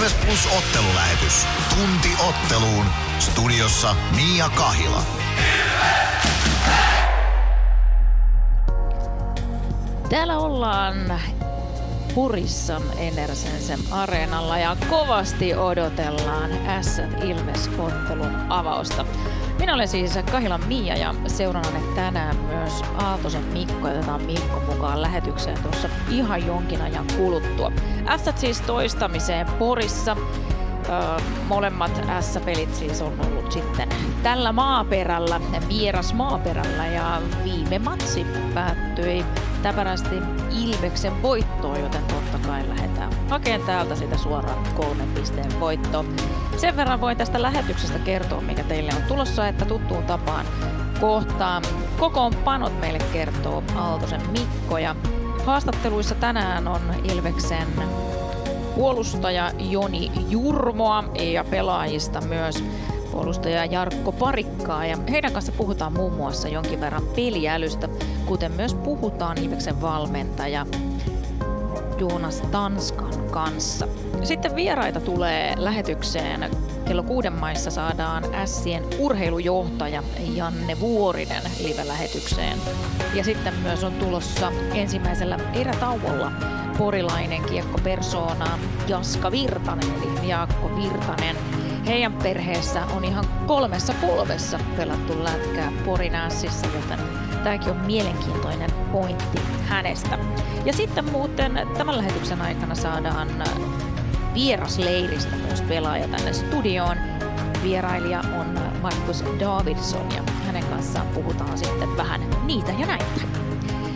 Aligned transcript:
Ilves 0.00 0.14
Plus 0.14 0.48
ottelulähetys. 0.58 1.46
Tunti 1.70 2.08
otteluun. 2.28 2.86
Studiossa 3.18 3.96
Mia 4.16 4.48
Kahila. 4.48 5.02
Täällä 10.08 10.38
ollaan 10.38 11.20
Purissan 12.14 12.82
Enersensen 12.96 13.80
areenalla 13.90 14.58
ja 14.58 14.76
kovasti 14.90 15.54
odotellaan 15.54 16.50
s 16.82 16.98
Ilves 17.24 17.70
ottelun 17.78 18.36
avausta. 18.48 19.04
Minä 19.60 19.74
olen 19.74 19.88
siis 19.88 20.18
Kahilan 20.30 20.60
Mia 20.66 20.96
ja 20.96 21.14
seuraan 21.26 21.94
tänään 21.94 22.36
myös 22.36 22.82
Aaltosen 22.98 23.44
Mikko. 23.44 23.88
Otetaan 23.88 24.22
Mikko 24.22 24.62
mukaan 24.68 25.02
lähetykseen 25.02 25.62
tuossa 25.62 25.88
ihan 26.08 26.46
jonkin 26.46 26.82
ajan 26.82 27.06
kuluttua. 27.16 27.72
S 28.16 28.40
siis 28.40 28.60
toistamiseen 28.60 29.46
Porissa. 29.46 30.16
Öö, 30.88 31.24
molemmat 31.48 32.02
S-pelit 32.20 32.74
siis 32.74 33.02
on 33.02 33.12
ollut 33.20 33.52
sitten 33.52 33.88
tällä 34.22 34.52
maaperällä, 34.52 35.40
vieras 35.68 36.14
maaperällä 36.14 36.86
ja 36.86 37.22
viime 37.44 37.78
matsi 37.78 38.26
päättyi 38.54 39.24
täpärästi 39.62 40.14
Ilveksen 40.64 41.22
voittoon, 41.22 41.80
joten 41.80 42.04
totta 42.04 42.48
kai 42.48 42.68
lähdetään 42.68 43.12
hakemaan 43.28 43.66
täältä 43.66 43.94
sitä 43.94 44.16
suoraan 44.18 44.66
kolmen 44.74 45.08
pisteen 45.08 45.60
voitto. 45.60 46.04
Sen 46.56 46.76
verran 46.76 47.00
voin 47.00 47.16
tästä 47.16 47.42
lähetyksestä 47.42 47.98
kertoa, 47.98 48.40
mikä 48.40 48.64
teille 48.64 48.92
on 48.96 49.02
tulossa, 49.02 49.48
että 49.48 49.64
tuttuun 49.64 50.04
tapaan 50.04 50.46
kohtaan 51.00 51.62
kokoonpanot 51.98 52.80
meille 52.80 52.98
kertoo 53.12 53.62
Aaltosen 53.74 54.20
Mikko 54.30 54.78
ja 54.78 54.96
haastatteluissa 55.46 56.14
tänään 56.14 56.68
on 56.68 56.80
Ilveksen 57.04 57.68
puolustaja 58.74 59.52
Joni 59.58 60.12
Jurmoa 60.28 61.04
ja 61.14 61.44
pelaajista 61.44 62.20
myös 62.20 62.64
puolustaja 63.12 63.64
Jarkko 63.64 64.12
Parikkaa 64.12 64.86
ja 64.86 64.98
heidän 65.10 65.32
kanssa 65.32 65.52
puhutaan 65.52 65.92
muun 65.92 66.12
muassa 66.12 66.48
jonkin 66.48 66.80
verran 66.80 67.06
peliälystä, 67.16 67.88
kuten 68.26 68.52
myös 68.52 68.74
puhutaan 68.74 69.38
Ilveksen 69.38 69.80
valmentaja 69.80 70.66
Joonas 71.98 72.40
Tanskan 72.40 73.30
kanssa. 73.30 73.88
Sitten 74.22 74.56
vieraita 74.56 75.00
tulee 75.00 75.54
lähetykseen. 75.56 76.50
Kello 76.84 77.02
kuuden 77.02 77.32
maissa 77.32 77.70
saadaan 77.70 78.24
Sien 78.44 78.84
urheilujohtaja 78.98 80.02
Janne 80.34 80.80
Vuorinen 80.80 81.42
live-lähetykseen. 81.62 82.58
Ja 83.14 83.24
sitten 83.24 83.54
myös 83.62 83.84
on 83.84 83.92
tulossa 83.92 84.52
ensimmäisellä 84.74 85.38
erätauolla 85.54 86.32
porilainen 86.78 87.42
kiekkopersona 87.42 88.58
Jaska 88.88 89.30
Virtanen, 89.30 89.94
eli 90.02 90.28
Jaakko 90.28 90.70
Virtanen. 90.76 91.59
Heidän 91.86 92.12
perheessä 92.12 92.84
on 92.96 93.04
ihan 93.04 93.24
kolmessa 93.46 93.94
polvessa 94.00 94.58
pelattu 94.76 95.24
lätkää 95.24 95.72
Porinässissä, 95.84 96.66
joten 96.66 96.98
tämäkin 97.44 97.70
on 97.70 97.76
mielenkiintoinen 97.76 98.70
pointti 98.92 99.40
hänestä. 99.68 100.18
Ja 100.64 100.72
sitten 100.72 101.12
muuten 101.12 101.68
tämän 101.78 101.96
lähetyksen 101.96 102.42
aikana 102.42 102.74
saadaan 102.74 103.28
vierasleiristä 104.34 105.36
myös 105.36 105.62
pelaaja 105.62 106.08
tänne 106.08 106.32
studioon. 106.32 106.96
Vierailija 107.62 108.20
on 108.40 108.60
Markus 108.82 109.24
Davidson 109.40 110.12
ja 110.16 110.22
hänen 110.46 110.64
kanssaan 110.64 111.06
puhutaan 111.06 111.58
sitten 111.58 111.96
vähän 111.96 112.20
niitä 112.44 112.72
ja 112.78 112.86
näitä. 112.86 113.04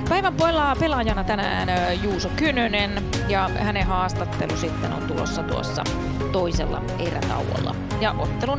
Päivän 0.08 0.34
pelaajana 0.80 1.24
tänään 1.24 1.68
Juuso 2.02 2.28
Kynönen 2.36 3.04
ja 3.28 3.50
hänen 3.58 3.86
haastattelu 3.86 4.56
sitten 4.56 4.92
on 4.92 5.02
tulossa 5.02 5.42
tuossa 5.42 5.84
toisella 6.34 6.82
erätauolla. 6.98 7.74
Ja 8.00 8.14
ottelun 8.18 8.58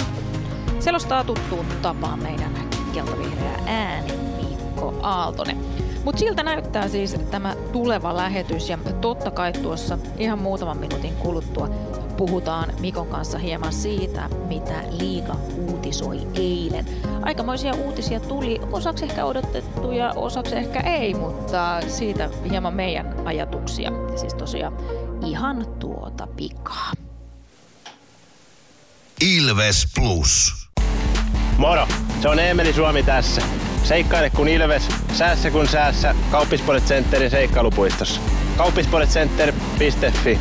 selostaa 0.79 1.23
tuttuun 1.23 1.65
tapaan 1.81 2.23
meidän 2.23 2.51
keltavihreä 2.93 3.59
ääni 3.65 4.13
Mikko 4.17 4.93
Aaltonen. 5.01 5.57
Mutta 6.05 6.19
siltä 6.19 6.43
näyttää 6.43 6.87
siis 6.87 7.15
tämä 7.31 7.55
tuleva 7.71 8.17
lähetys 8.17 8.69
ja 8.69 8.77
totta 9.01 9.31
kai 9.31 9.53
tuossa 9.53 9.97
ihan 10.17 10.39
muutaman 10.39 10.77
minuutin 10.77 11.13
kuluttua 11.15 11.69
puhutaan 12.17 12.73
Mikon 12.79 13.07
kanssa 13.07 13.37
hieman 13.37 13.73
siitä, 13.73 14.29
mitä 14.47 14.83
liiga 14.99 15.35
uutisoi 15.71 16.27
eilen. 16.33 16.85
Aikamoisia 17.21 17.73
uutisia 17.85 18.19
tuli, 18.19 18.61
osaksi 18.71 19.05
ehkä 19.05 19.25
odotettuja, 19.25 20.13
osaksi 20.15 20.55
ehkä 20.55 20.79
ei, 20.79 21.13
mutta 21.13 21.81
siitä 21.87 22.29
hieman 22.49 22.73
meidän 22.73 23.15
ajatuksia. 23.25 23.91
Siis 24.15 24.33
tosiaan 24.33 24.77
ihan 25.25 25.65
tuota 25.79 26.27
pikaa. 26.35 27.04
Ilves 29.21 29.87
Plus. 29.95 30.53
Moro, 31.57 31.87
se 32.21 32.29
on 32.29 32.39
Eemeli 32.39 32.73
Suomi 32.73 33.03
tässä. 33.03 33.41
Seikkaile 33.83 34.29
kun 34.29 34.47
Ilves, 34.47 34.83
säässä 35.13 35.51
kun 35.51 35.67
säässä. 35.67 36.15
Kauppispoilet 36.31 36.85
Centerin 36.85 37.31
seikkailupuistossa. 37.31 38.21
Kauppispoiletcenter.fi 38.57 40.39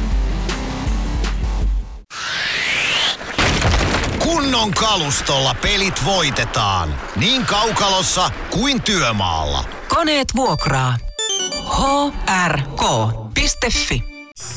Kunnon 4.18 4.70
kalustolla 4.70 5.54
pelit 5.62 6.04
voitetaan. 6.04 6.94
Niin 7.16 7.46
kaukalossa 7.46 8.30
kuin 8.50 8.82
työmaalla. 8.82 9.64
Koneet 9.88 10.28
vuokraa. 10.36 10.96
hrk.fi 12.36 14.13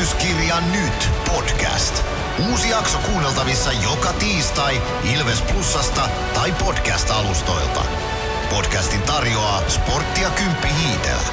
Ilvestyskirja 0.00 0.60
nyt 0.60 1.10
podcast. 1.26 2.04
Uusi 2.50 2.70
jakso 2.70 2.98
kuunneltavissa 2.98 3.72
joka 3.72 4.12
tiistai 4.12 4.82
Ilves 5.14 5.42
Plusasta 5.42 6.08
tai 6.34 6.52
podcast-alustoilta. 6.52 7.84
Podcastin 8.50 9.02
tarjoaa 9.02 9.62
sporttia 9.68 10.30
Kymppi 10.30 10.68
Hiitellä. 10.68 11.28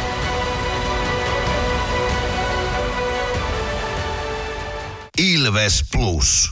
Ilves 5.17 5.83
Plus. 5.91 6.51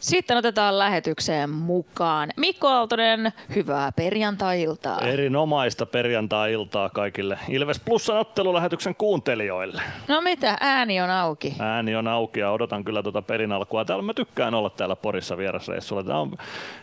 Sitten 0.00 0.36
otetaan 0.36 0.78
lähetykseen 0.78 1.50
mukaan 1.50 2.30
Mikko 2.36 2.68
Aaltonen, 2.68 3.32
hyvää 3.54 3.92
perjantai-iltaa. 3.92 5.00
Erinomaista 5.00 5.86
perjantai-iltaa 5.86 6.88
kaikille 6.88 7.38
Ilves 7.48 7.80
Plusan 7.80 8.18
ottelulähetyksen 8.18 8.94
kuuntelijoille. 8.94 9.82
No 10.08 10.20
mitä, 10.20 10.56
ääni 10.60 11.00
on 11.00 11.10
auki. 11.10 11.54
Ääni 11.58 11.96
on 11.96 12.08
auki 12.08 12.40
ja 12.40 12.50
odotan 12.50 12.84
kyllä 12.84 13.02
tuota 13.02 13.22
perin 13.22 13.52
alkua. 13.52 13.84
Täällä 13.84 14.02
mä 14.02 14.14
tykkään 14.14 14.54
olla 14.54 14.70
täällä 14.70 14.96
Porissa 14.96 15.36
vierasreissulla. 15.36 16.04
Tämä 16.04 16.18
on 16.18 16.32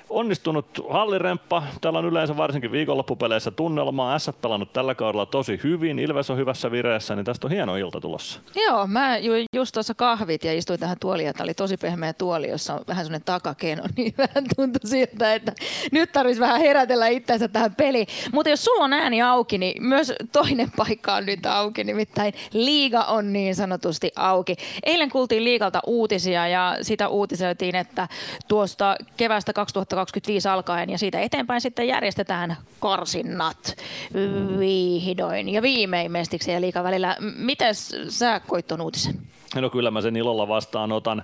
onnistunut 0.10 0.66
halliremppa. 0.90 1.64
Täällä 1.82 2.00
on 2.00 2.06
yleensä 2.06 2.38
varsinkin 2.38 2.72
viikonloppupeleissä 2.72 3.52
tunnelmaa. 3.52 4.20
S 4.20 4.32
pelannut 4.42 4.74
tällä 4.74 4.96
kaudella 4.96 5.26
tosi 5.26 5.60
hyvin. 5.64 6.00
Ilves 6.00 6.30
on 6.30 6.38
hyvässä 6.38 6.72
vireessä, 6.72 7.16
niin 7.16 7.26
tästä 7.26 7.48
on 7.48 7.52
hieno 7.52 7.76
ilta 7.76 8.02
tulossa. 8.02 8.40
Joo, 8.56 8.88
mä 8.88 9.18
juin 9.18 9.46
just 9.56 9.74
tuossa 9.74 9.94
kahvit 9.94 10.44
ja 10.44 10.54
istuin 10.54 10.80
tähän 10.80 10.98
tuoliin. 11.00 11.34
Tämä 11.34 11.44
oli 11.44 11.54
tosi 11.54 11.78
pehmeä 11.78 12.14
tuoli, 12.14 12.50
jossa 12.50 12.74
on 12.74 12.80
vähän 12.88 13.06
semmoinen 13.06 13.26
takakeno, 13.26 13.84
niin 13.98 14.14
vähän 14.18 14.44
tuntui 14.56 14.90
siltä, 14.90 15.34
että 15.34 15.52
nyt 15.92 16.12
tarvitsisi 16.12 16.42
vähän 16.42 16.62
herätellä 16.62 17.08
itseänsä 17.08 17.48
tähän 17.48 17.76
peliin. 17.76 18.08
Mutta 18.32 18.50
jos 18.50 18.64
sulla 18.64 18.84
on 18.84 18.94
ääni 18.94 19.22
auki, 19.22 19.58
niin 19.58 19.84
myös 19.84 20.14
toinen 20.32 20.72
paikka 20.78 21.16
on 21.16 21.26
nyt 21.26 21.46
auki, 21.46 21.84
nimittäin 21.84 22.34
liiga 22.54 23.04
on 23.04 23.34
niin 23.34 23.56
sanotusti 23.56 24.12
auki. 24.16 24.56
Eilen 24.84 25.10
kuultiin 25.10 25.44
liigalta 25.44 25.80
uutisia 25.86 26.48
ja 26.48 26.78
sitä 26.82 27.08
uutisoitiin, 27.08 27.76
että 27.76 28.08
tuosta 28.48 28.96
kevästä 29.18 29.54
2000 29.54 29.97
2025 29.98 30.48
alkaen 30.48 30.90
ja 30.90 30.98
siitä 30.98 31.20
eteenpäin 31.20 31.62
sitten 31.62 31.88
järjestetään 31.88 32.58
karsinnat 32.80 33.76
vihdoin 34.60 35.50
ja 35.50 35.62
viimein 35.62 36.12
mestiksen 36.12 36.54
ja 36.54 36.62
liikan 36.62 36.84
välillä. 36.84 37.18
Miten 37.38 37.76
sä 38.10 38.40
koit 38.40 38.72
uutisen? 38.72 39.16
No 39.56 39.70
kyllä 39.70 39.92
mä 39.92 40.02
sen 40.02 40.16
ilolla 40.16 40.48
vastaanotan. 40.48 41.24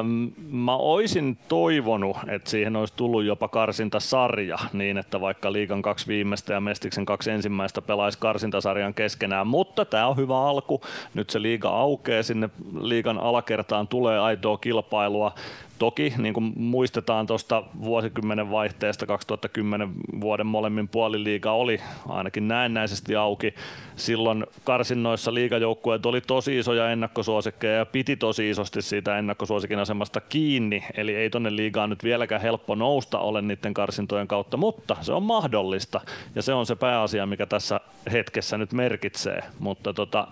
Öm, 0.00 0.32
mä 0.50 0.76
oisin 0.76 1.38
toivonut, 1.48 2.16
että 2.28 2.50
siihen 2.50 2.76
olisi 2.76 2.94
tullut 2.96 3.24
jopa 3.24 3.48
karsintasarja 3.48 4.58
niin, 4.72 4.98
että 4.98 5.20
vaikka 5.20 5.52
liikan 5.52 5.82
kaksi 5.82 6.06
viimeistä 6.06 6.52
ja 6.52 6.60
Mestiksen 6.60 7.06
kaksi 7.06 7.30
ensimmäistä 7.30 7.82
pelaisi 7.82 8.18
karsintasarjan 8.18 8.94
keskenään, 8.94 9.46
mutta 9.46 9.84
tämä 9.84 10.06
on 10.06 10.16
hyvä 10.16 10.38
alku. 10.38 10.80
Nyt 11.14 11.30
se 11.30 11.42
liiga 11.42 11.68
aukeaa, 11.68 12.22
sinne 12.22 12.50
liigan 12.80 13.18
alakertaan 13.18 13.88
tulee 13.88 14.18
aitoa 14.18 14.58
kilpailua. 14.58 15.34
Toki 15.78 16.14
niin 16.18 16.34
kuin 16.34 16.52
muistetaan 16.56 17.26
tuosta 17.26 17.62
vuosikymmenen 17.82 18.50
vaihteesta 18.50 19.06
2010 19.06 19.90
vuoden 20.20 20.46
molemmin 20.46 20.88
puoliliiga 20.88 21.52
oli 21.52 21.80
ainakin 22.08 22.48
näennäisesti 22.48 23.16
auki. 23.16 23.54
Silloin 23.96 24.46
karsinnoissa 24.64 25.34
liigajoukkueet 25.34 26.06
oli 26.06 26.20
tosi 26.20 26.58
isoja 26.58 26.90
ennakkosuosikkeja 26.90 27.76
ja 27.76 27.86
piti 27.86 28.16
tosi 28.16 28.50
isosti 28.50 28.82
siitä 28.82 29.18
ennakkosuosikin 29.18 29.78
asemasta 29.78 30.20
kiinni. 30.20 30.84
Eli 30.96 31.14
ei 31.14 31.30
tonne 31.30 31.56
liigaan 31.56 31.90
nyt 31.90 32.04
vieläkään 32.04 32.42
helppo 32.42 32.74
nousta 32.74 33.18
ole 33.18 33.42
niiden 33.42 33.74
karsintojen 33.74 34.28
kautta, 34.28 34.56
mutta 34.56 34.96
se 35.00 35.12
on 35.12 35.22
mahdollista 35.22 36.00
ja 36.34 36.42
se 36.42 36.52
on 36.52 36.66
se 36.66 36.76
pääasia, 36.76 37.26
mikä 37.26 37.46
tässä 37.46 37.80
hetkessä 38.12 38.58
nyt 38.58 38.72
merkitsee. 38.72 39.42
Mutta 39.58 39.92
tota, 39.92 40.28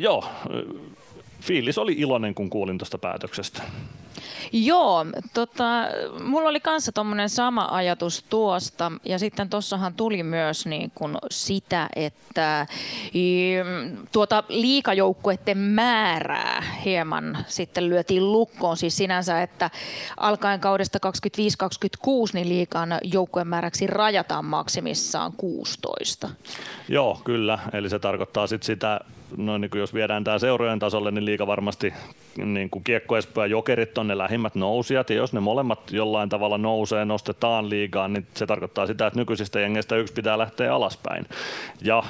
joo, 0.00 0.24
fiilis 1.40 1.78
oli 1.78 1.92
iloinen, 1.92 2.34
kun 2.34 2.50
kuulin 2.50 2.78
tuosta 2.78 2.98
päätöksestä. 2.98 3.62
Joo, 4.52 5.06
tota, 5.34 5.64
mulla 6.24 6.48
oli 6.48 6.60
kanssa 6.60 6.92
tuommoinen 6.92 7.28
sama 7.28 7.68
ajatus 7.70 8.24
tuosta 8.30 8.92
ja 9.04 9.18
sitten 9.18 9.50
tuossahan 9.50 9.94
tuli 9.94 10.22
myös 10.22 10.66
niin 10.66 10.92
kuin 10.94 11.16
sitä, 11.30 11.88
että 11.96 12.66
tuota 14.12 14.44
liikajoukkueiden 14.48 15.58
määrää 15.58 16.62
hieman 16.84 17.38
sitten 17.46 17.88
lyötiin 17.88 18.32
lukkoon. 18.32 18.76
Siis 18.76 18.96
sinänsä, 18.96 19.42
että 19.42 19.70
alkaen 20.16 20.60
kaudesta 20.60 20.98
25-26 22.06 22.10
niin 22.34 22.48
liikan 22.48 22.98
joukkueen 23.04 23.48
määräksi 23.48 23.86
rajataan 23.86 24.44
maksimissaan 24.44 25.32
16. 25.36 26.28
Joo, 26.88 27.20
kyllä. 27.24 27.58
Eli 27.72 27.90
se 27.90 27.98
tarkoittaa 27.98 28.46
sitten 28.46 28.66
sitä 28.66 29.00
no 29.36 29.58
niin 29.58 29.70
kuin 29.70 29.80
jos 29.80 29.94
viedään 29.94 30.24
tämä 30.24 30.38
seurojen 30.38 30.78
tasolle, 30.78 31.10
niin 31.10 31.24
liika 31.24 31.46
varmasti 31.46 31.94
niin 32.36 32.70
kuin 32.70 32.84
Kiekko 32.84 33.16
Espoo 33.16 33.44
ja 33.44 33.50
Jokerit 33.50 33.98
on 33.98 34.03
ne 34.06 34.18
lähimmät 34.18 34.54
nousijat, 34.54 35.10
ja 35.10 35.16
jos 35.16 35.32
ne 35.32 35.40
molemmat 35.40 35.92
jollain 35.92 36.28
tavalla 36.28 36.58
nousee, 36.58 37.04
nostetaan 37.04 37.70
liigaan, 37.70 38.12
niin 38.12 38.26
se 38.34 38.46
tarkoittaa 38.46 38.86
sitä, 38.86 39.06
että 39.06 39.20
nykyisistä 39.20 39.60
jengeistä 39.60 39.96
yksi 39.96 40.14
pitää 40.14 40.38
lähteä 40.38 40.74
alaspäin. 40.74 41.26
Ja 41.82 42.02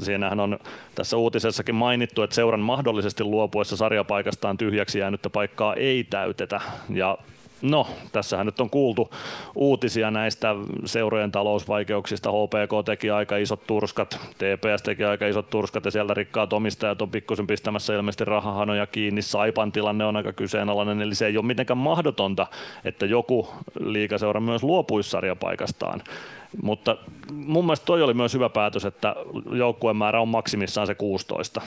siinähän 0.00 0.40
on 0.40 0.58
tässä 0.94 1.16
uutisessakin 1.16 1.74
mainittu, 1.74 2.22
että 2.22 2.36
seuran 2.36 2.60
mahdollisesti 2.60 3.24
luopuessa 3.24 3.76
sarjapaikastaan 3.76 4.56
tyhjäksi 4.56 4.98
jäänyttä 4.98 5.30
paikkaa 5.30 5.74
ei 5.74 6.04
täytetä, 6.04 6.60
ja 6.90 7.18
No, 7.62 7.86
tässähän 8.12 8.46
nyt 8.46 8.60
on 8.60 8.70
kuultu 8.70 9.10
uutisia 9.54 10.10
näistä 10.10 10.54
seurojen 10.84 11.32
talousvaikeuksista. 11.32 12.30
HPK 12.30 12.84
teki 12.84 13.10
aika 13.10 13.36
isot 13.36 13.66
turskat, 13.66 14.20
TPS 14.34 14.82
teki 14.82 15.04
aika 15.04 15.26
isot 15.26 15.50
turskat 15.50 15.84
ja 15.84 15.90
siellä 15.90 16.14
rikkaat 16.14 16.52
omistajat 16.52 17.02
on 17.02 17.10
pikkusen 17.10 17.46
pistämässä 17.46 17.94
ilmeisesti 17.94 18.24
rahahanoja 18.24 18.86
kiinni. 18.86 19.22
Saipan 19.22 19.72
tilanne 19.72 20.04
on 20.04 20.16
aika 20.16 20.32
kyseenalainen, 20.32 21.02
eli 21.02 21.14
se 21.14 21.26
ei 21.26 21.36
ole 21.36 21.46
mitenkään 21.46 21.78
mahdotonta, 21.78 22.46
että 22.84 23.06
joku 23.06 23.48
liikaseura 23.80 24.40
myös 24.40 24.62
luopuisi 24.62 25.10
sarjapaikastaan. 25.10 26.02
Mutta 26.62 26.96
mun 27.32 27.64
mielestä 27.64 27.86
toi 27.86 28.02
oli 28.02 28.14
myös 28.14 28.34
hyvä 28.34 28.48
päätös, 28.48 28.84
että 28.84 29.16
joukkueen 29.52 29.96
määrä 29.96 30.20
on 30.20 30.28
maksimissaan 30.28 30.86
se 30.86 30.94
16. 30.94 31.60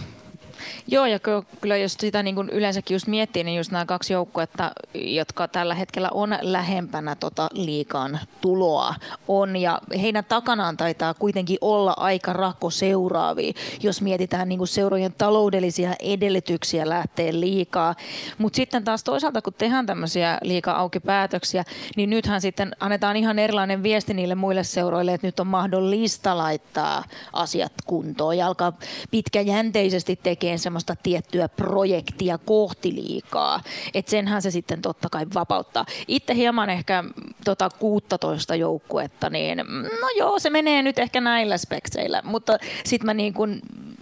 Joo, 0.87 1.05
ja 1.05 1.19
kyllä 1.61 1.77
jos 1.77 1.93
sitä 1.93 2.23
niin 2.23 2.35
kuin 2.35 2.49
yleensäkin 2.49 2.95
just 2.95 3.07
miettii, 3.07 3.43
niin 3.43 3.57
just 3.57 3.71
nämä 3.71 3.85
kaksi 3.85 4.13
joukkuetta, 4.13 4.71
jotka 4.93 5.47
tällä 5.47 5.75
hetkellä 5.75 6.09
on 6.13 6.37
lähempänä 6.41 7.15
tota 7.15 7.49
liikaan 7.53 8.19
tuloa, 8.41 8.95
on, 9.27 9.55
ja 9.55 9.81
heidän 10.01 10.25
takanaan 10.25 10.77
taitaa 10.77 11.13
kuitenkin 11.13 11.57
olla 11.61 11.93
aika 11.97 12.33
rakko 12.33 12.69
seuraavia, 12.69 13.53
jos 13.81 14.01
mietitään 14.01 14.49
niin 14.49 14.57
kuin 14.57 14.67
seurojen 14.67 15.13
taloudellisia 15.17 15.93
edellytyksiä 15.99 16.89
lähteä 16.89 17.39
liikaa. 17.39 17.95
Mutta 18.37 18.57
sitten 18.57 18.83
taas 18.83 19.03
toisaalta, 19.03 19.41
kun 19.41 19.53
tehdään 19.53 19.85
tämmöisiä 19.85 20.37
liikaa 20.41 20.79
auki 20.79 20.99
päätöksiä, 20.99 21.63
niin 21.95 22.09
nythän 22.09 22.41
sitten 22.41 22.75
annetaan 22.79 23.17
ihan 23.17 23.39
erilainen 23.39 23.83
viesti 23.83 24.13
niille 24.13 24.35
muille 24.35 24.63
seuroille, 24.63 25.13
että 25.13 25.27
nyt 25.27 25.39
on 25.39 25.47
mahdollista 25.47 26.37
laittaa 26.37 27.03
asiat 27.33 27.73
kuntoon 27.85 28.37
ja 28.37 28.47
alkaa 28.47 28.73
pitkäjänteisesti 29.11 30.19
tekemään 30.23 30.59
semmoista 30.75 31.03
tiettyä 31.03 31.49
projektia 31.49 32.37
kohti 32.37 32.95
liikaa. 32.95 33.61
Että 33.93 34.11
senhän 34.11 34.41
se 34.41 34.51
sitten 34.51 34.81
totta 34.81 35.09
kai 35.09 35.25
vapauttaa. 35.33 35.85
Itse 36.07 36.35
hieman 36.35 36.69
ehkä 36.69 37.03
tota 37.45 37.69
16 37.79 38.55
joukkuetta, 38.55 39.29
niin 39.29 39.57
no 40.01 40.09
joo, 40.17 40.39
se 40.39 40.49
menee 40.49 40.81
nyt 40.81 40.99
ehkä 40.99 41.21
näillä 41.21 41.57
spekseillä, 41.57 42.21
mutta 42.25 42.57
sitten 42.85 43.05
mä 43.05 43.13
niin 43.13 43.33
kuin 43.33 43.61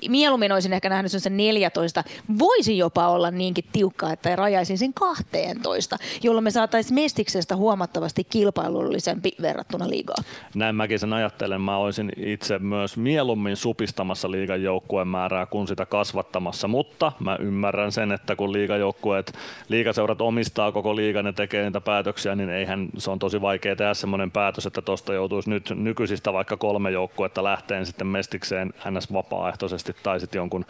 mieluummin 0.09 0.51
olisin 0.51 0.73
ehkä 0.73 0.89
nähnyt 0.89 1.11
sen 1.11 1.37
14. 1.37 2.03
Voisi 2.39 2.77
jopa 2.77 3.07
olla 3.07 3.31
niinkin 3.31 3.65
tiukka, 3.71 4.11
että 4.11 4.35
rajaisin 4.35 4.77
sen 4.77 4.93
12, 4.93 5.97
jolloin 6.23 6.43
me 6.43 6.51
saataisiin 6.51 6.95
Mestiksestä 6.95 7.55
huomattavasti 7.55 8.23
kilpailullisempi 8.23 9.31
verrattuna 9.41 9.89
liigaa. 9.89 10.15
Näin 10.55 10.75
mäkin 10.75 10.99
sen 10.99 11.13
ajattelen. 11.13 11.61
Mä 11.61 11.77
olisin 11.77 12.11
itse 12.17 12.59
myös 12.59 12.97
mieluummin 12.97 13.57
supistamassa 13.57 14.31
liigan 14.31 14.63
joukkueen 14.63 15.07
määrää 15.07 15.45
kuin 15.45 15.67
sitä 15.67 15.85
kasvattamassa, 15.85 16.67
mutta 16.67 17.11
mä 17.19 17.37
ymmärrän 17.39 17.91
sen, 17.91 18.11
että 18.11 18.35
kun 18.35 18.53
liigajoukkueet, 18.53 19.33
liigaseurat 19.69 20.21
omistaa 20.21 20.71
koko 20.71 20.95
liigan 20.95 21.25
ja 21.25 21.33
tekee 21.33 21.63
niitä 21.63 21.81
päätöksiä, 21.81 22.35
niin 22.35 22.49
eihän 22.49 22.89
se 22.97 23.11
on 23.11 23.19
tosi 23.19 23.41
vaikea 23.41 23.75
tehdä 23.75 23.93
semmoinen 23.93 24.31
päätös, 24.31 24.65
että 24.65 24.81
tuosta 24.81 25.13
joutuisi 25.13 25.49
nyt 25.49 25.69
nykyisistä 25.75 26.33
vaikka 26.33 26.57
kolme 26.57 26.91
joukkuetta 26.91 27.43
lähteen 27.43 27.85
sitten 27.85 28.07
Mestikseen 28.07 28.73
ns. 28.91 29.13
vapaaehtoisesti 29.13 29.92
tai 30.03 30.19
sitten 30.19 30.39
jonkun 30.39 30.65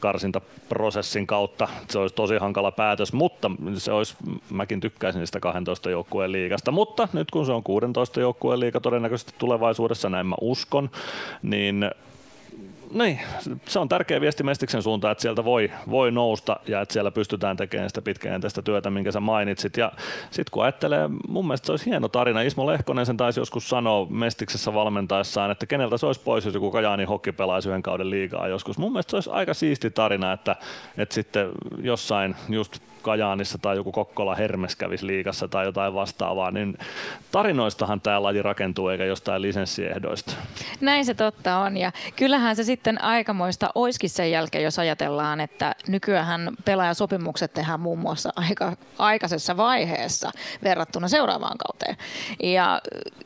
karsintaprosessin 0.00 1.26
kautta. 1.26 1.68
Se 1.88 1.98
olisi 1.98 2.14
tosi 2.14 2.36
hankala 2.36 2.72
päätös, 2.72 3.12
mutta 3.12 3.50
se 3.76 3.92
olisi, 3.92 4.16
mäkin 4.50 4.80
tykkäisin 4.80 5.18
niistä 5.20 5.40
12 5.40 5.90
joukkueen 5.90 6.32
liigasta, 6.32 6.70
mutta 6.70 7.08
nyt 7.12 7.30
kun 7.30 7.46
se 7.46 7.52
on 7.52 7.62
16 7.62 8.20
joukkueen 8.20 8.60
liiga 8.60 8.80
todennäköisesti 8.80 9.32
tulevaisuudessa, 9.38 10.08
näin 10.08 10.26
mä 10.26 10.36
uskon, 10.40 10.90
niin 11.42 11.90
niin, 12.94 13.20
se 13.66 13.78
on 13.78 13.88
tärkeä 13.88 14.20
viesti 14.20 14.42
Mestiksen 14.42 14.82
suuntaan, 14.82 15.12
että 15.12 15.22
sieltä 15.22 15.44
voi, 15.44 15.70
voi 15.90 16.10
nousta 16.10 16.56
ja 16.66 16.80
että 16.80 16.92
siellä 16.92 17.10
pystytään 17.10 17.56
tekemään 17.56 17.90
sitä 17.90 18.02
pitkäjänteistä 18.02 18.62
työtä, 18.62 18.90
minkä 18.90 19.12
sä 19.12 19.20
mainitsit. 19.20 19.76
Ja 19.76 19.92
sitten 20.30 20.50
kun 20.50 20.62
ajattelee, 20.62 21.08
mun 21.28 21.46
mielestä 21.46 21.66
se 21.66 21.72
olisi 21.72 21.86
hieno 21.86 22.08
tarina. 22.08 22.40
Ismo 22.40 22.66
Lehkonen 22.66 23.06
sen 23.06 23.16
taisi 23.16 23.40
joskus 23.40 23.68
sanoa 23.68 24.06
Mestiksessä 24.10 24.74
valmentaessaan, 24.74 25.50
että 25.50 25.66
keneltä 25.66 25.98
se 25.98 26.06
olisi 26.06 26.20
pois, 26.20 26.44
jos 26.44 26.54
joku 26.54 26.70
Kajaani 26.70 27.04
hokki 27.04 27.32
pelaisi 27.32 27.68
yhden 27.68 27.82
kauden 27.82 28.10
liigaa 28.10 28.48
joskus. 28.48 28.78
Mun 28.78 28.92
mielestä 28.92 29.10
se 29.10 29.16
olisi 29.16 29.30
aika 29.30 29.54
siisti 29.54 29.90
tarina, 29.90 30.32
että, 30.32 30.56
että 30.98 31.14
sitten 31.14 31.50
jossain 31.82 32.36
just 32.48 32.78
Kajaanissa 33.04 33.58
tai 33.58 33.76
joku 33.76 33.92
Kokkola 33.92 34.34
Hermes 34.34 34.76
kävisi 34.76 35.06
liikassa 35.06 35.48
tai 35.48 35.64
jotain 35.64 35.94
vastaavaa, 35.94 36.50
niin 36.50 36.78
tarinoistahan 37.30 38.00
tämä 38.00 38.22
laji 38.22 38.42
rakentuu 38.42 38.88
eikä 38.88 39.04
jostain 39.04 39.42
lisenssiehdoista. 39.42 40.32
Näin 40.80 41.04
se 41.04 41.14
totta 41.14 41.56
on 41.58 41.76
ja 41.76 41.92
kyllähän 42.16 42.56
se 42.56 42.64
sitten 42.64 43.02
aikamoista 43.02 43.70
oiskin 43.74 44.10
sen 44.10 44.30
jälkeen, 44.30 44.64
jos 44.64 44.78
ajatellaan, 44.78 45.40
että 45.40 45.74
nykyään 45.88 46.50
pelaajasopimukset 46.64 47.52
tehdään 47.52 47.80
muun 47.80 47.98
muassa 47.98 48.32
aika 48.36 48.72
aikaisessa 48.98 49.56
vaiheessa 49.56 50.30
verrattuna 50.64 51.08
seuraavaan 51.08 51.58
kauteen. 51.58 51.96
Ja 52.42 52.80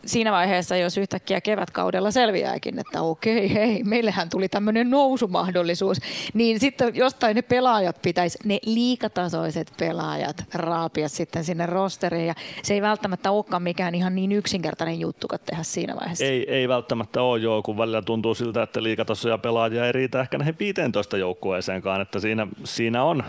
siinä 0.07 0.33
vaiheessa, 0.33 0.77
jos 0.77 0.99
yhtäkkiä 0.99 1.41
kevätkaudella 1.41 2.11
selviääkin, 2.11 2.79
että 2.79 3.03
okei, 3.03 3.55
hei, 3.55 3.85
meillähän 3.85 4.31
tuli 4.31 4.49
tämmöinen 4.49 4.91
nousumahdollisuus, 4.91 5.99
niin 6.35 6.61
sitten 6.61 6.95
jostain 6.95 7.35
ne 7.35 7.43
pelaajat 7.43 8.03
pitäisi, 8.03 8.39
ne 8.45 8.59
liikatasoiset 8.67 9.68
uudet 9.69 9.77
pelaajat 9.79 10.45
raapia 10.55 11.09
sitten 11.09 11.45
sinne 11.45 11.67
rosteriin. 11.67 12.27
Ja 12.27 12.35
se 12.63 12.75
ei 12.75 12.83
välttämättä 12.83 13.31
olekaan 13.31 13.63
mikään 13.63 13.95
ihan 13.95 14.15
niin 14.15 14.33
yksinkertainen 14.33 15.01
juttu 15.01 15.27
tehdä 15.47 15.63
siinä 15.63 15.97
vaiheessa. 15.97 16.25
Ei, 16.25 16.53
ei 16.53 16.69
välttämättä 16.69 17.23
ole 17.23 17.41
joo, 17.41 17.63
kun 17.63 17.79
välillä 17.79 18.03
tuntuu 18.03 18.35
siltä, 18.35 18.63
että 18.63 18.83
liikatasoja 18.83 19.39
pelaajia 19.39 19.87
ei 19.87 19.93
riitä 19.93 20.21
ehkä 20.21 20.39
näihin 20.39 20.57
15 20.59 21.17
joukkueeseenkaan, 21.17 22.01
että 22.01 22.21
siinä, 22.21 22.47
siinä 22.65 23.05
on, 23.05 23.23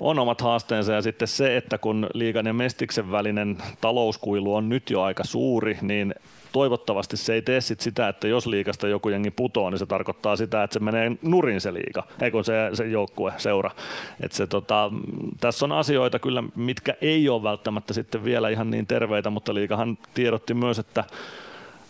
on 0.00 0.18
omat 0.18 0.40
haasteensa 0.40 0.92
ja 0.92 1.02
sitten 1.02 1.28
se, 1.28 1.56
että 1.56 1.78
kun 1.78 2.06
liikan 2.14 2.46
ja 2.46 2.52
mestiksen 2.52 3.10
välinen 3.10 3.58
talouskuilu 3.80 4.54
on 4.54 4.68
nyt 4.68 4.90
jo 4.90 5.02
aika 5.02 5.24
suuri, 5.24 5.78
niin 5.82 6.14
toivottavasti 6.52 7.16
se 7.16 7.34
ei 7.34 7.42
tee 7.42 7.60
sit 7.60 7.80
sitä, 7.80 8.08
että 8.08 8.28
jos 8.28 8.46
liikasta 8.46 8.88
joku 8.88 9.08
jengi 9.08 9.30
putoaa, 9.30 9.70
niin 9.70 9.78
se 9.78 9.86
tarkoittaa 9.86 10.36
sitä, 10.36 10.62
että 10.62 10.74
se 10.74 10.80
menee 10.80 11.12
nurin 11.22 11.60
se 11.60 11.74
liika, 11.74 12.02
ei 12.20 12.30
kun 12.30 12.44
se, 12.44 12.70
se 12.74 12.86
joukkue, 12.86 13.32
seura. 13.36 13.70
Et 14.20 14.32
se, 14.32 14.46
tota, 14.46 14.92
tässä 15.40 15.64
on 15.64 15.72
asioita 15.72 16.18
kyllä, 16.18 16.42
mitkä 16.56 16.94
ei 17.00 17.28
ole 17.28 17.42
välttämättä 17.42 17.94
sitten 17.94 18.24
vielä 18.24 18.48
ihan 18.48 18.70
niin 18.70 18.86
terveitä, 18.86 19.30
mutta 19.30 19.54
liikahan 19.54 19.98
tiedotti 20.14 20.54
myös, 20.54 20.78
että 20.78 21.04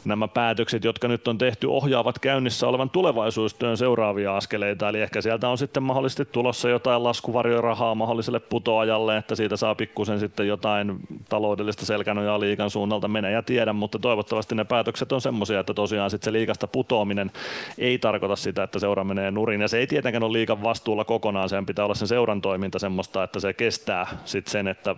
nämä 0.05 0.29
päätökset, 0.29 0.85
jotka 0.85 1.09
nyt 1.09 1.29
on 1.29 1.39
tehty, 1.39 1.67
ohjaavat 1.67 2.19
käynnissä 2.19 2.69
olevan 2.69 2.91
tulevaisuustyön 2.91 3.77
seuraavia 3.77 4.37
askeleita. 4.37 4.89
Eli 4.89 5.01
ehkä 5.01 5.21
sieltä 5.21 5.49
on 5.49 5.59
sitten 5.59 5.83
mahdollisesti 5.83 6.25
tulossa 6.25 6.69
jotain 6.69 7.05
laskuvarjorahaa 7.05 7.95
mahdolliselle 7.95 8.41
putoajalle, 8.41 9.17
että 9.17 9.35
siitä 9.35 9.57
saa 9.57 9.75
pikkusen 9.75 10.21
sitten 10.21 10.49
jotain 10.49 10.97
taloudellista 11.29 11.87
selkänojaa 11.87 12.41
liikan 12.41 12.71
suunnalta 12.71 13.09
mene 13.09 13.31
ja 13.31 13.43
tiedä, 13.43 13.73
mutta 13.73 13.99
toivottavasti 13.99 14.55
ne 14.55 14.65
päätökset 14.65 15.13
on 15.13 15.21
semmoisia, 15.21 15.61
että 15.61 15.75
tosiaan 15.75 16.11
sitten 16.11 16.25
se 16.25 16.33
liikasta 16.33 16.67
putoaminen 16.67 17.31
ei 17.79 17.99
tarkoita 17.99 18.37
sitä, 18.37 18.63
että 18.63 18.79
seura 18.79 19.05
menee 19.05 19.31
nurin. 19.31 19.61
Ja 19.61 19.69
se 19.69 19.79
ei 19.79 19.87
tietenkään 19.87 20.23
ole 20.23 20.33
liikan 20.33 20.63
vastuulla 20.63 21.05
kokonaan, 21.05 21.49
sen 21.49 21.67
pitää 21.67 21.85
olla 21.85 21.95
sen 21.95 22.09
seuran 22.09 22.41
toiminta 22.41 22.79
semmoista, 22.79 23.25
että 23.25 23.41
se 23.41 23.53
kestää 23.53 24.07
sitten 24.25 24.53
sen, 24.53 24.69
että 24.69 24.97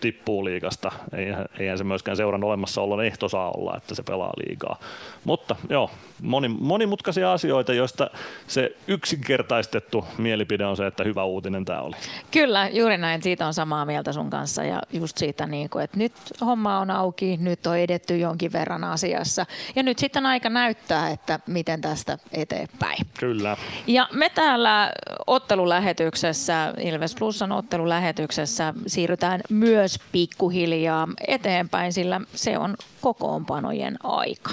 tippuu 0.00 0.44
liikasta. 0.44 0.92
Eihän, 1.16 1.46
eihän 1.58 1.78
se 1.78 1.84
myöskään 1.84 2.16
seuran 2.16 2.44
olemassaolon 2.44 3.04
ehto 3.04 3.28
saa 3.28 3.50
olla, 3.50 3.76
että 3.76 3.94
se 3.94 4.02
pelaa 4.02 4.32
liikaa. 4.40 4.76
Mutta 5.24 5.56
joo, 5.68 5.90
moni, 6.22 6.48
monimutkaisia 6.48 7.32
asioita, 7.32 7.72
joista 7.72 8.10
se 8.46 8.76
yksinkertaistettu 8.86 10.04
mielipide 10.18 10.66
on 10.66 10.76
se, 10.76 10.86
että 10.86 11.04
hyvä 11.04 11.24
uutinen 11.24 11.64
tämä 11.64 11.80
oli. 11.80 11.96
Kyllä, 12.30 12.68
juuri 12.68 12.98
näin. 12.98 13.22
Siitä 13.22 13.46
on 13.46 13.54
samaa 13.54 13.84
mieltä 13.84 14.12
sun 14.12 14.30
kanssa 14.30 14.64
ja 14.64 14.82
just 14.92 15.18
siitä, 15.18 15.46
niin 15.46 15.70
kuin, 15.70 15.84
että 15.84 15.96
nyt 15.96 16.12
homma 16.40 16.78
on 16.78 16.90
auki, 16.90 17.36
nyt 17.36 17.66
on 17.66 17.78
edetty 17.78 18.18
jonkin 18.18 18.52
verran 18.52 18.84
asiassa 18.84 19.46
ja 19.76 19.82
nyt 19.82 19.98
sitten 19.98 20.26
aika 20.26 20.50
näyttää, 20.50 21.10
että 21.10 21.40
miten 21.46 21.80
tästä 21.80 22.18
eteenpäin. 22.32 23.06
Kyllä. 23.20 23.56
Ja 23.86 24.08
me 24.12 24.28
täällä 24.28 24.92
ottelulähetyksessä, 25.26 26.74
Ilves 26.78 27.14
Plusan 27.14 27.52
ottelulähetyksessä 27.52 28.74
siirrytään 28.86 29.40
myös 29.50 29.98
pikkuhiljaa 30.12 31.08
eteenpäin, 31.28 31.92
sillä 31.92 32.20
se 32.34 32.58
on 32.58 32.76
kokoonpanojen 33.00 33.96
aika. 34.02 34.50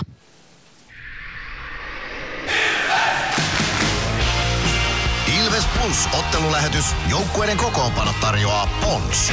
Ilves 5.39 5.65
Plus 5.65 6.09
ottelulähetys. 6.19 6.85
Joukkueiden 7.07 7.57
kokoonpano 7.57 8.13
tarjoaa 8.21 8.67
Pons. 8.81 9.31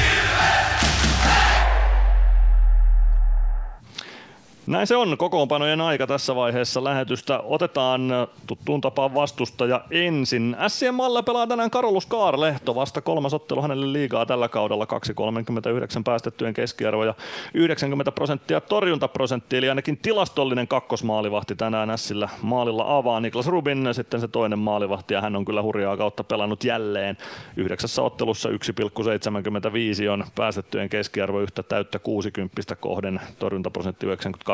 Näin 4.66 4.86
se 4.86 4.96
on 4.96 5.18
kokoonpanojen 5.18 5.80
aika 5.80 6.06
tässä 6.06 6.34
vaiheessa 6.34 6.84
lähetystä. 6.84 7.40
Otetaan 7.40 8.00
tuttuun 8.46 8.80
tapaan 8.80 9.14
vastustaja 9.14 9.80
ensin. 9.90 10.56
Sien 10.68 10.94
Malla 10.94 11.22
pelaa 11.22 11.46
tänään 11.46 11.70
Karolus 11.70 12.06
Kaarlehto. 12.06 12.74
Vasta 12.74 13.00
kolmas 13.00 13.34
ottelu 13.34 13.62
hänelle 13.62 13.92
liigaa 13.92 14.26
tällä 14.26 14.48
kaudella. 14.48 14.84
2,39 14.84 16.02
päästettyjen 16.04 16.54
keskiarvo 16.54 17.04
ja 17.04 17.14
90 17.54 18.12
prosenttia 18.12 18.60
torjuntaprosentti. 18.60 19.56
Eli 19.56 19.68
ainakin 19.68 19.98
tilastollinen 19.98 20.68
kakkosmaalivahti 20.68 21.56
tänään 21.56 21.98
Sillä 21.98 22.28
maalilla 22.42 22.96
avaa 22.96 23.20
Niklas 23.20 23.46
Rubin. 23.46 23.88
Sitten 23.92 24.20
se 24.20 24.28
toinen 24.28 24.58
maalivahti 24.58 25.14
ja 25.14 25.20
hän 25.20 25.36
on 25.36 25.44
kyllä 25.44 25.62
hurjaa 25.62 25.96
kautta 25.96 26.24
pelannut 26.24 26.64
jälleen. 26.64 27.16
Yhdeksässä 27.56 28.02
ottelussa 28.02 28.48
1,75 28.48 28.54
on 30.12 30.24
päästettyjen 30.34 30.88
keskiarvo 30.88 31.40
yhtä 31.40 31.62
täyttä 31.62 31.98
60 31.98 32.76
kohden. 32.76 33.20
Torjuntaprosentti 33.38 34.06
92 34.06 34.53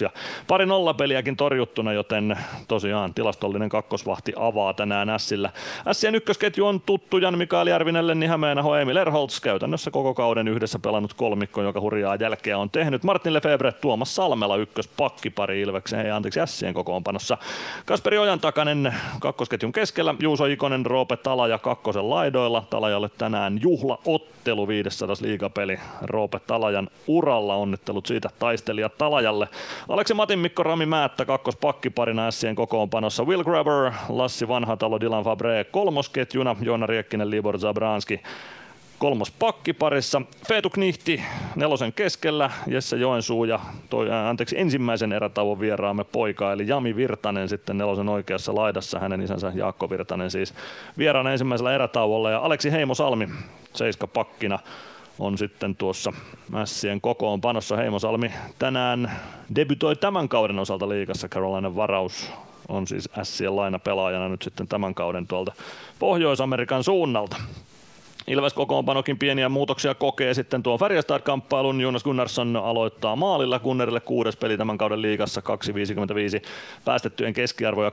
ja 0.00 0.10
pari 0.46 0.66
nollapeliäkin 0.66 1.36
torjuttuna, 1.36 1.92
joten 1.92 2.38
tosiaan 2.68 3.14
tilastollinen 3.14 3.68
kakkosvahti 3.68 4.32
avaa 4.36 4.74
tänään 4.74 5.10
Ässillä. 5.10 5.50
Ässien 5.86 6.14
ykkösketju 6.14 6.66
on 6.66 6.80
tuttu 6.80 7.18
Jan 7.18 7.38
Mikael 7.38 7.66
Järvinen, 7.66 8.06
Lenni 8.06 8.26
Hämeenaho, 8.26 8.76
Emil 8.76 8.96
Erholtz, 8.96 9.40
käytännössä 9.40 9.90
koko 9.90 10.14
kauden 10.14 10.48
yhdessä 10.48 10.78
pelannut 10.78 11.14
kolmikko, 11.14 11.62
joka 11.62 11.80
hurjaa 11.80 12.16
jälkeä 12.16 12.58
on 12.58 12.70
tehnyt. 12.70 13.04
Martin 13.04 13.34
Lefebvre, 13.34 13.72
Tuomas 13.72 14.14
Salmela 14.14 14.56
ykköspakkipari 14.56 15.60
Ilveksen, 15.60 16.00
ei 16.06 16.10
anteeksi 16.10 16.40
Ässien 16.40 16.74
kokoonpanossa. 16.74 17.38
Kasperi 17.86 18.18
Ojan 18.18 18.40
takanen 18.40 18.94
kakkosketjun 19.20 19.72
keskellä, 19.72 20.14
Juuso 20.20 20.44
Ikonen, 20.44 20.86
Roope 20.86 21.16
Talaja 21.16 21.58
kakkosen 21.58 22.10
laidoilla. 22.10 22.64
Talajalle 22.70 23.10
tänään 23.18 23.58
juhlaottelu 23.62 24.68
500 24.68 25.16
liigapeli 25.20 25.78
Roope 26.02 26.38
Talajan 26.38 26.88
uralla. 27.06 27.54
Onnittelut 27.54 28.06
siitä 28.06 28.28
taistelijat 28.38 28.98
Talaja 28.98 29.19
pelaajalle. 29.20 29.48
Aleksi 29.88 30.14
Matin, 30.14 30.38
Mikko 30.38 30.62
Rami 30.62 30.86
Määttä 30.86 31.24
kakkospakkipari 31.24 32.12
Sien 32.30 32.54
kokoonpanossa. 32.54 33.24
Will 33.24 33.44
Grabber, 33.44 33.92
Lassi 34.08 34.48
Vanhatalo, 34.48 35.00
Dylan 35.00 35.24
Fabre 35.24 35.64
kolmosketjuna, 35.64 36.56
Joona 36.60 36.86
Riekkinen, 36.86 37.30
Libor 37.30 37.58
Zabranski 37.58 38.20
kolmos 38.98 39.30
pakkiparissa. 39.30 40.22
Feetu 40.48 40.70
Knihti 40.70 41.22
nelosen 41.56 41.92
keskellä, 41.92 42.50
Jesse 42.66 42.96
Joensuu 42.96 43.44
ja 43.44 43.60
toi, 43.90 44.10
ää, 44.10 44.28
anteeksi, 44.28 44.60
ensimmäisen 44.60 45.12
erätauon 45.12 45.60
vieraamme 45.60 46.04
poika, 46.04 46.52
eli 46.52 46.68
Jami 46.68 46.96
Virtanen 46.96 47.48
sitten 47.48 47.78
nelosen 47.78 48.08
oikeassa 48.08 48.54
laidassa, 48.54 48.98
hänen 48.98 49.22
isänsä 49.22 49.52
Jaakko 49.54 49.90
Virtanen 49.90 50.30
siis 50.30 50.54
vieraana 50.98 51.32
ensimmäisellä 51.32 51.74
erätauolla 51.74 52.30
ja 52.30 52.38
Aleksi 52.38 52.72
Heimo 52.72 52.94
Salmi 52.94 53.28
seiska 53.74 54.06
pakkina 54.06 54.58
on 55.20 55.38
sitten 55.38 55.76
tuossa 55.76 56.12
Mässien 56.50 57.00
kokoonpanossa. 57.00 57.76
Heimosalmi 57.76 58.32
tänään 58.58 59.10
debytoi 59.54 59.96
tämän 59.96 60.28
kauden 60.28 60.58
osalta 60.58 60.88
liigassa. 60.88 61.28
Carolina 61.28 61.76
varaus 61.76 62.32
on 62.68 62.86
siis 62.86 63.08
Ässien 63.18 63.56
laina 63.56 63.78
pelaajana 63.78 64.28
nyt 64.28 64.42
sitten 64.42 64.68
tämän 64.68 64.94
kauden 64.94 65.26
tuolta 65.26 65.52
Pohjois-Amerikan 65.98 66.84
suunnalta. 66.84 67.36
Ilves 68.26 68.54
kokoonpanokin 68.54 69.18
pieniä 69.18 69.48
muutoksia 69.48 69.94
kokee 69.94 70.34
sitten 70.34 70.62
tuon 70.62 70.78
Färjestad-kamppailun. 70.78 71.80
Jonas 71.80 72.04
Gunnarsson 72.04 72.56
aloittaa 72.56 73.16
maalilla 73.16 73.58
Gunnerille 73.58 74.00
kuudes 74.00 74.36
peli 74.36 74.56
tämän 74.56 74.78
kauden 74.78 75.02
liigassa 75.02 75.40
2,55 76.40 76.48
päästettyjen 76.84 77.32
keskiarvo 77.32 77.84
ja 77.84 77.90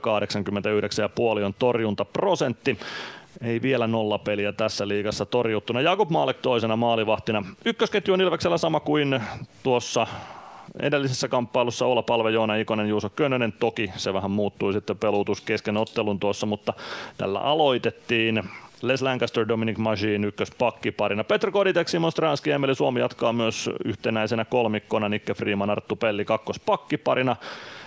89,5 1.38 1.44
on 1.44 1.54
torjuntaprosentti. 1.58 2.78
Ei 3.42 3.62
vielä 3.62 3.86
nolla 3.86 4.18
peliä 4.18 4.52
tässä 4.52 4.88
liigassa 4.88 5.26
torjuttuna. 5.26 5.80
Jakub 5.80 6.10
Maalek 6.10 6.38
toisena 6.38 6.76
maalivahtina. 6.76 7.44
Ykkösketju 7.64 8.14
on 8.14 8.20
Ilveksellä 8.20 8.58
sama 8.58 8.80
kuin 8.80 9.20
tuossa 9.62 10.06
edellisessä 10.80 11.28
kamppailussa 11.28 11.86
Ola 11.86 12.02
Palve, 12.02 12.30
Joona 12.30 12.54
Ikonen, 12.54 12.88
Juuso 12.88 13.10
Könönen. 13.10 13.52
Toki 13.52 13.90
se 13.96 14.12
vähän 14.12 14.30
muuttui 14.30 14.72
sitten 14.72 14.98
peluutus 14.98 15.40
kesken 15.40 15.76
ottelun 15.76 16.20
tuossa, 16.20 16.46
mutta 16.46 16.72
tällä 17.18 17.40
aloitettiin. 17.40 18.42
Les 18.82 19.02
Lancaster, 19.02 19.48
Dominic 19.48 19.78
Magin 19.78 20.24
ykköspakkiparina. 20.24 21.24
Petr 21.24 21.50
Koditek, 21.50 21.88
Simon 21.88 22.12
Stranski, 22.12 22.50
Emeli 22.50 22.74
Suomi 22.74 23.00
jatkaa 23.00 23.32
myös 23.32 23.70
yhtenäisenä 23.84 24.44
kolmikkona. 24.44 25.08
Nikke 25.08 25.34
Freeman, 25.34 25.70
Arttu 25.70 25.96
Pelli 25.96 26.24
kakkospakkiparina. 26.24 27.36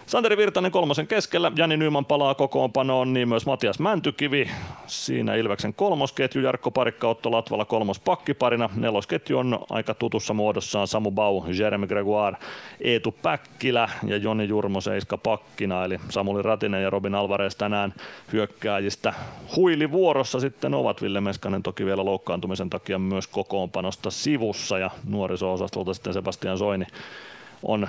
Santeri 0.06 0.38
Virtanen 0.38 0.72
kolmosen 0.72 1.08
keskellä, 1.08 1.52
Jani 1.56 1.78
Nyman 1.78 2.06
palaa 2.06 2.36
kokoonpanoon, 2.36 3.14
niin 3.14 3.30
myös 3.30 3.46
Matias 3.46 3.80
Mäntykivi. 3.80 4.50
Siinä 4.88 5.36
Ilveksen 5.36 5.74
kolmosketju, 5.74 6.42
Jarkko 6.42 6.72
Parikka, 6.72 7.08
Otto 7.08 7.32
Latvala 7.32 7.66
kolmos 7.66 8.00
pakkiparina. 8.00 8.70
Nelosketju 8.76 9.38
on 9.38 9.60
aika 9.70 9.94
tutussa 9.94 10.34
muodossaan 10.34 10.88
Samu 10.88 11.12
Bau, 11.12 11.44
Jeremy 11.58 11.88
Gregoire, 11.88 12.38
Eetu 12.82 13.16
Päkkilä 13.22 13.90
ja 14.08 14.18
Joni 14.18 14.48
Jurmo 14.48 14.82
seiska 14.82 15.18
pakkina. 15.18 15.86
Eli 15.86 16.00
Samuli 16.10 16.42
Ratinen 16.42 16.84
ja 16.84 16.90
Robin 16.90 17.16
Alvarez 17.16 17.56
tänään 17.56 17.94
hyökkääjistä 18.34 19.14
huili 19.56 19.92
vuorossa 19.92 20.40
sitten 20.40 20.74
ovat. 20.74 21.02
Ville 21.02 21.22
Meskanen 21.22 21.64
toki 21.64 21.86
vielä 21.86 22.06
loukkaantumisen 22.06 22.70
takia 22.70 23.00
myös 23.00 23.28
kokoonpanosta 23.28 24.12
sivussa 24.12 24.78
ja 24.78 24.90
nuoriso-osastolta 25.10 25.94
sitten 25.94 26.14
Sebastian 26.14 26.58
Soini 26.58 26.86
on 27.64 27.88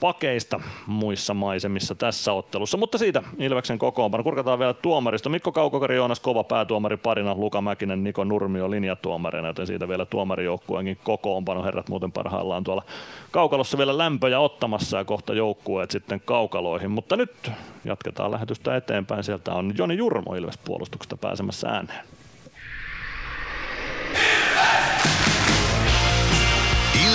pakeista 0.00 0.60
muissa 0.86 1.34
maisemissa 1.34 1.94
tässä 1.94 2.32
ottelussa. 2.32 2.76
Mutta 2.76 2.98
siitä 2.98 3.22
Ilveksen 3.38 3.78
kokoonpano. 3.78 4.24
Kurkataan 4.24 4.58
vielä 4.58 4.74
tuomaristo. 4.74 5.30
Mikko 5.30 5.52
Kaukokari, 5.52 5.96
Joonas 5.96 6.20
Kova 6.20 6.44
päätuomari 6.44 6.96
parina, 6.96 7.34
Luka 7.34 7.60
Mäkinen, 7.60 8.04
Niko 8.04 8.24
Nurmio 8.24 8.70
linjatuomarina, 8.70 9.48
joten 9.48 9.66
siitä 9.66 9.88
vielä 9.88 10.06
tuomarijoukkueenkin 10.06 10.98
kokoonpano. 11.04 11.64
Herrat 11.64 11.88
muuten 11.88 12.12
parhaillaan 12.12 12.64
tuolla 12.64 12.82
kaukalossa 13.30 13.78
vielä 13.78 13.98
lämpöjä 13.98 14.40
ottamassa 14.40 14.98
ja 14.98 15.04
kohta 15.04 15.34
joukkueet 15.34 15.90
sitten 15.90 16.22
kaukaloihin. 16.24 16.90
Mutta 16.90 17.16
nyt 17.16 17.50
jatketaan 17.84 18.30
lähetystä 18.30 18.76
eteenpäin. 18.76 19.24
Sieltä 19.24 19.52
on 19.52 19.74
Joni 19.78 19.96
Jurmo 19.96 20.34
Ilves 20.34 20.58
puolustuksesta 20.58 21.16
pääsemässä 21.16 21.68
ääneen. 21.68 22.17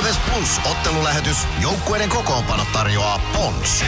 Ilves 0.04 0.20
Plus 0.32 0.72
ottelulähetys. 0.72 1.48
Joukkueiden 1.62 2.10
kokoonpano 2.10 2.64
tarjoaa 2.74 3.20
Pons. 3.34 3.84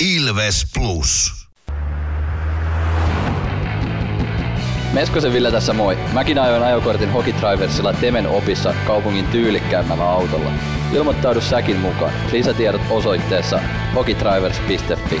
Ilves 0.00 0.66
Plus. 0.74 1.32
Meskosen 4.92 5.32
Ville 5.32 5.50
tässä 5.50 5.72
moi. 5.72 5.98
Mäkin 6.12 6.38
ajoin 6.38 6.62
ajokortin 6.62 7.12
Hokitriversilla 7.12 7.92
Temen 7.92 8.28
opissa 8.28 8.74
kaupungin 8.86 9.26
tyylikkäämmällä 9.26 10.10
autolla. 10.10 10.50
Ilmoittaudu 10.92 11.40
säkin 11.40 11.76
mukaan. 11.76 12.12
Lisätiedot 12.32 12.82
osoitteessa 12.90 13.60
hokitrivers.fi. 13.94 15.20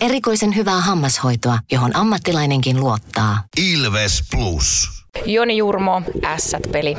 Erikoisen 0.00 0.56
hyvää 0.56 0.80
hammashoitoa, 0.80 1.58
johon 1.72 1.96
ammattilainenkin 1.96 2.80
luottaa. 2.80 3.44
Ilves 3.70 4.22
Plus. 4.30 4.88
Joni 5.26 5.56
Jurmo, 5.56 6.02
Ässät-peli. 6.24 6.96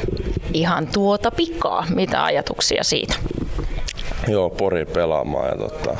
Ihan 0.53 0.87
tuota 0.87 1.31
pikaa. 1.31 1.85
Mitä 1.95 2.23
ajatuksia 2.23 2.83
siitä? 2.83 3.15
Joo, 4.27 4.49
Pori 4.49 4.85
pelaamaan 4.85 5.47
ja 5.49 5.57
tota, 5.57 5.97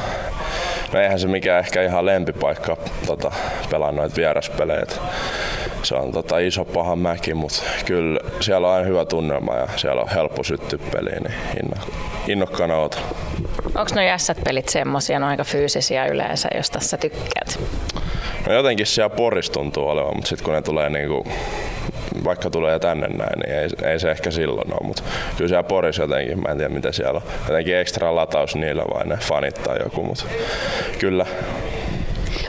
no 0.94 1.00
eihän 1.00 1.20
se 1.20 1.28
mikään 1.28 1.60
ehkä 1.60 1.84
ihan 1.84 2.06
lempipaikka 2.06 2.78
tota, 3.08 3.32
pelaa 3.72 3.92
noita 3.92 4.16
vieraspelejä. 4.16 4.84
Se 5.84 5.96
on 5.96 6.12
tota, 6.12 6.40
iso 6.40 6.66
paha 6.66 6.96
mäki, 6.96 7.34
mutta 7.34 7.64
kyllä 7.86 8.20
siellä 8.40 8.68
on 8.68 8.74
aina 8.74 8.88
hyvä 8.88 9.06
tunnelma 9.06 9.56
ja 9.56 9.68
siellä 9.76 10.02
on 10.02 10.10
helppo 10.10 10.44
syttyä 10.44 10.80
peliin, 10.92 11.24
niin 11.24 11.36
inno, 11.64 11.86
innokkaana 12.28 12.76
oota. 12.76 12.98
Onko 13.66 13.92
nuo 13.96 14.04
jässät-pelit 14.04 14.70
semmosia, 14.70 15.28
aika 15.28 15.44
fyysisiä 15.44 16.06
yleensä, 16.06 16.50
jos 16.56 16.70
tässä 16.70 16.98
tykkäät? 16.98 17.60
No 18.48 18.54
jotenkin 18.54 18.86
siellä 18.86 19.10
Poris 19.10 19.50
tuntuu 19.50 19.88
olevan, 19.88 20.16
mutta 20.16 20.30
sitten 20.30 20.46
kun 20.46 20.54
ne 20.54 20.62
tulee 20.62 20.90
niinku, 20.90 21.28
vaikka 22.24 22.50
tulee 22.50 22.80
tänne 22.80 23.08
näin, 23.08 23.40
niin 23.40 23.56
ei, 23.56 23.92
ei 23.92 24.00
se 24.00 24.12
ehkä 24.12 24.32
silloin 24.32 24.74
ole, 24.74 24.88
mutta 24.88 25.04
kyllä 25.38 25.48
siellä 25.48 25.64
Poris 25.64 25.98
jotenkin, 25.98 26.42
mä 26.42 26.50
en 26.50 26.58
tiedä 26.58 26.74
mitä 26.74 26.92
siellä 26.92 27.18
on, 27.18 27.32
jotenkin 27.48 27.78
ekstra 27.78 28.16
lataus 28.16 28.56
niillä 28.56 28.84
vai 28.94 29.08
ne 29.08 29.18
fanit 29.18 29.64
tai 29.64 29.78
joku, 29.84 30.04
mutta 30.04 30.24
kyllä. 31.00 31.26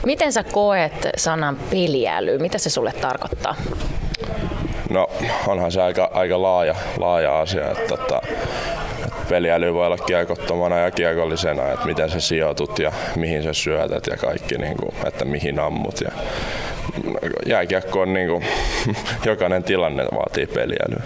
Miten 0.05 0.33
sä 0.33 0.43
koet 0.43 1.09
sanan 1.17 1.57
peliäly? 1.69 2.37
Mitä 2.37 2.57
se 2.57 2.69
sulle 2.69 2.93
tarkoittaa? 3.01 3.55
No 4.89 5.07
onhan 5.47 5.71
se 5.71 5.81
aika, 5.81 6.09
aika 6.13 6.41
laaja, 6.41 6.75
laaja 6.97 7.39
asia, 7.39 7.71
että 7.71 7.87
tota, 7.87 8.21
peliäly 9.29 9.73
voi 9.73 9.85
olla 9.85 9.97
kiekottomana 9.97 10.77
ja 10.77 10.91
kiekollisena, 10.91 11.71
että 11.71 11.85
miten 11.85 12.09
sä 12.09 12.19
sijoitut 12.19 12.79
ja 12.79 12.91
mihin 13.15 13.43
sä 13.43 13.53
syötät 13.53 14.07
ja 14.07 14.17
kaikki, 14.17 14.57
niin 14.57 14.77
kuin, 14.77 14.91
että 15.07 15.25
mihin 15.25 15.59
ammut. 15.59 16.01
Ja 16.01 16.11
jääkiekko 17.45 18.01
on 18.01 18.13
niin 18.13 18.27
kuin, 18.27 18.45
jokainen 19.25 19.63
tilanne 19.63 20.05
vaatii 20.11 20.47
peliälyä. 20.47 21.03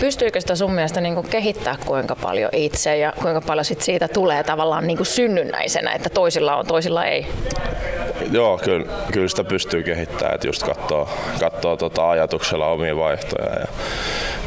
Pystyykö 0.00 0.40
sitä 0.40 0.56
sun 0.56 0.72
mielestä 0.72 1.00
niin 1.00 1.14
kuin 1.14 1.28
kehittää 1.28 1.76
kuinka 1.86 2.16
paljon 2.16 2.50
itse 2.52 2.96
ja 2.96 3.12
kuinka 3.22 3.40
paljon 3.40 3.64
sit 3.64 3.80
siitä 3.80 4.08
tulee 4.08 4.44
tavallaan 4.44 4.86
niin 4.86 4.96
kuin 4.96 5.06
synnynnäisenä, 5.06 5.92
että 5.92 6.08
toisilla 6.08 6.56
on, 6.56 6.66
toisilla 6.66 7.04
ei? 7.04 7.26
Joo, 8.32 8.58
kyllä, 8.58 8.86
kyllä 9.12 9.28
sitä 9.28 9.44
pystyy 9.44 9.82
kehittämään, 9.82 10.34
että 10.34 10.46
just 10.46 10.62
katsoo, 10.62 11.08
katsoo 11.40 11.76
tota 11.76 12.10
ajatuksella 12.10 12.66
omia 12.66 12.96
vaihtoja 12.96 13.60
ja 13.60 13.66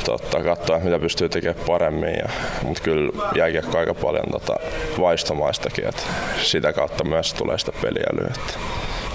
totta, 0.06 0.44
katsoa, 0.44 0.80
mitä 0.80 1.00
pystyy 1.00 1.30
tekemään 1.30 1.66
paremmin. 1.68 2.17
Ja, 2.18 2.30
mutta 2.64 2.84
kyllä 2.84 3.12
jääkiekko 3.36 3.78
aika 3.78 3.94
paljon 3.94 4.26
tota 4.32 4.56
vaistomaistakin, 5.00 5.88
että 5.88 6.04
sitä 6.42 6.74
kautta 6.74 7.04
myös 7.04 7.34
tulee 7.34 7.58
sitä 7.58 7.72
peliälyä. 7.82 8.34
Että 8.36 8.60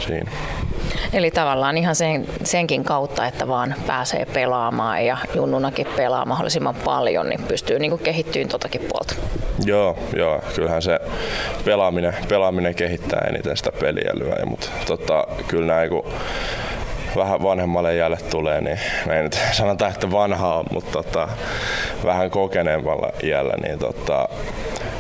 siinä. 0.07 0.31
Eli 1.13 1.31
tavallaan 1.31 1.79
ihan 1.79 1.95
sen, 1.95 2.27
senkin 2.45 2.85
kautta, 2.85 3.27
että 3.27 3.49
vaan 3.49 3.75
pääsee 3.87 4.25
pelaamaan 4.25 5.07
ja 5.07 5.17
junnunakin 5.35 5.87
pelaa 5.97 6.25
mahdollisimman 6.25 6.75
paljon, 6.75 7.29
niin 7.29 7.43
pystyy 7.43 7.79
niin 7.79 7.99
kehittyyn 7.99 8.49
totakin 8.49 8.81
puolta. 8.81 9.15
Joo, 9.65 9.99
joo, 10.17 10.41
kyllähän 10.55 10.83
se 10.83 11.01
pelaaminen, 11.65 12.15
pelaaminen 12.29 12.75
kehittää 12.75 13.27
eniten 13.29 13.57
sitä 13.57 13.73
peliälyä, 13.81 14.47
mutta 14.47 14.69
tota, 14.87 15.27
kyllä 15.49 15.75
näin 15.75 15.89
kun 15.89 16.13
vähän 17.17 17.43
vanhemmalle 17.43 17.95
jälle 17.95 18.19
tulee, 18.31 18.61
niin 18.61 18.79
me 19.07 19.17
ei 19.17 19.23
nyt 19.23 19.39
sanota, 19.53 19.89
että 19.89 20.11
vanhaa, 20.11 20.65
mutta 20.71 20.93
tota, 20.93 21.29
vähän 22.05 22.31
kokeneemmalla 22.31 23.09
iällä, 23.23 23.55
niin 23.63 23.79
tota, 23.79 24.29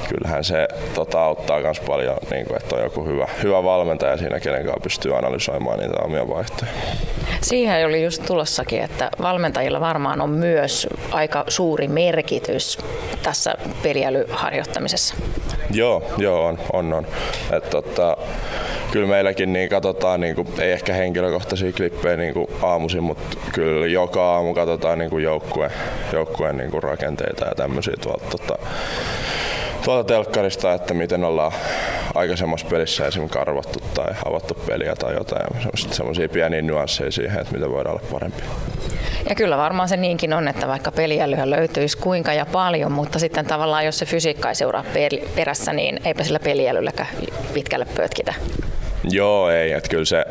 kyllähän 0.09 0.45
se 0.45 0.69
tota, 0.95 1.25
auttaa 1.25 1.61
myös 1.61 1.81
paljon, 1.81 2.17
niin 2.31 2.47
kuin, 2.47 2.57
että 2.57 2.77
on 2.77 2.83
joku 2.83 3.05
hyvä, 3.05 3.29
hyvä 3.43 3.65
valmentaja 3.65 4.17
siinä, 4.17 4.41
kenen 4.41 4.65
kanssa 4.65 4.81
pystyy 4.83 5.17
analysoimaan 5.19 5.79
niitä 5.79 6.03
omia 6.05 6.29
vaihtoja. 6.29 6.71
Siihen 7.41 7.87
oli 7.87 8.05
just 8.05 8.23
tulossakin, 8.27 8.83
että 8.83 9.11
valmentajilla 9.23 9.81
varmaan 9.81 10.21
on 10.21 10.31
myös 10.31 10.89
aika 11.11 11.45
suuri 11.49 11.89
merkitys 11.89 12.79
tässä 13.23 13.55
peliälyharjoittamisessa. 13.83 15.15
Joo, 15.71 16.03
joo 16.19 16.47
on, 16.47 16.59
on, 16.73 16.93
on. 16.93 17.07
Et, 17.53 17.71
tota, 17.71 18.17
kyllä 18.91 19.07
meilläkin 19.07 19.53
niin 19.53 19.69
katsotaan, 19.69 20.21
niin 20.21 20.35
kuin, 20.35 20.49
ei 20.59 20.73
ehkä 20.73 20.93
henkilökohtaisia 20.93 21.73
klippejä 22.03 22.17
niin 22.17 22.35
kuin 22.35 22.47
aamuisin, 22.63 23.03
mutta 23.03 23.37
kyllä 23.53 23.87
joka 23.87 24.35
aamu 24.35 24.55
katsotaan 24.55 24.99
niin 24.99 25.11
kuin 25.11 25.25
joukkueen, 25.25 25.73
joukkueen 26.13 26.57
niin 26.57 26.71
kuin 26.71 26.83
rakenteita 26.83 27.45
ja 27.45 27.55
tämmöisiä 27.55 27.95
tuolta, 28.01 28.25
tota, 28.31 28.59
tuolta 29.85 30.05
telkkarista, 30.05 30.75
että 30.75 30.95
miten 30.95 31.25
ollaan 31.25 31.53
aikaisemmassa 32.15 32.67
pelissä 32.71 33.07
esimerkiksi 33.07 33.39
karvattu 33.39 33.79
tai 33.95 34.15
avattu 34.25 34.55
peliä 34.55 34.95
tai 34.97 35.15
jotain. 35.15 35.47
Semmoisia 35.77 36.29
pieniä 36.29 36.63
nyansseja 36.63 37.13
siihen, 37.13 37.41
että 37.41 37.53
miten 37.53 37.71
voidaan 37.71 37.95
olla 37.95 38.09
parempi. 38.13 38.43
Ja 39.29 39.35
kyllä 39.35 39.57
varmaan 39.57 39.89
se 39.89 39.97
niinkin 39.97 40.33
on, 40.33 40.49
että 40.49 40.69
vaikka 40.69 40.93
peliälyä 40.93 41.51
löytyisi 41.51 41.99
kuinka 41.99 42.33
ja 42.33 42.47
paljon, 42.47 42.93
mutta 42.93 43.19
sitten 43.19 43.47
tavallaan 43.47 43.87
jos 43.87 43.99
se 43.99 44.07
fysiikka 44.07 44.49
ei 44.49 44.55
seuraa 44.55 44.85
perässä, 45.35 45.73
niin 45.73 46.01
eipä 46.05 46.25
sillä 46.25 46.41
peliälylläkään 46.41 47.09
pitkälle 47.55 47.87
pötkitä. 47.97 48.35
Joo, 49.11 49.51
ei. 49.51 49.73
Että 49.73 49.89
kyllä 49.89 50.05
se 50.05 50.25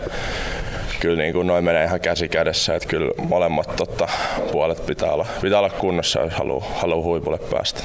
kyllä 1.02 1.24
niin 1.24 1.34
kuin 1.34 1.48
noin 1.48 1.64
menee 1.64 1.84
ihan 1.86 2.00
käsi 2.00 2.30
kädessä, 2.30 2.76
että 2.76 2.88
kyllä 2.88 3.12
molemmat 3.30 3.76
totta, 3.76 4.08
puolet 4.52 4.86
pitää 4.86 5.12
olla, 5.12 5.26
pitää 5.42 5.60
olla 5.60 5.70
kunnossa, 5.70 6.22
jos 6.22 6.34
haluaa, 6.34 6.66
haluaa 6.76 7.04
huipulle 7.04 7.38
päästä. 7.38 7.84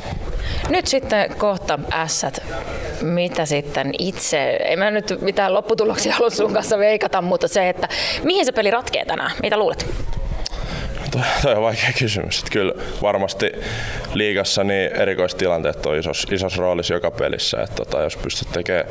Nyt 0.69 0.87
sitten 0.87 1.35
kohta 1.39 1.79
ässät. 1.93 2.43
Mitä 3.03 3.47
sitten 3.47 3.93
itse, 3.99 4.59
en 4.65 4.79
mä 4.79 4.91
nyt 4.91 5.19
mitään 5.21 5.55
lopputuloksia 5.55 6.15
halua 6.15 6.31
sun 6.31 6.53
kanssa 6.53 6.79
veikata, 6.79 7.23
mutta 7.23 7.49
se, 7.49 7.69
että 7.69 7.89
mihin 8.25 8.47
se 8.47 8.53
peli 8.53 8.71
ratkee 8.71 9.05
tänään? 9.05 9.31
Mitä 9.43 9.57
luulet? 9.57 9.87
Tuo 11.43 11.53
on 11.57 11.63
vaikea 11.63 11.91
kysymys. 11.99 12.39
Että 12.39 12.51
kyllä 12.51 12.73
varmasti 13.03 13.53
liigassa 14.15 14.65
niin 14.65 14.93
erikoistilanteet 14.93 15.87
on 15.87 15.99
isos, 15.99 16.27
isos 16.31 16.59
roolissa 16.59 16.95
joka 16.95 17.11
pelissä. 17.11 17.63
Että 17.63 17.77
tota, 17.77 18.03
jos 18.03 18.17
pystyt 18.17 18.49
tekemään 18.53 18.87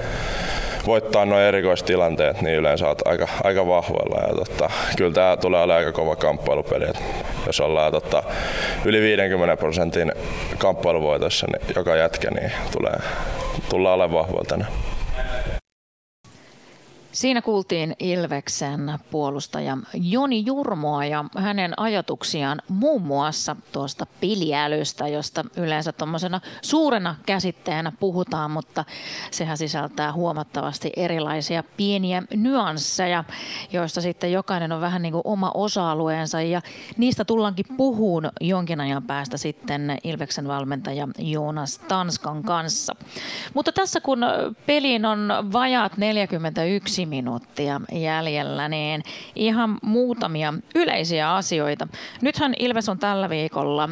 voittaa 0.85 1.25
nuo 1.25 1.39
erikoistilanteet, 1.39 2.41
niin 2.41 2.55
yleensä 2.55 2.87
olet 2.87 3.01
aika, 3.05 3.27
aika 3.43 3.67
vahvoilla. 3.67 4.27
Ja 4.27 4.35
tota, 4.35 4.69
kyllä 4.97 5.13
tämä 5.13 5.37
tulee 5.37 5.61
olemaan 5.61 5.85
aika 5.85 5.91
kova 5.91 6.15
kamppailupeli. 6.15 6.85
Et 6.89 7.03
jos 7.47 7.59
ollaan 7.59 7.91
tota, 7.91 8.23
yli 8.85 9.01
50 9.01 9.57
prosentin 9.57 10.11
kamppailuvoitossa 10.57 11.47
niin 11.47 11.73
joka 11.75 11.95
jätkä, 11.95 12.31
niin 12.31 12.51
tulee, 12.71 12.97
tullaan 13.69 13.95
olemaan 13.95 14.23
vahvoilla 14.23 14.49
tänään. 14.49 14.94
Siinä 17.15 17.41
kuultiin 17.41 17.95
Ilveksen 17.99 18.99
puolustaja 19.11 19.77
Joni 19.93 20.43
Jurmoa 20.45 21.05
ja 21.05 21.25
hänen 21.37 21.79
ajatuksiaan 21.79 22.61
muun 22.69 23.01
muassa 23.01 23.55
tuosta 23.71 24.05
piliälystä, 24.21 25.07
josta 25.07 25.45
yleensä 25.57 25.91
tuommoisena 25.91 26.41
suurena 26.61 27.15
käsitteenä 27.25 27.91
puhutaan, 27.99 28.51
mutta 28.51 28.85
sehän 29.31 29.57
sisältää 29.57 30.13
huomattavasti 30.13 30.91
erilaisia 30.95 31.63
pieniä 31.77 32.23
nyansseja, 32.35 33.23
joista 33.71 34.01
sitten 34.01 34.31
jokainen 34.31 34.71
on 34.71 34.81
vähän 34.81 35.01
niin 35.01 35.13
kuin 35.13 35.21
oma 35.25 35.51
osa-alueensa 35.53 36.41
ja 36.41 36.61
niistä 36.97 37.25
tullaankin 37.25 37.65
puhuun 37.77 38.31
jonkin 38.41 38.81
ajan 38.81 39.03
päästä 39.03 39.37
sitten 39.37 39.97
Ilveksen 40.03 40.47
valmentaja 40.47 41.07
Joonas 41.17 41.77
Tanskan 41.77 42.43
kanssa. 42.43 42.95
Mutta 43.53 43.71
tässä 43.71 44.01
kun 44.01 44.25
peliin 44.65 45.05
on 45.05 45.29
vajaat 45.53 45.97
41 45.97 47.04
minuuttia 47.05 47.81
jäljellä, 47.91 48.69
niin 48.69 49.03
ihan 49.35 49.77
muutamia 49.81 50.53
yleisiä 50.75 51.35
asioita. 51.35 51.87
Nythän 52.21 52.53
Ilves 52.59 52.89
on 52.89 52.99
tällä 52.99 53.29
viikolla 53.29 53.89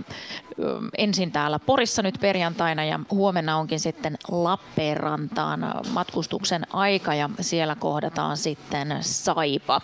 ensin 0.97 1.31
täällä 1.31 1.59
Porissa 1.59 2.01
nyt 2.01 2.15
perjantaina 2.21 2.85
ja 2.85 2.99
huomenna 3.11 3.57
onkin 3.57 3.79
sitten 3.79 4.17
Lappeenrantaan 4.31 5.73
matkustuksen 5.91 6.67
aika 6.73 7.15
ja 7.15 7.29
siellä 7.41 7.75
kohdataan 7.75 8.37
sitten 8.37 8.97
Saipa. 9.01 9.81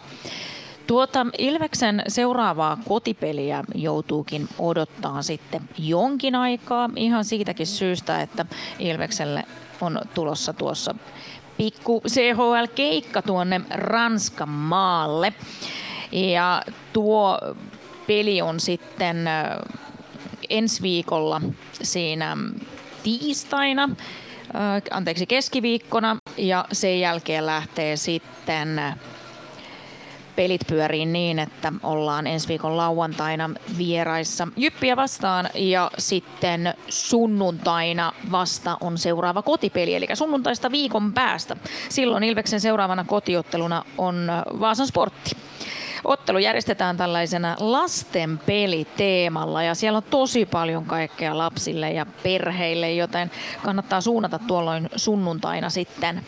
Tuota 0.87 1.25
Ilveksen 1.37 2.03
seuraavaa 2.07 2.77
kotipeliä 2.87 3.63
joutuukin 3.75 4.47
odottaa 4.59 5.21
sitten 5.21 5.61
jonkin 5.77 6.35
aikaa 6.35 6.89
ihan 6.95 7.25
siitäkin 7.25 7.67
syystä, 7.67 8.21
että 8.21 8.45
Ilvekselle 8.79 9.43
on 9.81 9.99
tulossa 10.13 10.53
tuossa 10.53 10.95
pikku 11.59 12.01
CHL-keikka 12.07 13.21
tuonne 13.21 13.61
Ranskan 13.69 14.49
maalle. 14.49 15.33
Ja 16.11 16.63
tuo 16.93 17.39
peli 18.07 18.41
on 18.41 18.59
sitten 18.59 19.17
ensi 20.49 20.81
viikolla 20.81 21.41
siinä 21.81 22.37
tiistaina, 23.03 23.89
anteeksi 24.91 25.25
keskiviikkona 25.25 26.17
ja 26.37 26.65
sen 26.71 26.99
jälkeen 26.99 27.45
lähtee 27.45 27.97
sitten 27.97 28.81
pelit 30.39 30.67
pyörii 30.67 31.05
niin, 31.05 31.39
että 31.39 31.73
ollaan 31.83 32.27
ensi 32.27 32.47
viikon 32.47 32.77
lauantaina 32.77 33.49
vieraissa 33.77 34.47
Jyppiä 34.57 34.95
vastaan 34.95 35.49
ja 35.53 35.91
sitten 35.97 36.73
sunnuntaina 36.89 38.13
vasta 38.31 38.77
on 38.81 38.97
seuraava 38.97 39.41
kotipeli, 39.41 39.95
eli 39.95 40.07
sunnuntaista 40.13 40.71
viikon 40.71 41.13
päästä. 41.13 41.57
Silloin 41.89 42.23
Ilveksen 42.23 42.61
seuraavana 42.61 43.03
kotiotteluna 43.03 43.85
on 43.97 44.31
Vaasan 44.59 44.87
sportti. 44.87 45.31
Ottelu 46.03 46.37
järjestetään 46.37 46.97
tällaisena 46.97 47.55
lasten 47.59 48.37
peliteemalla 48.37 49.63
ja 49.63 49.75
siellä 49.75 49.97
on 49.97 50.03
tosi 50.03 50.45
paljon 50.45 50.85
kaikkea 50.85 51.37
lapsille 51.37 51.91
ja 51.91 52.05
perheille, 52.23 52.91
joten 52.91 53.31
kannattaa 53.63 54.01
suunnata 54.01 54.39
tuolloin 54.39 54.89
sunnuntaina 54.95 55.69
sitten 55.69 56.25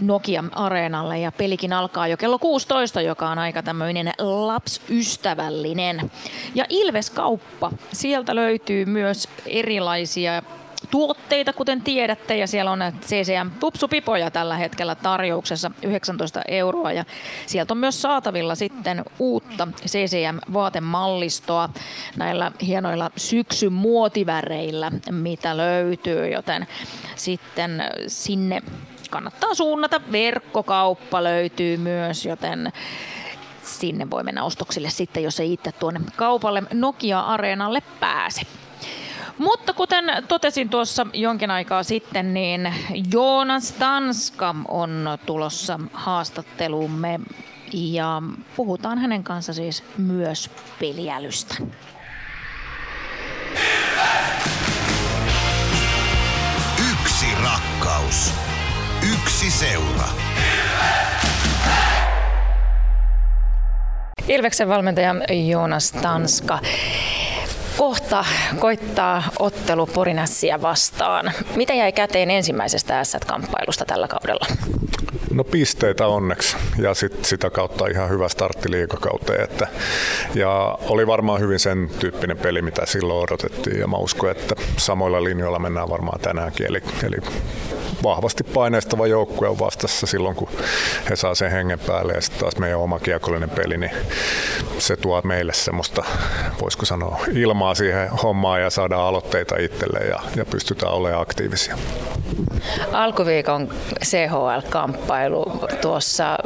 Nokia-areenalle 0.00 1.18
ja 1.18 1.32
pelikin 1.32 1.72
alkaa 1.72 2.08
jo 2.08 2.16
kello 2.16 2.38
16, 2.38 3.00
joka 3.00 3.28
on 3.28 3.38
aika 3.38 3.62
tämmöinen 3.62 4.12
lapsystävällinen. 4.18 6.10
Ja 6.54 6.64
Ilves-kauppa, 6.68 7.70
sieltä 7.92 8.34
löytyy 8.34 8.84
myös 8.84 9.28
erilaisia 9.46 10.42
tuotteita, 10.90 11.52
kuten 11.52 11.82
tiedätte, 11.82 12.36
ja 12.36 12.46
siellä 12.46 12.70
on 12.70 12.80
CCM 13.00 13.50
Tupsupipoja 13.60 14.30
tällä 14.30 14.56
hetkellä 14.56 14.94
tarjouksessa 14.94 15.70
19 15.82 16.42
euroa, 16.48 16.92
ja 16.92 17.04
sieltä 17.46 17.74
on 17.74 17.78
myös 17.78 18.02
saatavilla 18.02 18.54
sitten 18.54 19.04
uutta 19.18 19.68
CCM-vaatemallistoa 19.86 21.68
näillä 22.16 22.52
hienoilla 22.66 23.10
syksyn 23.16 23.72
muotiväreillä, 23.72 24.92
mitä 25.10 25.56
löytyy, 25.56 26.28
joten 26.28 26.66
sitten 27.16 27.82
sinne 28.06 28.62
kannattaa 29.16 29.54
suunnata. 29.54 30.00
Verkkokauppa 30.12 31.24
löytyy 31.24 31.76
myös, 31.76 32.26
joten 32.26 32.72
sinne 33.62 34.10
voi 34.10 34.22
mennä 34.22 34.44
ostoksille 34.44 34.90
sitten, 34.90 35.22
jos 35.22 35.40
ei 35.40 35.52
itse 35.52 35.72
tuonne 35.72 36.00
kaupalle 36.16 36.62
Nokia-areenalle 36.72 37.82
pääse. 38.00 38.42
Mutta 39.38 39.72
kuten 39.72 40.04
totesin 40.28 40.68
tuossa 40.68 41.06
jonkin 41.12 41.50
aikaa 41.50 41.82
sitten, 41.82 42.34
niin 42.34 42.74
Joonas 43.12 43.72
Tanska 43.72 44.54
on 44.68 45.18
tulossa 45.26 45.80
haastattelumme 45.92 47.20
ja 47.72 48.22
puhutaan 48.56 48.98
hänen 48.98 49.24
kanssa 49.24 49.52
siis 49.52 49.84
myös 49.98 50.50
peliälystä. 50.80 51.54
Yksi 56.92 57.26
rakkaus. 57.44 58.34
Yksi 59.46 59.58
seura. 59.58 60.04
Ilveksen 64.28 64.68
valmentaja 64.68 65.14
Joonas 65.48 65.92
Tanska. 65.92 66.58
Kohta 67.76 68.24
koittaa 68.58 69.22
ottelu 69.38 69.86
Porinassia 69.86 70.62
vastaan. 70.62 71.32
Mitä 71.56 71.74
jäi 71.74 71.92
käteen 71.92 72.30
ensimmäisestä 72.30 73.04
S-kamppailusta 73.04 73.84
tällä 73.84 74.08
kaudella? 74.08 74.46
No 75.30 75.44
pisteitä 75.44 76.06
onneksi 76.06 76.56
ja 76.78 76.94
sit 76.94 77.24
sitä 77.24 77.50
kautta 77.50 77.86
ihan 77.86 78.10
hyvä 78.10 78.28
startti 78.28 78.70
liikakauteen. 78.70 79.44
Että, 79.44 79.68
ja 80.34 80.78
oli 80.80 81.06
varmaan 81.06 81.40
hyvin 81.40 81.58
sen 81.58 81.90
tyyppinen 81.98 82.38
peli, 82.38 82.62
mitä 82.62 82.86
silloin 82.86 83.24
odotettiin 83.24 83.80
ja 83.80 83.86
mä 83.86 83.96
uskon, 83.96 84.30
että 84.30 84.54
samoilla 84.76 85.24
linjoilla 85.24 85.58
mennään 85.58 85.90
varmaan 85.90 86.20
tänäänkin. 86.20 86.66
Eli, 86.66 86.82
eli 87.02 87.16
vahvasti 88.02 88.44
paineistava 88.44 89.06
joukkue 89.06 89.48
on 89.48 89.58
vastassa 89.58 90.06
silloin, 90.06 90.36
kun 90.36 90.48
he 91.10 91.16
saa 91.16 91.34
sen 91.34 91.50
hengen 91.50 91.78
päälle 91.78 92.12
ja 92.12 92.20
sitten 92.20 92.40
taas 92.40 92.56
meidän 92.56 92.78
oma 92.78 92.98
kiekollinen 92.98 93.50
peli, 93.50 93.78
niin 93.78 93.90
se 94.78 94.96
tuo 94.96 95.22
meille 95.24 95.52
semmoista, 95.52 96.04
voisiko 96.62 96.86
sanoa, 96.86 97.20
ilmaa 97.32 97.74
siihen 97.74 98.10
hommaan 98.10 98.62
ja 98.62 98.70
saadaan 98.70 99.02
aloitteita 99.02 99.56
itselle 99.56 99.98
ja, 99.98 100.20
ja 100.36 100.44
pystytään 100.44 100.92
olemaan 100.92 101.22
aktiivisia. 101.22 101.78
Alkuviikon 102.92 103.68
CHL-kamppailu 104.04 105.68
tuossa 105.80 106.38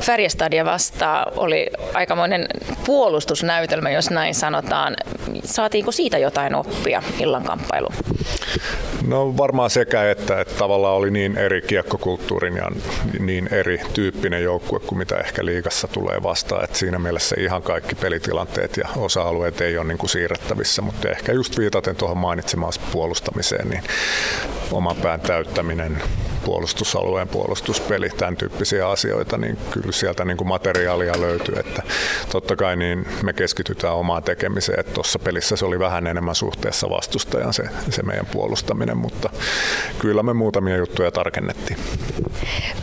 Färjestadia 0.00 0.64
vastaan 0.64 1.32
oli 1.36 1.70
aikamoinen 1.94 2.46
puolustusnäytelmä, 2.86 3.90
jos 3.90 4.10
näin 4.10 4.34
sanotaan. 4.34 4.96
Saatiinko 5.44 5.92
siitä 5.92 6.18
jotain 6.18 6.54
oppia 6.54 7.02
illan 7.18 7.44
kamppailuun? 7.44 7.94
No 9.06 9.36
varmaan 9.36 9.70
sekä 9.70 10.10
että, 10.10 10.40
että 10.40 10.54
tavallaan 10.54 10.94
oli 10.94 11.10
niin 11.10 11.38
eri 11.38 11.62
kiekkokulttuurin 11.62 12.56
ja 12.56 12.70
niin 13.18 13.48
eri 13.54 13.80
tyyppinen 13.94 14.42
joukkue 14.42 14.80
kuin 14.80 14.98
mitä 14.98 15.16
ehkä 15.16 15.44
liigassa 15.44 15.88
tulee 15.88 16.22
vastaan. 16.22 16.64
Että 16.64 16.78
siinä 16.78 16.98
mielessä 16.98 17.36
ihan 17.38 17.62
kaikki 17.62 17.94
pelitilanteet 17.94 18.76
ja 18.76 18.88
osa-alueet 18.96 19.60
ei 19.60 19.78
ole 19.78 19.86
niin 19.86 19.98
kuin 19.98 20.10
siirrettävissä, 20.10 20.82
mutta 20.82 21.08
ehkä 21.08 21.32
just 21.32 21.58
viitaten 21.58 21.96
tuohon 21.96 22.18
mainitsemaan 22.18 22.72
puolustamiseen, 22.92 23.68
niin 23.68 23.82
oman 24.88 25.02
pään 25.02 25.20
täyttäminen, 25.20 26.02
puolustusalueen 26.44 27.28
puolustuspeli, 27.28 28.10
tämän 28.10 28.36
tyyppisiä 28.36 28.88
asioita, 28.88 29.38
niin 29.38 29.58
kyllä 29.70 29.92
sieltä 29.92 30.24
niin 30.24 30.36
kuin 30.36 30.48
materiaalia 30.48 31.20
löytyy. 31.20 31.54
Että 31.58 31.82
totta 32.32 32.56
kai 32.56 32.76
niin 32.76 33.06
me 33.22 33.32
keskitytään 33.32 33.94
omaan 33.94 34.22
tekemiseen, 34.22 34.80
että 34.80 34.92
tuossa 34.92 35.18
pelissä 35.18 35.56
se 35.56 35.64
oli 35.64 35.78
vähän 35.78 36.06
enemmän 36.06 36.34
suhteessa 36.34 36.90
vastustajan 36.90 37.52
se, 37.52 37.62
se 37.90 38.02
meidän 38.02 38.26
puolustaminen, 38.26 38.96
mutta 38.96 39.30
kyllä 39.98 40.22
me 40.22 40.32
muutamia 40.32 40.76
juttuja 40.76 41.10
tarkennettiin. 41.10 41.78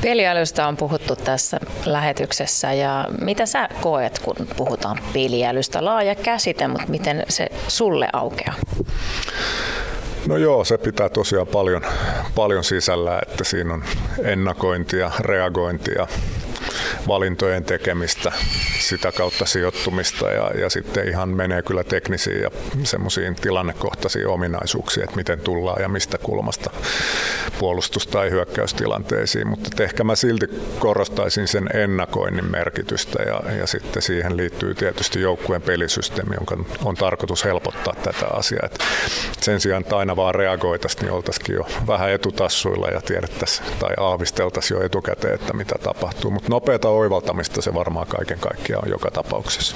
Peliälystä 0.02 0.68
on 0.68 0.78
puhuttu 0.78 1.16
tässä 1.16 1.60
lähetyksessä 1.86 2.74
ja 2.74 3.06
mitä 3.22 3.46
sä 3.46 3.70
koet, 3.82 4.20
kun 4.20 4.36
puhutaan 4.58 5.00
peliälystä? 5.14 5.86
Laaja 5.86 6.16
käsite, 6.16 6.68
mutta 6.68 6.88
miten 6.88 7.24
se 7.30 7.48
sulle 7.68 8.08
aukeaa? 8.14 8.56
No 10.28 10.38
joo, 10.38 10.64
se 10.64 10.78
pitää 10.78 11.10
tosiaan 11.10 11.48
paljon, 11.48 11.82
paljon 12.36 12.64
sisällä, 12.64 13.22
että 13.28 13.44
siinä 13.44 13.74
on 13.74 13.84
ennakointia, 14.24 15.12
reagointia, 15.20 16.08
valintojen 17.08 17.64
tekemistä, 17.64 18.32
sitä 18.80 19.12
kautta 19.12 19.46
sijoittumista 19.46 20.32
ja, 20.32 20.52
ja 20.60 20.70
sitten 20.70 21.08
ihan 21.08 21.30
menee 21.30 21.62
kyllä 21.62 21.84
teknisiin 21.84 22.42
ja 22.42 22.50
semmoisiin 22.84 23.36
tilannekohtaisiin 23.36 24.28
ominaisuuksiin, 24.28 25.04
että 25.04 25.16
miten 25.16 25.40
tullaan 25.40 25.82
ja 25.82 25.90
mistä 25.90 26.18
kulmasta 26.18 26.72
puolustus- 27.60 28.08
tai 28.08 28.30
hyökkäystilanteisiin, 28.30 29.48
mutta 29.48 29.84
ehkä 29.84 30.04
mä 30.04 30.16
silti 30.16 30.48
korostaisin 30.80 31.48
sen 31.48 31.70
ennakoinnin 31.74 32.52
merkitystä 32.52 33.24
ja, 33.24 33.42
ja 33.60 33.68
sitten 33.68 34.02
siihen 34.02 34.38
liittyy 34.38 34.74
tietysti 34.74 35.22
joukkueen 35.22 35.62
pelisysteemi, 35.62 36.36
jonka 36.36 36.58
on 36.84 36.96
tarkoitus 36.96 37.46
helpottaa 37.46 37.94
tätä 38.04 38.28
asiaa. 38.34 38.66
Et 38.66 38.80
sen 39.42 39.62
sijaan, 39.62 39.82
että 39.82 39.98
aina 39.98 40.16
vaan 40.16 40.36
reagoitaisiin, 40.36 41.02
niin 41.02 41.12
oltaisiin 41.12 41.56
jo 41.56 41.68
vähän 41.88 42.12
etutassuilla 42.12 42.88
ja 42.88 43.02
tiedettäisiin 43.02 43.68
tai 43.80 43.94
aavisteltaisiin 43.98 44.78
jo 44.78 44.86
etukäteen, 44.86 45.36
että 45.36 45.54
mitä 45.54 45.76
tapahtuu, 45.84 46.32
mutta 46.32 46.50
nopeata 46.66 46.90
oivaltamista 46.90 47.62
se 47.62 47.74
varmaan 47.74 48.08
kaiken 48.08 48.40
kaikkiaan 48.40 48.84
on 48.86 48.92
joka 48.92 49.12
tapauksessa. 49.12 49.76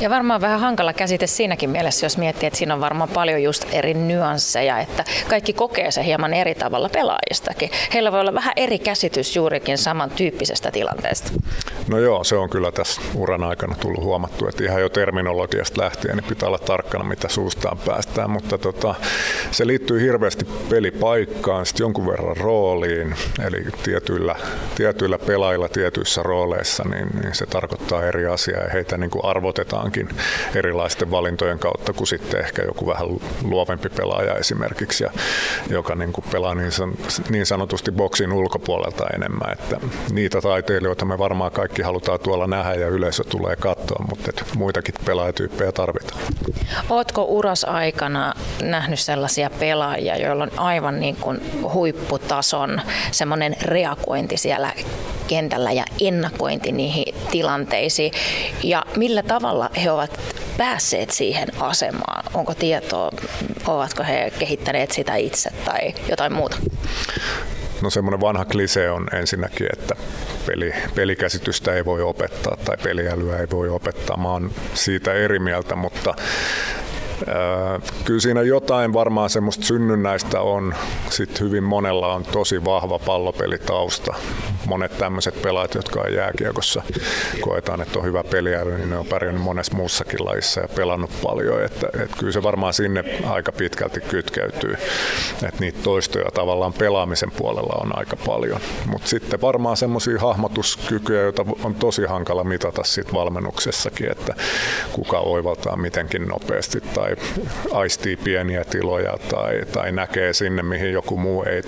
Ja 0.00 0.10
varmaan 0.10 0.40
vähän 0.40 0.60
hankala 0.60 0.92
käsite 0.92 1.26
siinäkin 1.26 1.70
mielessä, 1.70 2.06
jos 2.06 2.18
miettii, 2.18 2.46
että 2.46 2.56
siinä 2.56 2.74
on 2.74 2.80
varmaan 2.80 3.08
paljon 3.08 3.42
just 3.42 3.64
eri 3.72 3.94
nyansseja, 3.94 4.78
että 4.78 5.04
kaikki 5.28 5.52
kokee 5.52 5.90
se 5.90 6.04
hieman 6.04 6.34
eri 6.34 6.54
tavalla 6.54 6.88
pelaajistakin. 6.88 7.70
Heillä 7.94 8.12
voi 8.12 8.20
olla 8.20 8.34
vähän 8.34 8.52
eri 8.56 8.78
käsitys 8.78 9.36
juurikin 9.36 9.78
samantyyppisestä 9.78 10.70
tilanteesta. 10.70 11.32
No 11.88 11.98
joo, 11.98 12.24
se 12.24 12.36
on 12.36 12.50
kyllä 12.50 12.72
tässä 12.72 13.02
uran 13.14 13.44
aikana 13.44 13.74
tullut 13.80 14.04
huomattu, 14.04 14.48
että 14.48 14.64
ihan 14.64 14.80
jo 14.80 14.88
terminologiasta 14.88 15.82
lähtien 15.82 16.16
niin 16.16 16.28
pitää 16.28 16.46
olla 16.46 16.58
tarkkana, 16.58 17.04
mitä 17.04 17.28
suustaan 17.28 17.78
päästään, 17.78 18.30
mutta 18.30 18.58
tota, 18.58 18.94
se 19.50 19.66
liittyy 19.66 20.00
hirveästi 20.00 20.44
pelipaikkaan, 20.70 21.66
sitten 21.66 21.84
jonkun 21.84 22.06
verran 22.06 22.36
rooliin, 22.36 23.14
eli 23.46 23.64
tietyillä, 23.82 24.34
tietyillä 24.74 25.18
pelaajilla 25.18 25.68
tietyissä 25.68 26.11
tietyissä 26.12 26.22
rooleissa, 26.22 26.84
niin, 26.88 27.08
niin 27.22 27.34
se 27.34 27.46
tarkoittaa 27.46 28.04
eri 28.04 28.26
asiaa 28.26 28.62
ja 28.62 28.70
heitä 28.72 28.98
niin 28.98 29.10
kuin 29.10 29.24
arvotetaankin 29.24 30.08
erilaisten 30.54 31.10
valintojen 31.10 31.58
kautta 31.58 31.92
kuin 31.92 32.06
sitten 32.06 32.40
ehkä 32.40 32.62
joku 32.62 32.86
vähän 32.86 33.06
luovempi 33.42 33.88
pelaaja 33.88 34.34
esimerkiksi, 34.34 35.04
ja, 35.04 35.10
joka 35.70 35.94
niin 35.94 36.12
kuin 36.12 36.24
pelaa 36.32 36.54
niin, 36.54 36.72
san, 36.72 36.92
niin 37.30 37.46
sanotusti 37.46 37.92
boksin 37.92 38.32
ulkopuolelta 38.32 39.06
enemmän. 39.14 39.52
Että 39.52 39.80
niitä 40.12 40.40
taiteilijoita 40.40 41.04
me 41.04 41.18
varmaan 41.18 41.52
kaikki 41.52 41.82
halutaan 41.82 42.20
tuolla 42.20 42.46
nähdä 42.46 42.74
ja 42.74 42.88
yleisö 42.88 43.24
tulee 43.24 43.56
katsoa, 43.56 44.04
mutta 44.08 44.30
et 44.30 44.44
muitakin 44.56 44.94
pelaajatyyppejä 45.04 45.72
tarvitaan. 45.72 46.20
Ootko 46.90 47.24
uras 47.24 47.64
aikana 47.64 48.34
nähnyt 48.62 48.98
sellaisia 48.98 49.50
pelaajia, 49.50 50.16
joilla 50.16 50.44
on 50.44 50.58
aivan 50.58 51.00
niin 51.00 51.16
kuin 51.16 51.40
huipputason 51.72 52.80
semmoinen 53.10 53.56
reagointi 53.62 54.36
siellä 54.36 54.72
kentällä 55.28 55.72
ja 55.72 55.84
ennakointi 56.08 56.72
niihin 56.72 57.14
tilanteisiin 57.30 58.12
ja 58.62 58.84
millä 58.96 59.22
tavalla 59.22 59.70
he 59.82 59.90
ovat 59.90 60.20
päässeet 60.56 61.10
siihen 61.10 61.48
asemaan? 61.60 62.24
Onko 62.34 62.54
tietoa, 62.54 63.10
ovatko 63.66 64.02
he 64.02 64.32
kehittäneet 64.38 64.90
sitä 64.90 65.16
itse 65.16 65.50
tai 65.64 65.94
jotain 66.08 66.32
muuta? 66.32 66.56
No 67.82 67.90
semmoinen 67.90 68.20
vanha 68.20 68.44
klise 68.44 68.90
on 68.90 69.06
ensinnäkin, 69.14 69.66
että 69.72 69.94
peli, 70.46 70.74
pelikäsitystä 70.94 71.74
ei 71.74 71.84
voi 71.84 72.02
opettaa 72.02 72.56
tai 72.64 72.76
peliälyä 72.82 73.38
ei 73.38 73.46
voi 73.50 73.68
opettaa. 73.68 74.16
Mä 74.16 74.28
oon 74.28 74.50
siitä 74.74 75.12
eri 75.12 75.38
mieltä, 75.38 75.76
mutta 75.76 76.14
Kyllä 78.04 78.20
siinä 78.20 78.42
jotain 78.42 78.92
varmaan 78.92 79.30
semmoista 79.30 79.66
synnynnäistä 79.66 80.40
on. 80.40 80.74
Sitten 81.10 81.46
hyvin 81.46 81.64
monella 81.64 82.14
on 82.14 82.24
tosi 82.24 82.64
vahva 82.64 82.98
pallopelitausta. 82.98 84.14
Monet 84.66 84.98
tämmöiset 84.98 85.42
pelaajat, 85.42 85.74
jotka 85.74 86.00
on 86.00 86.14
jääkiekossa, 86.14 86.82
koetaan, 87.40 87.80
että 87.80 87.98
on 87.98 88.04
hyvä 88.04 88.24
peliäly, 88.24 88.76
niin 88.76 88.90
ne 88.90 88.98
on 88.98 89.06
pärjännyt 89.06 89.42
monessa 89.42 89.76
muussakin 89.76 90.24
lajissa 90.24 90.60
ja 90.60 90.68
pelannut 90.68 91.10
paljon. 91.22 91.64
Että, 91.64 91.86
että 92.02 92.16
kyllä 92.18 92.32
se 92.32 92.42
varmaan 92.42 92.74
sinne 92.74 93.04
aika 93.26 93.52
pitkälti 93.52 94.00
kytkeytyy. 94.00 94.76
Että 95.32 95.60
niitä 95.60 95.78
toistoja 95.82 96.30
tavallaan 96.30 96.72
pelaamisen 96.72 97.30
puolella 97.30 97.80
on 97.82 97.98
aika 97.98 98.16
paljon. 98.26 98.60
Mutta 98.86 99.08
sitten 99.08 99.40
varmaan 99.40 99.76
semmoisia 99.76 100.20
hahmotuskykyjä, 100.20 101.22
joita 101.22 101.44
on 101.62 101.74
tosi 101.74 102.04
hankala 102.04 102.44
mitata 102.44 102.84
sit 102.84 103.12
valmennuksessakin, 103.12 104.12
että 104.12 104.34
kuka 104.92 105.18
oivaltaa 105.18 105.76
mitenkin 105.76 106.28
nopeasti 106.28 106.80
tai 106.80 107.11
tai 107.16 107.44
aistii 107.72 108.16
pieniä 108.16 108.64
tiloja 108.64 109.18
tai, 109.30 109.62
tai 109.72 109.92
näkee 109.92 110.32
sinne, 110.32 110.62
mihin 110.62 110.92
joku 110.92 111.16
muu 111.16 111.42
ei 111.42 111.62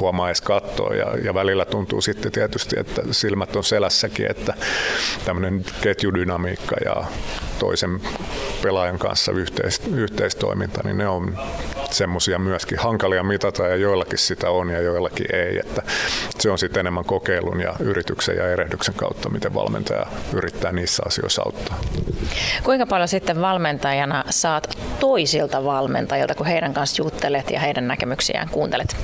huomaa 0.00 0.28
edes 0.28 0.40
katsoa. 0.40 0.94
Ja, 0.94 1.06
ja 1.24 1.34
välillä 1.34 1.64
tuntuu 1.64 2.00
sitten 2.00 2.32
tietysti, 2.32 2.76
että 2.78 3.02
silmät 3.10 3.56
on 3.56 3.64
selässäkin, 3.64 4.30
että 4.30 4.54
tämmöinen 5.24 5.64
ketjudynamiikka 5.80 6.76
ja 6.84 7.04
toisen 7.58 8.00
pelaajan 8.62 8.98
kanssa 8.98 9.32
yhteis, 9.32 9.80
yhteistoiminta, 9.94 10.80
niin 10.84 10.98
ne 10.98 11.08
on 11.08 11.38
semmoisia 11.90 12.38
myöskin 12.38 12.78
hankalia 12.78 13.22
mitata 13.22 13.66
ja 13.66 13.76
joillakin 13.76 14.18
sitä 14.18 14.50
on 14.50 14.70
ja 14.70 14.80
joillakin 14.80 15.26
ei. 15.32 15.58
Että 15.58 15.82
se 16.38 16.50
on 16.50 16.58
sitten 16.58 16.80
enemmän 16.80 17.04
kokeilun 17.04 17.60
ja 17.60 17.74
yrityksen 17.80 18.36
ja 18.36 18.50
erehdyksen 18.50 18.94
kautta, 18.94 19.30
miten 19.30 19.54
valmentaja 19.54 20.06
yrittää 20.34 20.72
niissä 20.72 21.02
asioissa 21.06 21.42
auttaa. 21.42 21.80
Kuinka 22.62 22.86
paljon 22.86 23.08
sitten 23.08 23.40
valmentajana 23.40 24.24
saat 24.30 24.78
toisilta 25.00 25.64
valmentajilta, 25.64 26.34
kun 26.34 26.46
heidän 26.46 26.74
kanssa 26.74 27.02
juttelet 27.02 27.50
ja 27.50 27.60
heidän 27.60 27.88
näkemyksiään 27.88 28.48
kuuntelet? 28.48 28.96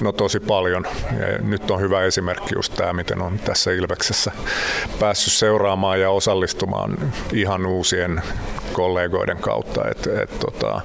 No 0.00 0.12
tosi 0.12 0.40
paljon. 0.40 0.84
Ja 1.20 1.38
nyt 1.38 1.70
on 1.70 1.80
hyvä 1.80 2.02
esimerkki 2.02 2.54
just 2.54 2.74
tämä, 2.74 2.92
miten 2.92 3.22
on 3.22 3.38
tässä 3.38 3.70
Ilveksessä 3.70 4.32
päässyt 5.00 5.32
seuraamaan 5.32 6.00
ja 6.00 6.10
osallistumaan 6.10 6.98
ihan 7.32 7.66
uusien 7.66 8.22
kollegoiden 8.72 9.38
kautta, 9.38 9.88
että 9.90 10.22
et, 10.22 10.38
tota, 10.38 10.80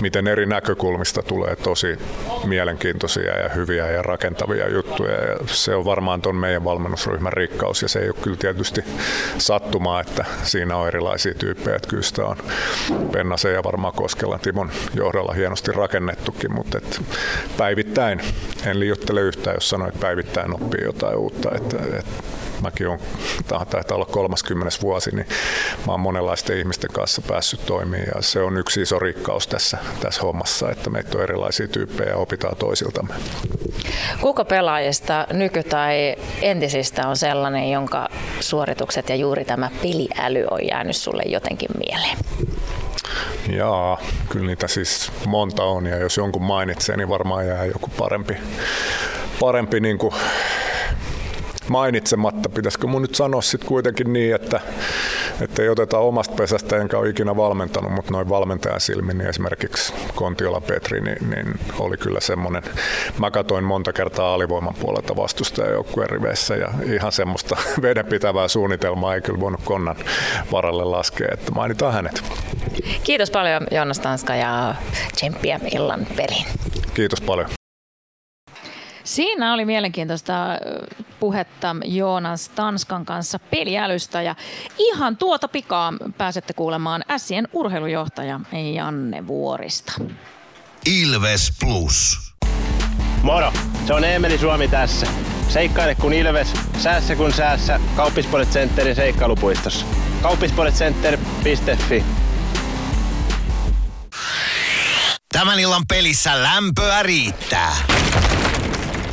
miten 0.00 0.26
eri 0.26 0.46
näkökulmista 0.46 1.22
tulee 1.22 1.56
tosi 1.56 1.98
mielenkiintoisia 2.44 3.38
ja 3.38 3.48
hyviä 3.48 3.90
ja 3.90 4.02
rakentavia 4.02 4.68
juttuja. 4.68 5.12
Ja 5.12 5.36
se 5.46 5.74
on 5.74 5.84
varmaan 5.84 6.22
tuon 6.22 6.36
meidän 6.36 6.64
valmennusryhmän 6.64 7.32
rikkaus 7.32 7.82
ja 7.82 7.88
se 7.88 7.98
ei 7.98 8.06
ole 8.08 8.16
kyllä 8.22 8.36
tietysti 8.36 8.84
sattumaa, 9.38 10.00
että 10.00 10.24
siinä 10.42 10.76
on 10.76 10.88
erilaisia 10.88 11.34
tyyppejä. 11.34 11.76
Että 11.76 11.88
kyllä 11.88 12.02
sitä 12.02 12.24
on 12.26 12.36
Pennasen 13.12 13.54
ja 13.54 13.64
varmaan 13.64 13.94
Koskelan 13.94 14.40
Timon 14.40 14.70
johdolla 14.94 15.32
hienosti 15.32 15.72
rakennettukin, 15.72 16.54
mutta 16.54 16.78
et 16.78 17.02
päivittäin 17.56 18.20
en 18.66 18.80
liioittele 18.80 19.20
yhtään, 19.20 19.56
jos 19.56 19.68
sanoit, 19.68 19.94
että 19.94 20.00
päivittäin 20.00 20.54
oppii 20.54 20.84
jotain 20.84 21.16
uutta. 21.16 21.50
Että, 21.54 21.76
että 21.98 22.02
mäkin 22.64 22.88
olen, 22.88 23.00
taitaa 23.70 23.96
olla 23.96 24.04
30 24.04 24.78
vuosi, 24.82 25.10
niin 25.16 25.26
mä 25.86 25.92
oon 25.92 26.00
monenlaisten 26.00 26.58
ihmisten 26.58 26.90
kanssa 26.92 27.22
päässyt 27.28 27.66
toimimaan 27.66 28.08
ja 28.14 28.22
se 28.22 28.40
on 28.40 28.56
yksi 28.56 28.82
iso 28.82 28.98
rikkaus 28.98 29.46
tässä, 29.46 29.78
tässä 30.00 30.20
hommassa, 30.22 30.70
että 30.70 30.90
meitä 30.90 31.18
on 31.18 31.24
erilaisia 31.24 31.68
tyyppejä 31.68 32.10
ja 32.10 32.16
opitaan 32.16 32.56
toisiltamme. 32.56 33.14
Kuka 34.20 34.44
pelaajista 34.44 35.26
nyky- 35.32 35.62
tai 35.62 36.16
entisistä 36.42 37.08
on 37.08 37.16
sellainen, 37.16 37.70
jonka 37.70 38.08
suoritukset 38.40 39.08
ja 39.08 39.16
juuri 39.16 39.44
tämä 39.44 39.70
peliäly 39.82 40.44
on 40.50 40.66
jäänyt 40.66 40.96
sulle 40.96 41.22
jotenkin 41.26 41.68
mieleen? 41.86 42.18
Jaa, 43.48 44.00
kyllä 44.28 44.46
niitä 44.46 44.68
siis 44.68 45.12
monta 45.26 45.64
on 45.64 45.86
ja 45.86 45.96
jos 45.96 46.16
jonkun 46.16 46.42
mainitsee, 46.42 46.96
niin 46.96 47.08
varmaan 47.08 47.46
jää 47.46 47.64
joku 47.64 47.90
parempi, 47.98 48.36
parempi 49.40 49.80
niin 49.80 49.98
kuin 49.98 50.14
mainitsematta. 51.68 52.48
Pitäisikö 52.48 52.86
mun 52.86 53.02
nyt 53.02 53.14
sanoa 53.14 53.42
sitten 53.42 53.68
kuitenkin 53.68 54.12
niin, 54.12 54.34
että, 54.34 54.60
että 55.40 55.62
ei 55.62 55.68
oteta 55.68 55.98
omasta 55.98 56.34
pesästä, 56.34 56.76
enkä 56.76 56.98
ole 56.98 57.08
ikinä 57.08 57.36
valmentanut, 57.36 57.92
mutta 57.92 58.10
noin 58.12 58.28
valmentajan 58.28 58.80
silmin, 58.80 59.18
niin 59.18 59.28
esimerkiksi 59.28 59.92
Kontiola 60.14 60.60
Petri, 60.60 61.00
niin, 61.00 61.30
niin 61.30 61.60
oli 61.78 61.96
kyllä 61.96 62.20
semmoinen, 62.20 62.62
mä 63.18 63.30
katoin 63.30 63.64
monta 63.64 63.92
kertaa 63.92 64.34
alivoiman 64.34 64.74
puolelta 64.80 65.16
vastustajajoukkueen 65.16 66.10
riveissä 66.10 66.56
ja 66.56 66.68
ihan 66.84 67.12
semmoista 67.12 67.56
vedenpitävää 67.82 68.48
suunnitelmaa 68.48 69.14
ei 69.14 69.20
kyllä 69.20 69.40
voinut 69.40 69.60
konnan 69.64 69.96
varalle 70.52 70.84
laskea, 70.84 71.28
että 71.32 71.52
mainitaan 71.52 71.92
hänet. 71.94 72.22
Kiitos 73.02 73.30
paljon 73.30 73.66
Joonas 73.70 74.00
Tanska 74.00 74.34
ja 74.34 74.74
tsemppiä 75.14 75.60
illan 75.74 76.06
peliin. 76.16 76.46
Kiitos 76.94 77.20
paljon. 77.20 77.63
Siinä 79.04 79.54
oli 79.54 79.64
mielenkiintoista 79.64 80.34
puhetta 81.20 81.76
Joonas 81.84 82.48
Tanskan 82.48 83.04
kanssa 83.04 83.38
peliälystä 83.38 84.22
ja 84.22 84.34
ihan 84.78 85.16
tuota 85.16 85.48
pikaa 85.48 85.92
pääsette 86.18 86.52
kuulemaan 86.52 87.04
Ässien 87.10 87.48
urheilujohtaja 87.52 88.40
Janne 88.74 89.26
Vuorista. 89.26 89.92
Ilves 90.86 91.52
Plus. 91.60 92.18
Moro, 93.22 93.52
se 93.86 93.94
on 93.94 94.04
Eemeli 94.04 94.38
Suomi 94.38 94.68
tässä. 94.68 95.06
Seikkaile 95.48 95.94
kun 95.94 96.12
Ilves, 96.12 96.52
säässä 96.78 97.16
kun 97.16 97.32
säässä. 97.32 97.80
Kauppispoilet 97.96 98.48
Centerin 98.48 98.96
seikkailupuistossa. 98.96 99.86
Kauppispoiletcenter.fi 100.22 102.04
Tämän 105.32 105.60
illan 105.60 105.82
pelissä 105.88 106.42
lämpöä 106.42 107.02
riittää. 107.02 107.72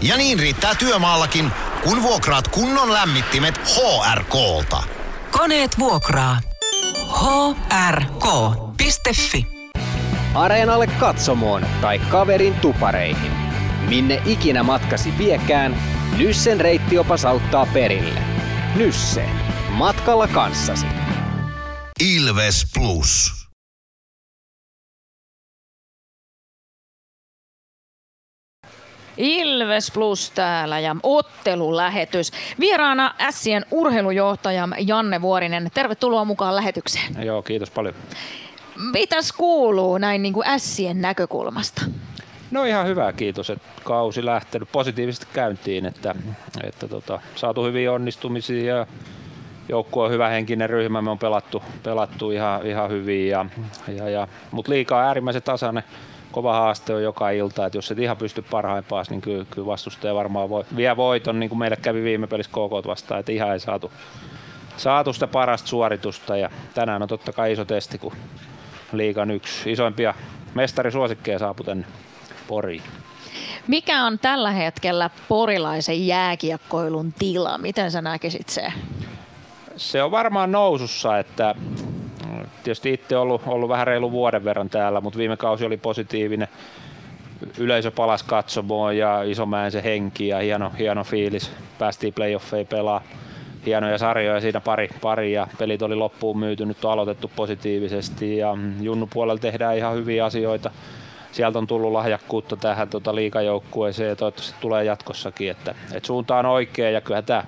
Ja 0.02 0.18
niin 0.18 0.40
riittää 0.40 0.76
työmaallakin, 0.76 1.52
kun 1.84 2.02
vuokraat 2.02 2.48
kunnon 2.48 2.94
lämmittimet 2.94 3.58
HRK-lta. 3.58 4.84
Koneet 5.32 5.80
vuokraa. 5.80 6.40
hrk.fi 7.90 9.48
Areenalle 10.34 10.88
katsomoon 10.88 11.66
tai 11.82 12.00
kaverin 12.00 12.54
tupareihin. 12.54 13.32
Minne 13.90 14.22
ikinä 14.26 14.64
matkasi 14.64 15.18
viekään, 15.18 15.78
Nyssen 16.18 16.60
reittiopas 16.62 17.26
auttaa 17.26 17.66
perille. 17.66 18.22
Nysse. 18.76 19.26
Matkalla 19.70 20.28
kanssasi. 20.28 20.86
Ilves 22.00 22.66
Plus. 22.74 23.40
Ilves 29.17 29.91
Plus 29.91 30.32
täällä 30.32 30.80
ja 30.80 30.95
ottelulähetys. 31.04 32.32
Vieraana 32.60 33.15
Ässien 33.21 33.65
urheilujohtaja 33.71 34.67
Janne 34.80 35.21
Vuorinen. 35.21 35.71
Tervetuloa 35.74 36.26
mukaan 36.26 36.56
lähetykseen. 36.56 37.26
Joo, 37.26 37.41
kiitos 37.41 37.71
paljon. 37.71 37.95
Mitäs 38.91 39.32
kuuluu 39.32 39.97
näin 39.97 40.21
niin 40.21 40.34
kuin 40.34 40.47
Ässien 40.47 41.02
näkökulmasta? 41.02 41.82
No 42.52 42.63
ihan 42.63 42.88
hyvä, 42.88 43.13
kiitos. 43.13 43.50
Että 43.50 43.67
kausi 43.84 44.26
lähtenyt 44.26 44.69
positiivisesti 44.71 45.28
käyntiin, 45.34 45.86
että, 45.86 46.15
että 46.63 46.88
tota, 46.88 47.19
saatu 47.36 47.65
hyviä 47.65 47.91
onnistumisia 47.91 48.76
ja 48.76 48.88
joukkue 49.69 50.06
on 50.06 50.12
hyvä 50.12 50.30
henkinen 50.30 50.69
ryhmä, 50.69 51.02
me 51.02 51.10
on 51.10 51.19
pelattu, 51.19 51.63
pelattu 51.84 52.32
ihan, 52.32 52.65
ihan 52.65 52.89
hyvin, 52.89 53.28
ja, 53.28 53.45
ja, 53.95 54.10
ja, 54.10 54.28
mutta 54.52 54.71
liikaa 54.71 55.02
äärimmäisen 55.02 55.43
tasainen 55.43 55.84
kova 56.32 56.54
haaste 56.54 56.94
on 56.94 57.04
joka 57.04 57.30
ilta, 57.30 57.65
että 57.65 57.78
jos 57.78 57.91
et 57.91 58.00
ihan 58.00 58.17
pysty 58.17 58.41
parhaimpaas, 58.41 59.10
niin 59.10 59.22
kyllä, 59.22 59.46
kyllä 59.52 59.65
vastustaja 59.65 60.15
varmaan 60.15 60.50
voi, 60.50 60.63
vie 60.76 60.98
voiton, 60.98 61.39
niin 61.39 61.50
kuin 61.50 61.60
meille 61.60 61.76
kävi 61.76 62.04
viime 62.04 62.28
pelissä 62.28 62.52
KK 62.52 62.88
vastaan, 62.88 63.20
että 63.20 63.32
ihan 63.32 63.54
ei 63.54 63.60
saatu, 63.60 63.91
saatu 64.78 65.13
sitä 65.13 65.28
parasta 65.28 65.67
suoritusta 65.67 66.38
ja 66.38 66.50
tänään 66.74 67.02
on 67.02 67.08
totta 67.08 67.34
kai 67.34 67.52
iso 67.52 67.65
testi, 67.65 67.98
kun 67.98 68.13
liikan 68.94 69.32
yksi 69.32 69.72
isoimpia 69.72 70.13
mestarisuosikkeja 70.54 71.39
saapui 71.39 71.65
tänne 71.65 71.86
Poriin. 72.48 72.84
Mikä 73.67 74.04
on 74.04 74.20
tällä 74.20 74.52
hetkellä 74.52 75.10
porilaisen 75.28 76.08
jääkiekkoilun 76.08 77.13
tila? 77.20 77.58
Miten 77.58 77.91
sä 77.91 78.02
näkisit 78.02 78.50
se? 78.50 78.74
Se 79.78 80.04
on 80.04 80.12
varmaan 80.12 80.52
nousussa, 80.52 81.20
että 81.20 81.56
tietysti 82.63 82.93
itse 82.93 83.17
ollut, 83.17 83.41
ollut 83.47 83.69
vähän 83.69 83.88
reilu 83.88 84.12
vuoden 84.12 84.43
verran 84.43 84.69
täällä, 84.69 85.01
mutta 85.01 85.19
viime 85.19 85.38
kausi 85.38 85.65
oli 85.65 85.77
positiivinen. 85.77 86.47
Yleisö 87.58 87.91
palasi 87.91 88.25
katsomaan 88.27 88.97
ja 88.97 89.23
Isomäen 89.23 89.71
se 89.71 89.84
henki 89.84 90.27
ja 90.27 90.39
hieno, 90.39 90.71
hieno 90.80 91.04
fiilis. 91.04 91.51
Päästiin 91.80 92.13
playoffeihin 92.13 92.67
pelaa 92.67 93.01
hienoja 93.65 93.97
sarjoja 93.97 94.41
siinä 94.41 94.62
pari, 94.62 94.89
pari 95.01 95.34
ja 95.34 95.47
pelit 95.58 95.82
oli 95.82 95.95
loppuun 95.95 96.39
myyty, 96.39 96.65
nyt 96.65 96.86
on 96.86 96.91
aloitettu 96.91 97.32
positiivisesti 97.36 98.38
ja 98.38 98.58
Junnu 98.82 99.08
puolella 99.13 99.39
tehdään 99.39 99.77
ihan 99.77 99.95
hyviä 99.95 100.25
asioita. 100.25 100.71
Sieltä 101.32 101.58
on 101.58 101.67
tullut 101.67 101.91
lahjakkuutta 101.91 102.58
tähän 102.58 102.89
tota, 102.89 103.15
liikajoukkueeseen 103.15 104.10
ja 104.10 104.15
toivottavasti 104.15 104.56
tulee 104.62 104.84
jatkossakin, 104.84 105.51
että, 105.51 105.75
että 105.93 106.08
suunta 106.08 106.38
on 106.38 106.45
oikea 106.45 106.89
ja 106.89 107.01
kyllä 107.01 107.21
tämä 107.21 107.43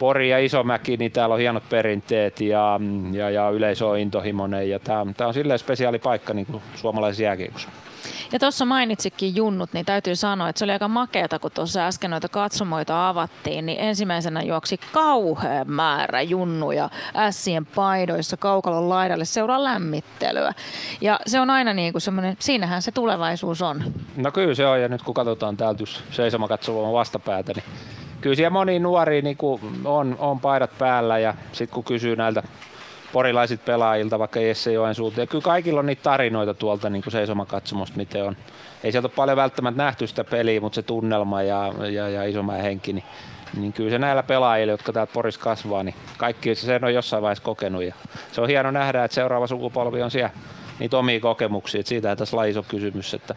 Pori 0.00 0.30
ja 0.30 0.38
Isomäki, 0.38 0.96
niin 0.96 1.12
täällä 1.12 1.34
on 1.34 1.40
hienot 1.40 1.68
perinteet 1.68 2.40
ja, 2.40 2.80
ja, 3.12 3.30
ja 3.30 3.50
yleisö 3.50 3.86
on 3.86 3.98
intohimoinen 3.98 4.70
ja 4.70 4.78
tämä, 4.78 5.26
on 5.26 5.34
silleen 5.34 5.58
spesiaali 5.58 5.98
paikka 5.98 6.34
niin 6.34 6.46
kuin 6.46 6.62
suomalaisessa 6.74 7.22
jääkiekossa. 7.22 7.68
Ja 8.32 8.38
tuossa 8.38 8.64
mainitsikin 8.64 9.36
junnut, 9.36 9.72
niin 9.72 9.86
täytyy 9.86 10.16
sanoa, 10.16 10.48
että 10.48 10.58
se 10.58 10.64
oli 10.64 10.72
aika 10.72 10.88
makeata, 10.88 11.38
kun 11.38 11.50
tuossa 11.50 11.86
äsken 11.86 12.10
noita 12.10 12.28
katsomoita 12.28 13.08
avattiin, 13.08 13.66
niin 13.66 13.80
ensimmäisenä 13.80 14.42
juoksi 14.42 14.80
kauhea 14.92 15.64
määrä 15.64 16.22
junnuja 16.22 16.90
ässien 17.16 17.66
paidoissa 17.66 18.36
kaukalon 18.36 18.88
laidalle 18.88 19.24
seuraa 19.24 19.64
lämmittelyä. 19.64 20.52
Ja 21.00 21.20
se 21.26 21.40
on 21.40 21.50
aina 21.50 21.72
niin 21.72 21.92
kuin 21.92 22.02
semmoinen, 22.02 22.36
siinähän 22.38 22.82
se 22.82 22.92
tulevaisuus 22.92 23.62
on. 23.62 23.84
No 24.16 24.32
kyllä 24.32 24.54
se 24.54 24.66
on, 24.66 24.80
ja 24.80 24.88
nyt 24.88 25.02
kun 25.02 25.14
katsotaan 25.14 25.56
täältä 25.56 25.82
just 25.82 26.02
seisoma 26.10 26.48
katsomaan 26.48 26.92
vastapäätä, 26.92 27.52
niin 27.52 27.64
kyllä 28.20 28.36
siellä 28.36 28.50
moni 28.50 28.78
nuori 28.78 29.22
niin 29.22 29.36
on, 29.84 30.16
on 30.18 30.40
paidat 30.40 30.78
päällä 30.78 31.18
ja 31.18 31.34
sitten 31.52 31.74
kun 31.74 31.84
kysyy 31.84 32.16
näiltä 32.16 32.42
porilaisilta 33.12 33.62
pelaajilta, 33.66 34.18
vaikka 34.18 34.40
Jesse 34.40 34.72
Joensuulta. 34.72 35.20
Ja 35.20 35.26
kyllä 35.26 35.42
kaikilla 35.42 35.80
on 35.80 35.86
niitä 35.86 36.02
tarinoita 36.02 36.54
tuolta 36.54 36.90
niin 36.90 37.02
kuin 37.02 37.12
seisomakatsomosta, 37.12 37.96
miten 37.96 38.24
on. 38.24 38.36
Ei 38.84 38.92
sieltä 38.92 39.06
ole 39.08 39.12
paljon 39.16 39.36
välttämättä 39.36 39.82
nähty 39.82 40.06
sitä 40.06 40.24
peliä, 40.24 40.60
mutta 40.60 40.74
se 40.74 40.82
tunnelma 40.82 41.42
ja, 41.42 41.74
ja, 41.92 42.08
ja 42.08 42.24
Isomäen 42.24 42.62
henki, 42.62 42.92
niin, 42.92 43.04
niin 43.56 43.72
kyllä 43.72 43.90
se 43.90 43.98
näillä 43.98 44.22
pelaajilla, 44.22 44.72
jotka 44.72 44.92
täältä 44.92 45.12
Poris 45.12 45.38
kasvaa, 45.38 45.82
niin 45.82 45.94
kaikki 46.16 46.54
se 46.54 46.66
sen 46.66 46.84
on 46.84 46.94
jossain 46.94 47.22
vaiheessa 47.22 47.44
kokenut. 47.44 47.82
Ja 47.82 47.94
se 48.32 48.40
on 48.40 48.48
hieno 48.48 48.70
nähdä, 48.70 49.04
että 49.04 49.14
seuraava 49.14 49.46
sukupolvi 49.46 50.02
on 50.02 50.10
siellä 50.10 50.30
niitä 50.78 50.98
omia 50.98 51.20
kokemuksia. 51.20 51.80
Että 51.80 51.88
siitä 51.88 52.16
tässä 52.16 52.36
on 52.36 52.48
iso 52.48 52.62
kysymys, 52.62 53.14
että, 53.14 53.34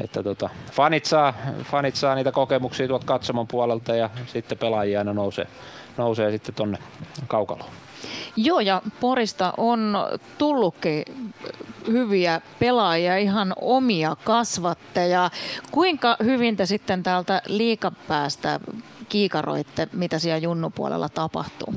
että 0.00 0.22
tota, 0.22 0.50
fanit, 0.72 1.04
saa, 1.04 1.34
fanit 1.62 1.96
saa 1.96 2.14
niitä 2.14 2.32
kokemuksia 2.32 2.88
tuolta 2.88 3.06
katsomon 3.06 3.48
puolelta 3.48 3.94
ja 3.94 4.10
sitten 4.26 4.58
pelaajia 4.58 4.98
aina 4.98 5.12
nousee, 5.12 5.46
nousee 5.96 6.30
sitten 6.30 6.54
tonne 6.54 6.78
kaukaloon. 7.28 7.70
Joo, 8.36 8.60
ja 8.60 8.82
Porista 9.00 9.52
on 9.56 9.96
tullutkin 10.38 11.04
hyviä 11.86 12.40
pelaajia, 12.58 13.16
ihan 13.16 13.52
omia 13.60 14.16
kasvatteja. 14.24 15.30
Kuinka 15.70 16.16
hyvin 16.24 16.56
te 16.56 16.66
sitten 16.66 17.02
täältä 17.02 17.42
liikapäästä 17.46 18.60
kiikaroitte, 19.08 19.88
mitä 19.92 20.18
siellä 20.18 20.38
junnupuolella 20.38 21.08
tapahtuu? 21.08 21.74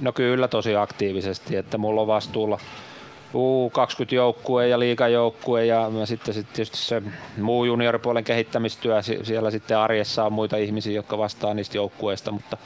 No 0.00 0.12
kyllä 0.12 0.48
tosi 0.48 0.76
aktiivisesti, 0.76 1.56
että 1.56 1.78
mulla 1.78 2.00
on 2.00 2.06
vastuulla 2.06 2.58
U20-joukkue 3.34 4.68
ja 4.68 4.78
liikajoukkue 4.78 5.66
ja 5.66 5.90
sitten 6.04 6.34
sit 6.34 6.52
tietysti 6.52 6.76
se 6.76 7.02
muu 7.38 7.64
junioripuolen 7.64 8.24
kehittämistyö, 8.24 9.02
siellä 9.02 9.50
sitten 9.50 9.78
arjessa 9.78 10.24
on 10.24 10.32
muita 10.32 10.56
ihmisiä, 10.56 10.92
jotka 10.92 11.18
vastaa 11.18 11.54
niistä 11.54 11.76
joukkueista, 11.76 12.32
mutta 12.32 12.56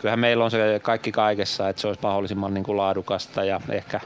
kyllähän 0.00 0.20
meillä 0.20 0.44
on 0.44 0.50
se 0.50 0.80
kaikki 0.82 1.12
kaikessa, 1.12 1.68
että 1.68 1.82
se 1.82 1.88
olisi 1.88 2.02
mahdollisimman 2.02 2.54
niin 2.54 2.64
kuin 2.64 2.76
laadukasta 2.76 3.44
ja 3.44 3.60
ehkä, 3.68 4.00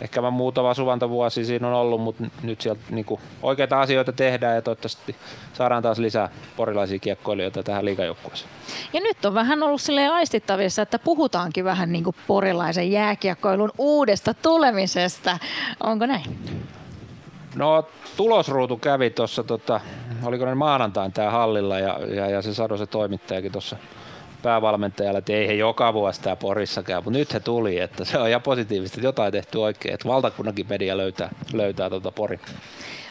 ehkä 0.00 0.22
mä 0.22 0.30
muutama 0.30 0.74
suvantovuosi 0.74 1.44
siinä 1.44 1.68
on 1.68 1.74
ollut, 1.74 2.00
mutta 2.00 2.24
nyt 2.42 2.60
sieltä 2.60 2.80
niin 2.90 3.04
kuin 3.04 3.20
oikeita 3.42 3.80
asioita 3.80 4.12
tehdään 4.12 4.54
ja 4.54 4.62
toivottavasti 4.62 5.16
saadaan 5.52 5.82
taas 5.82 5.98
lisää 5.98 6.28
porilaisia 6.56 6.98
kiekkoilijoita 6.98 7.62
tähän 7.62 7.84
liikajoukkueeseen. 7.84 8.50
Ja 8.92 9.00
nyt 9.00 9.24
on 9.24 9.34
vähän 9.34 9.62
ollut 9.62 9.80
sille 9.80 10.08
aistittavissa, 10.08 10.82
että 10.82 10.98
puhutaankin 10.98 11.64
vähän 11.64 11.92
niin 11.92 12.04
kuin 12.04 12.16
porilaisen 12.26 12.92
jääkiekkoilun 12.92 13.72
uudesta 13.78 14.34
tulemisesta. 14.34 15.38
Onko 15.84 16.06
näin? 16.06 16.38
No 17.54 17.84
tulosruutu 18.16 18.76
kävi 18.76 19.10
tuossa, 19.10 19.44
tota, 19.44 19.80
oliko 20.24 20.44
ne 20.44 20.54
maanantain 20.54 21.12
tää 21.12 21.30
hallilla 21.30 21.78
ja, 21.78 21.98
ja, 22.14 22.30
ja 22.30 22.42
se 22.42 22.54
Sado 22.54 22.76
se 22.76 22.86
toimittajakin 22.86 23.52
tuossa 23.52 23.76
päävalmentajalle, 24.42 25.18
että 25.18 25.32
ei 25.32 25.48
he 25.48 25.52
joka 25.52 25.94
vuosi 25.94 26.20
tämä 26.20 26.36
Porissa 26.36 26.82
käy, 26.82 26.96
mutta 26.96 27.10
nyt 27.10 27.34
he 27.34 27.40
tuli, 27.40 27.78
että 27.78 28.04
se 28.04 28.18
on 28.18 28.28
ihan 28.28 28.42
positiivista, 28.42 28.96
että 28.96 29.06
jotain 29.06 29.32
tehty 29.32 29.58
oikein, 29.58 29.94
että 29.94 30.08
valtakunnankin 30.08 30.66
media 30.68 30.96
löytää, 30.96 31.30
löytää 31.52 31.90
tuota 31.90 32.12
Porin. 32.12 32.40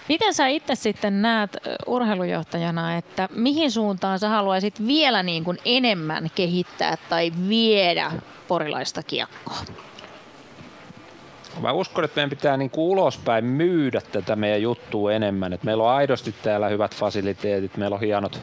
Miten 0.09 0.33
sä 0.33 0.47
itse 0.47 0.75
sitten 0.75 1.21
näet 1.21 1.57
urheilujohtajana, 1.85 2.97
että 2.97 3.29
mihin 3.35 3.71
suuntaan 3.71 4.19
sä 4.19 4.29
haluaisit 4.29 4.87
vielä 4.87 5.23
niin 5.23 5.43
kuin 5.43 5.57
enemmän 5.65 6.29
kehittää 6.35 6.97
tai 7.09 7.31
viedä 7.49 8.11
porilaista 8.47 9.03
kiekkoa? 9.03 9.57
Mä 11.61 11.71
uskon, 11.71 12.03
että 12.03 12.15
meidän 12.15 12.29
pitää 12.29 12.57
niin 12.57 12.69
kuin 12.69 12.85
ulospäin 12.85 13.45
myydä 13.45 14.01
tätä 14.11 14.35
meidän 14.35 14.61
juttua 14.61 15.13
enemmän. 15.13 15.53
että 15.53 15.65
meillä 15.65 15.83
on 15.83 15.89
aidosti 15.89 16.35
täällä 16.43 16.67
hyvät 16.67 16.95
fasiliteetit, 16.95 17.77
meillä 17.77 17.93
on 17.93 17.99
hienot, 17.99 18.41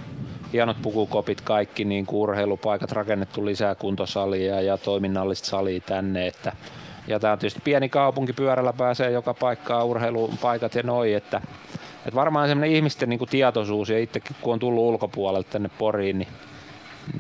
hienot 0.55 0.83
pukukopit, 0.83 1.41
kaikki 1.41 1.85
niin 1.85 2.07
kuin 2.07 2.21
urheilupaikat, 2.21 2.93
rakennettu 2.93 3.47
lisää 3.47 3.75
kuntosalia 3.75 4.61
ja 4.61 4.79
toiminnallista 4.79 5.49
salia 5.49 5.81
tänne. 5.81 6.27
Että, 6.27 6.53
ja 7.07 7.21
tämä 7.21 7.33
on 7.33 7.39
tietysti 7.39 7.61
pieni 7.65 7.89
kaupunki, 7.89 8.33
pyörällä 8.33 8.73
pääsee 8.73 9.11
joka 9.11 9.35
paikkaan 9.35 9.87
urheilupaikat 9.87 10.75
ja 10.75 10.83
noi, 10.83 11.15
että, 11.15 11.41
että 11.97 12.15
varmaan 12.15 12.49
semmoinen 12.49 12.77
ihmisten 12.77 13.09
niin 13.09 13.19
kuin 13.19 13.31
tietoisuus 13.31 13.91
ja 13.91 13.99
itsekin 13.99 14.37
kun 14.41 14.53
on 14.53 14.59
tullut 14.59 14.85
ulkopuolelta 14.85 15.51
tänne 15.51 15.71
Poriin, 15.79 16.19
niin 16.19 16.29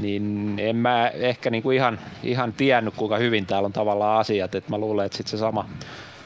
niin 0.01 0.55
en 0.59 0.77
mä 0.77 1.09
ehkä 1.09 1.51
niin 1.51 1.63
kuin 1.63 1.77
ihan, 1.77 1.99
ihan 2.23 2.53
tiennyt, 2.53 2.95
kuinka 2.95 3.17
hyvin 3.17 3.47
täällä 3.47 3.67
on 3.67 3.73
tavallaan 3.73 4.21
asiat. 4.21 4.55
Et 4.55 4.69
mä 4.69 4.79
luulen, 4.79 5.07
että 5.07 5.19
sit 5.19 5.27
se 5.27 5.37
sama, 5.37 5.69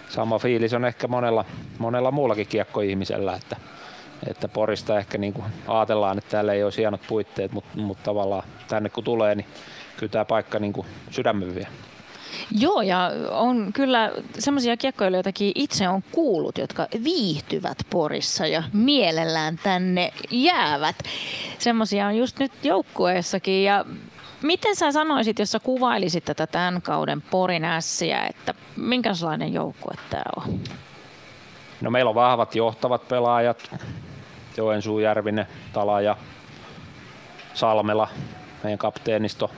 sama 0.09 0.39
fiilis 0.39 0.75
on 0.75 0.85
ehkä 0.85 1.09
monella, 1.09 1.45
monella 1.79 2.11
muullakin 2.11 2.47
kiekkoihmisellä, 2.47 3.35
että, 3.35 3.57
että 4.27 4.49
Porista 4.49 4.99
ehkä 4.99 5.19
niin 5.19 5.33
kuin 5.33 5.47
ajatellaan, 5.69 6.19
että 6.19 6.31
täällä 6.31 6.53
ei 6.53 6.65
ole 6.65 6.73
hienot 6.77 7.01
puitteet, 7.09 7.53
mutta, 7.53 7.79
mutta 7.79 8.05
tavallaan 8.05 8.43
tänne 8.69 8.89
kun 8.89 9.05
tulee, 9.05 9.35
niin 9.35 9.47
kyllä 9.97 10.11
tämä 10.11 10.25
paikka 10.25 10.59
niin 10.59 10.73
kuin 10.73 10.87
sydämen 11.11 11.55
vie. 11.55 11.67
Joo, 12.59 12.83
ja 12.83 13.11
on 13.31 13.71
kyllä 13.73 14.13
semmoisia 14.39 14.77
kiekkoilijoitakin 14.77 15.53
itse 15.55 15.89
on 15.89 16.03
kuullut, 16.13 16.59
jotka 16.59 16.87
viihtyvät 17.05 17.79
Porissa 17.91 18.47
ja 18.47 18.63
mielellään 18.73 19.61
tänne 19.63 20.13
jäävät. 20.31 20.97
Semmoisia 21.59 22.07
on 22.07 22.17
just 22.17 22.39
nyt 22.39 22.53
joukkueessakin 22.63 23.65
ja 23.65 23.85
Miten 24.43 24.77
sä 24.77 24.93
sanoisit, 24.93 25.39
jos 25.39 25.53
sä 25.53 25.61
kuvailisit 25.61 26.25
tätä 26.25 26.47
tämän 26.47 26.83
kauden 26.83 27.23
Porin 27.23 27.65
ässiä, 27.65 28.27
että 28.27 28.55
minkälainen 28.77 29.53
joukkue 29.53 29.95
tämä 30.11 30.23
on? 30.37 30.61
No 31.81 31.91
meillä 31.91 32.09
on 32.09 32.15
vahvat 32.15 32.55
johtavat 32.55 33.09
pelaajat, 33.09 33.71
Joensuu, 34.59 34.99
Järvinen, 34.99 35.47
Talaja, 35.73 36.17
Salmela, 37.55 38.09
meidän 38.65 38.79
kapteenisto, 38.79 39.51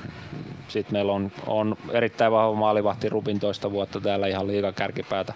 sitten 0.69 0.93
meillä 0.93 1.13
on, 1.13 1.33
on 1.47 1.77
erittäin 1.93 2.33
vahva 2.33 2.55
maalivahti 2.55 3.09
Rubin 3.09 3.41
toista 3.41 3.71
vuotta 3.71 4.01
täällä 4.01 4.27
ihan 4.27 4.47
liigan 4.47 4.75
kärkipäätä. 4.75 5.35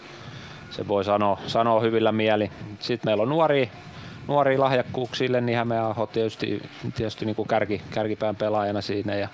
Se 0.70 0.88
voi 0.88 1.04
sanoa, 1.04 1.38
sanoa 1.46 1.80
hyvillä 1.80 2.12
mieli. 2.12 2.50
Sitten 2.80 3.08
meillä 3.08 3.22
on 3.22 3.28
nuori, 3.28 3.70
nuoria 4.28 4.60
lahjakkuuksille, 4.60 5.40
niin 5.40 5.58
Hämeenaho 5.58 6.06
tietysti, 6.06 6.62
tietysti 6.94 7.26
niin 7.26 7.36
kuin 7.36 7.48
kärki, 7.48 7.82
kärkipään 7.90 8.36
pelaajana 8.36 8.80
siinä. 8.80 9.14
Ja, 9.14 9.28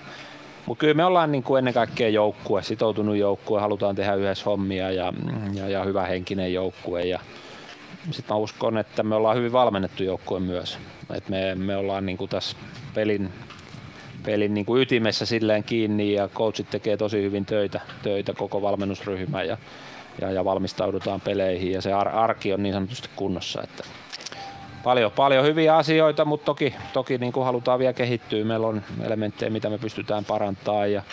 mutta 0.65 0.79
kyllä 0.79 0.93
me 0.93 1.05
ollaan 1.05 1.31
niin 1.31 1.43
kuin 1.43 1.57
ennen 1.57 1.73
kaikkea 1.73 2.09
joukkue, 2.09 2.63
sitoutunut 2.63 3.15
joukkue, 3.15 3.61
halutaan 3.61 3.95
tehdä 3.95 4.13
yhdessä 4.13 4.45
hommia 4.45 4.91
ja, 4.91 5.13
ja, 5.53 5.69
ja 5.69 5.83
hyvä 5.83 6.05
henkinen 6.05 6.53
joukkue. 6.53 7.01
Ja 7.01 7.19
sitten 8.05 8.35
mä 8.35 8.35
uskon, 8.35 8.77
että 8.77 9.03
me 9.03 9.15
ollaan 9.15 9.37
hyvin 9.37 9.51
valmennettu 9.51 10.03
joukkue 10.03 10.39
myös. 10.39 10.77
Et 11.13 11.29
me, 11.29 11.55
me 11.55 11.75
ollaan 11.75 12.05
niin 12.05 12.17
kuin 12.17 12.29
tässä 12.29 12.57
pelin, 12.93 13.29
pelin 14.25 14.53
niin 14.53 14.65
kuin 14.65 14.81
ytimessä 14.81 15.25
silleen 15.25 15.63
kiinni 15.63 16.13
ja 16.13 16.27
coachit 16.27 16.69
tekee 16.69 16.97
tosi 16.97 17.21
hyvin 17.21 17.45
töitä, 17.45 17.81
töitä 18.03 18.33
koko 18.33 18.61
valmennusryhmä 18.61 19.43
ja, 19.43 19.57
ja, 20.21 20.31
ja 20.31 20.45
valmistaudutaan 20.45 21.21
peleihin 21.21 21.71
ja 21.71 21.81
se 21.81 21.93
ar- 21.93 22.15
arki 22.15 22.53
on 22.53 22.63
niin 22.63 22.73
sanotusti 22.73 23.09
kunnossa. 23.15 23.61
Että 23.63 23.83
paljon, 24.83 25.11
paljon 25.11 25.45
hyviä 25.45 25.75
asioita, 25.75 26.25
mutta 26.25 26.45
toki, 26.45 26.75
toki 26.93 27.17
niin 27.17 27.33
kuin 27.33 27.45
halutaan 27.45 27.79
vielä 27.79 27.93
kehittyä. 27.93 28.45
Meillä 28.45 28.67
on 28.67 28.81
elementtejä, 29.03 29.49
mitä 29.49 29.69
me 29.69 29.77
pystytään 29.77 30.25
parantamaan 30.25 30.91
ja 30.91 31.03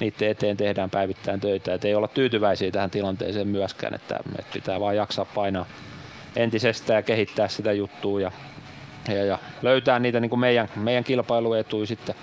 niiden 0.00 0.28
eteen 0.28 0.56
tehdään 0.56 0.90
päivittäin 0.90 1.40
töitä. 1.40 1.74
Et 1.74 1.84
ei 1.84 1.94
olla 1.94 2.08
tyytyväisiä 2.08 2.70
tähän 2.70 2.90
tilanteeseen 2.90 3.48
myöskään, 3.48 3.94
että, 3.94 4.20
että 4.38 4.52
pitää 4.52 4.80
vaan 4.80 4.96
jaksaa 4.96 5.24
painaa 5.24 5.66
entisestään 6.36 6.98
ja 6.98 7.02
kehittää 7.02 7.48
sitä 7.48 7.72
juttua 7.72 8.20
ja, 8.20 8.32
ja, 9.08 9.24
ja 9.24 9.38
löytää 9.62 9.98
niitä 9.98 10.20
niin 10.20 10.30
kuin 10.30 10.40
meidän, 10.40 10.68
meidän 10.76 11.04
kilpailuetuja 11.04 11.86
sitten 11.86 12.14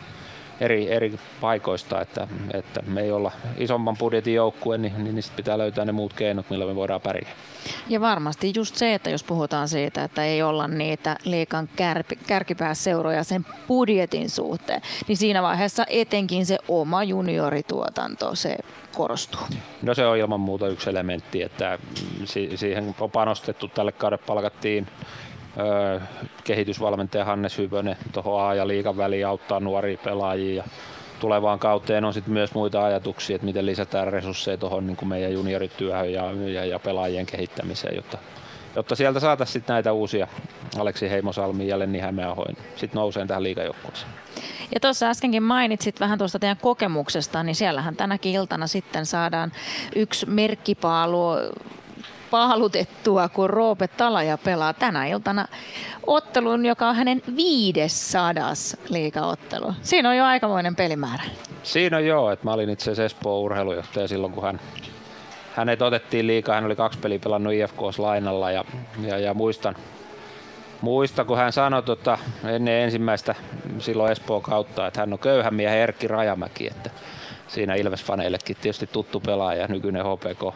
eri, 0.61 0.91
eri 0.91 1.19
paikoista, 1.41 2.01
että, 2.01 2.27
että 2.53 2.81
me 2.87 3.01
ei 3.01 3.11
olla 3.11 3.31
isomman 3.57 3.97
budjetin 3.97 4.33
joukkue, 4.33 4.77
niin, 4.77 5.03
niin 5.03 5.15
niistä 5.15 5.33
pitää 5.35 5.57
löytää 5.57 5.85
ne 5.85 5.91
muut 5.91 6.13
keinot, 6.13 6.49
millä 6.49 6.65
me 6.65 6.75
voidaan 6.75 7.01
pärjää. 7.01 7.31
Ja 7.87 8.01
varmasti 8.01 8.53
just 8.55 8.75
se, 8.75 8.93
että 8.93 9.09
jos 9.09 9.23
puhutaan 9.23 9.67
siitä, 9.67 10.03
että 10.03 10.25
ei 10.25 10.41
olla 10.41 10.67
niitä 10.67 11.17
liikan 11.25 11.69
kärpi, 11.75 12.15
kärkipääseuroja 12.27 13.23
sen 13.23 13.45
budjetin 13.67 14.29
suhteen, 14.29 14.81
niin 15.07 15.17
siinä 15.17 15.41
vaiheessa 15.41 15.85
etenkin 15.89 16.45
se 16.45 16.57
oma 16.67 17.03
juniorituotanto, 17.03 18.35
se 18.35 18.57
korostuu. 18.95 19.41
No 19.81 19.93
se 19.93 20.05
on 20.05 20.17
ilman 20.17 20.39
muuta 20.39 20.67
yksi 20.67 20.89
elementti, 20.89 21.43
että 21.43 21.79
siihen 22.55 22.95
on 22.99 23.11
panostettu. 23.11 23.67
Tälle 23.67 23.91
kaudelle 23.91 24.23
palkattiin 24.27 24.87
kehitysvalmentaja 26.43 27.25
Hannes 27.25 27.57
Hyvönen 27.57 27.97
tuohon 28.11 28.49
A- 28.49 28.55
ja 28.55 28.67
liikan 28.67 28.97
väliin 28.97 29.27
auttaa 29.27 29.59
nuoria 29.59 29.97
pelaajia. 29.97 30.55
Ja 30.55 30.63
tulevaan 31.19 31.59
kauteen 31.59 32.05
on 32.05 32.13
sitten 32.13 32.33
myös 32.33 32.53
muita 32.53 32.85
ajatuksia, 32.85 33.35
että 33.35 33.45
miten 33.45 33.65
lisätään 33.65 34.13
resursseja 34.13 34.57
tuohon 34.57 34.87
niin 34.87 35.07
meidän 35.07 35.33
juniorityöhön 35.33 36.13
ja, 36.13 36.31
ja, 36.31 36.65
ja 36.65 36.79
pelaajien 36.79 37.25
kehittämiseen, 37.25 37.95
jotta, 37.95 38.17
jotta 38.75 38.95
sieltä 38.95 39.19
saataisiin 39.19 39.53
sitten 39.53 39.73
näitä 39.73 39.93
uusia 39.93 40.27
Aleksi 40.79 41.09
Heimosalmi 41.09 41.67
ja 41.67 41.79
Lenni 41.79 41.99
Hämeahoin 41.99 42.57
sitten 42.75 42.99
nousee 42.99 43.25
tähän 43.25 43.43
liikajoukkueeseen. 43.43 44.11
Ja 44.73 44.79
tuossa 44.79 45.09
äskenkin 45.09 45.43
mainitsit 45.43 45.99
vähän 45.99 46.17
tuosta 46.17 46.39
teidän 46.39 46.57
kokemuksesta, 46.61 47.43
niin 47.43 47.55
siellähän 47.55 47.95
tänäkin 47.95 48.33
iltana 48.33 48.67
sitten 48.67 49.05
saadaan 49.05 49.51
yksi 49.95 50.25
merkkipaalu 50.25 51.27
paalutettua, 52.31 53.29
kun 53.29 53.49
Roope 53.49 53.87
Talaja 53.87 54.37
pelaa 54.37 54.73
tänä 54.73 55.05
iltana 55.05 55.47
ottelun, 56.07 56.65
joka 56.65 56.89
on 56.89 56.95
hänen 56.95 57.21
viidessadas 57.35 58.77
liikaottelu. 58.89 59.73
Siinä 59.81 60.09
on 60.09 60.17
jo 60.17 60.25
aikamoinen 60.25 60.75
pelimäärä. 60.75 61.23
Siinä 61.63 61.97
on 61.97 62.05
joo, 62.05 62.31
että 62.31 62.45
mä 62.45 62.53
olin 62.53 62.69
itse 62.69 62.91
asiassa 62.91 63.03
Espoon 63.03 63.41
urheilujohtaja 63.41 64.07
silloin, 64.07 64.33
kun 64.33 64.43
hän 64.43 64.59
hänet 65.55 65.81
otettiin 65.81 66.27
liikaa. 66.27 66.55
Hän 66.55 66.65
oli 66.65 66.75
kaksi 66.75 66.99
peliä 66.99 67.19
pelannut 67.19 67.53
IFKs 67.53 67.99
lainalla 67.99 68.51
ja, 68.51 68.65
ja, 69.01 69.17
ja 69.17 69.33
muistan, 69.33 69.75
muista, 70.81 71.25
kun 71.25 71.37
hän 71.37 71.53
sanoi 71.53 71.83
tota, 71.83 72.17
ennen 72.43 72.73
ensimmäistä 72.73 73.35
silloin 73.79 74.11
Espoon 74.11 74.41
kautta, 74.41 74.87
että 74.87 74.99
hän 74.99 75.13
on 75.13 75.19
köyhän 75.19 75.53
miehen 75.53 75.79
Erkki 75.79 76.07
Rajamäki, 76.07 76.67
että 76.67 76.89
siinä 77.47 77.75
Ilves-faneillekin 77.75 78.57
tietysti 78.61 78.87
tuttu 78.87 79.19
pelaaja, 79.19 79.67
nykyinen 79.67 80.05
HPK 80.05 80.55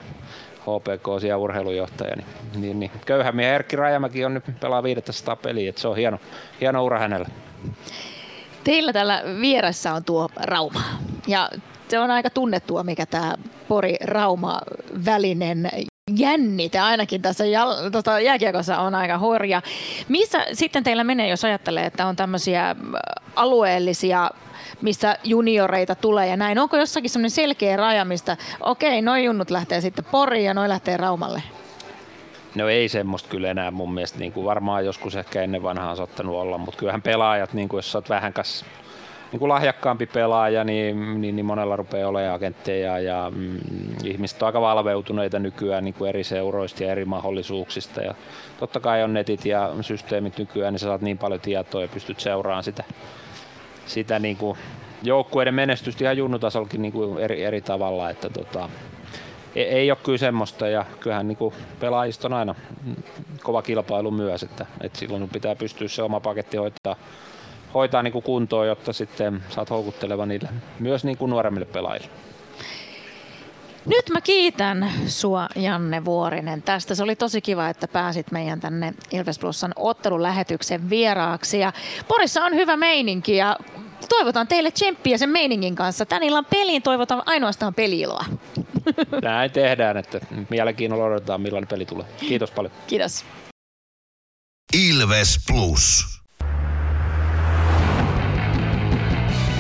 HPK 0.66 1.22
siellä 1.22 1.38
urheilujohtaja, 1.38 2.16
niin, 2.16 2.28
niin, 2.56 2.80
niin. 2.80 2.92
köyhä 3.06 3.32
mies 3.32 3.48
Erkki 3.48 3.76
Rajamäki 3.76 4.26
on 4.26 4.34
nyt 4.34 4.44
pelaa 4.60 4.84
500 4.84 5.36
peliä, 5.36 5.70
että 5.70 5.82
se 5.82 5.88
on 5.88 5.96
hieno, 5.96 6.20
hieno 6.62 6.84
ura 6.84 7.00
hänellä. 7.00 7.28
Teillä 8.64 8.94
tällä 8.94 9.24
vieressä 9.42 9.94
on 9.94 10.04
tuo 10.04 10.30
Rauma 10.36 10.82
ja 11.28 11.50
se 11.88 12.00
on 12.00 12.12
aika 12.12 12.30
tunnettua, 12.30 12.84
mikä 12.84 13.06
tämä 13.06 13.36
Pori-Rauma-välinen 13.68 15.70
jännite 16.18 16.80
ainakin 16.80 17.22
tässä 17.22 17.44
jäl- 17.44 17.92
tota 17.92 18.20
jääkiekossa 18.20 18.78
on 18.78 18.96
aika 18.96 19.18
horja. 19.18 19.62
Missä 20.10 20.46
sitten 20.54 20.84
teillä 20.84 21.04
menee, 21.04 21.30
jos 21.30 21.46
ajattelee, 21.46 21.86
että 21.86 22.06
on 22.06 22.16
tämmöisiä 22.16 22.76
alueellisia 23.36 24.32
missä 24.82 25.18
junioreita 25.24 25.96
tulee 25.96 26.28
ja 26.28 26.38
näin. 26.38 26.60
Onko 26.60 26.78
jossakin 26.78 27.10
semmoinen 27.10 27.32
selkeä 27.32 27.78
raja, 27.78 28.06
mistä 28.06 28.38
okei, 28.60 29.02
noin 29.02 29.24
junnut 29.24 29.50
lähtee 29.50 29.82
sitten 29.82 30.06
Poriin 30.12 30.46
ja 30.46 30.54
noin 30.54 30.70
lähtee 30.70 30.98
Raumalle? 30.98 31.44
No 32.56 32.70
ei 32.70 32.90
semmoista 32.90 33.30
kyllä 33.30 33.52
enää 33.52 33.72
mun 33.72 33.94
mielestä. 33.94 34.20
Niin 34.20 34.32
kuin 34.32 34.46
varmaan 34.46 34.86
joskus 34.86 35.16
ehkä 35.16 35.42
ennen 35.42 35.64
vanhaa 35.64 35.92
on 35.92 35.98
saattanut 35.98 36.36
olla, 36.36 36.58
mutta 36.58 36.80
kyllähän 36.80 37.02
pelaajat, 37.02 37.54
niin 37.54 37.70
kuin 37.70 37.78
jos 37.78 37.92
sä 37.92 37.98
oot 37.98 38.10
vähän 38.10 38.34
niin 39.32 39.40
kuin 39.40 39.50
lahjakkaampi 39.50 40.06
pelaaja, 40.06 40.64
niin, 40.64 41.22
niin, 41.22 41.36
niin 41.36 41.46
monella 41.46 41.76
rupeaa 41.76 42.10
olemaan 42.10 42.36
agentteja 42.36 43.00
ja 43.00 43.32
mm, 43.36 43.60
ihmiset 44.04 44.42
on 44.42 44.46
aika 44.46 44.62
valveutuneita 44.62 45.40
nykyään 45.40 45.84
niin 45.84 45.94
kuin 45.94 46.10
eri 46.10 46.24
seuroista 46.24 46.84
ja 46.84 46.92
eri 46.92 47.06
mahdollisuuksista. 47.06 48.02
Ja 48.02 48.16
totta 48.60 48.80
kai 48.80 49.04
on 49.04 49.14
netit 49.14 49.46
ja 49.46 49.72
systeemit 49.82 50.38
nykyään, 50.38 50.74
niin 50.74 50.80
sä 50.80 50.88
saat 50.88 51.02
niin 51.02 51.18
paljon 51.18 51.42
tietoa 51.42 51.82
ja 51.82 51.88
pystyt 51.88 52.20
seuraamaan 52.20 52.64
sitä 52.64 52.84
sitä 53.86 54.20
niin 54.20 54.38
kuin 54.38 54.58
joukkueiden 55.04 55.54
menestystä 55.54 56.04
ihan 56.04 56.18
junnutasollakin 56.18 56.82
niin 56.82 56.92
kuin 56.92 57.20
eri, 57.20 57.44
eri 57.44 57.62
tavalla, 57.62 58.10
että 58.10 58.30
tota, 58.30 58.70
ei, 59.56 59.66
ei 59.66 59.92
ole 59.92 59.98
kyllä 60.04 60.18
semmoista 60.18 60.68
ja 60.68 60.86
kyllähän 61.00 61.28
niin 61.28 61.38
pelaajista 61.80 62.28
on 62.28 62.34
aina 62.34 62.56
kova 63.44 63.62
kilpailu 63.62 64.12
myös, 64.12 64.44
että, 64.44 64.66
että 64.82 65.00
silloin 65.00 65.30
pitää 65.30 65.56
pystyä 65.56 65.88
se 65.88 66.04
oma 66.04 66.20
paketti 66.20 66.58
hoitaa, 66.58 66.96
hoitaa 67.76 68.04
niin 68.04 68.12
kuin 68.12 68.24
kuntoon, 68.24 68.68
jotta 68.68 68.94
sitten 68.94 69.44
saat 69.50 69.70
houkutteleva 69.70 70.26
niille 70.26 70.50
myös 70.80 71.04
niin 71.04 71.18
kuin 71.18 71.30
nuoremmille 71.30 71.66
pelaajille. 71.66 72.10
Nyt 73.86 74.10
mä 74.10 74.22
kiitän 74.22 74.92
sua 75.08 75.50
Janne 75.56 76.06
Vuorinen 76.06 76.62
tästä. 76.62 76.96
Se 76.96 77.04
oli 77.04 77.16
tosi 77.16 77.42
kiva, 77.42 77.70
että 77.70 77.88
pääsit 77.88 78.32
meidän 78.32 78.60
tänne 78.60 78.94
Ilves 79.12 79.40
Plusan 79.40 79.74
ottelulähetyksen 79.76 80.90
vieraaksi. 80.90 81.60
Ja 81.60 81.74
Porissa 82.08 82.44
on 82.44 82.56
hyvä 82.56 82.78
meininki 82.78 83.36
ja 83.36 83.58
toivotan 84.10 84.48
teille 84.48 84.72
tsemppiä 84.72 85.18
sen 85.18 85.30
meiningin 85.30 85.76
kanssa. 85.76 86.06
Tän 86.06 86.24
illan 86.24 86.46
peliin 86.46 86.82
toivotan 86.82 87.24
ainoastaan 87.26 87.74
peliiloa. 87.74 88.26
Näin 89.22 89.52
tehdään, 89.52 89.98
että 89.98 90.20
mielenkiinnolla 90.50 91.06
odotetaan 91.06 91.42
millainen 91.42 91.68
peli 91.68 91.86
tulee. 91.86 92.06
Kiitos 92.20 92.52
paljon. 92.52 92.74
Kiitos. 92.88 93.26
Ilves 94.74 95.40
Plus. 95.48 96.16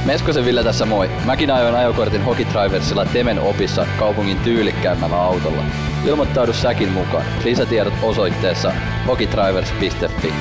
Meskosen 0.05 0.45
Ville 0.45 0.63
tässä 0.63 0.85
moi. 0.85 1.09
Mäkin 1.25 1.51
ajoin 1.51 1.75
ajokortin 1.75 2.23
Hokitriversilla 2.23 3.05
Temen 3.05 3.39
opissa 3.39 3.87
kaupungin 3.99 4.39
tyylikkäämmällä 4.39 5.21
autolla. 5.21 5.63
Ilmoittaudu 6.05 6.53
säkin 6.53 6.91
mukaan. 6.91 7.25
Lisätiedot 7.43 7.93
osoitteessa 8.03 8.71
hokitrivers.fi. 9.07 10.33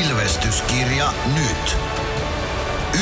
Ilvestyskirja 0.00 1.12
nyt. 1.34 1.76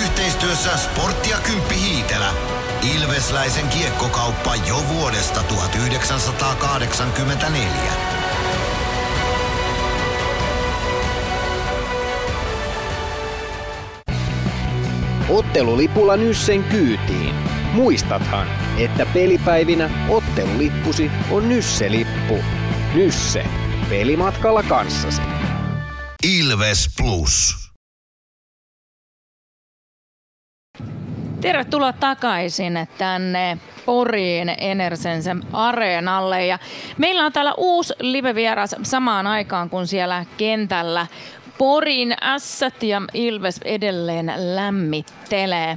Yhteistyössä 0.03 0.77
Sporttia 0.77 1.37
Kymppi 1.43 1.75
Hiitelä. 1.75 2.29
Ilvesläisen 2.97 3.69
kiekkokauppa 3.69 4.55
jo 4.69 4.77
vuodesta 4.89 5.43
1984. 5.43 8.28
Ottelulipulla 15.29 16.17
Nyssen 16.17 16.65
kyytiin. 16.65 17.35
Muistathan, 17.73 18.47
että 18.79 19.07
pelipäivinä 19.15 19.91
ottelulippusi 20.09 21.11
on 21.31 21.49
Nysse-lippu. 21.49 22.45
Nysse. 22.95 23.45
Pelimatkalla 23.89 24.63
kanssasi. 24.63 25.23
Ilves 26.39 26.89
Plus. 26.97 27.55
Tervetuloa 31.41 31.93
takaisin 31.93 32.89
tänne 32.99 33.59
Poriin 33.87 34.55
Enersensen 34.59 35.43
areenalle. 35.53 36.47
Ja 36.47 36.59
meillä 36.99 37.25
on 37.25 37.33
täällä 37.33 37.55
uusi 37.57 37.95
live-vieras 38.01 38.77
samaan 38.83 39.27
aikaan, 39.27 39.71
kun 39.71 39.87
siellä 39.87 40.25
kentällä 40.37 41.07
Porin 41.59 42.15
ässät 42.35 42.83
ja 42.83 43.03
Ilves 43.15 43.61
edelleen 43.65 44.33
lämmittelee. 44.37 45.77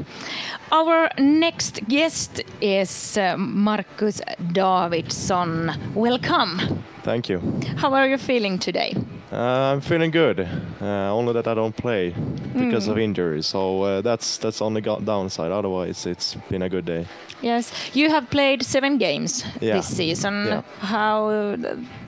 Our 0.71 1.09
next 1.39 1.79
guest 1.89 2.39
is 2.61 3.17
uh, 3.17 3.37
Marcus 3.37 4.21
Davidsson. 4.55 5.71
Welcome. 5.95 6.61
Thank 7.03 7.29
you. 7.29 7.41
How 7.81 7.93
are 7.93 8.07
you 8.07 8.17
feeling 8.17 8.59
today? 8.59 8.93
Uh, 9.31 9.73
I'm 9.73 9.81
feeling 9.81 10.11
good. 10.13 10.39
Uh, 10.39 11.17
only 11.17 11.33
that 11.33 11.47
I 11.47 11.55
don't 11.55 11.75
play 11.75 12.13
because 12.53 12.87
Mm. 12.87 12.91
of 12.91 12.97
injury, 12.97 13.41
so 13.41 13.83
uh, 13.83 14.01
that's 14.03 14.37
that's 14.37 14.61
on 14.61 14.73
the 14.73 14.81
downside. 15.05 15.51
Otherwise, 15.51 16.09
it's 16.09 16.37
been 16.49 16.61
a 16.61 16.69
good 16.69 16.85
day. 16.85 17.05
Yes, 17.41 17.73
you 17.95 18.09
have 18.11 18.27
played 18.29 18.63
seven 18.63 18.97
games 18.97 19.45
Yeah. 19.61 19.77
this 19.77 19.97
season. 19.97 20.45
Yeah. 20.47 20.61
How 20.79 21.29
uh, 21.29 21.57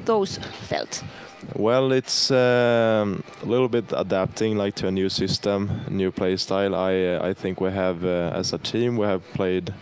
those 0.06 0.40
felt? 0.70 1.04
Well, 1.52 1.92
it's 1.92 2.32
um, 2.32 3.24
a 3.42 3.46
little 3.46 3.68
bit 3.68 3.92
adapting 3.96 4.58
like 4.58 4.76
to 4.76 4.88
a 4.88 4.92
new 4.92 5.10
system, 5.10 5.82
new 5.90 6.12
play 6.12 6.38
style. 6.38 6.74
I 6.74 6.94
uh, 7.16 7.30
I 7.30 7.34
think 7.34 7.60
we 7.60 7.70
have 7.72 8.04
uh, 8.04 8.32
as 8.34 8.54
a 8.54 8.58
team 8.58 8.98
we 8.98 9.06
have 9.06 9.22
played 9.34 9.74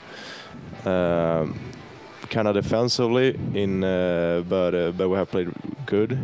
um, 0.85 1.59
kind 2.29 2.47
of 2.47 2.55
defensively 2.55 3.37
in, 3.53 3.83
uh, 3.83 4.43
but 4.49 4.73
uh, 4.75 4.91
but 4.91 5.09
we 5.09 5.15
have 5.17 5.29
played 5.29 5.49
good. 5.85 6.17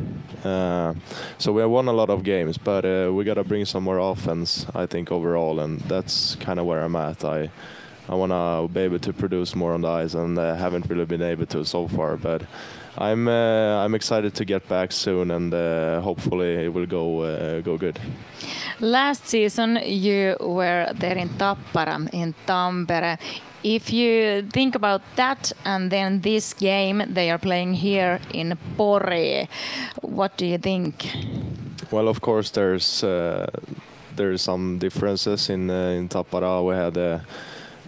Uh, 0.43 0.93
so 1.37 1.51
we 1.53 1.61
have 1.61 1.69
won 1.69 1.87
a 1.87 1.93
lot 1.93 2.09
of 2.09 2.23
games, 2.23 2.57
but 2.57 2.83
uh, 2.85 3.11
we 3.13 3.23
gotta 3.23 3.43
bring 3.43 3.65
some 3.65 3.83
more 3.83 3.99
offense, 3.99 4.65
I 4.75 4.85
think 4.85 5.11
overall, 5.11 5.59
and 5.59 5.79
that's 5.81 6.35
kind 6.35 6.59
of 6.59 6.65
where 6.65 6.81
I'm 6.81 6.95
at. 6.95 7.23
I 7.23 7.49
I 8.09 8.15
wanna 8.15 8.67
be 8.67 8.81
able 8.81 8.99
to 8.99 9.13
produce 9.13 9.55
more 9.55 9.73
on 9.73 9.81
the 9.81 9.89
ice, 9.89 10.13
and 10.15 10.37
uh, 10.39 10.55
haven't 10.55 10.89
really 10.89 11.05
been 11.05 11.21
able 11.21 11.45
to 11.47 11.63
so 11.63 11.87
far, 11.87 12.17
but. 12.17 12.41
I'm 12.97 13.27
uh, 13.27 13.83
I'm 13.85 13.95
excited 13.95 14.33
to 14.35 14.45
get 14.45 14.67
back 14.67 14.91
soon, 14.91 15.31
and 15.31 15.53
uh, 15.53 16.01
hopefully 16.01 16.65
it 16.65 16.73
will 16.73 16.87
go 16.87 17.21
uh, 17.21 17.61
go 17.61 17.77
good. 17.77 17.99
Last 18.79 19.27
season, 19.27 19.79
you 19.83 20.35
were 20.39 20.91
there 20.99 21.17
in 21.17 21.29
Tappara, 21.29 22.09
in 22.13 22.33
Tampere. 22.45 23.17
If 23.63 23.91
you 23.91 24.43
think 24.53 24.75
about 24.75 25.01
that 25.15 25.51
and 25.65 25.91
then 25.91 26.21
this 26.21 26.53
game 26.53 27.03
they 27.09 27.31
are 27.31 27.39
playing 27.39 27.73
here 27.73 28.19
in 28.33 28.57
Pori, 28.77 29.47
what 30.01 30.37
do 30.37 30.45
you 30.45 30.57
think? 30.57 31.07
Well, 31.91 32.07
of 32.07 32.21
course, 32.21 32.51
there's 32.51 33.03
uh, 33.03 33.47
there's 34.15 34.41
some 34.41 34.77
differences 34.79 35.49
in 35.49 35.69
uh, 35.69 35.97
in 35.97 36.07
Tappara. 36.09 36.63
We 36.63 36.75
had 36.75 36.97
uh, 36.97 37.19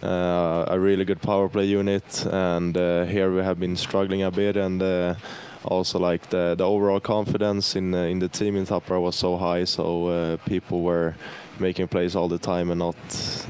a 0.02 0.78
really 0.80 1.06
good 1.06 1.22
power 1.22 1.50
play 1.50 1.66
unit, 1.66 2.26
and 2.26 2.78
uh, 2.78 3.06
here 3.06 3.32
we 3.32 3.41
have 3.41 3.60
been 3.60 3.76
struggling 3.76 4.24
a 4.24 4.32
bit, 4.32 4.58
and 4.58 4.82
uh, 4.82 5.16
also 5.64 6.00
like 6.00 6.30
the 6.30 6.56
the 6.58 6.64
overall 6.64 7.00
confidence 7.00 7.76
in 7.76 7.93
uh, 7.93 8.04
in 8.04 8.20
the 8.20 8.30
team 8.30 8.56
in 8.56 8.66
Tappara 8.66 9.02
was 9.02 9.16
so 9.16 9.38
high, 9.38 9.66
so 9.66 10.08
uh, 10.08 10.38
people 10.45 10.82
were 10.82 11.16
making 11.60 11.88
plays 11.88 12.16
all 12.16 12.28
the 12.28 12.38
time 12.38 12.72
and 12.72 12.80
not 12.80 12.95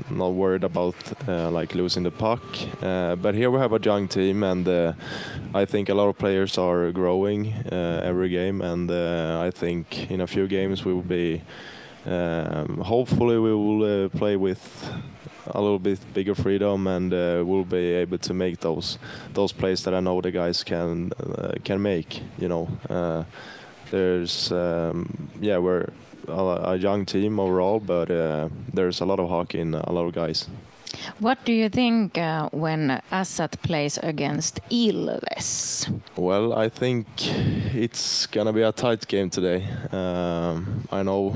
not 0.10 0.34
worried 0.34 0.64
about 0.64 0.96
uh, 1.28 1.50
like 1.52 1.76
losing 1.76 2.04
the 2.04 2.12
puck. 2.12 2.42
Uh, 2.82 3.16
but 3.16 3.36
here 3.36 3.52
we 3.52 3.60
have 3.60 3.74
a 3.74 3.80
young 3.80 4.08
team, 4.08 4.44
and 4.44 4.68
uh, 4.68 4.94
I 5.54 5.66
think 5.66 5.90
a 5.90 5.94
lot 5.94 6.10
of 6.10 6.18
players 6.18 6.58
are 6.58 6.92
growing 6.92 7.54
uh, 7.72 8.02
every 8.04 8.30
game, 8.30 8.62
and 8.62 8.90
uh, 8.90 9.40
I 9.42 9.52
think 9.52 10.10
in 10.12 10.22
a 10.22 10.28
few 10.28 10.48
games 10.48 10.86
we 10.86 10.94
will 10.94 11.02
be. 11.02 11.42
Um, 12.06 12.78
hopefully, 12.78 13.38
we 13.38 13.54
will 13.54 14.06
uh, 14.06 14.10
play 14.10 14.38
with 14.38 14.90
a 15.56 15.62
little 15.62 15.80
bit 15.80 16.00
bigger 16.14 16.36
freedom, 16.36 16.88
and 16.88 17.14
uh, 17.14 17.44
we'll 17.46 17.66
be 17.66 17.94
able 18.02 18.18
to 18.18 18.34
make 18.34 18.60
those 18.60 18.98
those 19.34 19.52
plays 19.54 19.84
that 19.84 19.94
I 19.94 20.00
know 20.00 20.22
the 20.22 20.32
guys 20.32 20.64
can 20.64 21.12
uh, 21.20 21.54
can 21.64 21.82
make. 21.82 22.22
You 22.38 22.48
know, 22.48 22.68
uh, 22.90 23.24
there's 23.92 24.52
um, 24.52 25.30
yeah 25.42 25.58
we're 25.58 25.90
a, 26.28 26.72
a 26.74 26.76
young 26.76 27.06
team 27.06 27.40
overall, 27.40 27.80
but 27.80 28.12
uh, 28.12 28.50
there's 28.74 29.02
a 29.02 29.06
lot 29.06 29.20
of 29.20 29.30
hockey 29.30 29.60
in 29.60 29.74
a 29.74 29.92
lot 29.92 30.06
of 30.06 30.14
guys. 30.14 30.48
What 31.20 31.46
do 31.46 31.54
you 31.54 31.70
think 31.70 32.18
uh, 32.18 32.50
when 32.52 33.02
Assat 33.12 33.62
plays 33.62 33.98
against 34.02 34.60
Ilves? 34.70 35.88
Well, 36.16 36.54
I 36.54 36.70
think 36.70 37.08
it's 37.76 38.26
gonna 38.26 38.54
be 38.54 38.64
a 38.64 38.72
tight 38.72 39.08
game 39.08 39.30
today. 39.30 39.68
Um, 39.92 40.88
I 40.92 41.04
know 41.04 41.36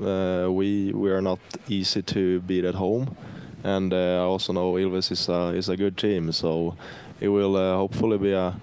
uh, 0.00 0.50
we 0.50 0.92
we 0.92 1.10
are 1.10 1.20
not 1.20 1.40
easy 1.68 2.02
to 2.02 2.40
beat 2.40 2.64
at 2.64 2.74
home, 2.74 3.16
and 3.64 3.92
uh, 3.92 3.96
I 3.96 4.24
also 4.24 4.52
know 4.52 4.72
Ilves 4.74 5.10
is 5.10 5.28
a 5.28 5.54
is 5.56 5.68
a 5.68 5.76
good 5.76 5.96
team. 5.96 6.32
So 6.32 6.76
it 7.20 7.28
will 7.28 7.56
uh, 7.56 7.76
hopefully 7.76 8.18
be 8.18 8.32
a 8.32 8.54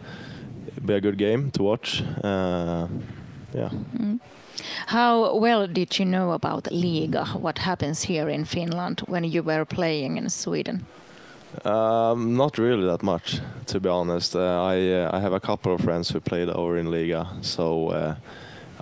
be 0.86 0.93
a 0.93 1.02
good 1.02 1.18
game 1.18 1.52
to 1.52 1.64
watch. 1.64 2.04
Uh, 2.24 2.88
yeah. 3.54 3.70
Mm. 3.97 4.20
How 4.88 5.36
well 5.36 5.68
did 5.68 6.00
you 6.00 6.06
know 6.06 6.32
about 6.32 6.72
Liga? 6.72 7.26
What 7.26 7.60
happens 7.60 8.04
here 8.04 8.30
in 8.30 8.45
Finland 8.45 9.02
when 9.08 9.24
you 9.24 9.43
were 9.43 9.66
playing 9.66 10.18
in 10.18 10.30
Sweden? 10.30 10.86
Um, 11.66 12.36
not 12.36 12.58
really 12.58 12.86
that 12.86 13.02
much, 13.02 13.39
to 13.68 13.80
be 13.80 13.89
honest. 13.89 14.36
Uh, 14.36 14.39
I 14.39 14.91
uh, 14.91 15.10
I 15.18 15.20
have 15.20 15.34
a 15.34 15.39
couple 15.39 15.74
of 15.74 15.82
friends 15.82 16.10
who 16.10 16.20
played 16.20 16.50
over 16.50 16.78
in 16.78 16.91
Liga, 16.91 17.28
so 17.41 17.89
uh, 17.89 18.16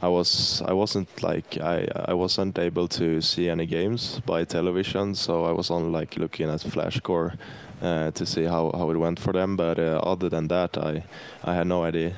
I 0.02 0.08
was 0.08 0.62
I 0.66 0.74
wasn't 0.74 1.10
like 1.24 1.58
I 1.58 1.88
I 2.06 2.14
wasn't 2.14 2.60
able 2.60 2.88
to 2.88 3.22
see 3.22 3.50
any 3.50 3.66
games 3.66 4.22
by 4.26 4.46
television, 4.46 5.16
so 5.16 5.46
I 5.46 5.52
was 5.52 5.72
only 5.72 5.90
like 6.00 6.18
looking 6.18 6.50
at 6.50 6.62
Flashcore 6.62 7.38
uh, 7.82 8.12
to 8.12 8.26
see 8.26 8.44
how, 8.44 8.72
how 8.76 8.92
it 8.92 8.98
went 8.98 9.20
for 9.20 9.34
them. 9.34 9.56
But 9.56 9.80
uh, 9.80 10.00
other 10.04 10.30
than 10.30 10.48
that, 10.48 10.78
I 10.78 11.04
I 11.44 11.56
had 11.56 11.68
no 11.68 11.84
idea. 11.84 12.14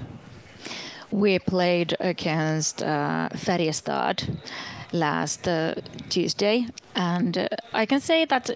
We 1.12 1.40
played 1.40 1.96
against 2.00 2.84
uh, 2.84 3.30
Färjestad 3.34 4.24
last 4.92 5.48
uh, 5.48 5.76
Tuesday, 6.10 6.68
and 6.96 7.38
uh, 7.38 7.48
I 7.74 7.86
can 7.86 8.00
say 8.00 8.26
that 8.26 8.50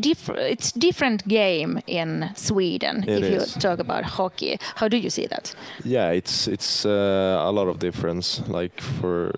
diff- 0.00 0.30
it's 0.30 0.72
different 0.72 1.26
game 1.28 1.80
in 1.86 2.30
Sweden. 2.34 3.04
It 3.04 3.22
if 3.22 3.24
is. 3.24 3.54
you 3.54 3.60
talk 3.60 3.78
about 3.78 4.04
hockey, 4.04 4.58
how 4.76 4.88
do 4.88 4.96
you 4.96 5.10
see 5.10 5.26
that? 5.26 5.54
Yeah, 5.84 6.10
it's 6.10 6.48
it's 6.48 6.86
uh, 6.86 7.42
a 7.44 7.52
lot 7.52 7.68
of 7.68 7.78
difference. 7.78 8.42
Like 8.48 8.80
for 8.80 9.30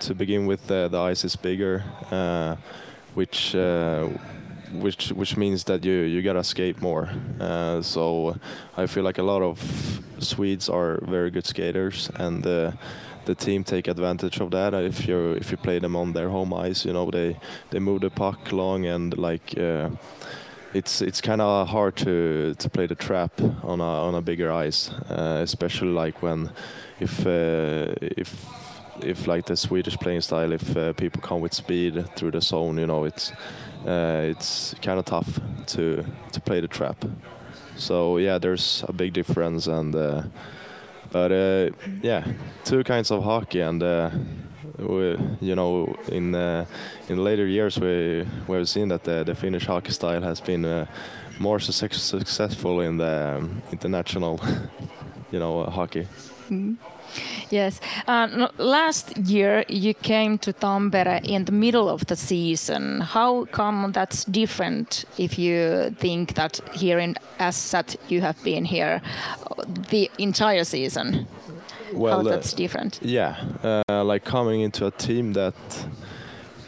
to 0.00 0.14
begin 0.14 0.46
with, 0.46 0.66
the, 0.66 0.88
the 0.88 1.00
ice 1.00 1.24
is 1.24 1.36
bigger, 1.36 1.82
uh, 2.10 2.56
which 3.14 3.54
uh, 3.54 4.08
which 4.72 5.12
which 5.12 5.36
means 5.36 5.64
that 5.64 5.84
you 5.84 5.92
you 5.92 6.22
gotta 6.22 6.44
skate 6.44 6.80
more. 6.80 7.08
Uh, 7.40 7.82
so 7.82 8.36
I 8.76 8.86
feel 8.86 9.04
like 9.04 9.18
a 9.18 9.22
lot 9.22 9.42
of 9.42 9.58
Swedes 10.18 10.68
are 10.68 11.00
very 11.02 11.30
good 11.30 11.46
skaters, 11.46 12.10
and 12.14 12.46
uh, 12.46 12.72
the 13.24 13.34
team 13.34 13.64
take 13.64 13.88
advantage 13.88 14.40
of 14.40 14.50
that. 14.50 14.74
If 14.74 15.08
you 15.08 15.32
if 15.32 15.50
you 15.50 15.56
play 15.56 15.78
them 15.78 15.96
on 15.96 16.12
their 16.12 16.28
home 16.28 16.52
ice, 16.52 16.84
you 16.84 16.92
know 16.92 17.10
they 17.10 17.36
they 17.70 17.78
move 17.78 18.00
the 18.00 18.10
puck 18.10 18.52
long 18.52 18.86
and 18.86 19.16
like. 19.16 19.56
Uh, 19.58 19.90
it's 20.74 21.00
it's 21.00 21.20
kind 21.20 21.40
of 21.40 21.68
hard 21.68 21.96
to 21.96 22.54
to 22.54 22.68
play 22.68 22.86
the 22.86 22.96
trap 22.96 23.40
on 23.62 23.80
a 23.80 23.84
on 23.84 24.14
a 24.14 24.20
bigger 24.20 24.50
ice, 24.50 24.90
uh, 25.08 25.40
especially 25.42 25.92
like 25.92 26.20
when 26.20 26.50
if 26.98 27.24
uh, 27.26 27.94
if 28.00 28.44
if 29.00 29.26
like 29.26 29.46
the 29.46 29.56
Swedish 29.56 29.96
playing 29.96 30.20
style, 30.20 30.52
if 30.52 30.76
uh, 30.76 30.92
people 30.92 31.20
come 31.20 31.40
with 31.40 31.54
speed 31.54 32.04
through 32.16 32.32
the 32.32 32.40
zone, 32.40 32.78
you 32.78 32.86
know, 32.86 33.04
it's 33.04 33.32
uh, 33.86 34.20
it's 34.24 34.74
kind 34.82 34.98
of 34.98 35.04
tough 35.04 35.40
to 35.66 36.04
to 36.32 36.40
play 36.40 36.60
the 36.60 36.68
trap. 36.68 37.04
So 37.76 38.18
yeah, 38.18 38.38
there's 38.38 38.84
a 38.88 38.92
big 38.92 39.12
difference, 39.12 39.66
and 39.66 39.94
uh, 39.94 40.22
but 41.14 41.30
uh, 41.30 41.70
yeah, 42.02 42.26
two 42.64 42.82
kinds 42.82 43.12
of 43.12 43.22
hockey, 43.22 43.60
and 43.60 43.80
uh, 43.82 44.10
we, 44.78 45.16
you 45.40 45.54
know, 45.54 45.94
in 46.08 46.34
uh, 46.34 46.64
in 47.08 47.22
later 47.22 47.46
years 47.46 47.78
we 47.78 48.26
we've 48.48 48.68
seen 48.68 48.88
that 48.88 49.04
the, 49.04 49.22
the 49.22 49.34
Finnish 49.34 49.66
hockey 49.66 49.92
style 49.92 50.22
has 50.22 50.40
been 50.40 50.86
more 51.38 51.60
success- 51.60 52.02
successful 52.02 52.80
in 52.80 52.96
the 52.98 53.36
um, 53.38 53.62
international, 53.70 54.40
you 55.32 55.38
know, 55.38 55.64
hockey. 55.70 56.08
Mm. 56.50 56.76
Yes. 57.50 57.80
Uh, 58.06 58.26
no, 58.26 58.50
last 58.58 59.16
year 59.16 59.64
you 59.68 59.94
came 59.94 60.38
to 60.38 60.52
Tampere 60.52 61.20
in 61.24 61.44
the 61.44 61.52
middle 61.52 61.88
of 61.88 62.06
the 62.06 62.16
season. 62.16 63.00
How 63.00 63.44
come 63.46 63.92
that's 63.92 64.24
different 64.24 65.04
if 65.18 65.38
you 65.38 65.94
think 65.98 66.34
that 66.34 66.60
here 66.72 66.98
in 66.98 67.16
Assat 67.38 67.96
you 68.08 68.20
have 68.20 68.42
been 68.44 68.64
here 68.64 69.00
the 69.90 70.10
entire 70.18 70.64
season? 70.64 71.26
How 71.92 72.20
uh, 72.20 72.22
that's 72.22 72.52
different? 72.52 72.98
Yeah, 73.02 73.36
uh, 73.62 74.04
like 74.04 74.24
coming 74.24 74.60
into 74.62 74.86
a 74.86 74.90
team 74.90 75.32
that 75.34 75.54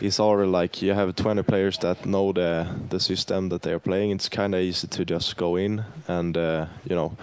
is 0.01 0.21
already 0.21 0.51
like 0.51 0.83
you 0.83 0.93
have 0.93 1.15
20 1.17 1.43
players 1.43 1.79
that 1.79 2.05
know 2.05 2.33
the 2.33 2.67
the 2.91 3.01
system 3.01 3.49
that 3.49 3.63
they're 3.63 3.81
playing. 3.81 4.11
It's 4.11 4.29
kind 4.29 4.55
of 4.55 4.61
easy 4.61 4.87
to 4.89 5.05
just 5.05 5.37
go 5.37 5.57
in 5.57 5.85
and 6.07 6.37
uh, 6.37 6.67
you 6.85 6.95
know 6.95 7.17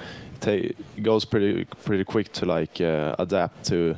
goes 1.01 1.25
pretty 1.25 1.65
pretty 1.85 2.03
quick 2.03 2.31
to 2.33 2.45
like 2.45 2.81
uh, 2.81 3.15
adapt 3.19 3.65
to 3.65 3.95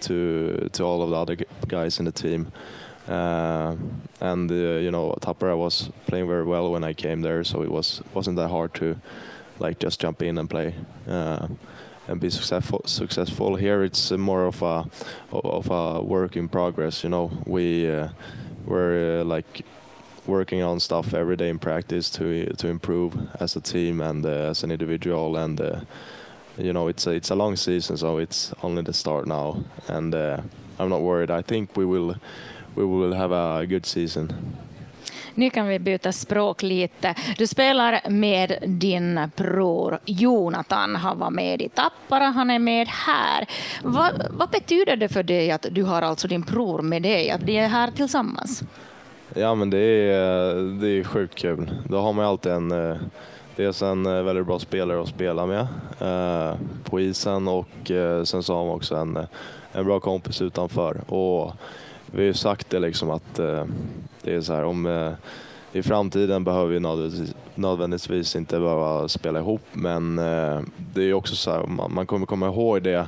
to 0.00 0.68
to 0.72 0.84
all 0.84 1.02
of 1.02 1.10
the 1.10 1.16
other 1.16 1.36
guys 1.68 1.98
in 1.98 2.04
the 2.04 2.12
team. 2.12 2.52
Uh, 3.08 3.76
and 4.20 4.50
uh, 4.50 4.54
you 4.54 4.90
know 4.90 5.14
Tappara 5.20 5.56
was 5.56 5.90
playing 6.06 6.26
very 6.26 6.44
well 6.44 6.72
when 6.72 6.84
I 6.84 6.94
came 6.94 7.20
there, 7.22 7.44
so 7.44 7.62
it 7.62 7.70
was 7.70 8.02
wasn't 8.14 8.36
that 8.36 8.48
hard 8.48 8.74
to 8.74 8.96
like 9.58 9.78
just 9.78 10.00
jump 10.00 10.22
in 10.22 10.38
and 10.38 10.48
play 10.48 10.74
uh, 11.08 11.46
and 12.08 12.20
be 12.20 12.30
successful. 12.30 12.80
Successful 12.86 13.56
here, 13.56 13.84
it's 13.84 14.10
more 14.10 14.46
of 14.46 14.62
a 14.62 14.84
of 15.32 15.70
a 15.70 16.02
work 16.02 16.36
in 16.36 16.48
progress. 16.48 17.04
You 17.04 17.10
know, 17.10 17.30
we 17.46 17.90
uh, 17.90 18.08
we're 18.64 19.22
like 19.22 19.64
working 20.26 20.62
on 20.62 20.80
stuff 20.80 21.14
every 21.14 21.36
day 21.36 21.48
in 21.48 21.58
practice 21.58 22.10
to 22.10 22.54
to 22.56 22.68
improve 22.68 23.12
as 23.40 23.56
a 23.56 23.60
team 23.60 24.00
and 24.00 24.26
uh, 24.26 24.50
as 24.50 24.64
an 24.64 24.70
individual 24.70 25.36
and. 25.36 25.60
Uh, 25.60 25.80
you 26.56 26.72
know, 26.72 26.88
it's 26.88 27.06
a, 27.06 27.10
it's 27.10 27.30
a 27.30 27.34
long 27.34 27.56
season, 27.56 27.98
so 27.98 28.18
it's 28.18 28.52
only 28.62 28.82
the 28.82 28.92
start 28.92 29.26
now, 29.26 29.56
and 29.88 30.14
uh, 30.14 30.40
I'm 30.78 30.88
not 30.88 31.02
worried. 31.02 31.30
I 31.30 31.42
think 31.42 31.76
we 31.76 31.84
will 31.84 32.14
we 32.76 32.84
will 32.84 33.12
have 33.12 33.32
a 33.32 33.66
good 33.66 33.86
season. 33.86 34.32
Nu 35.34 35.50
kan 35.50 35.68
vi 35.68 35.78
byta 35.78 36.12
språk 36.12 36.62
lite. 36.62 37.14
Du 37.38 37.46
spelar 37.46 38.00
med 38.10 38.58
din 38.66 39.30
bror 39.36 39.98
Jonathan. 40.04 40.96
Han 40.96 41.18
var 41.18 41.30
med 41.30 41.62
i 41.62 41.68
Tappara, 41.68 42.24
han 42.24 42.50
är 42.50 42.58
med 42.58 42.88
här. 42.88 43.46
Va, 43.82 44.10
vad 44.30 44.50
betyder 44.50 44.96
det 44.96 45.08
för 45.08 45.22
dig 45.22 45.50
att 45.50 45.66
du 45.70 45.82
har 45.82 46.02
alltså 46.02 46.28
din 46.28 46.42
bror 46.42 46.82
med 46.82 47.02
dig, 47.02 47.30
att 47.30 47.46
de 47.46 47.58
är 47.58 47.68
här 47.68 47.90
tillsammans? 47.90 48.62
Ja, 49.36 49.54
men 49.54 49.70
det 49.70 49.78
är, 49.78 50.54
det 50.80 50.88
är 50.88 51.04
sjukt 51.04 51.34
kul. 51.34 51.70
Då 51.88 51.98
har 51.98 52.12
man 52.12 52.24
alltid 52.24 52.52
en, 52.52 52.72
eh, 52.72 52.96
dels 53.56 53.82
en 53.82 54.06
eh, 54.06 54.22
väldigt 54.22 54.46
bra 54.46 54.58
spelare 54.58 55.02
att 55.02 55.08
spela 55.08 55.46
med 55.46 55.66
eh, 56.00 56.56
på 56.84 57.00
isen 57.00 57.48
och 57.48 57.90
eh, 57.90 58.22
sen 58.22 58.42
så 58.42 58.54
har 58.54 58.64
man 58.64 58.74
också 58.74 58.96
en, 58.96 59.16
eh, 59.16 59.24
en 59.72 59.84
bra 59.84 60.00
kompis 60.00 60.42
utanför. 60.42 61.00
Och 61.12 61.52
vi 62.06 62.18
har 62.18 62.26
ju 62.26 62.34
sagt 62.34 62.70
det 62.70 62.78
liksom 62.78 63.10
att 63.10 63.38
eh, 63.38 63.64
det 64.22 64.34
är 64.34 64.40
så 64.40 64.52
här 64.52 64.64
om 64.64 65.14
i 65.72 65.82
framtiden 65.82 66.44
behöver 66.44 66.72
vi 66.72 66.80
nödvändigtvis, 66.80 67.34
nödvändigtvis 67.54 68.36
inte 68.36 68.60
behöva 68.60 69.08
spela 69.08 69.38
ihop 69.38 69.62
men 69.72 70.16
det 70.76 71.02
är 71.02 71.12
också 71.14 71.36
så 71.36 71.50
här, 71.50 71.66
man, 71.66 71.94
man 71.94 72.06
kommer 72.06 72.26
komma 72.26 72.46
ihåg 72.46 72.82
det 72.82 73.06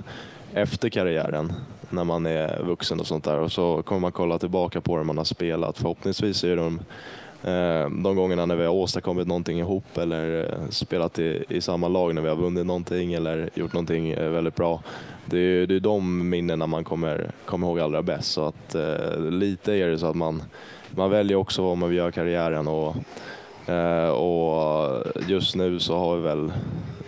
efter 0.57 0.89
karriären 0.89 1.53
när 1.91 2.05
man 2.05 2.27
är 2.27 2.63
vuxen 2.63 3.01
och 3.01 3.07
sånt 3.07 3.25
där 3.25 3.39
och 3.39 3.53
så 3.53 3.83
kommer 3.83 4.01
man 4.01 4.13
kolla 4.13 4.39
tillbaka 4.39 4.81
på 4.81 4.97
hur 4.97 5.05
man 5.05 5.19
har 5.19 5.25
spelat. 5.25 5.79
Förhoppningsvis 5.79 6.45
är 6.45 6.57
de 6.57 6.81
eh, 7.43 7.91
de 7.91 8.17
gångerna 8.17 8.47
när 8.47 8.57
vi 8.57 8.65
har 8.65 8.73
åstadkommit 8.73 9.27
någonting 9.27 9.59
ihop 9.59 9.99
eller 9.99 10.45
eh, 10.45 10.69
spelat 10.71 11.19
i, 11.19 11.45
i 11.49 11.61
samma 11.61 11.89
lag 11.89 12.15
när 12.15 12.23
vi 12.23 12.29
har 12.29 12.37
vunnit 12.37 12.67
någonting 12.67 13.15
eller 13.15 13.51
gjort 13.55 13.73
någonting 13.73 14.11
eh, 14.11 14.31
väldigt 14.31 14.55
bra. 14.55 14.83
Det 15.25 15.39
är, 15.39 15.67
det 15.67 15.75
är 15.75 15.81
de 15.81 16.29
minnena 16.29 16.67
man 16.67 16.85
kommer, 16.85 17.31
kommer 17.45 17.67
ihåg 17.67 17.81
allra 17.81 18.03
bäst. 18.03 18.33
Så 18.33 18.47
att, 18.47 18.75
eh, 18.75 19.21
lite 19.21 19.73
är 19.73 19.89
det 19.89 19.99
så 19.99 20.07
att 20.07 20.17
man, 20.17 20.43
man 20.91 21.11
väljer 21.11 21.37
också 21.37 21.63
vad 21.63 21.79
man 21.79 21.89
vill 21.89 21.99
göra 21.99 22.09
i 22.09 22.13
karriären 22.13 22.69
och, 22.69 22.97
eh, 23.73 24.09
och 24.09 25.05
just 25.29 25.57
nu 25.57 25.81
så 25.81 25.99
har 25.99 26.17
vi 26.17 26.23
väl 26.23 26.53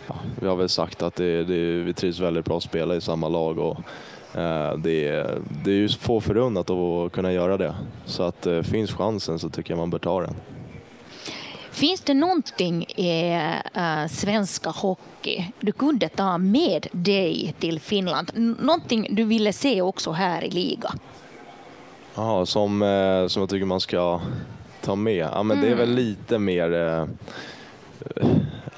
ja, 0.09 0.14
vi 0.40 0.46
har 0.48 0.56
väl 0.56 0.68
sagt 0.68 1.02
att 1.02 1.14
det, 1.14 1.44
det, 1.44 1.82
vi 1.82 1.92
trivs 1.94 2.20
väldigt 2.20 2.44
bra 2.44 2.56
att 2.56 2.62
spela 2.62 2.94
i 2.96 3.00
samma 3.00 3.28
lag 3.28 3.59
och 3.59 3.76
eh, 4.40 4.76
det, 4.78 5.09
är- 5.09 5.38
det 5.64 5.70
är 5.70 5.74
ju 5.74 5.88
få 5.88 6.20
förunnat 6.20 6.70
att 6.70 7.12
kunna 7.12 7.32
göra 7.32 7.56
det. 7.56 7.74
Så 8.06 8.22
att 8.22 8.46
eh, 8.46 8.62
finns 8.62 8.92
chansen 8.92 9.38
så 9.38 9.48
tycker 9.50 9.70
jag 9.70 9.78
man 9.78 9.90
bör 9.90 9.98
ta 9.98 10.20
den. 10.20 10.34
Finns 11.70 12.00
det 12.00 12.14
någonting 12.14 12.82
i 12.84 13.32
äh, 13.74 14.06
svenska 14.11 14.70
hockey 14.70 15.44
du 15.61 15.72
kunde 15.72 16.09
ta 16.09 16.38
med 16.38 16.86
dig 16.92 17.54
till 17.59 17.80
Finland? 17.80 18.30
Någonting 18.61 19.06
du 19.11 19.24
ville 19.24 19.52
se 19.52 19.82
också 19.82 20.11
här 20.12 20.44
i 20.44 20.50
liga? 20.50 20.92
Jaha, 22.14 22.46
som, 22.46 22.82
eh, 22.82 23.26
som 23.26 23.40
jag 23.42 23.50
tycker 23.50 23.66
man 23.66 23.80
ska 23.80 24.20
ta 24.82 24.94
med? 24.96 25.28
Ja, 25.34 25.42
men 25.42 25.61
Det 25.61 25.68
är 25.68 25.74
väl 25.74 25.94
lite 25.94 26.38
mer 26.38 26.72
eh, 26.74 27.06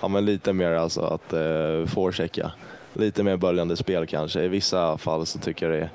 ja, 0.00 0.08
men 0.08 0.24
lite 0.24 0.52
mer 0.52 0.72
alltså 0.72 1.00
att 1.00 1.32
eh, 1.32 1.86
forechecka. 1.86 2.52
Lite 2.92 3.22
mer 3.22 3.36
böljande 3.36 3.76
spel 3.76 4.06
kanske. 4.06 4.42
I 4.42 4.48
vissa 4.48 4.98
fall 4.98 5.26
så 5.26 5.38
tycker 5.38 5.70
jag 5.70 5.80
det 5.80 5.90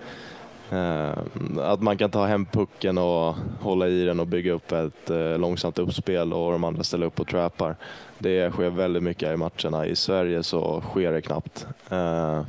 är 0.69 1.09
eh, 1.09 1.17
att 1.57 1.81
man 1.81 1.97
kan 1.97 2.11
ta 2.11 2.25
hem 2.25 2.45
pucken 2.45 2.97
och 2.97 3.35
hålla 3.61 3.87
i 3.87 4.05
den 4.05 4.19
och 4.19 4.27
bygga 4.27 4.53
upp 4.53 4.71
ett 4.71 5.09
eh, 5.09 5.37
långsamt 5.37 5.79
uppspel 5.79 6.33
och 6.33 6.51
de 6.51 6.63
andra 6.63 6.83
ställer 6.83 7.05
upp 7.05 7.19
och 7.19 7.27
trappar. 7.27 7.75
Det 8.17 8.51
sker 8.51 8.69
väldigt 8.69 9.03
mycket 9.03 9.33
i 9.33 9.37
matcherna. 9.37 9.85
I 9.85 9.95
Sverige 9.95 10.43
så 10.43 10.81
sker 10.81 11.11
det 11.11 11.21
knappt. 11.21 11.67
Eh, 11.89 12.41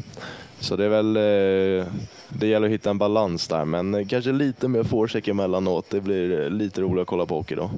så 0.60 0.76
det 0.76 0.84
är 0.84 0.88
väl, 0.88 1.16
eh, 1.16 1.86
det 2.28 2.46
gäller 2.46 2.66
att 2.66 2.72
hitta 2.72 2.90
en 2.90 2.98
balans 2.98 3.48
där, 3.48 3.64
men 3.64 4.08
kanske 4.08 4.32
lite 4.32 4.68
mer 4.68 4.82
forecheck 4.82 5.28
emellanåt. 5.28 5.90
Det 5.90 6.00
blir 6.00 6.50
lite 6.50 6.80
roligare 6.80 7.02
att 7.02 7.08
kolla 7.08 7.26
på 7.26 7.34
hockey 7.34 7.54
då. 7.54 7.70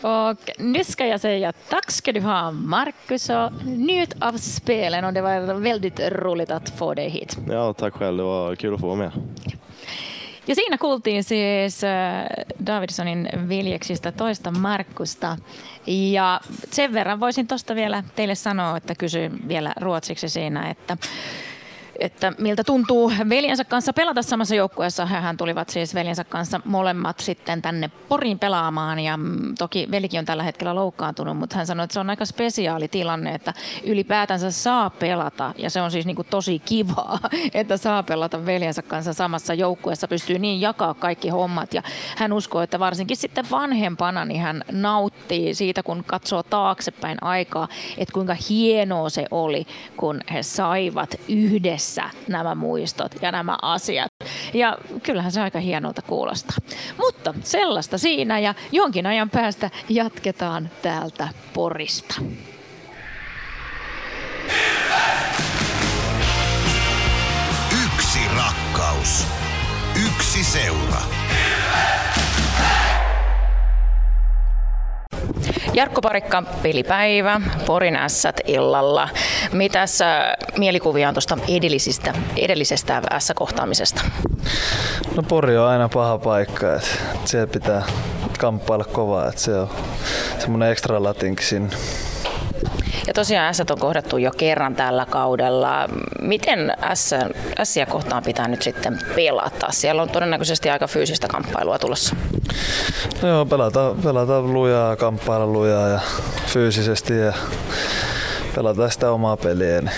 Och 0.08 0.50
nu 0.58 0.84
ska 0.84 1.06
jag 1.06 1.20
säga 1.20 1.52
tack 1.68 1.90
ska 1.90 2.12
du 2.12 2.20
ha 2.20 2.50
Marcus 2.50 3.30
och 3.30 3.66
njut 3.66 4.14
av 4.20 4.32
spelen 4.38 5.04
och 5.04 5.12
det 5.12 5.22
var 5.22 5.54
väldigt 5.54 6.00
roligt 6.00 6.50
att 6.50 6.70
få 6.70 6.94
dig 6.94 7.08
hit. 7.08 7.38
Ja, 7.50 7.72
tack 7.72 7.94
själv. 7.94 8.16
Det 8.16 8.22
var 8.22 8.54
kul 8.54 8.74
att 8.74 8.80
få 8.80 8.86
vara 8.86 8.96
med. 8.96 9.10
Ja 10.46 10.54
siinä 10.54 10.78
kuultiin 10.78 11.24
siis 11.24 11.84
äh, 11.84 12.24
Davidsonin 12.66 13.28
veljeksistä 13.48 14.12
toista 14.12 14.50
Markusta. 14.50 15.36
Ja 15.86 16.40
sen 16.70 16.92
verran 16.92 17.20
voisin 17.20 17.48
tuosta 17.48 17.74
vielä 17.74 18.04
teille 18.16 18.34
sanoa, 18.34 18.76
että 18.76 18.94
kysyin 18.94 19.48
vielä 19.48 19.72
ruotsiksi 19.80 20.28
siinä, 20.28 20.70
että 20.70 20.96
että 21.98 22.32
miltä 22.38 22.64
tuntuu 22.64 23.12
veljensä 23.28 23.64
kanssa 23.64 23.92
pelata 23.92 24.22
samassa 24.22 24.54
joukkueessa. 24.54 25.06
Hän 25.06 25.36
tulivat 25.36 25.68
siis 25.68 25.94
veljensä 25.94 26.24
kanssa 26.24 26.60
molemmat 26.64 27.20
sitten 27.20 27.62
tänne 27.62 27.90
Poriin 28.08 28.38
pelaamaan 28.38 28.98
ja 28.98 29.16
mm, 29.16 29.54
toki 29.58 29.88
velikin 29.90 30.18
on 30.18 30.24
tällä 30.24 30.42
hetkellä 30.42 30.74
loukkaantunut, 30.74 31.36
mutta 31.36 31.56
hän 31.56 31.66
sanoi, 31.66 31.84
että 31.84 31.94
se 31.94 32.00
on 32.00 32.10
aika 32.10 32.24
spesiaali 32.24 32.88
tilanne, 32.88 33.34
että 33.34 33.54
ylipäätänsä 33.84 34.50
saa 34.50 34.90
pelata 34.90 35.54
ja 35.58 35.70
se 35.70 35.80
on 35.80 35.90
siis 35.90 36.06
niin 36.06 36.16
kuin 36.16 36.28
tosi 36.30 36.58
kivaa, 36.58 37.18
että 37.54 37.76
saa 37.76 38.02
pelata 38.02 38.46
veljensä 38.46 38.82
kanssa 38.82 39.12
samassa 39.12 39.54
joukkueessa, 39.54 40.08
pystyy 40.08 40.38
niin 40.38 40.60
jakaa 40.60 40.94
kaikki 40.94 41.28
hommat 41.28 41.74
ja 41.74 41.82
hän 42.16 42.32
uskoo, 42.32 42.62
että 42.62 42.78
varsinkin 42.78 43.16
sitten 43.16 43.50
vanhempana 43.50 44.24
niin 44.24 44.40
hän 44.40 44.64
nauttii 44.72 45.54
siitä, 45.54 45.82
kun 45.82 46.04
katsoo 46.06 46.42
taaksepäin 46.42 47.18
aikaa, 47.20 47.68
että 47.98 48.12
kuinka 48.12 48.36
hienoa 48.50 49.10
se 49.10 49.26
oli, 49.30 49.66
kun 49.96 50.20
he 50.32 50.42
saivat 50.42 51.14
yhdessä 51.28 51.81
nämä 52.28 52.54
muistot 52.54 53.12
ja 53.22 53.32
nämä 53.32 53.58
asiat. 53.62 54.08
Ja 54.54 54.78
kyllähän 55.02 55.32
se 55.32 55.40
aika 55.40 55.60
hienolta 55.60 56.02
kuulostaa. 56.02 56.56
Mutta 56.98 57.34
sellaista 57.42 57.98
siinä 57.98 58.38
ja 58.38 58.54
jonkin 58.72 59.06
ajan 59.06 59.30
päästä 59.30 59.70
jatketaan 59.88 60.70
täältä 60.82 61.28
Porista. 61.54 62.14
Yksi 67.84 68.18
rakkaus. 68.36 69.26
Yksi 70.06 70.44
seura. 70.44 71.02
Jarkko 75.74 76.00
Parikka, 76.00 76.42
pelipäivä, 76.62 77.40
Porin 77.66 77.96
ässät 77.96 78.40
illalla. 78.46 79.08
Mitäs 79.52 80.02
äh, 80.02 80.32
mielikuvia 80.58 81.08
on 81.08 81.14
tuosta 81.14 81.38
edellisistä, 81.48 82.14
edellisestä 82.36 83.02
S-kohtaamisesta? 83.18 84.02
No 85.16 85.22
Pori 85.22 85.58
on 85.58 85.68
aina 85.68 85.88
paha 85.88 86.18
paikka, 86.18 86.74
että 86.74 86.88
siellä 87.24 87.46
pitää 87.46 87.82
kamppailla 88.38 88.84
kovaa, 88.84 89.28
että 89.28 89.40
se 89.40 89.54
on 89.54 89.70
semmoinen 90.38 90.70
ekstra 90.70 91.02
latinki 91.02 91.44
sinne. 91.44 91.76
Ja 93.06 93.14
tosiaan 93.14 93.54
S 93.54 93.60
on 93.60 93.78
kohdattu 93.78 94.18
jo 94.18 94.30
kerran 94.30 94.74
tällä 94.74 95.06
kaudella. 95.06 95.88
Miten 96.20 96.72
S, 96.94 97.14
Sia 97.62 97.86
kohtaan 97.86 98.22
pitää 98.22 98.48
nyt 98.48 98.62
sitten 98.62 98.98
pelata? 99.14 99.66
Siellä 99.70 100.02
on 100.02 100.08
todennäköisesti 100.08 100.70
aika 100.70 100.86
fyysistä 100.86 101.28
kamppailua 101.28 101.78
tulossa. 101.78 102.16
No 103.22 103.28
joo, 103.28 103.46
pelataan, 103.46 103.96
pelataan 103.96 104.52
lujaa, 104.52 104.96
kamppailla 104.96 105.46
lujaa 105.46 105.88
ja 105.88 106.00
fyysisesti 106.46 107.18
ja 107.18 107.32
pelataan 108.54 108.90
sitä 108.90 109.10
omaa 109.10 109.36
peliä. 109.36 109.80
Niin 109.80 109.92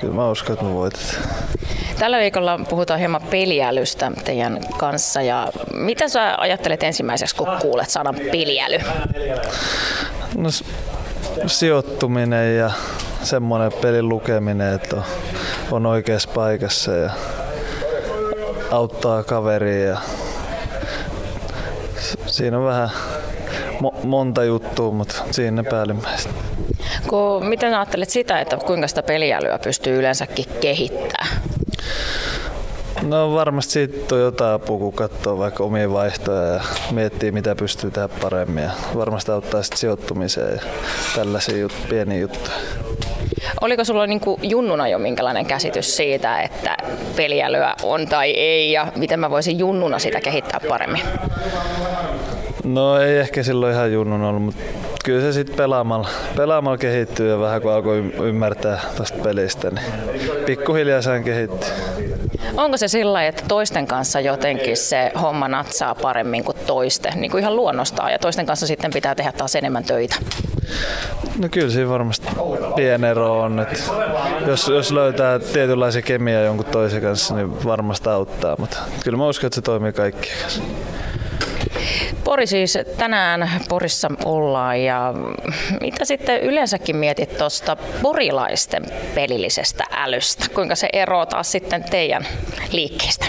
kyllä 0.00 0.14
mä 0.14 0.30
uskon, 0.30 0.52
että 0.52 0.64
me 0.64 0.74
voitetaan. 0.74 1.22
Tällä 1.98 2.18
viikolla 2.18 2.60
puhutaan 2.68 2.98
hieman 2.98 3.22
peliälystä 3.30 4.12
teidän 4.24 4.60
kanssa. 4.78 5.22
Ja 5.22 5.48
mitä 5.72 6.08
sä 6.08 6.34
ajattelet 6.38 6.82
ensimmäiseksi, 6.82 7.36
kun 7.36 7.48
kuulet 7.60 7.90
sanan 7.90 8.14
peliäly? 8.14 8.78
No, 10.36 10.48
sijoittuminen 11.46 12.56
ja 12.56 12.70
semmoinen 13.22 13.72
pelin 13.72 14.08
lukeminen, 14.08 14.74
että 14.74 14.96
on, 14.96 15.02
on 15.70 15.86
oikeassa 15.86 16.28
paikassa 16.34 16.92
ja 16.92 17.10
auttaa 18.70 19.22
kaveria. 19.22 19.88
Ja 19.88 19.98
siinä 22.26 22.58
on 22.58 22.64
vähän 22.64 22.90
mo- 23.82 24.06
monta 24.06 24.44
juttua, 24.44 24.90
mutta 24.92 25.14
siinä 25.30 25.62
ne 25.62 25.70
päällimmäiset. 25.70 26.32
Kun, 27.08 27.46
miten 27.46 27.74
ajattelet 27.74 28.10
sitä, 28.10 28.40
että 28.40 28.56
kuinka 28.56 28.88
sitä 28.88 29.02
peliälyä 29.02 29.58
pystyy 29.58 29.98
yleensäkin 29.98 30.44
kehittämään? 30.60 31.40
No 33.02 33.34
varmasti 33.34 33.72
siitä 33.72 34.14
on 34.14 34.20
jotain 34.20 34.54
apua, 34.54 34.78
kun 34.78 34.92
katsoo 34.92 35.38
vaikka 35.38 35.64
omia 35.64 35.92
vaihtoja 35.92 36.42
ja 36.42 36.60
miettii 36.90 37.32
mitä 37.32 37.54
pystyy 37.54 37.90
tehdä 37.90 38.08
paremmin. 38.22 38.64
Ja 38.64 38.70
varmasti 38.96 39.32
auttaa 39.32 39.62
sitten 39.62 39.78
sijoittumiseen 39.78 40.52
ja 40.52 40.62
tällaisia 41.14 41.66
jut- 41.66 41.88
pieniä 41.88 42.18
juttuja. 42.18 42.56
Oliko 43.60 43.84
sulla 43.84 44.06
niin 44.06 44.20
kuin 44.20 44.40
junnuna 44.42 44.88
jo 44.88 44.98
minkälainen 44.98 45.46
käsitys 45.46 45.96
siitä, 45.96 46.40
että 46.40 46.76
peliälyä 47.16 47.74
on 47.82 48.06
tai 48.06 48.30
ei 48.30 48.72
ja 48.72 48.92
miten 48.96 49.20
mä 49.20 49.30
voisin 49.30 49.58
junnuna 49.58 49.98
sitä 49.98 50.20
kehittää 50.20 50.60
paremmin? 50.68 51.02
No 52.64 52.98
ei 53.00 53.18
ehkä 53.18 53.42
silloin 53.42 53.72
ihan 53.72 53.92
junnun 53.92 54.22
ollut, 54.22 54.42
mutta 54.42 54.62
kyllä 55.10 55.22
se 55.22 55.32
sitten 55.32 55.56
pelaamalla, 55.56 56.08
pelaamalla 56.36 56.78
kehittyy 56.78 57.30
ja 57.30 57.40
vähän 57.40 57.62
kun 57.62 57.72
alkoi 57.72 57.98
ym- 57.98 58.22
ymmärtää 58.22 58.80
tästä 58.98 59.18
pelistä, 59.22 59.70
niin 59.70 59.92
pikkuhiljaa 60.46 61.02
sen 61.02 61.24
kehittyy. 61.24 61.70
Onko 62.56 62.76
se 62.76 62.88
sillä 62.88 63.26
että 63.26 63.42
toisten 63.48 63.86
kanssa 63.86 64.20
jotenkin 64.20 64.76
se 64.76 65.12
homma 65.22 65.48
natsaa 65.48 65.94
paremmin 65.94 66.44
kuin 66.44 66.56
toisten, 66.66 67.12
niin 67.16 67.30
kuin 67.30 67.40
ihan 67.40 67.56
luonnostaan, 67.56 68.12
ja 68.12 68.18
toisten 68.18 68.46
kanssa 68.46 68.66
sitten 68.66 68.90
pitää 68.92 69.14
tehdä 69.14 69.32
taas 69.32 69.54
enemmän 69.54 69.84
töitä? 69.84 70.16
No 71.38 71.48
kyllä 71.50 71.70
siinä 71.70 71.88
varmasti 71.88 72.28
pieni 72.76 73.06
ero 73.06 73.40
on, 73.40 73.60
että 73.60 73.76
jos, 74.46 74.68
jos 74.68 74.92
löytää 74.92 75.38
tietynlaisia 75.38 76.02
kemiaa 76.02 76.42
jonkun 76.42 76.66
toisen 76.66 77.02
kanssa, 77.02 77.34
niin 77.34 77.64
varmasti 77.64 78.08
auttaa, 78.08 78.56
mutta 78.58 78.76
kyllä 79.04 79.18
mä 79.18 79.26
uskon, 79.26 79.46
että 79.46 79.54
se 79.54 79.62
toimii 79.62 79.92
kaikkien 79.92 80.36
kanssa. 80.42 80.62
Pori 82.30 82.46
siis 82.46 82.78
tänään 82.96 83.50
Porissa 83.68 84.08
ollaan 84.24 84.82
ja 84.82 85.14
mitä 85.80 86.04
sitten 86.04 86.40
yleensäkin 86.40 86.96
mietit 86.96 87.38
tuosta 87.38 87.76
porilaisten 88.02 88.82
pelillisestä 89.14 89.84
älystä? 89.90 90.46
Kuinka 90.54 90.74
se 90.74 90.88
eroaa 90.92 91.42
sitten 91.42 91.84
teidän 91.84 92.26
liikkeestä? 92.72 93.26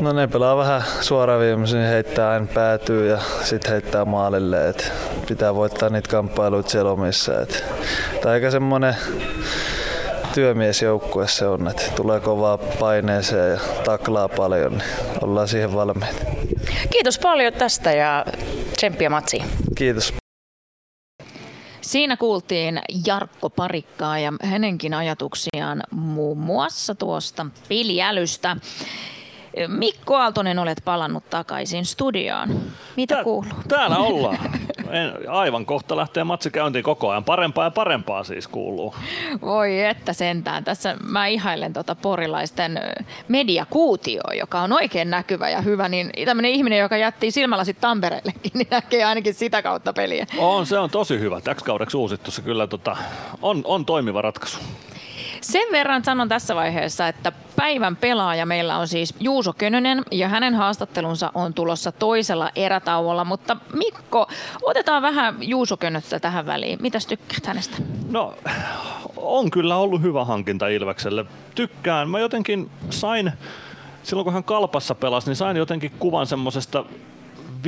No 0.00 0.12
ne 0.12 0.26
pelaa 0.26 0.56
vähän 0.56 0.82
suoraviimaisin, 1.00 1.80
heittää 1.80 2.30
aina 2.30 2.46
päätyy 2.54 3.08
ja 3.10 3.18
sitten 3.42 3.72
heittää 3.72 4.04
maalille. 4.04 4.68
Et 4.68 4.92
pitää 5.28 5.54
voittaa 5.54 5.88
niitä 5.88 6.10
kamppailuita 6.10 6.70
siellä 6.70 6.90
omissa. 6.90 7.40
Et, 7.40 7.64
tai 8.22 8.32
aika 8.32 8.50
semmonen 8.50 8.96
työmiesjoukkue 10.38 11.28
se 11.28 11.46
on, 11.46 11.68
että 11.68 11.82
tulee 11.96 12.20
kovaa 12.20 12.58
paineeseen 12.58 13.50
ja 13.50 13.60
taklaa 13.84 14.28
paljon, 14.28 14.72
niin 14.72 14.90
ollaan 15.20 15.48
siihen 15.48 15.74
valmiita. 15.74 16.24
Kiitos 16.90 17.18
paljon 17.18 17.52
tästä 17.52 17.92
ja 17.92 18.24
tsemppiä 18.76 19.10
matsiin. 19.10 19.44
Kiitos. 19.76 20.14
Siinä 21.80 22.16
kuultiin 22.16 22.80
Jarkko 23.06 23.50
Parikkaa 23.50 24.18
ja 24.18 24.32
hänenkin 24.42 24.94
ajatuksiaan 24.94 25.82
muun 25.90 26.38
muassa 26.38 26.94
tuosta 26.94 27.46
peliälystä. 27.68 28.56
Mikko 29.68 30.16
Aaltonen, 30.16 30.58
olet 30.58 30.82
palannut 30.84 31.30
takaisin 31.30 31.84
studioon. 31.84 32.60
Mitä 32.96 33.14
Tää, 33.14 33.24
kuuluu? 33.24 33.52
Täällä 33.68 33.98
ollaan. 33.98 34.38
En, 34.90 35.30
aivan 35.30 35.66
kohta 35.66 35.96
lähtee 35.96 36.24
matsi 36.24 36.50
käyntiin 36.50 36.84
koko 36.84 37.10
ajan. 37.10 37.24
Parempaa 37.24 37.64
ja 37.64 37.70
parempaa 37.70 38.24
siis 38.24 38.48
kuuluu. 38.48 38.94
Voi 39.42 39.84
että 39.84 40.12
sentään. 40.12 40.64
Tässä 40.64 40.96
mä 41.02 41.26
ihailen 41.26 41.72
tuota 41.72 41.94
porilaisten 41.94 42.80
mediakuutio, 43.28 44.22
joka 44.38 44.60
on 44.60 44.72
oikein 44.72 45.10
näkyvä 45.10 45.50
ja 45.50 45.60
hyvä. 45.60 45.88
Niin 45.88 46.10
tämmöinen 46.24 46.50
ihminen, 46.50 46.78
joka 46.78 46.96
jätti 46.96 47.30
silmälasit 47.30 47.80
Tampereellekin, 47.80 48.52
niin 48.58 48.68
näkee 48.70 49.04
ainakin 49.04 49.34
sitä 49.34 49.62
kautta 49.62 49.92
peliä. 49.92 50.26
On, 50.38 50.66
se 50.66 50.78
on 50.78 50.90
tosi 50.90 51.20
hyvä. 51.20 51.40
Täksi 51.40 51.64
kaudeksi 51.64 51.96
uusittu 51.96 52.30
se 52.30 52.42
kyllä 52.42 52.66
tota, 52.66 52.96
on, 53.42 53.62
on 53.64 53.84
toimiva 53.84 54.22
ratkaisu. 54.22 54.58
Sen 55.40 55.72
verran 55.72 56.04
sanon 56.04 56.28
tässä 56.28 56.54
vaiheessa, 56.54 57.08
että 57.08 57.32
päivän 57.56 57.96
pelaaja 57.96 58.46
meillä 58.46 58.78
on 58.78 58.88
siis 58.88 59.14
Juuso 59.20 59.52
Könönen 59.52 60.02
ja 60.10 60.28
hänen 60.28 60.54
haastattelunsa 60.54 61.30
on 61.34 61.54
tulossa 61.54 61.92
toisella 61.92 62.50
erätauolla. 62.56 63.24
Mutta 63.24 63.56
Mikko, 63.72 64.28
otetaan 64.62 65.02
vähän 65.02 65.36
Juuso 65.40 65.76
Könöstä 65.76 66.20
tähän 66.20 66.46
väliin. 66.46 66.78
Mitäs 66.82 67.06
tykkäät 67.06 67.46
hänestä? 67.46 67.76
No, 68.10 68.34
on 69.16 69.50
kyllä 69.50 69.76
ollut 69.76 70.02
hyvä 70.02 70.24
hankinta 70.24 70.68
Ilvekselle. 70.68 71.24
Tykkään. 71.54 72.10
Mä 72.10 72.18
jotenkin 72.18 72.70
sain 72.90 73.32
silloin 74.02 74.24
kun 74.24 74.32
hän 74.32 74.44
kalpassa 74.44 74.94
pelasi, 74.94 75.26
niin 75.26 75.36
sain 75.36 75.56
jotenkin 75.56 75.92
kuvan 75.98 76.26
semmoisesta 76.26 76.84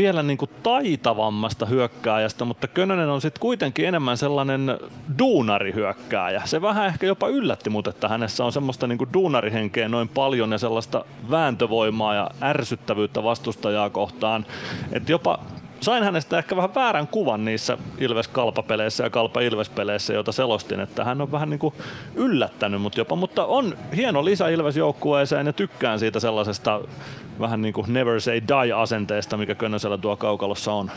vielä 0.01 0.23
niin 0.23 0.39
kuin 0.39 0.51
taitavammasta 0.63 1.67
hyökkääjästä, 1.67 2.45
mutta 2.45 2.69
Könönen 2.69 3.09
on 3.09 3.21
sitten 3.21 3.41
kuitenkin 3.41 3.87
enemmän 3.87 4.17
sellainen 4.17 4.79
duunarihyökkääjä. 5.19 6.43
Se 6.45 6.63
vähän 6.63 6.87
ehkä 6.87 7.07
jopa 7.07 7.29
yllätti 7.29 7.71
mut, 7.71 7.87
että 7.87 8.09
hänessä 8.09 8.45
on 8.45 8.53
semmoista 8.53 8.87
niin 8.87 8.99
kuin 8.99 9.13
duunarihenkeä 9.13 9.89
noin 9.89 10.09
paljon 10.09 10.53
ja 10.53 10.59
sellaista 10.59 11.05
vääntövoimaa 11.31 12.15
ja 12.15 12.31
ärsyttävyyttä 12.43 13.23
vastustajaa 13.23 13.91
kohtaan, 13.91 14.47
että 14.93 15.13
jopa 15.13 15.39
sain 15.81 16.05
hänestä 16.05 16.39
ehkä 16.39 16.57
vähän 16.57 16.75
väärän 16.75 17.07
kuvan 17.07 17.45
niissä 17.45 17.79
Ilves-kalpapeleissä 17.99 19.05
ja 19.05 19.11
Kalpa-Ilves-peleissä, 19.11 20.13
joita 20.13 20.33
selostin, 20.33 20.81
että 20.81 21.05
hän 21.05 21.21
on 21.21 21.33
vähän 21.33 21.51
niin 21.51 21.59
kuin 21.59 21.75
yllättänyt 22.15 22.83
mut 22.83 22.97
jopa, 22.97 23.17
mutta 23.17 23.45
on 23.45 23.79
hieno 23.97 24.25
lisä 24.25 24.49
Ilves-joukkueeseen 24.49 25.47
ja 25.47 25.53
tykkään 25.53 25.99
siitä 25.99 26.21
sellaisesta 26.21 26.81
vähän 27.41 27.63
niin 27.63 27.75
kuin 27.75 27.93
never 27.93 28.21
say 28.21 28.41
die 28.49 28.73
asenteesta, 28.73 29.37
mikä 29.37 29.55
Könnösellä 29.55 29.99
tuo 29.99 30.17
kaukalossa 30.17 30.73
on. 30.73 30.91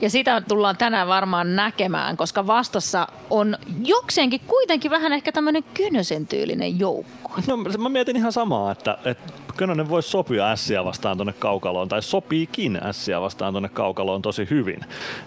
Ja 0.00 0.10
sitä 0.10 0.42
tullaan 0.48 0.76
tänään 0.76 1.08
varmaan 1.08 1.56
näkemään, 1.56 2.16
koska 2.16 2.46
vastassa 2.46 3.06
on 3.30 3.56
jokseenkin 3.84 4.40
kuitenkin 4.46 4.90
vähän 4.90 5.12
ehkä 5.12 5.32
tämmöinen 5.32 5.64
Könösen 5.74 6.26
tyylinen 6.26 6.78
joukko. 6.78 7.32
No 7.46 7.56
mä 7.56 7.88
mietin 7.88 8.16
ihan 8.16 8.32
samaa, 8.32 8.72
että, 8.72 8.98
että 9.04 9.32
Könönen 9.58 9.88
voisi 9.88 10.08
sopia 10.08 10.50
ässiä 10.50 10.84
vastaan 10.84 11.16
tuonne 11.16 11.32
kaukaloon, 11.32 11.88
tai 11.88 12.02
sopiikin 12.02 12.80
ässiä 12.82 13.20
vastaan 13.20 13.52
tuonne 13.52 13.68
kaukaloon 13.68 14.22
tosi 14.22 14.46
hyvin. 14.50 14.80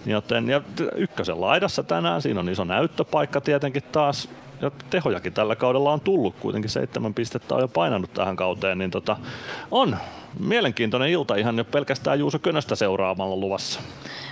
Joten, 0.06 0.48
ja 0.48 0.60
ykkösen 0.96 1.40
laidassa 1.40 1.82
tänään, 1.82 2.22
siinä 2.22 2.40
on 2.40 2.48
iso 2.48 2.64
näyttöpaikka 2.64 3.40
tietenkin 3.40 3.82
taas, 3.82 4.28
ja 4.62 4.70
tehojakin 4.90 5.32
tällä 5.32 5.56
kaudella 5.56 5.92
on 5.92 6.00
tullut, 6.00 6.34
kuitenkin 6.40 6.70
seitsemän 6.70 7.14
pistettä 7.14 7.54
on 7.54 7.60
jo 7.60 7.68
painanut 7.68 8.14
tähän 8.14 8.36
kauteen, 8.36 8.78
niin 8.78 8.90
tota, 8.90 9.16
on 9.70 9.96
mielenkiintoinen 10.40 11.08
ilta 11.08 11.36
ihan 11.36 11.58
jo 11.58 11.64
pelkästään 11.64 12.18
Juuso 12.18 12.38
Könöstä 12.38 12.76
seuraamalla 12.76 13.36
luvassa. 13.36 13.80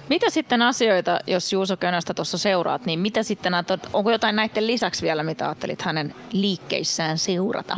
Mitä 0.09 0.31
sitten 0.31 0.63
asioita, 0.63 1.19
jos 1.27 1.53
Juuso 1.53 1.77
Könöstä 1.77 2.15
tuossa 2.15 2.39
seuraat, 2.39 2.87
niin 2.87 2.99
mitä 2.99 3.23
sitten, 3.23 3.53
onko 3.93 4.11
jotain 4.11 4.37
näiden 4.37 4.67
lisäksi 4.67 5.03
vielä, 5.03 5.23
mitä 5.23 5.45
ajattelit 5.45 5.83
hänen 5.83 6.15
liikkeissään 6.33 7.19
seurata? 7.19 7.77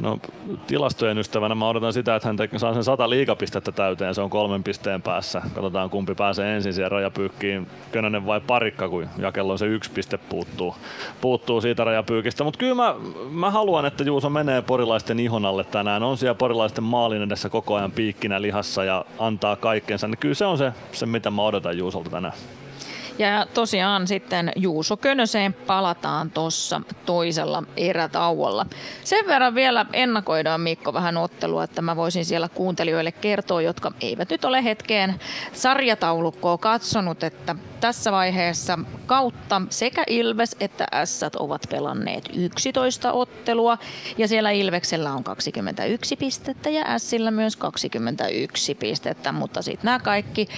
No 0.00 0.18
tilastojen 0.66 1.18
ystävänä 1.18 1.54
mä 1.54 1.68
odotan 1.68 1.92
sitä, 1.92 2.16
että 2.16 2.28
hän 2.28 2.36
saa 2.56 2.74
sen 2.74 2.84
100 2.84 3.10
liikapistettä 3.10 3.72
täyteen, 3.72 4.14
se 4.14 4.20
on 4.20 4.30
kolmen 4.30 4.64
pisteen 4.64 5.02
päässä. 5.02 5.42
Katsotaan 5.54 5.90
kumpi 5.90 6.14
pääsee 6.14 6.56
ensin 6.56 6.74
siihen 6.74 6.90
rajapyykkiin, 6.90 7.66
Könönen 7.92 8.26
vai 8.26 8.40
Parikka, 8.40 8.88
kun 8.88 9.08
jakelloon 9.18 9.58
se 9.58 9.66
yksi 9.66 9.90
piste 9.90 10.18
puuttuu, 10.18 10.74
puuttuu 11.20 11.60
siitä 11.60 11.84
rajapyykistä. 11.84 12.44
Mutta 12.44 12.58
kyllä 12.58 12.74
mä, 12.74 12.94
mä, 13.30 13.50
haluan, 13.50 13.86
että 13.86 14.04
Juuso 14.04 14.30
menee 14.30 14.62
porilaisten 14.62 15.20
ihon 15.20 15.44
alle 15.44 15.64
tänään, 15.64 16.02
on 16.02 16.16
siellä 16.16 16.34
porilaisten 16.34 16.84
maalin 16.84 17.22
edessä 17.22 17.48
koko 17.48 17.74
ajan 17.74 17.92
piikkinä 17.92 18.42
lihassa 18.42 18.84
ja 18.84 19.04
antaa 19.18 19.56
kaikkensa. 19.56 20.08
Niin 20.08 20.18
kyllä 20.18 20.34
se 20.34 20.46
on 20.46 20.58
se, 20.58 20.72
se 20.92 21.06
mitä 21.06 21.30
mä 21.30 21.42
odotan 21.42 21.78
Juusolta 21.78 22.10
tänään. 22.10 22.34
Ja 23.18 23.46
tosiaan 23.54 24.06
sitten 24.06 24.52
Juuso 24.56 24.96
Könöseen 24.96 25.52
palataan 25.52 26.30
tuossa 26.30 26.80
toisella 27.06 27.62
erätauolla. 27.76 28.66
Sen 29.04 29.26
verran 29.26 29.54
vielä 29.54 29.86
ennakoidaan 29.92 30.60
Mikko 30.60 30.92
vähän 30.92 31.16
ottelua, 31.16 31.64
että 31.64 31.82
mä 31.82 31.96
voisin 31.96 32.24
siellä 32.24 32.48
kuuntelijoille 32.48 33.12
kertoa, 33.12 33.62
jotka 33.62 33.92
eivät 34.00 34.30
nyt 34.30 34.44
ole 34.44 34.64
hetkeen 34.64 35.14
sarjataulukkoa 35.52 36.58
katsonut, 36.58 37.24
että 37.24 37.56
tässä 37.80 38.12
vaiheessa 38.12 38.78
kautta 39.06 39.62
sekä 39.70 40.04
Ilves 40.06 40.56
että 40.60 40.86
Ässät 40.94 41.36
ovat 41.36 41.62
pelanneet 41.70 42.30
11 42.36 43.12
ottelua 43.12 43.78
ja 44.18 44.28
siellä 44.28 44.50
Ilveksellä 44.50 45.12
on 45.12 45.24
21 45.24 46.16
pistettä 46.16 46.70
ja 46.70 46.84
Ässillä 46.86 47.30
myös 47.30 47.56
21 47.56 48.74
pistettä, 48.74 49.32
mutta 49.32 49.62
sitten 49.62 49.84
nämä 49.84 49.98
kaikki 49.98 50.48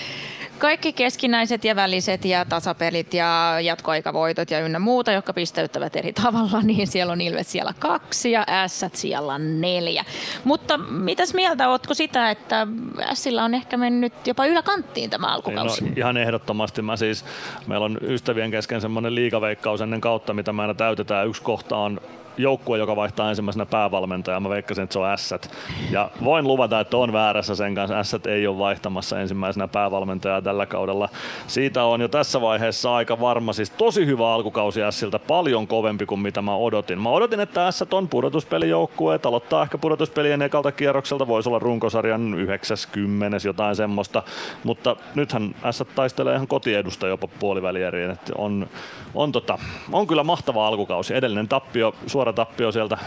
kaikki 0.59 0.93
keskinäiset 0.93 1.65
ja 1.65 1.77
väliset 1.77 2.25
ja 2.25 2.45
tasapelit 2.49 3.15
ja 3.15 3.57
jatkoaikavoitot 3.63 4.51
ja 4.51 4.61
ynnä 4.61 4.79
muuta, 4.79 5.13
jotka 5.13 5.33
pisteyttävät 5.33 5.97
eri 5.97 6.13
tavalla, 6.13 6.63
niin 6.67 6.87
siellä 6.87 7.13
on 7.13 7.21
Ilves 7.21 7.53
siellä 7.53 7.75
kaksi 7.79 8.31
ja 8.31 8.45
Ässät 8.49 8.95
siellä 8.95 9.39
neljä. 9.39 10.05
Mutta 10.45 10.79
mitäs 10.79 11.35
mieltä 11.35 11.69
ootko 11.69 11.95
sitä, 11.95 12.31
että 12.31 12.67
Ässillä 13.01 13.45
on 13.45 13.55
ehkä 13.55 13.77
mennyt 13.77 14.13
jopa 14.27 14.47
yläkanttiin 14.47 15.11
tämä 15.11 15.27
alkukausi? 15.27 15.85
No, 15.85 15.91
ihan 15.97 16.17
ehdottomasti. 16.17 16.83
Mä 16.83 16.97
siis, 16.97 17.25
meillä 17.67 17.85
on 17.85 17.99
ystävien 18.03 18.51
kesken 18.51 18.81
semmoinen 18.81 19.15
liikaveikkaus 19.15 19.81
ennen 19.81 20.01
kautta, 20.01 20.35
mitä 20.35 20.53
me 20.53 20.63
aina 20.63 20.75
täytetään. 20.75 21.29
Yksi 21.29 21.43
kohta 21.43 21.77
on 21.77 22.01
joukkue, 22.39 22.79
joka 22.79 22.97
vaihtaa 22.97 23.29
ensimmäisenä 23.29 23.67
päävalmentajaa. 23.67 24.41
Mä 24.41 24.49
veikkasin, 24.49 24.85
että 24.85 24.93
se 24.93 24.99
on 24.99 25.11
Ässät. 25.11 25.51
Ja 25.91 26.11
voin 26.25 26.47
luvata, 26.47 26.81
että 26.81 26.97
on 26.97 27.13
väärässä 27.13 27.55
sen 27.55 27.75
kanssa. 27.75 27.99
Ässät 27.99 28.27
ei 28.27 28.47
ole 28.47 28.59
vaihtamassa 28.59 29.21
ensimmäisenä 29.21 29.69
päävalmentajaa 29.69 30.43
tällä 30.43 30.67
kaudella. 30.67 31.09
Siitä 31.47 31.85
on 31.85 32.01
jo 32.01 32.09
tässä 32.09 32.41
vaiheessa 32.41 32.95
aika 32.95 33.21
varma. 33.21 33.53
Siis 33.53 33.71
tosi 33.71 34.07
hyvä 34.07 34.35
alkukausi 34.35 34.83
Ässiltä, 34.83 35.19
paljon 35.19 35.67
kovempi 35.67 36.07
kuin 36.07 36.21
mitä 36.21 36.43
mä 36.43 36.57
odotin. 36.57 37.01
Mä 37.01 37.11
odotin, 37.11 37.41
että 37.41 37.67
Ässät 37.67 37.95
on 37.95 38.09
pudotuspelijoukkue, 38.09 39.21
aloittaa 39.25 39.63
ehkä 39.63 39.79
pudotuspelien 39.79 40.43
ekalta 40.43 40.73
kierrokselta, 40.73 41.27
voisi 41.27 41.49
olla 41.49 41.59
runkosarjan 41.59 42.35
90 42.35 43.39
jotain 43.45 43.77
semmoista, 43.77 44.23
mutta 44.65 44.97
nythän 45.15 45.55
Ässät 45.65 45.89
taistelee 45.95 46.35
ihan 46.35 46.49
kotiedusta 46.49 47.07
jopa 47.07 47.29
puolivälieriin, 47.41 48.11
että 48.11 48.33
on, 48.39 48.69
on, 49.15 49.33
tota, 49.33 49.59
on 49.93 50.07
kyllä 50.07 50.25
mahtava 50.25 50.67
alkukausi. 50.67 51.15
Edellinen 51.15 51.49
tappio, 51.49 51.95
suora 52.27 52.37
tappio 52.47 52.73
sieltä 52.73 52.99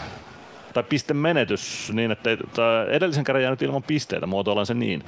tai 0.74 0.82
pistemenetys 0.82 1.92
niin, 1.92 2.10
että 2.10 2.30
edellisen 2.90 3.24
kerran 3.24 3.42
jäänyt 3.42 3.62
ilman 3.62 3.82
pisteitä, 3.82 4.26
muotoillaan 4.26 4.66
se 4.66 4.74
niin. 4.74 5.04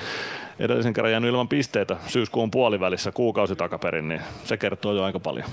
Edellisen 0.59 0.93
kerran 0.93 1.13
jäänyt 1.13 1.31
ilman 1.31 1.49
pisteitä 1.49 1.97
syyskuun 2.07 2.51
puolivälissä 2.51 3.13
kuukausi 3.13 3.57
takaperin, 3.57 4.09
niin 4.09 4.21
se 4.45 4.57
kertoo 4.57 4.93
jo 4.93 5.05
aika 5.05 5.21
paljon. 5.21 5.49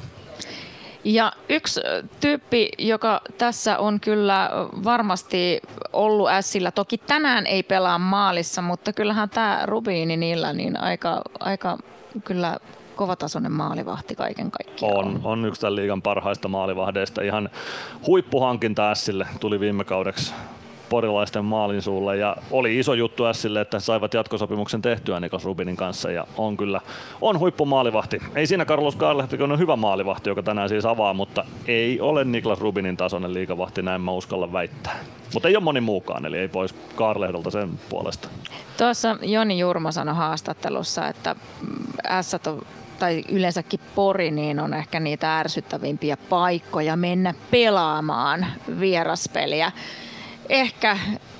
Ja 1.03 1.32
yksi 1.49 1.82
tyyppi, 2.20 2.70
joka 2.78 3.22
tässä 3.38 3.78
on 3.78 3.99
kyllä 3.99 4.49
varmasti 4.84 5.62
ollut 5.93 6.30
ässillä, 6.30 6.72
toki 6.72 6.97
tänään 6.97 7.47
ei 7.47 7.64
pelaa 7.64 7.99
maalissa, 7.99 8.62
mutta 8.62 8.93
kyllähän 8.93 9.30
tämä 9.30 9.62
Rubiini 9.66 10.18
niillä 10.18 10.53
niin 10.53 10.80
aika, 10.80 11.22
aika 11.39 11.78
kyllä 12.26 12.57
kovatasoinen 13.00 13.52
maalivahti 13.52 14.16
kaiken 14.16 14.52
kaikkiaan 14.52 14.97
on. 14.97 15.22
On 15.24 15.45
yksi 15.45 15.62
tämän 15.62 15.76
liigan 15.76 16.02
parhaista 16.02 16.47
maalivahdeista. 16.47 17.22
Ihan 17.22 17.50
huippuhankinta 18.08 18.91
Ässille 18.91 19.28
tuli 19.39 19.60
viime 19.60 19.84
kaudeksi 19.84 20.34
porilaisten 20.89 21.45
maalin 21.45 21.82
suulle 21.82 22.18
ja 22.18 22.36
oli 22.52 22.80
iso 22.80 22.93
juttu 22.93 23.24
Sille, 23.34 23.62
että 23.62 23.80
saivat 23.80 24.14
jatkosopimuksen 24.14 24.82
tehtyä 24.82 25.20
Niklas 25.20 25.45
Rubinin 25.45 25.76
kanssa 25.76 26.12
ja 26.12 26.28
on 26.38 26.58
kyllä 26.58 26.82
on 27.22 27.39
huippumaalivahti. 27.39 28.20
Ei 28.36 28.47
siinä 28.47 28.66
Carlos 28.66 28.97
Carlehti 28.97 29.43
on 29.43 29.60
hyvä 29.60 29.76
maalivahti, 29.76 30.30
joka 30.30 30.43
tänään 30.43 30.70
siis 30.70 30.86
avaa, 30.86 31.14
mutta 31.14 31.45
ei 31.68 32.02
ole 32.02 32.24
Niklas 32.24 32.60
Rubinin 32.60 32.97
tasoinen 32.97 33.34
liikavahti, 33.34 33.82
näin 33.82 34.02
mä 34.02 34.12
uskalla 34.12 34.54
väittää. 34.54 35.00
Mutta 35.34 35.47
ei 35.47 35.56
ole 35.56 35.64
moni 35.64 35.82
muukaan, 35.82 36.26
eli 36.26 36.38
ei 36.38 36.47
pois 36.47 36.76
Karlehdolta 36.95 37.52
sen 37.52 37.70
puolesta. 37.89 38.30
Tuossa 38.78 39.18
Joni 39.22 39.60
Jurmo 39.60 39.91
sanoi 39.91 40.16
haastattelussa, 40.16 41.08
että 41.08 41.36
S 42.22 42.34
on 42.47 42.62
tai 43.00 43.24
yleensäkin 43.30 43.80
Pori, 43.95 44.32
niin 44.32 44.60
on 44.60 44.74
ehkä 44.74 45.00
niitä 45.00 45.39
ärsyttävimpiä 45.39 46.18
paikkoja 46.18 46.95
mennä 46.95 47.34
pelaamaan 47.52 48.45
vieraspeliä. 48.80 49.72
Ehkä, 50.50 50.97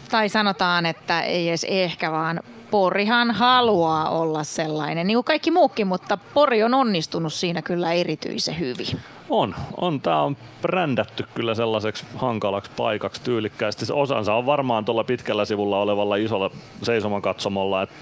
tai 0.10 0.30
sanotaan, 0.30 0.86
että 0.86 1.22
ei 1.22 1.50
edes 1.50 1.66
ehkä, 1.70 2.12
vaan 2.12 2.40
Porihan 2.72 3.32
haluaa 3.32 4.10
olla 4.10 4.44
sellainen, 4.44 5.08
niin 5.08 5.16
kuin 5.16 5.24
kaikki 5.24 5.52
muukin, 5.52 5.88
mutta 5.88 6.18
Pori 6.18 6.64
on 6.64 6.74
onnistunut 6.74 7.34
siinä 7.34 7.62
kyllä 7.62 7.94
erityisen 7.94 8.60
hyvin. 8.60 9.00
On, 9.30 9.56
on. 9.78 10.02
Tämä 10.02 10.22
on 10.22 10.38
brändätty 10.62 11.26
kyllä 11.36 11.56
sellaiseksi 11.56 12.06
hankalaksi 12.16 12.72
paikaksi 12.78 13.22
tyylikkäästi. 13.24 13.86
Osansa 13.94 14.34
on 14.34 14.46
varmaan 14.46 14.86
tuolla 14.86 15.04
pitkällä 15.04 15.46
sivulla 15.46 15.80
olevalla 15.80 16.16
isolla 16.16 16.52
seisomakatsomolla, 16.84 17.82
että 17.82 17.96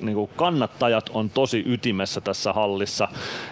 niin 0.00 0.14
kuin 0.14 0.30
kannattajat 0.36 1.10
on 1.14 1.30
tosi 1.30 1.64
ytimessä 1.66 2.20
tässä 2.20 2.52
hallissa. 2.52 3.08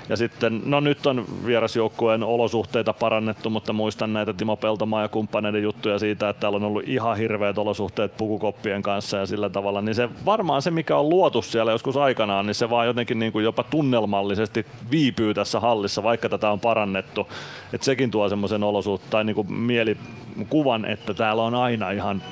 Ja 0.09 0.17
sitten, 0.17 0.63
no 0.65 0.81
nyt 0.81 1.07
on 1.07 1.25
vierasjoukkueen 1.47 2.23
olosuhteita 2.23 2.93
parannettu, 2.93 3.51
mutta 3.51 3.73
muistan 3.73 4.13
näitä 4.13 4.33
Timo 4.33 4.57
Peltomaa 4.57 5.03
ja 5.03 5.09
kumppaneiden 5.09 5.63
juttuja 5.63 5.99
siitä, 5.99 6.29
että 6.29 6.41
täällä 6.41 6.57
on 6.57 6.65
ollut 6.65 6.83
ihan 6.87 7.17
hirveät 7.17 7.59
olosuhteet 7.59 8.17
pukukoppien 8.17 8.83
kanssa 8.83 9.17
ja 9.17 9.27
sillä 9.27 9.49
tavalla, 9.51 9.83
niin 9.83 9.95
se 9.95 10.09
varmaan 10.25 10.63
se, 10.63 10.71
mikä 10.71 10.97
on 10.97 11.09
luotu 11.09 11.43
siellä 11.43 11.73
joskus 11.73 11.97
aikanaan, 11.97 12.47
niin 12.47 12.55
se 12.55 12.71
vaan 12.71 12.87
jotenkin 12.87 13.19
niin 13.19 13.33
kuin 13.33 13.45
jopa 13.45 13.63
tunnelmallisesti 13.63 14.67
viipyy 14.91 15.35
tässä 15.35 15.61
hallissa, 15.61 16.03
vaikka 16.03 16.29
tätä 16.29 16.51
on 16.51 16.61
parannettu. 16.61 16.98
Että 16.99 17.85
sekin 17.85 18.11
tuo 18.11 18.29
semmoisen 18.29 18.63
olosuhteen 18.63 19.11
tai 19.11 19.25
niin 19.25 19.35
kuin 19.35 19.53
mielikuvan, 19.53 20.85
että 20.85 21.15
täällä 21.15 21.43
on 21.43 21.55
aina 21.55 21.91
ihan 21.91 22.23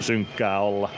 synkkää 0.00 0.60
olla. 0.60 0.88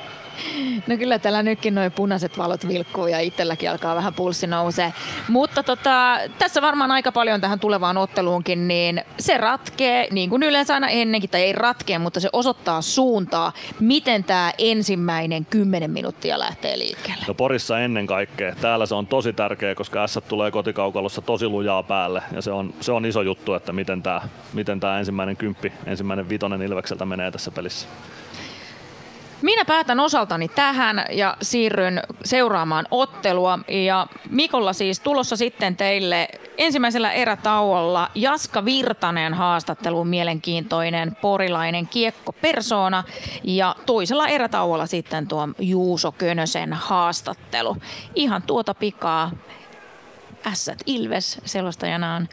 No 0.87 0.97
kyllä 0.97 1.19
täällä 1.19 1.43
nytkin 1.43 1.75
noin 1.75 1.93
punaiset 1.93 2.39
valot 2.39 2.69
vilkkuu 2.69 3.07
ja 3.07 3.21
itselläkin 3.21 3.71
alkaa 3.71 3.97
vähän 3.97 4.15
pulssi 4.15 4.47
nousee. 4.47 4.93
Mutta 5.29 5.63
tota, 5.63 6.19
tässä 6.39 6.63
varmaan 6.63 6.91
aika 6.91 7.13
paljon 7.13 7.41
tähän 7.41 7.61
tulevaan 7.61 7.97
otteluunkin, 7.97 8.69
niin 8.69 9.03
se 9.19 9.37
ratkee, 9.37 10.09
niin 10.11 10.31
kuin 10.31 10.43
yleensä 10.43 10.75
aina 10.75 10.89
ennenkin, 10.89 11.31
tai 11.31 11.43
ei 11.43 11.53
ratkee, 11.53 11.99
mutta 11.99 12.21
se 12.21 12.29
osoittaa 12.33 12.83
suuntaa, 12.83 13.53
miten 13.81 14.25
tämä 14.25 14.53
ensimmäinen 14.59 15.47
10 15.47 15.91
minuuttia 15.91 16.39
lähtee 16.39 16.79
liikkeelle. 16.79 17.25
No 17.29 17.35
Porissa 17.35 17.81
ennen 17.81 18.07
kaikkea. 18.07 18.55
Täällä 18.61 18.87
se 18.87 18.95
on 18.95 19.07
tosi 19.07 19.33
tärkeä, 19.33 19.75
koska 19.75 20.07
S 20.07 20.19
tulee 20.29 20.51
kotikaukalossa 20.51 21.23
tosi 21.23 21.49
lujaa 21.49 21.83
päälle 21.83 22.23
ja 22.33 22.43
se 22.43 22.51
on, 22.51 22.75
se 22.81 22.93
on 22.93 23.07
iso 23.07 23.23
juttu, 23.23 23.55
että 23.55 23.73
miten 23.73 24.03
tämä 24.03 24.21
miten 24.53 24.81
tää 24.81 24.99
ensimmäinen 24.99 25.37
kymppi, 25.37 25.73
ensimmäinen 25.87 26.29
vitonen 26.29 26.63
Ilvekseltä 26.63 27.05
menee 27.05 27.31
tässä 27.31 27.51
pelissä. 27.51 27.89
Minä 29.43 29.65
päätän 29.65 30.01
osaltani 30.01 30.49
tähän 30.49 31.05
ja 31.11 31.37
siirryn 31.43 32.03
seuraamaan 32.25 32.87
ottelua. 32.91 33.59
Ja 33.87 34.07
Mikolla 34.31 34.73
siis 34.73 35.01
tulossa 35.01 35.37
sitten 35.37 35.77
teille 35.77 36.29
ensimmäisellä 36.59 37.13
erätauolla 37.13 38.11
Jaska 38.15 38.65
Virtanen 38.65 39.35
haastattelu, 39.35 40.05
mielenkiintoinen 40.05 41.17
porilainen 41.21 41.89
kiekko 41.89 42.33
persona. 42.33 43.05
Ja 43.45 43.77
toisella 43.87 44.29
erätauolla 44.29 44.87
sitten 44.87 45.29
tuo 45.29 45.49
Juuso 45.59 46.13
Könösen 46.13 46.73
haastattelu. 46.73 47.77
Ihan 48.15 48.43
tuota 48.43 48.75
pikaa 48.75 49.31
Ässät 50.47 50.79
Ilves 50.87 51.41
selostajana 51.45 52.15
on 52.15 52.29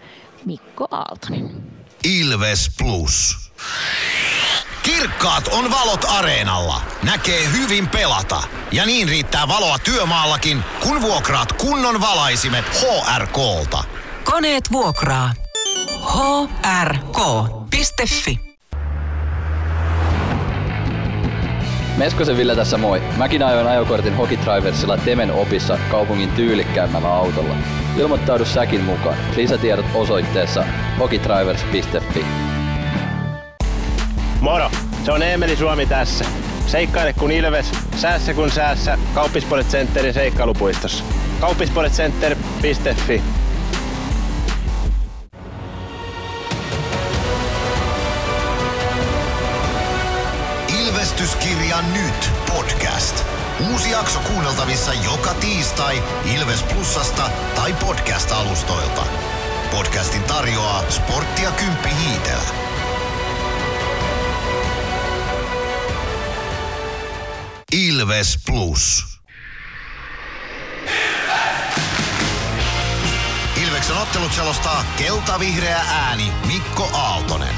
Mikko 0.45 0.87
Aaltonen. 0.91 1.63
Ilves 2.03 2.69
Plus. 2.77 3.43
Kirkkaat 4.83 5.47
on 5.47 5.71
valot 5.71 6.05
areenalla. 6.07 6.81
Näkee 7.03 7.51
hyvin 7.51 7.89
pelata. 7.89 8.43
Ja 8.71 8.85
niin 8.85 9.09
riittää 9.09 9.47
valoa 9.47 9.79
työmaallakin, 9.79 10.63
kun 10.79 11.01
vuokraat 11.01 11.53
kunnon 11.53 12.01
valaisimet 12.01 12.65
HRKlta. 12.65 13.83
Koneet 14.23 14.71
vuokraa. 14.71 15.33
hrk.fi 16.83 18.39
Meskosen 21.97 22.37
Ville 22.37 22.55
tässä 22.55 22.77
moi. 22.77 23.01
Mäkin 23.17 23.43
ajoin 23.43 23.67
ajokortin 23.67 24.15
Hokitriversilla 24.15 24.97
Temen 24.97 25.31
opissa 25.31 25.79
kaupungin 25.91 26.31
tyylikkäämmällä 26.31 27.13
autolla. 27.13 27.55
Ilmoittaudu 27.97 28.45
säkin 28.45 28.81
mukaan. 28.81 29.17
Lisätiedot 29.35 29.85
osoitteessa 29.93 30.63
hokitrivers.fi. 30.99 32.25
Moro! 34.43 34.71
Se 35.05 35.11
on 35.11 35.23
Eemeli 35.23 35.55
Suomi 35.55 35.85
tässä. 35.85 36.25
Seikkaile 36.67 37.13
kun 37.13 37.31
ilves, 37.31 37.71
säässä 37.95 38.33
kun 38.33 38.51
säässä. 38.51 38.97
Kauppispoilet 39.13 39.67
Centerin 39.67 40.13
seikkailupuistossa. 40.13 41.03
Kauppispoiletcenter.fi 41.39 43.21
Ilvestyskirja 50.79 51.77
nyt 51.93 52.31
podcast. 52.53 53.25
Uusi 53.71 53.91
jakso 53.91 54.19
kuunneltavissa 54.19 54.93
joka 54.93 55.33
tiistai 55.33 56.03
Ilves 56.35 56.63
Plusasta 56.63 57.29
tai 57.55 57.73
podcast-alustoilta. 57.73 59.05
Podcastin 59.71 60.23
tarjoaa 60.23 60.83
Sporttia 60.89 61.51
Kymppi 61.51 61.89
Hiitelä. 61.89 62.73
Ilves 67.73 68.37
Plus. 68.45 69.03
Ilveksen 73.63 73.97
ottelut 73.97 74.31
selostaa 74.31 74.85
kelta-vihreä 74.97 75.81
ääni 75.89 76.31
Mikko 76.47 76.89
Aaltonen. 76.93 77.55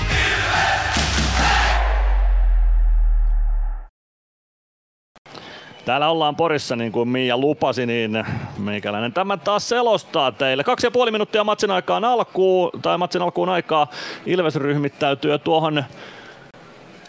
Täällä 5.86 6.10
ollaan 6.10 6.36
Porissa, 6.36 6.76
niin 6.76 6.92
kuin 6.92 7.10
Mia 7.10 7.38
lupasi, 7.38 7.86
niin 7.86 8.26
meikäläinen 8.58 9.14
tämä 9.14 9.38
taas 9.38 9.70
selostaa 9.70 10.32
teille. 10.32 10.64
Kaksi 10.64 10.88
ja 10.88 10.92
puoli 10.92 11.12
minuuttia 11.12 11.44
matsin 11.44 11.72
aikaan 11.72 12.06
alkuun, 12.06 12.82
tai 12.82 12.98
matsin 12.98 13.22
alkuun 13.22 13.50
aikaa 13.50 13.88
Ilves 14.26 14.56
ryhmittäytyy 14.56 15.40
tuohon 15.40 15.84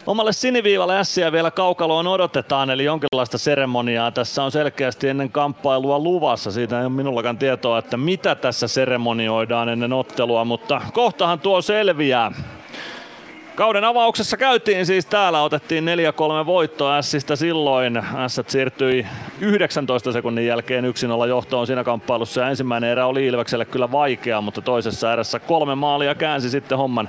Omalle 0.06 0.32
siniviivalle 0.32 0.98
ässiä 0.98 1.32
vielä 1.32 1.50
kaukaloon 1.50 2.06
odotetaan, 2.06 2.70
eli 2.70 2.84
jonkinlaista 2.84 3.38
seremoniaa 3.38 4.10
tässä 4.10 4.42
on 4.44 4.52
selkeästi 4.52 5.08
ennen 5.08 5.32
kamppailua 5.32 5.98
luvassa. 5.98 6.50
Siitä 6.52 6.78
ei 6.78 6.86
ole 6.86 6.92
minullakaan 6.92 7.38
tietoa, 7.38 7.78
että 7.78 7.96
mitä 7.96 8.34
tässä 8.34 8.68
seremonioidaan 8.68 9.68
ennen 9.68 9.92
ottelua, 9.92 10.44
mutta 10.44 10.80
kohtahan 10.92 11.40
tuo 11.40 11.62
selviää. 11.62 12.32
Kauden 13.56 13.84
avauksessa 13.84 14.36
käytiin 14.36 14.86
siis 14.86 15.06
täällä, 15.06 15.42
otettiin 15.42 15.84
4-3 16.42 16.46
voitto 16.46 16.92
Ässistä 16.92 17.36
silloin. 17.36 18.02
Ässät 18.16 18.50
siirtyi 18.50 19.06
19 19.40 20.12
sekunnin 20.12 20.46
jälkeen 20.46 20.84
1-0 21.24 21.28
johtoon 21.28 21.66
siinä 21.66 21.84
kamppailussa 21.84 22.40
ja 22.40 22.48
ensimmäinen 22.48 22.90
erä 22.90 23.06
oli 23.06 23.26
Ilvekselle 23.26 23.64
kyllä 23.64 23.92
vaikea, 23.92 24.40
mutta 24.40 24.62
toisessa 24.62 25.12
erässä 25.12 25.38
kolme 25.38 25.74
maalia 25.74 26.14
käänsi 26.14 26.50
sitten 26.50 26.78
homman 26.78 27.08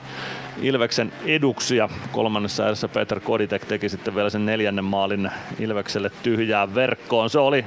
Ilveksen 0.61 1.13
eduksia. 1.25 1.89
Kolmannessa 2.11 2.65
erässä 2.65 2.87
Peter 2.87 3.19
Koditek 3.19 3.65
teki 3.65 3.89
sitten 3.89 4.15
vielä 4.15 4.29
sen 4.29 4.45
neljännen 4.45 4.85
maalin 4.85 5.31
Ilvekselle 5.59 6.11
tyhjään 6.23 6.75
verkkoon. 6.75 7.29
Se 7.29 7.39
oli 7.39 7.65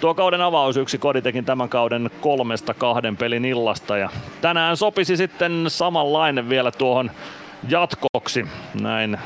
tuo 0.00 0.14
kauden 0.14 0.40
avaus 0.40 0.76
yksi 0.76 0.98
Koditekin 0.98 1.44
tämän 1.44 1.68
kauden 1.68 2.10
kolmesta 2.20 2.74
kahden 2.74 3.16
pelin 3.16 3.44
illasta 3.44 3.96
ja 3.96 4.10
tänään 4.40 4.76
sopisi 4.76 5.16
sitten 5.16 5.64
samanlainen 5.68 6.48
vielä 6.48 6.70
tuohon 6.70 7.10
jatkoksi. 7.68 8.46
Näin 8.80 9.18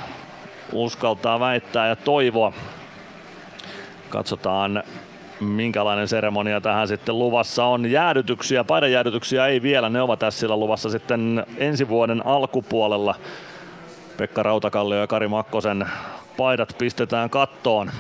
uskaltaa 0.72 1.40
väittää 1.40 1.88
ja 1.88 1.96
toivoa. 1.96 2.52
Katsotaan 4.08 4.82
minkälainen 5.40 6.08
seremonia 6.08 6.60
tähän 6.60 6.88
sitten 6.88 7.18
luvassa 7.18 7.64
on. 7.64 7.90
Jäädytyksiä, 7.90 8.64
paidajäädytyksiä 8.64 9.46
ei 9.46 9.62
vielä, 9.62 9.88
ne 9.88 10.02
ovat 10.02 10.18
tässä 10.18 10.48
luvassa 10.48 10.90
sitten 10.90 11.46
ensi 11.56 11.88
vuoden 11.88 12.26
alkupuolella. 12.26 13.14
Pekka 14.16 14.42
Rautakallio 14.42 15.00
ja 15.00 15.06
Kari 15.06 15.28
Makkosen 15.28 15.86
paidat 16.36 16.74
pistetään 16.78 17.30
kattoon. 17.30 17.90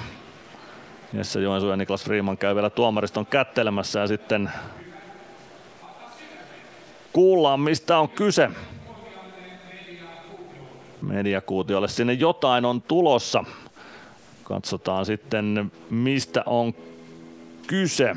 Jesse 1.12 1.40
Joensuu 1.40 1.70
ja 1.70 1.76
Niklas 1.76 2.04
Freeman 2.04 2.38
käy 2.38 2.54
vielä 2.54 2.70
tuomariston 2.70 3.26
kättelemässä 3.26 4.00
ja 4.00 4.06
sitten 4.06 4.50
kuullaan 7.12 7.60
mistä 7.60 7.98
on 7.98 8.08
kyse. 8.08 8.50
Mediakuutiolle 11.02 11.88
sinne 11.88 12.12
jotain 12.12 12.64
on 12.64 12.82
tulossa. 12.82 13.44
Katsotaan 14.44 15.06
sitten, 15.06 15.72
mistä 15.90 16.42
on 16.46 16.74
kyse. 17.66 18.16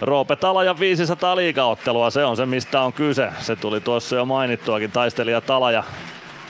Roope 0.00 0.36
Talaja 0.36 0.78
500 0.78 1.36
liigaottelua, 1.36 2.10
se 2.10 2.24
on 2.24 2.36
se 2.36 2.46
mistä 2.46 2.80
on 2.80 2.92
kyse. 2.92 3.32
Se 3.40 3.56
tuli 3.56 3.80
tuossa 3.80 4.16
jo 4.16 4.24
mainittuakin. 4.24 4.90
Taistelija 4.90 5.40
Talaja 5.40 5.84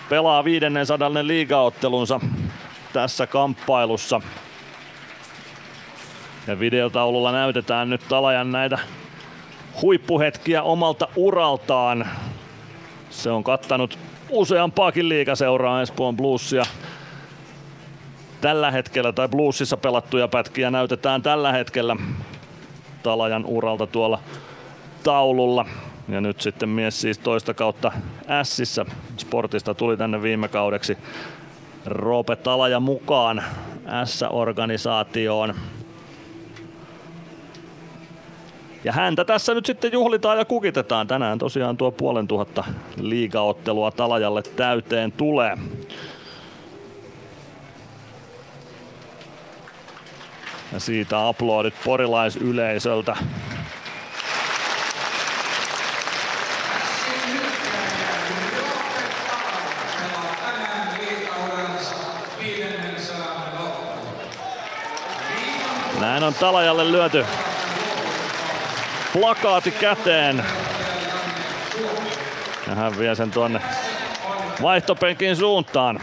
pelaa 0.08 0.44
500 0.44 1.10
liigaottelunsa 1.22 2.20
tässä 2.92 3.26
kamppailussa. 3.26 4.20
Ja 6.46 6.58
videotaululla 6.58 7.32
näytetään 7.32 7.90
nyt 7.90 8.00
Talajan 8.08 8.52
näitä 8.52 8.78
huippuhetkiä 9.82 10.62
omalta 10.62 11.08
uraltaan. 11.16 12.06
Se 13.10 13.30
on 13.30 13.44
kattanut 13.44 13.98
useampaakin 14.30 15.08
liikaseuraa 15.08 15.82
Espoon 15.82 16.16
Bluesia. 16.16 16.64
Tällä 18.40 18.70
hetkellä, 18.70 19.12
tai 19.12 19.28
Bluesissa 19.28 19.76
pelattuja 19.76 20.28
pätkiä 20.28 20.70
näytetään 20.70 21.22
tällä 21.22 21.52
hetkellä 21.52 21.96
Talajan 23.02 23.44
uralta 23.46 23.86
tuolla 23.86 24.18
taululla. 25.02 25.66
Ja 26.08 26.20
nyt 26.20 26.40
sitten 26.40 26.68
mies 26.68 27.00
siis 27.00 27.18
toista 27.18 27.54
kautta 27.54 27.92
Sissä 28.42 28.86
Sportista 29.16 29.74
tuli 29.74 29.96
tänne 29.96 30.22
viime 30.22 30.48
kaudeksi 30.48 30.98
Roope 31.86 32.36
Talaja 32.36 32.80
mukaan 32.80 33.44
S-organisaatioon. 34.04 35.54
Ja 38.84 38.92
häntä 38.92 39.24
tässä 39.24 39.54
nyt 39.54 39.66
sitten 39.66 39.92
juhlitaan 39.92 40.38
ja 40.38 40.44
kukitetaan. 40.44 41.06
Tänään 41.06 41.38
tosiaan 41.38 41.76
tuo 41.76 41.90
puolen 41.90 42.28
tuhatta 42.28 42.64
liigaottelua 43.00 43.90
Talajalle 43.90 44.42
täyteen 44.42 45.12
tulee. 45.12 45.58
Ja 50.72 50.80
siitä 50.80 51.28
aplodit 51.28 51.74
porilaisyleisöltä. 51.84 53.16
Näin 66.00 66.22
on 66.22 66.34
Talajalle 66.34 66.92
lyöty 66.92 67.24
plakaati 69.14 69.70
käteen. 69.70 70.44
Ja 72.68 72.74
hän 72.74 72.98
vie 72.98 73.14
sen 73.14 73.30
tuonne 73.30 73.60
vaihtopenkin 74.62 75.36
suuntaan. 75.36 76.00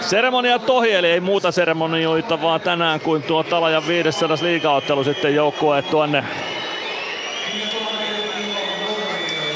Seremonia 0.00 0.58
tohi, 0.58 0.92
eli 0.92 1.06
ei 1.06 1.20
muuta 1.20 1.52
seremonioita, 1.52 2.42
vaan 2.42 2.60
tänään 2.60 3.00
kuin 3.00 3.22
tuo 3.22 3.42
Talajan 3.42 3.86
500 3.88 4.36
liigaottelu 4.42 5.04
sitten 5.04 5.34
joukkueet 5.34 5.90
tuonne 5.90 6.24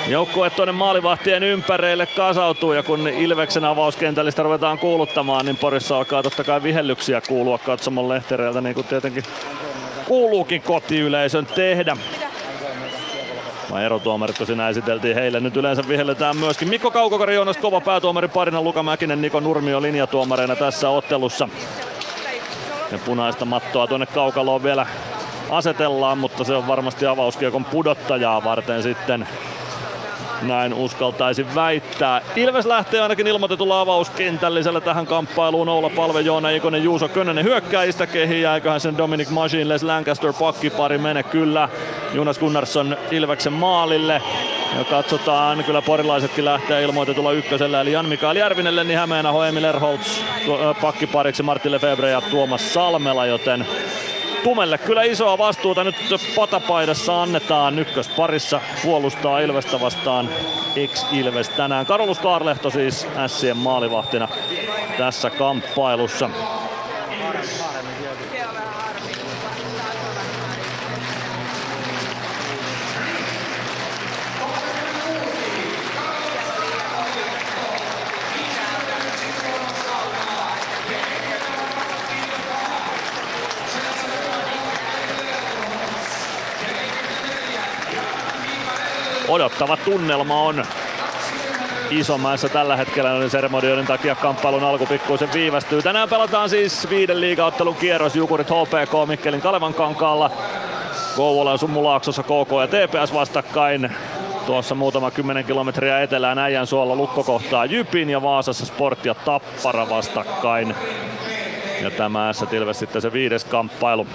Joukkue 0.09 0.51
tuonne 0.51 0.73
maalivahtien 0.73 1.43
ympäreille 1.43 2.07
kasautuu 2.07 2.73
ja 2.73 2.83
kun 2.83 3.09
Ilveksen 3.09 3.65
avauskentällistä 3.65 4.43
ruvetaan 4.43 4.79
kuuluttamaan, 4.79 5.47
niin 5.47 5.57
Porissa 5.57 5.97
alkaa 5.97 6.23
totta 6.23 6.45
kai 6.45 6.63
vihellyksiä 6.63 7.21
kuulua 7.29 7.59
katsomon 7.59 8.09
lehtereiltä, 8.09 8.61
niin 8.61 8.75
kuin 8.75 8.87
tietenkin 8.87 9.25
kuuluukin 10.05 10.63
kotiyleisön 10.63 11.47
tehdä. 11.47 11.97
Vai 13.71 13.85
erotuomarit 13.85 14.37
siinä 14.45 14.69
esiteltiin 14.69 15.15
heille. 15.15 15.41
Nyt 15.41 15.57
yleensä 15.57 15.89
vihelletään 15.89 16.37
myöskin 16.37 16.69
Mikko 16.69 16.91
Kaukokari, 16.91 17.35
Joonas 17.35 17.57
Kova 17.57 17.81
päätuomari 17.81 18.29
parina, 18.29 18.63
Luka 18.63 18.83
Mäkinen, 18.83 19.23
Niko 19.23 19.41
Nurmio 19.41 19.83
linjatuomareina 19.83 20.57
tässä 20.57 20.91
ottelussa. 20.91 21.49
Ja 22.93 22.99
punaista 22.99 23.45
mattoa 23.45 23.87
tuonne 23.87 24.07
kaukaloon 24.07 24.63
vielä 24.63 24.87
asetellaan, 25.51 26.19
mutta 26.19 26.45
se 26.45 26.55
on 26.55 26.67
varmasti 26.67 27.07
avauskiekon 27.07 27.65
pudottajaa 27.65 28.45
varten 28.45 28.83
sitten 28.83 29.29
näin 30.43 30.75
uskaltaisin 30.75 31.55
väittää. 31.55 32.23
Ilves 32.37 32.67
lähtee 32.67 33.01
ainakin 33.01 33.27
ilmoitetulla 33.27 33.81
avauskentällisellä 33.81 34.81
tähän 34.81 35.07
kamppailuun. 35.07 35.69
Oula 35.69 35.91
Palve, 35.91 36.21
Joona 36.21 36.51
Ikonen, 36.51 36.85
Juuso 36.85 37.09
Könönen 37.09 37.45
hyökkäistä 37.45 38.07
kehiin. 38.07 38.43
Jääköhän 38.43 38.81
sen 38.81 38.99
Dominic 38.99 39.31
Machine, 39.31 39.69
Les 39.69 39.83
Lancaster 39.83 40.33
pakkipari 40.33 40.99
mene 40.99 41.23
kyllä. 41.23 41.69
Jonas 42.15 42.39
Gunnarsson 42.39 42.97
Ilveksen 43.11 43.53
maalille. 43.53 44.23
Ja 44.79 44.85
katsotaan, 44.85 45.65
kyllä 45.65 45.83
porilaisetkin 45.83 46.45
lähtee 46.45 46.83
ilmoitetulla 46.83 47.33
ykkösellä, 47.33 47.81
eli 47.81 47.93
Jan-Mikael 47.93 48.37
Järvinen, 48.37 48.77
Lenni 48.77 48.95
Hämeenä, 48.95 49.31
Emil 49.49 49.65
Erholtz 49.65 50.21
pakkipariksi, 50.81 51.43
Martti 51.43 51.71
Lefebvre 51.71 52.11
ja 52.11 52.21
Tuomas 52.21 52.75
Salmela, 52.75 53.27
joten 53.27 53.67
Tumelle 54.45 54.79
kyllä 54.79 55.03
isoa 55.03 55.39
vastuuta 55.39 55.85
nyt 55.85 55.97
patapaidassa 56.37 57.23
annetaan 57.23 57.79
ykkösparissa 57.79 58.61
puolustaa 58.83 59.41
Ilvestä 59.41 59.81
vastaan 59.81 60.29
ex-Ilves 60.77 61.49
tänään. 61.49 61.87
Karolus 61.87 62.19
Kaarlehto 62.19 62.71
siis 62.71 63.07
Sien 63.27 63.57
maalivahtina 63.57 64.29
tässä 64.99 65.31
kamppailussa. 65.31 66.31
Odottava 89.29 89.77
tunnelma 89.77 90.41
on 90.41 90.65
Isomäessä 91.91 92.49
tällä 92.49 92.77
hetkellä 92.77 93.11
noiden 93.11 93.31
seremonioiden 93.31 93.87
takia 93.87 94.15
kamppailun 94.15 94.65
alku 94.65 94.87
pikkuisen 94.87 95.33
viivästyy. 95.35 95.83
Tänään 95.83 96.09
pelataan 96.09 96.51
siis 96.51 96.91
viiden 96.91 97.21
liigaottelun 97.21 97.75
kierros 97.75 98.17
Jukurit 98.17 98.49
HPK 98.49 99.09
Mikkelin 99.09 99.41
Kalevan 99.41 99.75
kankaalla. 99.75 100.31
Kouvolan 101.17 101.59
Summulaaksossa 101.59 102.23
KK 102.23 102.51
ja 102.61 102.67
TPS 102.67 103.15
vastakkain. 103.15 103.93
Tuossa 104.47 104.75
muutama 104.75 105.11
kymmenen 105.11 105.45
kilometriä 105.45 106.01
etelään 106.01 106.39
Äijän 106.39 106.67
suolla 106.67 106.97
lukko 106.97 107.25
kohtaa 107.25 107.65
Jypin 107.65 108.11
ja 108.11 108.23
Vaasassa 108.23 108.67
Sport 108.67 109.05
ja 109.05 109.15
Tappara 109.15 109.89
vastakkain. 109.89 110.75
Ja 111.83 111.91
tämä 111.91 112.33
S 112.33 112.45
Ilves 112.53 112.79
sitten 112.79 113.03
se 113.03 113.13
viides 113.13 113.45
kamppailu 113.45 114.07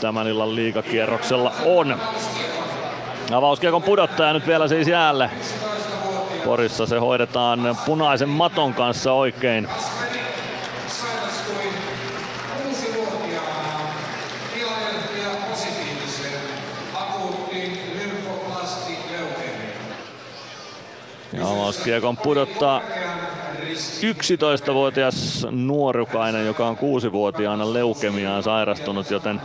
tämän 0.00 0.28
illan 0.28 0.56
liigakierroksella 0.56 1.52
on. 1.64 1.96
Avauskiekon 3.32 3.82
pudottaja 3.82 4.32
nyt 4.32 4.46
vielä 4.46 4.68
siis 4.68 4.88
jäälle. 4.88 5.30
Porissa 6.44 6.86
se 6.86 6.98
hoidetaan 6.98 7.76
punaisen 7.86 8.28
maton 8.28 8.74
kanssa 8.74 9.12
oikein. 9.12 9.68
Avauskiekon 21.44 22.16
pudottaa 22.16 22.80
11-vuotias 24.02 25.46
nuorukainen, 25.50 26.46
joka 26.46 26.66
on 26.66 26.76
6-vuotiaana 26.76 27.72
leukemiaan 27.72 28.42
sairastunut, 28.42 29.10
joten 29.10 29.40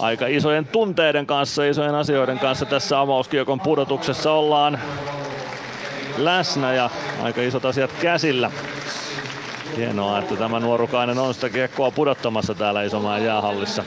aika 0.00 0.26
isojen 0.26 0.66
tunteiden 0.66 1.26
kanssa, 1.26 1.64
isojen 1.64 1.94
asioiden 1.94 2.38
kanssa 2.38 2.66
tässä 2.66 3.00
avauskiekon 3.00 3.60
pudotuksessa 3.60 4.32
ollaan 4.32 4.78
läsnä 6.18 6.74
ja 6.74 6.90
aika 7.22 7.42
isot 7.42 7.64
asiat 7.64 7.90
käsillä. 8.00 8.50
Hienoa, 9.76 10.18
että 10.18 10.36
tämä 10.36 10.60
nuorukainen 10.60 11.18
on 11.18 11.34
sitä 11.34 11.50
kiekkoa 11.50 11.90
pudottamassa 11.90 12.54
täällä 12.54 12.82
Isomaan 12.82 13.24
jäähallissa. 13.24 13.84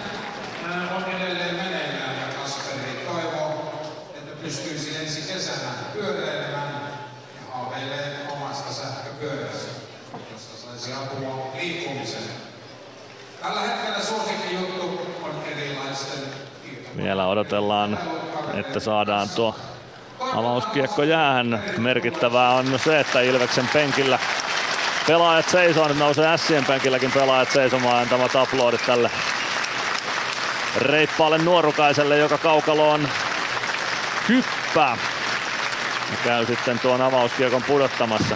Vielä 17.08 17.28
odotellaan, 17.28 18.00
että 18.54 18.80
saadaan 18.80 19.30
tuo 19.30 19.56
avauskiekko 20.34 21.04
jäähän. 21.04 21.64
Merkittävää 21.78 22.50
on 22.50 22.80
se, 22.80 23.00
että 23.00 23.22
Ilveksen 23.22 23.70
penkillä 23.74 24.20
pelaajat 25.08 25.50
seisoo. 25.50 25.88
Nyt 25.88 25.98
nousee 25.98 26.38
Sien 26.38 26.66
penkilläkin 26.66 27.12
pelaajat 27.12 27.52
seisomaan 27.52 28.02
antamat 28.02 28.36
aplodit 28.36 28.86
tälle 28.86 29.12
reippaalle 30.78 31.38
Nuorukaiselle, 31.38 32.18
joka 32.18 32.38
kaukaloon 32.38 33.10
hyppää. 34.30 34.98
Ja 36.12 36.18
käy 36.24 36.46
sitten 36.46 36.80
tuon 36.80 37.02
avauskiekon 37.02 37.64
pudottamassa. 37.64 38.36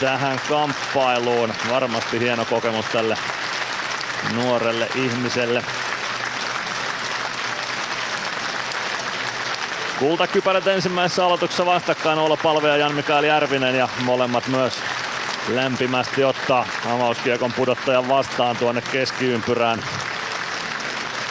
Tähän 0.00 0.40
kamppailuun. 0.48 1.54
Varmasti 1.70 2.20
hieno 2.20 2.44
kokemus 2.44 2.86
tälle 2.86 3.16
nuorelle 4.32 4.88
ihmiselle. 4.94 5.62
Kultakypärät 9.98 10.66
ensimmäisessä 10.66 11.24
aloituksessa 11.24 11.66
vastakkain 11.66 12.18
olla 12.18 12.36
Palve 12.42 12.68
ja 12.68 12.76
Jan-Mikael 12.76 13.24
Järvinen 13.24 13.74
ja 13.74 13.88
molemmat 14.04 14.48
myös 14.48 14.74
lämpimästi 15.48 16.24
ottaa 16.24 16.66
avauskiekon 16.94 17.52
pudottajan 17.52 18.08
vastaan 18.08 18.56
tuonne 18.56 18.82
keskiympyrään. 18.92 19.84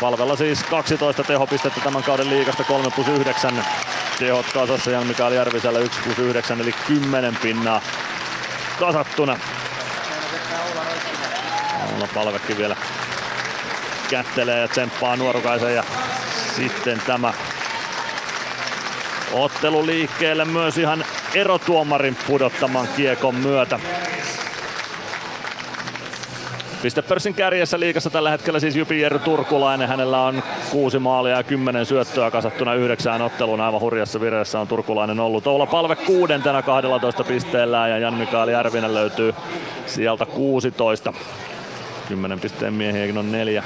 Palvella 0.02 0.36
siis 0.36 0.64
12 0.64 1.24
tehopistettä 1.24 1.82
tämän 1.84 2.04
kauden 2.04 2.30
liigasta 2.30 2.64
3 2.64 2.90
plus 2.96 3.08
9 3.08 3.66
tehot 4.20 4.46
kasassa 4.54 4.92
Jan 4.92 5.08
Mikael 5.08 5.34
Järvisellä 5.34 5.80
1 5.80 6.02
plus 6.02 6.20
9 6.20 6.62
eli 6.62 6.74
10 6.88 7.38
pinnaa 7.42 7.82
kasattuna. 8.80 9.38
Olla 11.96 12.08
palvekin 12.14 12.58
vielä 12.58 12.76
kättelee 14.10 14.60
ja 14.60 14.68
tsemppaa 14.68 15.16
nuorukaisen 15.16 15.76
ja 15.76 15.84
sitten 16.56 17.02
tämä 17.08 17.34
ottelu 19.34 19.86
liikkeelle 19.86 20.46
myös 20.46 20.78
ihan 20.78 21.06
erotuomarin 21.36 22.18
pudottaman 22.28 22.88
kiekon 22.96 23.36
myötä. 23.36 23.80
Pistepörssin 26.84 27.34
kärjessä 27.34 27.80
liikassa 27.80 28.10
tällä 28.10 28.30
hetkellä 28.32 28.60
siis 28.60 28.76
Jypi 28.76 29.02
Jerry 29.02 29.20
Turkulainen. 29.20 29.88
Hänellä 29.88 30.22
on 30.22 30.44
kuusi 30.70 31.00
maalia 31.00 31.38
ja 31.38 31.44
kymmenen 31.44 31.86
syöttöä 31.86 32.32
kasattuna 32.32 32.74
yhdeksään 32.74 33.22
otteluun. 33.22 33.62
Aivan 33.62 33.82
hurjassa 33.82 34.22
vireessä 34.22 34.60
on 34.60 34.68
Turkulainen 34.68 35.20
ollut. 35.20 35.48
Oula 35.48 35.66
Palve 35.66 35.96
kuudentena 35.96 36.62
12 36.62 37.24
pisteellä 37.24 37.88
ja 37.88 37.98
Jan 37.98 38.14
Mikael 38.14 38.48
Järvinen 38.48 38.94
löytyy 38.94 39.34
sieltä 39.86 40.26
16. 40.26 41.14
10 42.08 42.40
pisteen 42.40 42.74
miehiäkin 42.74 43.18
on 43.18 43.32
neljä. 43.32 43.64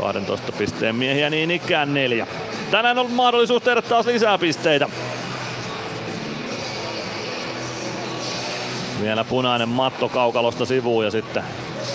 12 0.00 0.52
pisteen 0.52 0.96
miehiä 0.96 1.30
niin 1.30 1.50
ikään 1.50 1.94
neljä. 1.94 2.26
Tänään 2.70 2.98
on 2.98 3.10
mahdollisuus 3.10 3.62
tehdä 3.62 3.82
taas 3.82 4.06
lisää 4.06 4.38
pisteitä. 4.38 4.88
Vielä 9.02 9.24
punainen 9.24 9.68
matto 9.68 10.08
kaukalosta 10.08 10.64
sivuun 10.66 11.04
ja 11.04 11.10
sitten 11.10 11.42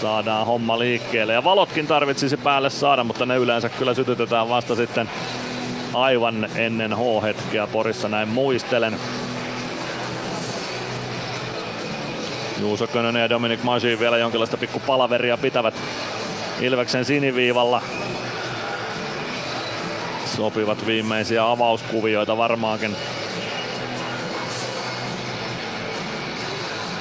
saadaan 0.02 0.46
homma 0.46 0.80
liikkeelle. 0.80 1.34
Ja 1.34 1.44
valotkin 1.44 1.88
tarvitsisi 1.88 2.38
päälle 2.38 2.70
saada, 2.70 3.04
mutta 3.04 3.26
ne 3.26 3.38
yleensä 3.38 3.70
kyllä 3.70 3.94
sytytetään 3.94 4.50
vasta 4.50 4.76
sitten 4.76 5.10
aivan 5.94 6.50
ennen 6.56 6.94
H-hetkeä 6.98 7.68
Porissa, 7.68 8.10
näin 8.10 8.28
muistelen. 8.28 9.00
Juuso 12.60 12.88
Könönen 12.88 13.22
ja 13.22 13.30
Dominic 13.30 13.64
Masi 13.64 14.00
vielä 14.00 14.18
jonkinlaista 14.18 14.58
pikku 14.58 14.80
palaveria 14.80 15.38
pitävät 15.38 15.74
Ilveksen 16.62 17.06
siniviivalla. 17.06 17.82
Sopivat 20.26 20.86
viimeisiä 20.86 21.50
avauskuvioita 21.52 22.38
varmaankin 22.38 22.96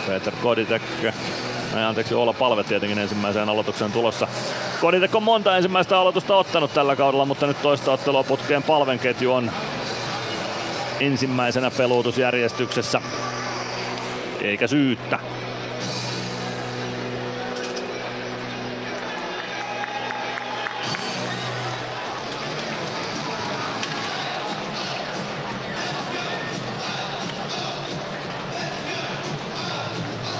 Peter 0.06 0.32
Koditek, 0.42 0.82
ei, 1.76 1.82
anteeksi 1.82 2.14
olla 2.14 2.32
palve 2.32 2.64
tietenkin 2.64 2.98
ensimmäiseen 2.98 3.48
aloitukseen 3.48 3.92
tulossa. 3.92 4.28
Koditek 4.80 5.14
on 5.14 5.22
monta 5.22 5.56
ensimmäistä 5.56 5.98
aloitusta 5.98 6.36
ottanut 6.36 6.74
tällä 6.74 6.96
kaudella, 6.96 7.24
mutta 7.24 7.46
nyt 7.46 7.62
toista 7.62 7.92
ottelua 7.92 8.22
putkeen 8.22 8.62
palven 8.62 8.98
ketju 8.98 9.32
on 9.32 9.50
ensimmäisenä 11.00 11.70
peluutusjärjestyksessä. 11.70 13.00
Eikä 14.40 14.66
syyttä. 14.66 15.18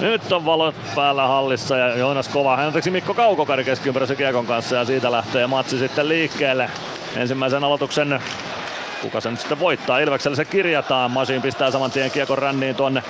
Nyt 0.01 0.32
on 0.32 0.44
valot 0.44 0.74
päällä 0.94 1.26
hallissa 1.26 1.76
ja 1.76 1.96
Joonas 1.96 2.28
Kova, 2.28 2.55
anteeksi 2.55 2.90
Mikko 2.90 3.14
Kaukokari 3.14 3.64
keskiympärössä 3.64 4.14
kiekon 4.14 4.46
kanssa 4.46 4.76
ja 4.76 4.84
siitä 4.84 5.12
lähtee 5.12 5.46
matsi 5.46 5.78
sitten 5.78 6.09
liikkeelle. 6.09 6.70
Ensimmäisen 7.16 7.64
aloituksen 7.64 8.20
kuka 9.03 9.20
sen 9.20 9.36
sitten 9.36 9.61
voittaa. 9.61 9.99
Ilvekselle 9.99 10.36
se 10.36 10.44
kirjataan. 10.44 11.11
Masin 11.11 11.42
pistää 11.42 11.70
saman 11.70 11.90
tien 11.90 12.11
kiekon 12.11 12.38
ränniin 12.38 12.74
tuonne 12.74 13.03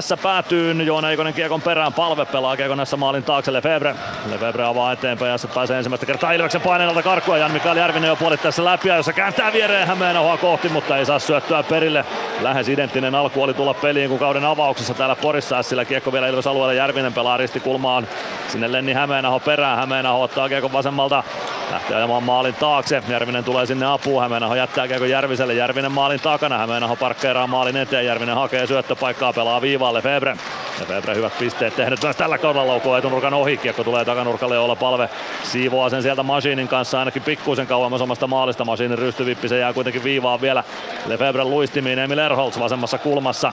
S 0.00 0.14
päätyy, 0.22 0.72
Joona 0.82 1.10
Eikonen 1.10 1.34
kiekon 1.34 1.62
perään, 1.62 1.92
palve 1.92 2.24
pelaa 2.24 2.56
kiekon 2.56 2.76
näissä 2.76 2.96
maalin 2.96 3.22
taakse 3.22 3.52
Lefebvre. 3.52 3.94
Lefebvre 4.30 4.64
avaa 4.64 4.92
eteenpäin 4.92 5.30
ja 5.30 5.38
S 5.38 5.46
pääsee 5.54 5.76
ensimmäistä 5.76 6.06
kertaa 6.06 6.32
Ilveksen 6.32 6.60
paineenalta 6.60 7.02
karkua. 7.02 7.38
Jan 7.38 7.52
Mikael 7.52 7.76
Järvinen 7.76 8.08
jo 8.08 8.16
puolittaessa 8.16 8.64
läpi 8.64 8.88
ja 8.88 8.96
jossa 8.96 9.12
kääntää 9.12 9.52
viereen 9.52 9.86
Hämeenahoa 9.86 10.36
kohti, 10.36 10.68
mutta 10.68 10.96
ei 10.96 11.06
saa 11.06 11.18
syöttöä 11.18 11.62
perille. 11.62 12.04
Lähes 12.40 12.68
identtinen 12.68 13.14
alku 13.14 13.42
oli 13.42 13.54
tulla 13.54 13.74
peliin 13.74 14.08
kuin 14.08 14.18
kauden 14.18 14.44
avauksessa 14.44 14.94
täällä 14.94 15.16
Porissa. 15.16 15.62
Sillä 15.62 15.84
kiekko 15.84 16.12
vielä 16.12 16.28
Ilves 16.28 16.46
alueella 16.46 16.72
Järvinen 16.72 17.12
pelaa 17.12 17.36
ristikulmaan 17.36 18.08
sinne 18.48 18.72
Lenni 18.72 18.92
Hämeenaho 18.92 19.40
perään. 19.40 19.78
Hämeenaho 19.78 20.22
ottaa 20.22 20.48
kiekon 20.48 20.72
vasemmalta 20.72 21.24
Lähtee 21.72 21.96
ajamaan 21.96 22.22
maalin 22.22 22.54
taakse. 22.54 23.02
Järvinen 23.08 23.44
tulee 23.44 23.66
sinne 23.66 23.86
apuun. 23.86 24.22
Hämeenaho 24.22 24.54
jättää 24.54 24.88
kiekko 24.88 25.06
Järviselle. 25.06 25.54
Järvinen 25.54 25.92
maalin 25.92 26.20
takana. 26.20 26.58
Hämeenaho 26.58 26.96
parkkeeraa 26.96 27.46
maalin 27.46 27.76
eteen. 27.76 28.06
Järvinen 28.06 28.34
hakee 28.34 28.66
syöttöpaikkaa. 28.66 29.32
Pelaa 29.32 29.60
viivaalle 29.60 29.71
Febre. 30.02 30.36
Ja 30.80 30.86
Febre 30.86 31.14
hyvät 31.14 31.38
pisteet 31.38 31.76
tehnyt 31.76 32.02
myös 32.02 32.16
tällä 32.16 32.38
kaudella 32.38 32.66
laukoo 32.66 32.96
etunurkan 32.96 33.34
ohi. 33.34 33.56
Kiekko 33.56 33.84
tulee 33.84 34.04
takanurkalle 34.04 34.58
olla 34.58 34.76
palve. 34.76 35.08
Siivoaa 35.42 35.90
sen 35.90 36.02
sieltä 36.02 36.22
Machinin 36.22 36.68
kanssa 36.68 36.98
ainakin 36.98 37.22
pikkuisen 37.22 37.66
kauemmas 37.66 38.00
omasta 38.00 38.26
maalista. 38.26 38.64
Machinin 38.64 38.98
rystyvippi 38.98 39.48
se 39.48 39.58
jää 39.58 39.72
kuitenkin 39.72 40.04
viivaan 40.04 40.40
vielä 40.40 40.64
Lefebvre 41.06 41.44
luistimiin. 41.44 41.98
Emil 41.98 42.18
Erholz 42.18 42.58
vasemmassa 42.58 42.98
kulmassa. 42.98 43.52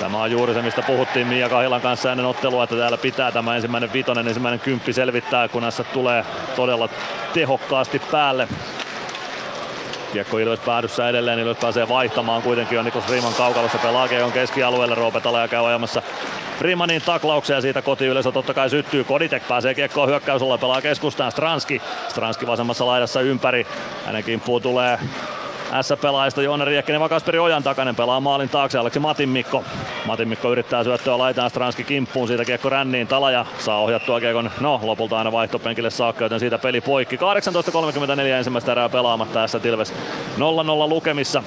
Tämä 0.00 0.22
on 0.22 0.30
juuri 0.30 0.54
se, 0.54 0.62
mistä 0.62 0.82
puhuttiin 0.82 1.26
Mia 1.26 1.48
Kahilan 1.48 1.80
kanssa 1.80 2.10
ennen 2.10 2.26
ottelua, 2.26 2.64
että 2.64 2.76
täällä 2.76 2.96
pitää 2.96 3.32
tämä 3.32 3.56
ensimmäinen 3.56 3.92
vitonen, 3.92 4.28
ensimmäinen 4.28 4.60
kymppi 4.60 4.92
selvittää, 4.92 5.48
kun 5.48 5.62
näissä 5.62 5.84
tulee 5.84 6.24
todella 6.56 6.88
tehokkaasti 7.34 7.98
päälle. 8.10 8.48
Kiekko 10.14 10.38
Ilves 10.38 10.60
päädyssä 10.60 11.08
edelleen, 11.08 11.38
Ilves 11.38 11.56
pääsee 11.56 11.88
vaihtamaan 11.88 12.42
kuitenkin 12.42 12.78
on 12.78 12.84
Nikos 12.84 13.08
Riiman 13.08 13.34
kaukalossa, 13.34 13.78
pelaa 13.78 14.08
on 14.24 14.32
keskialueelle, 14.32 14.94
Roopetala 14.94 15.40
ja 15.40 15.48
käy 15.48 15.66
ajamassa 15.66 16.02
Freemanin 16.58 17.02
taklauksia 17.02 17.60
siitä 17.60 17.82
kotiyleisö 17.82 18.32
totta 18.32 18.54
kai 18.54 18.70
syttyy. 18.70 19.04
Koditek 19.04 19.48
pääsee 19.48 19.74
kiekkoon 19.74 20.08
hyökkäysolla, 20.08 20.58
pelaa 20.58 20.80
keskustaan 20.80 21.32
Stranski. 21.32 21.82
Stranski 22.08 22.46
vasemmassa 22.46 22.86
laidassa 22.86 23.20
ympäri. 23.20 23.66
Hänen 24.06 24.24
kimppuun 24.24 24.62
tulee 24.62 24.98
S-pelaajista 25.82 26.42
Joona 26.42 26.64
Riekkinen 26.64 27.00
vaan 27.00 27.10
Kasperi 27.10 27.38
Ojan 27.38 27.62
takainen 27.62 27.96
pelaa 27.96 28.20
maalin 28.20 28.48
taakse 28.48 28.78
Aleksi 28.78 28.98
Matin 28.98 29.28
Mikko. 29.28 29.64
Matin 30.06 30.28
Mikko 30.28 30.52
yrittää 30.52 30.84
syöttöä 30.84 31.18
laitaan 31.18 31.50
Stranski 31.50 31.84
kimppuun, 31.84 32.28
siitä 32.28 32.44
kiekko 32.44 32.68
ränniin. 32.68 33.06
Talaja 33.06 33.46
saa 33.58 33.80
ohjattua 33.80 34.20
kiekon, 34.20 34.50
no 34.60 34.80
lopulta 34.82 35.18
aina 35.18 35.32
vaihtopenkille 35.32 35.90
saakka, 35.90 36.24
joten 36.24 36.40
siitä 36.40 36.58
peli 36.58 36.80
poikki. 36.80 37.16
18.34 37.16 38.20
ensimmäistä 38.20 38.72
erää 38.72 38.88
pelaamatta 38.88 39.34
tässä 39.40 39.58
Tilves 39.58 39.94
0-0 40.38 40.40
lukemissa. 40.88 41.42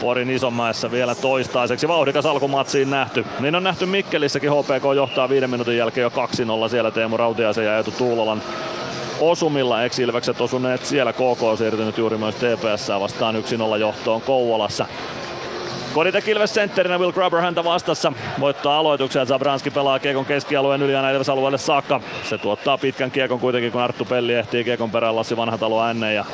Porin 0.00 0.30
Isomäessä 0.30 0.90
vielä 0.90 1.14
toistaiseksi. 1.14 1.88
Vauhdikas 1.88 2.26
alkumatsiin 2.26 2.90
nähty. 2.90 3.24
Niin 3.40 3.54
on 3.54 3.62
nähty 3.62 3.86
Mikkelissäkin 3.86 4.50
HPK 4.50 4.84
johtaa 4.96 5.28
viiden 5.28 5.50
minuutin 5.50 5.76
jälkeen 5.76 6.02
jo 6.02 6.12
2-0 6.66 6.68
siellä 6.68 6.90
Teemu 6.90 7.16
Rautiasen 7.16 7.64
ja 7.64 7.76
Eetu 7.76 7.90
Tuulolan 7.90 8.42
osumilla 9.20 9.84
eksilvekset 9.84 10.40
osuneet 10.40 10.86
siellä. 10.86 11.12
KK 11.12 11.58
siirtynyt 11.58 11.98
juuri 11.98 12.18
myös 12.18 12.34
TPS 12.34 12.88
vastaan 13.00 13.34
1-0 13.74 13.78
johtoon 13.78 14.22
Kouvolassa. 14.22 14.86
Kodite 15.94 16.20
Kilves 16.20 16.54
sentterinä 16.54 16.98
Will 16.98 17.12
Grubber 17.12 17.40
häntä 17.40 17.64
vastassa. 17.64 18.12
Voittaa 18.40 18.78
aloituksen 18.78 19.26
Zabranski 19.26 19.70
pelaa 19.70 19.98
kiekon 19.98 20.24
keskialueen 20.24 20.82
yli 20.82 20.96
aina 20.96 21.08
alueelle 21.32 21.58
saakka. 21.58 22.00
Se 22.22 22.38
tuottaa 22.38 22.78
pitkän 22.78 23.10
kiekon 23.10 23.40
kuitenkin 23.40 23.72
kun 23.72 23.80
Arttu 23.80 24.04
Pelli 24.04 24.34
ehtii 24.34 24.64
kiekon 24.64 24.90
perään 24.90 25.16
Lassi 25.16 25.36
Vanhatalo 25.36 25.88
ennen 25.88 26.14
ja 26.14 26.24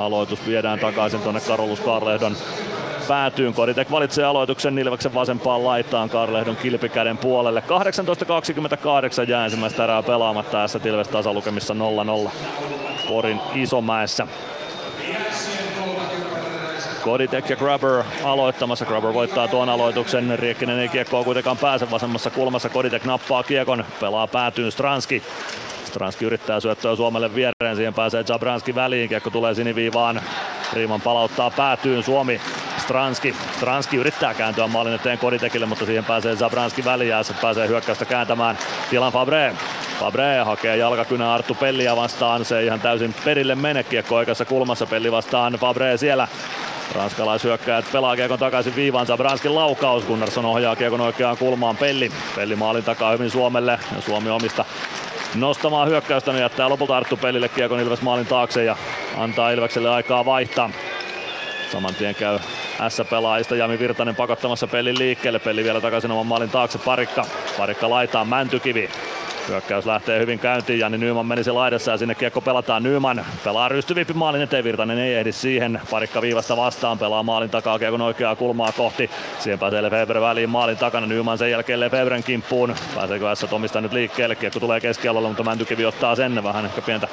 aloitus 0.00 0.46
viedään 0.46 0.78
takaisin 0.78 1.20
tuonne 1.20 1.40
Karolus 1.40 1.80
Karlehdon 1.80 2.36
päätyyn. 3.08 3.54
Koditek 3.54 3.90
valitsee 3.90 4.24
aloituksen 4.24 4.78
Ilveksen 4.78 5.14
vasempaan 5.14 5.64
laitaan 5.64 6.10
Karlehdon 6.10 6.56
kilpikäden 6.56 7.18
puolelle. 7.18 7.62
18.28 9.24 9.28
jää 9.28 9.44
ensimmäistä 9.44 9.84
erää 9.84 10.02
pelaamatta 10.02 10.58
tässä 10.58 10.78
Tilves 10.78 11.08
tasalukemissa 11.08 11.74
0-0 12.26 12.30
Porin 13.08 13.40
Isomäessä. 13.54 14.26
Koditek 17.04 17.50
ja 17.50 17.56
Grabber 17.56 18.02
aloittamassa. 18.24 18.84
Grabber 18.84 19.14
voittaa 19.14 19.48
tuon 19.48 19.68
aloituksen. 19.68 20.38
Riekkinen 20.38 20.78
ei 20.78 20.88
kiekkoa 20.88 21.24
kuitenkaan 21.24 21.56
pääse 21.56 21.90
vasemmassa 21.90 22.30
kulmassa. 22.30 22.68
Koditek 22.68 23.04
nappaa 23.04 23.42
kiekon. 23.42 23.84
Pelaa 24.00 24.26
päätyyn 24.26 24.72
Stranski. 24.72 25.22
Stranski 25.90 26.24
yrittää 26.24 26.60
syöttöä 26.60 26.96
Suomelle 26.96 27.34
viereen, 27.34 27.76
siihen 27.76 27.94
pääsee 27.94 28.24
Jabranski 28.28 28.74
väliin, 28.74 29.08
kiekko 29.08 29.30
tulee 29.30 29.54
siniviivaan, 29.54 30.20
Riiman 30.72 31.00
palauttaa 31.00 31.50
päätyyn 31.50 32.02
Suomi, 32.02 32.40
Stranski, 32.78 33.36
Stranski 33.56 33.96
yrittää 33.96 34.34
kääntyä 34.34 34.66
maalin 34.66 34.94
eteen 34.94 35.18
Koditekille, 35.18 35.66
mutta 35.66 35.86
siihen 35.86 36.04
pääsee 36.04 36.36
Zabranski 36.36 36.84
väliin 36.84 37.10
ja 37.10 37.20
pääsee 37.42 37.68
hyökkäystä 37.68 38.04
kääntämään. 38.04 38.58
Tilan 38.90 39.12
Fabre. 39.12 39.54
Fabre 40.00 40.38
hakee 40.38 40.76
jalkakynä 40.76 41.34
Arttu 41.34 41.54
Pelliä 41.54 41.96
vastaan, 41.96 42.44
se 42.44 42.58
ei 42.58 42.66
ihan 42.66 42.80
täysin 42.80 43.14
perille 43.24 43.54
mene, 43.54 43.82
kiekko 43.82 44.16
oikeassa 44.16 44.44
kulmassa, 44.44 44.86
Pelli 44.86 45.12
vastaan 45.12 45.52
Fabre 45.52 45.96
siellä. 45.96 46.28
Ranskalaishyökkäjät 46.94 47.84
pelaa 47.92 48.16
kiekon 48.16 48.38
takaisin 48.38 48.76
viivaan, 48.76 49.06
Zabranskin 49.06 49.54
laukaus, 49.54 50.04
Gunnarsson 50.04 50.44
ohjaa 50.44 50.76
kiekon 50.76 51.00
oikeaan 51.00 51.36
kulmaan, 51.36 51.76
Pelli. 51.76 52.12
Pelli 52.36 52.56
maalin 52.56 52.84
takaa 52.84 53.12
hyvin 53.12 53.30
Suomelle. 53.30 53.78
Ja 53.96 54.00
Suomi 54.00 54.30
omista 54.30 54.64
nostamaan 55.34 55.88
hyökkäystä, 55.88 56.32
niin 56.32 56.40
jättää 56.40 56.68
lopulta 56.68 56.96
Arttu 56.96 57.16
Pellille 57.16 57.48
kiekon 57.48 57.80
Ilves 57.80 58.02
maalin 58.02 58.26
taakse 58.26 58.64
ja 58.64 58.76
antaa 59.16 59.50
Ilvekselle 59.50 59.90
aikaa 59.90 60.24
vaihtaa. 60.24 60.70
Saman 61.72 61.94
tien 61.94 62.14
käy 62.14 62.38
S-pelaajista 62.88 63.56
Jami 63.56 63.78
Virtanen 63.78 64.16
pakottamassa 64.16 64.66
pelin 64.66 64.98
liikkeelle. 64.98 65.38
Peli 65.38 65.64
vielä 65.64 65.80
takaisin 65.80 66.10
oman 66.10 66.26
maalin 66.26 66.50
taakse 66.50 66.78
Parikka. 66.78 67.26
Parikka 67.58 67.90
laitaa 67.90 68.24
Mäntykivi. 68.24 68.90
Hyökkäys 69.48 69.86
lähtee 69.86 70.20
hyvin 70.20 70.38
käyntiin, 70.38 70.78
Jani 70.78 70.98
Nyman 70.98 71.26
menisi 71.26 71.50
laidassa 71.50 71.90
ja 71.90 71.96
sinne 71.96 72.14
kiekko 72.14 72.40
pelataan 72.40 72.82
Nyman. 72.82 73.24
Pelaa 73.44 73.68
rystyvippi 73.68 74.12
maalin 74.12 74.42
eteen, 74.42 74.64
Virtanen 74.64 74.98
ei 74.98 75.14
ehdi 75.14 75.32
siihen. 75.32 75.80
Parikka 75.90 76.22
viivasta 76.22 76.56
vastaan, 76.56 76.98
pelaa 76.98 77.22
maalin 77.22 77.50
takaa 77.50 77.78
kiekon 77.78 78.00
oikeaa 78.00 78.36
kulmaa 78.36 78.72
kohti. 78.72 79.10
Siihen 79.38 79.58
pääsee 79.58 79.82
Lefebvre 79.82 80.20
väliin 80.20 80.50
maalin 80.50 80.76
takana, 80.76 81.06
Nyman 81.06 81.38
sen 81.38 81.50
jälkeen 81.50 81.80
Lefebvren 81.80 82.22
kimppuun. 82.22 82.74
Pääseekö 82.94 83.34
S 83.34 83.46
Tomista 83.50 83.80
nyt 83.80 83.92
liikkeelle, 83.92 84.34
kiekko 84.34 84.60
tulee 84.60 84.80
keskialueelle, 84.80 85.28
mutta 85.28 85.42
Mäntykivi 85.42 85.84
ottaa 85.84 86.14
sen. 86.16 86.44
Vähän 86.44 86.64
ehkä 86.64 86.82
pientä 86.82 87.08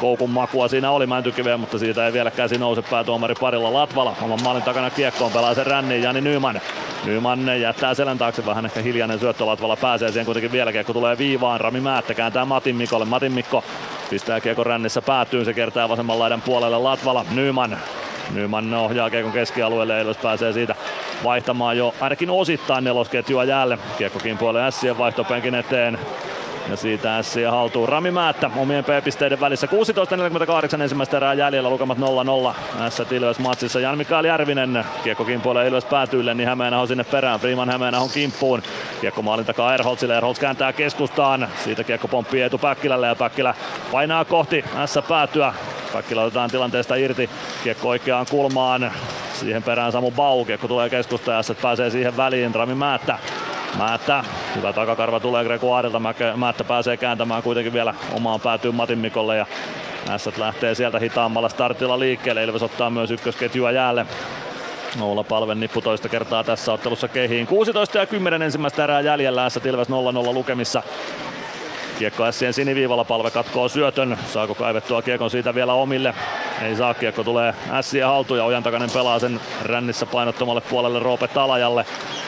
koukun 0.00 0.30
makua 0.30 0.68
siinä 0.68 0.90
oli 0.90 1.06
Mäntykiveä, 1.06 1.56
mutta 1.56 1.78
siitä 1.78 2.06
ei 2.06 2.12
vielä 2.12 2.30
käsi 2.30 2.58
nouse 2.58 2.82
päätuomari 2.82 3.34
parilla 3.40 3.72
Latvala. 3.72 4.16
Oman 4.22 4.42
maalin 4.42 4.62
takana 4.62 4.90
kiekkoon 4.90 5.32
pelaa 5.32 5.54
sen 5.54 5.66
ränniin 5.66 6.02
Jani 6.02 6.20
Nyman. 6.20 6.60
Nyman 7.04 7.60
jättää 7.60 7.94
selän 7.94 8.18
taakse 8.18 8.46
vähän 8.46 8.66
ehkä 8.66 8.80
hiljainen 8.80 9.18
syöttö 9.18 9.46
Latvala 9.46 9.76
pääsee 9.76 10.08
siihen 10.08 10.26
kuitenkin 10.26 10.52
vielä 10.52 10.72
kiekko 10.72 10.92
tulee 10.92 11.18
viivaan. 11.18 11.60
Rami 11.70 11.80
Määttä 11.80 12.14
kääntää 12.14 12.44
Matin 12.44 12.76
Mikolle. 12.76 13.04
Matin 13.04 13.32
Mikko 13.32 13.64
pistää 14.10 14.40
kiekko 14.40 14.64
rännissä 14.64 15.02
päätyyn. 15.02 15.44
Se 15.44 15.54
kertaa 15.54 15.88
vasemman 15.88 16.18
laidan 16.18 16.42
puolelle 16.42 16.78
Latvala. 16.78 17.24
Nyman 17.30 17.78
Nyman 18.34 18.74
ohjaa 18.74 19.10
kiekon 19.10 19.32
keskialueelle, 19.32 19.98
Eilos 19.98 20.16
pääsee 20.16 20.52
siitä 20.52 20.74
vaihtamaan 21.24 21.76
jo 21.76 21.94
ainakin 22.00 22.30
osittain 22.30 22.84
nelosketjua 22.84 23.44
jäälle. 23.44 23.78
Kiekkokin 23.98 24.38
puolelle 24.38 24.66
Ässien 24.66 24.98
vaihtopenkin 24.98 25.54
eteen. 25.54 25.98
Ja 26.68 26.76
siitä 26.76 27.18
Ässiä 27.18 27.50
haltuun 27.50 27.88
Rami 27.88 28.10
Määttä 28.10 28.50
omien 28.56 28.84
P-pisteiden 28.84 29.40
välissä. 29.40 29.66
16.48 30.76 30.82
ensimmäistä 30.82 31.16
erää 31.16 31.34
jäljellä, 31.34 31.70
lukemat 31.70 31.98
0-0. 31.98 32.00
S 32.90 33.12
Ilves 33.12 33.38
matsissa 33.38 33.80
Jan 33.80 33.98
Mikael 33.98 34.24
Järvinen. 34.24 34.84
Kiekko 35.04 35.24
kimpoilee 35.24 35.68
Ilves 35.68 35.84
päätyille, 35.84 36.34
niin 36.34 36.48
Hämeenaho 36.48 36.86
sinne 36.86 37.04
perään. 37.04 37.40
Freeman 37.40 37.70
Hämeenahon 37.70 38.10
kimppuun. 38.10 38.62
Kiekko 39.00 39.22
maalin 39.22 39.46
takaa 39.46 39.74
Erholzille. 39.74 40.16
Erholz 40.16 40.38
kääntää 40.38 40.72
keskustaan. 40.72 41.48
Siitä 41.64 41.84
kiekko 41.84 42.08
pomppii 42.08 42.42
Eetu 42.42 42.58
Päkkilälle 42.58 43.06
ja 43.06 43.14
Päkkilä 43.14 43.54
painaa 43.92 44.24
kohti 44.24 44.64
S 44.86 44.98
päätyä. 45.08 45.54
Päkkilä 45.92 46.22
otetaan 46.22 46.50
tilanteesta 46.50 46.94
irti. 46.94 47.30
Kiekko 47.64 47.88
oikeaan 47.88 48.26
kulmaan. 48.30 48.92
Siihen 49.34 49.62
perään 49.62 49.92
Samu 49.92 50.10
Bau. 50.10 50.44
Kiekko 50.44 50.68
tulee 50.68 50.90
keskustaan 50.90 51.44
ja 51.48 51.54
pääsee 51.62 51.90
siihen 51.90 52.16
väliin. 52.16 52.54
Rami 52.54 52.74
Määttä 52.74 53.18
Määttä, 53.78 54.24
hyvä 54.56 54.72
takakarva 54.72 55.20
tulee 55.20 55.44
Gregoirilta, 55.44 56.00
Määttä 56.36 56.64
pääsee 56.64 56.96
kääntämään 56.96 57.42
kuitenkin 57.42 57.72
vielä 57.72 57.94
omaan 58.12 58.40
päätyyn 58.40 58.74
Matin 58.74 58.98
Mikolle 58.98 59.36
ja 59.36 59.46
Ässät 60.08 60.38
lähtee 60.38 60.74
sieltä 60.74 60.98
hitaammalla 60.98 61.48
startilla 61.48 61.98
liikkeelle, 61.98 62.44
Ilves 62.44 62.62
ottaa 62.62 62.90
myös 62.90 63.10
ykkösketjua 63.10 63.70
jäälle. 63.70 64.06
Oula 65.00 65.24
Palven 65.24 65.60
nippu 65.60 65.80
toista 65.80 66.08
kertaa 66.08 66.44
tässä 66.44 66.72
ottelussa 66.72 67.08
kehiin. 67.08 67.46
16 67.46 67.98
ja 67.98 68.06
10 68.06 68.42
ensimmäistä 68.42 68.84
erää 68.84 69.00
jäljellä, 69.00 69.44
Ässät 69.44 69.66
Ilves 69.66 69.88
0-0 69.88 69.92
lukemissa. 70.34 70.82
Kiekko 72.00 72.24
Ässien 72.24 72.52
siniviivalla 72.52 73.04
palve 73.04 73.30
katkoo 73.30 73.68
syötön. 73.68 74.18
Saako 74.26 74.54
kaivettua 74.54 75.02
kiekon 75.02 75.30
siitä 75.30 75.54
vielä 75.54 75.72
omille? 75.72 76.14
Ei 76.62 76.76
saa, 76.76 76.94
kiekko 76.94 77.24
tulee 77.24 77.54
Ässien 77.70 78.06
haltuun 78.06 78.38
ja 78.38 78.44
Ojan 78.44 78.62
takainen 78.62 78.90
pelaa 78.90 79.18
sen 79.18 79.40
rännissä 79.62 80.06
painottomalle 80.06 80.60
puolelle 80.60 80.98
Roope 80.98 81.28
Talajalle. 81.28 81.84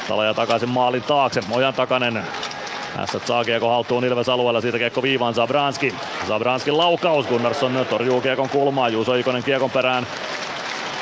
Talaja 0.08 0.34
takaisin 0.34 0.68
maalin 0.68 1.02
taakse. 1.02 1.40
Ojan 1.50 1.74
takainen 1.74 2.22
Ässät 2.98 3.26
saa 3.26 3.44
kiekko 3.44 3.68
haltuun 3.68 4.04
Ilves 4.04 4.28
alueella, 4.28 4.60
siitä 4.60 4.78
kiekko 4.78 5.02
viivaan 5.02 5.34
Zabranski. 5.34 5.94
Zabranskin 6.28 6.78
laukaus, 6.78 7.26
Gunnarsson 7.26 7.86
torjuu 7.90 8.20
kiekon 8.20 8.48
kulmaan, 8.48 8.92
Juuso 8.92 9.14
Ikonen 9.14 9.42
kiekon 9.42 9.70
perään. 9.70 10.06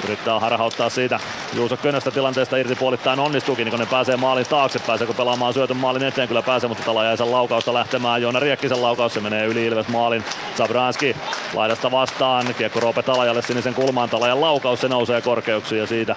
Yrittää 0.05 0.40
harhauttaa 0.40 0.90
siitä 0.90 1.20
Juuso 1.55 1.77
Könöstä 1.77 2.10
tilanteesta 2.10 2.56
irti 2.56 2.74
puolittain 2.74 3.20
onnistuukin, 3.20 3.64
niin 3.64 3.70
kun 3.70 3.81
ne 3.81 3.86
pääsee 3.86 4.16
maalin 4.16 4.47
taakse. 4.47 4.78
Pääseekö 4.78 5.14
pelaamaan 5.14 5.55
syötön 5.55 5.77
maalin 5.77 6.02
eteen? 6.02 6.28
Kyllä 6.28 6.43
pääsee, 6.43 6.68
mutta 6.68 6.85
Tala 6.85 7.05
jäi 7.05 7.16
sen 7.16 7.31
laukausta 7.31 7.74
lähtemään. 7.74 8.22
Joona 8.22 8.40
Riekkisen 8.40 8.82
laukaus, 8.82 9.14
se 9.14 9.20
menee 9.20 9.47
yli 9.47 9.66
Ilves 9.66 9.89
maalin. 9.89 10.24
Zabranski 10.56 11.16
laidasta 11.55 11.90
vastaan. 11.90 12.55
Kiekko 12.59 12.81
Roope 12.81 13.02
Talajalle 13.02 13.43
sinisen 13.43 13.74
kulmaan. 13.74 14.10
Talajan 14.10 14.40
laukaus, 14.40 14.81
se 14.81 14.89
nousee 14.89 15.20
korkeuksiin 15.20 15.81
ja 15.81 15.86
siitä 15.86 16.16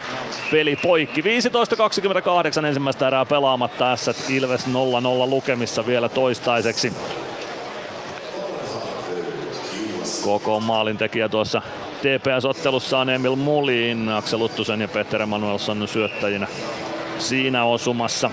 peli 0.52 0.76
poikki. 0.76 1.22
15-28 1.22 2.66
ensimmäistä 2.66 3.08
erää 3.08 3.26
pelaamatta. 3.26 3.84
tässä 3.84 4.14
Ilves 4.30 4.68
0-0 4.68 4.70
lukemissa 5.30 5.86
vielä 5.86 6.10
toistaiseksi. 6.10 6.94
Koko 10.24 10.60
maalintekijä 10.60 11.30
tuossa 11.30 11.62
TPS-ottelussa 12.04 13.00
on 13.00 13.10
Emil 13.10 13.36
Mulin, 13.36 14.10
Aksel 14.10 14.40
Luttusen 14.40 14.82
ja 14.82 14.88
Peter 14.88 15.22
Emanuelsson 15.22 15.88
syöttäjinä 15.88 16.48
siinä 17.18 17.64
osumassa. 17.64 18.32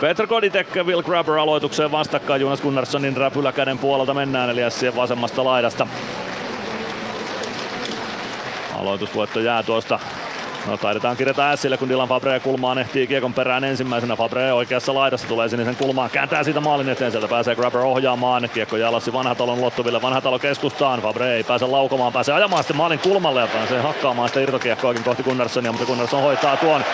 Peter 0.00 0.26
Koditek 0.26 0.76
Will 0.76 1.02
Grabber 1.02 1.38
aloitukseen 1.38 1.92
vastakkain 1.92 2.40
Jonas 2.40 2.60
Gunnarssonin 2.60 3.16
räpyläkäden 3.16 3.78
puolelta 3.78 4.14
mennään 4.14 4.50
eli 4.50 4.70
Sien 4.70 4.96
vasemmasta 4.96 5.44
laidasta. 5.44 5.86
Aloitusvoitto 8.74 9.40
jää 9.40 9.62
tuosta 9.62 9.98
No 10.68 10.76
taidetaan 10.76 11.16
kirjata 11.16 11.56
Sille, 11.56 11.76
kun 11.76 11.88
Dylan 11.88 12.08
Fabre 12.08 12.40
kulmaan 12.40 12.78
ehtii 12.78 13.06
kiekon 13.06 13.34
perään 13.34 13.64
ensimmäisenä. 13.64 14.16
Fabre 14.16 14.52
oikeassa 14.52 14.94
laidassa 14.94 15.28
tulee 15.28 15.48
sinisen 15.48 15.76
kulmaan, 15.76 16.10
kääntää 16.10 16.44
siitä 16.44 16.60
maalin 16.60 16.88
eteen, 16.88 17.10
sieltä 17.10 17.28
pääsee 17.28 17.56
Grabber 17.56 17.80
ohjaamaan. 17.80 18.50
Kiekko 18.54 18.76
jalassi 18.76 19.12
Vanhatalon 19.12 19.58
ulottuville, 19.58 20.02
Vanhatalo 20.02 20.38
keskustaan. 20.38 21.00
Fabre 21.00 21.36
ei 21.36 21.44
pääse 21.44 21.66
laukomaan, 21.66 22.12
pääsee 22.12 22.34
ajamaan 22.34 22.62
sitten 22.62 22.76
maalin 22.76 22.98
kulmalle 22.98 23.40
ja 23.40 23.46
pääsee 23.46 23.80
hakkaamaan 23.80 24.28
sitä 24.28 24.40
irtokiekkoakin 24.40 25.04
kohti 25.04 25.22
Gunnarssonia, 25.22 25.72
mutta 25.72 25.86
Gunnarsson 25.86 26.22
hoitaa 26.22 26.56
tuon. 26.56 26.84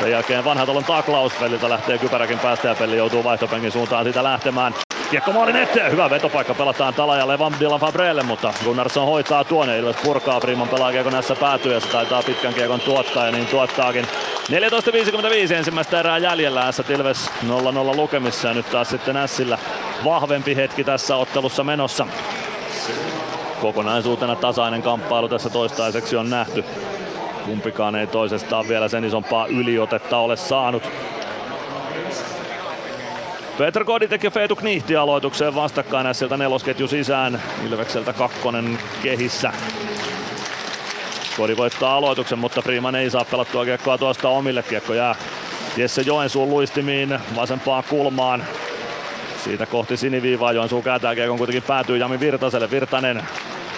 Sen 0.00 0.10
jälkeen 0.10 0.44
Vanhatalon 0.44 0.84
taklaus, 0.84 1.32
peliltä 1.32 1.68
lähtee 1.68 1.98
kypäräkin 1.98 2.38
päästä 2.38 2.68
ja 2.68 2.74
peli 2.74 2.96
joutuu 2.96 3.24
vaihtopenkin 3.24 3.72
suuntaan 3.72 4.04
siitä 4.04 4.24
lähtemään. 4.24 4.85
Kiekko 5.10 5.32
maalin 5.32 5.56
eteen, 5.56 5.92
hyvä 5.92 6.10
vetopaikka 6.10 6.54
pelataan 6.54 6.94
Talajalle 6.94 7.38
Van 7.38 7.52
Dylan 7.60 7.80
Fabrelle, 7.80 8.22
mutta 8.22 8.54
Gunnarsson 8.64 9.06
hoitaa 9.06 9.44
tuon 9.44 9.68
ja 9.68 9.76
Ilves 9.76 9.96
purkaa 9.96 10.40
Priman 10.40 10.68
pelaa 10.68 10.92
kiekon 10.92 11.12
näissä 11.12 11.34
päätyy 11.34 11.72
ja 11.74 11.80
se 11.80 11.88
taitaa 11.88 12.22
pitkän 12.22 12.54
kiekon 12.54 12.80
tuottaa 12.80 13.26
ja 13.26 13.32
niin 13.32 13.46
tuottaakin. 13.46 14.04
14.55 15.48 15.52
ensimmäistä 15.52 16.00
erää 16.00 16.18
jäljellä 16.18 16.72
S 16.72 16.82
Ilves 16.90 17.30
0-0 17.46 17.96
lukemissa 17.96 18.48
ja 18.48 18.54
nyt 18.54 18.70
taas 18.70 18.88
sitten 18.88 19.16
Ässillä 19.16 19.58
vahvempi 20.04 20.56
hetki 20.56 20.84
tässä 20.84 21.16
ottelussa 21.16 21.64
menossa. 21.64 22.06
Kokonaisuutena 23.60 24.36
tasainen 24.36 24.82
kamppailu 24.82 25.28
tässä 25.28 25.50
toistaiseksi 25.50 26.16
on 26.16 26.30
nähty. 26.30 26.64
Kumpikaan 27.44 27.96
ei 27.96 28.06
toisestaan 28.06 28.68
vielä 28.68 28.88
sen 28.88 29.04
isompaa 29.04 29.46
yliotetta 29.46 30.18
ole 30.18 30.36
saanut. 30.36 30.90
Petr 33.58 33.84
Koditek 33.84 34.24
ja 34.24 34.30
Feetu 34.30 34.56
Knihti 34.56 34.96
aloitukseen 34.96 35.54
vastakkain 35.54 36.14
sieltä 36.14 36.36
nelosketju 36.36 36.88
sisään. 36.88 37.42
Ilvekseltä 37.66 38.12
kakkonen 38.12 38.78
kehissä. 39.02 39.52
Kodi 41.36 41.56
voittaa 41.56 41.96
aloituksen, 41.96 42.38
mutta 42.38 42.62
Freeman 42.62 42.94
ei 42.94 43.10
saa 43.10 43.24
pelattua 43.24 43.64
kiekkoa 43.64 43.98
tuosta 43.98 44.28
omille. 44.28 44.62
Kiekko 44.62 44.94
jää 44.94 45.14
Jesse 45.76 46.02
Joensuun 46.02 46.50
luistimiin 46.50 47.18
vasempaan 47.36 47.84
kulmaan. 47.90 48.44
Siitä 49.44 49.66
kohti 49.66 49.96
siniviivaa 49.96 50.52
Joensuu 50.52 50.82
kääntää 50.82 51.14
kiekon 51.14 51.38
kuitenkin 51.38 51.62
päätyy 51.62 51.96
Jami 51.96 52.20
Virtaselle. 52.20 52.70
Virtanen 52.70 53.22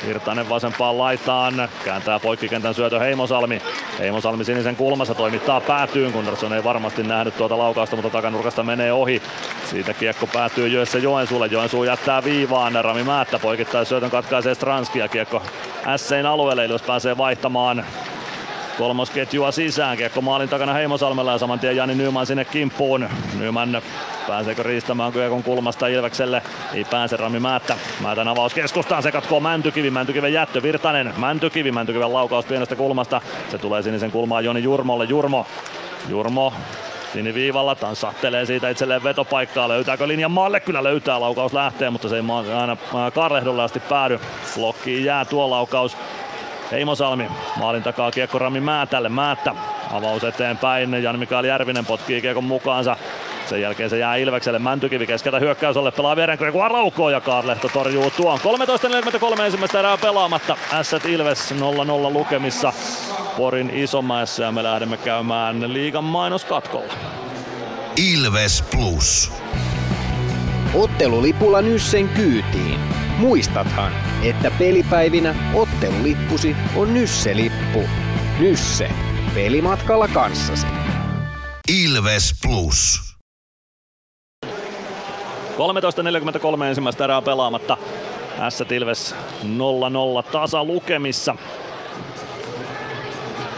Virtanen 0.07 0.49
vasempaan 0.49 0.99
laitaan, 0.99 1.69
kääntää 1.85 2.19
poikkikentän 2.19 2.75
syötö 2.75 2.99
Heimosalmi. 2.99 3.63
Heimosalmi 3.99 4.45
sinisen 4.45 4.77
kulmassa 4.77 5.15
toimittaa 5.15 5.61
päätyyn, 5.61 6.13
Gunnarsson 6.13 6.53
ei 6.53 6.65
varmasti 6.65 7.03
nähnyt 7.03 7.37
tuota 7.37 7.59
laukausta, 7.59 7.97
mutta 7.97 8.11
takanurkasta 8.11 8.63
menee 8.63 8.93
ohi. 8.93 9.23
Siitä 9.71 9.95
kiekko 9.95 10.27
päätyy 10.27 10.69
Jössä 10.69 10.99
Joensuulle, 10.99 11.47
Joensuu 11.47 11.85
jättää 11.85 12.25
viivaan, 12.25 12.85
Rami 12.85 13.05
Määttä 13.05 13.39
poikittaa 13.39 13.85
syötön 13.85 14.11
katkaisee 14.11 14.55
Stranski 14.55 14.99
ja 14.99 15.09
kiekko 15.09 15.43
Ässein 15.87 16.27
alueelle. 16.27 16.65
Ilves 16.65 16.83
pääsee 16.83 17.17
vaihtamaan 17.17 17.85
kolmosketjua 18.79 19.53
sisään. 19.53 19.97
Kiekko 19.97 20.21
maalin 20.21 20.49
takana 20.49 20.73
Heimosalmella 20.73 21.33
ja 21.33 21.39
saman 21.39 21.59
tien 21.59 21.77
Jani 21.77 21.95
Nyman 21.95 22.27
sinne 22.27 22.45
kimppuun. 22.45 23.09
Nyman 23.39 23.83
pääseekö 24.29 24.63
riistämään 24.63 25.13
Kiekon 25.13 25.43
kulmasta 25.43 25.87
Ilvekselle? 25.87 26.43
Ei 26.75 26.85
pääse 26.85 27.17
Rami 27.17 27.41
Määttä. 27.41 27.77
Määtän 28.03 28.29
avaus 28.29 28.55
keskustaan, 28.55 29.03
se 29.03 29.13
katkoo 29.13 29.41
Mäntykivi, 29.41 29.91
Mäntykiven 29.91 30.33
jättö, 30.33 30.63
Virtanen, 30.63 31.15
Mäntykivi, 31.17 31.73
Mäntykiven 31.73 32.13
laukaus 32.13 32.45
pienestä 32.45 32.77
kulmasta. 32.77 33.21
Se 33.51 33.59
tulee 33.59 33.83
sinisen 33.83 34.11
kulmaan 34.11 34.45
Joni 34.45 34.63
Jurmolle, 34.63 35.05
Jurmo, 35.05 35.47
Jurmo 36.09 36.53
Siniviivalla 37.13 37.75
tanssahtelee 37.75 38.47
siitä 38.47 38.69
itselleen 38.69 39.05
vetopaikkaa. 39.05 39.69
Löytääkö 39.69 40.09
linjan 40.09 40.31
maalle? 40.31 40.61
Kyllä 40.61 40.85
löytää. 40.85 41.21
Laukaus 41.21 41.53
lähtee, 41.53 41.91
mutta 41.91 42.09
se 42.09 42.17
ei 42.17 42.23
aina 42.61 42.77
Karlehdolle 43.15 43.63
asti 43.63 43.81
päädy. 43.81 44.21
Blokkiin 44.55 45.05
jää 45.05 45.25
tuo 45.25 45.51
laukaus. 45.51 45.97
Heimosalmi 46.73 47.31
maalin 47.57 47.83
takaa 47.83 48.11
kiekko 48.11 48.39
Rami 48.39 48.61
Määtälle. 48.61 49.09
Määttä 49.09 49.55
avaus 49.93 50.25
eteenpäin. 50.25 51.03
Jan 51.03 51.19
Mikael 51.19 51.45
Järvinen 51.45 51.87
potkii 51.87 52.21
kiekon 52.21 52.45
mukaansa. 52.45 52.97
Sen 53.47 53.61
jälkeen 53.61 53.91
se 53.91 53.99
jää 53.99 54.17
Ilvekselle. 54.17 54.59
Mäntykivi 54.59 55.07
keskeltä 55.07 55.39
hyökkäysolle 55.39 55.91
pelaa 55.91 56.17
viereen 56.17 56.39
Gregoire 56.39 56.73
Laukoo 56.73 57.11
ja 57.11 57.21
Karlehto 57.21 57.69
torjuu 57.69 58.11
tuon. 58.11 58.39
13.43 59.37 59.41
ensimmäistä 59.41 59.79
erää 59.79 59.97
pelaamatta. 59.97 60.57
Ässät 60.73 61.07
Ilves 61.07 61.55
0-0 61.55 62.13
lukemissa 62.13 62.73
Porin 63.37 63.71
Isomäessä 63.71 64.45
ja 64.45 64.53
me 64.53 64.63
lähdemme 64.63 64.97
käymään 64.97 65.73
liigan 65.73 66.05
mainoskatkolla. 66.05 66.93
Ilves 67.97 68.65
Plus. 68.71 69.33
Ottelulipulla 70.75 71.63
Nyssen 71.63 72.09
kyytiin. 72.09 73.08
Muistathan, 73.19 73.93
että 74.23 74.51
pelipäivinä 74.59 75.35
ottelulippusi 75.55 76.57
on 76.77 76.95
Nysse-lippu. 76.95 77.89
Nysse. 78.39 78.91
Pelimatkalla 79.35 80.09
kanssasi. 80.09 80.67
Ilves 81.69 82.35
Plus. 82.43 83.01
13.43 86.57 86.65
ensimmäistä 86.65 87.05
erää 87.05 87.23
pelaamatta. 87.23 87.77
S 88.49 88.61
Ilves 88.71 89.15
0-0 89.45 90.31
tasa 90.33 90.65
lukemissa. 90.65 91.37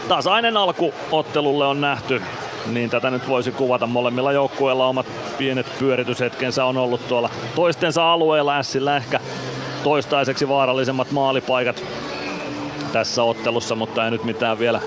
Tasainen 0.07 0.57
alku 0.57 0.93
ottelulle 1.11 1.65
on 1.65 1.81
nähty. 1.81 2.21
Niin 2.65 2.89
tätä 2.89 3.11
nyt 3.11 3.27
voisi 3.27 3.51
kuvata. 3.51 3.87
Molemmilla 3.87 4.31
joukkueilla 4.31 4.87
omat 4.87 5.05
pienet 5.37 5.65
pyörityshetkensä 5.79 6.65
on 6.65 6.77
ollut 6.77 7.07
tuolla 7.07 7.29
toistensa 7.55 8.13
alueella. 8.13 8.63
Sillä 8.63 8.97
ehkä 8.97 9.19
toistaiseksi 9.83 10.49
vaarallisemmat 10.49 11.11
maalipaikat 11.11 11.83
tässä 12.93 13.23
ottelussa, 13.23 13.75
mutta 13.75 14.05
ei 14.05 14.11
nyt 14.11 14.23
mitään 14.23 14.59
vielä 14.59 14.81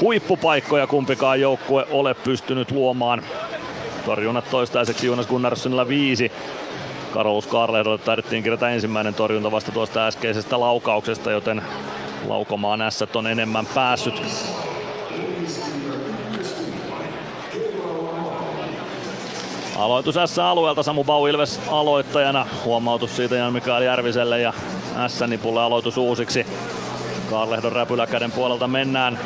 huippupaikkoja 0.00 0.86
kumpikaan 0.86 1.40
joukkue 1.40 1.86
ole 1.90 2.14
pystynyt 2.14 2.70
luomaan. 2.70 3.22
Torjunnat 4.04 4.50
toistaiseksi 4.50 5.06
Jonas 5.06 5.26
Gunnarssonilla 5.26 5.88
viisi. 5.88 6.32
Karolus 7.12 7.46
Karlehdolle 7.46 7.98
taidettiin 7.98 8.42
kirjata 8.42 8.70
ensimmäinen 8.70 9.14
torjunta 9.14 9.52
vasta 9.52 9.72
tuosta 9.72 10.06
äskeisestä 10.06 10.60
laukauksesta, 10.60 11.30
joten 11.30 11.62
laukomaan 12.28 12.92
S 12.92 13.04
on 13.14 13.26
enemmän 13.26 13.66
päässyt. 13.74 14.22
Aloitus 19.82 20.14
S-alueelta 20.26 20.82
Samu 20.82 21.04
Bau 21.04 21.26
Ilves 21.26 21.60
aloittajana. 21.68 22.46
Huomautus 22.64 23.16
siitä 23.16 23.36
Jan 23.36 23.52
Mikael 23.52 23.82
Järviselle 23.82 24.40
ja 24.40 24.52
S-nipulle 25.08 25.62
aloitus 25.62 25.96
uusiksi. 25.96 26.46
Karlehdon 27.30 27.72
räpyläkäden 27.72 28.32
puolelta 28.32 28.68
mennään. 28.68 29.18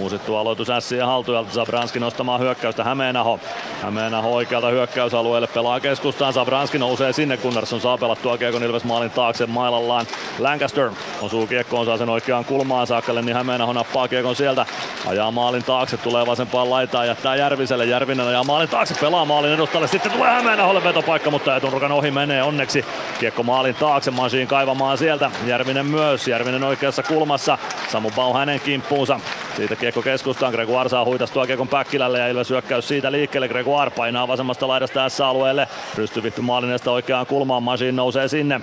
Uusittu 0.00 0.36
aloitus 0.36 0.68
ja 0.96 1.06
haltujalta 1.06 1.52
Zabranski 1.52 2.00
nostamaan 2.00 2.40
hyökkäystä 2.40 2.84
Hämeenaho. 2.84 3.40
Hämeenaho 3.82 4.34
oikealta 4.34 4.68
hyökkäysalueelle 4.68 5.46
pelaa 5.46 5.80
keskustaan. 5.80 6.32
Zabranski 6.32 6.78
nousee 6.78 7.12
sinne. 7.12 7.36
Gunnarsson 7.36 7.80
saa 7.80 7.98
pelattua 7.98 8.38
Kiekon 8.38 8.62
Ilves 8.62 8.84
maalin 8.84 9.10
taakse 9.10 9.46
mailallaan. 9.46 10.06
Lancaster 10.38 10.90
osuu 11.22 11.46
kiekkoon, 11.46 11.86
saa 11.86 11.96
sen 11.96 12.08
oikeaan 12.08 12.44
kulmaan 12.44 12.86
saakkalle, 12.86 13.22
niin 13.22 13.36
Hämeenaho 13.36 13.72
nappaa 13.72 14.08
Kiekon 14.08 14.36
sieltä. 14.36 14.66
Ajaa 15.06 15.30
maalin 15.30 15.64
taakse, 15.64 15.96
tulee 15.96 16.26
vasempaan 16.26 16.70
laitaan, 16.70 17.06
jättää 17.06 17.36
Järviselle. 17.36 17.84
Järvinen 17.84 18.26
ajaa 18.26 18.44
maalin 18.44 18.68
taakse, 18.68 18.94
pelaa 19.00 19.24
maalin 19.24 19.52
edustalle. 19.52 19.88
Sitten 19.88 20.12
tulee 20.12 20.30
Hämeenaholle 20.30 20.84
vetopaikka, 20.84 21.30
mutta 21.30 21.56
etunurkan 21.56 21.92
ohi 21.92 22.10
menee 22.10 22.42
onneksi. 22.42 22.84
Kiekko 23.18 23.42
maalin 23.42 23.74
taakse, 23.74 24.10
Masiin 24.10 24.48
kaivamaan 24.48 24.98
sieltä. 24.98 25.30
Järvinen 25.46 25.86
myös, 25.86 26.28
Järvinen 26.28 26.64
oikeassa 26.64 27.02
kulmassa. 27.02 27.58
Samu 27.88 28.10
Bau 28.10 28.34
hänen 28.34 28.60
kimppuunsa. 28.60 29.20
Siitä 29.56 29.76
keskustaan, 30.04 30.52
Gregoire 30.52 30.88
saa 30.88 31.04
huitastua 31.04 31.46
kiekon 31.46 31.68
Päkkilälle 31.68 32.18
ja 32.18 32.28
Ilves 32.28 32.50
hyökkäys 32.50 32.88
siitä 32.88 33.12
liikkeelle. 33.12 33.48
Gregoire 33.48 33.90
painaa 33.90 34.28
vasemmasta 34.28 34.68
laidasta 34.68 35.08
S-alueelle. 35.08 35.68
Rystyvippi 35.94 36.42
maalineesta 36.42 36.92
oikeaan 36.92 37.26
kulmaan, 37.26 37.62
Machine 37.62 37.92
nousee 37.92 38.28
sinne. 38.28 38.60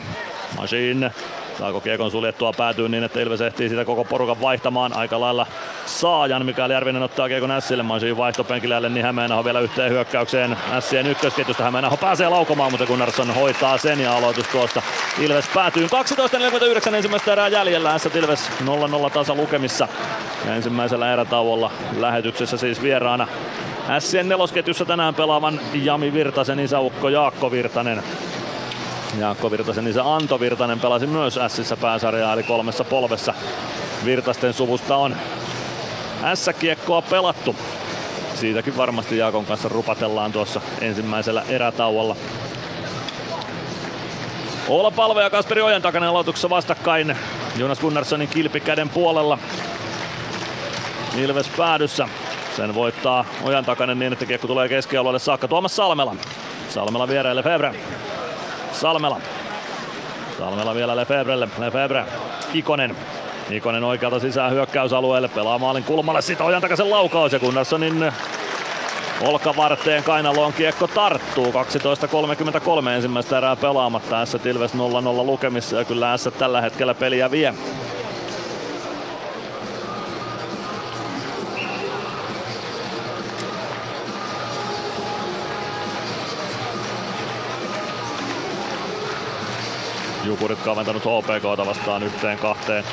Machine 0.57 1.11
Saako 1.59 1.81
Kiekon 1.81 2.11
suljettua 2.11 2.53
päätyy 2.57 2.89
niin, 2.89 3.03
että 3.03 3.19
Ilves 3.19 3.41
ehtii 3.41 3.69
sitä 3.69 3.85
koko 3.85 4.03
porukan 4.03 4.41
vaihtamaan 4.41 4.97
aika 4.97 5.19
lailla 5.19 5.47
saajan. 5.85 6.45
Mikael 6.45 6.71
Järvinen 6.71 7.03
ottaa 7.03 7.27
Kiekon 7.27 7.51
Ässille. 7.51 7.83
Mansiin 7.83 8.17
vaihtopenkille 8.17 8.89
niin 8.89 9.05
Hämeenaho 9.05 9.45
vielä 9.45 9.59
yhteen 9.59 9.91
hyökkäykseen. 9.91 10.57
Ässien 10.71 11.07
ykkösketjusta 11.07 11.63
Hämeenaho 11.63 11.97
pääsee 11.97 12.29
laukomaan, 12.29 12.71
mutta 12.71 12.85
Gunnarsson 12.85 13.35
hoitaa 13.35 13.77
sen 13.77 13.99
ja 13.99 14.17
aloitus 14.17 14.47
tuosta. 14.47 14.81
Ilves 15.19 15.45
päätyy 15.53 15.87
12.49 16.89 16.95
ensimmäistä 16.95 17.31
erää 17.31 17.47
jäljellä. 17.47 17.93
Ässät 17.93 18.15
Ilves 18.15 18.49
0-0 19.07 19.09
tasa 19.13 19.35
lukemissa. 19.35 19.87
Ja 20.45 20.55
ensimmäisellä 20.55 21.13
erätauolla 21.13 21.71
lähetyksessä 21.99 22.57
siis 22.57 22.81
vieraana 22.81 23.27
Ässien 23.89 24.29
nelosketjussa 24.29 24.85
tänään 24.85 25.15
pelaavan 25.15 25.59
Jami 25.73 26.13
Virtasen 26.13 26.59
isäukko 26.59 27.09
Jaakko 27.09 27.51
Virtanen. 27.51 28.03
Jaakko 29.19 29.51
Virtasen 29.51 29.87
isä 29.87 30.15
Anto 30.15 30.39
Virtanen 30.39 30.79
pelasi 30.79 31.07
myös 31.07 31.39
Sissä 31.47 31.77
pääsarjaa 31.77 32.33
eli 32.33 32.43
kolmessa 32.43 32.83
polvessa. 32.83 33.33
Virtasten 34.05 34.53
suvusta 34.53 34.95
on 34.95 35.15
S-kiekkoa 36.35 37.01
pelattu. 37.01 37.55
Siitäkin 38.35 38.77
varmasti 38.77 39.17
Jaakon 39.17 39.45
kanssa 39.45 39.69
rupatellaan 39.69 40.31
tuossa 40.31 40.61
ensimmäisellä 40.81 41.43
erätauolla. 41.49 42.15
Oula 44.67 44.91
Palve 44.91 45.23
ja 45.23 45.29
Kasperi 45.29 45.61
Ojan 45.61 45.81
takana 45.81 46.09
aloituksessa 46.09 46.49
vastakkain 46.49 47.17
Jonas 47.57 47.79
Gunnarssonin 47.79 48.27
kilpikäden 48.27 48.89
puolella. 48.89 49.37
Ilves 51.17 51.47
päädyssä. 51.57 52.07
Sen 52.55 52.75
voittaa 52.75 53.25
Ojan 53.43 53.65
takainen 53.65 53.99
niin, 53.99 54.13
että 54.13 54.25
kiekko 54.25 54.47
tulee 54.47 54.69
keskialueelle 54.69 55.19
saakka. 55.19 55.47
Tuomas 55.47 55.75
Salmela. 55.75 56.15
Salmela 56.69 57.07
viereille 57.07 57.43
Febre. 57.43 57.75
Salmela. 58.79 59.21
Salmela 60.37 60.75
vielä 60.75 60.95
Lefebrelle. 60.95 61.47
Lefebre. 61.57 62.05
Ikonen. 62.53 62.95
Ikonen 63.49 63.83
oikealta 63.83 64.19
sisään 64.19 64.51
hyökkäysalueelle. 64.51 65.27
Pelaa 65.27 65.59
maalin 65.59 65.83
kulmalle. 65.83 66.21
Sitä 66.21 66.43
ojan 66.43 66.61
takaisin 66.61 66.89
laukaus 66.89 67.33
ja 67.33 67.39
Gunnarssonin 67.39 68.13
olkavarteen 69.21 70.03
kainaloon 70.03 70.53
kiekko 70.53 70.87
tarttuu. 70.87 71.53
12.33 72.83 72.89
ensimmäistä 72.89 73.37
erää 73.37 73.55
pelaamatta. 73.55 74.25
S 74.25 74.35
Ilves 74.45 74.73
0-0 74.73 74.77
lukemissa 75.25 75.75
ja 75.75 75.85
kyllä 75.85 76.17
S 76.17 76.29
tällä 76.39 76.61
hetkellä 76.61 76.93
peliä 76.93 77.31
vie. 77.31 77.53
Jukurit 90.27 90.59
kaventanut 90.59 91.03
HPK 91.03 91.65
vastaan 91.65 92.03
yhteen 92.03 92.37
kahteen. 92.37 92.83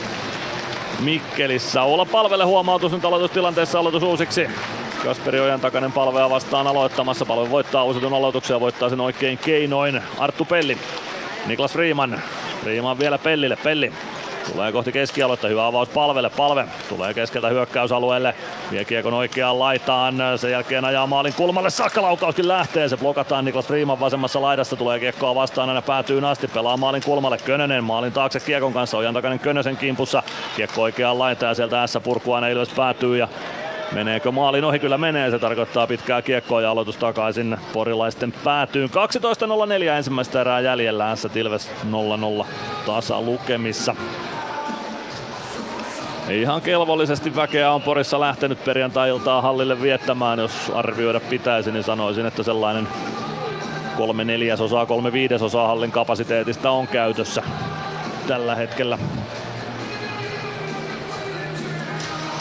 Mikkelissä. 1.00 1.82
Olla 1.82 2.04
palvelle 2.04 2.44
huomautus 2.44 2.92
nyt 2.92 3.04
aloitustilanteessa 3.04 3.78
aloitus 3.78 4.02
uusiksi. 4.02 4.46
Kasperi 5.04 5.40
Ojan 5.40 5.60
takainen 5.60 5.92
palvea 5.92 6.30
vastaan 6.30 6.66
aloittamassa. 6.66 7.26
Palve 7.26 7.50
voittaa 7.50 7.84
uusitun 7.84 8.14
aloituksen 8.14 8.54
ja 8.54 8.60
voittaa 8.60 8.88
sen 8.88 9.00
oikein 9.00 9.38
keinoin. 9.38 10.02
Arttu 10.18 10.44
Pelli. 10.44 10.78
Niklas 11.46 11.72
Freeman. 11.72 12.22
Freeman 12.62 12.98
vielä 12.98 13.18
Pellille. 13.18 13.56
Pelli 13.56 13.92
Tulee 14.52 14.72
kohti 14.72 14.92
keskialuetta, 14.92 15.48
hyvä 15.48 15.66
avaus 15.66 15.88
palvelle, 15.88 16.30
palve 16.30 16.66
tulee 16.88 17.14
keskeltä 17.14 17.48
hyökkäysalueelle, 17.48 18.34
vie 18.70 18.84
kiekon 18.84 19.14
oikeaan 19.14 19.58
laitaan, 19.58 20.14
sen 20.36 20.50
jälkeen 20.50 20.84
ajaa 20.84 21.06
maalin 21.06 21.34
kulmalle, 21.34 21.70
saakka 21.70 22.02
laukauskin 22.02 22.48
lähtee, 22.48 22.88
se 22.88 22.96
blokataan 22.96 23.44
Niklas 23.44 23.66
Freeman 23.66 24.00
vasemmassa 24.00 24.42
laidassa, 24.42 24.76
tulee 24.76 25.00
kiekkoa 25.00 25.34
vastaan, 25.34 25.68
aina 25.68 25.82
päätyy 25.82 26.28
asti, 26.28 26.48
pelaa 26.48 26.76
maalin 26.76 27.02
kulmalle, 27.04 27.38
Könönen. 27.38 27.84
Maalin 27.84 28.12
taakse 28.12 28.40
kiekon 28.40 28.72
kanssa, 28.72 28.98
ojan 28.98 29.14
takainen 29.14 29.38
Könösen 29.38 29.76
kimpussa, 29.76 30.22
kiekko 30.56 30.82
oikeaan 30.82 31.18
laitaan 31.18 31.50
ja 31.50 31.54
sieltä 31.54 31.86
S 31.86 31.98
purkua 32.02 32.48
Ilves 32.48 32.68
päätyy 32.68 33.18
ja 33.18 33.28
Meneekö 33.92 34.32
maalin 34.32 34.64
ohi? 34.64 34.78
Kyllä 34.78 34.98
menee. 34.98 35.30
Se 35.30 35.38
tarkoittaa 35.38 35.86
pitkää 35.86 36.22
kiekkoa 36.22 36.60
ja 36.60 36.70
aloitus 36.70 36.96
takaisin 36.96 37.56
porilaisten 37.72 38.32
päätyyn. 38.44 38.90
12.04 38.90 39.88
ensimmäistä 39.96 40.40
erää 40.40 40.60
jäljellä. 40.60 41.16
S 41.16 41.28
Ilves 41.34 41.70
0-0 42.42 42.46
tasa 42.86 43.20
lukemissa. 43.20 43.94
Ihan 46.28 46.62
kelvollisesti 46.62 47.36
väkeä 47.36 47.72
on 47.72 47.82
Porissa 47.82 48.20
lähtenyt 48.20 48.64
perjantai-iltaa 48.64 49.42
hallille 49.42 49.82
viettämään. 49.82 50.38
Jos 50.38 50.52
arvioida 50.74 51.20
pitäisi, 51.20 51.72
niin 51.72 51.84
sanoisin, 51.84 52.26
että 52.26 52.42
sellainen 52.42 52.88
kolme 53.96 54.24
neljäsosaa, 54.24 54.86
kolme 54.86 55.12
viidesosaa 55.12 55.66
hallin 55.66 55.92
kapasiteetista 55.92 56.70
on 56.70 56.86
käytössä 56.86 57.42
tällä 58.28 58.54
hetkellä. 58.54 58.98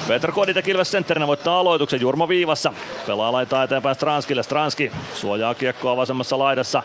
Petr 0.07 0.31
Koditek 0.31 0.67
Ilves 0.67 0.91
sentterinä 0.91 1.27
voittaa 1.27 1.59
aloituksen 1.59 2.01
Jurmo 2.01 2.27
Viivassa. 2.27 2.73
Pelaa 3.07 3.31
laitaa 3.31 3.63
eteenpäin 3.63 3.95
Stranskille. 3.95 4.43
Stranski 4.43 4.91
suojaa 5.13 5.55
kiekkoa 5.55 5.97
vasemmassa 5.97 6.39
laidassa. 6.39 6.83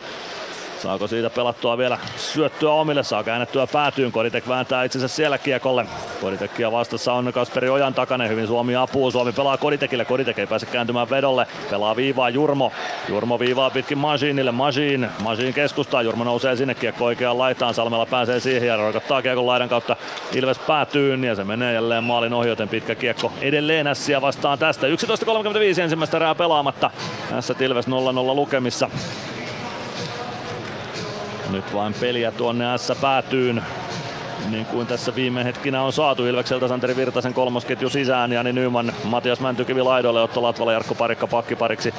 Saako 0.83 1.07
siitä 1.07 1.31
pelattua 1.31 1.79
vielä 1.79 1.99
syöttyä 2.17 2.71
omille, 2.71 3.03
saa 3.03 3.25
käännettyä 3.25 3.67
päätyyn. 3.67 4.13
Koditek 4.13 4.49
vääntää 4.49 4.85
itsensä 4.85 5.09
siellä 5.09 5.39
kiekolle. 5.39 5.87
Koditekkia 6.21 6.73
vastassa 6.73 7.13
on 7.13 7.33
Kasperi 7.33 7.69
Ojan 7.69 7.95
takana. 7.95 8.27
Hyvin 8.27 8.47
Suomi 8.47 8.77
apuu. 8.77 9.11
Suomi 9.11 9.33
pelaa 9.33 9.57
Koditekille. 9.57 10.05
Koditek 10.05 10.39
ei 10.39 10.47
pääse 10.47 10.67
kääntymään 10.67 11.11
vedolle. 11.11 11.47
Pelaa 11.71 11.97
viivaa 11.97 12.31
Jurmo. 12.31 12.73
Jurmo 13.09 13.39
viivaa 13.39 13.71
pitkin 13.71 13.99
Masinille. 13.99 14.53
Masin. 14.53 15.09
Masin 15.23 15.55
keskustaa. 15.55 16.03
Jurmo 16.03 16.25
nousee 16.25 16.57
sinne 16.57 16.75
kiekko 16.75 17.05
oikeaan 17.05 17.39
laitaan. 17.39 17.75
Salmella 17.75 18.07
pääsee 18.07 18.41
siihen 18.41 18.69
ja 18.69 18.77
roikottaa 18.77 19.23
kiekon 19.23 19.47
laidan 19.47 19.69
kautta 19.69 19.97
Ilves 20.35 20.59
päätyyn. 20.59 21.25
Ja 21.25 21.35
se 21.35 21.45
menee 21.45 21.75
jälleen 21.75 22.05
maalin 22.05 22.33
ohi, 22.33 22.49
joten 22.49 22.69
pitkä 22.69 22.95
kiekko 22.95 23.33
edelleen 23.41 23.87
Ässiä 23.87 24.21
vastaan 24.21 24.59
tästä. 24.59 24.87
11.35 24.87 25.81
ensimmäistä 25.81 26.17
erää 26.17 26.35
pelaamatta. 26.35 26.91
Tässä 27.31 27.55
Ilves 27.61 27.89
0-0 27.89 27.91
lukemissa. 28.35 28.91
Nyt 31.53 31.75
vain 31.75 31.95
peliä 32.01 32.33
tuonne 32.33 32.65
S 32.79 32.93
päätyyn. 33.01 33.63
Niin 34.51 34.67
kuin 34.67 34.87
tässä 34.87 35.15
viime 35.15 35.45
hetkinä 35.45 35.83
on 35.83 35.93
saatu 35.93 36.27
Ilvekseltä 36.27 36.69
Santeri 36.69 36.97
Virtasen 36.97 37.35
kolmosketju 37.35 37.91
sisään. 37.91 38.33
Jani 38.33 38.53
Nyman, 38.53 38.93
Matias 39.05 39.41
Mäntykivi 39.41 39.83
laidoille, 39.83 40.23
Otto 40.23 40.43
Latvala, 40.43 40.73
Jarkko 40.73 40.95
Parikka 40.95 41.27
pakkipariksi. 41.27 41.95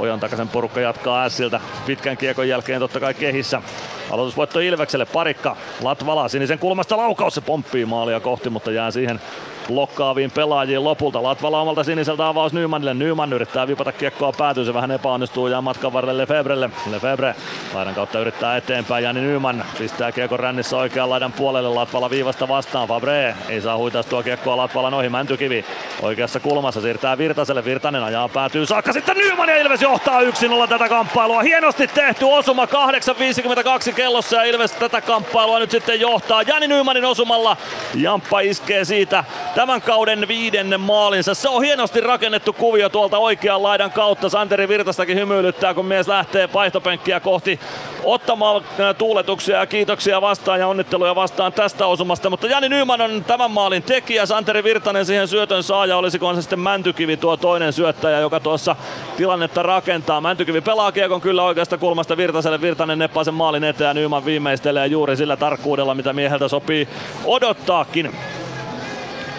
Ojan 0.00 0.20
takaisen 0.20 0.48
porukka 0.48 0.80
jatkaa 0.80 1.28
Siltä 1.28 1.60
pitkän 1.86 2.16
kiekon 2.16 2.48
jälkeen 2.48 2.80
totta 2.80 3.00
kai 3.00 3.14
kehissä. 3.14 3.62
Aloitusvoitto 4.10 4.60
Ilvekselle, 4.60 5.04
Parikka, 5.04 5.56
Latvala 5.82 6.28
sinisen 6.28 6.58
kulmasta 6.58 6.96
laukaus, 6.96 7.34
se 7.34 7.40
pomppii 7.40 7.84
maalia 7.84 8.20
kohti, 8.20 8.50
mutta 8.50 8.70
jää 8.70 8.90
siihen 8.90 9.20
blokkaaviin 9.68 10.30
pelaajiin 10.30 10.84
lopulta. 10.84 11.22
Latvala 11.22 11.60
omalta 11.60 11.84
siniseltä 11.84 12.28
avaus 12.28 12.52
Nymanille. 12.52 12.94
Nyman 12.94 13.32
yrittää 13.32 13.66
vipata 13.66 13.92
kiekkoa 13.92 14.32
päätyy, 14.38 14.64
se 14.64 14.74
vähän 14.74 14.90
epäonnistuu 14.90 15.46
ja 15.46 15.60
matkan 15.60 15.92
varrelle 15.92 16.22
Lefebrelle. 16.22 16.70
Lefebre 16.90 17.34
laidan 17.74 17.94
kautta 17.94 18.20
yrittää 18.20 18.56
eteenpäin. 18.56 19.04
Jani 19.04 19.20
Nyman 19.20 19.64
pistää 19.78 20.12
kiekon 20.12 20.40
rännissä 20.40 20.76
oikean 20.76 21.10
laidan 21.10 21.32
puolelle. 21.32 21.68
Latvala 21.68 22.10
viivasta 22.10 22.48
vastaan. 22.48 22.88
Fabre 22.88 23.34
ei 23.48 23.60
saa 23.60 23.76
huitaistua 23.76 24.22
kiekkoa 24.22 24.56
Latvalan 24.56 24.94
ohi. 24.94 25.08
Mäntykivi 25.08 25.64
oikeassa 26.02 26.40
kulmassa 26.40 26.80
siirtää 26.80 27.18
Virtaselle. 27.18 27.64
Virtanen 27.64 28.02
ajaa 28.02 28.28
päätyy 28.28 28.66
saakka. 28.66 28.92
Sitten 28.92 29.16
Nyman 29.16 29.48
ja 29.48 29.56
Ilves 29.56 29.82
johtaa 29.82 30.20
1-0 30.20 30.24
tätä 30.68 30.88
kamppailua. 30.88 31.42
Hienosti 31.42 31.86
tehty 31.86 32.24
osuma 32.24 32.64
8.52 32.64 33.92
kellossa 33.92 34.36
ja 34.36 34.44
Ilves 34.44 34.72
tätä 34.72 35.00
kamppailua 35.00 35.58
nyt 35.58 35.70
sitten 35.70 36.00
johtaa. 36.00 36.42
Jani 36.42 36.68
Nymanin 36.68 37.04
osumalla. 37.04 37.56
Jamppa 37.94 38.40
iskee 38.40 38.84
siitä 38.84 39.24
tämän 39.56 39.82
kauden 39.82 40.28
viidennen 40.28 40.80
maalinsa. 40.80 41.34
Se 41.34 41.48
on 41.48 41.62
hienosti 41.62 42.00
rakennettu 42.00 42.52
kuvio 42.52 42.88
tuolta 42.88 43.18
oikean 43.18 43.62
laidan 43.62 43.92
kautta. 43.92 44.28
Santeri 44.28 44.68
Virtastakin 44.68 45.18
hymyilyttää, 45.18 45.74
kun 45.74 45.86
mies 45.86 46.08
lähtee 46.08 46.48
vaihtopenkkiä 46.52 47.20
kohti 47.20 47.60
ottamaan 48.04 48.62
äh, 48.80 48.94
tuuletuksia 48.94 49.58
ja 49.58 49.66
kiitoksia 49.66 50.20
vastaan 50.20 50.60
ja 50.60 50.66
onnitteluja 50.66 51.14
vastaan 51.14 51.52
tästä 51.52 51.86
osumasta. 51.86 52.30
Mutta 52.30 52.46
Jani 52.46 52.68
Nyman 52.68 53.00
on 53.00 53.24
tämän 53.24 53.50
maalin 53.50 53.82
tekijä, 53.82 54.26
Santeri 54.26 54.64
Virtanen 54.64 55.06
siihen 55.06 55.28
syötön 55.28 55.62
saaja. 55.62 55.96
Olisiko 55.96 56.34
se 56.34 56.42
sitten 56.42 56.60
Mäntykivi 56.60 57.16
tuo 57.16 57.36
toinen 57.36 57.72
syöttäjä, 57.72 58.20
joka 58.20 58.40
tuossa 58.40 58.76
tilannetta 59.16 59.62
rakentaa. 59.62 60.20
Mäntykivi 60.20 60.60
pelaa 60.60 60.92
kiekon 60.92 61.20
kyllä 61.20 61.42
oikeasta 61.42 61.78
kulmasta 61.78 62.16
Virtaselle. 62.16 62.60
Virtanen 62.60 62.98
neppaa 62.98 63.24
sen 63.24 63.34
maalin 63.34 63.64
eteen 63.64 63.88
ja 63.88 63.94
Nyman 63.94 64.24
viimeistelee 64.24 64.86
juuri 64.86 65.16
sillä 65.16 65.36
tarkkuudella, 65.36 65.94
mitä 65.94 66.12
mieheltä 66.12 66.48
sopii 66.48 66.88
odottaakin. 67.24 68.12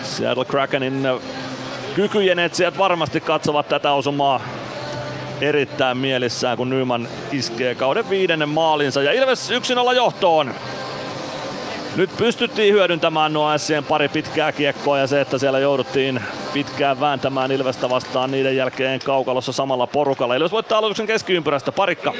Seattle 0.07 0.45
Krakenin 0.45 1.07
kykyjen 1.95 2.39
etsijät 2.39 2.77
varmasti 2.77 3.21
katsovat 3.21 3.69
tätä 3.69 3.91
osumaa 3.91 4.41
erittäin 5.41 5.97
mielissään, 5.97 6.57
kun 6.57 6.69
Nyman 6.69 7.07
iskee 7.31 7.75
kauden 7.75 8.09
viidennen 8.09 8.49
maalinsa 8.49 9.01
ja 9.01 9.11
Ilves 9.11 9.51
1-0 9.91 9.95
johtoon. 9.95 10.53
Nyt 11.97 12.17
pystyttiin 12.17 12.73
hyödyntämään 12.73 13.33
nuo 13.33 13.57
Sien 13.57 13.83
pari 13.83 14.09
pitkää 14.09 14.51
kiekkoa 14.51 14.97
ja 14.97 15.07
se, 15.07 15.21
että 15.21 15.37
siellä 15.37 15.59
jouduttiin 15.59 16.21
pitkään 16.53 16.99
vääntämään 16.99 17.51
Ilvestä 17.51 17.89
vastaan 17.89 18.31
niiden 18.31 18.55
jälkeen 18.55 18.99
kaukalossa 18.99 19.51
samalla 19.51 19.87
porukalla. 19.87 20.35
Ilves 20.35 20.51
voittaa 20.51 20.77
aloituksen 20.77 21.07
keskiympyrästä. 21.07 21.71
Parikka 21.71 22.13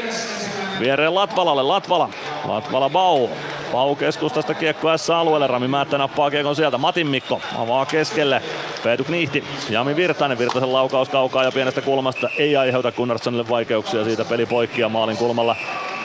viereen 0.80 1.16
Latvalalle. 1.16 1.64
Latvala. 1.64 2.10
Latvala 2.48 2.90
Bau. 2.90 3.28
Pau 3.72 3.96
keskustasta 3.96 4.54
kiekko 4.54 4.98
S-alueelle, 4.98 5.48
Rami 5.48 5.68
Määttä 5.68 5.98
nappaa 5.98 6.32
kiekon 6.32 6.56
sieltä, 6.56 6.78
Matin 6.78 7.08
Mikko 7.08 7.42
avaa 7.58 7.86
keskelle, 7.86 8.42
Peetu 8.84 9.04
Knihti, 9.04 9.44
Jami 9.70 9.96
Virtanen, 9.96 10.38
Virtasen 10.38 10.74
laukaus 10.74 11.10
kaukaa 11.10 11.44
ja 11.44 11.52
pienestä 11.52 11.82
kulmasta 11.82 12.30
ei 12.38 12.58
aiheuta 12.58 12.92
Gunnarssonille 12.92 13.50
vaikeuksia 13.50 14.04
siitä 14.04 14.26
peli 14.26 14.46
poikki 14.46 14.82
ja 14.82 14.90
maalin 14.90 15.18
kulmalla 15.18 15.56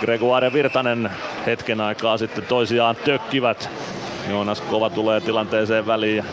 Gregoire 0.00 0.52
Virtanen 0.52 1.10
hetken 1.46 1.80
aikaa 1.80 2.18
sitten 2.18 2.44
toisiaan 2.44 2.96
tökkivät. 2.96 3.61
Joonas 4.28 4.60
Kova 4.60 4.90
tulee 4.90 5.20
tilanteeseen 5.20 5.86
väliin 5.86 6.16
ja 6.16 6.24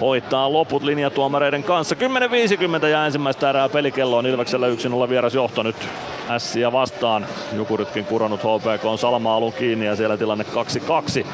hoitaa 0.00 0.52
loput 0.52 0.82
linjatuomareiden 0.82 1.62
kanssa. 1.62 1.96
10.50 2.80 2.86
ja 2.86 3.06
ensimmäistä 3.06 3.50
erää 3.50 3.68
pelikelloon 3.68 4.26
Ilveksellä 4.26 4.66
1-0 5.06 5.08
vieras 5.08 5.34
johto 5.34 5.62
nyt 5.62 5.76
Ässiä 6.30 6.72
vastaan. 6.72 7.26
Jukuritkin 7.52 8.04
kuronut 8.04 8.40
HPK 8.40 8.84
on 8.84 8.98
Salma 8.98 9.36
alun 9.36 9.52
kiinni 9.52 9.86
ja 9.86 9.96
siellä 9.96 10.16
tilanne 10.16 10.44
2-2. 11.22 11.26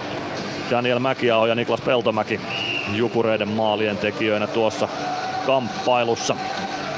Daniel 0.70 0.98
Mäkiaho 0.98 1.46
ja 1.46 1.54
Niklas 1.54 1.80
Peltomäki 1.80 2.40
Jukureiden 2.94 3.48
maalien 3.48 3.96
tekijöinä 3.96 4.46
tuossa 4.46 4.88
kamppailussa. 5.46 6.36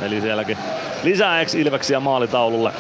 Eli 0.03 0.21
sielläkin 0.21 0.59
lisää 1.03 1.45
Ilveksiä 1.57 2.01
maalitaululle. 2.01 2.73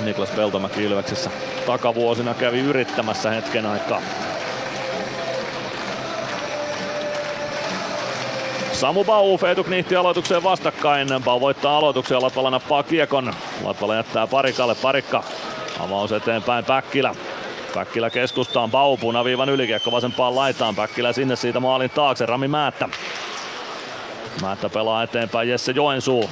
Niklas 0.00 0.30
Peltomäki 0.30 0.84
Ilveksessä 0.84 1.30
takavuosina 1.66 2.34
kävi 2.34 2.60
yrittämässä 2.60 3.30
hetken 3.30 3.66
aikaa. 3.66 4.00
Samu 8.72 9.04
Bau, 9.04 9.36
Feetu 9.36 9.64
Knihti 9.64 9.96
aloitukseen 9.96 10.42
vastakkain. 10.42 11.08
Bau 11.24 11.40
voittaa 11.40 11.76
aloituksen, 11.76 12.22
Latvala 12.22 12.50
nappaa 12.50 12.82
kiekon. 12.82 13.34
Latvala 13.64 13.94
jättää 13.94 14.26
parikalle, 14.26 14.74
parikka. 14.74 15.22
Avaus 15.80 16.12
eteenpäin 16.12 16.64
Päkkilä. 16.64 17.14
Päkkilä 17.74 18.10
keskustaan, 18.10 18.70
Bau 18.70 18.96
punaviivan 18.96 19.48
ylikiekko 19.48 19.92
vasempaan 19.92 20.36
laitaan. 20.36 20.74
Päkkilä 20.76 21.12
sinne 21.12 21.36
siitä 21.36 21.60
maalin 21.60 21.90
taakse, 21.90 22.26
Rami 22.26 22.48
Määttä. 22.48 22.88
Määttä 24.42 24.68
pelaa 24.68 25.02
eteenpäin 25.02 25.48
Jesse 25.48 25.72
Joensuu. 25.72 26.30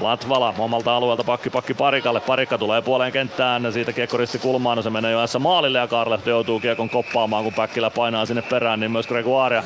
Latvala 0.00 0.54
omalta 0.58 0.96
alueelta 0.96 1.24
pakki 1.24 1.50
pakki 1.50 1.74
Parikalle. 1.74 2.20
Parikka 2.20 2.58
tulee 2.58 2.82
puoleen 2.82 3.12
kenttään. 3.12 3.72
Siitä 3.72 3.92
kiekko 3.92 4.16
risti 4.16 4.38
kulmaan. 4.38 4.76
No 4.76 4.82
se 4.82 4.90
menee 4.90 5.12
jo 5.12 5.38
maalille 5.38 5.78
ja 5.78 5.86
Karlehto 5.86 6.30
joutuu 6.30 6.60
kiekon 6.60 6.90
koppaamaan, 6.90 7.44
kun 7.44 7.54
Päkkilä 7.54 7.90
painaa 7.90 8.26
sinne 8.26 8.42
perään. 8.42 8.80
Niin 8.80 8.90
myös 8.90 9.06
Gregoire. 9.06 9.62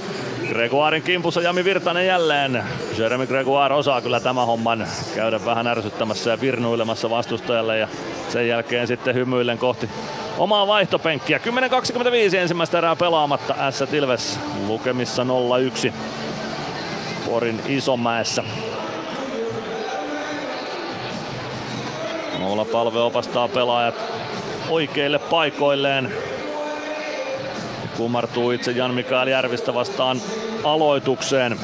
Gregoirin 0.48 1.02
kimpussa 1.02 1.40
Jami 1.40 1.64
Virtanen 1.64 2.06
jälleen. 2.06 2.64
Jeremy 2.98 3.26
Gregoire 3.26 3.74
osaa 3.74 4.00
kyllä 4.00 4.20
tämä 4.20 4.44
homman 4.44 4.86
käydä 5.14 5.44
vähän 5.44 5.66
ärsyttämässä 5.66 6.30
ja 6.30 6.40
virnuilemassa 6.40 7.10
vastustajalle. 7.10 7.78
Ja 7.78 7.88
sen 8.28 8.48
jälkeen 8.48 8.86
sitten 8.86 9.14
hymyillen 9.14 9.58
kohti 9.58 9.90
omaa 10.38 10.66
vaihtopenkkiä. 10.66 11.40
10.25 12.30 12.36
ensimmäistä 12.36 12.78
erää 12.78 12.96
pelaamatta. 12.96 13.54
S 13.70 13.80
Ilves 13.92 14.40
lukemissa 14.66 15.26
0-1. 15.88 15.92
Porin 17.26 17.60
Isomäessä. 17.68 18.44
Oula 22.44 22.64
Palve 22.64 22.98
opastaa 22.98 23.48
pelaajat 23.48 23.94
oikeille 24.68 25.18
paikoilleen. 25.18 26.12
Kumartuu 27.96 28.50
itse 28.50 28.70
Jan 28.70 28.94
Mikael 28.94 29.28
Järvistä 29.28 29.74
vastaan 29.74 30.20
aloitukseen. 30.64 31.58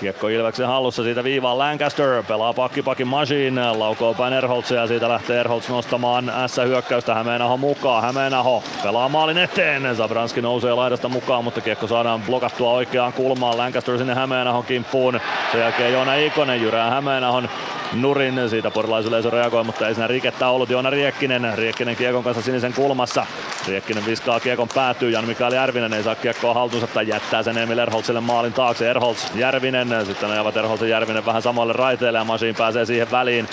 Kiekko 0.00 0.28
Ilveksen 0.28 0.66
hallussa 0.66 1.02
siitä 1.02 1.24
viivaan 1.24 1.58
Lancaster, 1.58 2.22
pelaa 2.22 2.52
pakki 2.52 2.82
pakki 2.82 3.04
Machine, 3.04 3.72
laukoo 3.72 4.14
päin 4.14 4.32
Erholtsia 4.32 4.80
ja 4.80 4.86
siitä 4.86 5.08
lähtee 5.08 5.40
Erholts 5.40 5.68
nostamaan 5.68 6.32
S-hyökkäystä 6.46 7.14
Hämeenaho 7.14 7.56
mukaan. 7.56 8.02
Hämeenaho 8.02 8.62
pelaa 8.82 9.08
maalin 9.08 9.38
eteen, 9.38 9.96
Zabranski 9.96 10.42
nousee 10.42 10.74
laidasta 10.74 11.08
mukaan, 11.08 11.44
mutta 11.44 11.60
kiekko 11.60 11.86
saadaan 11.86 12.22
blokattua 12.22 12.70
oikeaan 12.70 13.12
kulmaan. 13.12 13.58
Lancaster 13.58 13.98
sinne 13.98 14.14
Hämeenahon 14.14 14.64
kimppuun. 14.64 15.20
Sen 15.52 15.60
jälkeen 15.60 15.92
Joona 15.92 16.14
Ikonen 16.14 16.62
jyrää 16.62 16.90
Hämeenahon 16.90 17.48
nurin. 17.92 18.48
Siitä 18.50 18.70
porilaisyleisö 18.70 19.30
reagoi, 19.30 19.64
mutta 19.64 19.88
ei 19.88 19.94
siinä 19.94 20.06
rikettä 20.06 20.48
ollut. 20.48 20.70
Joona 20.70 20.90
Riekkinen, 20.90 21.52
Riekkinen 21.58 21.96
kiekon 21.96 22.24
kanssa 22.24 22.42
sinisen 22.42 22.72
kulmassa. 22.72 23.26
Riekkinen 23.68 24.06
viskaa 24.06 24.40
kiekon 24.40 24.68
päätyy. 24.74 25.10
Jan 25.10 25.24
Mikael 25.24 25.52
Järvinen 25.52 25.92
ei 25.92 26.02
saa 26.02 26.14
kiekkoa 26.14 26.54
haltuunsa 26.54 26.86
tai 26.86 27.08
jättää 27.08 27.42
sen 27.42 27.58
Emil 27.58 27.78
Erholtsille 27.78 28.20
maalin 28.20 28.52
taakse. 28.52 28.90
Erholts, 28.90 29.32
Järvinen, 29.34 29.85
sitten 30.04 30.30
ajavat 30.30 30.56
Erholts 30.56 30.82
ja 30.82 30.88
Järvinen 30.88 31.26
vähän 31.26 31.42
samalle 31.42 31.72
raiteille 31.72 32.18
ja 32.18 32.24
Masin 32.24 32.54
pääsee 32.54 32.86
siihen 32.86 33.10
väliin. 33.10 33.48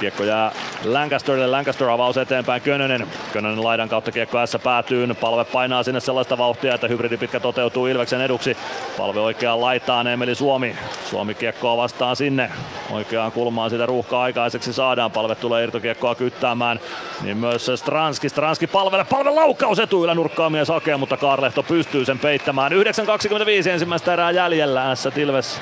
Kiekko 0.00 0.24
jää 0.24 0.52
Lancasterille, 0.84 1.46
Lancaster 1.46 1.88
avaus 1.88 2.16
eteenpäin, 2.16 2.62
Könönen. 2.62 3.06
Könönen 3.32 3.64
laidan 3.64 3.88
kautta 3.88 4.12
kiekko 4.12 4.46
S 4.46 4.56
päätyy, 4.64 5.14
palve 5.20 5.44
painaa 5.44 5.82
sinne 5.82 6.00
sellaista 6.00 6.38
vauhtia, 6.38 6.74
että 6.74 6.88
hybridi 6.88 7.16
pitkä 7.16 7.40
toteutuu 7.40 7.86
Ilveksen 7.86 8.20
eduksi. 8.20 8.56
Palve 8.98 9.20
oikeaan 9.20 9.60
laitaan 9.60 10.06
Emeli 10.06 10.34
Suomi. 10.34 10.76
Suomi 11.10 11.34
kiekkoa 11.34 11.76
vastaan 11.76 12.16
sinne. 12.16 12.50
Oikeaan 12.90 13.32
kulmaan 13.32 13.70
sitä 13.70 13.86
ruuhkaa 13.86 14.22
aikaiseksi 14.22 14.72
saadaan. 14.72 15.10
Palve 15.10 15.34
tulee 15.34 15.64
irtokiekkoa 15.64 16.14
kyttäämään. 16.14 16.80
Niin 17.22 17.36
myös 17.36 17.70
Stranski. 17.74 18.28
Stranski 18.28 18.66
palvelle. 18.66 19.04
Palve 19.04 19.30
laukkaus 19.30 19.78
etuilla 19.78 20.14
nurkkaa 20.14 20.50
mies 20.50 20.68
hakee, 20.68 20.96
mutta 20.96 21.16
Karlehto 21.16 21.62
pystyy 21.62 22.04
sen 22.04 22.18
peittämään. 22.18 22.72
9.25 22.72 23.68
ensimmäistä 23.68 24.12
erää 24.12 24.30
jäljellä. 24.30 24.94
S 24.94 25.08
Tilves 25.14 25.60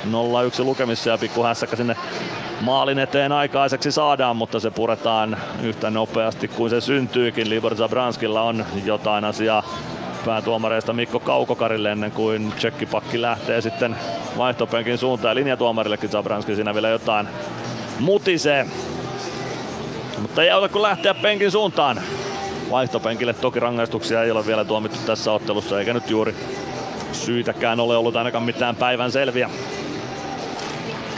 0-1 0.61 0.65
lukemissa 0.65 1.11
ja 1.11 1.19
pikku 1.19 1.45
sinne 1.75 1.97
maalin 2.61 2.99
eteen 2.99 3.33
aikaiseksi 3.33 3.93
saadaan, 3.93 4.24
mutta 4.33 4.61
se 4.61 4.71
puretaan 4.71 5.37
yhtä 5.63 5.91
nopeasti 5.91 6.49
kuin 6.49 6.71
se 6.71 6.81
syntyykin. 6.81 7.51
Libor 7.51 7.77
Zabranskilla 7.77 8.43
on 8.43 8.65
jotain 8.85 9.25
asiaa 9.25 9.63
päätuomareista 10.25 10.93
Mikko 10.93 11.21
Kaukokarille 11.21 11.93
ennen 11.93 12.13
kuin 12.13 12.53
tsekkipakki 12.53 13.23
lähtee 13.23 13.61
sitten 13.61 13.97
vaihtopenkin 14.39 14.99
suuntaan. 14.99 15.31
Ja 15.31 15.35
linjatuomarillekin 15.35 16.11
Zabranski 16.11 16.55
siinä 16.55 16.75
vielä 16.75 16.89
jotain 16.89 17.29
mutisee. 18.01 18.67
Mutta 20.19 20.43
ei 20.43 20.51
auta 20.51 20.69
kun 20.69 20.83
lähteä 20.83 21.15
penkin 21.15 21.51
suuntaan. 21.51 22.01
Vaihtopenkille 22.71 23.33
toki 23.33 23.61
rangaistuksia 23.61 24.23
ei 24.23 24.31
ole 24.31 24.47
vielä 24.47 24.65
tuomittu 24.65 24.99
tässä 25.07 25.33
ottelussa, 25.33 25.79
eikä 25.79 25.95
nyt 25.95 26.11
juuri 26.11 26.35
syytäkään 27.13 27.81
ole 27.81 27.97
ollut 27.97 28.17
ainakaan 28.17 28.45
mitään 28.45 28.77
päivän 28.77 29.13
selviä. 29.13 29.51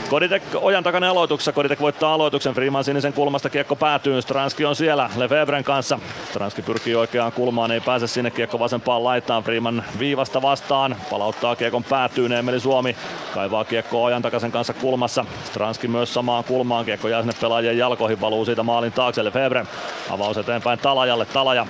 Koditek 0.09 0.43
ojan 0.61 0.83
takana 0.83 1.09
aloituksessa. 1.09 1.51
Koditek 1.51 1.79
voittaa 1.81 2.13
aloituksen. 2.13 2.53
Freeman 2.53 2.83
sinisen 2.83 3.13
kulmasta 3.13 3.49
kiekko 3.49 3.75
päätyy. 3.75 4.21
Stranski 4.21 4.65
on 4.65 4.75
siellä 4.75 5.09
Lefebvren 5.15 5.63
kanssa. 5.63 5.99
Stranski 6.29 6.61
pyrkii 6.61 6.95
oikeaan 6.95 7.31
kulmaan, 7.31 7.71
ei 7.71 7.81
pääse 7.81 8.07
sinne 8.07 8.31
kiekko 8.31 8.59
vasempaan 8.59 9.03
laitaan. 9.03 9.43
Freeman 9.43 9.83
viivasta 9.99 10.41
vastaan. 10.41 10.95
Palauttaa 11.09 11.55
kiekon 11.55 11.83
päätyyn. 11.83 12.31
Emeli 12.31 12.59
Suomi 12.59 12.95
kaivaa 13.33 13.65
kiekko 13.65 14.03
ojan 14.03 14.21
takaisen 14.21 14.51
kanssa 14.51 14.73
kulmassa. 14.73 15.25
Stranski 15.45 15.87
myös 15.87 16.13
samaan 16.13 16.43
kulmaan. 16.43 16.85
Kiekko 16.85 17.07
jää 17.07 17.21
sinne 17.21 17.35
pelaajien 17.41 17.77
jalkoihin. 17.77 18.21
Valuu 18.21 18.45
siitä 18.45 18.63
maalin 18.63 18.91
taakse 18.91 19.23
Lefebvre. 19.23 19.65
Avaus 20.09 20.37
eteenpäin 20.37 20.79
Talajalle. 20.79 21.25
Talaja 21.25 21.67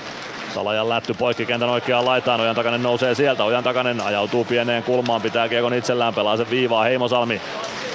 Salajan 0.57 0.89
lätty 0.89 1.13
poikki 1.13 1.45
kentän 1.45 1.69
oikeaan 1.69 2.05
laitaan, 2.05 2.41
Ojan 2.41 2.55
takanen 2.55 2.83
nousee 2.83 3.15
sieltä, 3.15 3.43
Ojan 3.43 3.63
takanen 3.63 4.01
ajautuu 4.01 4.45
pieneen 4.45 4.83
kulmaan, 4.83 5.21
pitää 5.21 5.49
kiekon 5.49 5.73
itsellään, 5.73 6.13
pelaa 6.13 6.37
sen 6.37 6.49
viivaa 6.49 6.83
Heimosalmi. 6.83 7.41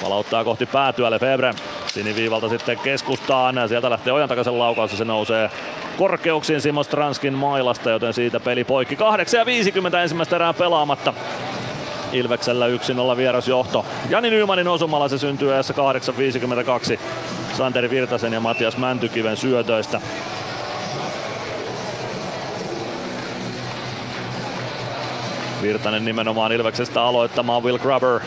Palauttaa 0.03 0.45
kohti 0.45 0.67
päätyä 0.67 1.11
Lefebvre. 1.11 1.55
Siniviivalta 1.87 2.49
sitten 2.49 2.79
keskustaan. 2.79 3.69
Sieltä 3.69 3.91
lähtee 3.91 4.13
Ojan 4.13 4.29
takaisen 4.29 4.59
laukaus 4.59 4.99
se 4.99 5.05
nousee 5.05 5.51
korkeuksiin 5.97 6.61
Simo 6.61 6.83
Stranskin 6.83 7.35
mailasta, 7.35 7.91
joten 7.91 8.15
siitä 8.15 8.41
peli 8.41 8.65
poikki. 8.65 8.97
8 8.97 9.39
ja 9.39 9.47
50 9.47 10.03
ensimmäistä 10.03 10.37
erää 10.37 10.53
pelaamatta. 10.53 11.15
Ilveksellä 12.13 12.67
1-0 13.13 13.17
vierasjohto. 13.17 13.85
Jani 14.11 14.31
Nymanin 14.31 14.69
osumalla 14.69 15.09
se 15.09 15.19
syntyy 15.19 15.53
ajassa 15.53 15.75
8.52 16.93 16.99
Santeri 17.57 17.91
Virtasen 17.91 18.33
ja 18.33 18.41
Matias 18.41 18.77
Mäntykiven 18.77 19.37
syötöistä. 19.37 20.01
Virtanen 25.63 26.05
nimenomaan 26.05 26.53
Ilveksestä 26.53 27.03
aloittamaan 27.03 27.63
Will 27.63 27.79
Grubber 27.79 28.21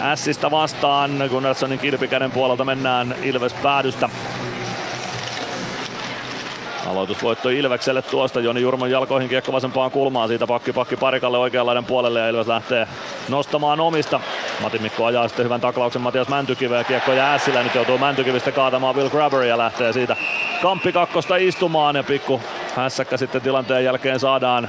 Ässistä 0.00 0.50
vastaan. 0.50 1.10
Gunnarssonin 1.30 1.78
kilpikäden 1.78 2.30
puolelta 2.30 2.64
mennään 2.64 3.14
Ilves 3.22 3.52
päädystä. 3.52 4.08
Aloitusvoitto 6.86 7.48
Ilvekselle 7.48 8.02
tuosta. 8.02 8.40
Joni 8.40 8.60
Jurmon 8.60 8.90
jalkoihin 8.90 9.28
kiekko 9.28 9.52
vasempaan 9.52 9.90
kulmaan. 9.90 10.28
Siitä 10.28 10.46
pakki 10.46 10.72
pakki 10.72 10.96
parikalle 10.96 11.38
oikeanlaiden 11.38 11.84
puolelle 11.84 12.20
ja 12.20 12.28
Ilves 12.28 12.46
lähtee 12.46 12.88
nostamaan 13.28 13.80
omista. 13.80 14.20
Mati 14.62 14.78
Mikko 14.78 15.04
ajaa 15.04 15.28
sitten 15.28 15.44
hyvän 15.44 15.60
taklauksen 15.60 16.02
Matias 16.02 16.28
Mäntykive 16.28 16.76
ja 16.76 16.84
kiekko 16.84 17.12
jää 17.12 17.34
Ässillä. 17.34 17.62
Nyt 17.62 17.74
joutuu 17.74 17.98
Mäntykivistä 17.98 18.52
kaatamaan 18.52 18.96
Will 18.96 19.10
Grabber 19.10 19.42
ja 19.42 19.58
lähtee 19.58 19.92
siitä 19.92 20.16
kamppi 20.62 20.92
kakkosta 20.92 21.36
istumaan 21.36 21.96
ja 21.96 22.02
pikku 22.02 22.40
hässäkkä 22.76 23.16
sitten 23.16 23.42
tilanteen 23.42 23.84
jälkeen 23.84 24.20
saadaan 24.20 24.68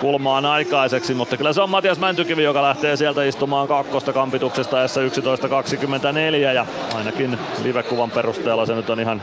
kulmaan 0.00 0.46
aikaiseksi, 0.46 1.14
mutta 1.14 1.36
kyllä 1.36 1.52
se 1.52 1.60
on 1.60 1.70
Matias 1.70 1.98
Mäntykivi, 1.98 2.42
joka 2.42 2.62
lähtee 2.62 2.96
sieltä 2.96 3.24
istumaan 3.24 3.68
kakkosta 3.68 4.12
kampituksesta 4.12 4.76
S11.24 4.86 6.36
ja 6.36 6.66
ainakin 6.94 7.38
livekuvan 7.62 8.10
perusteella 8.10 8.66
se 8.66 8.74
nyt 8.74 8.90
on 8.90 9.00
ihan 9.00 9.22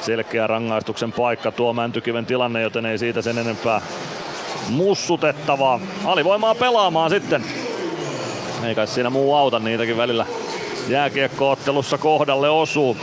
selkeä 0.00 0.46
rangaistuksen 0.46 1.12
paikka 1.12 1.52
tuo 1.52 1.72
Mäntykiven 1.72 2.26
tilanne, 2.26 2.62
joten 2.62 2.86
ei 2.86 2.98
siitä 2.98 3.22
sen 3.22 3.38
enempää 3.38 3.80
mussutettavaa. 4.68 5.80
Alivoimaa 6.04 6.54
pelaamaan 6.54 7.10
sitten. 7.10 7.44
Ei 8.64 8.74
kai 8.74 8.86
siinä 8.86 9.10
muu 9.10 9.34
auta, 9.34 9.58
niitäkin 9.58 9.96
välillä 9.96 10.26
jääkiekkoottelussa 10.88 11.98
kohdalle 11.98 12.50
osuu. 12.50 12.96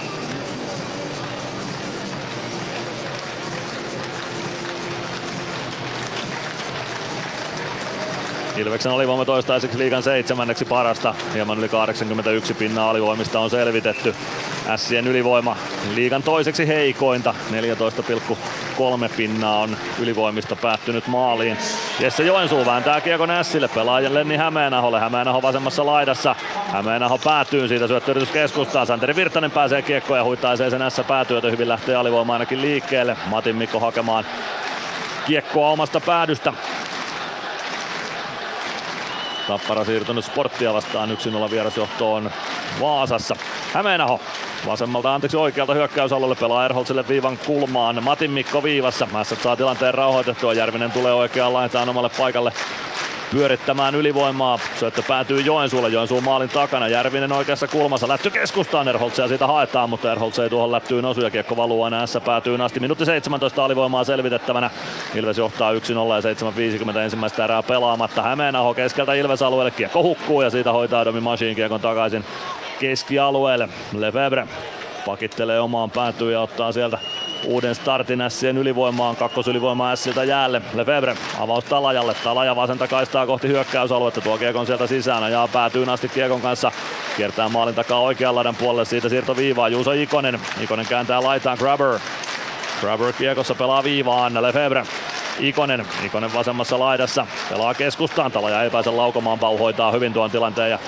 Ilveksen 8.57 8.91
alivoima 8.91 9.25
toistaiseksi 9.25 9.77
liigan 9.77 10.03
seitsemänneksi 10.03 10.65
parasta. 10.65 11.15
Hieman 11.33 11.59
yli 11.59 11.69
81 11.69 12.53
pinnaa 12.53 12.89
alivoimista 12.89 13.39
on 13.39 13.49
selvitetty. 13.49 14.15
Sien 14.75 15.07
ylivoima 15.07 15.57
liigan 15.95 16.23
toiseksi 16.23 16.67
heikointa. 16.67 17.35
14,3 17.51 19.09
pinnaa 19.17 19.59
on 19.59 19.77
ylivoimista 19.99 20.55
päättynyt 20.55 21.07
maaliin. 21.07 21.57
Jesse 21.99 22.23
Joensuu 22.23 22.65
vääntää 22.65 23.01
kiekon 23.01 23.31
Ässille. 23.31 23.67
Pelaajan 23.67 24.13
Lenni 24.13 24.37
Hämeenaholle. 24.37 24.99
Hämeenaho 24.99 25.41
vasemmassa 25.41 25.85
laidassa. 25.85 26.35
Hämeenaho 26.71 27.17
päätyy 27.17 27.67
siitä 27.67 27.87
syöttöyritys 27.87 28.31
keskustaan. 28.31 28.87
Santeri 28.87 29.15
Virtanen 29.15 29.51
pääsee 29.51 29.81
kiekkoon 29.81 30.19
ja 30.19 30.23
huittaisee 30.23 30.69
sen 30.69 30.91
S 30.91 31.01
päätyötä. 31.07 31.51
Hyvin 31.51 31.69
lähtee 31.69 31.95
alivoima 31.95 32.33
ainakin 32.33 32.61
liikkeelle. 32.61 33.17
Matin 33.25 33.55
Mikko 33.55 33.79
hakemaan 33.79 34.25
kiekkoa 35.25 35.69
omasta 35.69 35.99
päädystä. 35.99 36.53
Tappara 39.47 39.85
siirtynyt 39.85 40.25
sporttia 40.25 40.73
vastaan 40.73 41.17
1-0 41.47 41.51
vierasjohtoon 41.51 42.31
Vaasassa. 42.81 43.35
Hämeenaho 43.73 44.19
vasemmalta 44.65 45.13
anteeksi 45.13 45.37
oikealta 45.37 45.73
hyökkäysalueelle 45.73 46.35
pelaa 46.35 46.65
Erholtsille 46.65 47.07
viivan 47.07 47.37
kulmaan. 47.37 48.03
Matin 48.03 48.31
Mikko 48.31 48.63
viivassa. 48.63 49.07
Mässät 49.11 49.41
saa 49.41 49.55
tilanteen 49.55 49.93
rauhoitettua. 49.93 50.53
Järvinen 50.53 50.91
tulee 50.91 51.13
oikeaan 51.13 51.53
laitaan 51.53 51.89
omalle 51.89 52.09
paikalle 52.17 52.51
pyörittämään 53.33 53.95
ylivoimaa. 53.95 54.59
Syöttö 54.79 55.03
päätyy 55.07 55.41
Joensuulle, 55.41 55.89
Joensuun 55.89 56.23
maalin 56.23 56.49
takana. 56.49 56.87
Järvinen 56.87 57.31
oikeassa 57.31 57.67
kulmassa, 57.67 58.07
lätty 58.07 58.29
keskustaan 58.29 58.87
Erholtsia 58.87 59.27
siitä 59.27 59.47
haetaan, 59.47 59.89
mutta 59.89 60.11
Erholtz 60.11 60.39
ei 60.39 60.49
tuohon 60.49 60.71
lättyyn 60.71 61.05
osu 61.05 61.21
ja 61.21 61.29
kiekko 61.29 61.57
valuu 61.57 61.83
aina 61.83 62.07
S 62.07 62.17
päätyy 62.25 62.63
asti. 62.63 62.79
Minuutti 62.79 63.05
17 63.05 63.65
alivoimaa 63.65 64.03
selvitettävänä. 64.03 64.69
Ilves 65.15 65.37
johtaa 65.37 65.73
1-0 65.73 65.75
ja 65.75 66.89
7.50 66.91 66.97
ensimmäistä 66.97 67.43
erää 67.43 67.63
pelaamatta. 67.63 68.21
Hämeenaho 68.21 68.73
keskeltä 68.73 69.13
Ilves 69.13 69.41
alueelle, 69.41 69.71
kiekko 69.71 70.03
hukkuu 70.03 70.41
ja 70.41 70.49
siitä 70.49 70.71
hoitaa 70.71 71.05
Domi 71.05 71.21
Machine 71.21 71.55
kiekon 71.55 71.81
takaisin 71.81 72.25
keskialueelle. 72.79 73.69
Lefebvre 73.93 74.47
pakittelee 75.05 75.59
omaan 75.59 75.91
päätyyn 75.91 76.33
ja 76.33 76.41
ottaa 76.41 76.71
sieltä 76.71 76.97
uuden 77.45 77.75
startin 77.75 78.23
Sien 78.27 78.57
ylivoimaan, 78.57 79.15
kakkosylivoima 79.15 79.95
Siltä 79.95 80.23
jäälle. 80.23 80.61
Lefebvre 80.73 81.15
avaus 81.39 81.63
Talajalle, 81.63 82.13
Talaja 82.23 82.55
vasenta 82.55 82.87
kaistaa 82.87 83.25
kohti 83.25 83.47
hyökkäysaluetta, 83.47 84.21
tuo 84.21 84.37
kiekon 84.37 84.65
sieltä 84.65 84.87
sisään, 84.87 85.31
ja 85.31 85.47
päätyy 85.53 85.85
asti 85.91 86.09
kiekon 86.09 86.41
kanssa, 86.41 86.71
kiertää 87.17 87.49
maalin 87.49 87.75
takaa 87.75 87.99
oikean 87.99 88.35
laidan 88.35 88.55
puolelle, 88.55 88.85
siitä 88.85 89.09
siirto 89.09 89.35
viivaa, 89.35 89.69
Juuso 89.69 89.91
Ikonen, 89.91 90.39
Ikonen 90.61 90.85
kääntää 90.87 91.23
laitaan. 91.23 91.57
Grabber, 91.57 91.99
Grabber 92.81 93.13
kiekossa 93.13 93.55
pelaa 93.55 93.83
viivaan, 93.83 94.41
Lefebvre. 94.41 94.85
Ikonen, 95.39 95.85
Ikonen 96.05 96.33
vasemmassa 96.33 96.79
laidassa, 96.79 97.27
pelaa 97.49 97.73
keskustaan, 97.73 98.31
Talaja 98.31 98.63
ei 98.63 98.69
pääse 98.69 98.89
laukomaan, 98.89 99.39
Pau 99.39 99.57
hoitaa 99.57 99.91
hyvin 99.91 100.13
tuon 100.13 100.31
tilanteen 100.31 100.71
ja 100.71 100.79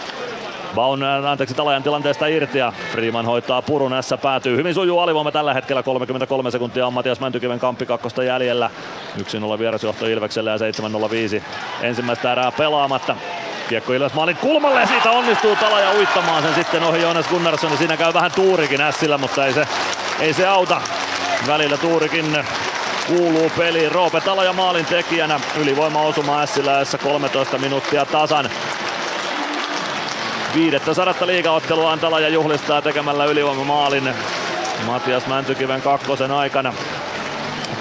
Baun, 0.76 1.03
anteeksi, 1.03 1.56
Talajan 1.56 1.84
tilanteesta 1.84 2.27
irti 2.27 2.57
ja 2.57 2.73
Freeman 2.91 3.26
hoitaa 3.26 3.61
purun. 3.61 3.91
S 4.02 4.14
päätyy. 4.22 4.57
Hyvin 4.57 4.73
sujuu 4.73 4.99
alivoima 4.99 5.31
tällä 5.31 5.53
hetkellä. 5.53 5.84
33 5.84 6.52
sekuntia 6.52 6.88
on 6.88 6.93
Matias 6.93 7.19
Mäntykiven 7.19 7.60
kamppi 7.60 7.85
kakkosta 7.85 8.23
jäljellä. 8.23 8.69
1-0 9.56 9.60
vierasjohto 9.60 10.06
Ilvekselle 10.06 10.49
ja 10.49 10.57
7-0-5 10.57 11.41
ensimmäistä 11.81 12.31
erää 12.31 12.52
pelaamatta. 12.52 13.15
Kiekko 13.69 13.93
Ilves 13.93 14.14
maalin 14.14 14.38
kulmalle 14.38 14.80
ja 14.80 14.88
siitä 14.88 15.11
onnistuu 15.11 15.56
Talaja 15.56 15.91
uittamaan 15.91 16.43
sen 16.43 16.53
sitten 16.53 16.84
ohi 16.84 17.02
Jonas 17.02 17.27
Gunnarsson. 17.27 17.77
Siinä 17.77 17.97
käy 17.97 18.14
vähän 18.14 18.31
tuurikin 18.31 18.81
Ässillä, 18.81 19.18
mutta 19.18 19.45
ei 19.45 19.53
se, 19.53 19.68
ei 20.19 20.34
se 20.34 20.47
auta. 20.47 20.81
Välillä 21.47 21.77
tuurikin 21.77 22.38
kuuluu 23.07 23.52
peliin. 23.57 23.91
Roope 23.91 24.22
Talaja 24.22 24.53
maalin 24.53 24.85
tekijänä. 24.85 25.39
Ylivoima 25.61 26.02
osuma 26.02 26.41
Ässiläessä 26.41 26.97
13 26.97 27.57
minuuttia 27.57 28.06
tasan. 28.06 28.49
Viidettä 30.56 30.94
sadatta 30.94 31.27
liigaottelua 31.27 31.98
Talaja 31.98 32.30
juhlistaa 32.30 32.82
tekemällä 32.82 33.26
ylivoimamaalin 33.26 34.10
Matias 34.86 35.27
Mäntykiven 35.27 35.82
kakkosen 35.82 36.32
aikana. 36.32 36.73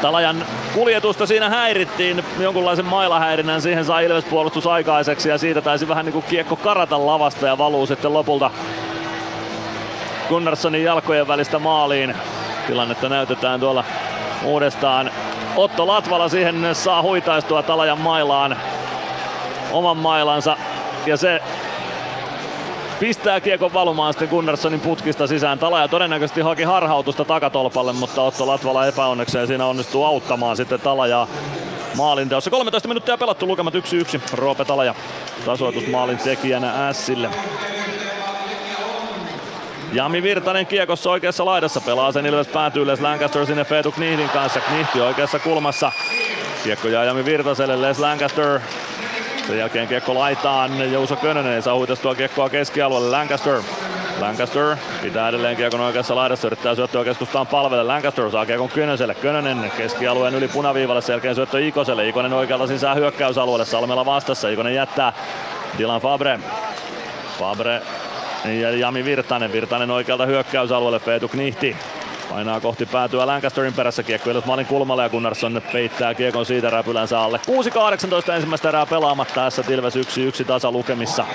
Talajan 0.02 0.46
kuljetusta 0.74 1.26
siinä 1.26 1.48
häirittiin, 1.48 2.24
jonkunlaisen 2.38 2.84
mailahäirinnän 2.84 3.62
siihen 3.62 3.84
sai 3.84 4.04
Ilves 4.04 4.24
puolustus 4.24 4.66
aikaiseksi 4.66 5.28
ja 5.28 5.38
siitä 5.38 5.60
taisi 5.60 5.88
vähän 5.88 6.04
niin 6.04 6.12
kuin 6.12 6.24
kiekko 6.28 6.56
karata 6.56 7.06
lavasta 7.06 7.46
ja 7.46 7.58
valuu 7.58 7.86
sitten 7.86 8.12
lopulta 8.12 8.50
Gunnarssonin 10.28 10.84
jalkojen 10.84 11.28
välistä 11.28 11.58
maaliin. 11.58 12.14
Tilannetta 12.66 13.08
näytetään 13.08 13.60
tuolla 13.60 13.84
uudestaan. 14.44 15.10
Otto 15.56 15.86
Latvala 15.86 16.28
siihen 16.28 16.68
saa 16.72 17.02
huitaistua 17.02 17.62
Talajan 17.62 18.00
mailaan 18.00 18.56
oman 19.72 19.96
mailansa 19.96 20.56
ja 21.06 21.16
se 21.16 21.40
pistää 23.00 23.40
kiekon 23.40 23.72
valumaan 23.72 24.12
sitten 24.12 24.28
Gunnarssonin 24.28 24.80
putkista 24.80 25.26
sisään. 25.26 25.58
Talaja 25.58 25.88
todennäköisesti 25.88 26.40
haki 26.40 26.62
harhautusta 26.62 27.24
takatolpalle, 27.24 27.92
mutta 27.92 28.22
Otto 28.22 28.46
Latvala 28.46 28.86
epäonnekseen 28.86 29.46
siinä 29.46 29.66
onnistuu 29.66 30.04
auttamaan 30.04 30.56
sitten 30.56 30.80
Talajaa 30.80 31.28
maalinteossa. 31.96 32.50
13 32.50 32.88
minuuttia 32.88 33.18
pelattu, 33.18 33.46
lukemat 33.46 33.74
1-1. 33.74 33.78
Roope 34.32 34.64
Talaja 34.64 34.94
tasoitusmaalin 35.44 36.18
tekijänä 36.18 36.88
Ässille. 36.88 37.30
Jami 39.92 40.22
Virtanen 40.22 40.66
kiekossa 40.66 41.10
oikeassa 41.10 41.44
laidassa 41.44 41.80
pelaa 41.80 42.12
sen 42.12 42.26
Ilves 42.26 42.48
päätyy 42.48 42.86
Les 42.86 43.00
Lancaster 43.00 43.46
sinne 43.46 43.64
Feetu 43.64 43.92
Knihdin 43.92 44.28
kanssa. 44.28 44.60
Knihti 44.60 45.00
oikeassa 45.00 45.38
kulmassa. 45.38 45.92
Kiekko 46.64 46.88
jää 46.88 47.04
Jami 47.04 47.24
Virtaselle, 47.24 47.82
Les 47.82 47.98
Lancaster 47.98 48.60
sen 49.46 49.58
jälkeen 49.58 49.88
kiekko 49.88 50.14
laitaan, 50.14 50.92
Jousa 50.92 51.16
Könönen 51.16 51.52
ei 51.52 51.62
saa 51.62 51.74
huitastua 51.74 52.14
kiekkoa 52.14 52.48
keskialueelle, 52.48 53.10
Lancaster. 53.10 53.62
Lancaster 54.20 54.76
pitää 55.02 55.28
edelleen 55.28 55.56
kiekon 55.56 55.80
oikeassa 55.80 56.16
laidassa, 56.16 56.46
yrittää 56.46 56.74
syöttöä 56.74 57.04
keskustaan 57.04 57.46
palvelle. 57.46 57.84
Lancaster 57.84 58.30
saa 58.30 58.46
kiekon 58.46 58.68
Könöselle. 58.68 59.14
Könönen 59.14 59.72
keskialueen 59.76 60.34
yli 60.34 60.48
punaviivalle, 60.48 61.00
sen 61.00 61.12
jälkeen 61.12 61.34
syöttö 61.34 61.66
Ikoselle. 61.66 62.08
Ikonen 62.08 62.32
oikealta 62.32 62.66
sisään 62.66 62.96
hyökkäysalueelle, 62.96 63.64
Salmella 63.64 64.06
vastassa. 64.06 64.48
Ikonen 64.48 64.74
jättää 64.74 65.12
Dylan 65.78 66.00
Fabre. 66.00 66.40
Fabre 67.38 67.82
ja 68.44 68.70
Jami 68.70 69.04
Virtanen. 69.04 69.52
Virtanen 69.52 69.90
oikealta 69.90 70.26
hyökkäysalueelle, 70.26 71.00
Feetu 71.00 71.28
Knihti. 71.28 71.76
Painaa 72.34 72.60
kohti 72.60 72.86
päätyä 72.86 73.26
Lancasterin 73.26 73.72
perässä 73.72 74.02
kiekko 74.02 74.30
maalin 74.46 74.66
kulmalle 74.66 75.02
ja 75.02 75.08
Gunnarsson 75.08 75.62
peittää 75.72 76.14
kiekon 76.14 76.46
siitä 76.46 76.70
räpylänsä 76.70 77.20
alle. 77.20 77.40
6-18 78.28 78.32
ensimmäistä 78.32 78.68
erää 78.68 78.86
pelaamatta 78.86 79.34
tässä 79.34 79.64
Ilves 79.68 79.96
1-1 79.96 80.44
tasa 80.46 80.72
lukemissa. 80.72 81.26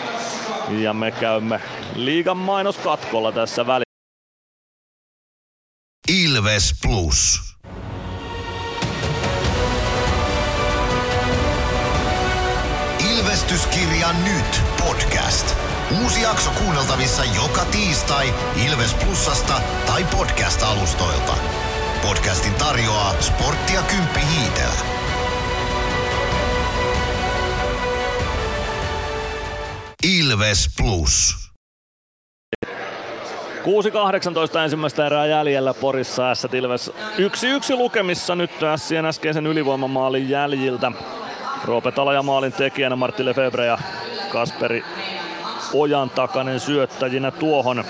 Ja 0.69 0.93
me 0.93 1.11
käymme 1.11 1.61
liigan 1.95 2.37
mainoskatkolla 2.37 3.31
tässä 3.31 3.67
välissä. 3.67 3.93
Ilves 6.09 6.73
Plus. 6.81 7.39
Ilvestyskirja 13.49 14.07
nyt 14.23 14.61
podcast. 14.79 15.55
Uusi 16.03 16.21
jakso 16.21 16.49
kuunneltavissa 16.51 17.23
joka 17.35 17.65
tiistai 17.65 18.33
Ilves 18.67 18.93
Plusasta 18.93 19.61
tai 19.85 20.03
podcast-alustoilta. 20.03 21.33
Podcastin 22.01 22.53
tarjoaa 22.53 23.21
Sporttia 23.21 23.81
Kymppi 23.81 24.19
Hiitellä. 24.19 24.79
Ilves 30.03 30.69
Plus. 30.77 31.35
6-18 32.65 34.59
ensimmäistä 34.63 35.05
erää 35.05 35.25
jäljellä 35.25 35.73
Porissa 35.73 36.35
S 36.35 36.47
Ilves 36.53 36.91
1-1 37.73 37.75
lukemissa 37.77 38.35
nyt 38.35 38.51
Sien 38.75 39.05
äskeisen 39.05 39.47
ylivoimamaalin 39.47 40.29
jäljiltä. 40.29 40.91
Roope 41.65 41.91
Talaja 41.91 42.23
maalin 42.23 42.53
tekijänä 42.53 42.95
Martti 42.95 43.25
Lefebvre 43.25 43.65
ja 43.65 43.77
Kasperi 44.31 44.83
Ojan 45.73 46.09
takainen 46.09 46.59
syöttäjinä 46.59 47.31
tuohon 47.31 47.83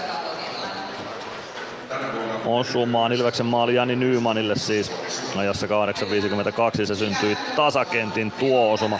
osumaan. 2.45 3.11
Ilveksen 3.11 3.45
maali 3.45 3.75
Jani 3.75 3.95
Nymanille 3.95 4.55
siis 4.55 4.91
ajassa 5.37 5.67
8.52 5.67 6.85
se 6.85 6.95
syntyi 6.95 7.37
tasakentin 7.55 8.31
tuo 8.31 8.73
osuma. 8.73 8.99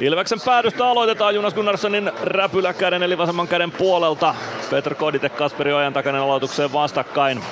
Ilveksen 0.00 0.38
päädystä 0.44 0.86
aloitetaan 0.86 1.34
Jonas 1.34 1.54
Gunnarssonin 1.54 2.12
räpyläkäden 2.22 3.02
eli 3.02 3.18
vasemman 3.18 3.48
käden 3.48 3.72
puolelta. 3.72 4.34
Petr 4.70 4.94
Kodite 4.94 5.28
Kasperi 5.28 5.72
Ojan 5.72 5.92
takainen 5.92 6.22
aloitukseen 6.22 6.72
vastakkain. 6.72 7.42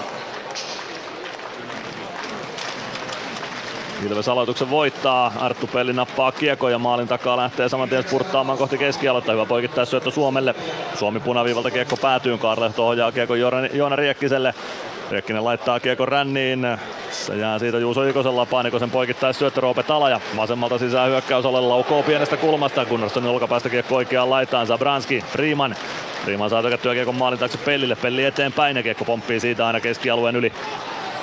Ilves 4.04 4.28
aloituksen 4.28 4.70
voittaa. 4.70 5.32
Arttu 5.40 5.66
Pelli 5.66 5.92
nappaa 5.92 6.32
kiekon 6.32 6.72
ja 6.72 6.78
maalin 6.78 7.08
takaa 7.08 7.36
lähtee 7.36 7.68
saman 7.68 7.88
tien 7.88 8.02
spurttaamaan 8.02 8.58
kohti 8.58 8.78
keskialoitta. 8.78 9.32
Hyvä 9.32 9.46
poikittais 9.46 9.90
syöttö 9.90 10.10
Suomelle. 10.10 10.54
Suomi 10.94 11.20
punaviivalta 11.20 11.70
kiekko 11.70 11.96
päätyyn. 11.96 12.38
Kaarlehto 12.38 12.88
ohjaa 12.88 13.12
kiekon 13.12 13.40
Joona 13.72 13.96
Riekkiselle. 13.96 14.54
Riekkinen 15.10 15.44
laittaa 15.44 15.80
kiekon 15.80 16.08
ränniin. 16.08 16.78
Se 17.10 17.36
jää 17.36 17.58
siitä 17.58 17.78
Juuso 17.78 18.02
Ikosen 18.02 18.36
lapaan. 18.36 18.66
Ikosen 18.66 18.90
poikittais 18.90 19.38
syöttö 19.38 19.60
Roope 19.60 19.82
Talaja. 19.82 20.20
Vasemmalta 20.36 20.78
sisään 20.78 21.08
hyökkäys 21.08 21.46
alle 21.46 21.60
laukoo 21.60 22.02
pienestä 22.02 22.36
kulmasta. 22.36 22.84
Gunnarssonin 22.84 23.30
olkapäästä 23.30 23.68
kiekko 23.68 23.96
oikeaan 23.96 24.30
laitaan. 24.30 24.66
Zabranski, 24.66 25.24
Freeman. 25.32 25.76
Freeman 26.24 26.50
saa 26.50 26.62
tökättyä 26.62 26.94
kiekon 26.94 27.14
maalin 27.14 27.38
taakse 27.38 27.58
Pellille. 27.58 27.96
Pelli 27.96 28.24
eteenpäin 28.24 28.76
ja 28.76 28.82
kiekko 28.82 29.04
pomppii 29.04 29.40
siitä 29.40 29.66
aina 29.66 29.80
keskialueen 29.80 30.36
yli. 30.36 30.52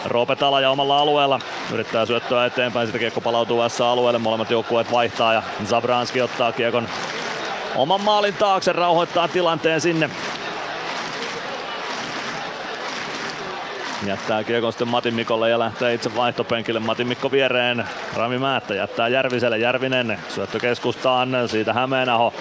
Roope 0.06 0.36
Talaja 0.36 0.70
omalla 0.70 1.00
alueella 1.00 1.40
yrittää 1.74 2.06
syöttöä 2.06 2.46
eteenpäin, 2.46 2.88
sitten 2.88 3.00
kiekko 3.00 3.22
palautuu 3.22 3.70
S-alueelle, 3.70 4.20
molemmat 4.20 4.52
joukkueet 4.52 4.92
vaihtaa 4.92 5.34
ja 5.34 5.44
Zabranski 5.66 6.22
ottaa 6.22 6.52
kiekon 6.52 6.88
oman 7.76 8.02
maalin 8.02 8.34
taakse, 8.34 8.74
rauhoittaa 8.74 9.28
tilanteen 9.28 9.82
sinne. 9.82 10.10
Jättää 14.08 14.44
kiekon 14.44 14.72
sitten 14.72 14.88
Matin 14.88 15.14
Mikolle 15.14 15.50
ja 15.50 15.60
lähtee 15.60 15.94
itse 15.94 16.16
vaihtopenkille. 16.16 16.80
Matin 16.80 17.08
Mikko 17.08 17.32
viereen. 17.32 17.86
Rami 18.16 18.38
Määttä 18.38 18.76
jättää 18.76 19.08
Järviselle. 19.08 19.58
Järvinen 19.58 20.20
syöttö 20.30 20.60
keskustaan. 20.60 21.30
Siitä 21.48 21.74
Hämeenaho. 21.74 22.34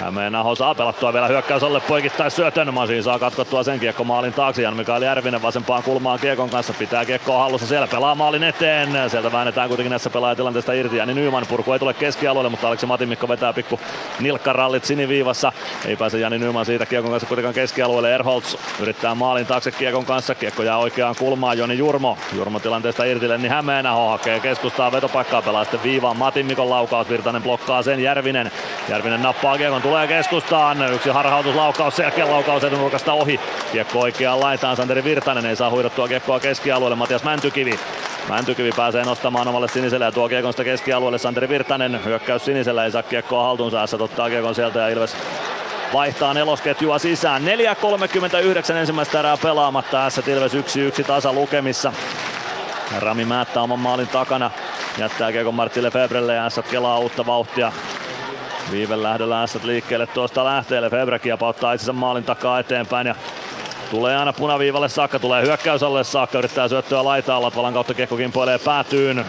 Hämeenaho 0.00 0.54
saa 0.54 0.74
pelattua 0.74 1.12
vielä 1.12 1.28
hyökkäysolle 1.28 1.80
poikittais 1.80 2.36
syötön. 2.36 2.74
Masiin 2.74 3.02
saa 3.02 3.18
katkottua 3.18 3.62
sen 3.62 3.80
kiekko 3.80 4.04
maalin 4.04 4.32
taakse. 4.32 4.62
Jan 4.62 4.76
Mikael 4.76 5.02
Järvinen 5.02 5.42
vasempaan 5.42 5.82
kulmaan 5.82 6.18
kiekon 6.18 6.50
kanssa. 6.50 6.74
Pitää 6.78 7.04
kiekkoa 7.04 7.38
hallussa 7.38 7.66
siellä. 7.66 7.86
Pelaa 7.86 8.14
maalin 8.14 8.42
eteen. 8.44 9.10
Sieltä 9.10 9.32
väännetään 9.32 9.68
kuitenkin 9.68 9.90
näissä 9.90 10.10
pelaajatilanteesta 10.10 10.72
irti. 10.72 10.96
Jani 10.96 11.14
Nyman 11.14 11.46
purku 11.48 11.72
ei 11.72 11.78
tule 11.78 11.94
keskialueelle, 11.94 12.50
mutta 12.50 12.68
Aleksi 12.68 12.86
Matin 12.86 13.08
Mikko 13.08 13.28
vetää 13.28 13.52
pikku 13.52 13.80
nilkkarallit 14.20 14.84
siniviivassa. 14.84 15.52
Ei 15.86 15.96
pääse 15.96 16.18
Jani 16.18 16.38
Nyman 16.38 16.66
siitä 16.66 16.86
kiekon 16.86 17.10
kanssa 17.10 17.28
kuitenkaan 17.28 17.54
keskialueelle. 17.54 18.14
Erholz 18.14 18.56
yrittää 18.80 19.14
maalin 19.14 19.46
taakse 19.46 19.70
kiekon 19.70 20.04
kanssa. 20.04 20.34
Kiekko 20.34 20.62
jää 20.62 20.78
oikeaan 21.04 21.30
kulmaan. 21.30 21.58
Joni 21.58 21.78
Jurmo. 21.78 22.18
Jurmo 22.32 22.60
tilanteesta 22.60 23.04
irti. 23.04 23.28
Lenni 23.28 23.48
Hämeenaho 23.48 24.08
hakee 24.08 24.40
keskustaa 24.40 24.92
vetopaikkaa. 24.92 25.42
Pelaa 25.42 25.64
sitten 25.64 25.82
viivaan 25.82 26.16
Matin 26.16 26.46
Mikon 26.46 26.70
laukaus. 26.70 27.08
Virtanen 27.08 27.42
blokkaa 27.42 27.82
sen 27.82 28.00
Järvinen. 28.00 28.50
Järvinen 28.88 29.22
nappaa 29.22 29.58
kiekon. 29.58 29.82
Tulee 29.82 30.06
keskustaan. 30.06 30.92
Yksi 30.94 31.10
harhautuslaukaus, 31.10 31.96
selkeä 31.96 32.30
laukaus 32.30 32.64
etunurkasta 32.64 33.12
ohi. 33.12 33.40
Kiekko 33.72 34.00
oikeaan 34.00 34.40
laitaan. 34.40 34.76
Santeri 34.76 35.04
Virtanen 35.04 35.46
ei 35.46 35.56
saa 35.56 35.70
huidottua 35.70 36.08
kiekkoa 36.08 36.40
keskialueelle. 36.40 36.96
Matias 36.96 37.24
Mäntykivi. 37.24 37.78
Mäntykivi 38.28 38.70
pääsee 38.76 39.04
nostamaan 39.04 39.48
omalle 39.48 39.68
siniselle 39.68 40.04
ja 40.04 40.12
tuo 40.12 40.28
kiekon 40.28 40.52
sitä 40.52 40.64
keskialueelle. 40.64 41.18
Santeri 41.18 41.48
Virtanen 41.48 42.04
hyökkäys 42.04 42.44
sinisellä 42.44 42.84
ei 42.84 42.90
saa 42.90 43.02
kiekkoa 43.02 43.42
haltuunsa. 43.42 43.84
ottaa 44.00 44.28
kiekon 44.28 44.54
sieltä 44.54 44.78
ja 44.78 44.88
Ilves 44.88 45.16
vaihtaa 45.94 46.34
nelosketjua 46.34 46.98
sisään. 46.98 47.42
4.39 48.70 48.72
ensimmäistä 48.72 49.18
erää 49.18 49.36
pelaamatta. 49.36 50.10
S 50.10 50.18
Ilves 50.18 50.54
1-1 50.54 51.04
tasa 51.06 51.32
lukemissa. 51.32 51.92
Rami 52.98 53.24
Määttä 53.24 53.60
oman 53.60 53.78
maalin 53.78 54.08
takana. 54.08 54.50
Jättää 54.98 55.32
kiekon 55.32 55.54
Martti 55.54 55.82
Lefebrelle 55.82 56.34
ja 56.34 56.50
S 56.50 56.60
kelaa 56.70 56.98
uutta 56.98 57.26
vauhtia 57.26 57.72
Viiven 58.70 59.02
lähdöllä 59.02 59.42
ässät 59.42 59.64
liikkeelle 59.64 60.06
tuosta 60.06 60.44
lähteelle. 60.44 60.90
Febre 60.90 61.18
kiepauttaa 61.18 61.72
itsensä 61.72 61.92
maalin 61.92 62.24
takaa 62.24 62.58
eteenpäin 62.58 63.06
ja 63.06 63.14
Tulee 63.90 64.16
aina 64.16 64.32
punaviivalle 64.32 64.88
saakka, 64.88 65.18
tulee 65.18 65.42
hyökkäysalle 65.42 66.04
saakka, 66.04 66.38
yrittää 66.38 66.68
syöttöä 66.68 67.04
laitaa, 67.04 67.42
Latvalan 67.42 67.72
kautta 67.72 67.94
kiekko 67.94 68.16
kimpoilee 68.16 68.58
päätyyn. 68.58 69.24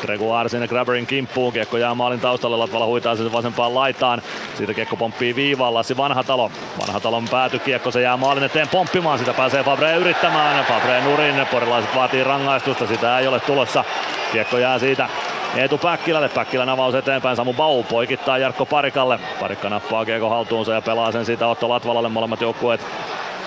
Gregoire 0.00 0.48
sinne 0.48 0.68
Grabberin 0.68 1.06
kimppuun, 1.06 1.52
kiekko 1.52 1.76
jää 1.76 1.94
maalin 1.94 2.20
taustalle, 2.20 2.56
Latvala 2.56 2.86
huitaa 2.86 3.16
sen 3.16 3.32
vasempaan 3.32 3.74
laitaan. 3.74 4.22
Siitä 4.54 4.74
kiekko 4.74 4.96
pomppii 4.96 5.36
viivaan, 5.36 5.74
Lassi 5.74 5.96
Vanhatalo. 5.96 6.50
Vanhatalon 6.80 7.28
pääty 7.30 7.58
kiekko, 7.58 7.90
se 7.90 8.02
jää 8.02 8.16
maalin 8.16 8.44
eteen 8.44 8.68
pomppimaan, 8.68 9.18
sitä 9.18 9.32
pääsee 9.32 9.64
Fabre 9.64 9.96
yrittämään. 9.96 10.64
Fabre 10.64 11.00
nurin, 11.00 11.46
porilaiset 11.50 11.94
vaatii 11.94 12.24
rangaistusta, 12.24 12.86
sitä 12.86 13.18
ei 13.18 13.26
ole 13.26 13.40
tulossa. 13.40 13.84
Kiekko 14.32 14.58
jää 14.58 14.78
siitä 14.78 15.08
Eetu 15.56 15.78
Päkkilälle, 15.78 16.28
Päkkilän 16.28 16.68
avaus 16.68 16.94
eteenpäin, 16.94 17.36
Samu 17.36 17.54
Bau 17.54 17.82
poikittaa 17.82 18.38
Jarkko 18.38 18.66
Parikalle. 18.66 19.18
Parikka 19.40 19.68
nappaa 19.68 20.04
kiekko 20.04 20.28
haltuunsa 20.30 20.72
ja 20.72 20.82
pelaa 20.82 21.12
sen 21.12 21.24
siitä 21.24 21.46
Otto 21.46 21.68
Latvalalle, 21.68 22.08
molemmat 22.08 22.40
joukkueet 22.40 22.80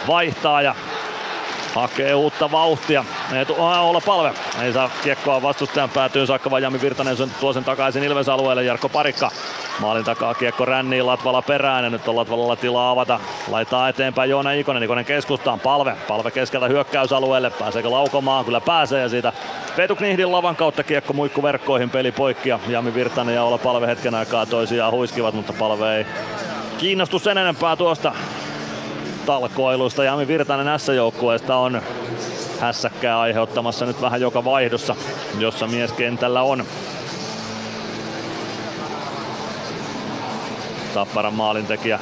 vaihtaa 0.08 0.62
ja 0.62 0.76
hakee 1.76 2.14
uutta 2.14 2.52
vauhtia. 2.52 3.06
Eetu 3.34 3.56
olla 3.58 4.02
palve. 4.06 4.34
Ei 4.62 4.74
saa 4.74 4.90
kiekkoa 5.04 5.42
vastustajan 5.42 5.90
päätyyn 5.90 6.28
saakka, 6.28 6.52
vaan 6.52 6.64
Jami 6.64 6.82
Virtanen 6.82 7.18
tuo 7.40 7.54
sen 7.54 7.64
takaisin 7.64 8.04
Ilves 8.04 8.30
alueelle. 8.30 8.64
Jarkko 8.64 8.90
Parikka 8.90 9.32
maalin 9.80 10.06
takaa 10.06 10.34
kiekko 10.34 10.66
ränniin 10.66 11.08
Latvala 11.08 11.42
perään 11.42 11.84
ja 11.84 11.90
nyt 11.90 12.08
on 12.08 12.16
Latvalalla 12.16 12.56
tilaa 12.56 12.92
avata. 12.92 13.20
Laittaa 13.48 13.90
eteenpäin 13.90 14.30
Joona 14.30 14.52
Ikonen. 14.52 14.84
Ikonen 14.84 15.06
keskustaan. 15.06 15.60
Palve. 15.60 15.96
Palve 16.08 16.32
keskeltä 16.32 16.68
hyökkäysalueelle. 16.68 17.50
Pääseekö 17.50 17.92
laukomaan? 17.92 18.46
Kyllä 18.46 18.62
pääsee 18.62 19.02
ja 19.02 19.10
siitä 19.10 19.34
Vetu 19.78 19.96
Knihdin 19.96 20.32
lavan 20.32 20.56
kautta 20.56 20.84
kiekko 20.84 21.14
muikku 21.14 21.44
verkkoihin 21.44 21.90
peli 21.90 22.12
poikki 22.12 22.50
ja 22.50 22.60
Jami 22.68 22.94
Virtanen 22.94 23.36
ja 23.36 23.44
olla 23.44 23.58
palve 23.58 23.88
hetken 23.88 24.16
aikaa 24.16 24.46
toisiaan 24.46 24.92
huiskivat, 24.92 25.34
mutta 25.34 25.54
palve 25.54 25.98
ei 25.98 26.06
kiinnostu 26.78 27.20
sen 27.20 27.38
enempää 27.38 27.76
tuosta 27.76 28.14
talkoilusta. 29.26 30.04
Jami 30.04 30.28
Virtanen 30.28 30.80
S-joukkueesta 30.80 31.56
on 31.56 31.82
hässäkkää 32.60 33.20
aiheuttamassa 33.20 33.86
nyt 33.86 34.02
vähän 34.02 34.22
joka 34.22 34.44
vaihdossa, 34.44 34.96
jossa 35.40 35.68
mies 35.68 35.92
kentällä 35.92 36.42
on. 36.42 36.66
Tapparan 40.94 41.34
maalintekijä 41.34 42.00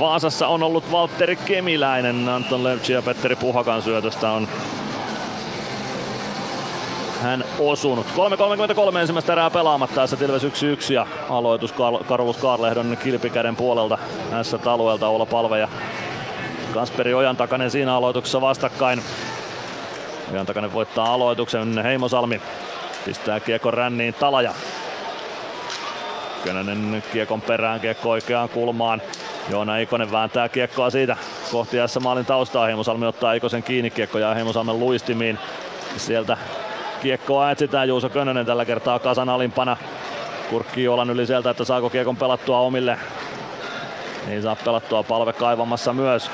Vaasassa 0.00 0.46
on 0.46 0.62
ollut 0.62 0.92
Valtteri 0.92 1.36
Kemiläinen. 1.36 2.28
Anton 2.28 2.64
Levci 2.64 2.92
ja 2.92 3.02
Petteri 3.02 3.36
Puhakan 3.36 3.82
syötöstä 3.82 4.30
on 4.30 4.48
hän 7.20 7.44
osunut. 7.58 8.06
3.33 8.92 8.98
ensimmäistä 8.98 9.32
erää 9.32 9.50
pelaamatta 9.50 9.94
tässä 9.94 10.16
Tilves 10.16 10.42
1-1 10.42 10.46
ja 10.92 11.06
aloitus 11.28 11.74
Karvus 12.08 12.36
Kaarlehdon 12.36 12.96
kilpikäden 13.02 13.56
puolelta 13.56 13.98
tässä 14.30 14.58
alueelta 14.66 15.08
olla 15.08 15.26
Palve 15.26 15.58
ja 15.58 15.68
Kasperi 16.74 17.14
Ojantakainen 17.14 17.70
siinä 17.70 17.96
aloituksessa 17.96 18.40
vastakkain. 18.40 19.02
Ojantakainen 20.32 20.72
voittaa 20.72 21.14
aloituksen. 21.14 21.78
Heimosalmi 21.78 22.40
pistää 23.04 23.40
kiekon 23.40 23.74
ränniin 23.74 24.14
Talaja. 24.14 24.52
Könönen 26.44 27.02
kiekon 27.12 27.40
perään, 27.40 27.80
kiekko 27.80 28.10
oikeaan 28.10 28.48
kulmaan. 28.48 29.02
Joona 29.50 29.76
Ikonen 29.76 30.12
vääntää 30.12 30.48
kiekkoa 30.48 30.90
siitä 30.90 31.16
kohti 31.52 31.76
S 31.86 31.98
maalin 32.00 32.26
taustaa. 32.26 32.66
Heimosalmi 32.66 33.06
ottaa 33.06 33.32
Ikosen 33.32 33.62
kiinni, 33.62 33.90
kiekko 33.90 34.18
jää 34.18 34.34
Heimosalmen 34.34 34.80
luistimiin. 34.80 35.38
Sieltä 35.96 36.36
kiekkoa 37.02 37.50
etsitään 37.50 37.88
Juuso 37.88 38.08
Könönen 38.08 38.46
tällä 38.46 38.64
kertaa 38.64 38.98
kasan 38.98 39.28
alimpana. 39.28 39.76
Kurkkii 40.50 40.88
Olan 40.88 41.10
yli 41.10 41.26
sieltä, 41.26 41.50
että 41.50 41.64
saako 41.64 41.90
kiekon 41.90 42.16
pelattua 42.16 42.58
omille. 42.58 42.98
Ei 44.28 44.42
saa 44.42 44.56
pelattua 44.64 45.02
palve 45.02 45.32
kaivamassa 45.32 45.92
myös. 45.92 46.30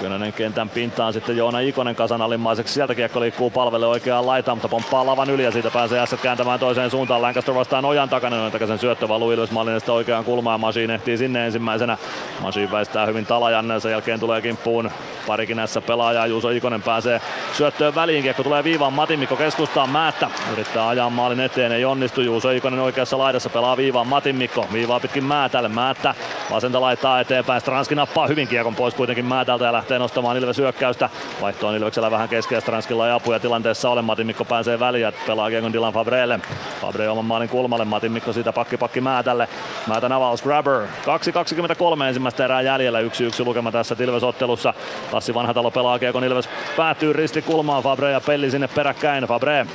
Könönen 0.00 0.32
kentän 0.32 0.68
pintaan 0.68 1.12
sitten 1.12 1.36
Joona 1.36 1.60
Ikonen 1.60 1.96
kasan 1.96 2.22
alimmaiseksi. 2.22 2.74
Sieltä 2.74 2.94
kiekko 2.94 3.20
liikkuu 3.20 3.50
palvelle 3.50 3.86
oikeaan 3.86 4.26
laitaan, 4.26 4.56
mutta 4.56 4.68
pomppaa 4.68 5.06
lavan 5.06 5.30
yli 5.30 5.44
ja 5.44 5.50
siitä 5.50 5.70
pääsee 5.70 6.00
Ässät 6.00 6.20
kääntämään 6.20 6.60
toiseen 6.60 6.90
suuntaan. 6.90 7.22
Lancaster 7.22 7.54
vastaan 7.54 7.84
Ojan 7.84 8.08
takana, 8.08 8.36
Ojan 8.36 8.52
takaisin 8.52 8.78
syöttö 8.78 9.08
valuu 9.08 9.30
Ilves 9.30 9.50
Mallinesta 9.50 9.92
oikeaan 9.92 10.24
kulmaan. 10.24 10.60
Masiin 10.60 10.90
ehtii 10.90 11.18
sinne 11.18 11.46
ensimmäisenä. 11.46 11.98
Masiin 12.40 12.70
väistää 12.70 13.06
hyvin 13.06 13.26
Talajan, 13.26 13.80
sen 13.80 13.92
jälkeen 13.92 14.20
tulee 14.20 14.42
kimppuun 14.42 14.90
parikin 15.26 15.56
näissä 15.56 15.80
pelaajaa. 15.80 16.26
Juuso 16.26 16.50
Ikonen 16.50 16.82
pääsee 16.82 17.20
syöttöön 17.52 17.94
väliin. 17.94 18.22
Kiekko 18.22 18.42
tulee 18.42 18.64
viivaan. 18.64 18.92
Matin 18.92 19.18
Mikko 19.18 19.36
keskustaa 19.36 19.86
Määttä. 19.86 20.30
Yrittää 20.52 20.88
ajaa 20.88 21.10
maalin 21.10 21.40
eteen. 21.40 21.72
Ei 21.72 21.84
onnistu. 21.84 22.20
Juuso 22.20 22.50
Ikonen 22.50 22.80
oikeassa 22.80 23.18
laidassa 23.18 23.50
pelaa 23.50 23.76
viivaan. 23.76 24.06
Matin 24.06 24.36
Mikko 24.36 24.66
viivaa 24.72 25.00
pitkin 25.00 25.24
Määtälle. 25.24 25.68
Määttä 25.68 26.14
vasenta 26.50 26.80
laittaa 26.80 27.20
eteenpäin. 27.20 27.60
Stranski 27.60 27.94
nappaa 27.94 28.26
hyvin 28.26 28.48
kiekon 28.48 28.74
pois 28.74 28.94
kuitenkin 28.94 29.24
Määtältä 29.24 29.64
lähtee 29.86 29.98
nostamaan 29.98 30.36
Ilves 30.36 30.58
hyökkäystä. 30.58 31.10
Vaihto 31.40 31.68
on 31.68 31.76
Ilveksellä 31.76 32.10
vähän 32.10 32.28
keskeä. 32.28 32.60
Stranskilla 32.60 33.14
apuja 33.14 33.40
tilanteessa 33.40 33.90
ole. 33.90 34.02
Matin 34.02 34.26
Mikko 34.26 34.44
pääsee 34.44 34.80
väliin 34.80 35.02
ja 35.02 35.12
pelaa 35.26 35.50
kiekon 35.50 35.72
Dylan 35.72 35.92
Fabrelle. 35.92 36.40
Fabre 36.80 37.08
oman 37.08 37.24
maalin 37.24 37.48
kulmalle. 37.48 37.84
Matin 37.84 38.12
Mikko 38.12 38.32
siitä 38.32 38.52
pakki 38.52 38.76
pakki 38.76 39.00
Määtälle. 39.00 39.48
Määtän 39.86 40.12
avaus 40.12 40.42
grabber. 40.42 40.80
2.23 40.82 42.02
ensimmäistä 42.02 42.44
erää 42.44 42.62
jäljellä. 42.62 43.00
1-1 43.00 43.04
lukema 43.44 43.72
tässä 43.72 43.94
Tilves-ottelussa. 43.94 44.74
Lassi 45.12 45.34
Vanhatalo 45.34 45.70
pelaa 45.70 45.98
kiekon 45.98 46.24
Ilves 46.24 46.48
päätyy 46.76 47.12
risti 47.12 47.42
kulmaan. 47.42 47.82
Fabre 47.82 48.10
ja 48.10 48.20
Pelli 48.20 48.50
sinne 48.50 48.68
peräkkäin. 48.68 49.24
Fabre 49.24 49.66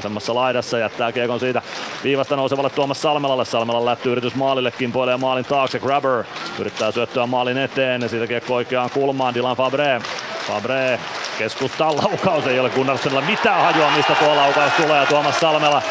vasemmassa 0.00 0.34
laidassa 0.34 0.78
jättää 0.78 1.12
kiekon 1.12 1.40
siitä 1.40 1.62
viivasta 2.04 2.36
nousevalle 2.36 2.70
Tuomas 2.70 3.02
Salmelalle. 3.02 3.44
Salmelan 3.44 3.84
lätty 3.84 4.12
yritys 4.12 4.34
maalille, 4.34 4.70
kimpoilee 4.70 5.16
maalin 5.16 5.44
taakse. 5.44 5.78
Grabber 5.78 6.24
yrittää 6.58 6.92
syöttöä 6.92 7.26
maalin 7.26 7.58
eteen 7.58 8.08
siitä 8.08 8.26
kiekko 8.26 8.54
oikeaan 8.54 8.90
kulmaan. 8.90 9.34
Dylan 9.34 9.56
Fabre. 9.56 10.00
Fabre 10.48 10.98
keskustaa 11.38 11.96
laukaus, 12.02 12.46
ei 12.46 12.60
ole 12.60 12.70
Gunnarssonilla 12.70 13.20
mitään 13.20 13.62
hajua 13.62 13.90
mistä 13.90 14.14
tuo 14.14 14.36
laukaus 14.36 14.72
tulee. 14.72 15.06
Tuomas 15.06 15.40
Salmela 15.40 15.82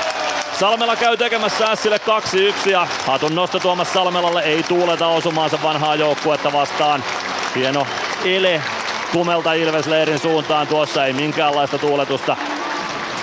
Salmela 0.60 0.96
käy 0.96 1.18
tekemässä 1.18 1.76
Sille 1.76 2.00
2-1 2.66 2.70
ja 2.70 2.88
hatun 3.06 3.36
nosto 3.36 3.60
Tuomas 3.60 3.94
Salmelalle 3.94 4.42
ei 4.42 4.64
tuuleta 4.64 5.08
osumaansa 5.08 5.60
vanhaa 5.64 5.96
joukkuetta 5.96 6.54
vastaan. 6.54 7.04
Hieno 7.56 7.88
ele 8.26 8.62
tumelta 9.14 9.54
Ilves-leirin 9.54 10.20
suuntaan. 10.20 10.68
Tuossa 10.68 11.06
ei 11.06 11.14
minkäänlaista 11.14 11.78
tuuletusta 11.78 12.38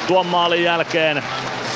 tuon 0.07 0.27
maalin 0.27 0.65
jälkeen. 0.65 1.23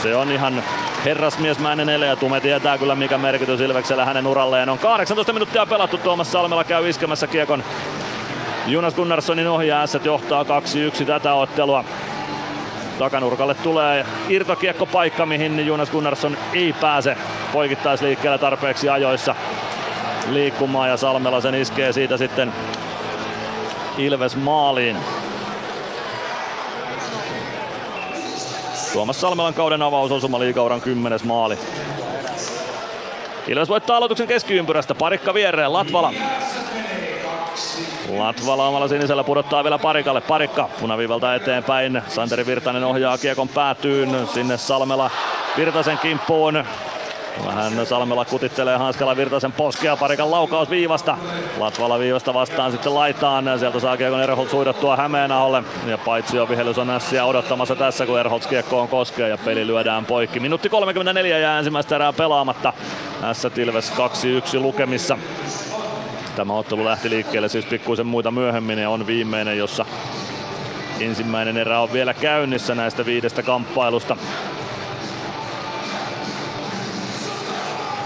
Se 0.03 0.17
on 0.17 0.33
ihan 0.33 0.63
herrasmiesmäinen 1.05 1.89
ele 1.89 2.07
ja 2.07 2.17
Tume 2.17 2.41
tietää 2.41 2.79
kyllä 2.79 2.95
mikä 2.95 3.19
merkitys 3.19 3.61
Ilveksellä 3.61 4.05
hänen 4.05 4.27
uralleen 4.27 4.69
on. 4.69 4.79
18 4.79 5.33
minuuttia 5.33 5.67
pelattu 5.67 5.99
Tuomas 5.99 6.33
Salmela 6.33 6.65
käy 6.65 6.89
iskemässä 6.89 7.27
kiekon 7.27 7.65
Jonas 8.67 8.95
Gunnarssonin 8.95 9.49
ohi 9.49 9.67
johtaa 10.05 10.43
2-1 10.43 11.05
tätä 11.07 11.35
ottelua. 11.35 11.85
Takanurkalle 12.99 13.55
tulee 13.55 14.07
irtokiekko 14.29 14.87
paikka, 14.87 15.27
mihin 15.27 15.67
Jonas 15.67 15.91
Gunnarsson 15.91 16.37
ei 16.53 16.75
pääse 16.81 17.17
poikittaisliikkeellä 17.53 18.39
tarpeeksi 18.39 18.89
ajoissa 18.89 19.35
liikkumaan 20.29 20.89
ja 20.89 20.97
Salmela 20.97 21.41
sen 21.41 21.55
iskee 21.55 21.93
siitä 21.93 22.17
sitten 22.17 22.53
Ilves 23.99 24.37
maaliin. 24.37 24.97
Tuomas 28.93 29.21
Salmelan 29.21 29.55
kauden 29.55 29.83
avausosuma 29.83 30.39
liikauran 30.39 30.81
kymmenes 30.81 31.25
maali. 31.25 31.59
Ilves 33.49 33.69
voittaa 33.69 33.97
aloituksen 33.97 34.27
keskiympyrästä, 34.27 34.95
parikka 34.95 35.35
viereen, 35.35 35.73
Latvala. 35.73 36.13
Latvala 38.19 38.69
omalla 38.69 38.89
sinisellä 38.89 39.25
pudottaa 39.25 39.65
vielä 39.65 39.79
parikalle. 39.79 40.21
Parikka 40.21 40.69
punaviivalta 40.81 41.35
eteenpäin. 41.35 42.03
Santeri 42.09 42.47
Virtanen 42.47 42.85
ohjaa 42.85 43.19
kiekon 43.19 43.49
päätyyn. 43.49 44.29
Sinne 44.35 44.57
Salmela 44.57 45.11
Virtasen 45.57 45.99
kimppuun. 45.99 46.65
Vähän 47.47 47.87
Salmela 47.87 48.25
kutittelee 48.25 48.77
Hanskala 48.77 49.17
Virtasen 49.17 49.53
poskea 49.53 49.97
parikan 49.97 50.31
laukaus 50.31 50.71
viivasta. 50.71 51.19
Latvala 51.59 51.99
viivasta 51.99 52.35
vastaan 52.35 52.73
sitten 52.73 52.95
laitaan. 52.95 53.59
Sieltä 53.59 53.81
saa 53.81 53.97
Kiekon 53.97 54.23
Erholt 54.23 54.51
suidattua 54.51 54.97
Hämeenaholle. 54.97 55.63
Ja 55.87 55.99
paitsi 55.99 56.37
jo 56.37 56.49
vihellys 56.49 56.79
on 56.79 56.91
Ässiä 56.91 57.25
odottamassa 57.25 57.77
tässä, 57.77 58.07
kun 58.07 58.21
Erholts 58.21 58.47
kiekkoon 58.47 58.89
koskee 58.89 59.29
ja 59.29 59.39
peli 59.39 59.67
lyödään 59.67 60.07
poikki. 60.07 60.41
Minuutti 60.41 60.69
34 60.69 61.39
jää 61.39 61.59
ensimmäistä 61.59 61.95
erää 61.95 62.13
pelaamatta. 62.13 62.73
Tässä 63.21 63.51
Tilves 63.51 63.93
2-1 64.57 64.61
lukemissa. 64.61 65.19
Tämä 66.37 66.53
ottelu 66.53 66.85
lähti 66.85 67.11
liikkeelle 67.11 67.49
siis 67.49 67.65
pikkuisen 67.65 68.07
muita 68.07 68.31
myöhemmin 68.31 68.79
ja 68.79 68.91
on 68.91 69.07
viimeinen, 69.07 69.59
jossa 69.59 69.87
ensimmäinen 71.01 71.57
erä 71.57 71.81
on 71.81 71.93
vielä 71.93 72.15
käynnissä 72.15 72.75
näistä 72.75 73.07
viidestä 73.07 73.43
kamppailusta. 73.43 74.17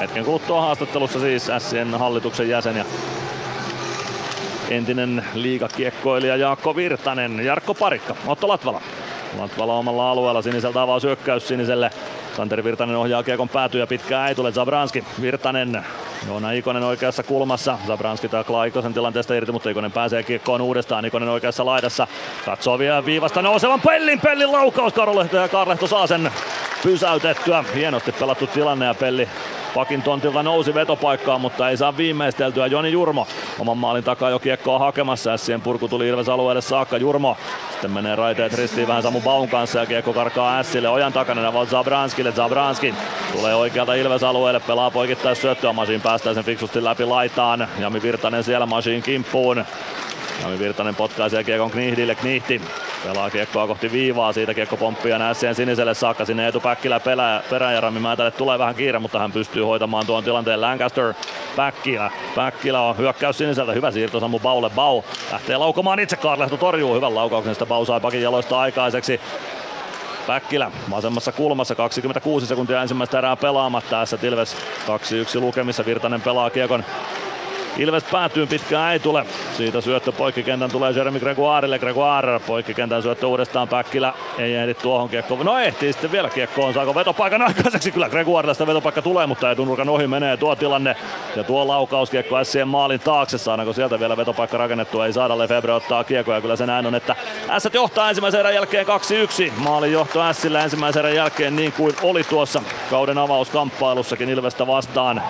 Hetken 0.00 0.24
kuluttua 0.24 0.60
haastattelussa 0.60 1.20
siis 1.20 1.50
Sien 1.58 1.94
hallituksen 1.94 2.48
jäsen 2.48 2.76
ja 2.76 2.84
entinen 4.70 5.24
liigakiekkoilija 5.34 6.36
Jaakko 6.36 6.76
Virtanen, 6.76 7.44
Jarkko 7.44 7.74
Parikka, 7.74 8.16
Otto 8.26 8.48
Latvala. 8.48 8.80
Latvala 9.38 9.74
omalla 9.74 10.10
alueella 10.10 10.42
siniseltä 10.42 10.82
avaus 10.82 11.02
hyökkäys 11.02 11.48
siniselle. 11.48 11.90
Santeri 12.36 12.64
Virtanen 12.64 12.96
ohjaa 12.96 13.22
kiekon 13.22 13.48
päätyä 13.48 13.80
ja 13.80 13.86
pitkää 13.86 14.28
ei 14.28 14.34
tule 14.34 14.52
Zabranski. 14.52 15.04
Virtanen 15.20 15.84
Joona 16.26 16.50
Ikonen 16.52 16.82
oikeassa 16.82 17.22
kulmassa. 17.22 17.78
Zabranski 17.86 18.28
taklaa 18.28 18.64
Ikosen 18.64 18.94
tilanteesta 18.94 19.34
irti, 19.34 19.52
mutta 19.52 19.70
Ikonen 19.70 19.92
pääsee 19.92 20.22
kiekkoon 20.22 20.60
uudestaan. 20.60 21.04
Ikonen 21.04 21.28
oikeassa 21.28 21.66
laidassa. 21.66 22.06
Katsoo 22.44 22.78
vielä 22.78 23.06
viivasta 23.06 23.42
nousevan 23.42 23.80
Pellin. 23.80 24.20
Pellin 24.20 24.52
laukaus 24.52 24.92
Karolehto 24.92 25.36
ja 25.36 25.48
Karlehto 25.48 25.86
saa 25.86 26.06
sen 26.06 26.30
pysäytettyä. 26.82 27.64
Hienosti 27.74 28.12
pelattu 28.12 28.46
tilanne 28.46 28.86
ja 28.86 28.94
Pelli 28.94 29.28
Pakin 29.74 30.02
tontilta 30.02 30.42
nousi 30.42 30.74
vetopaikkaan, 30.74 31.40
mutta 31.40 31.70
ei 31.70 31.76
saa 31.76 31.96
viimeisteltyä. 31.96 32.66
Joni 32.66 32.92
Jurmo 32.92 33.26
oman 33.58 33.78
maalin 33.78 34.04
takaa 34.04 34.30
jo 34.30 34.38
kiekkoa 34.38 34.78
hakemassa. 34.78 35.32
Ässien 35.32 35.60
purku 35.60 35.88
tuli 35.88 36.08
Ilves 36.08 36.28
alueelle 36.28 36.62
saakka. 36.62 36.96
Jurmo 36.96 37.36
sitten 37.70 37.90
menee 37.90 38.16
raiteet 38.16 38.54
ristiin 38.54 38.88
vähän 38.88 39.02
Samu 39.02 39.20
Baun 39.20 39.48
kanssa 39.48 39.78
ja 39.78 39.86
kiekko 39.86 40.12
karkaa 40.12 40.58
Ässille. 40.58 40.88
Ojan 40.88 41.12
takana 41.12 41.42
ne 41.42 41.52
Zabranskille. 42.32 42.98
Zabranski 42.98 43.32
tulee 43.32 43.54
oikealta 43.54 43.94
Ilves 43.94 44.22
alueelle, 44.22 44.60
pelaa 44.60 44.90
poikittais 44.90 45.40
syöttöä. 45.40 45.72
Masiin 45.72 46.00
päästää 46.00 46.34
sen 46.34 46.44
fiksusti 46.44 46.84
läpi 46.84 47.04
laitaan. 47.04 47.68
Jami 47.78 48.02
Virtanen 48.02 48.44
siellä 48.44 48.66
Masiin 48.66 49.02
kimppuun. 49.02 49.64
Jami 50.42 50.58
Virtanen 50.58 50.94
potkaisee 50.94 51.44
kiekon 51.44 51.70
Knihdille. 51.70 52.14
Knihti 52.14 52.60
pelaa 53.04 53.30
kiekkoa 53.30 53.66
kohti 53.66 53.92
viivaa. 53.92 54.32
Siitä 54.32 54.54
kiekko 54.54 54.76
pomppii 54.76 55.18
Nässien 55.18 55.54
siniselle 55.54 55.94
saakka 55.94 56.24
sinne 56.24 56.44
Eetu 56.44 56.60
Päkkilä 56.60 57.00
pelää, 57.00 57.42
perään 57.50 57.74
ja 57.74 57.80
Rami 57.80 58.00
Määtälle 58.00 58.30
tulee 58.30 58.58
vähän 58.58 58.74
kiire, 58.74 58.98
mutta 58.98 59.18
hän 59.18 59.32
pystyy 59.32 59.62
hoitamaan 59.62 60.06
tuon 60.06 60.24
tilanteen. 60.24 60.60
Lancaster 60.60 61.14
Päkkilä. 61.56 62.10
Päkkilä 62.34 62.80
on 62.80 62.98
hyökkäys 62.98 63.38
siniseltä. 63.38 63.72
Hyvä 63.72 63.90
siirto 63.90 64.20
Samu 64.20 64.38
Baulle. 64.38 64.70
Bau 64.70 65.02
lähtee 65.32 65.56
laukomaan 65.56 66.00
itse. 66.00 66.16
Karlehto 66.16 66.56
torjuu 66.56 66.94
hyvän 66.94 67.14
laukauksen. 67.14 67.54
Sitä 67.54 67.66
Bau 67.66 67.84
sai 67.84 68.00
pakin 68.00 68.22
jaloista 68.22 68.60
aikaiseksi. 68.60 69.20
Päkkilä 70.26 70.70
vasemmassa 70.90 71.32
kulmassa 71.32 71.74
26 71.74 72.46
sekuntia 72.46 72.82
ensimmäistä 72.82 73.18
erää 73.18 73.36
pelaamatta. 73.36 73.90
Tässä 73.90 74.16
Tilves 74.16 74.56
2-1 75.36 75.40
lukemissa. 75.40 75.86
Virtanen 75.86 76.22
pelaa 76.22 76.50
kiekon 76.50 76.84
Ilves 77.78 78.04
päätyy 78.04 78.46
pitkään 78.46 78.92
ei 78.92 78.98
tule. 78.98 79.26
Siitä 79.56 79.80
syöttö 79.80 80.12
poikkikentän 80.12 80.70
tulee 80.70 80.92
Jeremy 80.92 81.20
Gregoirelle. 81.20 81.78
Gregoire 81.78 82.40
poikkikentän 82.46 83.02
syöttö 83.02 83.26
uudestaan 83.26 83.68
Päkkilä. 83.68 84.12
Ei 84.38 84.54
ehdi 84.54 84.74
tuohon 84.74 85.08
kiekkoon. 85.08 85.46
No 85.46 85.58
ehtii 85.58 85.92
sitten 85.92 86.12
vielä 86.12 86.30
kiekkoon. 86.30 86.74
Saako 86.74 86.94
vetopaikan 86.94 87.42
aikaiseksi? 87.42 87.92
Kyllä 87.92 88.08
Gregoirelle 88.08 88.54
sitä 88.54 88.66
vetopaikka 88.66 89.02
tulee, 89.02 89.26
mutta 89.26 89.50
etunurkan 89.50 89.88
ohi 89.88 90.06
menee 90.06 90.36
tuo 90.36 90.56
tilanne. 90.56 90.96
Ja 91.36 91.44
tuo 91.44 91.68
laukauskiekko 91.68 92.44
Sien 92.44 92.68
maalin 92.68 93.00
taakse. 93.00 93.38
Saadaanko 93.38 93.72
sieltä 93.72 94.00
vielä 94.00 94.16
vetopaikka 94.16 94.58
rakennettua? 94.58 95.06
Ei 95.06 95.12
saada. 95.12 95.38
Lefebvre 95.38 95.72
ottaa 95.72 96.04
kiekkoja. 96.04 96.40
Kyllä 96.40 96.56
se 96.56 96.66
näin 96.66 96.86
on, 96.86 96.94
että 96.94 97.16
S 97.58 97.68
johtaa 97.72 98.08
ensimmäisen 98.08 98.40
erän 98.40 98.54
jälkeen 98.54 98.86
2-1. 98.86 99.52
Maalin 99.56 99.92
johto 99.92 100.32
Sillä 100.32 100.62
ensimmäisen 100.62 101.00
erän 101.00 101.14
jälkeen 101.14 101.56
niin 101.56 101.72
kuin 101.72 101.94
oli 102.02 102.24
tuossa 102.24 102.62
kauden 102.90 103.18
avauskamppailussakin 103.18 104.28
Ilvestä 104.28 104.66
vastaan. 104.66 105.22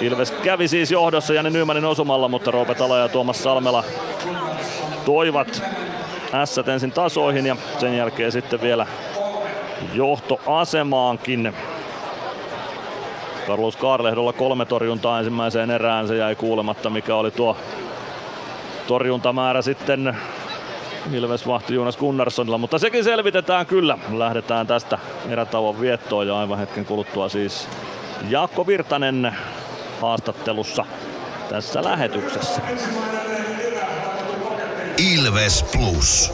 Ilves 0.00 0.30
kävi 0.30 0.68
siis 0.68 0.90
johdossa 0.90 1.34
ja 1.34 1.42
Nymanin 1.42 1.85
osumalla, 1.86 2.28
mutta 2.28 2.50
Roope 2.50 2.74
Talo 2.74 2.96
ja 2.96 3.08
Tuomas 3.08 3.42
Salmela 3.42 3.84
toivat 5.04 5.62
S 6.44 6.58
ensin 6.58 6.92
tasoihin 6.92 7.46
ja 7.46 7.56
sen 7.78 7.96
jälkeen 7.96 8.32
sitten 8.32 8.60
vielä 8.60 8.86
johtoasemaankin. 9.94 11.54
Carlos 13.46 13.76
Kaarlehdolla 13.76 14.32
kolme 14.32 14.64
torjuntaa 14.64 15.18
ensimmäiseen 15.18 15.70
erään. 15.70 16.08
Se 16.08 16.16
jäi 16.16 16.34
kuulematta, 16.34 16.90
mikä 16.90 17.14
oli 17.14 17.30
tuo 17.30 17.56
torjuntamäärä 18.86 19.62
sitten 19.62 20.16
Ilves 21.12 21.46
vahti 21.46 21.74
Jonas 21.74 21.96
Gunnarssonilla, 21.96 22.58
mutta 22.58 22.78
sekin 22.78 23.04
selvitetään 23.04 23.66
kyllä. 23.66 23.98
Lähdetään 24.12 24.66
tästä 24.66 24.98
erätauon 25.28 25.80
viettoon 25.80 26.26
ja 26.26 26.38
aivan 26.38 26.58
hetken 26.58 26.84
kuluttua 26.84 27.28
siis 27.28 27.68
Jaakko 28.28 28.66
Virtanen 28.66 29.36
haastattelussa 30.00 30.84
tässä 31.48 31.84
lähetyksessä. 31.84 32.60
Ilves 34.98 35.62
Plus. 35.62 36.32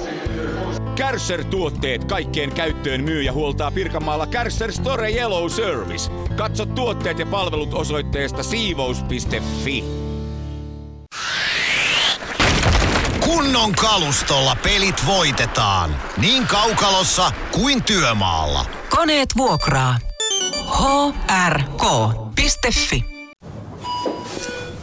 Kärsser-tuotteet 0.95 2.05
kaikkeen 2.05 2.53
käyttöön 2.53 3.05
myy 3.05 3.23
ja 3.23 3.33
huoltaa 3.33 3.71
Pirkanmaalla 3.71 4.27
Kärsser 4.27 4.73
Store 4.73 5.11
Yellow 5.13 5.49
Service. 5.49 6.11
Katso 6.37 6.67
tuotteet 6.67 7.19
ja 7.19 7.27
palvelut 7.27 7.75
osoitteesta 7.75 8.43
siivous.fi. 8.43 9.85
Kunnon 13.21 13.73
kalustolla 13.73 14.57
pelit 14.63 15.07
voitetaan. 15.07 15.97
Niin 16.17 16.47
kaukalossa 16.47 17.33
kuin 17.53 17.83
työmaalla. 17.83 18.67
Koneet 18.91 19.29
vuokraa. 19.37 19.99
hrk.fi 21.49 23.12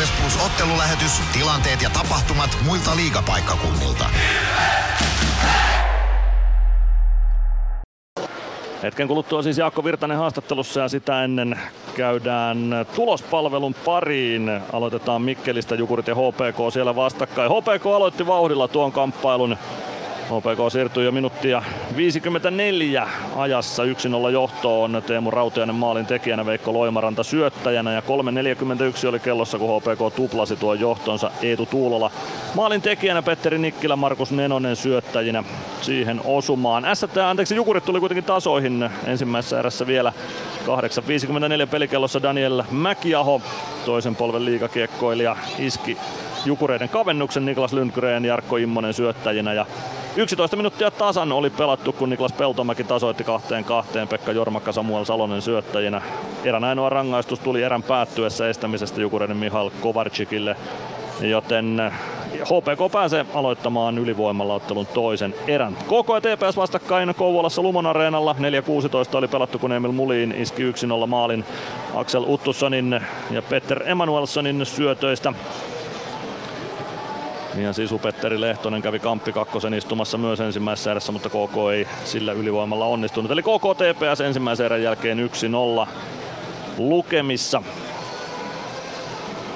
Ilves 0.00 0.20
Plus 0.20 0.44
ottelulähetys, 0.46 1.20
tilanteet 1.32 1.82
ja 1.82 1.90
tapahtumat 1.90 2.58
muilta 2.66 2.96
liigapaikkakunnilta. 2.96 4.04
Hetken 8.82 9.08
kuluttua 9.08 9.42
siis 9.42 9.58
Jaakko 9.58 9.84
Virtanen 9.84 10.18
haastattelussa 10.18 10.80
ja 10.80 10.88
sitä 10.88 11.24
ennen 11.24 11.60
käydään 11.96 12.86
tulospalvelun 12.96 13.74
pariin. 13.74 14.60
Aloitetaan 14.72 15.22
Mikkelistä, 15.22 15.74
Jukurit 15.74 16.06
ja 16.06 16.14
HPK 16.14 16.72
siellä 16.72 16.96
vastakkain. 16.96 17.50
HPK 17.50 17.86
aloitti 17.86 18.26
vauhdilla 18.26 18.68
tuon 18.68 18.92
kamppailun 18.92 19.56
HPK 20.30 20.72
siirtyi 20.72 21.04
jo 21.04 21.12
minuuttia 21.12 21.62
54 21.96 23.08
ajassa 23.36 23.82
1-0 23.84 23.86
johtoon. 24.32 25.02
Teemu 25.06 25.30
Rautiainen 25.30 25.74
maalin 25.74 26.06
tekijänä, 26.06 26.46
Veikko 26.46 26.72
Loimaranta 26.72 27.22
syöttäjänä 27.22 27.92
ja 27.92 28.00
3.41 28.00 29.08
oli 29.08 29.18
kellossa, 29.18 29.58
kun 29.58 29.80
HPK 29.80 30.16
tuplasi 30.16 30.56
tuon 30.56 30.80
johtonsa 30.80 31.30
Eetu 31.42 31.66
Tuulola. 31.66 32.10
Maalin 32.54 32.82
tekijänä 32.82 33.22
Petteri 33.22 33.58
Nikkilä, 33.58 33.96
Markus 33.96 34.32
Nenonen 34.32 34.76
syöttäjinä 34.76 35.44
siihen 35.82 36.20
osumaan. 36.24 36.86
ST, 36.94 37.16
anteeksi, 37.16 37.56
Jukurit 37.56 37.84
tuli 37.84 38.00
kuitenkin 38.00 38.24
tasoihin 38.24 38.90
ensimmäisessä 39.06 39.58
erässä 39.58 39.86
vielä 39.86 40.12
8.54 41.62 41.66
pelikellossa 41.70 42.22
Daniel 42.22 42.62
Mäkiaho, 42.70 43.42
toisen 43.84 44.16
polven 44.16 44.44
liikakiekkoilija, 44.44 45.36
iski 45.58 45.96
Jukureiden 46.44 46.88
kavennuksen 46.88 47.46
Niklas 47.46 47.72
Lundgren, 47.72 48.24
Jarkko 48.24 48.56
Immonen 48.56 48.94
syöttäjinä 48.94 49.52
ja 49.52 49.66
11 50.16 50.56
minuuttia 50.56 50.90
tasan 50.90 51.32
oli 51.32 51.50
pelattu, 51.50 51.92
kun 51.92 52.10
Niklas 52.10 52.32
Peltomäki 52.32 52.84
tasoitti 52.84 53.24
kahteen 53.24 53.64
kahteen 53.64 54.08
Pekka 54.08 54.32
Jormakka 54.32 54.72
Samuel 54.72 55.04
Salonen 55.04 55.42
syöttäjinä. 55.42 56.02
Erän 56.44 56.64
ainoa 56.64 56.88
rangaistus 56.88 57.40
tuli 57.40 57.62
erän 57.62 57.82
päättyessä 57.82 58.48
estämisestä 58.48 59.00
Jukureiden 59.00 59.36
Mihal 59.36 59.70
Kovarcikille, 59.80 60.56
joten 61.20 61.92
HPK 62.32 62.92
pääsee 62.92 63.26
aloittamaan 63.34 63.98
ylivoimalla 63.98 64.54
ottelun 64.54 64.86
toisen 64.86 65.34
erän. 65.46 65.76
KK 65.76 66.08
ja 66.14 66.36
TPS 66.36 66.56
vastakkain 66.56 67.14
Kouvolassa 67.14 67.62
Lumon 67.62 67.86
areenalla. 67.86 68.36
4.16 69.12 69.18
oli 69.18 69.28
pelattu, 69.28 69.58
kun 69.58 69.72
Emil 69.72 69.92
Muliin 69.92 70.34
iski 70.38 70.70
1-0 70.70 71.06
maalin 71.06 71.44
Axel 71.94 72.24
Uttussonin 72.26 73.00
ja 73.30 73.42
Petter 73.42 73.82
Emanuelssonin 73.88 74.66
syötöistä. 74.66 75.32
Ja 77.54 77.72
Sisu 77.72 77.98
Petteri 77.98 78.40
Lehtonen 78.40 78.82
kävi 78.82 78.98
Kamppi 78.98 79.32
kakkosen 79.32 79.74
istumassa 79.74 80.18
myös 80.18 80.40
ensimmäisessä 80.40 80.90
erässä, 80.90 81.12
mutta 81.12 81.28
KK 81.28 81.56
ei 81.74 81.86
sillä 82.04 82.32
ylivoimalla 82.32 82.84
onnistunut. 82.84 83.30
Eli 83.30 83.42
KK 83.42 83.76
TPS 83.76 84.20
ensimmäisen 84.20 84.66
erän 84.66 84.82
jälkeen 84.82 85.30
1-0 85.84 85.88
lukemissa. 86.78 87.62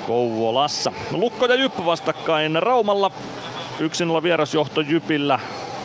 Kouvolassa. 0.07 0.93
Lukko 1.11 1.47
ja 1.47 1.55
Jyppy 1.55 1.85
vastakkain 1.85 2.63
Raumalla. 2.63 3.11
1-0 4.19 4.23
vierasjohto 4.23 4.81
Jypillä 4.81 5.39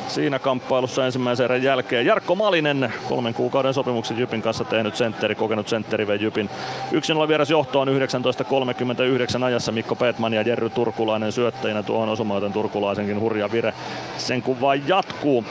siinä 0.10 0.40
kamppailussa 0.40 1.06
ensimmäisen 1.06 1.44
erän 1.44 1.64
jälkeen. 1.64 2.06
Jarkko 2.06 2.36
Malinen, 2.36 2.94
kolmen 3.10 3.34
kuukauden 3.34 3.74
sopimuksen 3.74 4.18
Jypin 4.18 4.42
kanssa 4.42 4.64
tehnyt 4.64 4.96
sentteri, 4.96 5.36
kokenut 5.36 5.68
sentteri 5.68 6.08
vei 6.08 6.22
Jypin 6.22 6.50
1-0 7.24 7.28
vieras 7.28 7.50
johtoon 7.50 7.88
19.39 7.88 9.44
ajassa 9.44 9.72
Mikko 9.72 9.96
Petman 9.96 10.34
ja 10.34 10.42
Jerry 10.42 10.70
Turkulainen 10.70 11.32
syöttäjinä 11.32 11.84
tuohon 11.84 12.10
osumaan, 12.10 12.54
Turkulaisenkin 12.54 13.20
hurja 13.20 13.52
vire 13.52 13.74
sen 14.18 14.42
kun 14.42 14.62
vain 14.62 14.84
jatkuu. 14.88 15.46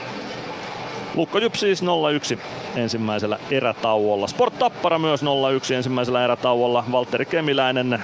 Lukko 1.15 1.39
Jyp 1.39 1.55
siis 1.55 1.83
0-1 1.83 2.39
ensimmäisellä 2.75 3.39
erätauolla. 3.51 4.27
Sport 4.27 4.59
Tappara 4.59 4.99
myös 4.99 5.23
0-1 5.23 5.73
ensimmäisellä 5.73 6.23
erätauolla. 6.23 6.83
Valtteri 6.91 7.25
Kemiläinen 7.25 8.03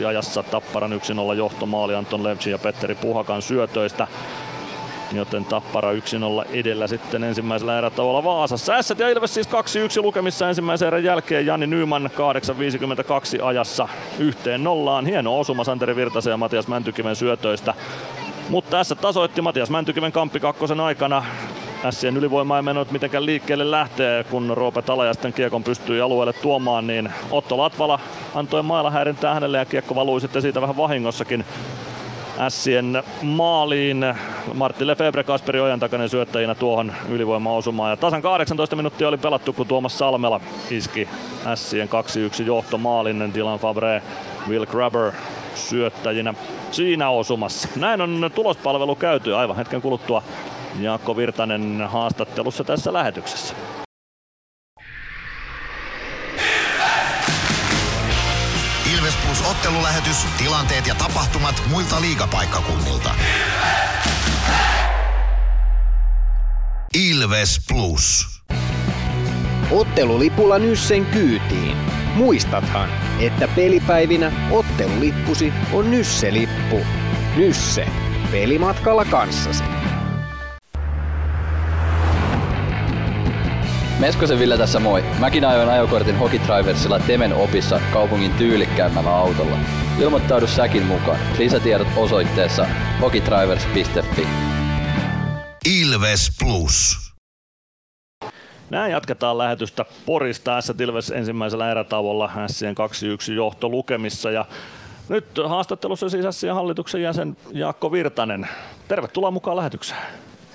15.42 0.00 0.06
ajassa 0.06 0.42
Tapparan 0.42 1.00
1-0 1.32 1.36
johtomaali 1.36 1.94
Anton 1.94 2.24
Levci 2.24 2.50
ja 2.50 2.58
Petteri 2.58 2.94
Puhakan 2.94 3.42
syötöistä 3.42 4.06
joten 5.12 5.44
Tappara 5.44 5.92
1-0 5.92 5.96
edellä 6.52 6.86
sitten 6.86 7.24
ensimmäisellä 7.24 7.78
erätauolla 7.78 8.24
Vaasassa. 8.24 8.82
S 8.82 8.94
ja 8.98 9.08
Ilves 9.08 9.34
siis 9.34 9.48
2-1 9.48 9.50
lukemissa 10.02 10.48
ensimmäisen 10.48 10.86
erän 10.86 11.04
jälkeen. 11.04 11.46
Jani 11.46 11.66
Nyman 11.66 12.10
8.52 13.38 13.44
ajassa 13.44 13.88
yhteen 14.18 14.64
nollaan. 14.64 15.06
Hieno 15.06 15.38
osuma 15.38 15.64
Santeri 15.64 15.96
Virtasen 15.96 16.30
ja 16.30 16.36
Matias 16.36 16.68
Mäntykiven 16.68 17.16
syötöistä. 17.16 17.74
Mutta 18.48 18.70
tässä 18.70 18.94
tasoitti 18.94 19.42
Matias 19.42 19.70
Mäntykiven 19.70 20.12
kamppi 20.12 20.40
kakkosen 20.40 20.80
aikana. 20.80 21.24
Sien 21.90 22.16
ylivoima 22.16 22.56
ei 22.56 22.62
mennyt 22.62 22.90
mitenkään 22.90 23.26
liikkeelle 23.26 23.70
lähtee, 23.70 24.24
kun 24.24 24.52
Roope 24.56 24.82
Talajasten 24.82 25.32
kiekon 25.32 25.64
pystyi 25.64 26.00
alueelle 26.00 26.32
tuomaan, 26.32 26.86
niin 26.86 27.12
Otto 27.30 27.58
Latvala 27.58 28.00
antoi 28.34 28.62
mailla 28.62 28.90
häirintää 28.90 29.34
hänelle 29.34 29.58
ja 29.58 29.64
kiekko 29.64 29.94
valui 29.94 30.20
sitten 30.20 30.42
siitä 30.42 30.60
vähän 30.60 30.76
vahingossakin 30.76 31.44
Ässien 32.38 33.02
maaliin. 33.22 34.14
Martti 34.54 34.86
Lefebvre, 34.86 35.24
Kasperi 35.24 35.60
Ojan 35.60 35.80
takainen 35.80 36.08
syöttäjinä 36.08 36.54
tuohon 36.54 36.92
ylivoimaosumaan. 37.08 37.90
Ja 37.90 37.96
tasan 37.96 38.22
18 38.22 38.76
minuuttia 38.76 39.08
oli 39.08 39.16
pelattu, 39.18 39.52
kun 39.52 39.66
Tuomas 39.66 39.98
Salmela 39.98 40.40
iski 40.70 41.08
Ässien 41.46 41.88
2-1 41.88 42.42
johtomaalinen. 42.42 43.34
Dylan 43.34 43.58
Fabre, 43.58 44.02
Will 44.48 44.66
Grabber 44.66 45.12
syöttäjinä 45.54 46.34
siinä 46.70 47.10
osumassa. 47.10 47.68
Näin 47.76 48.00
on 48.00 48.30
tulospalvelu 48.34 48.94
käyty 48.94 49.34
aivan 49.34 49.56
hetken 49.56 49.82
kuluttua. 49.82 50.22
Jaakko 50.80 51.16
Virtanen 51.16 51.88
haastattelussa 51.88 52.64
tässä 52.64 52.92
lähetyksessä. 52.92 53.54
Ilves 59.06 59.24
Plus 59.26 59.50
ottelulähetys, 59.50 60.16
tilanteet 60.38 60.86
ja 60.86 60.94
tapahtumat 60.94 61.62
muilta 61.70 62.00
liigapaikkakunnilta. 62.00 63.14
Ilves 66.94 67.60
Plus. 67.68 68.26
Ottelulipulla 69.70 70.58
Nyssen 70.58 71.06
kyytiin. 71.06 71.76
Muistathan, 72.14 72.88
että 73.20 73.48
pelipäivinä 73.48 74.32
ottelulippusi 74.50 75.52
on 75.72 75.90
Nysse-lippu. 75.90 76.86
Nysse. 77.36 77.88
Pelimatkalla 78.30 79.04
kanssasi. 79.04 79.64
Meskosen 84.00 84.38
Ville 84.38 84.58
tässä 84.58 84.80
moi. 84.80 85.04
Mäkin 85.18 85.44
ajoin 85.44 85.68
ajokortin 85.68 86.18
Hokitriversilla 86.18 86.98
Temen 86.98 87.34
opissa 87.34 87.80
kaupungin 87.92 88.32
tyylikkäämmällä 88.32 89.16
autolla. 89.16 89.56
Ilmoittaudu 90.00 90.46
säkin 90.46 90.82
mukaan. 90.82 91.18
Lisätiedot 91.38 91.88
osoitteessa 91.96 92.66
hokitrivers.fi. 93.00 94.26
Ilves 95.80 96.30
Plus. 96.40 96.96
Näin 98.70 98.92
jatketaan 98.92 99.38
lähetystä 99.38 99.84
Porista. 100.06 100.60
S 100.60 100.72
Ilves 100.80 101.10
ensimmäisellä 101.10 101.70
erätauolla 101.70 102.30
Sien 102.46 102.74
2-1 103.30 103.32
johto 103.32 103.68
lukemissa. 103.68 104.30
Ja 104.30 104.44
nyt 105.08 105.26
haastattelussa 105.48 106.08
siis 106.08 106.40
Sien 106.40 106.54
hallituksen 106.54 107.02
jäsen 107.02 107.36
Jaakko 107.52 107.92
Virtanen. 107.92 108.48
Tervetuloa 108.88 109.30
mukaan 109.30 109.56
lähetykseen. 109.56 110.02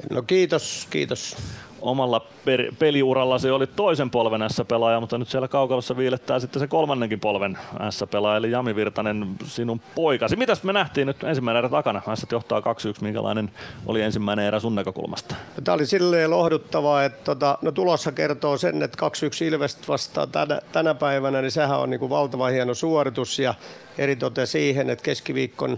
No 0.10 0.22
kiitos, 0.22 0.88
kiitos. 0.90 1.38
Omalla 1.82 2.22
per- 2.46 2.72
peliuralla 2.80 3.40
se 3.40 3.52
oli 3.52 3.68
toisen 3.68 4.10
polven 4.10 4.50
S-pelaaja, 4.50 5.00
mutta 5.00 5.18
nyt 5.18 5.30
siellä 5.30 5.48
kaukalossa 5.48 5.98
viilettää 5.98 6.40
sitten 6.40 6.60
se 6.60 6.68
kolmannenkin 6.68 7.20
polven 7.20 7.58
S-pelaaja, 7.90 8.38
eli 8.38 8.52
Jami 8.52 8.76
Virtanen, 8.76 9.28
sinun 9.46 9.82
poikasi. 9.96 10.36
Mitäs 10.36 10.64
me 10.64 10.74
nähtiin 10.74 11.08
nyt 11.08 11.24
ensimmäinen 11.24 11.60
erä 11.60 11.70
takana? 11.70 12.02
S 12.16 12.26
johtaa 12.32 12.60
2-1, 12.60 12.64
minkälainen 13.02 13.52
oli 13.86 14.02
ensimmäinen 14.02 14.46
erä 14.46 14.60
sun 14.60 14.76
näkökulmasta? 14.76 15.36
Tämä 15.64 15.76
oli 15.76 15.86
silleen 15.86 16.30
lohduttavaa, 16.30 17.04
että 17.04 17.24
tota, 17.24 17.58
no 17.62 17.72
tulossa 17.72 18.12
kertoo 18.12 18.58
sen, 18.58 18.84
että 18.84 18.98
2-1 19.42 19.44
Ilvest 19.44 19.88
vastaa 19.88 20.28
tänä, 20.28 20.62
tänä 20.72 20.94
päivänä, 20.94 21.42
niin 21.42 21.52
sehän 21.52 21.80
on 21.80 21.90
niin 21.90 22.00
kuin 22.00 22.10
valtava 22.10 22.48
hieno 22.48 22.74
suoritus 22.74 23.40
ja 23.40 23.54
eritoten 23.98 24.48
siihen, 24.48 24.90
että 24.90 25.04
keskiviikkon 25.04 25.78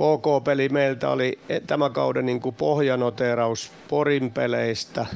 KK-peli 0.00 0.68
meiltä 0.68 1.10
oli 1.10 1.38
tämän 1.66 1.92
kauden 1.92 2.26
niin 2.26 2.40
kuin 2.40 2.54
pohjanoteraus 2.54 3.70
Porin 3.88 4.30
peleistä 4.30 5.06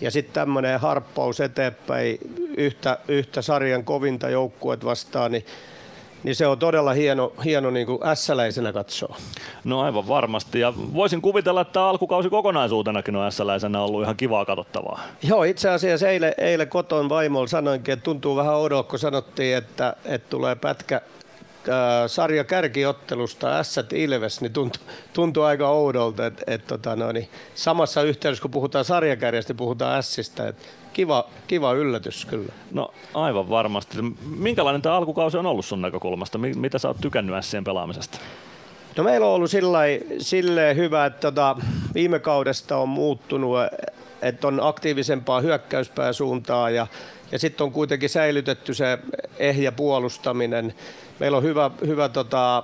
ja 0.00 0.10
sitten 0.10 0.34
tämmöinen 0.34 0.80
harppaus 0.80 1.40
eteenpäin 1.40 2.18
yhtä, 2.56 2.98
yhtä 3.08 3.42
sarjan 3.42 3.84
kovinta 3.84 4.28
joukkuet 4.28 4.84
vastaan, 4.84 5.32
niin 5.32 5.44
niin 6.24 6.36
se 6.36 6.46
on 6.46 6.58
todella 6.58 6.92
hieno, 6.92 7.32
hieno 7.44 7.70
niin 7.70 7.86
kuin 7.86 7.98
S-läisenä 8.14 8.72
katsoa. 8.72 9.16
No 9.64 9.80
aivan 9.80 10.08
varmasti. 10.08 10.60
Ja 10.60 10.72
voisin 10.94 11.22
kuvitella, 11.22 11.60
että 11.60 11.84
alkukausi 11.84 12.30
kokonaisuutenakin 12.30 13.16
on 13.16 13.32
S-läisenä 13.32 13.80
ollut 13.80 14.02
ihan 14.02 14.16
kivaa 14.16 14.44
katsottavaa. 14.44 15.00
Joo, 15.22 15.44
itse 15.44 15.70
asiassa 15.70 16.08
eilen, 16.08 16.34
eilen 16.38 16.68
koton 16.68 17.08
vaimolla 17.08 17.46
sanoinkin, 17.46 17.92
että 17.92 18.04
tuntuu 18.04 18.36
vähän 18.36 18.56
odot, 18.56 18.88
kun 18.88 18.98
sanottiin, 18.98 19.56
että, 19.56 19.96
että 20.04 20.30
tulee 20.30 20.54
pätkä, 20.54 21.00
sarja 22.06 22.44
kärkiottelusta 22.44 23.58
Ässät 23.58 23.92
Ilves, 23.92 24.40
niin 24.40 24.52
tuntuu, 24.52 24.82
tuntuu 25.12 25.42
aika 25.42 25.68
oudolta, 25.68 26.26
että 26.26 26.42
et, 26.46 26.66
tota, 26.66 26.96
no, 26.96 27.12
niin 27.12 27.28
samassa 27.54 28.02
yhteydessä 28.02 28.42
kun 28.42 28.50
puhutaan 28.50 28.84
sarjakärjestä, 28.84 29.54
puhutaan 29.54 29.98
Ässistä, 29.98 30.48
että 30.48 30.62
kiva, 30.92 31.28
kiva 31.46 31.72
yllätys 31.72 32.24
kyllä. 32.24 32.52
No 32.72 32.94
aivan 33.14 33.50
varmasti. 33.50 33.96
Minkälainen 34.36 34.82
tämä 34.82 34.96
alkukausi 34.96 35.36
on 35.36 35.46
ollut 35.46 35.64
sun 35.64 35.82
näkökulmasta? 35.82 36.38
Mitä 36.38 36.78
sä 36.78 36.88
oot 36.88 37.00
tykännyt 37.00 37.36
Ässien 37.36 37.64
pelaamisesta? 37.64 38.18
No 38.96 39.04
meillä 39.04 39.26
on 39.26 39.32
ollut 39.32 39.50
silleen 40.18 40.76
hyvä, 40.76 41.06
että 41.06 41.20
tota, 41.20 41.56
viime 41.94 42.18
kaudesta 42.18 42.76
on 42.76 42.88
muuttunut, 42.88 43.56
että 44.22 44.46
on 44.46 44.60
aktiivisempaa 44.62 45.40
hyökkäyspääsuuntaa 45.40 46.70
ja, 46.70 46.86
ja 47.32 47.38
sitten 47.38 47.64
on 47.64 47.72
kuitenkin 47.72 48.08
säilytetty 48.08 48.74
se 48.74 48.98
ehjä 49.38 49.72
puolustaminen 49.72 50.74
meillä 51.18 51.36
on 51.36 51.42
hyvä, 51.42 51.70
hyvä 51.86 52.08
tota, 52.08 52.62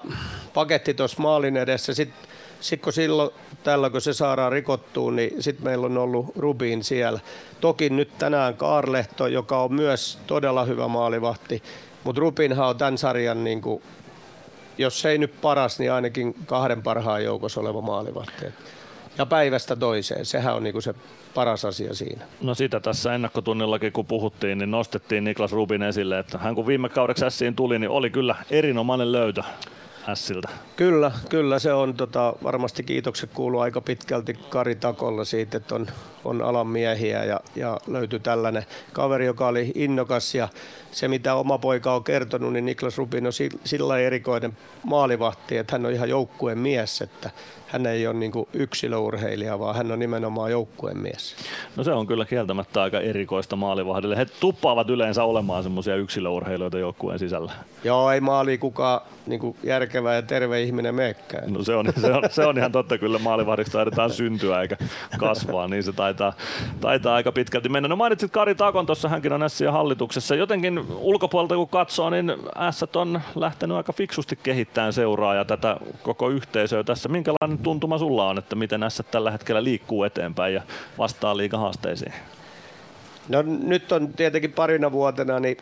paketti 0.55 0.94
tuossa 0.94 1.22
maalin 1.22 1.56
edessä. 1.56 1.94
Sitten 1.94 2.31
sit 2.60 2.82
kun 2.82 2.93
silloin 2.93 3.31
tällä 3.62 3.90
kun 3.90 4.01
se 4.01 4.12
saadaan 4.12 4.52
rikottua, 4.52 5.12
niin 5.12 5.43
sitten 5.43 5.64
meillä 5.64 5.86
on 5.86 5.98
ollut 5.98 6.27
Rubin 6.36 6.85
siellä. 6.85 7.20
Toki 7.60 7.90
nyt 7.90 8.18
tänään 8.18 8.56
Kaarlehto, 8.56 9.27
joka 9.27 9.62
on 9.62 9.74
myös 9.74 10.18
todella 10.27 10.64
hyvä 10.64 10.89
maalivahti, 10.89 11.62
mutta 12.05 12.20
Rubinhan 12.20 12.68
on 12.68 12.78
tämän 12.78 12.98
sarjan, 12.98 13.44
niin 13.44 13.60
kuin, 13.60 13.82
jos 14.78 15.05
ei 15.05 15.18
nyt 15.18 15.40
paras, 15.40 15.78
niin 15.78 15.93
ainakin 15.93 16.35
kahden 16.47 16.82
parhaan 16.82 17.24
joukossa 17.24 17.60
oleva 17.60 17.81
maalivahti. 17.81 18.47
Ja 19.18 19.27
päivästä 19.27 19.77
toiseen, 19.77 20.27
sehän 20.27 20.55
on 20.55 20.62
niin 20.62 20.72
kuin 20.72 20.82
se 20.82 20.94
paras 21.35 21.65
asia 21.65 21.94
siinä. 21.94 22.24
No 22.40 22.55
sitä 22.55 22.81
tässä 22.81 23.15
ennakkotunnillakin 23.15 23.93
kun 23.93 24.07
puhuttiin, 24.07 24.59
niin 24.59 24.70
nostettiin 24.70 25.24
Niklas 25.24 25.52
Rubin 25.52 25.82
esille, 25.82 26.19
että 26.19 26.39
hän 26.39 26.55
kun 26.55 26.66
viime 26.66 26.89
kaudeksi 26.89 27.24
Ässiin 27.24 27.57
tuli, 27.57 27.78
niin 27.78 27.90
oli 27.90 28.11
kyllä 28.11 28.36
erinomainen 28.51 29.12
löytö 29.12 29.43
Ässiltä. 30.09 30.48
Kyllä, 30.77 31.12
kyllä 31.28 31.59
se 31.59 31.73
on 31.73 31.94
tota, 31.94 32.35
varmasti 32.43 32.82
kiitokset 32.82 33.31
kuuluu 33.35 33.61
aika 33.61 33.81
pitkälti 33.81 34.35
Kari 34.35 34.74
Takolla 34.74 35.24
siitä, 35.24 35.57
että 35.57 35.74
on, 35.74 35.86
on 36.24 36.43
alan 36.43 36.66
miehiä 36.66 37.24
ja, 37.24 37.40
ja 37.57 37.78
löytyi 37.86 38.20
tällainen 38.20 38.66
kaveri, 38.93 39.27
joka 39.27 39.47
oli 39.48 39.73
innokas 39.74 40.35
ja 40.35 40.48
se 40.93 41.09
mitä 41.09 41.35
oma 41.35 41.59
poika 41.59 41.94
on 41.94 42.05
kertonut, 42.05 42.52
niin 42.52 42.66
Niklas 42.66 42.98
Rubin 42.98 43.27
on 43.27 43.32
sillä 43.65 43.98
erikoinen 43.98 44.57
maalivahti, 44.82 45.57
että 45.57 45.74
hän 45.74 45.86
on 45.86 45.93
ihan 45.93 46.09
joukkueen 46.09 46.59
mies, 46.59 47.02
että 47.02 47.31
hän 47.72 47.86
ei 47.86 48.06
ole 48.06 48.16
niin 48.16 48.32
yksilöurheilija, 48.52 49.59
vaan 49.59 49.76
hän 49.76 49.92
on 49.92 49.98
nimenomaan 49.98 50.51
joukkueen 50.51 50.98
mies. 50.98 51.36
No 51.76 51.84
se 51.84 51.92
on 51.92 52.06
kyllä 52.06 52.24
kieltämättä 52.24 52.82
aika 52.82 53.01
erikoista 53.01 53.56
maalivahdille. 53.56 54.16
He 54.16 54.26
tuppaavat 54.40 54.90
yleensä 54.90 55.24
olemaan 55.24 55.62
semmoisia 55.62 55.97
yksilöurheilijoita 55.97 56.78
joukkueen 56.78 57.18
sisällä. 57.18 57.52
Joo, 57.84 58.10
ei 58.10 58.20
maali 58.20 58.59
kukaan 58.59 59.01
niin 59.26 59.56
järkevä 59.62 60.14
ja 60.14 60.22
terve 60.22 60.62
ihminen 60.62 60.94
meekään. 60.94 61.52
No 61.52 61.62
se 61.62 61.74
on, 61.74 61.86
se 62.01 62.12
on, 62.12 62.22
se 62.30 62.47
on 62.47 62.59
ihan 62.59 62.72
totta, 62.72 62.98
kyllä 62.98 63.18
maalivahdiksi 63.18 63.72
taidetaan 63.72 64.10
syntyä 64.10 64.62
eikä 64.62 64.76
kasvaa, 65.18 65.68
niin 65.68 65.82
se 65.82 65.92
taitaa, 65.92 66.32
taitaa 66.80 67.14
aika 67.14 67.32
pitkälti 67.32 67.68
mennä. 67.68 67.88
No 67.88 67.97
mainitsit 67.97 68.30
Kari 68.30 68.55
Takon, 68.55 68.86
tuossa 68.86 69.09
hänkin 69.09 69.32
on 69.32 69.51
Sien 69.51 69.72
hallituksessa. 69.72 70.34
Jotenkin 70.34 70.84
ulkopuolelta 70.98 71.55
kun 71.55 71.68
katsoo, 71.68 72.10
niin 72.10 72.32
S 72.70 72.97
on 72.97 73.20
lähtenyt 73.34 73.76
aika 73.76 73.92
fiksusti 73.92 74.38
kehittämään 74.42 74.92
seuraa 74.92 75.34
ja 75.34 75.44
tätä 75.44 75.76
koko 76.02 76.28
yhteisöä 76.28 76.84
tässä. 76.84 77.09
Minkälainen 77.09 77.59
tuntuma 77.62 77.98
sulla 77.98 78.28
on, 78.28 78.38
että 78.38 78.56
miten 78.56 78.80
S 78.88 79.02
tällä 79.10 79.30
hetkellä 79.30 79.64
liikkuu 79.64 80.04
eteenpäin 80.04 80.54
ja 80.54 80.62
vastaa 80.98 81.36
liikahaasteisiin? 81.36 82.12
No 83.28 83.42
nyt 83.42 83.92
on 83.92 84.12
tietenkin 84.12 84.52
parina 84.52 84.92
vuotena 84.92 85.40
niin 85.40 85.56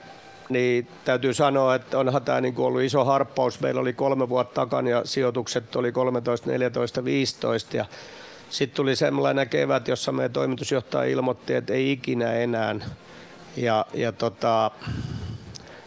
niin 0.48 0.88
täytyy 1.04 1.34
sanoa, 1.34 1.74
että 1.74 1.98
onhan 1.98 2.22
tämä 2.22 2.40
niin 2.40 2.54
ollut 2.58 2.82
iso 2.82 3.04
harppaus. 3.04 3.60
Meillä 3.60 3.80
oli 3.80 3.92
kolme 3.92 4.28
vuotta 4.28 4.54
takana 4.54 4.88
ja 4.90 5.02
sijoitukset 5.04 5.76
oli 5.76 5.92
13, 5.92 6.50
14, 6.50 7.04
15 7.04 7.76
ja 7.76 7.84
sitten 8.50 8.76
tuli 8.76 8.96
sellainen 8.96 9.48
kevät, 9.48 9.88
jossa 9.88 10.12
meidän 10.12 10.32
toimitusjohtaja 10.32 11.10
ilmoitti, 11.10 11.54
että 11.54 11.72
ei 11.72 11.92
ikinä 11.92 12.32
enää. 12.32 12.74
Ja, 13.56 13.86
ja 13.94 14.12
tota, 14.12 14.70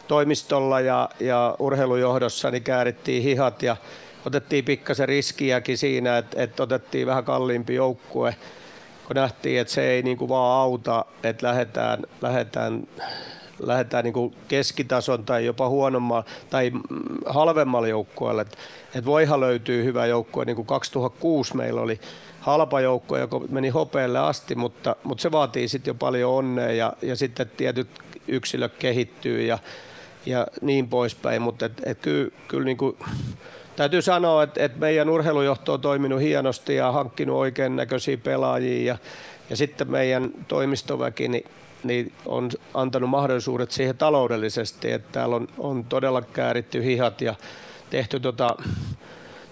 toimistolla 0.08 0.80
ja, 0.80 1.10
ja 1.20 1.56
urheilujohdossa 1.60 2.52
niin 2.52 2.64
käärittiin 2.64 3.24
hihat 3.24 3.64
ja 3.64 3.78
otettiin 4.26 4.66
pikkasen 4.66 5.08
riskiäkin 5.08 5.78
siinä, 5.78 6.18
että, 6.18 6.44
että 6.44 6.64
otettiin 6.64 7.08
vähän 7.08 7.24
kalliimpi 7.24 7.76
joukkue, 7.76 8.36
kun 9.08 9.16
nähtiin, 9.16 9.60
että 9.60 9.74
se 9.74 9.90
ei 9.90 10.02
niin 10.02 10.18
kuin 10.18 10.30
vaan 10.30 10.62
auta, 10.62 11.06
että 11.24 11.48
lähdetään, 11.48 12.00
lähdetään 12.22 12.88
lähdetään 13.60 14.04
niin 14.04 14.36
keskitason 14.48 15.26
tai 15.26 15.46
jopa 15.46 15.70
huonommalle 15.70 16.24
tai 16.50 16.72
halvemmalle 17.26 17.90
joukkueelle. 17.90 18.42
Että 18.42 18.58
et 18.96 19.06
voihan 19.06 19.40
löytyy 19.40 19.84
hyvä 19.84 20.06
joukkue, 20.06 20.46
niin 20.46 20.56
kuin 20.56 20.66
2006 20.66 21.56
meillä 21.56 21.82
oli 21.82 22.00
halpa 22.40 22.82
joukko, 22.82 23.18
joka 23.18 23.40
meni 23.50 23.70
hopealle 23.70 24.20
asti, 24.20 24.56
mutta, 24.56 24.96
mutta 25.04 25.22
se 25.22 25.32
vaatii 25.32 25.68
sitten 25.68 25.90
jo 25.90 25.96
paljon 25.96 26.32
onnea 26.32 26.72
ja, 26.72 26.94
ja 27.02 27.16
sitten 27.16 27.52
tietyt 27.58 27.88
yksilöt 28.28 28.74
kehittyy 28.80 29.42
ja, 29.42 29.58
ja 30.26 30.48
niin 30.62 30.90
poispäin, 30.90 31.42
mutta 31.42 31.66
et, 31.66 31.82
et 31.86 32.00
kyllä, 32.00 32.32
kyllä 32.48 32.66
niin 32.66 32.78
kuin, 32.78 32.98
täytyy 33.82 34.02
sanoa, 34.02 34.44
että, 34.44 34.66
että 34.66 34.80
meidän 34.80 35.10
urheilujohto 35.10 35.74
on 35.74 35.82
toiminut 35.82 36.22
hienosti 36.22 36.76
ja 36.76 36.92
hankkinut 36.92 37.38
oikein 37.38 37.76
näköisiä 37.76 38.18
pelaajia 38.18 38.94
ja, 38.94 38.98
ja 39.50 39.56
sitten 39.56 39.92
meidän 39.92 40.32
toimistoväki 40.48 41.28
niin, 41.28 41.46
niin 41.84 42.14
on 42.26 42.50
antanut 42.74 43.10
mahdollisuudet 43.10 43.72
siihen 43.72 43.98
taloudellisesti, 43.98 44.92
että 44.92 45.10
täällä 45.12 45.36
on, 45.36 45.48
on 45.58 45.84
todella 45.84 46.22
kääritty 46.22 46.84
hihat 46.84 47.22
ja 47.22 47.36
tehty 47.90 48.20
tota, 48.20 48.56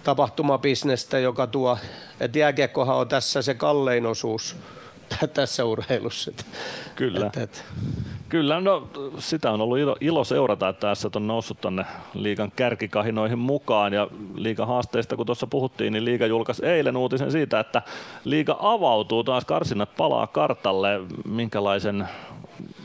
tapahtumabisnestä, 0.04 1.18
joka 1.18 1.46
tuo, 1.46 1.78
että 2.20 2.38
jääkiekkohan 2.38 2.96
on 2.96 3.08
tässä 3.08 3.42
se 3.42 3.54
kallein 3.54 4.06
osuus 4.06 4.56
tässä 5.34 5.64
urheilussa. 5.64 6.32
Kyllä. 6.94 7.26
Et, 7.26 7.36
et. 7.36 7.64
Kyllä, 8.28 8.60
no 8.60 8.88
sitä 9.18 9.50
on 9.50 9.60
ollut 9.60 9.78
ilo, 9.78 9.96
ilo 10.00 10.24
seurata, 10.24 10.68
että 10.68 10.86
tässä 10.86 11.10
on 11.16 11.26
noussut 11.26 11.60
tuonne 11.60 11.84
liigan 12.14 12.52
kärkikahinoihin 12.56 13.38
mukaan 13.38 13.92
ja 13.92 14.08
liigan 14.34 14.66
haasteista, 14.66 15.16
kun 15.16 15.26
tuossa 15.26 15.46
puhuttiin, 15.46 15.92
niin 15.92 16.04
liiga 16.04 16.26
julkaisi 16.26 16.66
eilen 16.66 16.96
uutisen 16.96 17.32
siitä, 17.32 17.60
että 17.60 17.82
liiga 18.24 18.56
avautuu 18.60 19.24
taas, 19.24 19.44
karsinnat 19.44 19.96
palaa 19.96 20.26
kartalle. 20.26 21.00
Minkälaisen 21.24 22.08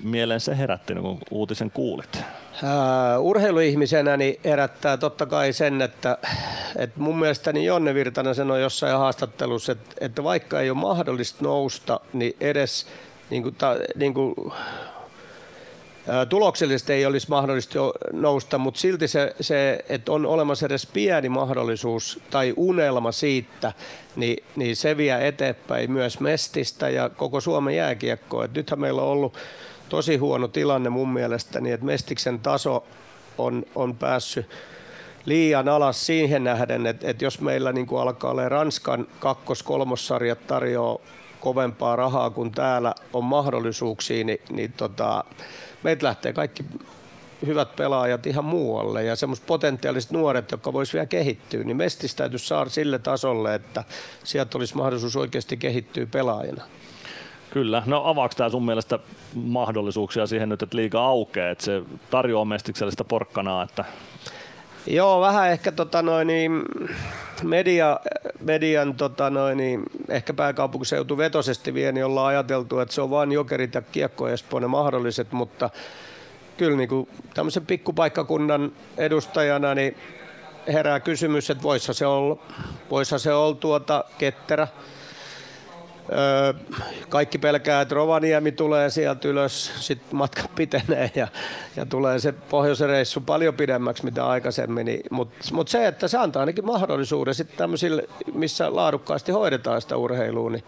mielen 0.03 0.39
se 0.39 0.57
herätti, 0.57 0.95
kun 0.95 1.17
uutisen 1.31 1.71
kuulit? 1.71 2.23
Uh, 2.63 3.25
urheiluihmisenä 3.25 4.17
niin 4.17 4.39
herättää 4.43 4.97
totta 4.97 5.25
kai 5.25 5.53
sen, 5.53 5.81
että, 5.81 6.17
että 6.75 6.99
mun 6.99 7.19
mielestäni 7.19 7.65
Jonne 7.65 7.93
Virtanen 7.93 8.35
sanoi 8.35 8.61
jossain 8.61 8.97
haastattelussa, 8.97 9.71
että, 9.71 9.95
että 10.01 10.23
vaikka 10.23 10.61
ei 10.61 10.69
ole 10.69 10.77
mahdollista 10.77 11.43
nousta, 11.43 11.99
niin 12.13 12.35
edes 12.39 12.87
niin 13.29 13.43
kuin, 13.43 13.55
ta, 13.55 13.75
niin 13.95 14.13
kuin, 14.13 14.35
tuloksellisesti 16.29 16.93
ei 16.93 17.05
olisi 17.05 17.29
mahdollista 17.29 17.79
nousta, 18.13 18.57
mutta 18.57 18.79
silti 18.79 19.07
se, 19.07 19.35
se, 19.41 19.85
että 19.89 20.11
on 20.11 20.25
olemassa 20.25 20.65
edes 20.65 20.85
pieni 20.85 21.29
mahdollisuus 21.29 22.19
tai 22.29 22.53
unelma 22.57 23.11
siitä, 23.11 23.73
niin, 24.15 24.43
niin 24.55 24.75
se 24.75 24.97
vie 24.97 25.27
eteenpäin 25.27 25.91
myös 25.91 26.19
Mestistä 26.19 26.89
ja 26.89 27.09
koko 27.09 27.41
Suomen 27.41 27.75
jääkiekkoa. 27.75 28.45
Et 28.45 28.53
nythän 28.53 28.79
meillä 28.79 29.01
on 29.01 29.07
ollut 29.07 29.33
tosi 29.89 30.17
huono 30.17 30.47
tilanne 30.47 30.89
mun 30.89 31.13
mielestäni, 31.13 31.71
että 31.71 31.85
Mestiksen 31.85 32.39
taso 32.39 32.85
on, 33.37 33.63
on 33.75 33.95
päässyt 33.95 34.45
liian 35.25 35.69
alas 35.69 36.05
siihen 36.05 36.43
nähden, 36.43 36.85
että, 36.85 37.09
että 37.09 37.25
jos 37.25 37.41
meillä 37.41 37.71
niin 37.71 37.87
kuin 37.87 38.01
alkaa 38.01 38.31
olla 38.31 38.49
Ranskan 38.49 39.07
kakkos-kolmossarjat 39.19 40.47
tarjoaa 40.47 40.97
kovempaa 41.39 41.95
rahaa 41.95 42.29
kuin 42.29 42.51
täällä 42.51 42.95
on 43.13 43.23
mahdollisuuksia, 43.23 44.23
niin, 44.23 44.41
niin 44.49 44.73
tota, 44.73 45.23
meitä 45.83 46.05
lähtee 46.05 46.33
kaikki 46.33 46.65
hyvät 47.45 47.75
pelaajat 47.75 48.27
ihan 48.27 48.45
muualle 48.45 49.03
ja 49.03 49.15
semmoiset 49.15 49.45
potentiaaliset 49.45 50.11
nuoret, 50.11 50.51
jotka 50.51 50.73
vois 50.73 50.93
vielä 50.93 51.05
kehittyä, 51.05 51.63
niin 51.63 51.77
Mestis 51.77 52.15
täytyisi 52.15 52.47
saada 52.47 52.69
sille 52.69 52.99
tasolle, 52.99 53.55
että 53.55 53.83
sieltä 54.23 54.57
olisi 54.57 54.77
mahdollisuus 54.77 55.15
oikeasti 55.15 55.57
kehittyä 55.57 56.05
pelaajana. 56.05 56.63
Kyllä. 57.55 57.83
No 57.85 58.01
avaako 58.05 58.33
tämä 58.37 58.49
sun 58.49 58.65
mielestä 58.65 58.99
mahdollisuuksia 59.35 60.27
siihen 60.27 60.49
nyt, 60.49 60.61
että 60.61 60.77
liiga 60.77 61.05
aukeaa, 61.05 61.49
että 61.49 61.63
se 61.63 61.81
tarjoaa 62.09 62.45
mestiksellistä 62.45 63.03
porkkanaa, 63.03 63.63
että 63.63 63.85
Joo, 64.87 65.21
vähän 65.21 65.51
ehkä 65.51 65.71
tota 65.71 66.01
noin, 66.01 66.27
niin 66.27 66.61
media, 67.43 67.99
median 68.39 68.95
tota 68.95 69.29
noin, 69.29 69.57
niin 69.57 69.83
ehkä 70.09 70.33
pääkaupunkiseutu 70.33 71.17
vetosesti 71.17 71.73
vie, 71.73 71.91
niin 71.91 72.05
ollaan 72.05 72.27
ajateltu, 72.27 72.79
että 72.79 72.93
se 72.95 73.01
on 73.01 73.09
vain 73.09 73.31
jokerit 73.31 73.73
ja 73.73 73.81
kiekko 73.81 74.25
ne 74.59 74.67
mahdolliset, 74.67 75.31
mutta 75.31 75.69
kyllä 76.57 76.77
niin 76.77 76.89
kuin 76.89 77.09
tämmöisen 77.33 77.65
pikkupaikkakunnan 77.65 78.71
edustajana 78.97 79.75
niin 79.75 79.97
herää 80.67 80.99
kysymys, 80.99 81.49
että 81.49 81.63
voisihan 81.63 81.95
se 81.95 82.05
olla, 82.05 82.37
voisihan 82.89 83.19
se 83.19 83.33
olla 83.33 83.55
tuota 83.55 84.03
ketterä, 84.17 84.67
kaikki 87.09 87.37
pelkää, 87.37 87.81
että 87.81 87.95
Rovaniemi 87.95 88.51
tulee 88.51 88.89
sieltä 88.89 89.27
ylös, 89.27 89.71
sitten 89.79 90.15
matka 90.15 90.41
pitenee 90.55 91.11
ja, 91.15 91.27
ja 91.75 91.85
tulee 91.85 92.19
se 92.19 92.31
pohjoisen 92.31 92.89
reissu 92.89 93.21
paljon 93.21 93.53
pidemmäksi 93.53 94.05
mitä 94.05 94.27
aikaisemmin. 94.27 94.85
Niin, 94.85 95.03
Mutta 95.09 95.35
mut 95.53 95.67
se, 95.67 95.87
että 95.87 96.07
se 96.07 96.17
antaa 96.17 96.39
ainakin 96.39 96.65
mahdollisuuden 96.65 97.35
sitten 97.35 97.57
tämmöisille, 97.57 98.03
missä 98.33 98.75
laadukkaasti 98.75 99.31
hoidetaan 99.31 99.81
sitä 99.81 99.97
urheilua, 99.97 100.49
niin 100.49 100.63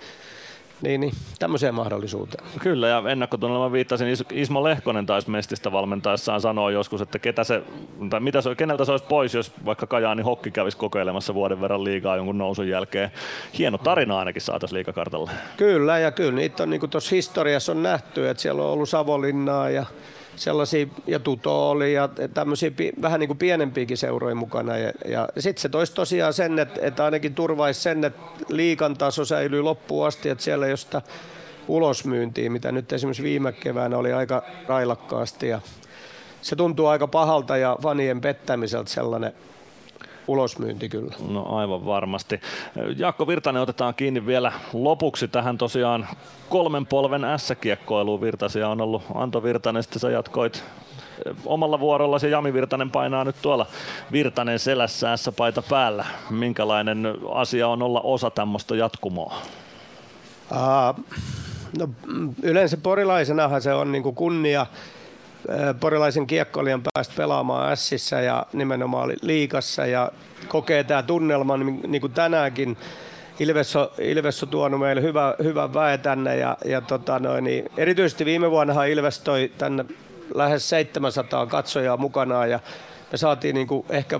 niin, 0.82 1.02
niin 1.02 1.14
tämmöiseen 1.40 1.76
mahdollisuuteen. 1.76 2.44
Kyllä, 2.60 2.88
ja 2.88 3.04
ennakkotunnelma 3.08 3.72
viittasin, 3.72 4.08
Ismo 4.32 4.64
Lehkonen 4.64 5.06
taisi 5.06 5.30
Mestistä 5.30 5.72
valmentaessaan 5.72 6.42
sanoa 6.42 6.72
joskus, 6.72 7.02
että 7.02 7.20
ketä 7.20 7.44
se, 7.44 7.64
tai 8.10 8.20
mitä 8.20 8.42
se, 8.42 8.56
keneltä 8.56 8.86
se 8.86 8.92
olisi 8.92 9.06
pois, 9.06 9.34
jos 9.34 9.52
vaikka 9.66 9.88
Kajaani 9.88 10.22
Hokki 10.22 10.52
kävisi 10.52 10.78
kokeilemassa 10.78 11.34
vuoden 11.34 11.62
verran 11.62 11.84
liigaa 11.84 12.16
jonkun 12.16 12.38
nousun 12.38 12.70
jälkeen. 12.70 13.12
Hieno 13.58 13.78
tarina 13.78 14.20
ainakin 14.20 14.42
saataisiin 14.42 14.78
liikakartalle. 14.78 15.32
Kyllä, 15.58 16.00
ja 16.00 16.12
kyllä 16.12 16.32
niitä 16.32 16.64
on, 16.64 16.70
niin 16.70 16.90
tuossa 16.90 17.16
historiassa 17.16 17.72
on 17.72 17.84
nähty, 17.84 18.30
että 18.30 18.42
siellä 18.42 18.64
on 18.64 18.70
ollut 18.70 18.90
Savolinnaa 18.90 19.70
ja 19.70 19.86
sellaisia, 20.38 20.88
ja 21.08 21.20
Tuto 21.20 21.70
oli 21.70 21.94
ja 21.94 22.10
tämmöisiä 22.34 22.72
vähän 23.02 23.20
niin 23.20 23.28
kuin 23.28 23.38
pienempiäkin 23.38 23.98
seuroja 23.98 24.36
mukana. 24.36 24.78
Ja, 24.78 24.92
ja 25.06 25.28
sitten 25.40 25.62
se 25.62 25.70
toisi 25.70 25.94
tosiaan 25.94 26.34
sen, 26.34 26.60
että, 26.60 26.80
että 26.82 27.06
ainakin 27.06 27.36
turvaisi 27.36 27.82
sen, 27.82 28.04
että 28.04 28.22
liikan 28.50 28.98
taso 28.98 29.26
säilyy 29.26 29.62
loppuun 29.62 30.08
asti, 30.08 30.30
että 30.30 30.44
siellä 30.44 30.68
josta 30.68 31.02
ulosmyyntiin, 31.68 32.52
mitä 32.52 32.72
nyt 32.72 32.94
esimerkiksi 32.94 33.24
viime 33.24 33.52
keväänä 33.52 33.98
oli 33.98 34.14
aika 34.14 34.44
railakkaasti. 34.68 35.48
Ja 35.48 35.62
se 36.42 36.56
tuntuu 36.56 36.86
aika 36.86 37.08
pahalta 37.08 37.58
ja 37.58 37.78
fanien 37.82 38.22
pettämiseltä 38.22 38.90
sellainen 38.90 39.34
ulosmyynti 40.28 40.90
kyllä. 40.90 41.16
No 41.30 41.56
aivan 41.56 41.86
varmasti. 41.86 42.42
Jaakko 42.98 43.28
Virtanen 43.28 43.62
otetaan 43.62 43.96
kiinni 43.96 44.26
vielä 44.26 44.52
lopuksi 44.74 45.28
tähän 45.28 45.58
tosiaan 45.58 46.08
kolmen 46.50 46.86
polven 46.86 47.22
S-kiekkoiluun 47.38 48.22
Virtasia 48.22 48.70
on 48.70 48.82
ollut 48.82 49.04
Anto 49.16 49.44
Virtanen, 49.44 49.84
sitten 49.84 50.00
sä 50.00 50.12
jatkoit 50.12 50.64
omalla 51.46 51.80
vuorolla 51.80 52.20
se 52.20 52.30
Jami 52.30 52.54
Virtanen 52.54 52.92
painaa 52.92 53.24
nyt 53.24 53.36
tuolla 53.42 53.66
Virtanen 54.12 54.60
selässä 54.60 55.18
S-paita 55.18 55.62
päällä. 55.70 56.06
Minkälainen 56.30 57.16
asia 57.32 57.68
on 57.68 57.82
olla 57.82 58.02
osa 58.02 58.30
tämmöistä 58.30 58.76
jatkumoa? 58.76 59.36
Uh, 60.52 61.06
no, 61.80 61.90
yleensä 62.44 62.78
porilaisenahan 62.78 63.62
se 63.62 63.74
on 63.74 63.92
niinku 63.92 64.12
kunnia 64.12 64.66
porilaisen 65.80 66.28
kiekkoilijan 66.28 66.82
päästä 66.94 67.14
pelaamaan 67.18 67.78
Sissä 67.78 68.22
ja 68.22 68.46
nimenomaan 68.54 69.14
liikassa 69.22 69.86
ja 69.86 70.12
kokee 70.48 70.84
tämä 70.84 71.04
tunnelma 71.04 71.58
niin, 71.58 71.82
niin 71.88 72.02
kuin 72.02 72.14
tänäänkin. 72.14 72.78
Ilves 73.40 73.76
on, 73.76 73.90
Ilves 74.00 74.44
on 74.44 74.50
tuonut 74.50 74.80
meille 74.80 75.02
hyvä, 75.02 75.36
hyvän 75.44 75.74
väe 75.74 75.98
tänne 75.98 76.38
ja, 76.38 76.58
ja 76.66 76.82
tota 76.82 77.20
noin, 77.20 77.44
niin 77.44 77.72
erityisesti 77.78 78.26
viime 78.26 78.52
vuonna 78.52 78.84
Ilves 78.84 79.20
toi 79.20 79.52
tänne 79.58 79.86
lähes 80.34 80.70
700 80.70 81.46
katsojaa 81.46 81.98
mukanaan 81.98 82.50
ja 82.50 82.60
me 83.12 83.18
saatiin 83.18 83.56
niin 83.56 83.68
kuin 83.68 83.86
ehkä 83.90 84.20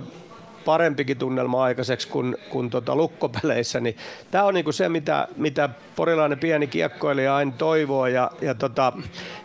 parempikin 0.68 1.16
tunnelma 1.18 1.62
aikaiseksi 1.62 2.08
kuin, 2.08 2.36
kuin 2.50 2.70
tota 2.70 2.96
lukkopeleissä, 2.96 3.80
niin 3.80 3.96
tämä 4.30 4.44
on 4.44 4.54
niinku 4.54 4.72
se, 4.72 4.88
mitä, 4.88 5.28
mitä 5.36 5.68
porilainen 5.96 6.38
pieni 6.38 6.66
kiekkoilija 6.66 7.36
aina 7.36 7.52
toivoo. 7.58 8.06
Ja, 8.06 8.30
ja 8.40 8.54
tota, 8.54 8.92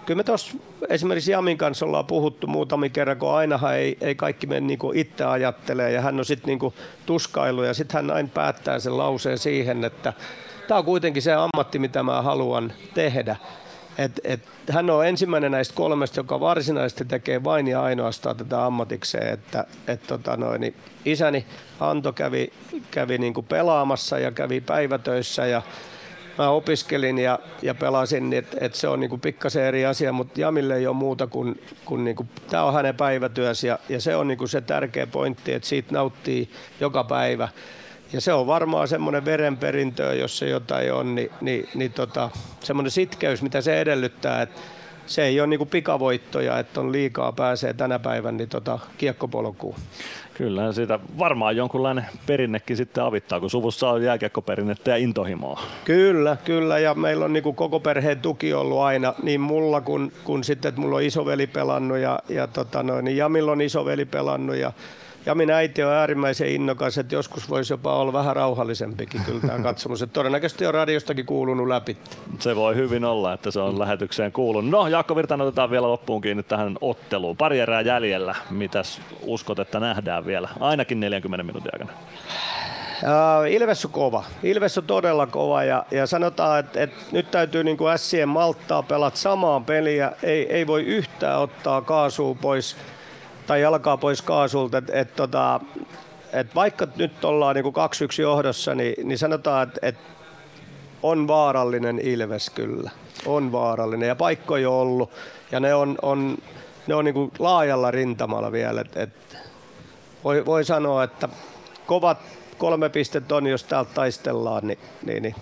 kyllä 0.05 0.17
me 0.17 0.23
tuossa 0.23 0.57
esimerkiksi 0.89 1.31
Jamin 1.31 1.57
kanssa 1.57 1.85
ollaan 1.85 2.05
puhuttu 2.05 2.47
muutami 2.47 2.89
kerran, 2.89 3.17
kun 3.17 3.35
ainahan 3.35 3.75
ei, 3.75 3.97
ei 4.01 4.15
kaikki 4.15 4.47
mene 4.47 4.59
niinku 4.59 4.91
itse 4.95 5.23
ajattelee 5.23 5.91
ja 5.91 6.01
hän 6.01 6.19
on 6.19 6.25
sitten 6.25 6.47
niinku 6.47 6.73
tuskailu 7.05 7.63
ja 7.63 7.73
sitten 7.73 7.95
hän 7.95 8.15
aina 8.15 8.29
päättää 8.33 8.79
sen 8.79 8.97
lauseen 8.97 9.37
siihen, 9.37 9.83
että 9.83 10.13
tämä 10.67 10.77
on 10.77 10.85
kuitenkin 10.85 11.21
se 11.21 11.33
ammatti, 11.33 11.79
mitä 11.79 12.03
mä 12.03 12.21
haluan 12.21 12.73
tehdä. 12.93 13.35
Et, 13.97 14.19
et, 14.23 14.39
hän 14.71 14.89
on 14.89 15.07
ensimmäinen 15.07 15.51
näistä 15.51 15.73
kolmesta, 15.73 16.19
joka 16.19 16.39
varsinaisesti 16.39 17.05
tekee 17.05 17.43
vain 17.43 17.67
ja 17.67 17.83
ainoastaan 17.83 18.35
tätä 18.35 18.65
ammatikseen. 18.65 19.33
Että, 19.33 19.65
et, 19.87 20.07
tota 20.07 20.37
noin, 20.37 20.61
niin 20.61 20.75
isäni 21.05 21.45
Anto 21.79 22.13
kävi, 22.13 22.53
kävi 22.91 23.17
niin 23.17 23.33
kuin 23.33 23.45
pelaamassa 23.45 24.19
ja 24.19 24.31
kävi 24.31 24.61
päivätöissä 24.61 25.45
ja 25.45 25.61
mä 26.37 26.49
opiskelin 26.49 27.17
ja, 27.17 27.39
ja 27.61 27.75
pelasin, 27.75 28.29
niin 28.29 28.39
että 28.39 28.57
et 28.61 28.75
se 28.75 28.87
on 28.87 28.99
niinku 28.99 29.17
pikkasen 29.17 29.63
eri 29.63 29.85
asia, 29.85 30.11
mutta 30.11 30.41
Jamille 30.41 30.75
ei 30.75 30.87
ole 30.87 30.95
muuta 30.95 31.27
kuin, 31.27 31.61
kuin 31.85 32.03
niinku, 32.03 32.27
tämä 32.49 32.63
on 32.63 32.73
hänen 32.73 32.95
päivätyössä 32.95 33.67
ja, 33.67 33.79
ja 33.89 34.01
se 34.01 34.15
on 34.15 34.27
niinku 34.27 34.47
se 34.47 34.61
tärkeä 34.61 35.07
pointti, 35.07 35.53
että 35.53 35.67
siitä 35.67 35.93
nauttii 35.93 36.49
joka 36.79 37.03
päivä. 37.03 37.49
Ja 38.13 38.21
se 38.21 38.33
on 38.33 38.47
varmaan 38.47 38.87
semmoinen 38.87 39.25
verenperintö, 39.25 40.15
jos 40.15 40.37
se 40.37 40.49
jotain 40.49 40.93
on, 40.93 41.15
niin, 41.15 41.29
niin, 41.41 41.69
niin 41.75 41.93
tota, 41.93 42.29
semmoinen 42.59 42.91
sitkeys, 42.91 43.41
mitä 43.41 43.61
se 43.61 43.81
edellyttää, 43.81 44.41
että 44.41 44.61
se 45.05 45.23
ei 45.23 45.39
ole 45.39 45.47
niinku 45.47 45.65
pikavoittoja, 45.65 46.59
että 46.59 46.79
on 46.79 46.91
liikaa 46.91 47.31
pääsee 47.31 47.73
tänä 47.73 47.99
päivänä 47.99 48.37
niin 48.37 48.49
tota, 48.49 48.79
kiekkopolkuun. 48.97 49.75
Kyllä, 50.33 50.71
siitä 50.71 50.99
varmaan 51.19 51.57
jonkunlainen 51.57 52.05
perinnekin 52.25 52.77
sitten 52.77 53.03
avittaa, 53.03 53.39
kun 53.39 53.49
suvussa 53.49 53.89
on 53.89 54.03
jääkiekkoperinnettä 54.03 54.91
ja 54.91 54.97
intohimoa. 54.97 55.61
Kyllä, 55.85 56.37
kyllä, 56.45 56.79
ja 56.79 56.95
meillä 56.95 57.25
on 57.25 57.33
niin 57.33 57.55
koko 57.55 57.79
perheen 57.79 58.19
tuki 58.19 58.53
ollut 58.53 58.79
aina, 58.79 59.13
niin 59.23 59.41
mulla 59.41 59.81
kuin, 59.81 60.13
kun 60.23 60.43
sitten, 60.43 60.69
että 60.69 60.81
mulla 60.81 60.95
on 60.95 61.03
isoveli 61.03 61.47
pelannut 61.47 61.97
ja, 61.97 62.19
ja 62.29 62.47
tota 62.47 62.83
noin, 62.83 63.05
niin 63.05 63.17
Jamilla 63.17 63.51
on 63.51 63.61
isoveli 63.61 64.05
pelannut 64.05 64.55
ja 64.55 64.71
Jamin 65.25 65.51
äiti 65.51 65.83
on 65.83 65.93
äärimmäisen 65.93 66.47
innokas, 66.47 66.97
että 66.97 67.15
joskus 67.15 67.49
voisi 67.49 67.73
jopa 67.73 67.95
olla 67.95 68.13
vähän 68.13 68.35
rauhallisempikin 68.35 69.21
kyllä 69.25 69.41
tämä 69.41 69.63
katsomus. 69.69 70.01
Että 70.01 70.13
todennäköisesti 70.13 70.65
on 70.65 70.73
radiostakin 70.73 71.25
kuulunut 71.25 71.67
läpi. 71.67 71.97
Se 72.39 72.55
voi 72.55 72.75
hyvin 72.75 73.05
olla, 73.05 73.33
että 73.33 73.51
se 73.51 73.59
on 73.59 73.79
lähetykseen 73.79 74.31
kuulunut. 74.31 74.71
No, 74.71 74.87
Jaakko 74.87 75.15
Virtanen 75.15 75.47
otetaan 75.47 75.71
vielä 75.71 75.87
loppuun 75.87 76.21
kiinni 76.21 76.43
tähän 76.43 76.77
otteluun. 76.81 77.37
Pari 77.37 77.59
erää 77.59 77.81
jäljellä. 77.81 78.35
Mitäs 78.49 79.01
uskot, 79.21 79.59
että 79.59 79.79
nähdään 79.79 80.25
vielä? 80.25 80.49
Ainakin 80.59 80.99
40 80.99 81.43
minuutin 81.43 81.71
aikana. 81.73 81.91
Ilves 83.49 83.85
on 83.85 83.91
kova. 83.91 84.23
Ilves 84.43 84.77
on 84.77 84.83
todella 84.83 85.27
kova 85.27 85.63
ja, 85.63 85.85
ja 85.91 86.07
sanotaan, 86.07 86.59
että, 86.59 86.83
että 86.83 86.95
nyt 87.11 87.31
täytyy 87.31 87.63
niin 87.63 87.77
kuin 87.77 87.99
Sien 87.99 88.29
malttaa 88.29 88.83
pelata 88.83 89.17
samaan 89.17 89.65
peliä. 89.65 90.11
Ei, 90.23 90.53
ei 90.53 90.67
voi 90.67 90.83
yhtään 90.83 91.39
ottaa 91.39 91.81
kaasua 91.81 92.35
pois 92.41 92.77
tai 93.47 93.61
jalkaa 93.61 93.97
pois 93.97 94.21
kaasulta. 94.21 94.77
Et, 94.77 94.89
et, 94.93 95.15
tota, 95.15 95.59
et 96.33 96.55
vaikka 96.55 96.87
nyt 96.95 97.25
ollaan 97.25 97.55
niin 97.55 97.65
2-1 97.65 98.21
johdossa, 98.21 98.75
niin, 98.75 99.07
niin 99.07 99.17
sanotaan, 99.17 99.67
että 99.67 99.79
et 99.81 99.95
on 101.03 101.27
vaarallinen 101.27 101.99
Ilves 101.99 102.49
kyllä. 102.49 102.91
On 103.25 103.51
vaarallinen 103.51 104.07
ja 104.07 104.15
paikkoja 104.15 104.69
on 104.69 104.75
ollut 104.75 105.11
ja 105.51 105.59
ne 105.59 105.73
on, 105.73 105.97
on, 106.01 106.37
ne 106.87 106.95
on 106.95 107.05
niin 107.05 107.31
laajalla 107.39 107.91
rintamalla 107.91 108.51
vielä. 108.51 108.81
Et, 108.81 108.97
et 108.97 109.37
voi, 110.23 110.45
voi 110.45 110.65
sanoa, 110.65 111.03
että 111.03 111.29
kovat 111.85 112.17
kolme 112.57 112.89
pistettä 112.89 113.35
on, 113.35 113.47
jos 113.47 113.63
täältä 113.63 113.91
taistellaan, 113.93 114.67
niin, 114.67 114.79
niin, 115.05 115.23
niin 115.23 115.35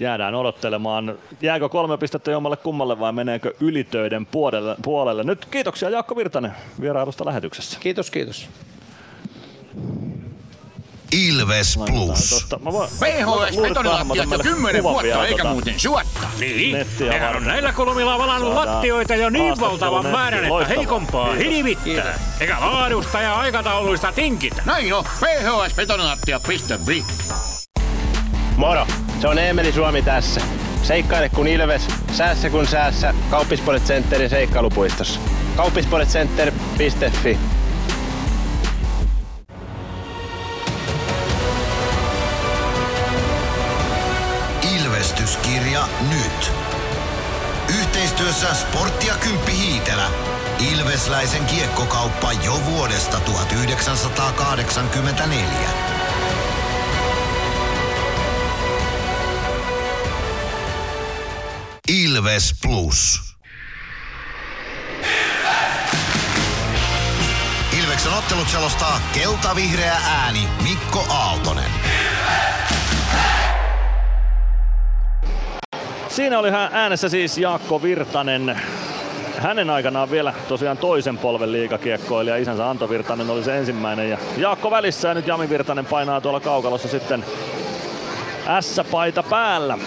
jäädään 0.00 0.34
odottelemaan. 0.34 1.18
Jääkö 1.42 1.68
kolme 1.68 1.98
pistettä 1.98 2.30
jommalle 2.30 2.56
kummalle 2.56 2.98
vai 2.98 3.12
meneekö 3.12 3.54
ylitöiden 3.60 4.26
puolelle? 4.26 4.76
puolelle? 4.82 5.24
Nyt 5.24 5.44
kiitoksia 5.44 5.90
Jaakko 5.90 6.16
Virtanen 6.16 6.52
vierailusta 6.80 7.24
lähetyksessä. 7.24 7.78
Kiitos, 7.80 8.10
kiitos. 8.10 8.48
Ilves 11.12 11.76
Plus. 11.76 12.46
PHS 13.00 13.56
betonilattiat 13.62 14.30
jo 14.30 14.38
kymmenen 14.38 14.82
vuotta 14.82 15.26
eikä 15.26 15.42
tota 15.42 15.52
muuten 15.52 15.80
suotta. 15.80 16.28
Niin, 16.40 16.86
nehän 17.00 17.36
on 17.36 17.44
näillä 17.44 17.72
kolmilla 17.72 18.18
valannut 18.18 18.54
lattioita 18.54 19.14
jo 19.14 19.30
niin 19.30 19.60
valtavan 19.60 20.06
määrän, 20.06 20.44
että 20.44 20.66
heikompaa 20.68 21.34
hirvittää. 21.34 22.18
Eikä 22.40 22.56
laadusta 22.60 23.20
ja 23.20 23.34
aikatauluista 23.34 24.12
tinkitä. 24.12 24.62
Näin 24.66 24.94
on, 24.94 25.04
phsbetonilattia.fi. 25.04 27.04
Moro, 28.56 28.86
se 29.24 29.28
on 29.28 29.38
Eemeli 29.38 29.72
Suomi 29.72 30.02
tässä. 30.02 30.40
Seikkaile 30.82 31.28
kun 31.28 31.46
ilves, 31.46 31.88
säässä 32.12 32.50
kun 32.50 32.66
säässä. 32.66 33.14
Kauppispoilet 33.30 33.84
Centerin 33.84 34.30
seikkailupuistossa. 34.30 35.20
Kauppispoiletcenter.fi 35.56 37.38
Ilvestyskirja 44.76 45.88
nyt. 46.10 46.52
Yhteistyössä 47.80 48.54
Sportti 48.54 49.06
ja 49.06 49.14
Kymppi 49.14 49.52
Hiitelä. 49.52 50.06
Ilvesläisen 50.72 51.44
kiekkokauppa 51.44 52.32
jo 52.32 52.60
vuodesta 52.66 53.20
1984. 53.20 55.94
Ilves 61.88 62.54
Plus. 62.62 63.20
Ilveksen 67.82 68.12
ottelut 68.12 68.48
selostaa 68.48 69.00
kelta-vihreä 69.14 69.96
ääni 70.06 70.48
Mikko 70.62 71.06
Aaltonen. 71.08 71.70
Siinä 76.08 76.38
oli 76.38 76.50
hän 76.50 76.68
äänessä 76.72 77.08
siis 77.08 77.38
Jaakko 77.38 77.82
Virtanen. 77.82 78.60
Hänen 79.38 79.70
aikanaan 79.70 80.10
vielä 80.10 80.34
tosiaan 80.48 80.78
toisen 80.78 81.18
polven 81.18 81.52
liikakiekkoilija. 81.52 82.36
Isänsä 82.36 82.70
Anto 82.70 82.90
Virtanen 82.90 83.30
oli 83.30 83.44
se 83.44 83.58
ensimmäinen. 83.58 84.10
Ja 84.10 84.18
Jaakko 84.36 84.70
välissä 84.70 85.08
ja 85.08 85.14
nyt 85.14 85.26
Jami 85.26 85.48
Virtanen 85.48 85.86
painaa 85.86 86.20
tuolla 86.20 86.40
kaukalossa 86.40 86.88
sitten 86.88 87.24
S-paita 88.60 89.22
päällä 89.22 89.78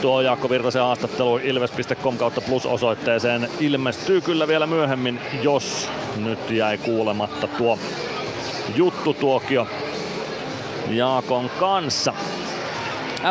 tuo 0.00 0.20
Jaakko 0.20 0.50
Virtasen 0.50 0.82
haastattelu 0.82 1.36
ilves.com 1.38 2.16
kautta 2.16 2.40
plus 2.40 2.66
osoitteeseen 2.66 3.48
ilmestyy 3.60 4.20
kyllä 4.20 4.48
vielä 4.48 4.66
myöhemmin, 4.66 5.20
jos 5.42 5.88
nyt 6.16 6.50
jäi 6.50 6.78
kuulematta 6.78 7.46
tuo 7.46 7.78
juttu 8.76 9.14
tuokio 9.14 9.66
Jaakon 10.90 11.50
kanssa. 11.60 12.12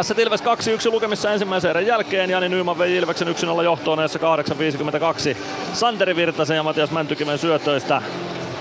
S 0.01 0.11
Ilves 0.17 0.43
2-1 0.43 0.45
lukemissa 0.91 1.31
ensimmäisen 1.31 1.69
erän 1.69 1.85
jälkeen. 1.85 2.29
Jani 2.29 2.49
Nyyman 2.49 2.77
vei 2.77 2.95
Ilveksen 2.95 3.27
1-0 3.27 3.63
johtoon 3.63 3.99
8.52. 3.99 5.37
Santeri 5.73 6.15
Virtasen 6.15 6.55
ja 6.55 6.63
Matias 6.63 6.91
Mäntykiven 6.91 7.37
syötöistä 7.37 8.01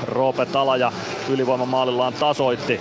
Roope 0.06 0.46
Talaja 0.46 0.92
ylivoimamaalillaan 1.30 2.12
tasoitti 2.12 2.80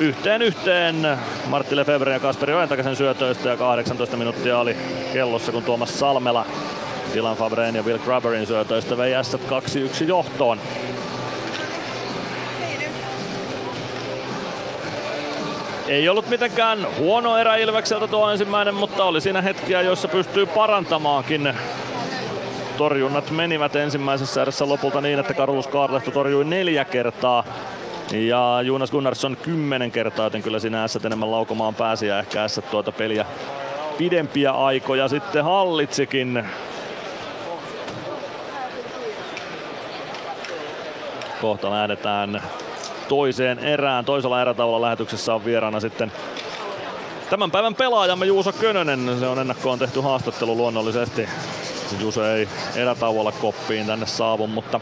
yhteen 0.00 0.42
yhteen 0.42 1.18
Martti 1.46 1.76
Lefebvre 1.76 2.12
ja 2.12 2.20
Kasperi 2.20 2.54
Ojentakasen 2.54 2.96
syötöistä 2.96 3.48
ja 3.48 3.56
18 3.56 4.16
minuuttia 4.16 4.58
oli 4.58 4.76
kellossa, 5.12 5.52
kun 5.52 5.62
Tuomas 5.62 5.98
Salmela 5.98 6.46
Dylan 7.14 7.36
Fabreen 7.36 7.74
ja 7.74 7.82
Will 7.82 7.98
Grabberin 7.98 8.46
syötöistä 8.46 8.96
vei 8.96 9.24
S 9.24 9.34
2-1 9.34 10.04
johtoon. 10.04 10.58
Ei 15.88 16.08
ollut 16.08 16.28
mitenkään 16.28 16.86
huono 16.98 17.36
erä 17.36 17.56
Ilvekseltä 17.56 18.06
tuo 18.06 18.30
ensimmäinen, 18.30 18.74
mutta 18.74 19.04
oli 19.04 19.20
siinä 19.20 19.42
hetkiä, 19.42 19.82
joissa 19.82 20.08
pystyy 20.08 20.46
parantamaankin. 20.46 21.54
Torjunnat 22.76 23.30
menivät 23.30 23.76
ensimmäisessä 23.76 24.42
erässä 24.42 24.68
lopulta 24.68 25.00
niin, 25.00 25.18
että 25.18 25.34
Carlos 25.34 25.66
Kaarlehto 25.66 26.10
torjui 26.10 26.44
neljä 26.44 26.84
kertaa 26.84 27.44
ja 28.12 28.62
Jonas 28.62 28.90
Gunnarsson 28.90 29.36
kymmenen 29.36 29.90
kertaa, 29.90 30.26
joten 30.26 30.42
kyllä 30.42 30.58
siinä 30.58 30.88
S 30.88 30.96
enemmän 30.96 31.30
laukomaan 31.30 31.74
pääsi 31.74 32.06
ja 32.06 32.18
ehkä 32.18 32.48
S 32.48 32.60
tuota 32.70 32.92
peliä 32.92 33.26
pidempiä 33.98 34.50
aikoja 34.50 35.08
sitten 35.08 35.44
hallitsikin. 35.44 36.44
Kohta 41.40 41.70
lähdetään 41.70 42.42
toiseen 43.08 43.58
erään. 43.58 44.04
Toisella 44.04 44.42
erätaululla 44.42 44.80
lähetyksessä 44.80 45.34
on 45.34 45.44
vieraana 45.44 45.80
sitten 45.80 46.12
tämän 47.30 47.50
päivän 47.50 47.74
pelaajamme 47.74 48.26
Juuso 48.26 48.52
Könönen. 48.52 49.16
Se 49.18 49.26
on 49.26 49.38
ennakkoon 49.38 49.78
tehty 49.78 50.00
haastattelu 50.00 50.56
luonnollisesti. 50.56 51.28
Juuso 52.00 52.24
ei 52.26 52.48
erätauolla 52.76 53.32
koppiin 53.32 53.86
tänne 53.86 54.06
saavu, 54.06 54.46
mutta 54.46 54.80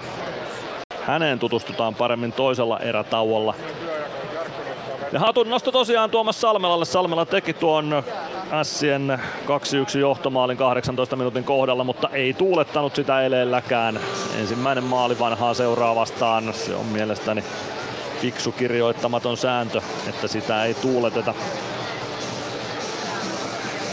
häneen 1.08 1.38
tutustutaan 1.38 1.94
paremmin 1.94 2.32
toisella 2.32 2.78
erätauolla. 2.78 3.54
Ja 5.12 5.20
hatun 5.20 5.50
nosto 5.50 5.72
tosiaan 5.72 6.10
Tuomas 6.10 6.40
Salmelalle. 6.40 6.84
Salmela 6.84 7.26
teki 7.26 7.52
tuon 7.52 8.02
Ässien 8.52 9.20
2-1 9.94 9.98
johtomaalin 9.98 10.56
18 10.56 11.16
minuutin 11.16 11.44
kohdalla, 11.44 11.84
mutta 11.84 12.08
ei 12.12 12.34
tuulettanut 12.34 12.94
sitä 12.94 13.22
eleelläkään. 13.22 14.00
Ensimmäinen 14.38 14.84
maali 14.84 15.18
vanhaa 15.18 15.54
seuraa 15.54 15.94
vastaan. 15.94 16.54
Se 16.54 16.74
on 16.74 16.86
mielestäni 16.86 17.44
fiksu 18.20 18.52
kirjoittamaton 18.52 19.36
sääntö, 19.36 19.80
että 20.08 20.28
sitä 20.28 20.64
ei 20.64 20.74
tuuleteta. 20.74 21.34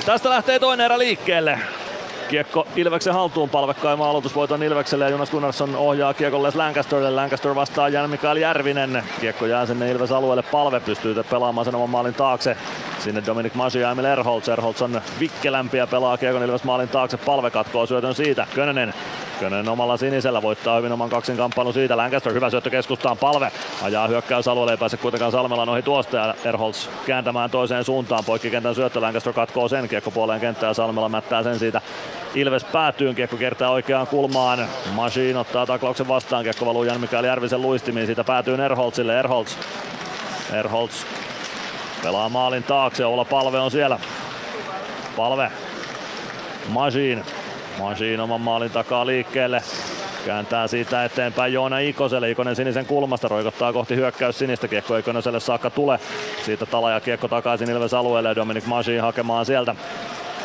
Tästä 0.05 0.29
lähtee 0.29 0.59
toinen 0.59 0.85
erä 0.85 0.99
liikkeelle. 0.99 1.59
Kiekko 2.29 2.67
Ilveksen 2.75 3.13
haltuun 3.13 3.49
palvekkaima 3.49 4.09
aloitusvoiton 4.09 4.63
Ilvekselle 4.63 5.05
ja 5.05 5.09
Jonas 5.09 5.31
Gunnarsson 5.31 5.75
ohjaa 5.75 6.13
kiekolle 6.13 6.51
Lancasterille. 6.55 7.11
Lancaster 7.11 7.55
vastaa 7.55 7.89
Jan 7.89 8.09
Mikael 8.09 8.37
Järvinen. 8.37 9.03
Kiekko 9.21 9.45
jää 9.45 9.65
sinne 9.65 9.91
Ilves 9.91 10.11
alueelle. 10.11 10.43
Palve 10.43 10.79
pystyy 10.79 11.23
pelaamaan 11.23 11.65
sen 11.65 11.75
oman 11.75 11.89
maalin 11.89 12.13
taakse. 12.13 12.57
Sinne 12.99 13.23
Dominic 13.25 13.53
Masi 13.53 13.79
ja 13.79 13.91
Emil 13.91 14.05
Erholz. 14.05 14.47
Erholz 14.47 14.81
on 14.81 15.01
vikkelämpi 15.19 15.77
ja 15.77 15.87
pelaa 15.87 16.17
kiekon 16.17 16.43
Ilves 16.43 16.63
maalin 16.63 16.89
taakse. 16.89 17.17
Palve 17.17 17.49
katkoo 17.49 17.85
syötön 17.85 18.15
siitä. 18.15 18.47
Könönen 18.55 18.93
Könönen 19.39 19.69
omalla 19.69 19.97
sinisellä 19.97 20.41
voittaa 20.41 20.77
hyvin 20.77 20.91
oman 20.91 21.09
kaksin 21.09 21.37
kamppailun 21.37 21.73
siitä. 21.73 21.97
Lancaster 21.97 22.33
hyvä 22.33 22.49
syöttö 22.49 22.69
keskustaan. 22.69 23.17
Palve 23.17 23.51
ajaa 23.83 24.07
hyökkäysalueelle, 24.07 24.71
ei 24.71 24.77
pääse 24.77 24.97
kuitenkaan 24.97 25.31
Salmelan 25.31 25.69
ohi 25.69 25.81
tuosta 25.81 26.17
ja 26.17 26.35
Erholz 26.45 26.87
kääntämään 27.05 27.49
toiseen 27.49 27.83
suuntaan. 27.83 28.23
Poikkikentän 28.25 28.75
syöttö 28.75 29.01
Lancaster 29.01 29.33
katkoo 29.33 29.67
sen 29.67 29.89
kiekko 29.89 30.11
puoleen 30.11 30.41
kenttää 30.41 30.69
ja 30.69 30.73
Salmela 30.73 31.09
mättää 31.09 31.43
sen 31.43 31.59
siitä. 31.59 31.81
Ilves 32.35 32.63
päätyyn, 32.63 33.15
kiekko 33.15 33.37
kertaa 33.37 33.69
oikeaan 33.69 34.07
kulmaan. 34.07 34.67
Machine 34.91 35.39
ottaa 35.39 35.65
taklauksen 35.65 36.07
vastaan, 36.07 36.43
kiekko 36.43 36.65
valuu 36.65 36.83
Jan 36.83 37.01
Mikael 37.01 37.23
Järvisen 37.23 37.61
luistimiin, 37.61 38.05
siitä 38.05 38.23
päätyy 38.23 38.63
Erholzille. 38.65 39.19
Erholz, 39.19 39.55
Erholz 40.53 41.03
pelaa 42.03 42.29
maalin 42.29 42.63
taakse, 42.63 43.05
Oula 43.05 43.25
Palve 43.25 43.59
on 43.59 43.71
siellä. 43.71 43.99
Palve, 45.17 45.51
Machine, 46.69 47.23
Machine 47.79 48.21
oman 48.21 48.41
maalin 48.41 48.71
takaa 48.71 49.05
liikkeelle. 49.05 49.61
Kääntää 50.25 50.67
siitä 50.67 51.05
eteenpäin 51.05 51.53
Joona 51.53 51.79
Ikoselle. 51.79 52.31
Ikonen 52.31 52.55
sinisen 52.55 52.85
kulmasta 52.85 53.27
roikottaa 53.27 53.73
kohti 53.73 53.95
hyökkäys 53.95 54.39
sinistä. 54.39 54.67
Kiekko 54.67 54.97
Ikoneselle 54.97 55.39
saakka 55.39 55.69
tule. 55.69 55.99
Siitä 56.45 56.65
tala 56.65 56.91
ja 56.91 56.99
kiekko 56.99 57.27
takaisin 57.27 57.69
Ilves 57.69 57.93
alueelle. 57.93 58.35
Dominic 58.35 58.65
Machine 58.65 58.99
hakemaan 58.99 59.45
sieltä 59.45 59.75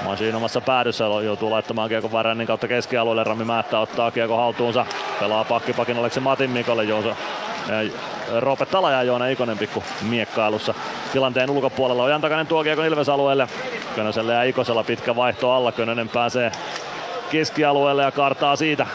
Machine 0.05 0.37
omassa 0.37 0.61
päädyssä 0.61 1.05
joutuu 1.05 1.51
laittamaan 1.51 1.89
kiekon 1.89 2.13
Värännin 2.13 2.47
kautta 2.47 2.69
keskialueelle. 2.69 3.25
Rami 3.25 3.45
Määttä 3.45 3.79
ottaa 3.79 4.11
kiekko 4.11 4.37
haltuunsa. 4.37 4.87
Pelaa 5.21 5.45
pakkipakin 5.45 5.99
Oleksi 5.99 6.21
Matin 6.21 6.51
Mikolle. 6.51 6.85
Joosa, 6.85 7.17
Roope 8.39 8.67
Tala 8.67 8.91
ja 8.91 9.03
Joona 9.03 9.27
Ikonen 9.27 9.59
pikku 9.59 9.85
miekkailussa 10.03 10.75
tilanteen 11.13 11.51
ulkopuolella. 11.51 12.03
Ojan 12.03 12.21
takainen 12.21 12.47
tuo 12.47 12.63
kiekon 12.63 12.87
Ilves 12.87 13.09
alueelle. 13.09 13.49
Könöselle 13.97 14.33
ja 14.33 14.43
Ikosella 14.43 14.85
pitkä 14.85 15.17
vaihto 15.17 15.53
alla. 15.53 15.73
Könönen 15.73 16.09
pääsee 16.09 16.53
keskialueelle 17.31 18.03
ja 18.03 18.13
kartaa 18.13 18.57
siitä 18.57 18.87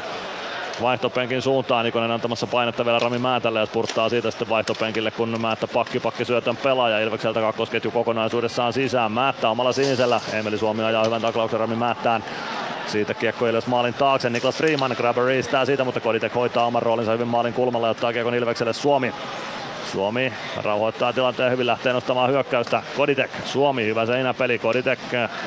vaihtopenkin 0.82 1.42
suuntaan. 1.42 1.86
Ikonen 1.86 2.12
antamassa 2.12 2.48
painetta 2.48 2.86
vielä 2.86 3.00
Rami 3.00 3.18
Määtälle 3.18 3.60
ja 3.60 3.66
spurttaa 3.66 4.10
siitä 4.10 4.32
sitten 4.32 4.50
vaihtopenkille, 4.50 5.12
kun 5.12 5.42
Määttä 5.42 5.68
pakki 5.68 6.00
pakki 6.00 6.26
syötön 6.26 6.58
pelaaja. 6.58 7.00
Ilvekseltä 7.00 7.40
kakkosketju 7.40 7.92
kokonaisuudessaan 7.92 8.74
sisään. 8.74 9.12
Määttä 9.12 9.50
omalla 9.50 9.72
sinisellä. 9.72 10.22
Emeli 10.34 10.58
Suomi 10.58 10.84
ajaa 10.84 11.06
hyvän 11.06 11.22
taklauksen 11.22 11.60
Rami 11.60 11.76
Määttään. 11.76 12.24
Siitä 12.88 13.14
kiekko 13.14 13.48
Ilves 13.48 13.68
maalin 13.68 13.94
taakse. 13.94 14.30
Niklas 14.30 14.56
Freeman 14.56 14.96
grabber 14.98 15.26
riistää 15.26 15.66
siitä, 15.66 15.84
mutta 15.84 16.00
Koditek 16.00 16.36
hoitaa 16.36 16.66
oman 16.66 16.82
roolinsa 16.82 17.12
hyvin 17.12 17.28
maalin 17.28 17.54
kulmalla 17.54 17.88
ja 17.88 17.92
ottaa 17.92 18.14
kiekon 18.14 18.36
Ilvekselle 18.36 18.74
Suomi. 18.74 19.14
Suomi 19.96 20.34
rauhoittaa 20.64 21.14
tilanteen 21.14 21.52
hyvin, 21.52 21.66
lähtee 21.68 21.94
nostamaan 21.94 22.30
hyökkäystä. 22.30 22.84
Koditek, 22.98 23.32
Suomi, 23.46 23.86
hyvä 23.86 24.06
seinäpeli. 24.06 24.60
Koditek, 24.60 25.00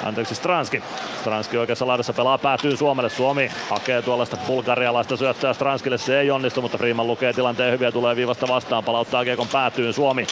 anteeksi 0.05 0.35
Stranski. 0.35 0.83
Stranski 1.21 1.57
oikeassa 1.57 1.87
laidassa 1.87 2.13
pelaa 2.13 2.39
päätyy 2.39 2.77
Suomelle. 2.77 3.11
Suomi 3.11 3.51
hakee 3.71 4.03
tuollaista 4.03 4.37
bulgarialaista 4.47 5.17
syöttöä 5.17 5.53
Stranskille. 5.53 5.99
Se 5.99 6.21
ei 6.21 6.31
onnistu, 6.31 6.63
mutta 6.63 6.79
Freeman 6.79 7.07
lukee 7.07 7.33
tilanteen 7.33 7.73
hyvin 7.73 7.87
ja 7.87 7.93
tulee 7.93 8.17
viivasta 8.17 8.49
vastaan. 8.49 8.85
Palauttaa 8.85 9.25
kiekon 9.25 9.49
päätyyn 9.49 9.93
Suomi. 9.93 10.27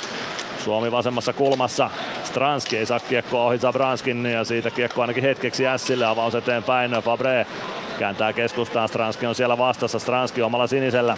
Suomi 0.66 0.92
vasemmassa 0.92 1.32
kulmassa. 1.32 1.90
Stranski 2.24 2.76
ei 2.78 2.86
saa 2.86 3.00
kiekkoa 3.00 3.44
ohi 3.44 3.58
Zabranskin 3.58 4.26
ja 4.26 4.44
siitä 4.44 4.70
kiekko 4.70 5.00
ainakin 5.00 5.22
hetkeksi 5.22 5.66
Ässille. 5.66 6.06
Avaus 6.06 6.34
eteenpäin. 6.34 6.90
Fabre 6.90 7.46
kääntää 7.98 8.32
keskustaan. 8.32 8.88
Stranski 8.88 9.26
on 9.26 9.34
siellä 9.34 9.58
vastassa. 9.58 9.98
Stranski 9.98 10.42
omalla 10.42 10.66
sinisellä. 10.66 11.16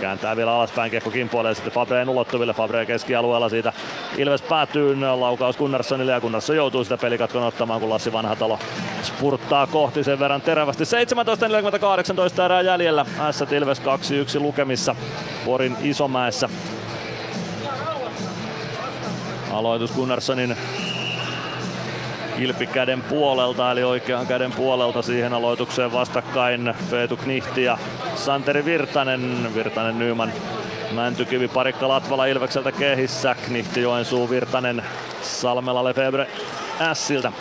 Kääntää 0.00 0.36
vielä 0.36 0.54
alaspäin 0.54 0.90
kiekko 0.90 1.10
kimpoilee 1.10 1.54
sitten 1.54 1.72
Fabreen 1.72 2.08
ulottuville. 2.08 2.54
Fabre 2.54 2.86
keskialueella 2.86 3.48
siitä 3.48 3.72
Ilves 4.16 4.42
päätyy 4.42 4.96
laukaus 5.00 5.56
Gunnarssonille 5.56 6.12
ja 6.12 6.20
Gunnarsson 6.20 6.56
joutuu 6.56 6.84
sitä 6.84 6.96
pelikatkon 6.96 7.42
ottamaan 7.42 7.80
kun 7.80 7.90
Lassi 7.90 8.12
Vanhatalo 8.12 8.58
spurttaa 9.02 9.66
kohti 9.66 10.04
sen 10.04 10.18
verran 10.18 10.40
terävästi. 10.40 10.84
17.48 10.84 12.42
erää 12.44 12.60
jäljellä. 12.60 13.06
S 13.30 13.52
Ilves 13.52 13.82
2-1 14.38 14.40
lukemissa 14.40 14.96
Porin 15.44 15.76
Isomäessä. 15.82 16.48
Aloitus 19.50 19.92
Gunnarssonin 19.92 20.56
kilpikäden 22.36 23.02
puolelta, 23.02 23.72
eli 23.72 23.82
oikean 23.82 24.26
käden 24.26 24.52
puolelta 24.52 25.02
siihen 25.02 25.32
aloitukseen 25.32 25.92
vastakkain 25.92 26.74
Feetu 26.90 27.16
Knihti 27.16 27.64
ja 27.64 27.78
Santeri 28.14 28.64
Virtanen. 28.64 29.54
Virtanen 29.54 29.98
Nyman 29.98 30.32
Mäntykivi 30.92 31.48
parikka 31.48 31.88
Latvala 31.88 32.26
Ilvekseltä 32.26 32.72
kehissä. 32.72 33.36
Knihti 33.46 33.80
Joensuu 33.80 34.30
Virtanen 34.30 34.82
Salmela 35.22 35.84
Lefebvre 35.84 36.26
Ässiltä. 36.80 37.32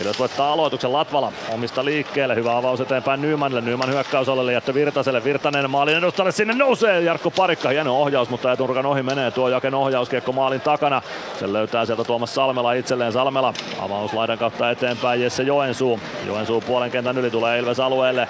Ilves 0.00 0.18
voittaa 0.18 0.52
aloituksen 0.52 0.92
Latvala 0.92 1.32
omista 1.52 1.84
liikkeelle. 1.84 2.34
Hyvä 2.34 2.56
avaus 2.56 2.80
eteenpäin 2.80 3.22
Nymanille. 3.22 3.60
Nyman 3.60 3.90
hyökkäysalueelle 3.90 4.52
jättö 4.52 4.74
Virtaselle. 4.74 5.24
Virtanen 5.24 5.70
maalin 5.70 5.96
edustalle 5.96 6.32
sinne 6.32 6.54
nousee. 6.54 7.00
Jarkko 7.00 7.30
Parikka 7.30 7.68
hieno 7.68 8.00
ohjaus, 8.00 8.30
mutta 8.30 8.52
etunurkan 8.52 8.86
ohi 8.86 9.02
menee 9.02 9.30
tuo 9.30 9.48
Jaken 9.48 9.74
ohjauskiekko 9.74 10.32
maalin 10.32 10.60
takana. 10.60 11.02
Sen 11.38 11.52
löytää 11.52 11.86
sieltä 11.86 12.04
Tuomas 12.04 12.34
Salmela 12.34 12.72
itselleen. 12.72 13.12
Salmela 13.12 13.54
avaus 13.80 14.12
laidan 14.12 14.38
kautta 14.38 14.70
eteenpäin 14.70 15.20
Jesse 15.20 15.42
Joensuu. 15.42 16.00
Joensuu 16.26 16.60
puolen 16.60 16.90
kentän 16.90 17.18
yli 17.18 17.30
tulee 17.30 17.58
Ilves 17.58 17.80
alueelle. 17.80 18.28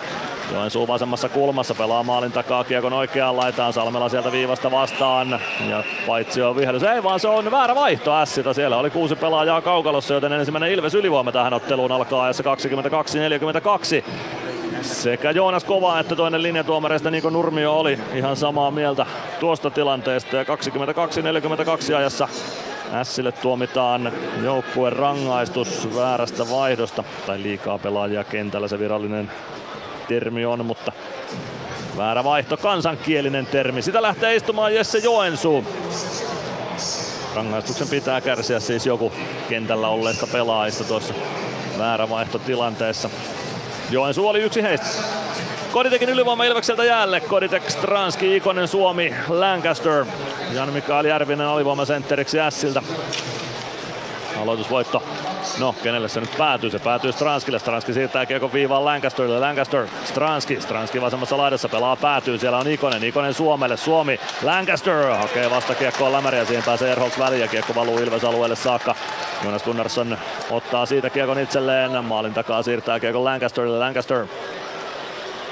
Joensuu 0.53 0.89
vasemmassa 0.89 1.29
kulmassa 1.29 1.75
pelaa 1.75 2.03
maalin 2.03 2.33
takaa 2.33 2.65
kiekon 2.65 2.93
oikeaan 2.93 3.37
laitaan. 3.37 3.73
Salmela 3.73 4.09
sieltä 4.09 4.33
viivasta 4.33 4.71
vastaan. 4.71 5.41
Ja 5.71 5.85
paitsi 6.07 6.43
on 6.43 6.57
vihellys. 6.57 6.83
Ei 6.83 7.03
vaan 7.03 7.21
se 7.21 7.29
on 7.29 7.51
väärä 7.51 7.75
vaihto 7.75 8.15
Ässitä. 8.15 8.53
Siellä 8.53 8.77
oli 8.77 8.91
kuusi 8.91 9.17
pelaajaa 9.17 9.61
kaukalossa, 9.61 10.15
joten 10.15 10.33
ensimmäinen 10.33 10.73
Ilves 10.73 10.95
ylivoima 10.95 11.33
tähän 11.33 11.52
otteluun 11.53 11.93
alkaa 11.93 12.25
ajassa 12.25 12.43
22-42. 12.43 14.05
Sekä 14.83 15.31
Joonas 15.31 15.65
Kova 15.65 16.01
että 16.01 16.17
toinen 16.17 16.43
linjatuomareista 16.43 17.11
Niko 17.11 17.31
Nurmio 17.31 17.79
oli 17.79 17.99
ihan 18.15 18.37
samaa 18.37 18.71
mieltä 18.71 19.07
tuosta 19.41 19.71
tilanteesta. 19.71 20.37
Ja 20.37 20.45
22-42 20.45 21.97
ajassa 21.97 22.29
Ässille 22.95 23.33
tuomitaan 23.33 24.13
joukkueen 24.43 24.93
rangaistus 24.93 25.89
väärästä 25.97 26.51
vaihdosta. 26.51 27.05
Tai 27.27 27.43
liikaa 27.43 27.79
pelaajia 27.79 28.25
kentällä 28.25 28.69
se 28.69 28.79
virallinen 28.79 29.31
termi 30.09 30.45
on, 30.45 30.67
mutta 30.67 30.93
väärä 31.97 32.25
vaihto, 32.25 32.57
kansankielinen 32.57 33.47
termi. 33.47 33.83
Sitä 33.83 34.03
lähtee 34.03 34.37
istumaan 34.37 34.75
Jesse 34.75 34.99
Joensuu. 34.99 35.65
Rangaistuksen 37.35 37.89
pitää 37.89 38.21
kärsiä 38.21 38.61
siis 38.61 38.87
joku 38.87 39.13
kentällä 39.49 39.89
olleista 39.89 40.27
pelaajista 40.27 40.85
tuossa 40.85 41.15
väärä 41.79 42.09
vaihto 42.09 42.39
tilanteessa. 42.39 43.11
Joensuu 43.91 44.29
oli 44.29 44.41
yksi 44.41 44.63
heistä. 44.63 44.87
Koditekin 45.73 46.09
ylivoima 46.09 46.45
Ilvekseltä 46.45 46.85
jäälle. 46.85 47.21
Koditek, 47.21 47.71
Stranski, 47.71 48.37
Ikonen, 48.37 48.69
Suomi, 48.69 49.15
Lancaster. 49.29 50.07
Jan 50.55 50.73
Mikael 50.73 51.05
Järvinen 51.05 51.47
alivoimasentteriksi 51.47 52.41
Ässiltä. 52.41 52.83
Aloitusvoitto 54.41 55.03
No, 55.59 55.75
kenelle 55.83 56.09
se 56.09 56.21
nyt 56.21 56.39
päätyy? 56.39 56.71
Se 56.71 56.79
päätyy 56.79 57.13
Stranskille. 57.13 57.59
Stranski 57.59 57.93
siirtää 57.93 58.27
kiekon 58.27 58.53
viivaan 58.53 58.85
Lancasterille. 58.85 59.41
Lancaster, 59.41 59.87
Stranski. 60.05 60.61
Stranski 60.61 61.01
vasemmassa 61.01 61.37
laidassa 61.37 61.69
pelaa 61.69 61.97
päätyy. 61.97 62.39
Siellä 62.39 62.59
on 62.59 62.69
Ikonen. 62.69 63.05
Ikonen 63.05 63.35
Suomelle. 63.35 63.77
Suomi. 63.77 64.21
Lancaster 64.43 65.05
hakee 65.05 65.51
vasta 65.51 65.75
kiekkoa 65.75 66.13
Lämäri 66.13 66.39
ja 66.39 66.45
siihen 66.45 66.65
pääsee 66.65 66.93
Erholz 66.93 67.19
väliin 67.19 67.49
kiekko 67.49 67.75
valuu 67.75 67.99
Ilves 67.99 68.25
alueelle 68.25 68.57
saakka. 68.57 68.95
Jonas 69.45 69.63
Gunnarsson 69.63 70.19
ottaa 70.51 70.87
siitä 70.87 71.11
kiekon 71.11 71.39
itselleen. 71.39 72.05
Maalin 72.05 72.35
takaa 72.35 72.63
siirtää 72.63 73.01
kiekon 73.01 73.25
Lancasterille. 73.25 73.79
Lancaster 73.79 74.27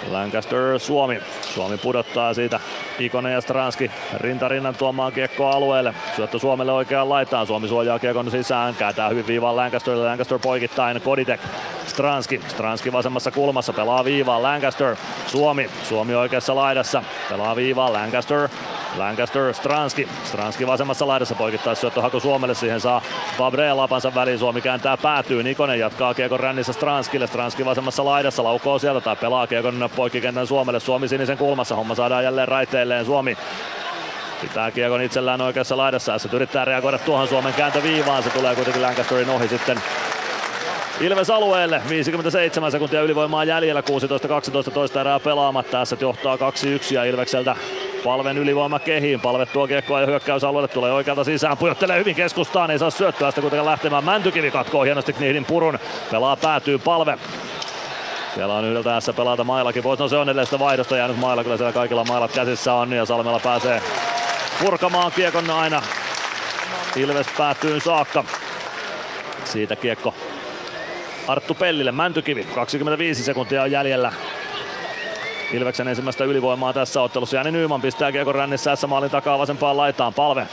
Lancaster 0.08 0.78
Suomi. 0.78 1.20
Suomi 1.54 1.76
pudottaa 1.78 2.34
siitä 2.34 2.60
Ikonen 2.98 3.32
ja 3.32 3.40
Stranski 3.40 3.90
rintarinnan 4.16 4.74
tuomaan 4.74 5.12
kiekkoa 5.12 5.50
alueelle. 5.50 5.94
Syöttö 6.16 6.38
Suomelle 6.38 6.72
oikeaan 6.72 7.08
laitaan. 7.08 7.46
Suomi 7.46 7.68
suojaa 7.68 7.98
kiekon 7.98 8.30
sisään. 8.30 8.74
Kääntää 8.74 9.08
hyvin 9.08 9.26
viivaan 9.26 9.56
Lancasterille. 9.56 10.06
Lancaster 10.06 10.38
poikittain. 10.38 11.00
Koditek. 11.00 11.40
Stranski. 11.86 12.40
Stranski 12.48 12.92
vasemmassa 12.92 13.30
kulmassa. 13.30 13.72
Pelaa 13.72 14.04
viivaan. 14.04 14.42
Lancaster. 14.42 14.96
Suomi. 15.26 15.70
Suomi 15.88 16.14
oikeassa 16.14 16.54
laidassa. 16.54 17.02
Pelaa 17.28 17.56
viivaan. 17.56 17.92
Lancaster. 17.92 18.48
Lancaster, 18.96 19.54
Stranski. 19.54 20.08
Stranski 20.24 20.66
vasemmassa 20.66 21.06
laidassa 21.06 21.34
poikittaa 21.34 21.74
syöttöhaku 21.74 22.20
Suomelle. 22.20 22.54
Siihen 22.54 22.80
saa 22.80 23.02
Fabre 23.38 23.72
lapansa 23.72 24.14
väliin. 24.14 24.38
Suomi 24.38 24.60
kääntää 24.60 24.96
päätyy. 24.96 25.42
Nikonen 25.42 25.78
jatkaa 25.78 26.14
kiekon 26.14 26.40
rännissä 26.40 26.72
Stranskille. 26.72 27.26
Stranski 27.26 27.64
vasemmassa 27.64 28.04
laidassa 28.04 28.44
laukoo 28.44 28.78
sieltä 28.78 29.00
tai 29.00 29.16
pelaa 29.16 29.46
kiekon 29.46 29.90
poikkikentän 29.96 30.46
Suomelle. 30.46 30.80
Suomi 30.80 31.08
sinisen 31.08 31.38
kulmassa. 31.38 31.76
Homma 31.76 31.94
saadaan 31.94 32.24
jälleen 32.24 32.48
raiteilleen. 32.48 33.04
Suomi 33.04 33.36
Pitää 34.40 34.70
kiekon 34.70 35.02
itsellään 35.02 35.40
oikeassa 35.40 35.76
laidassa. 35.76 36.18
Se 36.18 36.28
yrittää 36.32 36.64
reagoida 36.64 36.98
tuohon 36.98 37.28
Suomen 37.28 37.54
kääntöviivaan. 37.54 38.22
Se 38.22 38.30
tulee 38.30 38.54
kuitenkin 38.54 38.82
Lancasterin 38.82 39.30
ohi 39.30 39.48
sitten 39.48 39.82
Ilves 41.00 41.30
alueelle, 41.30 41.82
57 41.88 42.70
sekuntia 42.70 43.02
ylivoimaa 43.02 43.44
jäljellä, 43.44 43.80
16-12 44.68 44.70
toista 44.70 45.00
erää 45.00 45.20
pelaamatta. 45.20 45.70
Tässä 45.70 45.96
johtaa 46.00 46.36
2-1 46.36 46.40
ja 46.94 47.04
Ilvekseltä 47.04 47.56
Palven 48.04 48.38
ylivoima 48.38 48.78
kehiin. 48.78 49.20
Palve 49.20 49.46
tuo 49.46 49.66
kiekkoa 49.66 50.00
ja 50.00 50.06
hyökkäysalueelle 50.06 50.68
tulee 50.68 50.92
oikealta 50.92 51.24
sisään. 51.24 51.56
Pujottelee 51.56 51.98
hyvin 51.98 52.14
keskustaan, 52.14 52.70
ei 52.70 52.78
saa 52.78 52.90
syöttöä 52.90 53.30
sitä 53.30 53.40
kuitenkaan 53.40 53.66
lähtemään. 53.66 54.04
Mäntykivi 54.04 54.50
katkoo 54.50 54.82
hienosti 54.82 55.12
Knihdin 55.12 55.44
purun. 55.44 55.78
Pelaa 56.10 56.36
päätyy 56.36 56.78
Palve. 56.78 57.18
Siellä 58.34 58.54
on 58.54 58.64
yhdeltä 58.64 58.90
tässä 58.90 59.12
pelata 59.12 59.44
Mailakin 59.44 59.82
pois. 59.82 59.98
No 59.98 60.08
se 60.08 60.16
on 60.16 60.22
edelleen 60.22 60.46
sitä 60.46 60.58
vaihdosta 60.58 60.96
jäänyt 60.96 61.18
Mailla. 61.18 61.42
Kyllä 61.42 61.56
siellä 61.56 61.72
kaikilla 61.72 62.04
mailat 62.04 62.32
käsissä 62.32 62.74
on 62.74 62.92
ja 62.92 63.04
Salmella 63.04 63.40
pääsee 63.40 63.82
purkamaan 64.64 65.12
kiekon 65.12 65.50
aina 65.50 65.82
Ilves 66.96 67.26
päätyyn 67.38 67.80
saakka. 67.80 68.24
Siitä 69.44 69.76
kiekko 69.76 70.14
Arttu 71.28 71.54
Pellille, 71.54 71.92
Mäntykivi, 71.92 72.44
25 72.44 73.22
sekuntia 73.22 73.62
on 73.62 73.70
jäljellä. 73.70 74.12
Ilveksen 75.52 75.88
ensimmäistä 75.88 76.24
ylivoimaa 76.24 76.72
tässä 76.72 77.02
ottelussa. 77.02 77.36
Jani 77.36 77.50
Nyyman 77.50 77.80
pistää 77.80 78.12
kiekon 78.12 78.34
rännissä 78.34 78.76
S 78.76 78.86
maalin 78.86 79.10
takaa 79.10 79.38
vasempaan 79.38 79.76
laitaan. 79.76 80.14
Palve. 80.14 80.46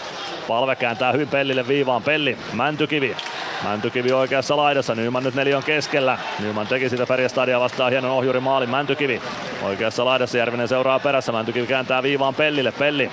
Palve 0.47 0.75
kääntää 0.75 1.11
hyvin 1.11 1.27
Pellille 1.27 1.67
viivaan. 1.67 2.03
Pelli, 2.03 2.37
Mäntykivi. 2.53 3.15
Mäntykivi 3.63 4.11
oikeassa 4.11 4.57
laidassa, 4.57 4.95
Nyman 4.95 5.23
nyt 5.23 5.35
neljän 5.35 5.63
keskellä. 5.63 6.17
Nyman 6.39 6.67
teki 6.67 6.89
sitä 6.89 7.05
Färjestadia 7.05 7.59
vastaan 7.59 7.91
hienon 7.91 8.11
ohjuri 8.11 8.39
maalin. 8.39 8.69
Mäntykivi 8.69 9.21
oikeassa 9.63 10.05
laidassa, 10.05 10.37
Järvinen 10.37 10.67
seuraa 10.67 10.99
perässä. 10.99 11.31
Mäntykivi 11.31 11.67
kääntää 11.67 12.03
viivaan 12.03 12.35
Pellille. 12.35 12.71
Pelli 12.71 13.11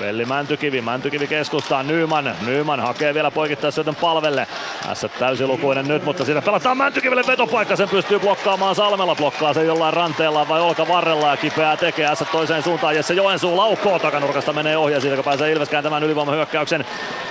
Pelli 0.00 0.24
Mäntykivi, 0.24 0.80
Mäntykivi 0.80 1.26
keskustaa, 1.26 1.82
Nyman, 1.82 2.34
Nyman 2.46 2.80
hakee 2.80 3.14
vielä 3.14 3.30
poikittaisyötön 3.30 3.94
palvelle. 3.94 4.46
Tässä 4.86 5.08
täysilukuinen 5.08 5.88
nyt, 5.88 6.04
mutta 6.04 6.24
siinä 6.24 6.42
pelataan 6.42 6.76
Mäntykiville 6.76 7.22
vetopaikka, 7.26 7.76
sen 7.76 7.88
pystyy 7.88 8.18
blokkaamaan 8.18 8.74
Salmella, 8.74 9.14
blokkaa 9.14 9.54
sen 9.54 9.66
jollain 9.66 9.94
ranteella 9.94 10.48
vai 10.48 10.60
olkavarrella 10.60 11.30
ja 11.30 11.36
kipeää 11.36 11.76
tekee 11.76 12.14
S 12.14 12.24
toiseen 12.32 12.62
suuntaan. 12.62 12.96
Jesse 12.96 13.14
Joensuu 13.14 13.56
laukoo 13.56 13.98
takanurkasta 13.98 14.52
menee 14.52 14.76
ohi 14.76 14.92
ja 14.92 15.00
siitä 15.00 15.16
kun 15.16 15.24
pääsee 15.24 15.52
Ilves 15.52 15.68
kääntämään 15.68 16.02
ylivoimahyökkäyksen. 16.02 16.84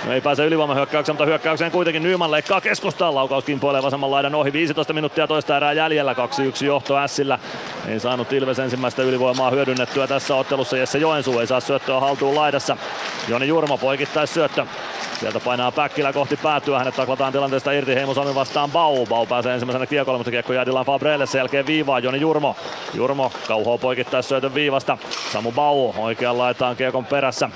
No 0.06 0.12
ei 0.12 0.20
pääse 0.20 0.44
ylivoimahyökkäyksen, 0.44 1.12
mutta 1.12 1.24
hyökkäykseen 1.24 1.70
kuitenkin 1.70 2.02
Nyman 2.02 2.30
leikkaa 2.30 2.60
keskustaan. 2.60 3.14
Laukaus 3.14 3.44
kimpoilee 3.44 3.82
vasemman 3.82 4.10
laidan 4.10 4.34
ohi. 4.34 4.52
15 4.52 4.92
minuuttia 4.92 5.26
toista 5.26 5.56
erää 5.56 5.72
jäljellä. 5.72 6.12
2-1 6.12 6.64
johto 6.64 6.94
Sillä. 7.06 7.38
Ei 7.88 8.00
saanut 8.00 8.32
Ilves 8.32 8.58
ensimmäistä 8.58 9.02
ylivoimaa 9.02 9.50
hyödynnettyä 9.50 10.06
tässä 10.06 10.34
ottelussa. 10.34 10.76
Jesse 10.76 10.98
Joensuu 10.98 11.38
ei 11.38 11.46
saa 11.46 11.60
syöttöä 11.60 12.00
haltuun 12.00 12.34
laidassa. 12.54 12.76
Joni 13.28 13.48
Jurmo 13.48 13.78
poikittais 13.78 14.34
syöttö. 14.34 14.66
Sieltä 15.20 15.40
painaa 15.40 15.72
Päkkilä 15.72 16.12
kohti 16.12 16.36
päätyä, 16.36 16.78
hänet 16.78 16.96
taklataan 16.96 17.32
tilanteesta 17.32 17.72
irti 17.72 17.94
Heimosalmi 17.94 18.34
vastaan 18.34 18.70
Bau. 18.70 19.06
Bau 19.06 19.26
pääsee 19.26 19.54
ensimmäisenä 19.54 19.86
kiekolle, 19.86 20.18
mutta 20.18 20.30
kiekko 20.30 20.52
jää 20.52 20.66
Dylan 20.66 20.84
Fabrelle, 20.84 21.26
sen 21.26 21.38
jälkeen 21.38 21.66
viivaa 21.66 21.98
Joni 21.98 22.20
Jurmo. 22.20 22.56
Jurmo 22.94 23.32
kauhoo 23.48 23.78
poikittais 23.78 24.28
syötön 24.28 24.54
viivasta. 24.54 24.98
Samu 25.32 25.52
Bau 25.52 25.92
oikean 25.98 26.38
laitaan 26.38 26.76
kiekon 26.76 27.04
perässä. 27.04 27.50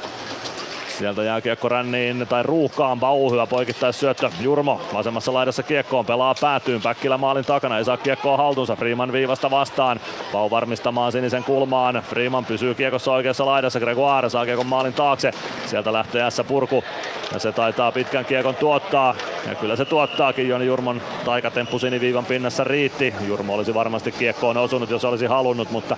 Sieltä 0.99 1.23
jää 1.23 1.41
kiekko 1.41 1.69
ränniin 1.69 2.27
tai 2.29 2.43
ruuhkaan. 2.43 3.01
Bau 3.01 3.31
hyvä 3.31 3.47
poikittais 3.47 4.01
syöttö. 4.01 4.31
Jurmo 4.41 4.81
vasemmassa 4.95 5.33
laidassa 5.33 5.63
kiekkoon 5.63 6.07
pelaa 6.07 6.35
päätyyn. 6.41 6.83
Päkkilä 6.83 7.19
maalin 7.19 7.45
takana 7.45 7.79
ei 7.79 7.85
saa 7.85 7.97
kiekkoa 7.97 8.37
haltuunsa. 8.37 8.77
Freeman 8.77 9.13
viivasta 9.13 9.51
vastaan. 9.51 10.01
Bau 10.33 10.51
varmistamaan 10.51 11.13
sinisen 11.13 11.45
kulmaan. 11.45 12.03
Freeman 12.09 12.45
pysyy 12.45 12.75
kiekossa 12.75 13.13
oikeassa 13.13 13.47
laidassa. 13.47 13.81
Gregoire 13.81 14.29
saa 14.29 14.45
kiekon 14.45 14.67
maalin 14.67 14.93
taakse. 14.93 15.31
Sieltä 15.67 15.93
lähtee 15.93 16.31
S 16.31 16.43
purku. 16.49 16.85
Ja 17.33 17.39
se 17.39 17.53
taitaa 17.53 17.93
pitkän 17.93 18.25
kiekon 18.25 18.55
tuottaa. 18.55 19.15
Ja 19.49 19.55
kyllä 19.55 19.77
se 19.77 19.85
tuottaakin. 19.85 20.49
Joni 20.49 20.67
Jurmon 20.67 21.03
taikatemppu 21.25 21.79
siniviivan 21.79 22.25
pinnassa 22.25 22.65
riitti. 22.65 23.15
Jurmo 23.27 23.55
olisi 23.55 23.75
varmasti 23.75 24.13
kiekkoon 24.13 24.57
osunut, 24.57 24.91
jos 24.91 25.05
olisi 25.05 25.27
halunnut, 25.27 25.71
mutta 25.71 25.97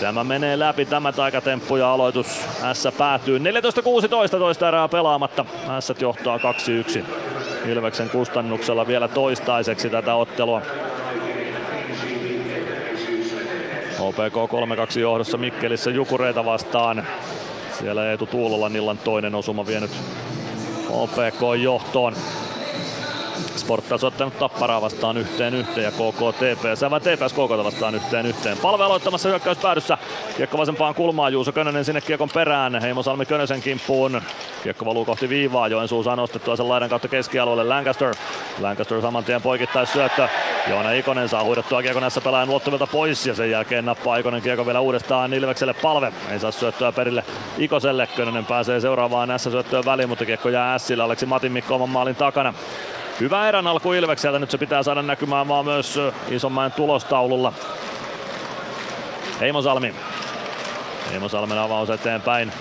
Tämä 0.00 0.24
menee 0.24 0.58
läpi 0.58 0.86
tämä 0.86 1.12
taikatemppu 1.12 1.76
ja 1.76 1.92
aloitus 1.92 2.26
S 2.72 2.88
päätyy 2.98 3.38
14-16 3.38 4.38
toista 4.38 4.68
erää 4.68 4.88
pelaamatta. 4.88 5.44
S 5.80 5.92
johtaa 6.00 6.38
2-1 6.38 7.04
Ilveksen 7.66 8.10
kustannuksella 8.10 8.86
vielä 8.86 9.08
toistaiseksi 9.08 9.90
tätä 9.90 10.14
ottelua. 10.14 10.62
OPK 13.98 14.34
3-2 14.94 14.98
johdossa 14.98 15.38
Mikkelissä 15.38 15.90
Jukureita 15.90 16.44
vastaan. 16.44 17.06
Siellä 17.78 18.10
Eetu 18.10 18.26
Tuulolan 18.26 18.76
illan 18.76 18.98
toinen 18.98 19.34
osuma 19.34 19.66
vienyt 19.66 19.90
OPK 20.90 21.62
johtoon. 21.62 22.14
Sport 23.56 23.92
on 23.92 23.98
ottanut 24.02 24.38
Tapparaa 24.38 24.80
vastaan 24.80 25.16
yhteen 25.16 25.54
yhteen 25.54 25.84
ja 25.84 25.90
KK 25.90 26.36
TPS, 26.36 26.90
vai 26.90 27.00
TPS 27.00 27.32
KK 27.32 27.64
vastaan 27.64 27.94
yhteen 27.94 28.26
yhteen. 28.26 28.58
Palve 28.58 28.84
aloittamassa 28.84 29.28
hyökkäyspäädyssä. 29.28 29.98
Kiekko 30.36 30.58
vasempaan 30.58 30.94
kulmaan, 30.94 31.32
Juuso 31.32 31.52
Könönen 31.52 31.84
sinne 31.84 32.00
kiekon 32.00 32.28
perään. 32.34 32.80
Heimo 32.80 33.02
Salmi 33.02 33.26
Könösen 33.26 33.62
kimppuun. 33.62 34.22
Kiekko 34.62 34.84
valuu 34.84 35.04
kohti 35.04 35.28
viivaa, 35.28 35.68
Joensuu 35.68 36.02
saa 36.02 36.16
nostettua 36.16 36.56
sen 36.56 36.68
laidan 36.68 36.88
kautta 36.88 37.08
keskialueelle 37.08 37.64
Lancaster. 37.64 38.14
Lancaster 38.58 39.00
saman 39.00 39.24
tien 39.24 39.42
poikittais 39.42 39.92
syöttö. 39.92 40.28
Joona 40.68 40.92
Ikonen 40.92 41.28
saa 41.28 41.44
huidettua 41.44 41.82
kiekon 41.82 42.02
näissä 42.02 42.20
pelaajan 42.20 42.48
luottovilta 42.48 42.86
pois 42.86 43.26
ja 43.26 43.34
sen 43.34 43.50
jälkeen 43.50 43.84
nappaa 43.84 44.16
Ikonen 44.16 44.42
kiekko 44.42 44.66
vielä 44.66 44.80
uudestaan 44.80 45.34
Ilvekselle 45.34 45.74
palve. 45.74 46.12
Ei 46.30 46.38
saa 46.38 46.50
syöttöä 46.50 46.92
perille 46.92 47.24
Ikoselle. 47.58 48.08
Könönen 48.16 48.46
pääsee 48.46 48.80
seuraavaan 48.80 49.28
näissä 49.28 49.50
syöttöön 49.50 49.84
väliin, 49.84 50.08
mutta 50.08 50.26
kiekko 50.26 50.48
jää 50.48 50.78
Sillä 50.78 51.04
Aleksi 51.04 51.26
Matin 51.26 51.52
Mikko 51.52 51.74
oman 51.74 51.88
maalin 51.88 52.16
takana. 52.16 52.54
Hyvä 53.20 53.48
erän 53.48 53.66
alku 53.66 53.92
Ilvekseltä, 53.92 54.38
nyt 54.38 54.50
se 54.50 54.58
pitää 54.58 54.82
saada 54.82 55.02
näkymään 55.02 55.48
vaan 55.48 55.64
myös 55.64 55.98
Isonmäen 56.28 56.72
tulostaululla. 56.72 57.52
Heimo 59.40 59.62
Salmi. 59.62 59.94
Heimo 61.10 61.28
Salmen 61.28 61.58
avaus 61.58 61.90
eteenpäin. 61.90 62.52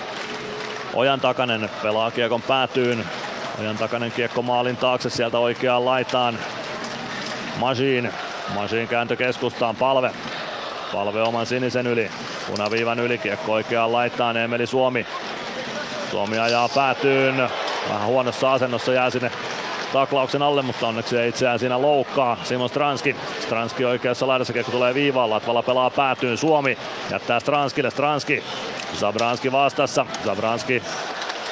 Ojan 0.94 1.19
Takanen 1.19 1.69
pelaa 1.84 2.11
kiekon 2.11 2.41
päätyyn. 2.41 3.06
Ojan 3.60 3.77
Takanen 3.77 4.11
kiekko 4.11 4.41
maalin 4.41 4.77
taakse 4.77 5.10
sieltä 5.10 5.40
oikeaan 5.40 5.86
laitaan. 5.86 6.40
Masiin. 7.57 8.11
Masiin 8.56 8.88
kääntö 8.88 9.15
keskustaan. 9.15 9.76
Palve. 9.76 10.11
Palve 10.94 11.22
oman 11.22 11.45
sinisen 11.45 11.88
yli. 11.88 12.11
Punaviivan 12.48 12.99
yli 12.99 13.18
kiekko 13.18 13.53
oikeaan 13.53 13.91
laitaan. 13.91 14.38
Emeli 14.38 14.68
Suomi. 14.68 15.06
Suomi 16.11 16.40
ajaa 16.40 16.69
päätyyn. 16.69 17.49
Vähän 17.90 18.07
huonossa 18.07 18.53
asennossa 18.53 18.94
jää 18.94 19.10
sinne 19.10 19.31
taklauksen 19.94 20.41
alle, 20.41 20.61
mutta 20.61 20.88
onneksi 20.88 21.18
ei 21.18 21.30
itseään 21.30 21.60
siinä 21.60 21.82
loukkaa. 21.82 22.38
Simon 22.44 22.70
Stranski. 22.70 23.16
Stranski 23.40 23.86
oikeassa 23.86 24.28
laidassa, 24.28 24.53
kiekko 24.53 24.72
tulee 24.72 24.94
viivaan. 24.94 25.30
Latvala 25.30 25.64
pelaa 25.64 25.90
päätyyn. 25.90 26.38
Suomi 26.38 26.78
jättää 27.11 27.40
Stranskille. 27.40 27.90
Stranski. 27.90 28.44
Zabranski 28.99 29.52
vastassa. 29.52 30.06
Zabranski 30.26 30.84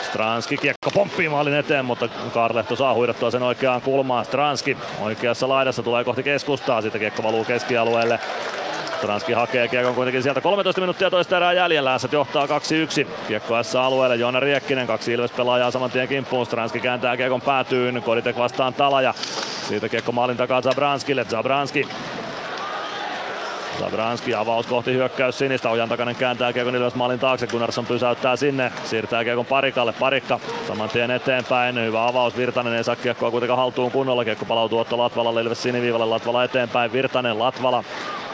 Stranski 0.07 0.57
kiekko 0.57 0.91
pomppii 0.93 1.30
maalin 1.30 1.53
eteen, 1.53 1.85
mutta 1.85 2.07
Karlehto 2.34 2.76
saa 2.76 2.93
huidettua 2.93 3.31
sen 3.31 3.43
oikeaan 3.43 3.81
kulmaan. 3.81 4.26
Stranski 4.26 4.77
oikeassa 5.01 5.49
laidassa 5.49 5.84
tulee 5.84 6.03
kohti 6.03 6.23
keskustaa, 6.23 6.81
sitten 6.81 6.99
kiekko 7.01 7.23
valuu 7.23 7.45
keskialueelle. 7.45 8.19
Stranski 8.97 9.33
hakee 9.33 9.67
kiekon 9.67 9.95
kuitenkin 9.95 10.23
sieltä 10.23 10.41
13 10.41 10.81
minuuttia 10.81 11.09
toista 11.09 11.37
erää 11.37 11.53
jäljellä. 11.53 11.97
S 11.97 12.07
johtaa 12.11 12.45
2-1. 12.45 12.49
Kiekko 13.27 13.63
S 13.63 13.75
alueelle. 13.75 14.15
Joona 14.15 14.39
Riekkinen, 14.39 14.87
kaksi 14.87 15.13
Ilves 15.13 15.31
pelaajaa 15.31 15.71
saman 15.71 15.91
tien 15.91 16.07
kimppuun. 16.07 16.45
Stranski 16.45 16.79
kääntää 16.79 17.17
kiekon 17.17 17.41
päätyyn. 17.41 18.01
Koditek 18.01 18.37
vastaan 18.37 18.73
Talaja. 18.73 19.13
Siitä 19.67 19.89
kiekko 19.89 20.11
maalin 20.11 20.37
takaa 20.37 20.61
Zabranskille. 20.61 21.25
Zabranski 21.25 21.87
Zabranski 23.79 24.35
avaus 24.35 24.67
kohti 24.67 24.93
hyökkäys 24.93 25.37
sinistä. 25.37 25.69
Ojan 25.69 25.89
takainen 25.89 26.15
kääntää 26.15 26.53
kiekon 26.53 26.75
Ilves 26.75 26.95
maalin 26.95 27.19
taakse. 27.19 27.47
Gunnarsson 27.47 27.85
pysäyttää 27.85 28.35
sinne. 28.35 28.71
Siirtää 28.83 29.23
kiekon 29.23 29.45
parikalle. 29.45 29.93
Parikka 29.93 30.39
saman 30.67 30.89
tien 30.89 31.11
eteenpäin. 31.11 31.85
Hyvä 31.85 32.07
avaus. 32.07 32.37
Virtanen 32.37 32.73
ei 32.73 32.83
saa 32.83 32.95
kiekkoa 32.95 33.31
kuitenkaan 33.31 33.59
haltuun 33.59 33.91
kunnolla. 33.91 34.25
Kiekko 34.25 34.45
palautuu 34.45 34.79
Otto 34.79 34.97
Latvalalle. 34.97 35.41
Ilves 35.41 35.63
siniviivalle. 35.63 36.05
Latvala 36.05 36.43
eteenpäin. 36.43 36.93
Virtanen. 36.93 37.39
Latvala. 37.39 37.83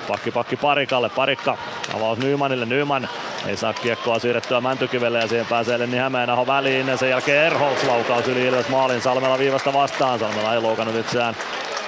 Pakki 0.07 0.31
pakki 0.31 0.55
Parikalle, 0.55 1.09
Parikka 1.09 1.57
avaus 1.95 2.19
Nymanille, 2.19 2.65
Nyman 2.65 3.09
ei 3.47 3.57
saa 3.57 3.73
kiekkoa 3.73 4.19
siirrettyä 4.19 4.61
Mäntykivelle 4.61 5.19
ja 5.19 5.27
siihen 5.27 5.45
pääsee 5.45 5.79
Lenni 5.79 5.97
Hämeenaho 5.97 6.47
väliin. 6.47 6.97
Sen 6.97 7.09
jälkeen 7.09 7.45
Erholz 7.45 7.83
laukaus 7.83 8.27
yli 8.27 8.45
Ilves 8.45 8.69
maalin 8.69 9.01
Salmela 9.01 9.39
viivasta 9.39 9.73
vastaan. 9.73 10.19
Salmela 10.19 10.53
ei 10.53 10.61
loukannut 10.61 10.95
itseään 10.95 11.35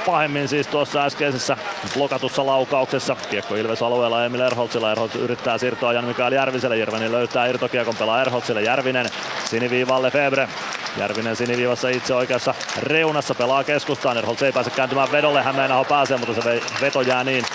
pahemmin 0.06 0.48
siis 0.48 0.68
tuossa 0.68 1.04
äskeisessä 1.06 1.58
blokatussa 1.94 2.46
laukauksessa. 2.46 3.16
Kiekko 3.30 3.56
Ilves 3.56 3.82
alueella 3.82 4.26
Emil 4.26 4.42
Erholzilla. 4.42 4.92
Erholz 4.92 5.16
yrittää 5.16 5.58
siirtoa 5.58 5.94
Jan 5.94 6.06
Mikael 6.06 6.34
Järviselle. 6.34 6.78
Järvinen 6.78 7.12
löytää 7.12 7.46
irtokiekon, 7.46 7.96
pelaa 7.96 8.22
Erholzille. 8.22 8.62
Järvinen 8.62 9.06
siniviivalle 9.46 10.12
Febre. 10.12 10.50
Järvinen 10.98 11.36
siniviivassa 11.36 11.90
itse 11.90 12.14
oikeassa 12.14 12.54
reunassa 12.80 13.36
pelaa 13.36 13.64
keskustaan. 13.64 14.18
Erholz 14.18 14.42
ei 14.42 14.52
pääse 14.52 14.70
kääntymään 14.70 15.12
vedolle. 15.12 15.44
Hämeenaho 15.44 15.84
pääsee, 15.84 16.18
mutta 16.18 16.42
se 16.42 16.62
veto 16.82 17.02
jää 17.02 17.24
niin 17.24 17.46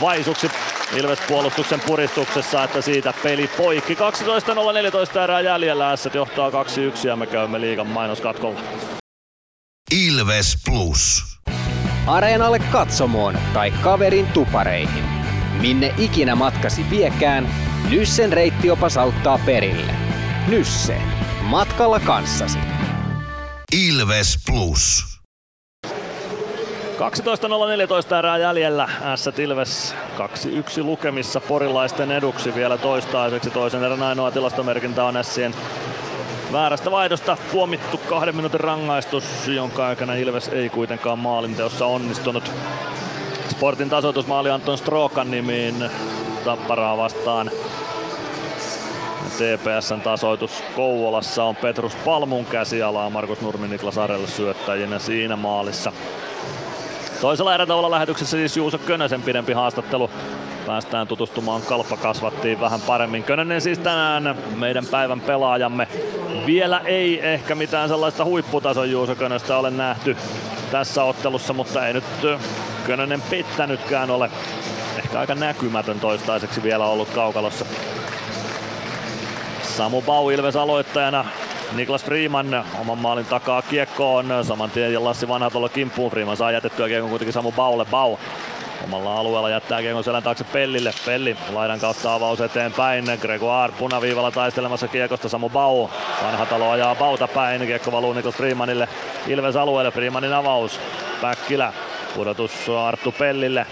vaisuksi 0.00 0.50
Ilves 0.96 1.18
puolustuksen 1.28 1.80
puristuksessa, 1.80 2.64
että 2.64 2.80
siitä 2.80 3.14
peli 3.22 3.50
poikki. 3.56 3.94
12.014 3.94 5.18
erää 5.18 5.40
jäljellä, 5.40 5.96
S 5.96 6.08
johtaa 6.14 6.50
2-1 6.50 6.54
ja 7.08 7.16
me 7.16 7.26
käymme 7.26 7.60
liigan 7.60 7.86
mainoskatkolla. 7.86 8.60
Ilves 10.06 10.56
Plus. 10.66 11.24
areenalle 12.06 12.58
katsomoon 12.58 13.38
tai 13.54 13.70
kaverin 13.70 14.26
tupareihin. 14.26 15.04
Minne 15.60 15.94
ikinä 15.98 16.34
matkasi 16.34 16.90
viekään, 16.90 17.48
Nyssen 17.90 18.32
reittiopas 18.32 18.96
auttaa 18.96 19.38
perille. 19.46 19.94
Nysse. 20.48 20.96
Matkalla 21.42 22.00
kanssasi. 22.00 22.58
Ilves 23.72 24.38
Plus. 24.46 25.13
12.014 26.98 28.18
erää 28.18 28.38
jäljellä. 28.38 28.88
S 29.16 29.26
Ilves 29.38 29.94
2-1 30.18 30.82
lukemissa 30.82 31.40
porilaisten 31.40 32.12
eduksi 32.12 32.54
vielä 32.54 32.78
toistaiseksi. 32.78 33.50
Toisen 33.50 33.84
erän 33.84 34.02
ainoa 34.02 34.30
tilastomerkintä 34.30 35.04
on 35.04 35.24
Sien 35.24 35.54
väärästä 36.52 36.90
vaihdosta 36.90 37.36
tuomittu 37.52 38.00
kahden 38.08 38.36
minuutin 38.36 38.60
rangaistus, 38.60 39.48
jonka 39.48 39.86
aikana 39.86 40.14
Ilves 40.14 40.48
ei 40.48 40.68
kuitenkaan 40.68 41.18
maalinteossa 41.18 41.86
onnistunut. 41.86 42.52
Sportin 43.48 43.90
tasoitusmaali 43.90 44.50
Anton 44.50 44.78
Strokan 44.78 45.30
nimiin 45.30 45.90
Tapparaa 46.44 46.96
vastaan. 46.96 47.50
TPSn 49.24 50.00
tasoitus 50.00 50.62
Kouvolassa 50.76 51.44
on 51.44 51.56
Petrus 51.56 51.94
Palmun 51.94 52.44
käsialaa 52.44 53.10
Markus 53.10 53.40
Nurmi 53.40 53.68
Niklas 53.68 53.98
Arelle 53.98 54.28
syöttäjinä 54.28 54.98
siinä 54.98 55.36
maalissa. 55.36 55.92
Toisella 57.24 57.54
erätavalla 57.54 57.90
lähetyksessä 57.90 58.36
siis 58.36 58.56
Juuso 58.56 58.78
Könösen 58.78 59.22
pidempi 59.22 59.52
haastattelu. 59.52 60.10
Päästään 60.66 61.06
tutustumaan 61.06 61.62
Kalppa 61.62 61.96
kasvattiin 61.96 62.60
vähän 62.60 62.80
paremmin. 62.80 63.24
Könönen 63.24 63.60
siis 63.60 63.78
tänään 63.78 64.36
meidän 64.56 64.86
päivän 64.86 65.20
pelaajamme. 65.20 65.88
Vielä 66.46 66.80
ei 66.84 67.26
ehkä 67.26 67.54
mitään 67.54 67.88
sellaista 67.88 68.24
huipputason 68.24 68.90
Juuso 68.90 69.14
Könöstä 69.14 69.56
ole 69.56 69.70
nähty 69.70 70.16
tässä 70.70 71.04
ottelussa, 71.04 71.52
mutta 71.52 71.86
ei 71.86 71.92
nyt 71.92 72.04
Könönen 72.86 73.22
pettänytkään 73.30 74.10
ole. 74.10 74.30
Ehkä 74.98 75.20
aika 75.20 75.34
näkymätön 75.34 76.00
toistaiseksi 76.00 76.62
vielä 76.62 76.86
ollut 76.86 77.08
kaukalossa. 77.08 77.64
Samu 79.62 80.02
Bau 80.02 80.30
Ilves 80.30 80.56
aloittajana. 80.56 81.24
Niklas 81.74 82.04
Freeman 82.04 82.64
oman 82.80 82.98
maalin 82.98 83.26
takaa 83.26 83.62
kiekkoon. 83.62 84.26
Saman 84.42 84.70
tien 84.70 85.04
Lassi 85.04 85.28
Vanha 85.28 85.50
tuolla 85.50 85.68
kimppuun. 85.68 86.10
Freeman 86.10 86.36
saa 86.36 86.52
jätettyä 86.52 86.88
kiekon 86.88 87.10
kuitenkin 87.10 87.32
Samu 87.32 87.52
Baulle. 87.52 87.84
Bau 87.84 88.16
omalla 88.84 89.20
alueella 89.20 89.50
jättää 89.50 89.80
kiekon 89.80 90.04
selän 90.04 90.22
taakse 90.22 90.44
Pellille. 90.44 90.92
Pelli 91.06 91.36
laidan 91.52 91.80
kautta 91.80 92.14
avaus 92.14 92.40
eteenpäin. 92.40 93.04
Gregoire 93.20 93.74
punaviivalla 93.78 94.30
taistelemassa 94.30 94.88
kiekosta 94.88 95.28
Samu 95.28 95.48
Bau. 95.48 95.88
Vanha 96.24 96.46
talo 96.46 96.70
ajaa 96.70 96.94
Bauta 96.94 97.28
päin. 97.28 97.66
Kiekko 97.66 97.92
valuu 97.92 98.12
Niklas 98.12 98.34
Freemanille. 98.34 98.88
Ilves 99.26 99.56
alueelle. 99.56 99.90
Freemanin 99.90 100.32
avaus. 100.32 100.80
Päkkilä. 101.20 101.72
Pudotus 102.14 102.52
Arttu 102.68 103.12
Pellille. 103.12 103.66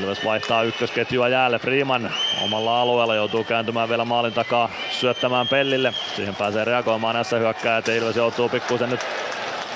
Ilves 0.00 0.24
vaihtaa 0.24 0.62
ykkösketjua 0.62 1.28
jäälle. 1.28 1.58
Freeman 1.58 2.10
omalla 2.44 2.80
alueella 2.80 3.14
joutuu 3.14 3.44
kääntymään 3.44 3.88
vielä 3.88 4.04
maalin 4.04 4.32
takaa 4.32 4.70
syöttämään 4.90 5.48
Pellille. 5.48 5.94
Siihen 6.16 6.36
pääsee 6.36 6.64
reagoimaan 6.64 7.14
näissä 7.14 7.38
hyökkäät 7.38 7.88
ja 7.88 7.94
Ilves 7.94 8.16
joutuu 8.16 8.48
pikkuisen 8.48 8.90
nyt 8.90 9.00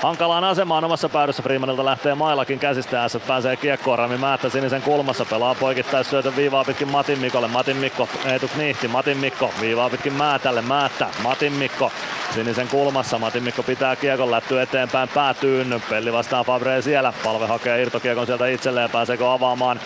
hankalaan 0.03 0.45
asemaan 0.45 0.85
omassa 0.85 1.09
päädyssä. 1.09 1.43
Freemanilta 1.43 1.85
lähtee 1.85 2.15
mailakin 2.15 2.59
käsistä. 2.59 3.09
S 3.09 3.19
pääsee 3.27 3.57
kiekkoon. 3.57 3.99
Rami 3.99 4.17
Määttä 4.17 4.49
sinisen 4.49 4.83
kulmassa. 4.83 5.25
Pelaa 5.25 5.55
poikittais 5.55 6.11
syötön 6.11 6.37
viivaa 6.37 6.65
pitkin 6.65 6.89
Matin 6.89 7.19
Mikolle. 7.19 7.49
Matin 7.49 7.77
Mikko 7.77 8.09
Eetu 8.25 8.49
Kniihti. 8.49 8.89
Matin 8.89 9.19
Mikko 9.19 9.51
viivaa 9.61 9.91
pitkin 9.91 10.13
Määtälle. 10.13 10.63
Määttä. 10.63 11.07
Matin 11.23 11.53
Mikko 11.53 11.93
sinisen 12.35 12.69
kulmassa. 12.69 13.19
Matin 13.19 13.43
Mikko 13.43 13.63
pitää 13.63 13.97
kiekon 13.97 14.31
lätty 14.31 14.61
eteenpäin 14.61 15.09
päätyyn. 15.09 15.83
Pelli 15.91 16.13
vastaa 16.13 16.45
Fabre 16.45 16.83
siellä. 16.83 17.13
Palve 17.25 17.47
hakee 17.47 17.83
irtokiekon 17.83 18.27
sieltä 18.27 18.47
itselleen. 18.47 18.91
Pääseekö 18.91 19.33
avaamaan 19.33 19.81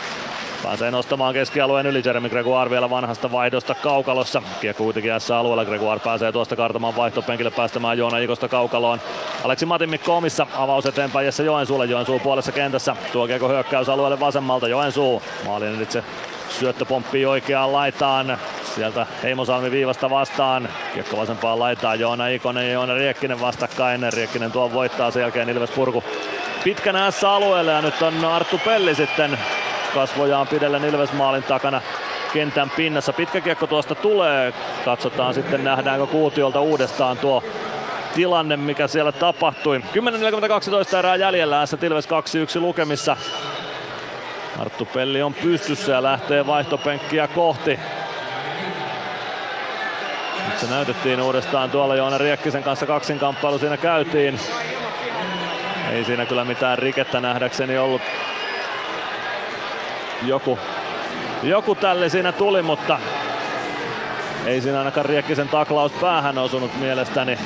Pääsee 0.63 0.91
nostamaan 0.91 1.35
keskialueen 1.35 1.87
yli 1.87 2.03
Jeremy 2.05 2.29
Gregoire 2.29 2.71
vielä 2.71 2.91
vanhasta 2.91 3.33
vaihdosta 3.33 3.75
kaukalossa. 3.75 4.43
Kiekko 4.61 4.85
kuitenkin 4.85 5.21
S-alueella. 5.21 5.65
Gregoire 5.65 6.01
pääsee 6.05 6.33
tuosta 6.33 6.57
kartamaan 6.57 6.97
vaihtopenkille 6.97 7.51
päästämään 7.51 7.99
Joona 7.99 8.19
Ikosta 8.19 8.49
kaukaloon. 8.49 9.01
Aleksi 9.45 9.67
Matimikko 9.67 10.17
omissa 10.17 10.47
avaus 10.57 10.87
eteenpäin 10.87 11.27
Jesse 11.27 11.45
Joensuulle. 11.45 11.87
Joensuu 11.87 12.19
puolessa 12.19 12.53
kentässä. 12.53 12.97
Tuo 13.13 13.27
kiekko 13.27 13.49
hyökkäysalueelle 13.49 14.21
vasemmalta. 14.21 14.69
Joensuu. 14.69 15.23
Maalin 15.47 15.83
itse 15.83 16.05
syöttö 16.49 16.85
pomppii 16.85 17.27
oikeaan 17.27 17.73
laitaan. 17.73 18.39
Sieltä 18.75 19.07
Heimosalmi 19.23 19.71
viivasta 19.71 20.11
vastaan. 20.11 20.69
Kiekko 20.95 21.17
vasempaan 21.17 21.59
laitaan. 21.59 22.01
Joona 22.01 22.29
Ikonen 22.29 22.67
ja 22.67 22.73
Joona 22.73 22.95
Riekkinen 22.95 23.41
vastakkain. 23.41 24.13
Riekkinen 24.13 24.53
tuo 24.53 24.73
voittaa 24.73 25.11
sen 25.11 25.21
jälkeen 25.21 25.49
Ilves 25.49 25.71
Purku 25.71 26.05
pitkänä 26.65 27.11
S-alueelle 27.11 27.73
ja 27.73 27.83
nyt 27.83 28.03
on 28.03 28.25
Arttu 28.25 28.61
Pelli 28.65 28.95
sitten 28.95 29.39
kasvojaan 29.95 30.49
pidellen 30.49 30.85
Ilves 30.85 31.13
maalin 31.13 31.43
takana 31.43 31.81
kentän 32.33 32.71
pinnassa. 32.71 33.13
Pitkä 33.13 33.41
kiekko 33.41 33.67
tuosta 33.67 33.95
tulee. 33.95 34.53
Katsotaan 34.85 35.35
sitten 35.35 35.65
nähdäänkö 35.65 36.07
Kuutiolta 36.07 36.61
uudestaan 36.61 37.19
tuo 37.19 37.43
tilanne, 38.15 38.57
mikä 38.57 38.87
siellä 38.87 39.13
tapahtui. 39.13 39.79
10.42 39.79 40.97
erää 40.99 41.17
jäljellä, 41.17 41.67
S 41.67 41.73
Ilves 41.83 42.09
2-1 42.59 42.61
lukemissa. 42.61 43.17
Arttu 44.59 44.85
Pelli 44.85 45.23
on 45.23 45.35
pystyssä 45.35 45.93
ja 45.93 46.03
lähtee 46.03 46.47
vaihtopenkkiä 46.47 47.29
kohti. 47.29 47.79
Nyt 50.49 50.59
se 50.59 50.67
näytettiin 50.67 51.23
uudestaan 51.23 51.71
tuolla 51.71 51.97
Joona 51.97 52.19
Riekkisen 52.19 52.63
kanssa 52.63 52.87
kaksinkamppailu 52.87 53.59
siinä 53.59 53.77
käytiin. 53.77 54.41
Ei 55.93 56.05
siinä 56.05 56.27
kyllä 56.27 56.45
mitään 56.45 56.79
rikettä 56.79 57.21
nähdäkseni 57.21 57.79
ollut 57.79 58.03
joku, 60.23 60.59
joku 61.43 61.75
tälle 61.75 62.09
siinä 62.09 62.33
tuli, 62.33 62.63
mutta 62.63 62.99
ei 64.47 64.61
siinä 64.61 64.79
ainakaan 64.79 65.07
Riekkisen 65.07 65.49
taklaus 65.49 65.93
päähän 65.93 66.39
osunut 66.39 66.79
mielestäni. 66.81 67.39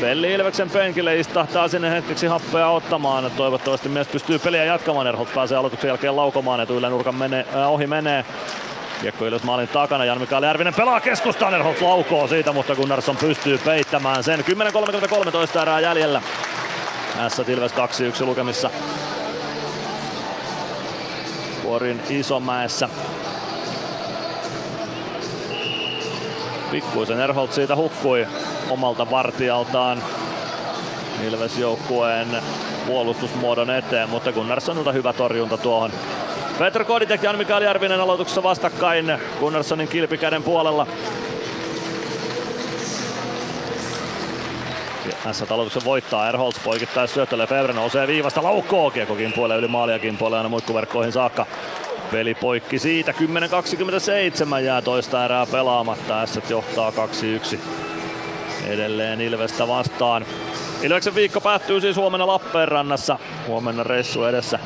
Pelli 0.00 0.32
Ilveksen 0.32 0.70
penkille 0.70 1.16
istahtaa 1.16 1.68
sinne 1.68 1.90
hetkeksi 1.90 2.26
happea 2.26 2.68
ottamaan. 2.68 3.30
Toivottavasti 3.36 3.88
mies 3.88 4.08
pystyy 4.08 4.38
peliä 4.38 4.64
jatkamaan. 4.64 5.06
Erholt 5.06 5.34
pääsee 5.34 5.58
aloituksen 5.58 5.88
jälkeen 5.88 6.16
laukomaan. 6.16 6.60
Etuille 6.60 6.90
nurkan 6.90 7.14
menee, 7.14 7.46
äh, 7.54 7.72
ohi 7.72 7.86
menee. 7.86 8.24
Kiekko 9.00 9.26
Ilves 9.26 9.42
maalin 9.42 9.68
takana. 9.68 10.04
Jan 10.04 10.20
Mikael 10.20 10.42
Järvinen 10.42 10.74
pelaa 10.74 11.00
keskustaan. 11.00 11.54
Erholt 11.54 11.80
laukoo 11.80 12.28
siitä, 12.28 12.52
mutta 12.52 12.74
Gunnarsson 12.74 13.16
pystyy 13.16 13.58
peittämään 13.58 14.24
sen. 14.24 14.40
10.33 14.40 15.62
erää 15.62 15.80
jäljellä. 15.80 16.22
S 17.28 17.38
Ilves 17.48 17.72
2-1 17.72 18.26
lukemissa. 18.26 18.70
Porin 21.66 22.02
Isomäessä. 22.10 22.88
Pikkuisen 26.70 27.20
Erholt 27.20 27.52
siitä 27.52 27.76
hukkui 27.76 28.26
omalta 28.70 29.10
vartijaltaan 29.10 30.02
Ilves 31.26 31.58
joukkueen 31.58 32.28
puolustusmuodon 32.86 33.70
eteen, 33.70 34.08
mutta 34.08 34.32
Gunnarssonilta 34.32 34.92
hyvä 34.92 35.12
torjunta 35.12 35.58
tuohon. 35.58 35.90
Petr 36.58 36.84
Koditek 36.84 37.22
ja 37.22 37.32
Mikael 37.32 37.62
Järvinen 37.62 38.00
aloituksessa 38.00 38.42
vastakkain 38.42 39.18
Gunnarssonin 39.40 39.88
kilpikäden 39.88 40.42
puolella. 40.42 40.86
Tässä 45.26 45.46
aloituksen 45.50 45.84
voittaa 45.84 46.28
Erholz 46.28 46.56
poikittais 46.64 47.14
syöttö 47.14 47.38
Lefebvre 47.38 47.72
nousee 47.72 48.06
viivasta 48.06 48.42
laukkoo 48.42 48.90
kiekokin 48.90 49.32
puolelle 49.32 49.58
yli 49.58 49.68
maaliakin 49.68 50.16
puolelle 50.16 50.36
aina 50.36 50.48
muikkuverkkoihin 50.48 51.12
saakka. 51.12 51.46
Peli 52.12 52.34
poikki 52.34 52.78
siitä 52.78 53.12
10.27 53.12 54.60
jää 54.60 54.82
toista 54.82 55.24
erää 55.24 55.46
pelaamatta. 55.46 56.26
S 56.26 56.50
johtaa 56.50 56.92
2-1 57.54 57.58
edelleen 58.66 59.20
Ilvestä 59.20 59.68
vastaan. 59.68 60.26
Ilveksen 60.82 61.14
viikko 61.14 61.40
päättyy 61.40 61.80
siis 61.80 61.96
huomenna 61.96 62.26
Lappeenrannassa. 62.26 63.18
Huomenna 63.46 63.82
reissu 63.82 64.24
edessä 64.24 64.58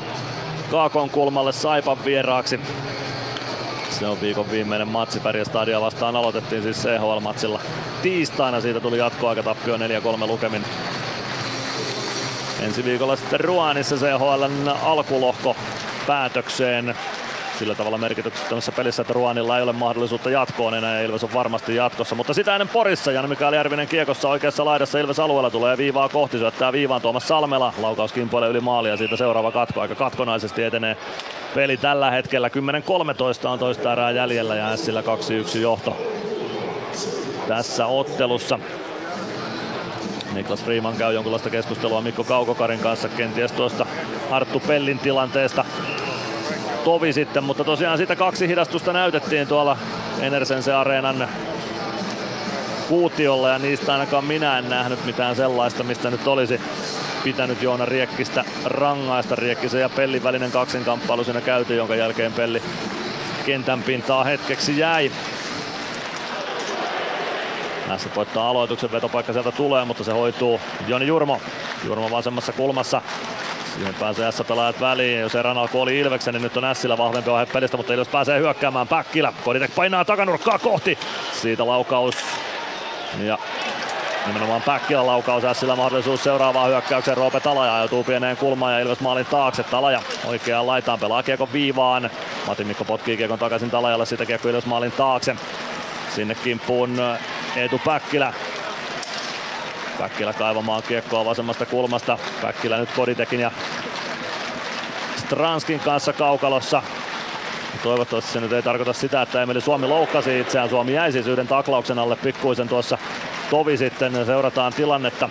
Kaakon 0.71 1.09
kulmalle 1.09 1.51
Saipan 1.51 2.05
vieraaksi. 2.05 2.59
Se 3.91 4.07
on 4.07 4.21
viikon 4.21 4.51
viimeinen 4.51 4.87
matsi 4.87 5.19
Pärjästadia 5.19 5.81
vastaan. 5.81 6.15
Aloitettiin 6.15 6.63
siis 6.63 6.83
CHL-matsilla 6.83 7.59
tiistaina. 8.01 8.61
Siitä 8.61 8.79
tuli 8.79 8.97
jatkoaika 8.97 9.43
tappio 9.43 9.77
4-3 9.77 9.79
lukemin. 10.27 10.65
Ensi 12.61 12.85
viikolla 12.85 13.15
sitten 13.15 13.39
Ruanissa 13.39 13.95
CHLn 13.95 14.75
alkulohko 14.83 15.55
päätökseen 16.07 16.95
sillä 17.61 17.75
tavalla 17.75 17.97
merkityksettömässä 17.97 18.71
pelissä, 18.71 19.01
että 19.01 19.13
Ruanilla 19.13 19.57
ei 19.57 19.63
ole 19.63 19.73
mahdollisuutta 19.73 20.29
jatkoon 20.29 20.73
enää 20.73 20.99
ja 20.99 21.05
Ilves 21.05 21.23
on 21.23 21.33
varmasti 21.33 21.75
jatkossa. 21.75 22.15
Mutta 22.15 22.33
sitä 22.33 22.55
ennen 22.55 22.67
Porissa 22.67 23.11
Jan 23.11 23.29
Mikael 23.29 23.53
Järvinen 23.53 23.87
kiekossa 23.87 24.29
oikeassa 24.29 24.65
laidassa 24.65 24.99
Ilves 24.99 25.19
alueella 25.19 25.49
tulee 25.49 25.77
viivaa 25.77 26.09
kohti, 26.09 26.37
syöttää 26.37 26.71
viivaan 26.71 27.01
Tuomas 27.01 27.27
Salmela. 27.27 27.73
Laukaus 27.81 28.13
kimpoilee 28.13 28.49
yli 28.49 28.59
maalia 28.59 28.97
siitä 28.97 29.17
seuraava 29.17 29.51
katko 29.51 29.81
aika 29.81 29.95
katkonaisesti 29.95 30.63
etenee 30.63 30.97
peli 31.55 31.77
tällä 31.77 32.11
hetkellä. 32.11 32.47
10-13 32.47 33.47
on 33.47 33.59
toista 33.59 33.91
erää 33.91 34.11
jäljellä 34.11 34.55
ja 34.55 34.77
Sillä 34.77 35.01
2-1 35.01 35.57
johto 35.57 35.97
tässä 37.47 37.85
ottelussa. 37.85 38.59
Niklas 40.33 40.63
Freeman 40.63 40.95
käy 40.95 41.13
jonkinlaista 41.13 41.49
keskustelua 41.49 42.01
Mikko 42.01 42.23
Kaukokarin 42.23 42.79
kanssa 42.79 43.09
kenties 43.09 43.51
tuosta 43.51 43.85
Arttu 44.31 44.59
Pellin 44.59 44.99
tilanteesta. 44.99 45.65
Tovi 46.83 47.13
sitten, 47.13 47.43
mutta 47.43 47.63
tosiaan 47.63 47.97
sitä 47.97 48.15
kaksi 48.15 48.47
hidastusta 48.47 48.93
näytettiin 48.93 49.47
tuolla 49.47 49.77
Enersense 50.21 50.73
Areenan 50.73 51.29
kuutiolla 52.89 53.49
ja 53.49 53.59
niistä 53.59 53.93
ainakaan 53.93 54.25
minä 54.25 54.57
en 54.57 54.69
nähnyt 54.69 55.05
mitään 55.05 55.35
sellaista, 55.35 55.83
mistä 55.83 56.11
nyt 56.11 56.27
olisi 56.27 56.61
pitänyt 57.23 57.61
Joona 57.61 57.85
Riekkistä 57.85 58.45
rangaista. 58.65 59.35
Riekkisen 59.35 59.81
ja 59.81 59.89
Pellin 59.89 60.23
välinen 60.23 60.51
kaksinkamppailu 60.51 61.23
siinä 61.23 61.41
käytiin, 61.41 61.77
jonka 61.77 61.95
jälkeen 61.95 62.33
Pelli 62.33 62.61
kentän 63.45 63.83
pintaa 63.83 64.23
hetkeksi 64.23 64.77
jäi. 64.77 65.11
Tässä 67.87 68.09
voittaa 68.15 68.49
aloituksen, 68.49 68.91
vetopaikka 68.91 69.33
sieltä 69.33 69.51
tulee, 69.51 69.85
mutta 69.85 70.03
se 70.03 70.11
hoituu 70.11 70.59
Joni 70.87 71.07
Jurmo. 71.07 71.41
Jurmo 71.85 72.11
vasemmassa 72.11 72.51
kulmassa. 72.51 73.01
Siihen 73.75 73.95
pääsee 73.95 74.31
S-pelaajat 74.31 74.81
väliin. 74.81 75.19
Jos 75.19 75.35
erän 75.35 75.57
alku 75.57 75.81
oli 75.81 75.99
Ilveksen, 75.99 76.33
niin 76.33 76.41
nyt 76.41 76.57
on 76.57 76.75
Sillä 76.75 76.97
vahvempi 76.97 77.31
vaihe 77.31 77.45
pelistä, 77.53 77.77
mutta 77.77 77.93
Ilves 77.93 78.07
pääsee 78.07 78.39
hyökkäämään. 78.39 78.87
Päkkilä. 78.87 79.33
Koditek 79.43 79.75
painaa 79.75 80.05
takanurkkaa 80.05 80.59
kohti. 80.59 80.97
Siitä 81.33 81.67
laukaus. 81.67 82.15
Ja 83.19 83.37
nimenomaan 84.27 84.61
Päkkilä 84.61 85.05
laukaus 85.05 85.43
Sillä 85.53 85.75
mahdollisuus 85.75 86.23
seuraavaan 86.23 86.69
hyökkäykseen. 86.69 87.17
Roope 87.17 87.39
Talaja 87.39 87.77
joutuu 87.77 88.03
pieneen 88.03 88.37
kulmaan 88.37 88.73
ja 88.73 88.79
Ilves 88.79 88.99
maalin 88.99 89.25
taakse. 89.25 89.63
Talaja 89.63 90.01
oikeaan 90.25 90.67
laitaan 90.67 90.99
pelaa 90.99 91.23
kiekon 91.23 91.53
viivaan. 91.53 92.09
Matti 92.47 92.63
Mikko 92.63 92.85
potkii 92.85 93.17
kiekon 93.17 93.39
takaisin 93.39 93.71
Talajalle. 93.71 94.05
Siitä 94.05 94.25
kiekko 94.25 94.49
Ilves 94.49 94.65
maalin 94.65 94.91
taakse. 94.91 95.35
Sinne 96.15 96.35
kimppuun 96.35 96.97
Eetu 97.55 97.81
Päkkilä. 97.85 98.33
Päkkilä 99.99 100.33
kaivamaan 100.33 100.83
kiekkoa 100.83 101.25
vasemmasta 101.25 101.65
kulmasta. 101.65 102.17
Päkkilä 102.41 102.77
nyt 102.77 102.89
Koditekin 102.95 103.39
ja 103.39 103.51
Stranskin 105.15 105.79
kanssa 105.79 106.13
kaukalossa. 106.13 106.81
Toivottavasti 107.83 108.31
se 108.31 108.39
nyt 108.39 108.53
ei 108.53 108.61
tarkoita 108.61 108.93
sitä, 108.93 109.21
että 109.21 109.43
Emeli 109.43 109.61
Suomi 109.61 109.87
loukkasi 109.87 110.39
itseään. 110.39 110.69
Suomi 110.69 110.93
jäi 110.93 111.11
siis 111.11 111.27
yhden 111.27 111.47
taklauksen 111.47 111.99
alle 111.99 112.15
pikkuisen 112.15 112.69
tuossa 112.69 112.97
tovi 113.49 113.77
sitten. 113.77 114.25
Seurataan 114.25 114.73
tilannetta. 114.73 115.29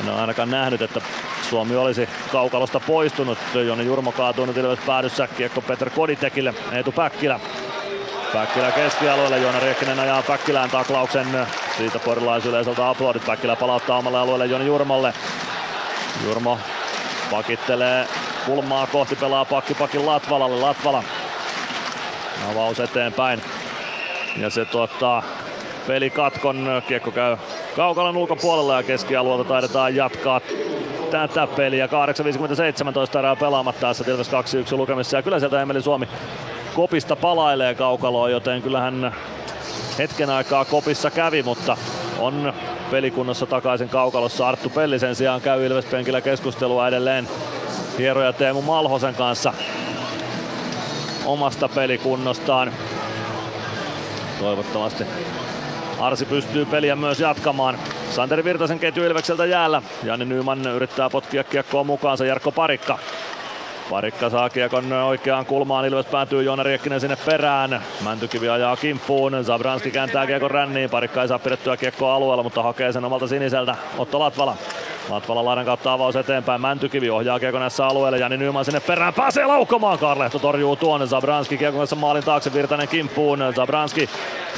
En 0.00 0.08
ole 0.08 0.20
ainakaan 0.20 0.50
nähnyt, 0.50 0.82
että 0.82 1.00
Suomi 1.50 1.76
olisi 1.76 2.08
kaukalosta 2.32 2.80
poistunut. 2.80 3.38
Joni 3.54 3.86
Jurmo 3.86 4.12
kaatuu 4.12 4.46
nyt 4.46 4.56
Ilves 4.56 4.78
päädyssä. 4.86 5.28
Kiekko 5.36 5.60
Peter 5.60 5.90
Koditekille. 5.90 6.54
Eetu 6.72 6.92
Päkkilä 6.92 7.40
Päkkilä 8.36 8.72
keskialueelle, 8.72 9.38
Joona 9.38 9.60
Riekkinen 9.60 10.00
ajaa 10.00 10.22
Päkkilään 10.22 10.70
taklauksen. 10.70 11.26
Siitä 11.76 11.98
porilaisyleisöltä 11.98 12.88
aplodit. 12.88 13.26
Päkkilä 13.26 13.56
palauttaa 13.56 13.98
omalle 13.98 14.18
alueelle 14.18 14.46
Joni 14.46 14.66
Jurmolle. 14.66 15.14
Jurmo 16.24 16.58
pakittelee 17.30 18.06
kulmaa 18.46 18.86
kohti, 18.86 19.16
pelaa 19.16 19.44
pakki 19.44 19.74
pakin 19.74 20.06
Latvalalle. 20.06 20.60
Latvala 20.60 21.04
avaus 22.52 22.80
eteenpäin. 22.80 23.42
Ja 24.36 24.50
se 24.50 24.64
tuottaa 24.64 25.22
pelikatkon. 25.86 26.82
Kiekko 26.88 27.10
käy 27.10 27.36
kaukalon 27.76 28.16
ulkopuolella 28.16 28.76
ja 28.76 28.82
keskialueelta 28.82 29.48
taidetaan 29.48 29.96
jatkaa 29.96 30.40
tätä 31.10 31.46
peliä. 31.46 31.86
8.57 31.86 33.18
erää 33.18 33.36
pelaamatta 33.36 33.80
tässä 33.80 34.04
Tilves 34.04 34.30
2-1 34.30 34.32
lukemissa. 34.76 35.16
Ja 35.16 35.22
kyllä 35.22 35.38
sieltä 35.38 35.62
Emeli 35.62 35.82
Suomi 35.82 36.08
kopista 36.76 37.16
palailee 37.16 37.74
kaukaloon, 37.74 38.32
joten 38.32 38.62
kyllähän 38.62 39.14
hetken 39.98 40.30
aikaa 40.30 40.64
kopissa 40.64 41.10
kävi, 41.10 41.42
mutta 41.42 41.76
on 42.18 42.52
pelikunnassa 42.90 43.46
takaisin 43.46 43.88
kaukalossa. 43.88 44.48
Arttu 44.48 44.70
Pellisen 44.70 45.14
sijaan 45.14 45.40
käy 45.40 45.66
Ilves-penkillä 45.66 46.20
keskustelua 46.20 46.88
edelleen 46.88 47.28
hieroja 47.98 48.32
Teemu 48.32 48.62
Malhosen 48.62 49.14
kanssa 49.14 49.52
omasta 51.24 51.68
pelikunnostaan. 51.68 52.72
Toivottavasti 54.38 55.04
Arsi 56.00 56.24
pystyy 56.24 56.64
peliä 56.64 56.96
myös 56.96 57.20
jatkamaan. 57.20 57.78
Santeri 58.10 58.44
Virtasen 58.44 58.78
ketju 58.78 59.04
Ilvekseltä 59.04 59.46
jäällä. 59.46 59.82
Jani 60.04 60.24
Nyman 60.24 60.66
yrittää 60.66 61.10
potkia 61.10 61.44
kiekkoa 61.44 61.84
mukaansa. 61.84 62.24
Jarkko 62.26 62.52
Parikka 62.52 62.98
Parikka 63.90 64.30
saa 64.30 64.50
kiekon 64.50 64.92
oikeaan 64.92 65.46
kulmaan, 65.46 65.86
Ilves 65.86 66.06
päätyy 66.06 66.42
Joona 66.42 66.62
Riekkinen 66.62 67.00
sinne 67.00 67.16
perään. 67.26 67.82
Mäntykivi 68.04 68.48
ajaa 68.48 68.76
kimppuun, 68.76 69.44
Zabranski 69.44 69.90
kääntää 69.90 70.26
kiekon 70.26 70.50
ränniin, 70.50 70.90
Parikka 70.90 71.22
ei 71.22 71.28
saa 71.28 71.38
pidettyä 71.38 71.76
kiekkoa 71.76 72.14
alueella, 72.14 72.42
mutta 72.42 72.62
hakee 72.62 72.92
sen 72.92 73.04
omalta 73.04 73.26
siniseltä. 73.26 73.76
Otto 73.98 74.18
Latvala 74.18 74.56
Latvala 75.08 75.44
laidan 75.44 75.64
kautta 75.64 75.92
avaus 75.92 76.16
eteenpäin. 76.16 76.60
Mäntykivi 76.60 77.10
ohjaa 77.10 77.40
kiekon 77.40 77.62
alueelle. 77.84 78.18
Jani 78.18 78.36
Nyman 78.36 78.64
sinne 78.64 78.80
perään. 78.80 79.14
Pääsee 79.14 79.46
laukomaan. 79.46 79.98
Karlehto 79.98 80.38
torjuu 80.38 80.76
tuon. 80.76 81.08
Zabranski 81.08 81.58
kiekon 81.58 81.78
kanssa 81.78 81.96
maalin 81.96 82.24
taakse. 82.24 82.52
Virtanen 82.52 82.88
kimppuun. 82.88 83.38
Zabranski 83.56 84.08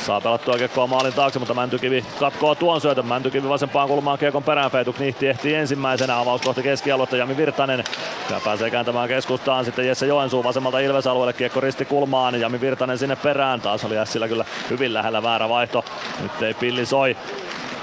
saa 0.06 0.20
pelattua 0.20 0.58
kiekkoa 0.58 0.86
maalin 0.86 1.12
taakse, 1.12 1.38
mutta 1.38 1.54
Mäntykivi 1.54 2.04
katkoo 2.18 2.54
tuon 2.54 2.80
syötön. 2.80 3.06
Mäntykivi 3.06 3.48
vasempaan 3.48 3.88
kulmaan 3.88 4.18
kiekon 4.18 4.42
perään. 4.42 4.70
Feitu 4.70 4.92
Knihti 4.92 5.28
ehtii 5.28 5.54
ensimmäisenä. 5.54 6.18
Avaus 6.18 6.40
kohti 6.40 6.62
keskialuetta. 6.62 7.16
Jami 7.16 7.36
Virtanen 7.36 7.84
ja 8.30 8.40
pääsee 8.44 8.70
kääntämään 8.70 9.08
keskustaan. 9.08 9.64
Sitten 9.64 9.86
Jesse 9.86 10.06
Joensuu 10.06 10.44
vasemmalta 10.44 10.78
Ilves-alueelle. 10.78 11.32
Kiekko 11.32 11.60
risti 11.60 11.84
kulmaan. 11.84 12.40
Jami 12.40 12.60
Virtanen 12.60 12.98
sinne 12.98 13.16
perään. 13.16 13.60
Taas 13.60 13.84
oli 13.84 13.94
Sillä 14.04 14.28
kyllä 14.28 14.44
hyvin 14.70 14.94
lähellä 14.94 15.22
väärä 15.22 15.48
vaihto. 15.48 15.84
Nyt 16.22 16.42
ei 16.42 16.54
pilli 16.54 16.86
soi. 16.86 17.16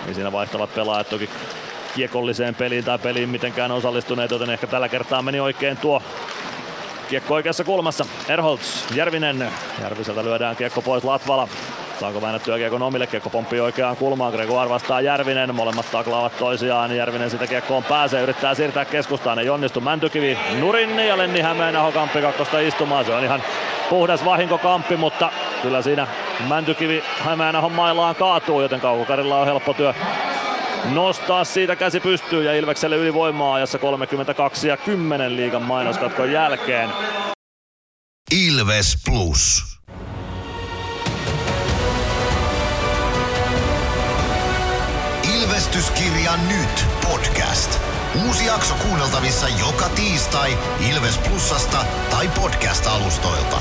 Niin 0.05 0.15
siinä 0.15 0.31
vaihtavat 0.31 0.75
pelaajat 0.75 1.09
toki 1.09 1.29
kiekolliseen 1.95 2.55
peliin 2.55 2.83
tai 2.83 2.99
peliin 2.99 3.29
mitenkään 3.29 3.71
osallistuneet, 3.71 4.31
joten 4.31 4.49
ehkä 4.49 4.67
tällä 4.67 4.89
kertaa 4.89 5.21
meni 5.21 5.39
oikein 5.39 5.77
tuo 5.77 6.01
kiekko 7.09 7.33
oikeassa 7.33 7.63
kulmassa. 7.63 8.05
Erholz, 8.29 8.91
Järvinen, 8.95 9.51
Järviseltä 9.81 10.23
lyödään 10.23 10.55
kiekko 10.55 10.81
pois 10.81 11.03
Latvala. 11.03 11.47
Saako 11.99 12.21
väännettyä 12.21 12.57
kiekon 12.57 12.81
omille, 12.81 13.07
kiekko 13.07 13.29
pomppii 13.29 13.59
oikeaan 13.59 13.97
kulmaan, 13.97 14.33
Gregoire 14.33 14.69
vastaa 14.69 15.01
Järvinen, 15.01 15.55
molemmat 15.55 15.91
taklaavat 15.91 16.37
toisiaan, 16.37 16.95
Järvinen 16.95 17.29
sitä 17.29 17.47
kiekkoon 17.47 17.83
pääsee, 17.83 18.21
yrittää 18.23 18.55
siirtää 18.55 18.85
keskustaan, 18.85 19.39
ei 19.39 19.49
onnistu, 19.49 19.81
Mäntykivi 19.81 20.37
nurin 20.59 20.99
ja 20.99 21.17
Lenni 21.17 21.41
Hämeenaho 21.41 21.91
kamppi 21.91 22.21
kakkosta 22.21 22.59
istumaan, 22.59 23.05
se 23.05 23.13
on 23.13 23.23
ihan 23.23 23.43
puhdas 23.89 24.25
vahinkokamppi, 24.25 24.97
mutta 24.97 25.31
kyllä 25.61 25.81
siinä 25.81 26.07
Mäntykivi 26.47 27.03
Hämeenahon 27.19 27.71
mailaan 27.71 28.15
kaatuu, 28.15 28.61
joten 28.61 28.81
Kaukokarilla 28.81 29.39
on 29.39 29.47
helppo 29.47 29.73
työ 29.73 29.93
nostaa 30.93 31.43
siitä 31.43 31.75
käsi 31.75 31.99
pystyy 31.99 32.43
ja 32.43 32.55
Ilvekselle 32.55 32.95
ylivoimaa 32.95 33.53
ajassa 33.53 33.79
32 33.79 34.67
ja 34.67 34.77
10 34.77 35.35
liigan 35.35 35.61
mainoskatkon 35.61 36.31
jälkeen. 36.31 36.89
Ilves 38.31 38.97
Plus. 39.05 39.63
Ilvestyskirja 45.41 46.31
nyt 46.47 46.85
podcast. 47.03 47.79
Uusi 48.27 48.45
jakso 48.45 48.73
kuunneltavissa 48.73 49.47
joka 49.59 49.89
tiistai 49.89 50.57
Ilves 50.91 51.17
Plusasta 51.17 51.85
tai 52.09 52.27
podcast-alustoilta. 52.27 53.57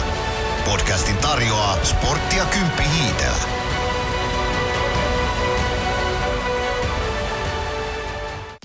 Podcastin 0.64 1.16
tarjoaa 1.16 1.84
Sporttia 1.84 2.44
Kymppi 2.44 2.82
Hiitellä. 2.82 3.73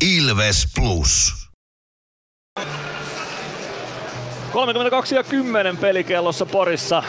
Ilves 0.01 0.67
Plus. 0.75 1.33
32 4.51 5.15
ja 5.15 5.23
10 5.23 5.77
pelikellossa 5.77 6.45
Porissa. 6.45 7.03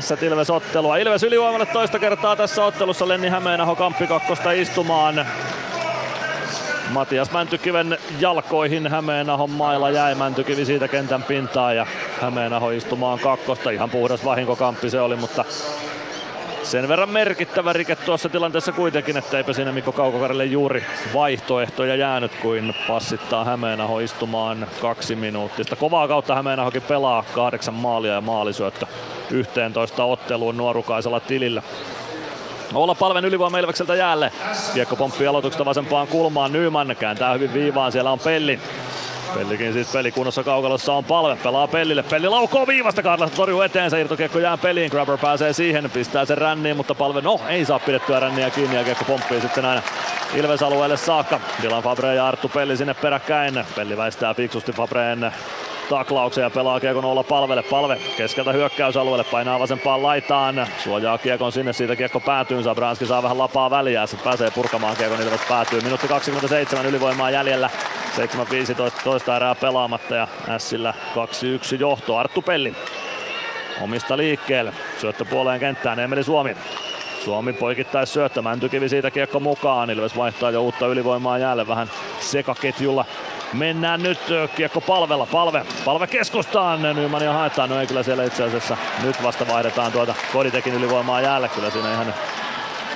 S 0.00 0.22
Ilves 0.22 0.50
ottelua. 0.50 0.96
Ilves 0.96 1.22
ylivoimalle 1.22 1.66
toista 1.66 1.98
kertaa 1.98 2.36
tässä 2.36 2.64
ottelussa 2.64 3.08
Lenni 3.08 3.28
Hämeenaho 3.28 3.76
Kamppi 3.76 4.06
kakkosta 4.06 4.52
istumaan. 4.52 5.26
Matias 6.90 7.30
Mäntykiven 7.30 7.98
jalkoihin 8.20 8.86
Hämeenahon 8.86 9.50
mailla 9.50 9.90
jäi 9.90 10.14
Mäntykivi 10.14 10.64
siitä 10.64 10.88
kentän 10.88 11.22
pintaan 11.22 11.76
ja 11.76 11.86
Hämeenaho 12.20 12.70
istumaan 12.70 13.18
kakkosta. 13.18 13.70
Ihan 13.70 13.90
puhdas 13.90 14.24
vahinkokamppi 14.24 14.90
se 14.90 15.00
oli, 15.00 15.16
mutta 15.16 15.44
sen 16.62 16.88
verran 16.88 17.08
merkittävä 17.08 17.72
rike 17.72 17.96
tuossa 17.96 18.28
tilanteessa 18.28 18.72
kuitenkin, 18.72 19.16
että 19.16 19.36
eipä 19.36 19.52
siinä 19.52 19.72
Mikko 19.72 19.92
Kaukokarille 19.92 20.44
juuri 20.44 20.84
vaihtoehtoja 21.14 21.96
jäänyt, 21.96 22.32
kuin 22.42 22.74
passittaa 22.88 23.44
Hämeenaho 23.44 24.00
istumaan 24.00 24.66
kaksi 24.80 25.16
minuuttista. 25.16 25.76
Kovaa 25.76 26.08
kautta 26.08 26.34
Hämeenahokin 26.34 26.82
pelaa 26.82 27.24
kahdeksan 27.34 27.74
maalia 27.74 28.12
ja 28.12 28.20
maalisyöttö 28.20 28.86
11 29.30 30.04
otteluun 30.04 30.56
nuorukaisella 30.56 31.20
tilillä. 31.20 31.62
Olla 32.74 32.94
palven 32.94 33.24
ylivoima 33.24 33.58
Ilvekseltä 33.58 33.94
jäälle. 33.94 34.32
Kiekko 34.74 34.96
pomppii 34.96 35.26
aloituksesta 35.26 35.64
vasempaan 35.64 36.06
kulmaan. 36.06 36.52
Nyman 36.52 36.96
kääntää 36.98 37.32
hyvin 37.32 37.54
viivaan. 37.54 37.92
Siellä 37.92 38.10
on 38.10 38.18
Pelli. 38.18 38.60
Pellikin 39.34 39.72
siis 39.72 39.92
pelikunnossa 39.92 40.42
kaukalossa 40.42 40.92
on 40.92 41.04
palve. 41.04 41.36
Pelaa 41.42 41.68
Pellille. 41.68 42.02
Pelli 42.02 42.28
laukoo 42.28 42.66
viivasta. 42.66 43.02
Karlasta 43.02 43.36
torjuu 43.36 43.60
eteensä. 43.60 43.98
Irtokiekko 43.98 44.38
jää 44.38 44.56
peliin. 44.56 44.90
Grabber 44.90 45.18
pääsee 45.18 45.52
siihen. 45.52 45.90
Pistää 45.90 46.24
sen 46.24 46.38
ränniin, 46.38 46.76
mutta 46.76 46.94
palve 46.94 47.20
no 47.20 47.40
ei 47.48 47.64
saa 47.64 47.78
pidettyä 47.78 48.20
ränniä 48.20 48.50
kiinni 48.50 48.76
ja 48.76 48.84
kiekko 48.84 49.04
pomppii 49.04 49.40
sitten 49.40 49.64
aina 49.64 49.82
Ilves-alueelle 50.34 50.96
saakka. 50.96 51.40
Dylan 51.62 51.82
Fabre 51.82 52.14
ja 52.14 52.26
Arttu 52.26 52.48
Pelli 52.48 52.76
sinne 52.76 52.94
peräkkäin. 52.94 53.64
Pelli 53.76 53.96
väistää 53.96 54.34
fiksusti 54.34 54.72
Fabreen 54.72 55.32
taklauksen 55.88 56.42
ja 56.42 56.50
pelaa 56.50 56.80
kiekon 56.80 57.04
olla 57.04 57.22
palvelle. 57.22 57.62
Palve 57.62 57.98
keskeltä 58.16 58.52
hyökkäysalueelle 58.52 59.24
painaa 59.24 59.58
vasempaan 59.58 60.02
laitaan. 60.02 60.66
Suojaa 60.78 61.18
kiekon 61.18 61.52
sinne, 61.52 61.72
siitä 61.72 61.96
kiekko 61.96 62.20
päätyy. 62.20 62.62
Zabranski 62.62 63.06
saa 63.06 63.22
vähän 63.22 63.38
lapaa 63.38 63.70
väliä, 63.70 64.06
se 64.06 64.16
pääsee 64.24 64.50
purkamaan 64.50 64.96
kiekon, 64.96 65.22
Ilves 65.22 65.40
päätyy. 65.48 65.80
Minuutti 65.80 66.08
27 66.08 66.86
ylivoimaa 66.86 67.30
jäljellä. 67.30 67.70
7.15 68.16 69.02
toista 69.04 69.36
erää 69.36 69.54
pelaamatta 69.54 70.14
ja 70.14 70.28
Sillä 70.58 70.94
2-1 71.74 71.80
johto. 71.80 72.16
Arttu 72.16 72.42
Pelli 72.42 72.74
omista 73.80 74.16
liikkeelle. 74.16 74.72
Syöttö 75.00 75.24
puoleen 75.24 75.60
kenttään 75.60 76.00
Emeli 76.00 76.24
Suomi. 76.24 76.56
Suomi 77.24 77.52
poikittais 77.52 78.12
syöttö, 78.12 78.42
Mäntykivi 78.42 78.88
siitä 78.88 79.10
kiekko 79.10 79.40
mukaan. 79.40 79.90
Ilves 79.90 80.16
vaihtaa 80.16 80.50
jo 80.50 80.62
uutta 80.62 80.86
ylivoimaa 80.86 81.38
jäälle 81.38 81.68
vähän 81.68 81.90
sekaketjulla 82.20 83.04
Mennään 83.52 84.02
nyt 84.02 84.18
kiekko 84.56 84.80
palvella, 84.80 85.26
palve, 85.26 85.64
palve 85.84 86.06
keskustaan, 86.06 86.82
Nymania 86.82 87.32
haetaan, 87.32 87.70
no 87.70 87.80
ei 87.80 87.86
kyllä 87.86 88.02
siellä 88.02 88.24
itse 88.24 88.44
asiassa 88.44 88.76
nyt 89.04 89.22
vasta 89.22 89.48
vaihdetaan 89.48 89.92
tuota 89.92 90.14
Koditekin 90.32 90.74
ylivoimaa 90.74 91.20
jäälle, 91.20 91.48
kyllä 91.48 91.70
siinä 91.70 91.92
ihan 91.92 92.14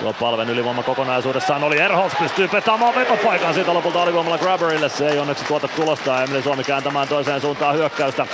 tuo 0.00 0.12
palven 0.12 0.50
ylivoima 0.50 0.82
kokonaisuudessaan 0.82 1.64
oli. 1.64 1.78
Erholz 1.78 2.12
pystyy 2.18 2.48
petaamaan 2.48 2.94
vetopaikan 2.94 3.54
siitä 3.54 3.74
lopulta 3.74 4.02
alivoimalla 4.02 4.38
Grabberille, 4.38 4.88
se 4.88 5.08
ei 5.08 5.18
onneksi 5.18 5.44
tuota 5.44 5.68
tulosta. 5.68 6.22
Emeli 6.22 6.42
Suomi 6.42 6.64
kääntämään 6.64 7.08
toiseen 7.08 7.40
suuntaan 7.40 7.74
hyökkäystä. 7.74 8.26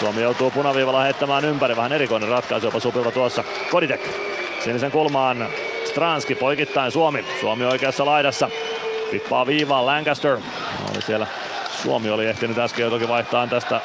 Suomi 0.00 0.22
joutuu 0.22 0.50
punaviivalla 0.50 1.02
heittämään 1.02 1.44
ympäri, 1.44 1.76
vähän 1.76 1.92
erikoinen 1.92 2.28
ratkaisu 2.28 2.66
jopa 2.66 2.80
sopiva 2.80 3.10
tuossa. 3.10 3.44
Koditek 3.70 4.00
sinisen 4.64 4.90
kulmaan. 4.90 5.48
Stranski 5.84 6.34
poikittain 6.34 6.92
Suomi, 6.92 7.24
Suomi 7.40 7.64
oikeassa 7.64 8.06
laidassa. 8.06 8.50
Tippaa 9.10 9.46
viivaan 9.46 9.86
Lancaster. 9.86 10.38
Oli 10.92 11.02
siellä 11.02 11.26
Suomi 11.86 12.10
oli 12.10 12.26
ehtinyt 12.26 12.58
äsken 12.58 12.90
toki 12.90 13.08
vaihtaa 13.08 13.46
tästä 13.46 13.80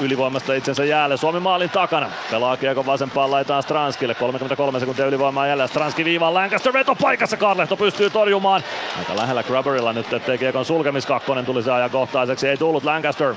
ylivoimasta 0.00 0.54
itsensä 0.54 0.84
jäälle. 0.84 1.16
Suomi 1.16 1.40
maalin 1.40 1.70
takana. 1.70 2.10
Pelaa 2.30 2.56
kiekon 2.56 2.86
vasempaan 2.86 3.30
laitaan 3.30 3.62
Stranskille. 3.62 4.14
33 4.14 4.80
sekuntia 4.80 5.06
ylivoimaa 5.06 5.46
jälleen. 5.46 5.68
Stranski 5.68 6.04
viivaan 6.04 6.34
Lancaster 6.34 6.72
veto 6.72 6.94
paikassa. 6.94 7.36
Karlehto 7.36 7.76
pystyy 7.76 8.10
torjumaan. 8.10 8.62
Aika 8.98 9.16
lähellä 9.16 9.42
Grabberilla 9.42 9.92
nyt, 9.92 10.12
ettei 10.12 10.38
kiekon 10.38 10.64
sulkemiskakkonen 10.64 11.46
tulisi 11.46 11.70
ajankohtaiseksi. 11.70 12.48
Ei 12.48 12.56
tullut 12.56 12.84
Lancaster. 12.84 13.34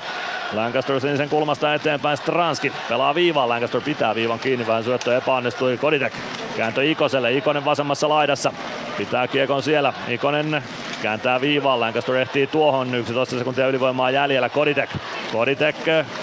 Lancaster 0.52 1.00
sinisen 1.00 1.28
kulmasta 1.28 1.74
eteenpäin 1.74 2.16
Stranski. 2.16 2.72
Pelaa 2.88 3.14
viivaan. 3.14 3.48
Lancaster 3.48 3.80
pitää 3.80 4.14
viivan 4.14 4.38
kiinni. 4.38 4.66
Vähän 4.66 4.84
syöttö 4.84 5.16
epäonnistui. 5.16 5.76
Koditek 5.76 6.12
kääntö 6.56 6.84
Ikoselle. 6.84 7.32
Ikonen 7.32 7.64
vasemmassa 7.64 8.08
laidassa. 8.08 8.52
Pitää 8.98 9.28
kiekon 9.28 9.62
siellä. 9.62 9.92
Ikonen 10.08 10.62
kääntää 11.02 11.40
viivaan. 11.40 11.80
Lancaster 11.80 12.14
ehtii 12.14 12.46
tuohon. 12.46 12.94
11 12.94 13.38
sekuntia 13.38 13.68
ylivoimaa 13.68 14.09
jäljellä. 14.10 14.48
Koditek. 14.48 14.90
Koditek 15.32 15.76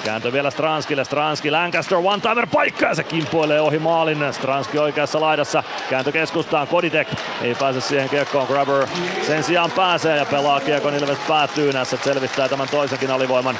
kääntö 0.04 0.34
vielä 0.34 0.50
Stranskille. 0.50 1.04
Stranski 1.04 1.52
Lancaster 1.52 1.98
one 1.98 2.22
timer 2.22 2.48
paikka 2.48 2.86
ja 2.86 2.96
se 2.96 3.04
kimpoilee 3.04 3.62
ohi 3.62 3.80
maalin. 3.80 4.34
Stranski 4.34 4.80
oikeassa 4.80 5.22
laidassa. 5.22 5.64
Kääntö 5.90 6.12
keskustaan. 6.12 6.68
Koditek 6.68 7.08
ei 7.42 7.56
pääse 7.56 7.82
siihen 7.82 8.10
kiekkoon. 8.10 8.48
Grabber 8.48 8.88
sen 9.28 9.44
sijaan 9.44 9.72
pääsee 9.72 10.18
ja 10.18 10.26
pelaa 10.26 10.60
kiekon 10.60 10.96
Ilves 10.96 11.18
päätyy. 11.28 11.74
Näissä 11.74 11.98
selvittää 12.04 12.50
tämän 12.50 12.68
toisenkin 12.70 13.12
alivoiman 13.12 13.58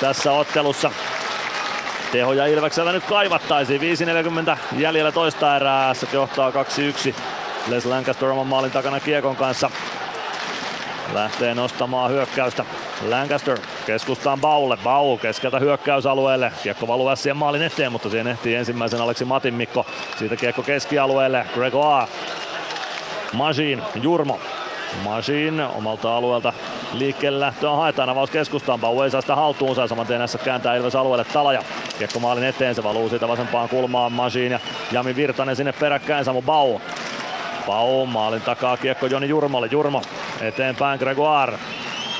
tässä 0.00 0.32
ottelussa. 0.32 0.90
Tehoja 2.12 2.46
Ilveksellä 2.46 2.92
nyt 2.92 3.04
kaivattaisiin. 3.04 3.80
5.40 3.80 4.56
jäljellä 4.76 5.12
toista 5.12 5.56
erää. 5.56 5.94
Se 5.94 6.06
johtaa 6.12 6.50
2-1. 6.50 7.14
Les 7.68 7.86
Lancaster 7.86 8.28
oman 8.28 8.46
maalin 8.46 8.70
takana 8.70 9.00
kiekon 9.00 9.36
kanssa. 9.36 9.70
Lähtee 11.12 11.54
nostamaan 11.54 12.10
hyökkäystä. 12.10 12.64
Lancaster 13.08 13.58
keskustaan 13.86 14.40
Baulle. 14.40 14.78
Bau 14.84 15.16
keskeltä 15.16 15.58
hyökkäysalueelle. 15.58 16.52
Kiekko 16.62 16.88
valuu 16.88 17.16
siihen 17.16 17.36
maalin 17.36 17.62
eteen, 17.62 17.92
mutta 17.92 18.10
siihen 18.10 18.26
ehtii 18.26 18.54
ensimmäisen 18.54 19.00
Aleksi 19.00 19.24
Matin 19.24 19.54
Mikko. 19.54 19.86
Siitä 20.18 20.36
kiekko 20.36 20.62
keskialueelle. 20.62 21.46
Gregoire. 21.54 22.06
Majin, 23.32 23.82
Jurmo. 24.02 24.40
Majin 25.04 25.60
omalta 25.60 26.16
alueelta 26.16 26.52
liikkeelle 26.92 27.40
lähtöä 27.40 27.70
haetaan 27.70 28.08
avaus 28.08 28.30
keskustaan. 28.30 28.80
Bau 28.80 29.02
ei 29.02 29.10
saa 29.10 29.20
sitä 29.20 29.36
haltuunsa 29.36 29.86
saman 29.86 30.06
tien 30.06 30.20
kääntää 30.44 30.76
Ilves 30.76 30.96
alueelle 30.96 31.24
Talaja. 31.24 31.62
Kiekko 31.98 32.18
maalin 32.18 32.44
eteen, 32.44 32.74
se 32.74 32.82
valuu 32.82 33.08
siitä 33.08 33.28
vasempaan 33.28 33.68
kulmaan 33.68 34.12
Majin 34.12 34.52
ja 34.52 34.60
Jami 34.92 35.16
Virtanen 35.16 35.56
sinne 35.56 35.72
peräkkäin 35.72 36.24
Samu 36.24 36.42
Bau. 36.42 36.78
Bau 37.66 38.06
maalin 38.06 38.42
takaa 38.42 38.76
kiekko 38.76 39.06
Joni 39.06 39.28
Jurmolle. 39.28 39.68
Jurmo 39.70 40.02
eteenpäin 40.40 40.98
Gregoire. 40.98 41.58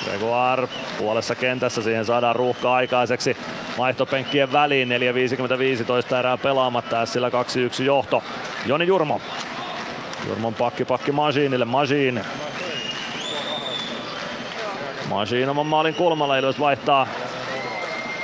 Gregoire 0.04 0.68
puolessa 0.98 1.34
kentässä, 1.34 1.82
siihen 1.82 2.04
saadaan 2.04 2.36
ruuhka 2.36 2.74
aikaiseksi 2.74 3.36
vaihtopenkkien 3.78 4.52
väliin. 4.52 4.88
4.55 5.78 5.84
toista 5.84 6.18
erää 6.18 6.36
pelaamatta, 6.36 7.06
sillä 7.06 7.28
2-1 7.28 7.82
johto. 7.82 8.22
Joni 8.66 8.86
Jurmo. 8.86 9.20
Jurmon 10.28 10.54
pakki 10.54 10.84
pakki 10.84 11.12
Majinille, 11.12 11.64
Majin. 11.64 12.24
Majin 15.08 15.48
oman 15.48 15.66
maalin 15.66 15.94
kulmalla, 15.94 16.36
Ilves 16.36 16.60
vaihtaa 16.60 17.06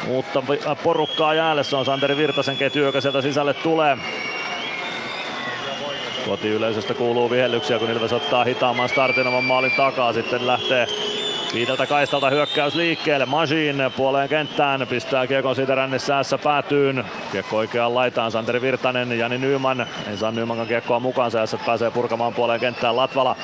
uutta 0.09 0.43
porukkaa 0.83 1.35
jäälle. 1.35 1.65
Se 1.65 1.77
on 1.77 1.85
Santeri 1.85 2.17
Virtasen 2.17 2.57
ketju, 2.57 2.85
joka 2.85 3.01
sieltä 3.01 3.23
sisälle 3.23 3.55
tulee. 3.55 3.99
Kotiyleisöstä 6.29 6.95
kuuluu 6.95 7.31
vihellyksiä, 7.31 7.79
kun 7.79 7.91
Ilves 7.91 8.13
ottaa 8.13 8.45
hitaamman 8.45 8.89
startin 8.89 9.27
oman 9.27 9.45
maalin 9.45 9.73
takaa. 9.77 10.13
Sitten 10.13 10.47
lähtee 10.47 10.87
Viideltä 11.55 11.87
kaistalta 11.87 12.31
hyökkäys 12.31 12.75
liikkeelle. 12.75 13.27
Majin 13.27 13.77
puoleen 13.97 14.29
kenttään. 14.29 14.87
Pistää 14.87 15.27
kiekon 15.27 15.55
siitä 15.57 15.75
rännissäässä 15.75 16.39
päätyyn. 16.39 17.05
Kiekko 17.33 17.57
oikeaan 17.57 17.95
laitaan. 17.95 18.31
Santeri 18.31 18.61
Virtanen, 18.61 19.19
Jani 19.19 19.39
Nyman. 19.39 19.87
Ei 20.11 20.17
saa 20.17 20.31
Nymankan 20.31 20.67
kiekkoa 20.67 21.01
mukaansa. 21.01 21.39
Ja 21.39 21.47
pääsee 21.67 21.91
purkamaan 21.91 22.35
puoleen 22.35 22.61
kenttään 22.61 22.97
Latvala. 22.97 23.37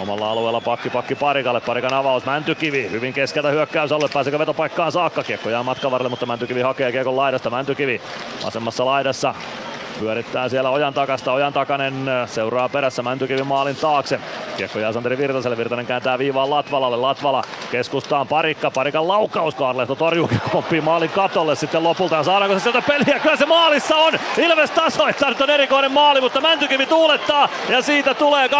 Omalla 0.00 0.30
alueella 0.30 0.60
pakki 0.60 0.90
pakki 0.90 1.14
Parikalle, 1.14 1.60
Parikan 1.60 1.94
avaus, 1.94 2.24
Mäntykivi, 2.24 2.90
hyvin 2.90 3.12
keskeltä 3.12 3.48
hyökkäysalue, 3.48 4.08
pääseekö 4.14 4.38
vetopaikkaan 4.38 4.92
saakka, 4.92 5.22
kiekko 5.22 5.50
jää 5.50 5.62
matkan 5.62 5.90
varrelle, 5.90 6.08
mutta 6.08 6.26
Mäntykivi 6.26 6.60
hakee 6.60 6.92
kiekon 6.92 7.16
laidasta, 7.16 7.50
Mäntykivi 7.50 8.00
vasemmassa 8.44 8.84
laidassa, 8.84 9.34
Pyörittää 10.00 10.48
siellä 10.48 10.70
Ojan 10.70 10.94
takasta. 10.94 11.32
Ojan 11.32 11.52
takanen 11.52 12.08
äh, 12.08 12.28
seuraa 12.28 12.68
perässä 12.68 13.02
Mäntykivi 13.02 13.42
maalin 13.42 13.76
taakse. 13.76 14.20
Kiekko 14.56 14.78
jää 14.78 14.92
Santeri 14.92 15.18
Virtaselle. 15.18 15.56
Virtanen 15.56 15.86
kääntää 15.86 16.18
viivaan 16.18 16.50
Latvalalle. 16.50 16.96
Latvala 16.96 17.42
keskustaan 17.70 18.28
Parikka. 18.28 18.70
Parikan 18.70 19.08
laukaus. 19.08 19.54
Kaarlehto 19.54 19.94
torjuu 19.94 20.30
komppii 20.52 20.80
maalin 20.80 21.10
katolle 21.10 21.56
sitten 21.56 21.82
lopulta. 21.82 22.16
Ja 22.16 22.22
saadaanko 22.22 22.58
se 22.58 22.62
sieltä 22.62 22.82
peliä? 22.82 23.18
Kyllä 23.18 23.36
se 23.36 23.46
maalissa 23.46 23.96
on. 23.96 24.12
Ilves 24.38 24.70
tasoittaa. 24.70 25.28
Nyt 25.28 25.40
on 25.40 25.50
erikoinen 25.50 25.92
maali, 25.92 26.20
mutta 26.20 26.40
Mäntykivi 26.40 26.86
tuulettaa. 26.86 27.48
Ja 27.68 27.82
siitä 27.82 28.14
tulee 28.14 28.46
2-2 28.46 28.50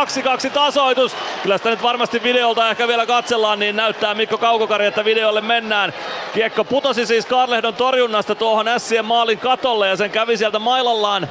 tasoitus. 0.50 1.16
Kyllä 1.42 1.58
sitä 1.58 1.70
nyt 1.70 1.82
varmasti 1.82 2.22
videolta 2.22 2.70
ehkä 2.70 2.88
vielä 2.88 3.06
katsellaan, 3.06 3.58
niin 3.58 3.76
näyttää 3.76 4.14
Mikko 4.14 4.38
Kaukokari, 4.38 4.86
että 4.86 5.04
videolle 5.04 5.40
mennään. 5.40 5.92
Kiekko 6.34 6.64
putosi 6.64 7.06
siis 7.06 7.26
Karlehdon 7.26 7.74
torjunnasta 7.74 8.34
tuohon 8.34 8.66
Sien 8.78 9.04
maalin 9.04 9.38
katolle 9.38 9.88
ja 9.88 9.96
sen 9.96 10.10
kävi 10.10 10.36
sieltä 10.36 10.58
mailallaan 10.58 11.27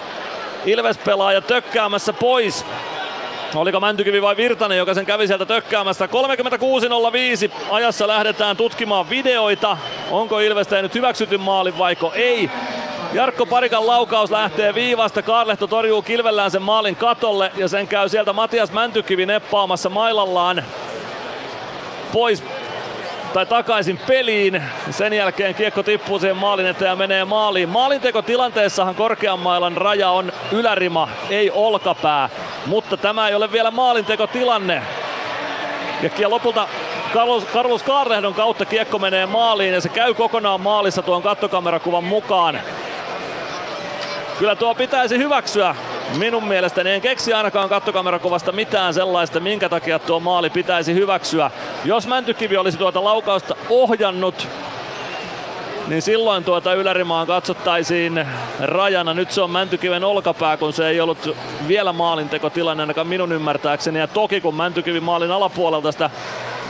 Ilves-pelaaja 0.66 1.42
tökkäämässä 1.42 2.14
pois. 2.14 2.66
Oliko 3.56 3.80
Mäntykivi 3.80 4.22
vai 4.22 4.38
Virtanen, 4.38 4.78
joka 4.78 4.94
sen 4.94 5.06
kävi 5.06 5.28
sieltä 5.28 5.46
tökkäämästä. 5.46 6.06
36.05 6.06 6.12
ajassa 7.72 8.08
lähdetään 8.08 8.58
tutkimaan 8.58 9.10
videoita. 9.10 9.78
Onko 10.12 10.40
Ilves 10.40 10.68
tehnyt 10.68 10.96
hyväksytyn 10.96 11.42
maalin 11.42 11.78
vaiko 11.78 12.12
ei. 12.16 12.50
Jarkko 13.14 13.46
Parikan 13.46 13.88
laukaus 13.88 14.32
lähtee 14.32 14.76
viivasta. 14.76 15.22
Kaarlehto 15.22 15.68
torjuu 15.68 16.02
kilvellään 16.02 16.52
sen 16.52 16.62
maalin 16.62 16.96
katolle 16.96 17.52
ja 17.56 17.68
sen 17.68 17.88
käy 17.88 18.10
sieltä 18.10 18.34
Matias 18.34 18.72
Mäntykivi 18.72 19.26
neppaamassa 19.26 19.90
mailallaan 19.90 20.64
pois 22.14 22.44
tai 23.34 23.46
takaisin 23.46 24.00
peliin. 24.08 24.64
Sen 24.90 25.14
jälkeen 25.14 25.56
kiekko 25.56 25.84
tippuu 25.84 26.20
siihen 26.20 26.38
maalin 26.38 26.66
eteen 26.66 26.90
ja 26.90 26.96
menee 26.96 27.26
maaliin. 27.26 27.70
Maalinteko 27.70 28.22
tilanteessahan 28.22 28.96
korkean 28.96 29.40
mailan 29.40 29.78
raja 29.78 30.10
on 30.10 30.32
ylärima, 30.52 31.10
ei 31.30 31.52
olkapää. 31.52 32.30
Mutta 32.66 32.98
tämä 32.98 33.28
ei 33.28 33.36
ole 33.36 33.52
vielä 33.52 33.72
maalinteko 33.72 34.28
tilanne. 34.28 34.82
Ja 36.18 36.30
lopulta 36.30 36.68
Carlos, 37.14 37.46
Carlos 37.46 37.84
Kaarlehdon 37.84 38.34
kautta 38.34 38.66
kiekko 38.66 39.00
menee 39.00 39.26
maaliin 39.26 39.74
ja 39.74 39.82
se 39.82 39.90
käy 39.90 40.14
kokonaan 40.14 40.62
maalissa 40.62 41.02
tuon 41.02 41.24
kattokamerakuvan 41.24 42.04
mukaan. 42.04 42.60
Kyllä 44.40 44.56
tuo 44.56 44.76
pitäisi 44.76 45.18
hyväksyä. 45.18 45.76
Minun 46.18 46.48
mielestäni 46.48 46.92
en 46.92 47.02
keksi 47.02 47.34
ainakaan 47.34 47.70
kattokamerakuvasta 47.70 48.52
mitään 48.52 48.94
sellaista, 48.94 49.40
minkä 49.40 49.70
takia 49.70 50.00
tuo 50.00 50.20
maali 50.20 50.50
pitäisi 50.50 50.94
hyväksyä. 50.94 51.52
Jos 51.86 52.08
Mäntykivi 52.08 52.58
olisi 52.58 52.78
tuota 52.78 53.04
laukausta 53.04 53.56
ohjannut, 53.70 54.48
niin 55.88 56.02
silloin 56.02 56.44
tuota 56.44 56.74
Ylärimaan 56.74 57.28
katsottaisiin 57.28 58.28
rajana. 58.60 59.14
Nyt 59.14 59.32
se 59.32 59.42
on 59.42 59.52
Mäntykiven 59.52 60.04
olkapää, 60.04 60.58
kun 60.58 60.74
se 60.74 60.88
ei 60.88 61.02
ollut 61.02 61.36
vielä 61.68 61.94
maalintekotilanne 61.94 62.84
ainakaan 62.84 63.08
minun 63.08 63.32
ymmärtääkseni. 63.32 64.00
Ja 64.00 64.08
toki 64.08 64.42
kun 64.42 64.56
Mäntykivi 64.56 65.00
maalin 65.00 65.32
alapuolelta 65.32 65.92
sitä 65.92 66.10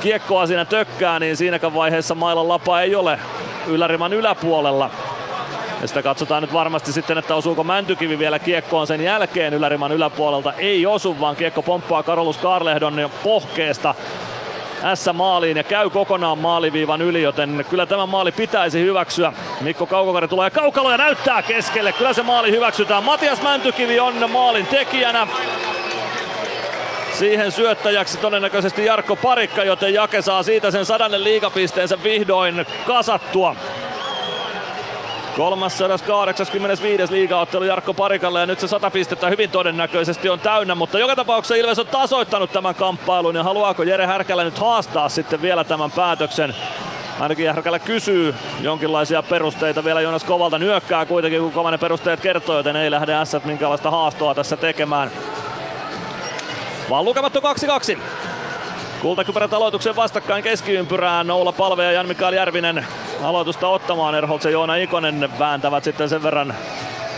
kiekkoa 0.02 0.48
siinä 0.48 0.66
tökkää, 0.66 1.20
niin 1.20 1.38
siinäkään 1.38 1.74
vaiheessa 1.74 2.16
mailan 2.16 2.48
lapa 2.48 2.82
ei 2.82 2.96
ole 2.96 3.20
Yläriman 3.68 4.14
yläpuolella. 4.14 4.90
Ja 5.82 5.88
sitä 5.88 6.04
katsotaan 6.04 6.44
nyt 6.44 6.54
varmasti 6.54 6.92
sitten, 6.92 7.18
että 7.18 7.36
osuuko 7.36 7.64
Mäntykivi 7.64 8.20
vielä 8.20 8.40
kiekkoon 8.40 8.88
sen 8.88 9.02
jälkeen 9.02 9.54
Yläriman 9.54 9.92
yläpuolelta. 9.92 10.54
Ei 10.54 10.86
osu, 10.86 11.20
vaan 11.20 11.36
kiekko 11.36 11.62
pomppaa 11.62 12.04
Karolus 12.04 12.38
Karlehdon 12.38 13.10
pohkeesta 13.24 13.96
S-maaliin 14.96 15.58
ja 15.58 15.64
käy 15.64 15.90
kokonaan 15.90 16.38
maaliviivan 16.38 17.02
yli, 17.02 17.22
joten 17.22 17.66
kyllä 17.70 17.86
tämä 17.86 18.06
maali 18.06 18.32
pitäisi 18.32 18.80
hyväksyä. 18.80 19.34
Mikko 19.62 19.86
Kaukokari 19.86 20.28
tulee 20.28 20.50
kaukalo 20.50 20.92
ja 20.92 20.98
näyttää 20.98 21.42
keskelle. 21.42 21.94
Kyllä 21.94 22.14
se 22.14 22.24
maali 22.24 22.52
hyväksytään. 22.52 23.04
Matias 23.04 23.42
Mäntykivi 23.42 24.00
on 24.00 24.32
maalin 24.32 24.68
tekijänä. 24.68 25.28
Siihen 27.14 27.52
syöttäjäksi 27.52 28.18
todennäköisesti 28.18 28.86
Jarkko 28.86 29.16
Parikka, 29.16 29.64
joten 29.64 29.94
Jake 29.94 30.22
saa 30.22 30.44
siitä 30.44 30.72
sen 30.72 30.86
sadannen 30.86 31.24
liigapisteensä 31.24 32.04
vihdoin 32.04 32.66
kasattua. 32.88 33.56
385. 35.38 37.14
liigaottelu 37.14 37.64
Jarkko 37.64 37.94
Parikalle 37.94 38.40
ja 38.40 38.46
nyt 38.46 38.60
se 38.60 38.68
100 38.68 38.92
pistettä 38.92 39.30
hyvin 39.30 39.50
todennäköisesti 39.50 40.30
on 40.30 40.40
täynnä, 40.40 40.76
mutta 40.76 41.00
joka 41.00 41.16
tapauksessa 41.16 41.56
Ilves 41.56 41.80
on 41.80 41.88
tasoittanut 41.88 42.52
tämän 42.52 42.76
kamppailun 42.76 43.36
ja 43.36 43.44
haluaako 43.44 43.84
Jere 43.84 44.06
Härkälä 44.06 44.44
nyt 44.44 44.60
haastaa 44.60 45.10
sitten 45.10 45.42
vielä 45.42 45.64
tämän 45.64 45.92
päätöksen 45.92 46.56
Ainakin 47.20 47.48
Härkälä 47.48 47.80
kysyy 47.80 48.36
jonkinlaisia 48.62 49.24
perusteita 49.24 49.84
vielä 49.84 50.02
Jonas 50.02 50.24
Kovalta. 50.24 50.60
Nyökkää 50.60 51.06
kuitenkin, 51.06 51.42
kun 51.42 51.52
Kova 51.52 51.72
ne 51.72 51.78
perusteet 51.78 52.20
kertoo, 52.20 52.58
joten 52.58 52.76
ei 52.76 52.92
lähde 52.92 53.14
S 53.24 53.46
minkälaista 53.46 53.92
haastoa 53.92 54.36
tässä 54.36 54.58
tekemään. 54.58 55.12
Vaan 56.90 57.06
lukemattu 57.06 57.40
2-2. 57.40 58.00
Kultakypärät 59.02 59.54
aloituksen 59.54 59.96
vastakkain 59.96 60.44
keskiympyrään. 60.44 61.32
Oula 61.32 61.52
Palve 61.52 61.84
ja 61.84 61.92
Jan-Mikael 61.92 62.34
Järvinen 62.34 62.86
aloitusta 63.24 63.68
ottamaan. 63.68 64.16
Erholtz 64.16 64.46
ja 64.46 64.52
Joona 64.52 64.76
Ikonen 64.76 65.30
vääntävät 65.40 65.84
sitten 65.84 66.10
sen 66.10 66.24
verran 66.24 66.56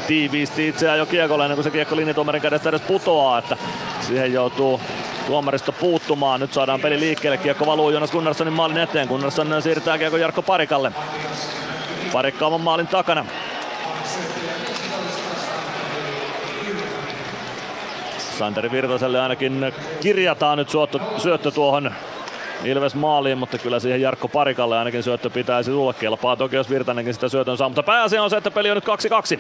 tiiviisti 0.07 0.67
itseään 0.67 0.97
jo 0.97 1.05
kiekolle 1.05 1.43
ennen 1.43 1.55
kuin 1.55 1.63
se 1.63 1.71
kiekko 1.71 1.95
linjatuomarin 1.95 2.41
kädestä 2.41 2.69
edes 2.69 2.81
putoaa, 2.81 3.37
että 3.37 3.57
siihen 4.01 4.33
joutuu 4.33 4.81
tuomaristo 5.27 5.71
puuttumaan. 5.71 6.39
Nyt 6.39 6.53
saadaan 6.53 6.79
peli 6.79 6.99
liikkeelle. 6.99 7.37
Kiekko 7.37 7.65
valuu 7.65 7.89
Jonas 7.89 8.11
Gunnarssonin 8.11 8.53
maalin 8.53 8.77
eteen. 8.77 9.07
Gunnarsson 9.07 9.61
siirtää 9.61 9.97
kiekko 9.97 10.17
Jarkko 10.17 10.41
Parikalle. 10.41 10.91
Parikka 12.13 12.47
oman 12.47 12.61
maalin 12.61 12.87
takana. 12.87 13.25
Santeri 18.39 18.71
Virtaselle 18.71 19.21
ainakin 19.21 19.73
kirjataan 20.01 20.57
nyt 20.57 20.69
syöttö, 20.69 20.99
syöttö 21.17 21.51
tuohon 21.51 21.91
Ilves 22.63 22.95
maaliin, 22.95 23.37
mutta 23.37 23.57
kyllä 23.57 23.79
siihen 23.79 24.01
Jarkko 24.01 24.27
Parikalle 24.27 24.77
ainakin 24.77 25.03
syöttö 25.03 25.29
pitäisi 25.29 25.71
tulla. 25.71 25.93
Kelpaa 25.93 26.35
toki, 26.35 26.55
jos 26.55 26.69
Virtanenkin 26.69 27.13
sitä 27.13 27.29
syötön 27.29 27.57
saa, 27.57 27.69
mutta 27.69 27.83
pääasia 27.83 28.23
on 28.23 28.29
se, 28.29 28.37
että 28.37 28.51
peli 28.51 28.71
on 28.71 28.77
nyt 28.77 28.85
2-2. 29.35 29.39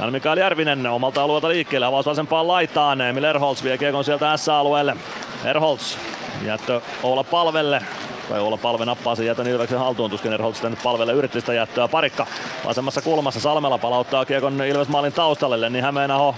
Jan 0.00 0.12
Mikael 0.12 0.38
Järvinen 0.38 0.86
omalta 0.86 1.22
alueelta 1.22 1.48
liikkeelle, 1.48 1.86
avaus 1.86 2.06
vasempaan 2.06 2.48
laitaan. 2.48 3.00
Emil 3.00 3.24
Erholz 3.24 3.64
vie 3.64 3.78
kiekon 3.78 4.04
sieltä 4.04 4.36
S-alueelle. 4.36 4.96
Erholz 5.44 5.96
jättö 6.44 6.80
Oula 7.02 7.24
Palvelle. 7.24 7.82
Tai 8.28 8.40
Oula 8.40 8.56
Palve 8.56 8.84
nappaa 8.84 9.14
sen 9.14 9.26
jätön 9.26 9.46
Ilveksen 9.46 9.78
haltuun, 9.78 10.10
tuskin 10.10 10.32
Erholz 10.32 10.56
sitä 10.56 10.68
nyt 10.68 10.82
palvelle 10.82 11.12
yritti 11.12 11.40
sitä 11.40 11.54
jättöä. 11.54 11.88
Parikka 11.88 12.26
vasemmassa 12.64 13.02
kulmassa 13.02 13.40
Salmela 13.40 13.78
palauttaa 13.78 14.24
kiekon 14.24 14.62
Ilves 14.62 14.88
maalin 14.88 15.12
taustalle, 15.12 15.70
niin 15.70 15.84
Hämeenaho 15.84 16.34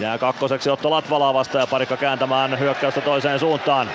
Jää 0.00 0.18
kakkoseksi 0.18 0.70
Otto 0.70 0.90
Latvalaa 0.90 1.34
vasta 1.34 1.58
ja 1.58 1.66
parikka 1.66 1.96
kääntämään 1.96 2.58
hyökkäystä 2.58 3.00
toiseen 3.00 3.38
suuntaan. 3.38 3.88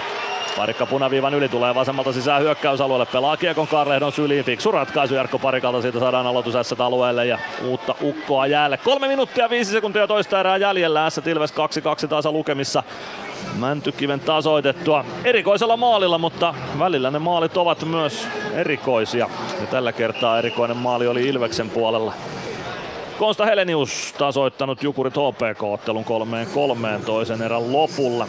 Parikka 0.57 0.85
punaviivan 0.85 1.33
yli 1.33 1.49
tulee 1.49 1.75
vasemmalta 1.75 2.13
sisään 2.13 2.41
hyökkäysalueelle, 2.41 3.05
pelaa 3.05 3.37
kiekon 3.37 3.67
Karlehdon 3.67 4.11
syliin. 4.11 4.45
Fiksu 4.45 4.71
ratkaisu 4.71 5.15
Jarkko 5.15 5.39
Parikalta, 5.39 5.81
siitä 5.81 5.99
saadaan 5.99 6.27
aloitus 6.27 6.55
alueelle 6.79 7.25
ja 7.25 7.39
uutta 7.65 7.95
ukkoa 8.01 8.47
jäälle. 8.47 8.77
Kolme 8.77 9.07
minuuttia 9.07 9.49
viisi 9.49 9.71
sekuntia 9.71 10.07
toista 10.07 10.39
erää 10.39 10.57
jäljellä. 10.57 11.09
S 11.09 11.21
Ilves 11.25 11.53
2-2 12.05 12.07
taas 12.07 12.25
lukemissa. 12.25 12.83
Mäntykiven 13.55 14.19
tasoitettua 14.19 15.05
erikoisella 15.23 15.77
maalilla, 15.77 16.17
mutta 16.17 16.53
välillä 16.79 17.11
ne 17.11 17.19
maalit 17.19 17.57
ovat 17.57 17.85
myös 17.85 18.27
erikoisia. 18.53 19.29
Ja 19.61 19.67
tällä 19.67 19.91
kertaa 19.91 20.39
erikoinen 20.39 20.77
maali 20.77 21.07
oli 21.07 21.27
Ilveksen 21.27 21.69
puolella. 21.69 22.13
Konsta 23.19 23.45
Helenius 23.45 24.13
tasoittanut 24.17 24.83
Jukurit 24.83 25.13
HPK-ottelun 25.13 26.03
kolmeen 26.03 26.47
kolmeen 26.47 27.01
toisen 27.01 27.41
erän 27.41 27.73
lopulla. 27.73 28.27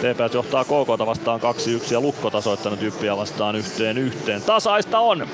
TPS 0.00 0.34
johtaa 0.34 0.64
KK 0.64 1.06
vastaan 1.06 1.40
2-1 1.40 1.92
ja 1.92 2.00
Lukko 2.00 2.30
tasoittanut 2.30 2.82
Jyppiä 2.82 3.16
vastaan 3.16 3.56
yhteen 3.56 3.98
yhteen. 3.98 4.42
Tasaista 4.42 4.98
on. 4.98 5.28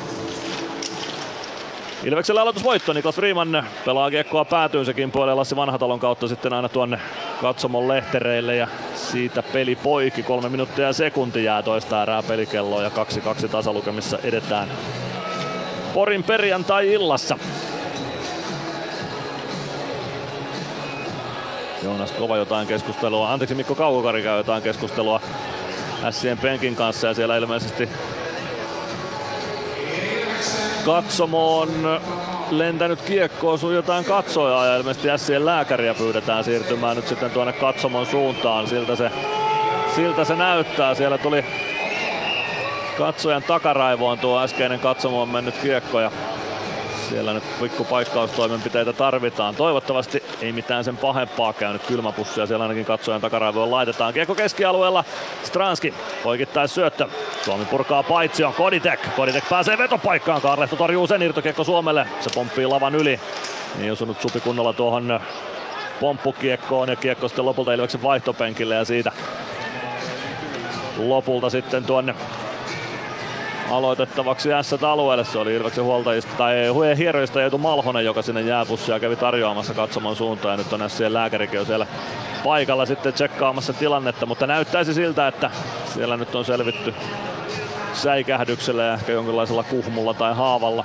Ilveksellä 2.04 2.42
aloitusvoitto. 2.42 2.92
Niklas 2.92 3.14
Freeman 3.14 3.66
pelaa 3.84 4.10
kiekkoa 4.10 4.44
päätyyn. 4.44 4.84
sekin 4.84 5.10
puolee 5.10 5.34
Lassi 5.34 5.56
Vanhatalon 5.56 6.00
kautta 6.00 6.28
sitten 6.28 6.52
aina 6.52 6.68
tuonne 6.68 7.00
katsomon 7.40 7.88
lehtereille 7.88 8.56
ja 8.56 8.68
siitä 8.94 9.42
peli 9.42 9.76
poikki. 9.76 10.22
Kolme 10.22 10.48
minuuttia 10.48 10.86
ja 10.86 10.92
sekunti 10.92 11.44
jää 11.44 11.62
toista 11.62 12.02
erää 12.02 12.22
pelikelloa 12.22 12.82
ja 12.82 12.90
2-2 13.44 13.48
tasalukemissa 13.48 14.18
edetään 14.24 14.68
Porin 15.94 16.24
perjantai-illassa. 16.24 17.38
Joonas 21.82 22.12
Kova 22.12 22.36
jotain 22.36 22.68
keskustelua, 22.68 23.32
anteeksi 23.32 23.54
Mikko 23.54 23.74
Kaukokari 23.74 24.22
käy 24.22 24.36
jotain 24.36 24.62
keskustelua 24.62 25.20
Sien 26.10 26.38
penkin 26.38 26.76
kanssa 26.76 27.06
ja 27.06 27.14
siellä 27.14 27.36
ilmeisesti 27.36 27.88
katsomoon 30.84 32.00
lentänyt 32.50 33.02
kiekko 33.02 33.52
osuu 33.52 33.70
jotain 33.70 34.04
katsojaa 34.04 34.66
ja 34.66 34.76
ilmeisesti 34.76 35.08
Sien 35.16 35.46
lääkäriä 35.46 35.94
pyydetään 35.94 36.44
siirtymään 36.44 36.96
nyt 36.96 37.08
sitten 37.08 37.30
tuonne 37.30 37.52
katsomon 37.52 38.06
suuntaan. 38.06 38.68
Siltä 38.68 38.96
se, 38.96 39.10
siltä 39.94 40.24
se 40.24 40.36
näyttää. 40.36 40.94
Siellä 40.94 41.18
tuli 41.18 41.44
katsojan 42.98 43.42
takaraivoon 43.42 44.18
tuo 44.18 44.40
äskeinen 44.40 44.80
katsomoon 44.80 45.28
mennyt 45.28 45.54
kiekko 45.62 46.00
ja 46.00 46.10
siellä 47.08 47.32
nyt 47.32 47.44
pikku 47.60 47.84
paikkaustoimenpiteitä 47.84 48.92
tarvitaan. 48.92 49.54
Toivottavasti 49.54 50.22
ei 50.40 50.52
mitään 50.52 50.84
sen 50.84 50.96
pahempaa 50.96 51.52
käynyt 51.52 51.82
kylmäpussia. 51.86 52.46
Siellä 52.46 52.64
ainakin 52.64 52.84
katsojan 52.84 53.20
takaraivoon 53.20 53.70
laitetaan. 53.70 54.14
Kiekko 54.14 54.34
keskialueella. 54.34 55.04
Stranski 55.44 55.94
poikittais 56.22 56.74
syöttö. 56.74 57.08
Suomi 57.44 57.64
purkaa 57.64 58.02
paitsion. 58.02 58.54
Koditek. 58.54 59.00
Koditek 59.16 59.44
pääsee 59.50 59.78
vetopaikkaan. 59.78 60.40
Karlehto 60.40 60.76
torjuu 60.76 61.06
sen 61.06 61.22
irtokiekko 61.22 61.64
Suomelle. 61.64 62.06
Se 62.20 62.30
pomppii 62.34 62.66
lavan 62.66 62.94
yli. 62.94 63.20
Niin 63.78 63.92
osunut 63.92 64.20
supi 64.20 64.40
kunnolla 64.40 64.72
tuohon 64.72 65.20
pomppukiekkoon 66.00 66.88
ja 66.88 66.96
kiekko 66.96 67.28
sitten 67.28 67.44
lopulta 67.44 67.72
Ilveksen 67.72 68.02
vaihtopenkille 68.02 68.74
ja 68.74 68.84
siitä 68.84 69.12
lopulta 70.98 71.50
sitten 71.50 71.84
tuonne 71.84 72.14
aloitettavaksi 73.70 74.48
S-alueelle. 74.62 75.24
Se 75.24 75.38
oli 75.38 75.54
Ilveksen 75.54 75.84
huoltajista 75.84 76.32
tai 76.38 76.54
hieroista 76.98 77.42
Eetu 77.42 77.58
Malhonen, 77.58 78.04
joka 78.04 78.22
sinne 78.22 78.40
jääpussia 78.40 79.00
kävi 79.00 79.16
tarjoamassa 79.16 79.74
katsomon 79.74 80.16
suuntaan. 80.16 80.52
Ja 80.52 80.56
nyt 80.56 80.72
on 80.72 80.90
Sien 80.90 81.14
lääkärikin 81.14 81.58
jo 81.58 81.64
siellä 81.64 81.86
paikalla 82.44 82.86
sitten 82.86 83.12
tsekkaamassa 83.12 83.72
tilannetta, 83.72 84.26
mutta 84.26 84.46
näyttäisi 84.46 84.94
siltä, 84.94 85.28
että 85.28 85.50
siellä 85.94 86.16
nyt 86.16 86.34
on 86.34 86.44
selvitty 86.44 86.94
säikähdyksellä 87.92 88.82
ja 88.82 88.94
ehkä 88.94 89.12
jonkinlaisella 89.12 89.62
kuhmulla 89.62 90.14
tai 90.14 90.34
haavalla. 90.34 90.84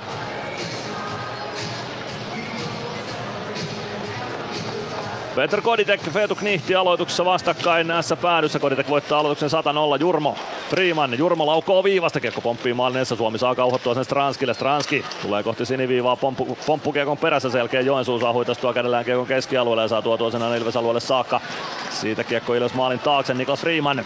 Peter 5.36 5.62
Koditek, 5.62 6.02
Feetu 6.02 6.36
Knihti 6.36 6.76
aloituksessa 6.76 7.26
vastakkain 7.26 7.88
näissä 7.88 8.16
päädyssä. 8.16 8.60
Koditek 8.60 8.90
voittaa 8.90 9.20
aloituksen 9.20 9.50
100-0. 9.50 10.00
Jurmo 10.00 10.36
Freeman. 10.70 11.18
Jurmo 11.18 11.46
laukoo 11.46 11.84
viivasta. 11.84 12.20
Kiekko 12.20 12.42
pomppii 12.42 12.74
maalinessa. 12.74 13.16
Suomi 13.16 13.38
saa 13.38 13.56
kauhottua 13.56 13.94
sen 13.94 14.06
Stranskille. 14.06 14.54
Stranski 14.54 15.06
tulee 15.22 15.44
kohti 15.44 15.66
siniviivaa 15.66 16.16
pomppu, 16.16 16.58
pomppukiekon 16.66 17.18
perässä. 17.18 17.50
Selkeä 17.50 17.82
Joensuu 17.82 18.20
saa 18.20 18.34
huitastua 18.34 18.74
kädellään 18.74 19.06
kiekon 19.06 19.28
keskialueelle 19.28 19.82
ja 19.82 19.88
saa 19.88 20.02
tuotua 20.02 20.32
sen 20.32 20.42
Ilves 20.42 20.76
alueelle 20.76 21.00
saakka. 21.00 21.42
Siitä 21.90 22.24
kiekko 22.24 22.54
Ilves 22.54 22.74
maalin 22.74 23.00
taakse. 23.00 23.34
Niklas 23.34 23.62
Freeman. 23.62 24.06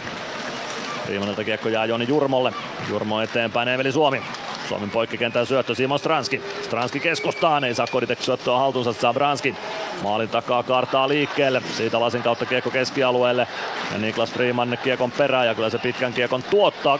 Freemanilta 1.06 1.44
kiekko 1.44 1.68
jää 1.68 1.84
Joni 1.84 2.08
Jurmolle. 2.08 2.52
Jurmo 2.90 3.20
eteenpäin 3.20 3.68
Emeli 3.68 3.92
Suomi. 3.92 4.22
Suomen 4.68 4.90
poikkikentän 4.90 5.46
syöttö 5.46 5.74
Simon 5.74 5.98
Stranski. 5.98 6.42
Stranski 6.62 7.00
keskustaan, 7.00 7.64
ei 7.64 7.74
saa 7.74 7.86
Koditek 7.86 8.22
syöttöä 8.22 8.56
haltuunsa, 8.56 8.92
saa 8.92 9.14
Branski. 9.14 9.54
Maalin 10.02 10.28
takaa 10.28 10.62
kartaa 10.62 11.08
liikkeelle, 11.08 11.62
siitä 11.76 12.00
lasin 12.00 12.22
kautta 12.22 12.46
kiekko 12.46 12.70
keskialueelle. 12.70 13.46
Ja 13.92 13.98
Niklas 13.98 14.32
Freeman 14.32 14.78
kiekon 14.84 15.10
perään 15.10 15.46
ja 15.46 15.54
kyllä 15.54 15.70
se 15.70 15.78
pitkän 15.78 16.12
kiekon 16.12 16.42
tuottaa. 16.42 16.96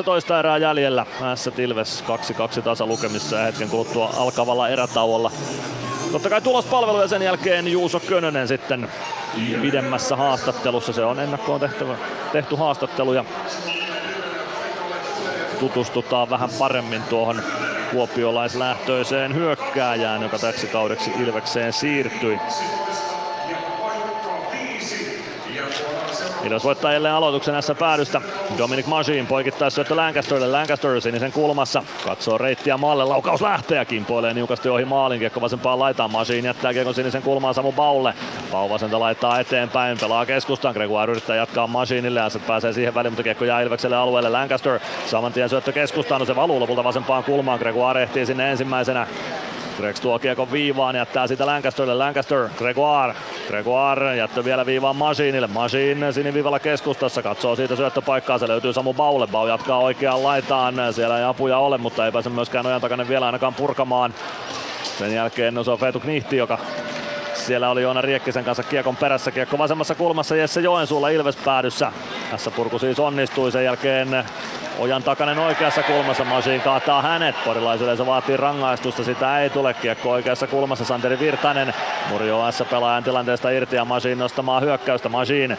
2-12 0.00 0.02
toista 0.04 0.38
erää 0.38 0.58
jäljellä. 0.58 1.06
S 1.34 1.50
Ilves 1.58 2.04
2-2 2.58 2.62
tasa 2.62 2.86
lukemissa 2.86 3.36
ja 3.36 3.44
hetken 3.44 3.68
kuluttua 3.68 4.10
alkavalla 4.16 4.68
erätauolla. 4.68 5.30
Totta 6.12 6.30
kai 6.30 6.40
tulospalvelu 6.40 7.00
ja 7.00 7.08
sen 7.08 7.22
jälkeen 7.22 7.68
Juuso 7.68 8.00
Könönen 8.00 8.48
sitten 8.48 8.88
pidemmässä 9.62 10.16
haastattelussa. 10.16 10.92
Se 10.92 11.04
on 11.04 11.20
ennakkoon 11.20 11.60
tehty, 11.60 11.86
tehty 12.32 12.56
haastattelu 12.56 13.12
ja 13.12 13.24
tutustutaan 15.62 16.30
vähän 16.30 16.50
paremmin 16.58 17.02
tuohon 17.02 17.42
kuopiolaislähtöiseen 17.92 19.34
hyökkääjään, 19.34 20.22
joka 20.22 20.38
täksi 20.38 20.66
kaudeksi 20.66 21.10
Ilvekseen 21.20 21.72
siirtyi. 21.72 22.38
Ilves 26.44 26.64
voittaa 26.64 26.92
jälleen 26.92 27.14
aloituksen 27.14 27.52
näissä 27.52 27.74
päädystä. 27.74 28.20
Dominic 28.58 28.86
Majin 28.86 29.26
poikittaisi 29.26 29.74
syöttö 29.74 29.96
Lancasterille. 29.96 30.46
Lancaster 30.46 31.00
sinisen 31.00 31.32
kulmassa. 31.32 31.82
Katsoo 32.04 32.38
reittiä 32.38 32.76
maalle. 32.76 33.04
Laukaus 33.04 33.40
lähtee 33.40 33.78
ja 33.78 33.84
kimpoilee 33.84 34.34
niukasti 34.34 34.68
ohi 34.68 34.84
maalin. 34.84 35.18
Kiekko 35.18 35.40
vasempaan 35.40 35.78
laitaan. 35.78 36.10
Majin 36.10 36.44
jättää 36.44 36.72
kiekon 36.72 36.94
sinisen 36.94 37.22
kulmaan 37.22 37.54
Samu 37.54 37.72
Baulle. 37.72 38.14
Pau 38.50 38.70
vasenta 38.70 39.00
laittaa 39.00 39.40
eteenpäin. 39.40 39.98
Pelaa 39.98 40.26
keskustaan. 40.26 40.74
Gregoire 40.74 41.12
yrittää 41.12 41.36
jatkaa 41.36 41.66
Majinille. 41.66 42.20
Ja 42.20 42.30
pääsee 42.46 42.72
siihen 42.72 42.94
väliin, 42.94 43.12
mutta 43.12 43.22
kiekko 43.22 43.44
jää 43.44 43.60
Ilvekselle 43.60 43.96
alueelle. 43.96 44.28
Lancaster 44.28 44.80
saman 45.06 45.32
tien 45.32 45.48
syöttö 45.48 45.72
keskustaan. 45.72 46.18
No 46.18 46.24
se 46.24 46.36
valuu 46.36 46.60
lopulta 46.60 46.84
vasempaan 46.84 47.24
kulmaan. 47.24 47.58
Gregoire 47.58 48.02
ehtii 48.02 48.26
sinne 48.26 48.50
ensimmäisenä. 48.50 49.06
Gregs 49.76 50.00
tuo 50.00 50.18
kiekon 50.18 50.52
viivaan, 50.52 50.96
jättää 50.96 51.26
sitä 51.26 51.46
Lancasterille. 51.46 51.94
Lancaster, 51.94 52.48
Gregoire. 52.58 53.14
Gregoire 53.48 54.16
jättö 54.16 54.44
vielä 54.44 54.66
viivaan 54.66 54.96
Masinille. 54.96 55.46
Masin 55.46 56.04
siniviivalla 56.10 56.58
keskustassa, 56.58 57.22
katsoo 57.22 57.56
siitä 57.56 57.76
syöttöpaikkaa. 57.76 58.38
Se 58.38 58.48
löytyy 58.48 58.72
Samu 58.72 58.94
Baulle. 58.94 59.26
Bau 59.26 59.46
jatkaa 59.46 59.78
oikeaan 59.78 60.22
laitaan. 60.22 60.74
Siellä 60.92 61.18
ei 61.18 61.24
apuja 61.24 61.58
ole, 61.58 61.78
mutta 61.78 62.06
ei 62.06 62.12
pääse 62.12 62.30
myöskään 62.30 62.66
ojan 62.66 62.80
takana 62.80 63.08
vielä 63.08 63.26
ainakaan 63.26 63.54
purkamaan. 63.54 64.14
Sen 64.98 65.14
jälkeen 65.14 65.64
se 65.64 65.70
on 65.70 65.78
Feetu 65.78 66.00
Knihti, 66.00 66.36
joka 66.36 66.58
siellä 67.34 67.70
oli 67.70 67.82
Joona 67.82 68.00
Riekkisen 68.00 68.44
kanssa 68.44 68.62
kiekon 68.62 68.96
perässä. 68.96 69.30
Kiekko 69.30 69.58
vasemmassa 69.58 69.94
kulmassa 69.94 70.36
Jesse 70.36 70.60
Joensuulla 70.60 71.08
Ilves 71.08 71.36
päädyssä. 71.36 71.92
Tässä 72.30 72.50
purku 72.50 72.78
siis 72.78 73.00
onnistui. 73.00 73.52
Sen 73.52 73.64
jälkeen 73.64 74.24
Ojan 74.78 75.02
takainen 75.02 75.38
oikeassa 75.38 75.82
kulmassa, 75.82 76.24
Masin 76.24 76.60
kaataa 76.60 77.02
hänet. 77.02 77.36
se 77.96 78.06
vaatii 78.06 78.36
rangaistusta, 78.36 79.04
sitä 79.04 79.40
ei 79.40 79.50
tule. 79.50 79.74
Kiekko 79.74 80.10
oikeassa 80.10 80.46
kulmassa, 80.46 80.84
Santeri 80.84 81.18
Virtanen. 81.18 81.74
Murjo 82.08 82.52
S 82.52 82.62
pelaajan 82.70 83.04
tilanteesta 83.04 83.50
irti 83.50 83.76
ja 83.76 83.84
Masin 83.84 84.18
nostamaan 84.18 84.62
hyökkäystä. 84.62 85.08
Masin 85.08 85.58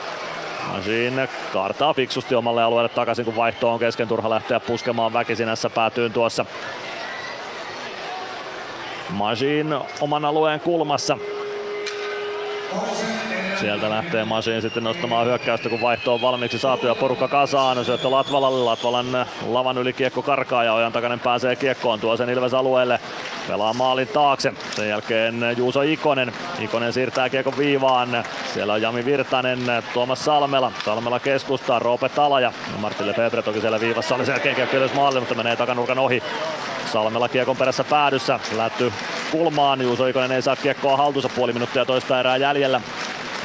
Masin 0.71 1.29
kartaa 1.53 1.93
fiksusti 1.93 2.35
omalle 2.35 2.63
alueelle 2.63 2.89
takaisin, 2.89 3.25
kun 3.25 3.35
vaihto 3.35 3.73
on 3.73 3.79
kesken. 3.79 4.07
Turha 4.07 4.29
lähteä 4.29 4.59
puskemaan 4.59 5.13
väkisin 5.13 5.47
S 5.55 5.67
päätyyn 5.75 6.13
tuossa. 6.13 6.45
Masin 9.09 9.75
oman 10.01 10.25
alueen 10.25 10.59
kulmassa. 10.59 11.17
Thompson. 12.73 13.32
Sieltä 13.63 13.89
lähtee 13.89 14.25
Masin 14.25 14.61
sitten 14.61 14.83
nostamaan 14.83 15.25
hyökkäystä, 15.27 15.69
kun 15.69 15.81
vaihto 15.81 16.13
on 16.13 16.21
valmiiksi 16.21 16.59
saatu 16.59 16.87
ja 16.87 16.95
porukka 16.95 17.27
kasaan. 17.27 17.85
Syöttö 17.85 18.11
Latvalalle, 18.11 18.63
Latvalan 18.63 19.25
lavan 19.47 19.77
yli 19.77 19.93
kiekko 19.93 20.21
karkaa 20.21 20.63
ja 20.63 20.73
ojan 20.73 20.91
takainen 20.91 21.19
pääsee 21.19 21.55
kiekkoon, 21.55 21.99
tuo 21.99 22.17
sen 22.17 22.29
Ilves 22.29 22.53
alueelle. 22.53 22.99
Pelaa 23.47 23.73
maalin 23.73 24.07
taakse. 24.07 24.53
Sen 24.75 24.89
jälkeen 24.89 25.35
Juuso 25.57 25.81
Ikonen. 25.81 26.33
Ikonen 26.59 26.93
siirtää 26.93 27.29
kiekko 27.29 27.53
viivaan. 27.57 28.23
Siellä 28.53 28.73
on 28.73 28.81
Jami 28.81 29.05
Virtanen, 29.05 29.59
Tuomas 29.93 30.25
Salmela. 30.25 30.71
Salmela 30.85 31.19
keskustaa, 31.19 31.79
Roope 31.79 32.09
Talaja. 32.09 32.53
Ja 32.73 32.77
Martin 32.77 33.07
Lefebvre 33.07 33.41
toki 33.41 33.61
siellä 33.61 33.79
viivassa 33.79 34.15
oli 34.15 34.25
selkeä 34.25 34.55
kiekko 34.55 34.95
maalille, 34.95 35.19
mutta 35.19 35.35
menee 35.35 35.55
takanurkan 35.55 35.99
ohi. 35.99 36.23
Salmela 36.91 37.29
kiekon 37.29 37.57
perässä 37.57 37.83
päädyssä. 37.83 38.39
Lätty 38.57 38.93
kulmaan. 39.31 39.81
Juuso 39.81 40.07
Ikonen 40.07 40.31
ei 40.31 40.41
saa 40.41 40.55
kiekkoa 40.55 40.97
haltuunsa 40.97 41.29
puoli 41.29 41.53
minuuttia 41.53 41.85
toista 41.85 42.19
erää 42.19 42.37
jäljellä. 42.37 42.81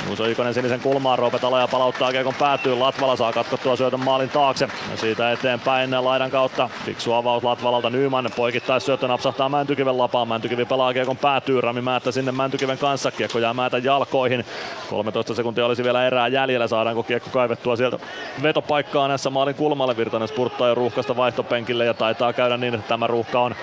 Juuso 0.07 0.25
Ikonen 0.25 0.55
sinisen 0.55 0.81
kulmaan, 0.81 1.18
Roope 1.18 1.39
ja 1.60 1.68
palauttaa 1.68 2.12
Kiekon 2.12 2.35
päätyy. 2.35 2.75
Latvala 2.75 3.17
saa 3.17 3.33
katkottua 3.33 3.77
syötön 3.77 4.05
maalin 4.05 4.28
taakse. 4.28 4.68
Ja 4.91 4.97
siitä 4.97 5.33
eteenpäin 5.33 6.05
laidan 6.05 6.31
kautta. 6.31 6.68
Fiksu 6.85 7.12
avaus 7.12 7.44
Latvalalta 7.44 7.91
Nyman. 7.91 8.31
Poikittais 8.36 8.86
syöttö 8.86 9.09
napsahtaa 9.09 9.49
Mäntykiven 9.49 9.99
lapaan. 9.99 10.28
Mäntykivi 10.28 10.65
pelaa 10.65 10.93
Kiekon 10.93 11.17
päätyy. 11.17 11.60
Rami 11.60 11.81
Määttä 11.81 12.12
sinne 12.12 12.33
Mäntykiven 12.33 12.78
kanssa. 12.78 13.10
Kiekko 13.10 13.39
jää 13.39 13.55
Määtä 13.55 13.78
jalkoihin. 13.78 14.44
13 14.91 15.35
sekuntia 15.35 15.67
olisi 15.67 15.85
vielä 15.85 16.07
erää 16.07 16.28
jäljellä. 16.28 16.68
Saadaanko 16.68 17.02
Kiekko 17.02 17.31
kaivettua 17.31 17.77
sieltä 17.77 17.99
vetopaikkaa 18.43 19.09
näissä 19.09 19.31
maalin 19.31 19.55
kulmalle. 19.55 19.97
Virtanen 19.97 20.28
spurttaa 20.28 20.68
jo 20.68 20.75
ruuhkasta 20.75 21.17
vaihtopenkille 21.17 21.85
ja 21.85 21.94
taitaa 21.94 22.33
käydä 22.33 22.57
niin, 22.57 22.75
että 22.75 22.89
tämä 22.89 23.07
ruuhka 23.07 23.41
on 23.41 23.55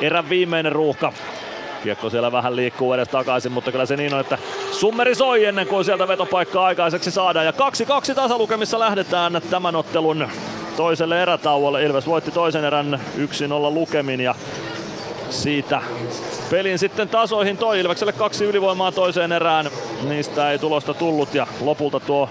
erän 0.00 0.28
viimeinen 0.28 0.72
ruuhka. 0.72 1.12
Kiekko 1.82 2.10
siellä 2.10 2.32
vähän 2.32 2.56
liikkuu 2.56 2.92
edes 2.92 3.08
takaisin, 3.08 3.52
mutta 3.52 3.72
kyllä 3.72 3.86
se 3.86 3.96
niin 3.96 4.14
on, 4.14 4.20
että 4.20 4.38
summeri 4.72 5.14
soi 5.14 5.44
ennen 5.44 5.66
kuin 5.66 5.84
sieltä 5.84 6.08
vetopaikkaa 6.08 6.66
aikaiseksi 6.66 7.10
saadaan. 7.10 7.46
Ja 7.46 7.52
2-2 8.10 8.14
tasalukemissa 8.14 8.78
lähdetään 8.78 9.40
tämän 9.50 9.76
ottelun 9.76 10.28
toiselle 10.76 11.22
erätauolle. 11.22 11.84
Ilves 11.84 12.06
voitti 12.06 12.30
toisen 12.30 12.64
erän 12.64 13.00
1-0 13.18 13.74
lukemin 13.74 14.20
ja 14.20 14.34
siitä 15.30 15.82
pelin 16.50 16.78
sitten 16.78 17.08
tasoihin 17.08 17.56
toi 17.56 17.80
Ilvekselle 17.80 18.12
kaksi 18.12 18.44
ylivoimaa 18.44 18.92
toiseen 18.92 19.32
erään. 19.32 19.70
Niistä 20.08 20.50
ei 20.50 20.58
tulosta 20.58 20.94
tullut 20.94 21.34
ja 21.34 21.46
lopulta 21.60 22.00
tuo 22.00 22.28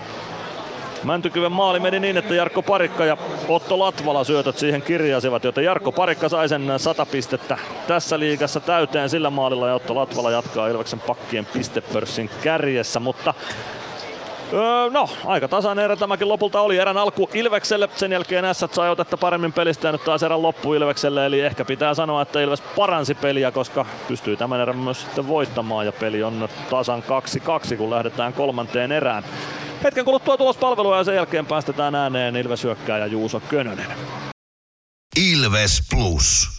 Mäntykyven 1.03 1.51
maali 1.51 1.79
meni 1.79 1.99
niin, 1.99 2.17
että 2.17 2.35
Jarkko 2.35 2.61
Parikka 2.61 3.05
ja 3.05 3.17
Otto 3.47 3.79
Latvala 3.79 4.23
syötöt 4.23 4.57
siihen 4.57 4.81
kirjasivat, 4.81 5.43
joten 5.43 5.63
Jarkko 5.63 5.91
Parikka 5.91 6.29
sai 6.29 6.49
sen 6.49 6.73
100 6.77 7.05
pistettä 7.05 7.57
tässä 7.87 8.19
liigassa 8.19 8.59
täyteen 8.59 9.09
sillä 9.09 9.29
maalilla 9.29 9.67
ja 9.67 9.75
Otto 9.75 9.95
Latvala 9.95 10.31
jatkaa 10.31 10.67
Ilveksen 10.67 10.99
pakkien 10.99 11.45
pistepörssin 11.45 12.29
kärjessä, 12.43 12.99
mutta 12.99 13.33
Öö, 14.53 14.89
no, 14.89 15.09
aika 15.25 15.47
tasainen 15.47 15.85
erä 15.85 15.95
tämäkin 15.95 16.29
lopulta 16.29 16.61
oli. 16.61 16.77
Erän 16.77 16.97
alku 16.97 17.29
Ilvekselle, 17.33 17.89
sen 17.95 18.11
jälkeen 18.11 18.55
S 18.55 18.65
sai 18.71 18.89
otetta 18.89 19.17
paremmin 19.17 19.53
pelistä 19.53 19.87
ja 19.87 19.91
nyt 19.91 20.03
taas 20.03 20.23
erän 20.23 20.41
loppu 20.41 20.73
Ilvekselle. 20.73 21.25
Eli 21.25 21.41
ehkä 21.41 21.65
pitää 21.65 21.93
sanoa, 21.93 22.21
että 22.21 22.41
Ilves 22.41 22.61
paransi 22.61 23.15
peliä, 23.15 23.51
koska 23.51 23.85
pystyy 24.07 24.37
tämän 24.37 24.61
erän 24.61 24.77
myös 24.77 25.01
sitten 25.01 25.27
voittamaan 25.27 25.85
ja 25.85 25.91
peli 25.91 26.23
on 26.23 26.49
tasan 26.69 27.03
2-2, 27.73 27.75
kun 27.77 27.89
lähdetään 27.89 28.33
kolmanteen 28.33 28.91
erään. 28.91 29.23
Hetken 29.83 30.05
kuluttua 30.05 30.37
tulospalvelua 30.37 30.97
ja 30.97 31.03
sen 31.03 31.15
jälkeen 31.15 31.45
päästetään 31.45 31.95
ääneen 31.95 32.35
Ilves 32.35 32.63
ja 32.87 33.05
Juuso 33.05 33.39
Könönen. 33.39 33.87
Ilves 35.31 35.81
Plus. 35.91 36.58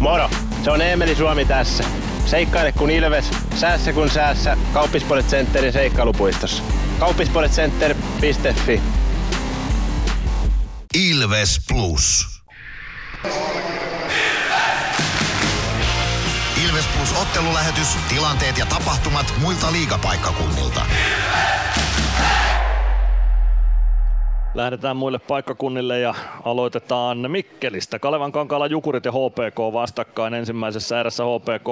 Moro, 0.00 0.30
se 0.64 0.70
on 0.70 0.82
Eemeli 0.82 1.14
Suomi 1.14 1.44
tässä. 1.44 1.84
Seikkaile 2.26 2.72
kun 2.72 2.90
ilves, 2.90 3.30
säässä 3.54 3.92
kun 3.92 4.10
säässä. 4.10 4.56
Kauppispoilet 4.72 5.26
Centerin 5.26 5.72
seikkailupuistossa. 5.72 6.62
Kauppispoiletcenter.fi 6.98 8.80
Ilves 10.94 11.60
Plus. 11.68 12.26
Ilves 16.64 16.84
Plus 16.96 17.12
ottelulähetys, 17.22 17.88
tilanteet 18.08 18.58
ja 18.58 18.66
tapahtumat 18.66 19.34
muilta 19.40 19.72
liigapaikkakunnilta. 19.72 20.86
Lähdetään 24.54 24.96
muille 24.96 25.18
paikkakunnille 25.18 26.00
ja 26.00 26.14
aloitetaan 26.44 27.30
Mikkelistä. 27.30 27.98
Kalevan 27.98 28.32
kankaalla 28.32 28.66
Jukurit 28.66 29.04
ja 29.04 29.12
HPK 29.12 29.58
vastakkain. 29.72 30.34
Ensimmäisessä 30.34 31.00
erässä 31.00 31.24
HPK 31.24 31.66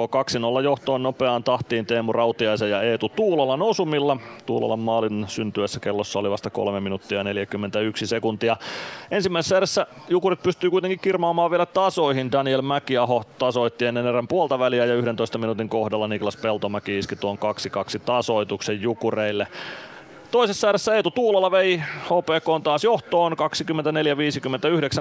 2-0 0.59 0.63
johtoon 0.63 1.03
nopeaan 1.03 1.43
tahtiin 1.43 1.85
Teemu 1.85 2.13
Rautiaisen 2.13 2.69
ja 2.69 2.81
Eetu 2.81 3.09
Tuulolan 3.09 3.61
osumilla. 3.61 4.17
Tuulolan 4.45 4.79
maalin 4.79 5.25
syntyessä 5.27 5.79
kellossa 5.79 6.19
oli 6.19 6.29
vasta 6.29 6.49
3 6.49 6.79
minuuttia 6.79 7.17
ja 7.17 7.23
41 7.23 8.07
sekuntia. 8.07 8.57
Ensimmäisessä 9.11 9.57
erässä 9.57 9.87
Jukurit 10.09 10.43
pystyy 10.43 10.69
kuitenkin 10.69 10.99
kirmaamaan 10.99 11.51
vielä 11.51 11.65
tasoihin. 11.65 12.31
Daniel 12.31 12.61
Mäkiaho 12.61 13.23
tasoitti 13.39 13.85
ennen 13.85 14.07
erän 14.07 14.27
puolta 14.27 14.59
väliä 14.59 14.85
ja 14.85 14.95
11 14.95 15.37
minuutin 15.37 15.69
kohdalla 15.69 16.07
Niklas 16.07 16.37
Peltomäki 16.37 16.97
iski 16.97 17.15
tuon 17.15 17.37
2-2 17.37 17.99
tasoituksen 18.05 18.81
Jukureille. 18.81 19.47
Toisessa 20.33 20.69
erässä 20.69 20.95
Eetu 20.95 21.11
Tuulola 21.11 21.51
vei 21.51 21.77
HPK 22.05 22.63
taas 22.63 22.83
johtoon 22.83 23.33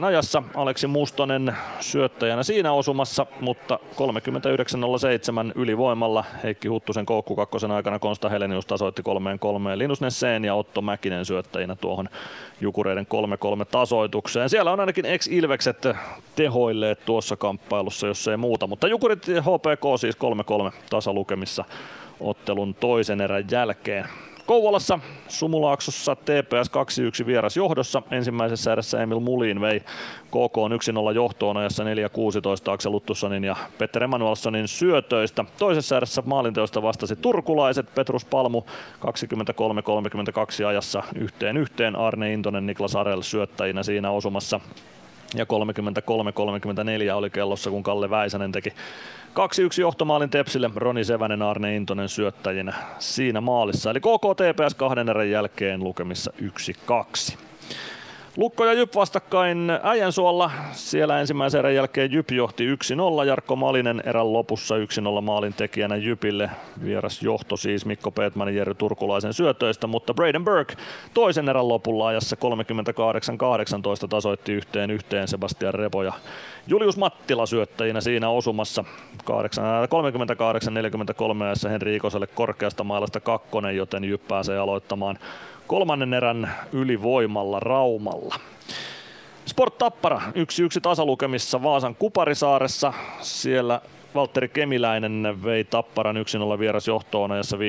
24-59 0.00 0.04
ajassa. 0.04 0.42
Aleksi 0.54 0.86
Mustonen 0.86 1.56
syöttäjänä 1.80 2.42
siinä 2.42 2.72
osumassa, 2.72 3.26
mutta 3.40 3.78
39.07 3.94 5.52
ylivoimalla 5.54 6.24
Heikki 6.42 6.68
Huttusen 6.68 7.06
koukku 7.06 7.36
kakkosen 7.36 7.70
aikana 7.70 7.98
Konsta 7.98 8.28
Helenius 8.28 8.66
tasoitti 8.66 9.02
3-3 9.02 9.04
Linus 9.78 10.00
Nesseen 10.00 10.44
ja 10.44 10.54
Otto 10.54 10.82
Mäkinen 10.82 11.24
syöttäjinä 11.24 11.76
tuohon 11.76 12.08
Jukureiden 12.60 13.06
3-3 13.62 13.64
tasoitukseen. 13.70 14.50
Siellä 14.50 14.72
on 14.72 14.80
ainakin 14.80 15.06
ex-Ilvekset 15.06 15.88
tehoilleet 16.36 17.04
tuossa 17.04 17.36
kamppailussa, 17.36 18.06
jos 18.06 18.28
ei 18.28 18.36
muuta, 18.36 18.66
mutta 18.66 18.88
Jukurit 18.88 19.26
HPK 19.26 20.00
siis 20.00 20.16
3-3 20.68 20.72
tasalukemissa 20.90 21.64
ottelun 22.20 22.74
toisen 22.74 23.20
erän 23.20 23.44
jälkeen. 23.50 24.08
Kouvolassa 24.52 24.98
Sumulaaksossa 25.28 26.16
TPS 26.16 26.70
2-1 27.22 27.26
vieras 27.26 27.56
johdossa. 27.56 28.02
Ensimmäisessä 28.10 28.72
erässä 28.72 29.02
Emil 29.02 29.20
Mulin 29.20 29.60
vei 29.60 29.80
KK 30.26 30.56
1-0 31.10 31.14
johtoon 31.14 31.56
ajassa 31.56 31.84
4-16 31.84 31.86
Aksel 32.72 32.92
Luttussonin 32.92 33.44
ja 33.44 33.56
Petter 33.78 34.02
Emanuelssonin 34.02 34.68
syötöistä. 34.68 35.44
Toisessa 35.58 35.96
erässä 35.96 36.22
maalinteosta 36.26 36.82
vastasi 36.82 37.16
turkulaiset 37.16 37.94
Petrus 37.94 38.24
Palmu 38.24 38.62
23-32 40.60 40.66
ajassa 40.66 41.02
yhteen 41.14 41.56
yhteen 41.56 41.96
Arne 41.96 42.32
Intonen 42.32 42.66
Niklas 42.66 42.96
Arel 42.96 43.22
syöttäjinä 43.22 43.82
siinä 43.82 44.10
osumassa 44.10 44.60
ja 45.34 45.44
33-34 45.44 47.14
oli 47.14 47.30
kellossa, 47.30 47.70
kun 47.70 47.82
Kalle 47.82 48.10
Väisänen 48.10 48.52
teki 48.52 48.72
2-1 49.32 49.80
johtomaalin 49.80 50.30
Tepsille, 50.30 50.70
Roni 50.76 51.04
Sevänen, 51.04 51.42
Arne 51.42 51.76
Intonen 51.76 52.08
syöttäjinä 52.08 52.74
siinä 52.98 53.40
maalissa. 53.40 53.90
Eli 53.90 54.00
KK 54.00 54.36
TPS 54.36 54.74
kahden 54.74 55.08
erän 55.08 55.30
jälkeen 55.30 55.84
lukemissa 55.84 56.32
1-2. 57.30 57.36
Lukko 58.36 58.64
ja 58.64 58.72
Jyp 58.72 58.94
vastakkain 58.94 59.72
Äijänsuolla. 59.82 60.50
Siellä 60.72 61.20
ensimmäisen 61.20 61.58
erän 61.58 61.74
jälkeen 61.74 62.12
Jyp 62.12 62.30
johti 62.30 62.74
1-0. 62.74 62.76
Jarkko 63.26 63.56
Malinen 63.56 64.02
erän 64.06 64.32
lopussa 64.32 64.74
1-0 65.18 65.20
maalin 65.20 65.54
tekijänä 65.54 65.96
Jypille. 65.96 66.50
Vieras 66.84 67.22
johto 67.22 67.56
siis 67.56 67.86
Mikko 67.86 68.10
Peetman 68.10 68.54
Jerry 68.54 68.74
Turkulaisen 68.74 69.32
syötöistä, 69.32 69.86
mutta 69.86 70.14
Braden 70.14 70.44
Burke 70.44 70.74
toisen 71.14 71.48
erän 71.48 71.68
lopulla 71.68 72.06
ajassa 72.06 72.36
38-18 74.04 74.08
tasoitti 74.08 74.52
yhteen 74.52 74.90
yhteen 74.90 75.28
Sebastian 75.28 75.74
Repo 75.74 76.02
ja 76.02 76.12
Julius 76.66 76.96
Mattila 76.96 77.46
syöttäjinä 77.46 78.00
siinä 78.00 78.28
osumassa 78.28 78.84
38-43 79.24 79.26
ajassa 81.44 81.68
Henri 81.68 81.96
Ikoselle 81.96 82.26
korkeasta 82.26 82.84
mailasta 82.84 83.20
kakkonen, 83.20 83.76
joten 83.76 84.04
Jyp 84.04 84.28
pääsee 84.28 84.58
aloittamaan 84.58 85.18
kolmannen 85.66 86.14
erän 86.14 86.54
ylivoimalla 86.72 87.60
Raumalla. 87.60 88.34
Sport 89.46 89.78
Tappara 89.78 90.20
1-1 90.28 90.30
tasalukemissa 90.82 91.62
Vaasan 91.62 91.94
Kuparisaaressa. 91.94 92.92
Siellä 93.20 93.80
Valtteri 94.14 94.48
Kemiläinen 94.48 95.38
vei 95.44 95.64
Tapparan 95.64 96.16
1-0 96.56 96.58
vieras 96.58 96.88
johtoon 96.88 97.32
ajassa 97.32 97.56
15.42 97.56 97.62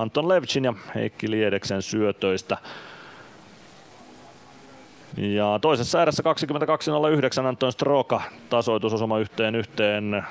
Anton 0.00 0.28
Levchin 0.28 0.64
ja 0.64 0.74
Heikki 0.94 1.30
Liedeksen 1.30 1.82
syötöistä. 1.82 2.58
Ja 5.16 5.58
toisessa 5.60 6.02
erässä 6.02 6.22
22.09 7.40 7.46
Anton 7.46 7.72
Stroka 7.72 8.22
tasoitusosuma 8.50 9.18
yhteen 9.18 9.54
yhteen 9.54 10.24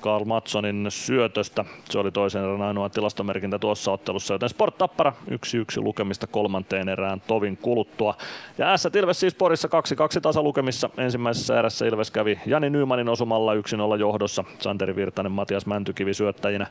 Karl 0.00 0.24
Matsonin 0.24 0.86
syötöstä. 0.88 1.64
Se 1.90 1.98
oli 1.98 2.12
toisen 2.12 2.44
erän 2.44 2.62
ainoa 2.62 2.88
tilastomerkintä 2.88 3.58
tuossa 3.58 3.92
ottelussa, 3.92 4.34
joten 4.34 4.48
Sport 4.48 4.78
Tappara 4.78 5.12
1-1 5.30 5.34
lukemista 5.76 6.26
kolmanteen 6.26 6.88
erään 6.88 7.20
tovin 7.26 7.56
kuluttua. 7.56 8.14
Ja 8.58 8.76
S 8.76 8.88
Ilves 8.98 9.20
siis 9.20 9.34
Porissa 9.34 9.68
2-2 9.68 10.20
tasalukemissa. 10.20 10.90
Ensimmäisessä 10.98 11.58
erässä 11.58 11.86
Ilves 11.86 12.10
kävi 12.10 12.38
Jani 12.46 12.70
Nymanin 12.70 13.08
osumalla 13.08 13.54
1-0 13.54 13.58
johdossa. 13.98 14.44
Santeri 14.58 14.96
Virtanen, 14.96 15.32
Matias 15.32 15.66
Mäntykivi 15.66 16.14
syöttäjinä 16.14 16.66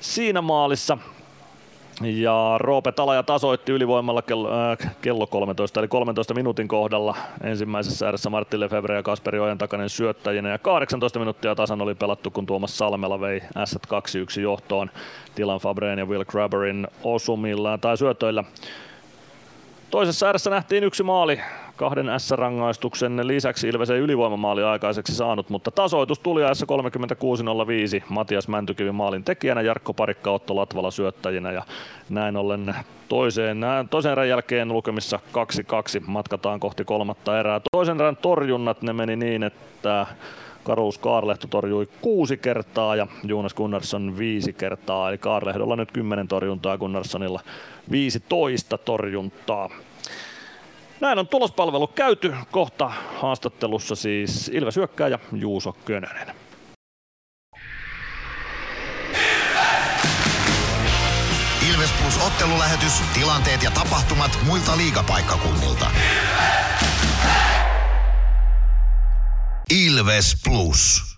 siinä 0.00 0.40
maalissa. 0.40 0.98
Ja 2.02 2.54
Roope 2.58 2.92
Talaja 2.92 3.22
tasoitti 3.22 3.72
ylivoimalla 3.72 4.22
kello, 4.22 4.48
äh, 4.52 4.96
kello 5.00 5.26
13, 5.26 5.80
eli 5.80 5.88
13 5.88 6.34
minuutin 6.34 6.68
kohdalla 6.68 7.16
ensimmäisessä 7.42 8.06
ääressä 8.06 8.30
Martti 8.30 8.60
Lefebvre 8.60 8.96
ja 8.96 9.02
Kasperi 9.02 9.38
Ojan 9.38 9.58
takainen 9.58 9.88
syöttäjinä. 9.88 10.48
Ja 10.48 10.58
18 10.58 11.18
minuuttia 11.18 11.54
tasan 11.54 11.82
oli 11.82 11.94
pelattu, 11.94 12.30
kun 12.30 12.46
Tuomas 12.46 12.78
Salmela 12.78 13.20
vei 13.20 13.40
S2-1 13.40 14.40
johtoon 14.40 14.90
Dylan 15.36 15.60
Fabreen 15.60 15.98
ja 15.98 16.06
Will 16.06 16.24
Crabberin 16.24 16.86
osumilla 17.04 17.78
tai 17.78 17.96
syötöillä. 17.96 18.44
Toisessa 19.90 20.26
ääressä 20.26 20.50
nähtiin 20.50 20.84
yksi 20.84 21.02
maali 21.02 21.40
kahden 21.78 22.20
S-rangaistuksen 22.20 23.26
lisäksi 23.26 23.68
Ilves 23.68 23.90
ei 23.90 23.98
ylivoimamaali 23.98 24.62
aikaiseksi 24.62 25.14
saanut, 25.14 25.50
mutta 25.50 25.70
tasoitus 25.70 26.18
tuli 26.18 26.44
ajassa 26.44 26.66
36.05 27.98 28.04
Matias 28.08 28.48
Mäntykivi 28.48 28.92
maalin 28.92 29.24
tekijänä, 29.24 29.60
Jarkko 29.60 29.94
Parikka 29.94 30.30
Otto 30.30 30.56
Latvala 30.56 30.90
syöttäjinä 30.90 31.52
ja 31.52 31.62
näin 32.08 32.36
ollen 32.36 32.74
toiseen, 33.08 33.60
toisen 33.90 34.12
erän 34.12 34.28
jälkeen 34.28 34.68
lukemissa 34.68 35.20
2-2 36.00 36.02
matkataan 36.06 36.60
kohti 36.60 36.84
kolmatta 36.84 37.40
erää. 37.40 37.60
Toisen 37.72 38.00
erän 38.00 38.16
torjunnat 38.16 38.82
ne 38.82 38.92
meni 38.92 39.16
niin, 39.16 39.42
että 39.42 40.06
Karuus 40.64 40.98
Kaarlehto 40.98 41.46
torjui 41.46 41.88
kuusi 42.00 42.36
kertaa 42.36 42.96
ja 42.96 43.06
Jonas 43.24 43.54
Gunnarsson 43.54 44.18
viisi 44.18 44.52
kertaa, 44.52 45.08
eli 45.08 45.18
Kaarlehdolla 45.18 45.76
nyt 45.76 45.92
10 45.92 46.28
torjuntaa, 46.28 46.78
Gunnarssonilla 46.78 47.40
15 47.90 48.78
torjuntaa. 48.78 49.70
Näin 51.00 51.18
on 51.18 51.28
tulospalvelu 51.28 51.86
käyty. 51.86 52.34
Kohta 52.50 52.92
haastattelussa 53.16 53.94
siis 53.94 54.50
Ilves 54.54 54.76
ja 55.08 55.18
Juuso 55.32 55.72
Könönen. 55.72 56.34
Ilves 61.70 61.92
Plus 62.02 62.26
ottelulähetys, 62.26 62.92
tilanteet 63.14 63.62
ja 63.62 63.70
tapahtumat 63.70 64.38
muilta 64.46 64.76
liigapaikkakunnilta. 64.76 65.90
Ilves 69.70 70.36
Plus. 70.44 71.17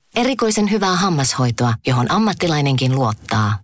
Erikoisen 0.15 0.71
hyvää 0.71 0.95
hammashoitoa, 0.95 1.73
johon 1.87 2.11
ammattilainenkin 2.11 2.95
luottaa. 2.95 3.59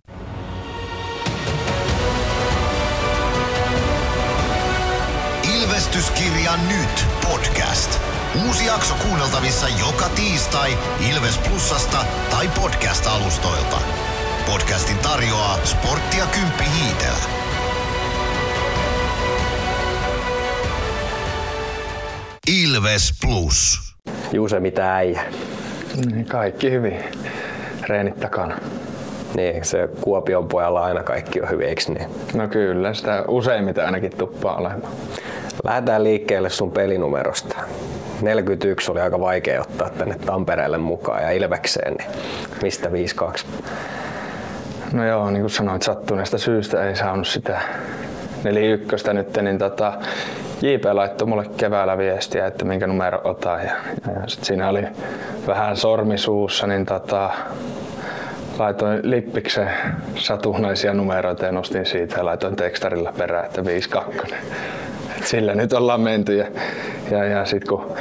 Ilvestyskirja 5.54 6.52
nyt 6.68 7.06
podcast. 7.28 8.00
Uusi 8.46 8.66
jakso 8.66 8.94
kuunneltavissa 8.94 9.68
joka 9.68 10.08
tiistai 10.08 10.78
Ilves 11.10 11.38
Plusasta 11.38 12.04
tai 12.30 12.48
podcast-alustoilta. 12.48 13.80
Podcastin 14.46 14.98
tarjoaa 14.98 15.58
sporttia 15.64 16.26
Kymppi 16.26 16.64
Hiitellä. 16.64 17.24
Ilves 22.46 23.12
Plus. 23.22 23.80
Juuse, 24.32 24.60
mitä 24.60 24.94
äijä? 24.94 25.24
Niin, 26.06 26.26
kaikki 26.26 26.70
hyvin. 26.70 26.96
Reenit 27.88 28.20
takana. 28.20 28.58
Niin, 29.36 29.64
se 29.64 29.88
Kuopion 30.00 30.48
pojalla 30.48 30.84
aina 30.84 31.02
kaikki 31.02 31.40
on 31.42 31.50
hyvin, 31.50 31.68
eikö 31.68 31.82
niin? 31.88 32.06
No 32.34 32.48
kyllä, 32.48 32.94
sitä 32.94 33.24
useimmiten 33.28 33.84
ainakin 33.84 34.16
tuppaa 34.16 34.56
olemaan. 34.56 34.82
Lähdetään 35.64 36.04
liikkeelle 36.04 36.50
sun 36.50 36.72
pelinumerosta. 36.72 37.56
41 38.22 38.90
oli 38.90 39.00
aika 39.00 39.20
vaikea 39.20 39.60
ottaa 39.60 39.90
tänne 39.90 40.14
Tampereelle 40.26 40.78
mukaan 40.78 41.22
ja 41.22 41.30
Ilvekseen, 41.30 41.94
niin 41.94 42.10
mistä 42.62 42.92
52? 42.92 43.46
No 44.92 45.06
joo, 45.06 45.30
niin 45.30 45.40
kuin 45.40 45.50
sanoit, 45.50 45.82
sattuneesta 45.82 46.38
syystä 46.38 46.88
ei 46.88 46.96
saanut 46.96 47.26
sitä 47.28 47.60
41 48.44 49.12
nyt, 49.12 49.36
niin 49.42 49.58
tota, 49.58 49.92
JP 50.62 50.84
laittoi 50.92 51.28
mulle 51.28 51.44
keväällä 51.56 51.98
viestiä, 51.98 52.46
että 52.46 52.64
minkä 52.64 52.86
numero 52.86 53.20
otan. 53.24 53.60
Ja, 53.60 53.72
ja 54.06 54.22
sit 54.26 54.44
siinä 54.44 54.68
oli 54.68 54.82
vähän 55.46 55.76
sormisuussa, 55.76 56.66
niin 56.66 56.86
tota, 56.86 57.30
laitoin 58.58 59.00
lippiksen 59.02 59.70
satunnaisia 60.16 60.94
numeroita 60.94 61.46
ja 61.46 61.52
nostin 61.52 61.86
siitä 61.86 62.16
ja 62.16 62.24
laitoin 62.24 62.56
tekstarilla 62.56 63.12
perään, 63.18 63.44
että 63.44 63.64
52. 63.64 64.34
Et 65.18 65.26
sillä 65.26 65.54
nyt 65.54 65.72
ollaan 65.72 66.00
menty. 66.00 66.36
Ja, 66.36 66.46
ja, 67.10 67.24
ja 67.24 67.44
sitten 67.44 67.68
kun 67.68 67.94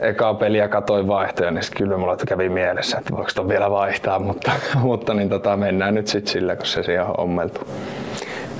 ekaa 0.00 0.34
peliä 0.34 0.68
katoin 0.68 1.08
vaihtoja, 1.08 1.50
niin 1.50 1.62
kyllä 1.76 1.96
mulla 1.96 2.16
kävi 2.28 2.48
mielessä, 2.48 2.98
että 2.98 3.16
voiko 3.16 3.48
vielä 3.48 3.70
vaihtaa, 3.70 4.18
mutta, 4.18 4.52
mutta 4.82 5.14
niin 5.14 5.28
tota, 5.28 5.56
mennään 5.56 5.94
nyt 5.94 6.06
sitten 6.06 6.32
sillä, 6.32 6.56
kun 6.56 6.66
se 6.66 6.82
siihen 6.82 7.04
on 7.04 7.14
ommeltu. 7.18 7.60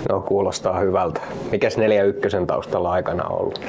No 0.08 0.20
kuulostaa 0.20 0.78
hyvältä. 0.78 1.20
Mikäs 1.50 1.76
41 1.78 2.36
taustalla 2.46 2.92
aikana 2.92 3.24
on 3.24 3.40
ollut? 3.40 3.60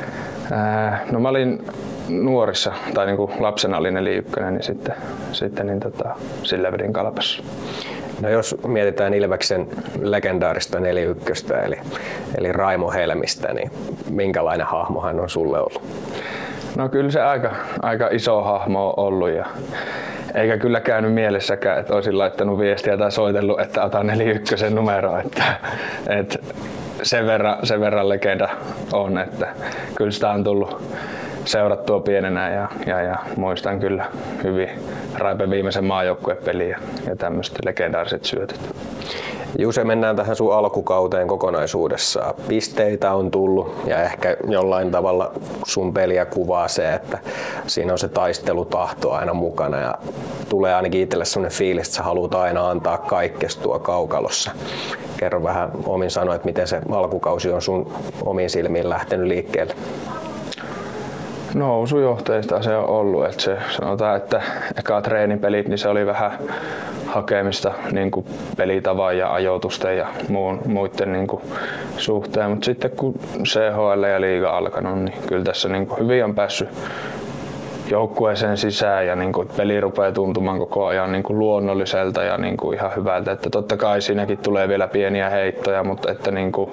Ää, 0.51 1.05
no 1.11 1.19
mä 1.19 1.29
olin 1.29 1.65
nuorissa, 2.09 2.73
tai 2.93 3.05
niinku 3.05 3.31
lapsena 3.39 3.77
oli 3.77 3.91
41, 3.91 4.51
niin 4.51 4.63
sitten, 4.63 4.95
sitten 5.31 5.67
niin 5.67 5.79
tota, 5.79 6.15
sillä 6.43 6.71
vedin 6.71 6.93
kalpassa. 6.93 7.43
No 8.21 8.29
jos 8.29 8.55
mietitään 8.67 9.13
Ilveksen 9.13 9.67
legendaarista 10.01 10.79
41, 10.79 11.45
eli, 11.65 11.77
eli 12.37 12.51
Raimo 12.51 12.91
Helmistä, 12.91 13.53
niin 13.53 13.71
minkälainen 14.09 14.67
hahmo 14.67 15.01
hän 15.01 15.19
on 15.19 15.29
sulle 15.29 15.59
ollut? 15.59 15.81
No 16.77 16.89
kyllä 16.89 17.11
se 17.11 17.21
aika, 17.21 17.51
aika 17.81 18.09
iso 18.11 18.43
hahmo 18.43 18.87
on 18.87 18.93
ollut 18.97 19.29
ja 19.29 19.45
eikä 20.35 20.57
kyllä 20.57 20.81
käynyt 20.81 21.13
mielessäkään, 21.13 21.79
että 21.79 21.93
olisin 21.93 22.17
laittanut 22.17 22.59
viestiä 22.59 22.97
tai 22.97 23.11
soitellut, 23.11 23.59
että 23.59 23.83
otan 23.83 24.07
41 24.07 24.69
numero. 24.69 25.17
Että, 25.17 25.43
että 26.09 26.39
sen, 27.03 27.27
verran, 27.27 27.57
sen 27.63 27.79
verran 27.81 28.09
legenda 28.09 28.49
on, 28.93 29.17
että 29.17 29.47
kyllä 29.95 30.11
sitä 30.11 30.29
on 30.29 30.43
tullut 30.43 30.81
seurattua 31.49 31.99
pienenä 31.99 32.49
ja, 32.49 32.67
ja, 32.85 33.01
ja 33.01 33.17
muistan 33.35 33.79
kyllä 33.79 34.05
hyvin 34.43 34.69
Raipe 35.17 35.49
viimeisen 35.49 35.85
maajoukkuepeliä 35.85 36.67
ja, 36.67 36.77
ja 37.09 37.15
tämmöiset 37.15 37.57
legendaariset 37.65 38.25
syötöt. 38.25 38.59
Juse, 39.57 39.83
mennään 39.83 40.15
tähän 40.15 40.35
sun 40.35 40.55
alkukauteen 40.55 41.27
kokonaisuudessaan. 41.27 42.33
Pisteitä 42.47 43.13
on 43.13 43.31
tullut 43.31 43.75
ja 43.85 44.03
ehkä 44.03 44.37
jollain 44.47 44.91
tavalla 44.91 45.31
sun 45.65 45.93
peliä 45.93 46.25
kuvaa 46.25 46.67
se, 46.67 46.93
että 46.93 47.17
siinä 47.67 47.91
on 47.91 47.99
se 47.99 48.07
taistelutahto 48.07 49.11
aina 49.11 49.33
mukana 49.33 49.79
ja 49.79 49.95
tulee 50.49 50.75
ainakin 50.75 51.01
itselle 51.01 51.25
sellainen 51.25 51.57
fiilis, 51.57 51.87
että 51.87 51.95
sä 51.95 52.03
haluat 52.03 52.35
aina 52.35 52.69
antaa 52.69 52.97
kaikkestua 52.97 53.79
kaukalossa. 53.79 54.51
Kerro 55.17 55.43
vähän 55.43 55.71
omin 55.85 56.11
sanoin, 56.11 56.35
että 56.35 56.45
miten 56.45 56.67
se 56.67 56.81
alkukausi 56.91 57.51
on 57.51 57.61
sun 57.61 57.93
omiin 58.25 58.49
silmiin 58.49 58.89
lähtenyt 58.89 59.27
liikkeelle 59.27 59.75
nousujohteista 61.53 62.61
se 62.61 62.77
on 62.77 62.89
ollut. 62.89 63.25
Että 63.25 63.41
se, 63.41 63.57
sanotaan, 63.69 64.17
että 64.17 64.41
eka 64.79 65.01
treenipelit 65.01 65.67
niin 65.67 65.77
se 65.77 65.89
oli 65.89 66.05
vähän 66.05 66.31
hakemista 67.05 67.71
niin 67.91 68.11
kuin 68.11 68.25
pelitavan 68.57 69.17
ja 69.17 69.33
ajoitusten 69.33 69.97
ja 69.97 70.07
muun, 70.29 70.59
muiden 70.65 71.13
niin 71.13 71.27
kuin 71.27 71.41
suhteen. 71.97 72.49
Mutta 72.49 72.65
sitten 72.65 72.91
kun 72.91 73.15
CHL 73.43 74.03
ja 74.03 74.21
liiga 74.21 74.57
alkanut, 74.57 74.99
niin 74.99 75.17
kyllä 75.27 75.43
tässä 75.43 75.69
niin 75.69 75.87
kuin 75.87 75.99
hyvin 75.99 76.23
on 76.23 76.35
päässyt 76.35 76.69
joukkueeseen 77.91 78.57
sisään 78.57 79.07
ja 79.07 79.15
niin 79.15 79.33
kuin, 79.33 79.47
peli 79.57 79.81
rupeaa 79.81 80.11
tuntumaan 80.11 80.59
koko 80.59 80.85
ajan 80.85 81.11
niin 81.11 81.23
kuin 81.23 81.39
luonnolliselta 81.39 82.23
ja 82.23 82.37
niin 82.37 82.57
kuin 82.57 82.77
ihan 82.77 82.91
hyvältä. 82.95 83.31
Että 83.31 83.49
totta 83.49 83.77
kai 83.77 84.01
siinäkin 84.01 84.37
tulee 84.37 84.67
vielä 84.67 84.87
pieniä 84.87 85.29
heittoja, 85.29 85.83
mutta 85.83 86.11
että 86.11 86.31
niin 86.31 86.51
kuin, 86.51 86.71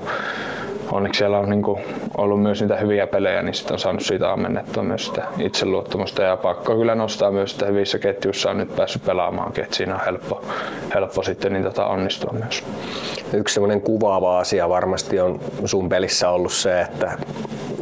onneksi 0.92 1.18
siellä 1.18 1.38
on 1.38 1.50
niin 1.50 1.62
kuin 1.62 1.80
ollut 2.16 2.42
myös 2.42 2.60
niitä 2.60 2.76
hyviä 2.76 3.06
pelejä, 3.06 3.42
niin 3.42 3.54
sitten 3.54 3.72
on 3.72 3.78
saanut 3.78 4.02
siitä 4.02 4.32
ammennettua 4.32 4.82
myös 4.82 5.06
sitä 5.06 5.24
itseluottamusta 5.38 6.22
ja 6.22 6.36
pakko 6.36 6.76
kyllä 6.76 6.94
nostaa 6.94 7.30
myös, 7.30 7.52
että 7.52 7.66
hyvissä 7.66 7.98
ketjuissa 7.98 8.50
on 8.50 8.58
nyt 8.58 8.76
päässyt 8.76 9.04
pelaamaan, 9.04 9.52
että 9.56 9.76
siinä 9.76 9.94
on 9.94 10.00
helppo, 10.04 10.42
helppo 10.94 11.22
sitten 11.22 11.52
niin 11.52 11.64
tota 11.64 11.86
onnistua 11.86 12.32
myös. 12.32 12.64
Yksi 13.32 13.54
semmoinen 13.54 13.80
kuvaava 13.80 14.38
asia 14.38 14.68
varmasti 14.68 15.20
on 15.20 15.40
sun 15.64 15.88
pelissä 15.88 16.30
ollut 16.30 16.52
se, 16.52 16.80
että 16.80 17.18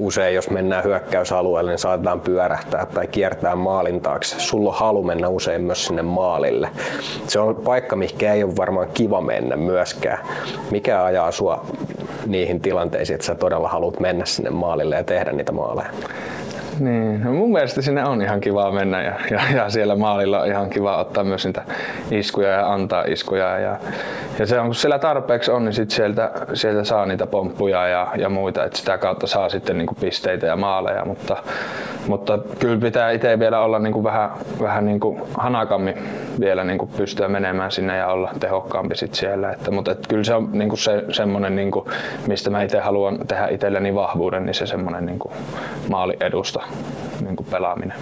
usein 0.05 0.34
jos 0.34 0.50
mennään 0.50 0.84
hyökkäysalueelle, 0.84 1.70
niin 1.70 1.78
saatetaan 1.78 2.20
pyörähtää 2.20 2.86
tai 2.86 3.07
kiertää 3.07 3.57
maalin 3.57 4.00
taakse. 4.00 4.41
Sulla 4.41 4.70
on 4.70 4.76
halu 4.76 5.02
mennä 5.02 5.28
usein 5.28 5.62
myös 5.62 5.86
sinne 5.86 6.02
maalille. 6.02 6.68
Se 7.28 7.41
on 7.41 7.57
paikka, 7.57 7.97
mikä 7.97 8.33
ei 8.33 8.44
ole 8.44 8.57
varmaan 8.57 8.89
kiva 8.94 9.20
mennä 9.20 9.57
myöskään. 9.57 10.18
Mikä 10.70 11.05
ajaa 11.05 11.33
sua 11.33 11.66
niihin 12.26 12.60
tilanteisiin, 12.60 13.15
että 13.15 13.26
sä 13.26 13.34
todella 13.34 13.68
haluat 13.68 14.00
mennä 14.00 14.24
sinne 14.24 14.50
maalille 14.50 14.97
ja 14.97 15.05
tehdä 15.05 15.33
niitä 15.33 15.52
maaleja? 15.52 15.91
Niin, 16.81 17.25
no 17.25 17.33
mun 17.33 17.53
mielestä 17.53 17.83
sinne 17.83 18.05
on 18.05 18.23
ihan 18.23 18.41
kiva 18.41 18.70
mennä 18.70 19.03
ja, 19.03 19.15
ja, 19.31 19.41
ja, 19.55 19.70
siellä 19.70 19.97
maalilla 19.97 20.41
on 20.41 20.47
ihan 20.47 20.70
kiva 20.70 20.97
ottaa 20.97 21.25
myös 21.25 21.44
niitä 21.44 21.62
iskuja 22.11 22.49
ja 22.49 22.73
antaa 22.73 23.05
iskuja. 23.07 23.59
Ja, 23.59 23.77
ja 24.39 24.47
se 24.47 24.61
on, 24.61 24.67
kun 24.67 24.75
siellä 24.75 24.99
tarpeeksi 24.99 25.51
on, 25.51 25.65
niin 25.65 25.73
sit 25.73 25.91
sieltä, 25.91 26.31
sieltä 26.55 26.85
saa 26.85 27.07
niitä 27.07 27.27
pomppuja 27.27 27.89
ja, 27.89 28.09
ja 28.17 28.28
muita, 28.28 28.65
että 28.65 28.78
sitä 28.78 28.99
kautta 28.99 29.27
saa 29.27 29.49
sitten 29.49 29.78
niinku 29.78 29.94
pisteitä 30.01 30.47
ja 30.47 30.57
maaleja. 30.57 31.05
Mutta, 31.05 31.36
mutta 32.07 32.39
kyllä 32.59 32.81
pitää 32.81 33.11
itse 33.11 33.39
vielä 33.39 33.61
olla 33.61 33.78
niinku 33.78 34.05
vähän, 34.05 34.31
vähän 34.61 34.85
niinku 34.85 35.28
hanakammin 35.39 35.94
vielä 36.41 36.65
niinku 36.65 36.86
pystyä 36.86 37.28
menemään 37.28 37.70
sinne 37.70 37.97
ja 37.97 38.07
olla 38.07 38.31
tehokkaampi 38.41 38.97
sit 38.97 39.15
siellä. 39.15 39.51
Että, 39.51 39.70
mutta 39.70 39.91
et 39.91 40.07
kyllä 40.09 40.25
se 40.25 40.35
on 40.35 40.49
niinku 40.53 40.77
se, 40.77 41.05
semmoinen, 41.11 41.57
niinku, 41.57 41.89
mistä 42.27 42.51
mä 42.51 42.62
itse 42.62 42.81
haluan 42.81 43.19
tehdä 43.28 43.49
itselleni 43.49 43.94
vahvuuden, 43.94 44.47
niin 44.47 44.55
se 44.55 44.67
semmoinen 44.67 45.07
niinku 45.07 45.33
maali 45.89 46.17
edusta 46.20 46.64
niin 47.20 47.36
kuin 47.36 47.47
pelaaminen. 47.51 47.97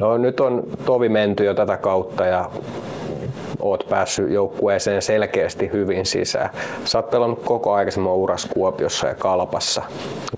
No 0.00 0.18
nyt 0.18 0.40
on 0.40 0.62
tovi 0.84 1.08
menty 1.08 1.44
jo 1.44 1.54
tätä 1.54 1.76
kautta 1.76 2.26
ja 2.26 2.50
oot 3.60 3.86
päässyt 3.90 4.30
joukkueeseen 4.30 5.02
selkeästi 5.02 5.70
hyvin 5.72 6.06
sisään. 6.06 6.50
Sä 6.84 6.98
oot 6.98 7.10
pelannut 7.10 7.42
koko 7.44 7.72
aikaisemman 7.72 8.12
uras 8.12 8.48
Kuopiossa 8.54 9.06
ja 9.06 9.14
Kalpassa. 9.14 9.82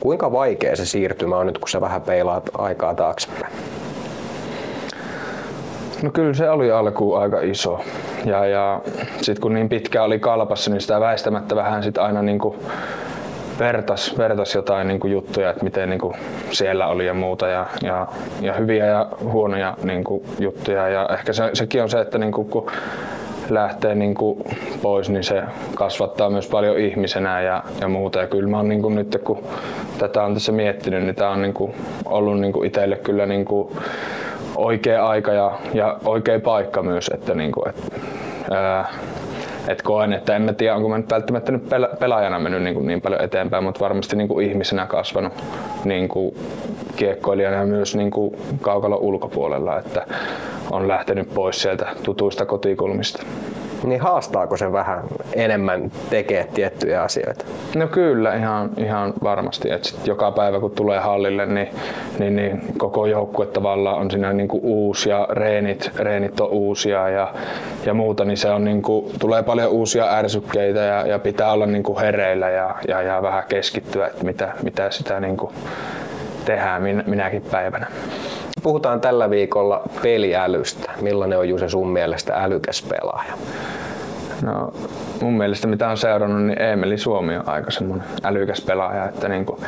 Kuinka 0.00 0.32
vaikea 0.32 0.76
se 0.76 0.86
siirtymä 0.86 1.36
on 1.36 1.46
nyt, 1.46 1.58
kun 1.58 1.68
sä 1.68 1.80
vähän 1.80 2.02
peilaat 2.02 2.50
aikaa 2.58 2.94
taaksepäin? 2.94 3.52
No 6.02 6.10
kyllä 6.10 6.34
se 6.34 6.50
oli 6.50 6.70
alkuun 6.70 7.20
aika 7.22 7.40
iso. 7.40 7.80
Ja, 8.24 8.46
ja 8.46 8.80
sitten 9.22 9.40
kun 9.42 9.54
niin 9.54 9.68
pitkä 9.68 10.02
oli 10.02 10.18
kalpassa, 10.18 10.70
niin 10.70 10.80
sitä 10.80 11.00
väistämättä 11.00 11.56
vähän 11.56 11.82
sit 11.82 11.98
aina 11.98 12.22
niinku 12.22 12.56
vertas, 13.58 14.18
vertas 14.18 14.54
jotain 14.54 14.88
niin 14.88 15.00
kuin 15.00 15.12
juttuja, 15.12 15.50
että 15.50 15.64
miten 15.64 15.90
niin 15.90 16.00
kuin 16.00 16.14
siellä 16.50 16.86
oli 16.86 17.06
ja 17.06 17.14
muuta 17.14 17.48
ja, 17.48 17.66
ja, 17.82 18.06
ja 18.40 18.52
hyviä 18.52 18.86
ja 18.86 19.08
huonoja 19.22 19.76
niin 19.82 20.04
kuin 20.04 20.24
juttuja 20.38 20.88
ja 20.88 21.08
ehkä 21.12 21.32
se, 21.32 21.50
sekin 21.52 21.82
on 21.82 21.90
se, 21.90 22.00
että 22.00 22.18
niin 22.18 22.32
kuin, 22.32 22.48
kun 22.48 22.70
lähtee 23.50 23.94
niin 23.94 24.14
kuin 24.14 24.44
pois, 24.82 25.10
niin 25.10 25.24
se 25.24 25.42
kasvattaa 25.74 26.30
myös 26.30 26.48
paljon 26.48 26.78
ihmisenä 26.78 27.40
ja, 27.40 27.62
ja 27.80 27.88
muuta. 27.88 28.18
Ja 28.18 28.26
kyllä 28.26 28.48
mä 28.48 28.56
oon 28.56 28.68
niin 28.68 28.82
kuin 28.82 28.94
nyt, 28.94 29.18
kun 29.24 29.44
tätä 29.98 30.22
on 30.22 30.34
tässä 30.34 30.52
miettinyt, 30.52 31.02
niin 31.02 31.14
tämä 31.14 31.30
on 31.30 31.42
niin 31.42 31.54
kuin 31.54 31.74
ollut 32.04 32.40
niin 32.40 32.52
kuin 32.52 32.66
itselle 32.66 32.96
kyllä 32.96 33.26
niin 33.26 33.44
kuin 33.44 33.76
oikea 34.56 35.06
aika 35.06 35.32
ja, 35.32 35.52
ja 35.74 35.98
oikea 36.04 36.40
paikka 36.40 36.82
myös. 36.82 37.10
Että 37.14 37.34
niin 37.34 37.52
kuin, 37.52 37.68
et, 37.68 37.92
ää, 38.50 38.88
et 39.68 39.82
koen, 39.82 40.12
että 40.12 40.36
en 40.36 40.42
mä 40.42 40.52
tiedä, 40.52 40.76
onko 40.76 40.88
mä 40.88 40.98
nyt 40.98 41.10
välttämättä 41.10 41.52
nyt 41.52 41.62
pelaajana 42.00 42.38
mennyt 42.38 42.62
niin, 42.62 42.74
kuin 42.74 42.86
niin 42.86 43.00
paljon 43.00 43.20
eteenpäin, 43.20 43.64
mutta 43.64 43.80
varmasti 43.80 44.16
niin 44.16 44.28
kuin 44.28 44.46
ihmisenä 44.46 44.86
kasvanut 44.86 45.32
niin 45.84 46.08
kuin 46.08 46.34
kiekkoilijana 46.96 47.56
ja 47.56 47.66
myös 47.66 47.96
niin 47.96 48.10
kuin 48.10 48.36
kaukalon 48.60 49.00
ulkopuolella, 49.00 49.78
että 49.78 50.06
on 50.70 50.88
lähtenyt 50.88 51.34
pois 51.34 51.62
sieltä 51.62 51.88
tutuista 52.02 52.46
kotikulmista. 52.46 53.22
Niin 53.84 54.00
haastaako 54.00 54.56
se 54.56 54.72
vähän 54.72 55.04
enemmän 55.34 55.90
tekee 56.10 56.48
tiettyjä 56.54 57.02
asioita? 57.02 57.44
No 57.76 57.86
kyllä, 57.86 58.34
ihan, 58.34 58.70
ihan 58.76 59.14
varmasti. 59.22 59.70
Et 59.70 59.84
sit 59.84 60.06
joka 60.06 60.32
päivä 60.32 60.60
kun 60.60 60.70
tulee 60.70 60.98
hallille, 60.98 61.46
niin, 61.46 61.68
niin, 62.18 62.36
niin 62.36 62.62
koko 62.78 63.06
joukkue 63.06 63.46
tavallaan 63.46 63.98
on 63.98 64.10
siinä 64.10 64.32
niinku 64.32 64.60
uusi 64.62 65.10
ja 65.10 65.28
reenit, 65.30 65.90
reenit 65.96 66.40
on 66.40 66.48
uusia 66.48 67.08
ja, 67.08 67.32
ja 67.86 67.94
muuta, 67.94 68.24
niin 68.24 68.36
se 68.36 68.50
on 68.50 68.64
niinku, 68.64 69.10
tulee 69.20 69.42
paljon 69.42 69.70
uusia 69.70 70.12
ärsykkeitä 70.12 70.80
ja, 70.80 71.06
ja 71.06 71.18
pitää 71.18 71.52
olla 71.52 71.66
niinku 71.66 71.98
hereillä 71.98 72.50
ja, 72.50 72.74
ja, 72.88 73.02
ja 73.02 73.22
vähän 73.22 73.44
keskittyä, 73.48 74.06
että 74.06 74.24
mitä, 74.24 74.52
mitä 74.62 74.90
sitä 74.90 75.20
niinku 75.20 75.52
tehdään 76.48 76.82
min, 76.82 77.04
minäkin 77.06 77.42
päivänä. 77.50 77.86
Puhutaan 78.62 79.00
tällä 79.00 79.30
viikolla 79.30 79.82
peliälystä. 80.02 80.90
Millainen 81.00 81.38
on 81.38 81.48
Juse 81.48 81.68
sun 81.68 81.88
mielestä 81.88 82.34
älykäs 82.34 82.82
pelaaja? 82.82 83.32
No, 84.42 84.72
mun 85.22 85.36
mielestä 85.36 85.66
mitä 85.66 85.88
on 85.88 85.96
seurannut, 85.96 86.42
niin 86.42 86.62
Emeli 86.62 86.98
Suomi 86.98 87.36
on 87.36 87.48
aika 87.48 87.70
semmoinen 87.70 88.06
älykäs 88.24 88.60
pelaaja, 88.60 89.04
että 89.04 89.28
niin 89.28 89.46
kuin 89.46 89.60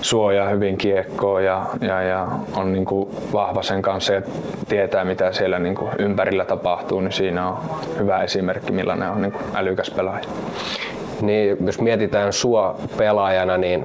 suojaa 0.00 0.48
hyvin 0.48 0.76
kiekkoa 0.76 1.40
ja, 1.40 1.66
ja, 1.80 2.02
ja 2.02 2.28
on 2.56 2.72
niin 2.72 2.84
kuin 2.84 3.08
vahva 3.32 3.62
sen 3.62 3.82
kanssa 3.82 4.12
ja 4.12 4.22
tietää 4.68 5.04
mitä 5.04 5.32
siellä 5.32 5.58
niin 5.58 5.74
kuin 5.74 5.90
ympärillä 5.98 6.44
tapahtuu, 6.44 7.00
niin 7.00 7.12
siinä 7.12 7.48
on 7.48 7.58
hyvä 7.98 8.22
esimerkki 8.22 8.72
millainen 8.72 9.10
on 9.10 9.22
niin 9.22 9.32
kuin 9.32 9.44
älykäs 9.54 9.90
pelaaja. 9.90 10.24
Niin, 11.22 11.56
jos 11.66 11.80
mietitään 11.80 12.32
sua 12.32 12.76
pelaajana, 12.96 13.56
niin 13.56 13.84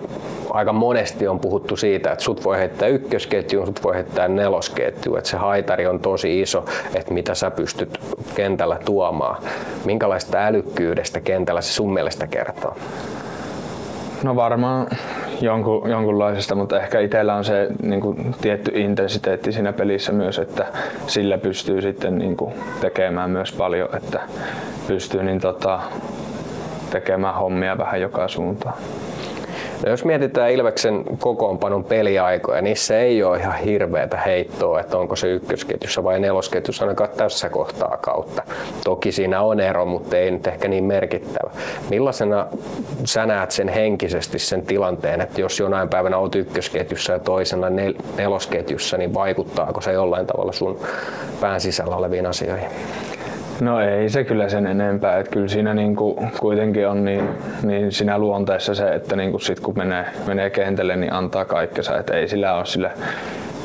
aika 0.49 0.73
monesti 0.73 1.27
on 1.27 1.39
puhuttu 1.39 1.75
siitä, 1.75 2.11
että 2.11 2.23
sut 2.23 2.43
voi 2.43 2.57
heittää 2.57 2.87
ykkösketjuun, 2.87 3.65
sut 3.65 3.83
voi 3.83 3.95
heittää 3.95 4.27
nelosketjuun, 4.27 5.17
että 5.17 5.29
se 5.29 5.37
haitari 5.37 5.87
on 5.87 5.99
tosi 5.99 6.41
iso, 6.41 6.65
että 6.95 7.13
mitä 7.13 7.35
sä 7.35 7.51
pystyt 7.51 7.99
kentällä 8.35 8.79
tuomaan. 8.85 9.43
Minkälaista 9.85 10.37
älykkyydestä 10.37 11.21
kentällä 11.21 11.61
se 11.61 11.73
sun 11.73 11.93
mielestä 11.93 12.27
kertoo? 12.27 12.75
No 14.23 14.35
varmaan 14.35 14.87
jonkun, 15.41 15.89
jonkunlaisesta, 15.89 16.55
mutta 16.55 16.81
ehkä 16.81 16.99
itsellä 16.99 17.35
on 17.35 17.45
se 17.45 17.67
niin 17.81 18.01
kuin, 18.01 18.35
tietty 18.41 18.71
intensiteetti 18.75 19.51
siinä 19.51 19.73
pelissä 19.73 20.11
myös, 20.11 20.39
että 20.39 20.65
sillä 21.07 21.37
pystyy 21.37 21.81
sitten 21.81 22.17
niin 22.17 22.37
kuin, 22.37 22.53
tekemään 22.81 23.29
myös 23.29 23.51
paljon, 23.51 23.89
että 23.97 24.19
pystyy 24.87 25.23
niin, 25.23 25.39
tota, 25.39 25.79
tekemään 26.93 27.35
hommia 27.35 27.77
vähän 27.77 28.01
joka 28.01 28.27
suuntaan. 28.27 28.75
No 29.85 29.89
jos 29.89 30.05
mietitään 30.05 30.51
Ilveksen 30.51 31.03
kokoonpanon 31.19 31.83
peliaikoja, 31.83 32.61
niissä 32.61 32.99
ei 32.99 33.23
ole 33.23 33.37
ihan 33.37 33.55
hirveätä 33.55 34.17
heittoa, 34.17 34.79
että 34.79 34.97
onko 34.97 35.15
se 35.15 35.27
ykkösketjussa 35.27 36.03
vai 36.03 36.19
nelosketjussa 36.19 36.85
ainakaan 36.85 37.09
tässä 37.17 37.49
kohtaa 37.49 37.97
kautta. 38.01 38.43
Toki 38.83 39.11
siinä 39.11 39.41
on 39.41 39.59
ero, 39.59 39.85
mutta 39.85 40.17
ei 40.17 40.31
nyt 40.31 40.47
ehkä 40.47 40.67
niin 40.67 40.83
merkittävä. 40.83 41.51
Millaisena 41.89 42.47
sä 43.05 43.25
näet 43.25 43.51
sen 43.51 43.69
henkisesti 43.69 44.39
sen 44.39 44.61
tilanteen, 44.61 45.21
että 45.21 45.41
jos 45.41 45.59
jonain 45.59 45.89
päivänä 45.89 46.17
olet 46.17 46.35
ykkösketjussa 46.35 47.13
ja 47.13 47.19
toisena 47.19 47.67
nel- 47.69 48.03
nelosketjussa, 48.17 48.97
niin 48.97 49.13
vaikuttaako 49.13 49.81
se 49.81 49.91
jollain 49.91 50.27
tavalla 50.27 50.51
sun 50.51 50.79
pään 51.41 51.61
sisällä 51.61 51.95
oleviin 51.95 52.25
asioihin? 52.25 52.69
No 53.61 53.79
ei 53.79 54.09
se 54.09 54.23
kyllä 54.23 54.49
sen 54.49 54.67
enempää. 54.67 55.19
Että 55.19 55.31
kyllä 55.31 55.47
siinä 55.47 55.73
niinku 55.73 56.23
kuitenkin 56.39 56.87
on 56.87 57.05
niin, 57.05 57.29
niin 57.63 57.91
siinä 57.91 58.17
luonteessa 58.17 58.75
se, 58.75 58.95
että 58.95 59.15
niinku 59.15 59.39
sit 59.39 59.59
kun 59.59 59.77
menee, 59.77 60.05
menee 60.27 60.49
kentälle, 60.49 60.95
niin 60.95 61.13
antaa 61.13 61.45
kaikkensa. 61.45 61.97
Että 61.97 62.13
ei 62.13 62.27
sillä 62.27 62.55
ole 62.55 62.65
sillä 62.65 62.91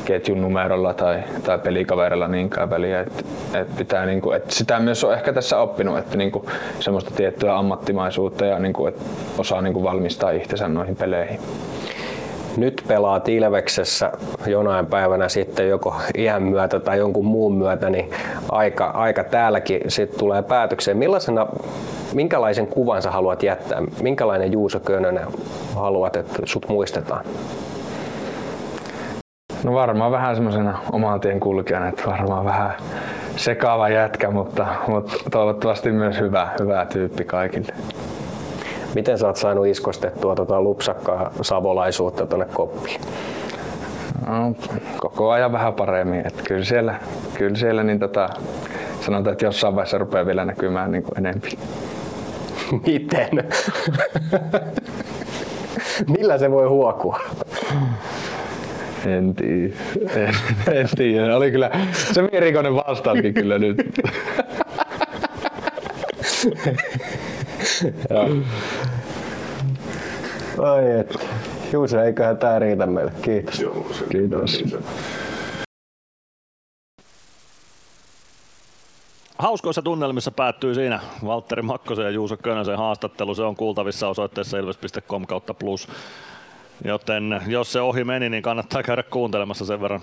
ketjun 0.05 0.41
numerolla 0.41 0.93
tai, 0.93 1.23
tai 1.43 1.59
pelikaverilla 1.59 2.27
niinkään 2.27 2.69
väliä. 2.69 2.99
Et, 3.01 3.25
et 3.53 3.67
pitää 3.77 4.05
niinku, 4.05 4.31
et 4.31 4.51
sitä 4.51 4.79
myös 4.79 5.03
on 5.03 5.13
ehkä 5.13 5.33
tässä 5.33 5.59
oppinut, 5.59 5.97
että 5.97 6.17
niinku 6.17 6.45
semmoista 6.79 7.11
tiettyä 7.15 7.57
ammattimaisuutta 7.57 8.45
ja 8.45 8.59
niinku, 8.59 8.87
et 8.87 9.01
osaa 9.37 9.61
niinku 9.61 9.83
valmistaa 9.83 10.31
itsensä 10.31 10.67
noihin 10.67 10.95
peleihin 10.95 11.39
nyt 12.59 12.83
pelaa 12.87 13.21
Ilveksessä 13.27 14.11
jonain 14.47 14.85
päivänä 14.85 15.29
sitten 15.29 15.69
joko 15.69 15.95
iän 16.17 16.43
myötä 16.43 16.79
tai 16.79 16.97
jonkun 16.97 17.25
muun 17.25 17.55
myötä, 17.55 17.89
niin 17.89 18.11
aika, 18.51 18.85
aika 18.85 19.23
täälläkin 19.23 19.81
sitten 19.87 20.19
tulee 20.19 20.41
päätökseen. 20.41 20.97
Millaisena, 20.97 21.47
minkälaisen 22.13 22.67
kuvan 22.67 23.01
sä 23.01 23.11
haluat 23.11 23.43
jättää? 23.43 23.81
Minkälainen 24.01 24.51
Juuso 24.51 24.79
Könönen 24.79 25.27
haluat, 25.75 26.15
että 26.15 26.41
sut 26.45 26.69
muistetaan? 26.69 27.25
No 29.63 29.73
varmaan 29.73 30.11
vähän 30.11 30.35
semmoisena 30.35 30.79
oman 30.91 31.19
tien 31.19 31.39
kulkijana, 31.39 31.87
että 31.87 32.03
varmaan 32.05 32.45
vähän 32.45 32.73
sekaava 33.35 33.89
jätkä, 33.89 34.31
mutta, 34.31 34.67
mutta 34.87 35.17
toivottavasti 35.31 35.91
myös 35.91 36.19
hyvä, 36.19 36.47
hyvä 36.59 36.85
tyyppi 36.85 37.23
kaikille. 37.23 37.73
Miten 38.95 39.17
sä 39.17 39.27
oot 39.27 39.35
saanut 39.35 39.67
iskostettua 39.67 40.35
tota 40.35 40.61
lupsakkaa 40.61 41.31
savolaisuutta 41.41 42.25
tuonne 42.25 42.45
koppiin? 42.53 43.01
No, 44.27 44.55
koko 44.99 45.31
ajan 45.31 45.51
vähän 45.51 45.73
paremmin. 45.73 46.27
Että 46.27 46.43
kyllä 46.43 46.65
siellä, 46.65 46.99
kyllä 47.33 47.55
siellä 47.55 47.83
niin 47.83 47.99
tota, 47.99 48.29
sanotaan, 49.01 49.31
että 49.31 49.45
jossain 49.45 49.75
vaiheessa 49.75 49.97
rupeaa 49.97 50.25
vielä 50.25 50.45
näkymään 50.45 50.91
niin 50.91 51.03
kuin 51.03 51.17
enemmän. 51.17 51.51
Miten? 52.85 53.29
Millä 56.07 56.37
se 56.37 56.51
voi 56.51 56.67
huokua? 56.67 57.19
En 59.05 59.35
tiedä. 59.35 59.73
En, 60.15 60.35
en 60.71 60.89
tiedä. 60.97 61.37
Oli 61.37 61.51
kyllä 61.51 61.71
se 62.13 62.29
erikoinen 62.31 62.75
vastauskin 62.75 63.33
kyllä 63.33 63.59
nyt. 63.59 63.77
Ai 70.63 70.99
et. 70.99 71.27
Juuse, 71.73 72.03
eiköhän 72.05 72.37
tää 72.37 72.59
riitä 72.59 72.85
meille. 72.85 73.11
Kiitos. 73.21 73.65
Kiitos. 74.11 74.63
Hauskoissa 79.37 79.81
tunnelmissa 79.81 80.31
päättyy 80.31 80.75
siinä 80.75 80.99
Valtteri 81.25 81.61
Makkosen 81.61 82.05
ja 82.05 82.11
Juuso 82.11 82.37
Könösen 82.37 82.77
haastattelu. 82.77 83.35
Se 83.35 83.43
on 83.43 83.55
kuultavissa 83.55 84.07
osoitteessa 84.07 84.57
ilves.com 84.57 85.25
kautta 85.25 85.53
plus. 85.53 85.87
Joten 86.83 87.41
jos 87.47 87.71
se 87.71 87.81
ohi 87.81 88.03
meni, 88.03 88.29
niin 88.29 88.43
kannattaa 88.43 88.83
käydä 88.83 89.03
kuuntelemassa 89.03 89.65
sen 89.65 89.81
verran 89.81 90.01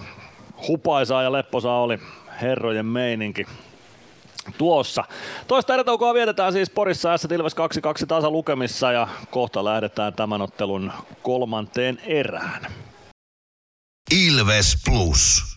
hupaisaa 0.69 1.23
ja 1.23 1.33
lepposaa 1.33 1.83
oli 1.83 1.99
herrojen 2.43 2.87
meininki 2.87 3.47
tuossa. 4.59 5.05
Toista 5.47 5.75
erätaukoa 5.75 6.15
vietetään 6.15 6.53
siis 6.53 6.71
Porissa 6.71 7.19
S 7.19 7.25
Ilves 7.25 7.57
2-2 8.03 8.07
tasa 8.07 8.31
lukemissa 8.31 8.93
ja 8.93 9.09
kohta 9.31 9.65
lähdetään 9.65 10.13
tämän 10.13 10.43
ottelun 10.43 10.93
kolmanteen 11.23 11.99
erään. 12.07 12.67
Ilves 14.27 14.77
Plus. 14.85 15.57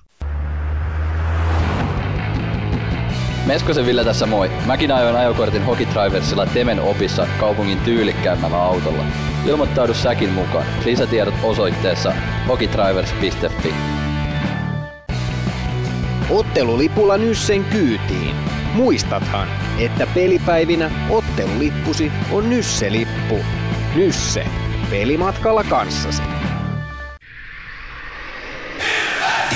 Meskosen 3.45 3.85
Ville 3.85 4.03
tässä 4.03 4.26
moi. 4.26 4.51
Mäkin 4.66 4.92
ajoin 4.92 5.16
ajokortin 5.16 5.66
Hokitriversilla 5.66 6.45
Temen 6.45 6.80
opissa 6.82 7.27
kaupungin 7.40 7.80
tyylikkäämmällä 7.80 8.64
autolla. 8.64 9.03
Ilmoittaudu 9.45 9.93
säkin 9.93 10.30
mukaan. 10.30 10.66
Lisätiedot 10.85 11.34
osoitteessa 11.43 12.14
hokitrivers.fi. 12.48 13.74
Ottelulipulla 16.30 17.18
Nyssen 17.18 17.64
kyytiin. 17.64 18.35
Muistathan, 18.73 19.48
että 19.77 20.07
pelipäivinä 20.07 20.91
ottelulippusi 21.09 22.11
on 22.31 22.49
Nysse-lippu. 22.49 23.45
Nysse. 23.95 24.45
Pelimatkalla 24.89 25.64
kanssasi. 25.64 26.22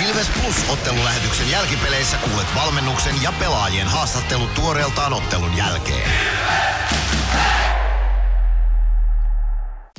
Ilves 0.07 0.29
Plus 0.29 0.69
ottelulähetyksen 0.69 1.51
jälkipeleissä 1.51 2.17
kuulet 2.17 2.47
valmennuksen 2.55 3.15
ja 3.23 3.33
pelaajien 3.39 3.87
haastattelut 3.87 4.53
tuoreeltaan 4.53 5.13
ottelun 5.13 5.57
jälkeen. 5.57 6.11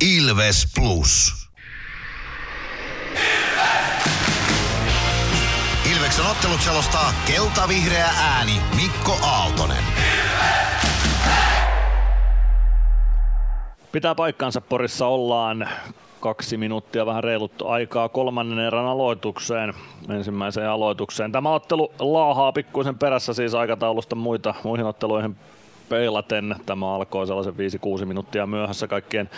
Ilves 0.01 0.67
Plus. 0.75 1.35
Ilveksen 6.05 6.31
ottelut 6.31 6.61
selostaa 6.61 7.13
kelta-vihreä 7.27 8.09
ääni 8.19 8.61
Mikko 8.77 9.19
Aaltonen. 9.23 9.85
Pitää 13.93 14.15
paikkansa 14.15 14.61
Porissa 14.61 15.07
ollaan 15.07 15.69
kaksi 16.21 16.57
minuuttia 16.57 17.07
vähän 17.07 17.25
reilut 17.25 17.63
aikaa 17.63 18.09
kolmannen 18.09 18.59
erän 18.59 18.87
aloitukseen, 18.87 19.75
ensimmäiseen 20.09 20.71
aloitukseen. 20.71 21.33
Tämä 21.33 21.55
ottelu 21.55 21.93
laahaa 21.99 22.53
pikkuisen 22.53 22.99
perässä 22.99 23.35
siis 23.35 23.55
aikataulusta 23.55 24.17
muita, 24.17 24.55
muihin 24.65 24.87
otteluihin 24.87 25.37
peilaten. 25.89 26.57
Tämä 26.67 26.95
alkoi 26.95 27.27
sellaisen 27.27 27.55
5-6 28.03 28.05
minuuttia 28.05 28.47
myöhässä 28.47 28.87
kaikkien 28.87 29.31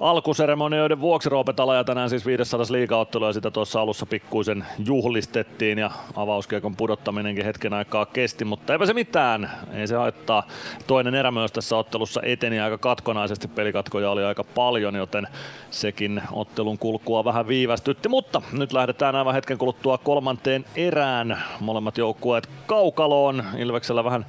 alkuseremonioiden 0.00 1.00
vuoksi. 1.00 1.28
Roope 1.28 1.52
ja 1.76 1.84
tänään 1.84 2.10
siis 2.10 2.26
500 2.26 2.66
liigaottelu 2.70 3.26
ja 3.26 3.32
sitä 3.32 3.50
tuossa 3.50 3.80
alussa 3.80 4.06
pikkuisen 4.06 4.66
juhlistettiin 4.86 5.78
ja 5.78 5.90
avauskiekon 6.16 6.76
pudottaminenkin 6.76 7.44
hetken 7.44 7.72
aikaa 7.72 8.06
kesti, 8.06 8.44
mutta 8.44 8.72
eipä 8.72 8.86
se 8.86 8.94
mitään. 8.94 9.50
Ei 9.72 9.86
se 9.86 9.96
haittaa. 9.96 10.46
Toinen 10.86 11.14
erä 11.14 11.30
myös 11.30 11.52
tässä 11.52 11.76
ottelussa 11.76 12.20
eteni 12.24 12.60
aika 12.60 12.78
katkonaisesti. 12.78 13.48
Pelikatkoja 13.48 14.10
oli 14.10 14.24
aika 14.24 14.44
paljon, 14.44 14.94
joten 14.94 15.28
sekin 15.70 16.22
ottelun 16.32 16.78
kulkua 16.78 17.24
vähän 17.24 17.48
viivästytti, 17.48 18.08
mutta 18.08 18.42
nyt 18.52 18.72
lähdetään 18.72 19.16
aivan 19.16 19.34
hetken 19.34 19.58
kuluttua 19.58 19.98
kolmanteen 19.98 20.64
erään. 20.76 21.42
Molemmat 21.60 21.98
joukkueet 21.98 22.48
kaukaloon. 22.66 23.44
Ilveksellä 23.58 24.04
vähän 24.04 24.26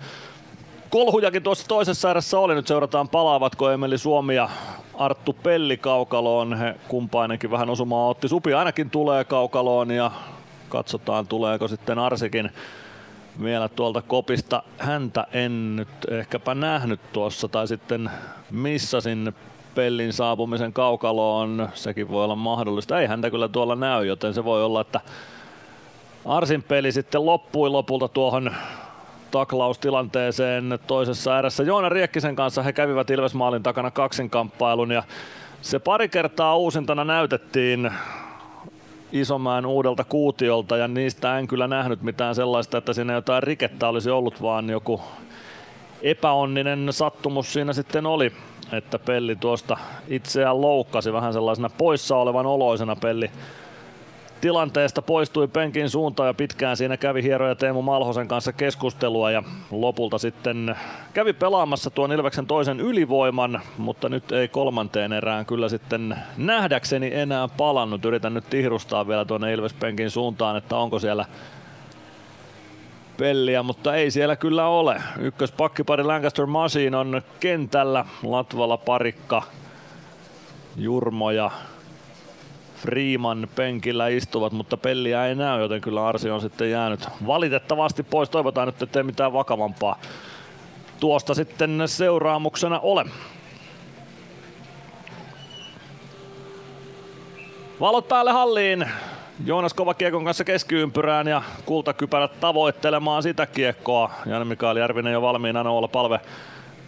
Kolhujakin 0.94 1.44
tuossa 1.44 1.68
toisessa 1.68 2.12
erässä 2.12 2.40
oli. 2.40 2.56
Nyt 2.56 2.68
seurataan 2.68 3.10
palaavatko 3.10 3.70
Emeli 3.70 3.98
Suomi 3.98 4.36
ja 4.36 4.50
Arttu 4.94 5.34
Pelli 5.34 5.78
kaukaloon. 5.78 6.54
He 6.54 6.76
kumpainenkin 6.88 7.52
vähän 7.52 7.70
osumaa 7.70 8.08
otti. 8.08 8.28
Supi 8.28 8.54
ainakin 8.54 8.90
tulee 8.90 9.24
kaukaloon 9.24 9.92
ja 9.92 10.12
katsotaan 10.70 11.28
tuleeko 11.28 11.68
sitten 11.68 12.00
Arsikin 12.00 12.52
vielä 13.44 13.70
tuolta 13.70 14.02
kopista. 14.02 14.64
Häntä 14.78 15.28
en 15.32 15.76
nyt 15.76 15.88
ehkäpä 16.12 16.56
nähnyt 16.56 17.00
tuossa 17.14 17.48
tai 17.48 17.68
sitten 17.68 18.12
missasin 18.52 19.36
pellin 19.76 20.14
saapumisen 20.14 20.74
kaukaloon. 20.74 21.70
Sekin 21.74 22.10
voi 22.10 22.24
olla 22.24 22.36
mahdollista. 22.36 23.00
Ei 23.00 23.08
häntä 23.08 23.30
kyllä 23.30 23.48
tuolla 23.48 23.76
näy, 23.76 24.06
joten 24.06 24.34
se 24.34 24.44
voi 24.44 24.64
olla, 24.64 24.82
että 24.82 25.02
Arsin 26.26 26.64
peli 26.64 26.92
sitten 26.92 27.26
loppui 27.26 27.70
lopulta 27.70 28.08
tuohon 28.08 28.52
taklaustilanteeseen 29.34 30.80
toisessa 30.88 31.40
erässä. 31.40 31.64
Joona 31.64 31.90
Riekkisen 31.90 32.36
kanssa 32.36 32.64
he 32.64 32.74
kävivät 32.74 33.10
Ilvesmaalin 33.10 33.64
takana 33.64 33.92
kaksinkamppailun 33.92 34.92
ja 34.92 35.04
se 35.62 35.80
pari 35.80 36.10
kertaa 36.10 36.58
uusintana 36.58 37.04
näytettiin 37.04 37.92
Isomäen 39.12 39.66
uudelta 39.66 40.04
kuutiolta 40.04 40.78
ja 40.78 40.88
niistä 40.88 41.40
en 41.40 41.48
kyllä 41.48 41.68
nähnyt 41.68 42.02
mitään 42.02 42.36
sellaista, 42.36 42.78
että 42.78 42.94
siinä 42.94 43.14
jotain 43.14 43.44
rikettä 43.44 43.88
olisi 43.88 44.10
ollut, 44.10 44.42
vaan 44.42 44.70
joku 44.70 45.02
epäonninen 46.02 46.88
sattumus 46.92 47.54
siinä 47.54 47.74
sitten 47.74 48.06
oli, 48.06 48.32
että 48.72 49.00
Pelli 49.00 49.36
tuosta 49.36 49.78
itseään 50.08 50.62
loukkasi 50.62 51.14
vähän 51.14 51.34
sellaisena 51.34 51.70
poissa 51.78 52.18
olevan 52.18 52.46
oloisena 52.46 52.96
Pelli 52.96 53.32
tilanteesta 54.44 55.02
poistui 55.02 55.48
penkin 55.48 55.90
suuntaan 55.90 56.28
ja 56.28 56.34
pitkään 56.34 56.78
siinä 56.78 56.98
kävi 56.98 57.24
hieroja 57.24 57.56
Teemu 57.56 57.82
Malhosen 57.82 58.28
kanssa 58.28 58.54
keskustelua 58.54 59.32
ja 59.32 59.44
lopulta 59.72 60.18
sitten 60.18 60.76
kävi 61.14 61.34
pelaamassa 61.34 61.90
tuon 61.90 62.12
Ilveksen 62.12 62.48
toisen 62.48 62.80
ylivoiman, 62.80 63.62
mutta 63.78 64.10
nyt 64.10 64.32
ei 64.32 64.48
kolmanteen 64.48 65.14
erään 65.14 65.46
kyllä 65.46 65.70
sitten 65.70 66.16
nähdäkseni 66.38 67.14
enää 67.14 67.48
palannut. 67.48 68.06
Yritän 68.06 68.34
nyt 68.34 68.50
tihrustaa 68.50 69.08
vielä 69.08 69.26
tuonne 69.26 69.54
Ilves-penkin 69.54 70.10
suuntaan, 70.10 70.58
että 70.58 70.78
onko 70.78 71.00
siellä 71.00 71.26
pelliä, 73.18 73.64
mutta 73.64 73.96
ei 73.96 74.12
siellä 74.12 74.36
kyllä 74.36 74.68
ole. 74.68 75.02
Ykköspakkipari 75.20 76.04
Lancaster 76.04 76.46
Machine 76.46 76.98
on 76.98 77.22
kentällä, 77.40 78.06
Latvala 78.24 78.78
parikka, 78.78 79.44
Jurmo 80.76 81.32
ja 81.32 81.52
Freeman 82.84 83.48
penkillä 83.56 84.08
istuvat, 84.08 84.54
mutta 84.54 84.78
pelliä 84.78 85.26
ei 85.26 85.36
näy, 85.36 85.62
joten 85.62 85.82
kyllä 85.82 86.08
Arsi 86.08 86.30
on 86.30 86.42
sitten 86.42 86.72
jäänyt 86.72 87.08
valitettavasti 87.28 88.04
pois. 88.04 88.30
Toivotaan 88.30 88.68
nyt, 88.68 88.82
ettei 88.82 89.04
mitään 89.04 89.34
vakavampaa 89.34 90.00
tuosta 91.00 91.34
sitten 91.34 91.84
seuraamuksena 91.86 92.80
ole. 92.80 93.06
Valot 97.80 98.08
päälle 98.08 98.32
halliin. 98.32 98.86
Joonas 99.46 99.74
Kova 99.74 99.94
kiekon 99.94 100.26
kanssa 100.26 100.44
keskiympyrään 100.44 101.28
ja 101.28 101.42
kultakypärät 101.66 102.40
tavoittelemaan 102.40 103.24
sitä 103.24 103.46
kiekkoa. 103.46 104.12
Janne 104.26 104.46
Mikael 104.46 104.78
Järvinen 104.78 105.14
jo 105.14 105.22
valmiina 105.22 105.62
olla 105.62 105.88
palve 105.88 106.20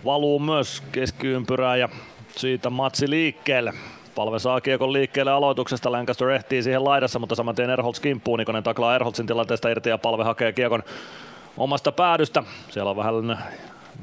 valuu 0.05 0.39
myös 0.39 0.83
keskiympyrään 0.91 1.79
ja 1.79 1.89
siitä 2.35 2.69
matsi 2.69 3.09
liikkeelle. 3.09 3.73
Palve 4.15 4.39
saa 4.39 4.61
kiekon 4.61 4.93
liikkeelle 4.93 5.31
aloituksesta, 5.31 5.91
Lancaster 5.91 6.29
ehtii 6.29 6.63
siihen 6.63 6.83
laidassa, 6.83 7.19
mutta 7.19 7.35
saman 7.35 7.55
tien 7.55 7.69
Erholz 7.69 7.99
kimppuun, 7.99 8.39
Nikonen 8.39 8.63
taklaa 8.63 8.95
Erholzin 8.95 9.27
tilanteesta 9.27 9.69
irti 9.69 9.89
ja 9.89 9.97
Palve 9.97 10.23
hakee 10.23 10.53
kiekon 10.53 10.83
omasta 11.57 11.91
päädystä. 11.91 12.43
Siellä 12.69 12.89
on 12.89 12.97
vähän 12.97 13.37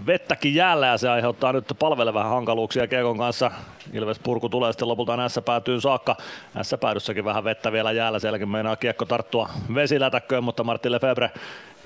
vettäkin 0.07 0.55
jäällä 0.55 0.87
ja 0.87 0.99
se 0.99 1.09
aiheuttaa 1.09 1.53
nyt 1.53 1.65
palvelle 1.79 2.15
vähän 2.15 2.31
hankaluuksia 2.31 2.87
Kiekon 2.87 3.19
kanssa. 3.19 3.51
Ilves 3.93 4.19
purku 4.19 4.49
tulee 4.49 4.73
sitten 4.73 4.89
lopulta 4.89 5.29
S 5.29 5.41
päätyyn 5.45 5.81
saakka. 5.81 6.17
S 6.63 6.75
päädyssäkin 6.81 7.25
vähän 7.25 7.45
vettä 7.45 7.73
vielä 7.73 7.93
jäällä, 7.93 8.19
sielläkin 8.19 8.49
meinaa 8.49 8.77
kiekko 8.77 9.05
tarttua 9.05 9.49
vesilätäkköön, 9.75 10.45
mutta 10.45 10.65
Martti 10.65 10.93
Lefebvre 10.93 11.31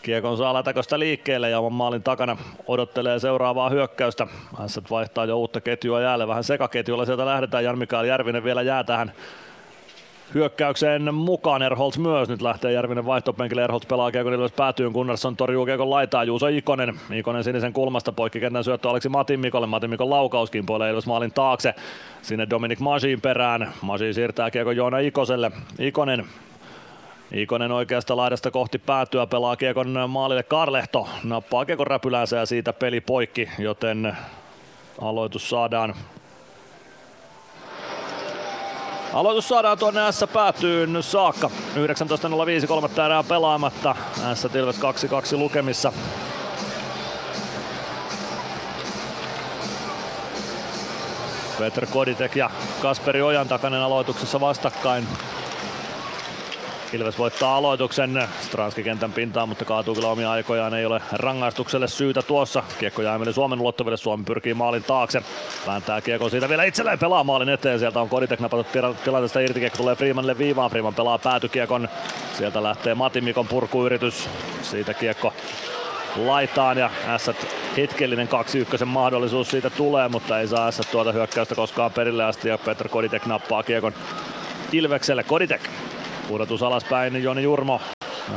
Kiekon 0.02 0.36
saa 0.36 0.54
lätäköstä 0.54 0.98
liikkeelle 0.98 1.50
ja 1.50 1.58
oman 1.58 1.72
maalin 1.72 2.02
takana 2.02 2.36
odottelee 2.66 3.18
seuraavaa 3.18 3.70
hyökkäystä. 3.70 4.26
Hän 4.58 4.68
vaihtaa 4.90 5.24
jo 5.24 5.38
uutta 5.38 5.60
ketjua 5.60 6.00
jäälle, 6.00 6.28
vähän 6.28 6.44
sekaketjulla 6.44 7.04
sieltä 7.04 7.26
lähdetään. 7.26 7.64
Jan 7.64 7.78
Mikael 7.78 8.04
Järvinen 8.04 8.44
vielä 8.44 8.62
jää 8.62 8.84
tähän 8.84 9.12
hyökkäykseen 10.34 11.14
mukaan. 11.14 11.62
Erholz 11.62 11.98
myös 11.98 12.28
nyt 12.28 12.42
lähtee 12.42 12.72
Järvinen 12.72 13.06
vaihtopenkille. 13.06 13.64
Erholz 13.64 13.88
pelaa 13.88 14.12
Kiekon 14.12 14.34
Ilves 14.34 14.52
päätyyn. 14.52 14.92
Gunnarsson 14.92 15.36
torjuu 15.36 15.66
Kiekon 15.66 15.90
laitaa. 15.90 16.24
Juuso 16.24 16.46
Ikonen. 16.46 17.00
Ikonen 17.12 17.44
sinisen 17.44 17.72
kulmasta 17.72 18.12
poikki 18.12 18.40
kentän 18.40 18.64
syöttö 18.64 18.90
Aleksi 18.90 19.08
Matin 19.08 19.40
Mikolle. 19.40 19.66
Matin 19.66 19.90
Mikon 19.90 20.10
laukauskin 20.10 20.64
Ilves 20.90 21.06
maalin 21.06 21.32
taakse. 21.32 21.74
Sinne 22.22 22.46
Dominic 22.50 22.78
Masin 22.78 23.20
perään. 23.20 23.72
Masi 23.82 24.12
siirtää 24.12 24.50
Kiekon 24.50 24.76
Joona 24.76 24.98
Ikoselle. 24.98 25.50
Ikonen 25.78 26.24
Ikonen 27.32 27.72
oikeasta 27.72 28.16
laidasta 28.16 28.50
kohti 28.50 28.78
päätyä 28.78 29.26
pelaa 29.26 29.56
Kiekon 29.56 30.10
maalille 30.10 30.42
Karlehto. 30.42 31.08
Nappaa 31.24 31.64
Kiekon 31.64 31.86
räpylänsä 31.86 32.36
ja 32.36 32.46
siitä 32.46 32.72
peli 32.72 33.00
poikki, 33.00 33.48
joten 33.58 34.16
aloitus 35.00 35.50
saadaan 35.50 35.94
Aloitus 39.12 39.48
saadaan 39.48 39.78
tuonne 39.78 40.12
S 40.12 40.24
päätyyn 40.32 41.02
saakka. 41.02 41.50
19.05 42.60 42.66
kolmatta 42.66 43.06
erää 43.06 43.22
pelaamatta. 43.22 43.96
S 44.34 44.48
Tilves 44.52 44.80
2-2 45.34 45.36
lukemissa. 45.36 45.92
Peter 51.58 51.86
Koditek 51.86 52.36
ja 52.36 52.50
Kasperi 52.82 53.22
Ojan 53.22 53.48
takainen 53.48 53.80
aloituksessa 53.80 54.40
vastakkain. 54.40 55.08
Ilves 56.92 57.18
voittaa 57.18 57.56
aloituksen 57.56 58.28
Stranski 58.40 58.82
kentän 58.82 59.12
pintaan, 59.12 59.48
mutta 59.48 59.64
kaatuu 59.64 59.94
kyllä 59.94 60.08
omia 60.08 60.30
aikojaan. 60.30 60.74
Ei 60.74 60.86
ole 60.86 61.02
rangaistukselle 61.12 61.88
syytä 61.88 62.22
tuossa. 62.22 62.62
Kiekko 62.78 63.02
jää 63.02 63.18
Suomen 63.32 63.60
ulottuville. 63.60 63.96
Suomi 63.96 64.24
pyrkii 64.24 64.54
maalin 64.54 64.84
taakse. 64.84 65.22
Vääntää 65.66 66.00
kiekko 66.00 66.28
siitä 66.28 66.48
vielä 66.48 66.64
itselleen 66.64 66.98
pelaa 66.98 67.24
maalin 67.24 67.48
eteen. 67.48 67.78
Sieltä 67.78 68.00
on 68.00 68.08
Koditek 68.08 68.40
napattu 68.40 68.78
tilanteesta 69.04 69.40
irti. 69.40 69.60
Kiekko 69.60 69.76
tulee 69.76 69.96
Freemanille 69.96 70.38
viivaan. 70.38 70.70
Freeman 70.70 70.94
pelaa 70.94 71.18
päätykiekon. 71.18 71.88
Sieltä 72.38 72.62
lähtee 72.62 72.94
Mati 72.94 73.20
Mikon 73.20 73.48
purkuyritys. 73.48 74.28
Siitä 74.62 74.94
kiekko 74.94 75.32
laitaan 76.16 76.78
ja 76.78 76.90
S 77.16 77.30
hetkellinen 77.76 78.28
2-1 78.82 78.84
mahdollisuus 78.84 79.50
siitä 79.50 79.70
tulee, 79.70 80.08
mutta 80.08 80.40
ei 80.40 80.48
saa 80.48 80.70
S 80.70 80.80
tuota 80.90 81.12
hyökkäystä 81.12 81.54
koskaan 81.54 81.92
perille 81.92 82.24
asti 82.24 82.48
ja 82.48 82.58
Petr 82.58 82.88
Koditek 82.88 83.26
nappaa 83.26 83.62
kiekon 83.62 83.92
Ilvekselle. 84.72 85.24
Koditek 85.24 85.60
Pudotus 86.28 86.62
alaspäin 86.62 87.22
Joni 87.22 87.42
Jurmo. 87.42 87.80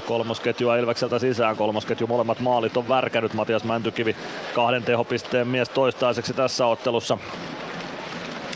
Kolmosketjua 0.08 0.78
Ilvekseltä 0.78 1.20
sisään. 1.20 1.56
Kolmosketju 1.56 2.08
molemmat 2.08 2.40
maalit 2.40 2.78
on 2.78 2.90
värkänyt. 2.90 3.34
Matias 3.34 3.64
Mäntykivi 3.64 4.16
kahden 4.56 4.84
tehopisteen 4.84 5.48
mies 5.48 5.70
toistaiseksi 5.70 6.34
tässä 6.34 6.66
ottelussa. 6.66 7.18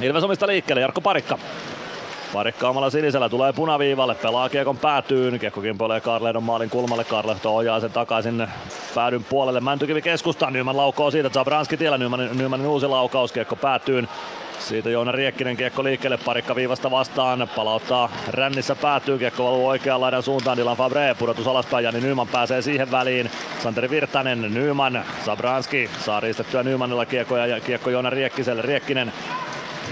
Ilves 0.02 0.24
omista 0.24 0.48
liikkeelle. 0.48 0.82
Jarkko 0.82 1.02
Parikka. 1.02 1.38
Parikka 2.34 2.70
omalla 2.70 2.90
sinisellä 2.90 3.30
tulee 3.30 3.54
punaviivalle, 3.54 4.16
pelaa 4.16 4.50
kiekon 4.50 4.78
päätyyn, 4.78 5.40
kiekko 5.40 5.62
kimpoilee 5.62 6.02
Karlehdon 6.02 6.44
maalin 6.44 6.70
kulmalle, 6.70 7.04
Karlehto 7.04 7.56
ojaa 7.56 7.80
sen 7.80 7.92
takaisin 7.92 8.48
päädyn 8.96 9.24
puolelle, 9.24 9.60
Mäntykivi 9.60 10.02
keskustaan, 10.02 10.54
Nyman 10.54 10.78
laukoo 10.78 11.12
siitä, 11.12 11.30
Zabranski 11.30 11.78
tiellä, 11.78 11.98
Nymanin, 11.98 12.38
Nymanin 12.38 12.68
uusi 12.68 12.88
laukaus, 12.88 13.32
kiekko 13.32 13.56
päätyyn, 13.56 14.08
siitä 14.60 14.90
Joona 14.90 15.12
Riekkinen 15.12 15.58
kiekko 15.58 15.84
liikkeelle, 15.84 16.18
parikka 16.18 16.56
viivasta 16.56 16.92
vastaan, 16.92 17.50
palauttaa 17.56 18.12
rännissä 18.28 18.76
päätyy, 18.76 19.18
kiekko 19.18 19.46
valuu 19.46 19.68
oikean 19.68 20.02
laidan 20.02 20.24
suuntaan, 20.24 20.58
Dylan 20.58 20.78
Fabre, 20.78 21.16
pudotus 21.20 21.48
alaspäin, 21.48 21.84
Jani 21.84 22.02
Nyman 22.02 22.28
pääsee 22.28 22.62
siihen 22.62 22.92
väliin, 22.92 23.32
Santeri 23.64 23.90
Virtanen, 23.90 24.54
Nyman, 24.54 25.06
Sabranski 25.26 25.90
saa 26.06 26.20
riistettyä 26.20 26.64
Nymanilla 26.64 27.06
kiekko 27.06 27.38
ja 27.38 27.60
kiekko 27.60 27.90
Joona 27.90 28.10
Riekkiselle, 28.10 28.62
Riekkinen 28.62 29.14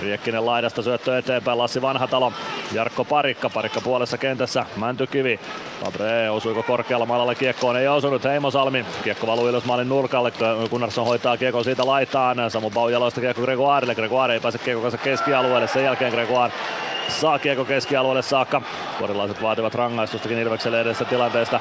Riekkinen 0.01 0.45
laidasta 0.45 0.81
syöttö 0.81 1.17
eteenpäin, 1.17 1.57
Lassi 1.57 1.81
Vanhatalo, 1.81 2.33
Jarkko 2.73 3.05
Parikka, 3.05 3.49
Parikka 3.49 3.81
puolessa 3.81 4.17
kentässä, 4.17 4.65
Mäntykivi, 4.75 5.39
Fabre 5.83 6.29
osuiko 6.29 6.63
korkealla 6.63 7.05
maalalle 7.05 7.35
kiekkoon, 7.35 7.77
ei 7.77 7.87
osunut, 7.87 8.23
Heimosalmi, 8.23 8.85
kiekko 9.03 9.27
valuu 9.27 9.47
ylös 9.47 9.65
maalin 9.65 9.89
nurkalle, 9.89 10.31
Gunnarsson 10.69 11.05
hoitaa 11.05 11.37
kiekon 11.37 11.63
siitä 11.63 11.85
laitaan, 11.85 12.51
Samu 12.51 12.69
Bau 12.69 12.89
jaloista 12.89 13.21
kiekko 13.21 13.41
Gregoirelle, 13.41 13.95
Gregoire 13.95 14.33
ei 14.33 14.39
pääse 14.39 14.57
kiekko 14.57 14.81
kanssa 14.81 14.97
keskialueelle, 14.97 15.67
sen 15.67 15.83
jälkeen 15.83 16.11
Gregoire 16.11 16.53
saa 17.19 17.39
kiekko 17.39 17.65
keskialueelle 17.65 18.21
saakka. 18.21 18.61
Korilaiset 18.99 19.41
vaativat 19.41 19.75
rangaistustakin 19.75 20.37
Ilvekselle 20.37 20.81
edessä 20.81 21.05
tilanteesta. 21.05 21.59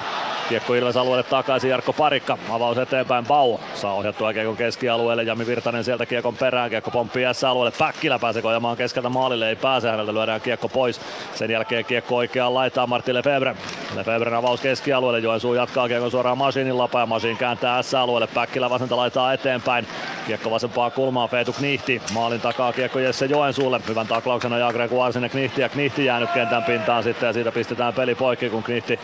Kiekko 0.48 0.74
Ilves 0.74 0.96
alueelle 0.96 1.22
takaisin 1.22 1.70
Jarkko 1.70 1.92
Parikka. 1.92 2.38
Avaus 2.50 2.78
eteenpäin 2.78 3.26
Bau. 3.26 3.58
Saa 3.74 3.94
ohjattua 3.94 4.32
kiekon 4.32 4.56
keskialueelle. 4.56 5.22
Jami 5.22 5.46
Virtanen 5.46 5.84
sieltä 5.84 6.06
kiekon 6.06 6.36
perään. 6.36 6.70
Kiekko 6.70 6.90
pomppii 6.90 7.24
S-alueelle. 7.32 7.76
Päkkilä 7.78 8.18
pääsee 8.18 8.42
kojamaan 8.42 8.76
keskeltä 8.76 9.08
maalille. 9.08 9.48
Ei 9.48 9.56
pääse. 9.56 9.90
Häneltä 9.90 10.14
lyödään 10.14 10.40
kiekko 10.40 10.68
pois. 10.68 11.00
Sen 11.34 11.50
jälkeen 11.50 11.84
kiekko 11.84 12.16
oikeaan 12.16 12.54
laitaa 12.54 12.86
Martti 12.86 13.14
Lefebvre. 13.14 13.56
Lefebvren 13.96 14.34
avaus 14.34 14.60
keskialueelle. 14.60 15.18
Joensuu 15.18 15.54
jatkaa 15.54 15.88
kiekon 15.88 16.10
suoraan 16.10 16.38
Masinin 16.38 16.78
lapaa. 16.78 17.06
Masin 17.06 17.36
kääntää 17.36 17.82
S-alueelle. 17.82 18.26
Päkkilä 18.26 18.70
vasenta 18.70 18.96
laitaa 18.96 19.32
eteenpäin. 19.32 19.86
Kiekko 20.26 20.50
vasempaa 20.50 20.90
kulmaa. 20.90 21.28
Feetu 21.28 21.52
Knihti. 21.52 22.02
Maalin 22.14 22.40
takaa 22.40 22.72
kiekko 22.72 22.98
Jesse 22.98 23.26
Joensuulle. 23.26 23.80
Hyvän 23.88 24.06
taklauksen 24.06 24.52
ajaa 24.52 24.72
Greg 24.72 24.92
Knihti 25.40 25.60
ja 25.60 25.68
Knihti 25.68 26.04
jäänyt 26.04 26.30
kentän 26.30 26.64
pintaan 26.64 27.02
sitten 27.02 27.26
ja 27.26 27.32
siitä 27.32 27.52
pistetään 27.52 27.94
peli 27.94 28.14
poikki, 28.14 28.50
kun 28.50 28.62
Knihti 28.62 28.98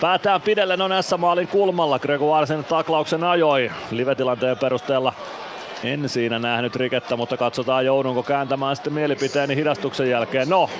Päätään 0.00 0.40
pidellen 0.40 0.82
on 0.82 1.02
S-maalin 1.02 1.48
kulmalla. 1.48 1.98
Gregoiresen 1.98 2.64
taklauksen 2.64 3.24
ajoi 3.24 3.70
live-tilanteen 3.90 4.58
perusteella. 4.58 5.12
En 5.84 6.08
siinä 6.08 6.38
nähnyt 6.38 6.76
rikettä, 6.76 7.16
mutta 7.16 7.36
katsotaan 7.36 7.86
joudunko 7.86 8.22
kääntämään 8.22 8.76
sitten 8.76 8.92
mielipiteeni 8.92 9.56
hidastuksen 9.56 10.10
jälkeen. 10.10 10.48
No, 10.48 10.70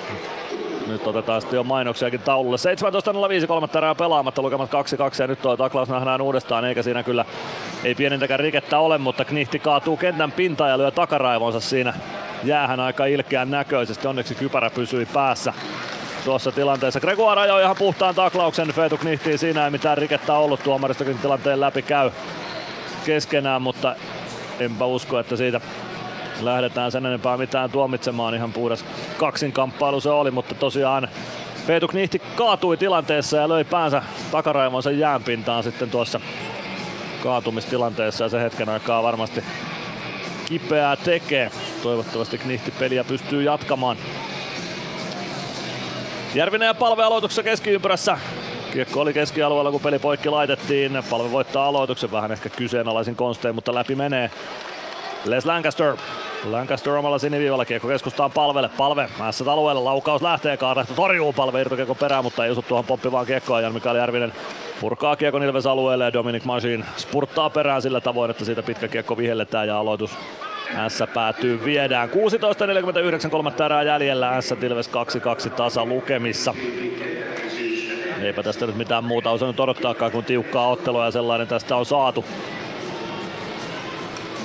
nyt 0.87 1.07
otetaan 1.07 1.41
sitten 1.41 1.57
jo 1.57 1.63
mainoksiakin 1.63 2.19
taululle. 2.19 2.57
17.05, 3.41 3.47
kolmatta 3.47 3.79
erää 3.79 3.95
pelaamatta, 3.95 4.41
lukemat 4.41 4.69
2-2 4.69 4.73
ja 5.19 5.27
nyt 5.27 5.41
tuo 5.41 5.57
taklaus 5.57 5.89
nähdään 5.89 6.21
uudestaan, 6.21 6.65
eikä 6.65 6.83
siinä 6.83 7.03
kyllä 7.03 7.25
ei 7.83 7.95
pienintäkään 7.95 8.39
rikettä 8.39 8.79
ole, 8.79 8.97
mutta 8.97 9.25
Knihti 9.25 9.59
kaatuu 9.59 9.97
kentän 9.97 10.31
pintaan 10.31 10.69
ja 10.69 10.77
lyö 10.77 10.91
takaraivonsa 10.91 11.59
siinä 11.59 11.93
jäähän 12.43 12.79
aika 12.79 13.05
ilkeän 13.05 13.51
näköisesti. 13.51 14.07
Onneksi 14.07 14.35
kypärä 14.35 14.69
pysyi 14.69 15.05
päässä 15.05 15.53
tuossa 16.25 16.51
tilanteessa. 16.51 16.99
Gregoire 16.99 17.41
ajoi 17.41 17.63
ihan 17.63 17.75
puhtaan 17.79 18.15
taklauksen 18.15 18.67
Feetu 18.67 18.97
Knihtiin. 18.97 19.39
Siinä 19.39 19.65
ei 19.65 19.71
mitään 19.71 19.97
rikettä 19.97 20.33
ollut. 20.33 20.63
Tuomaristakin 20.63 21.17
tilanteen 21.17 21.59
läpi 21.59 21.81
käy 21.81 22.11
keskenään, 23.05 23.61
mutta 23.61 23.95
enpä 24.59 24.85
usko, 24.85 25.19
että 25.19 25.35
siitä 25.35 25.61
lähdetään 26.45 26.91
sen 26.91 27.05
enempää 27.05 27.37
mitään 27.37 27.71
tuomitsemaan. 27.71 28.35
Ihan 28.35 28.53
puhdas 28.53 28.85
kaksinkamppailu 29.17 30.01
se 30.01 30.09
oli, 30.09 30.31
mutta 30.31 30.55
tosiaan 30.55 31.07
Feetu 31.67 31.87
Knihti 31.87 32.19
kaatui 32.19 32.77
tilanteessa 32.77 33.37
ja 33.37 33.49
löi 33.49 33.63
päänsä 33.63 34.03
takaraivonsa 34.31 34.91
jäänpintaan 34.91 35.63
sitten 35.63 35.89
tuossa 35.89 36.19
kaatumistilanteessa 37.23 38.23
ja 38.23 38.29
se 38.29 38.41
hetken 38.41 38.69
aikaa 38.69 39.03
varmasti 39.03 39.43
kipeää 40.45 40.95
tekee. 40.95 41.51
Toivottavasti 41.83 42.37
Knihti 42.37 42.71
peliä 42.71 43.03
pystyy 43.03 43.43
jatkamaan. 43.43 43.97
Järvinen 46.35 46.65
ja 46.65 46.73
Palve 46.73 47.03
aloituksessa 47.03 47.43
keskiympyrässä. 47.43 48.17
Kiekko 48.73 49.01
oli 49.01 49.13
keskialueella, 49.13 49.71
kun 49.71 49.81
peli 49.81 49.99
poikki 49.99 50.29
laitettiin. 50.29 51.03
Palve 51.09 51.31
voittaa 51.31 51.65
aloituksen 51.65 52.11
vähän 52.11 52.31
ehkä 52.31 52.49
kyseenalaisin 52.49 53.15
konstein, 53.15 53.55
mutta 53.55 53.75
läpi 53.75 53.95
menee. 53.95 54.31
Les 55.25 55.45
Lancaster. 55.45 55.95
Lancaster 56.45 56.93
omalla 56.93 57.19
siniviivalla 57.19 57.65
kiekko 57.65 57.87
keskustaan 57.87 58.31
palvelle. 58.31 58.69
Palve 58.77 59.09
mässä 59.19 59.51
alueella. 59.51 59.85
Laukaus 59.85 60.21
lähtee 60.21 60.57
kaarehto. 60.57 60.93
Torjuu 60.93 61.33
palve 61.33 61.61
irtokiekko 61.61 61.95
perään, 61.95 62.23
mutta 62.23 62.45
ei 62.45 62.51
osu 62.51 62.61
tuohon 62.61 62.85
poppivaan 62.85 63.25
kiekkoon. 63.25 63.63
Jan 63.63 63.73
Mikael 63.73 63.95
Järvinen 63.95 64.33
purkaa 64.81 65.15
kiekon 65.15 65.43
Ilves 65.43 65.65
alueelle 65.65 66.03
ja 66.03 66.13
Dominic 66.13 66.43
Machine 66.43 66.85
spurttaa 66.97 67.49
perään 67.49 67.81
sillä 67.81 68.01
tavoin, 68.01 68.31
että 68.31 68.45
siitä 68.45 68.63
pitkä 68.63 68.87
kiekko 68.87 69.17
vihelletään 69.17 69.67
ja 69.67 69.79
aloitus 69.79 70.17
S 70.87 71.03
päätyy 71.13 71.65
viedään. 71.65 72.09
16.49 72.09 73.29
kolmatta 73.29 73.65
erää 73.65 73.83
jäljellä. 73.83 74.41
S 74.41 74.51
Ilves 74.51 74.89
2-2 75.47 75.49
tasa 75.49 75.85
lukemissa. 75.85 76.53
Eipä 78.21 78.43
tästä 78.43 78.65
nyt 78.65 78.77
mitään 78.77 79.03
muuta 79.03 79.29
osannut 79.29 79.59
odottaakaan 79.59 80.11
kuin 80.11 80.25
tiukkaa 80.25 80.67
ottelua 80.67 81.05
ja 81.05 81.11
sellainen 81.11 81.47
tästä 81.47 81.75
on 81.75 81.85
saatu. 81.85 82.25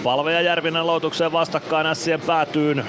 Palve 0.06 0.32
ja 0.32 0.40
Järvinen 0.40 0.82
aloitukseen 0.82 1.32
vastakkain 1.32 1.96
Sien 1.96 2.20
päätyyn. 2.20 2.84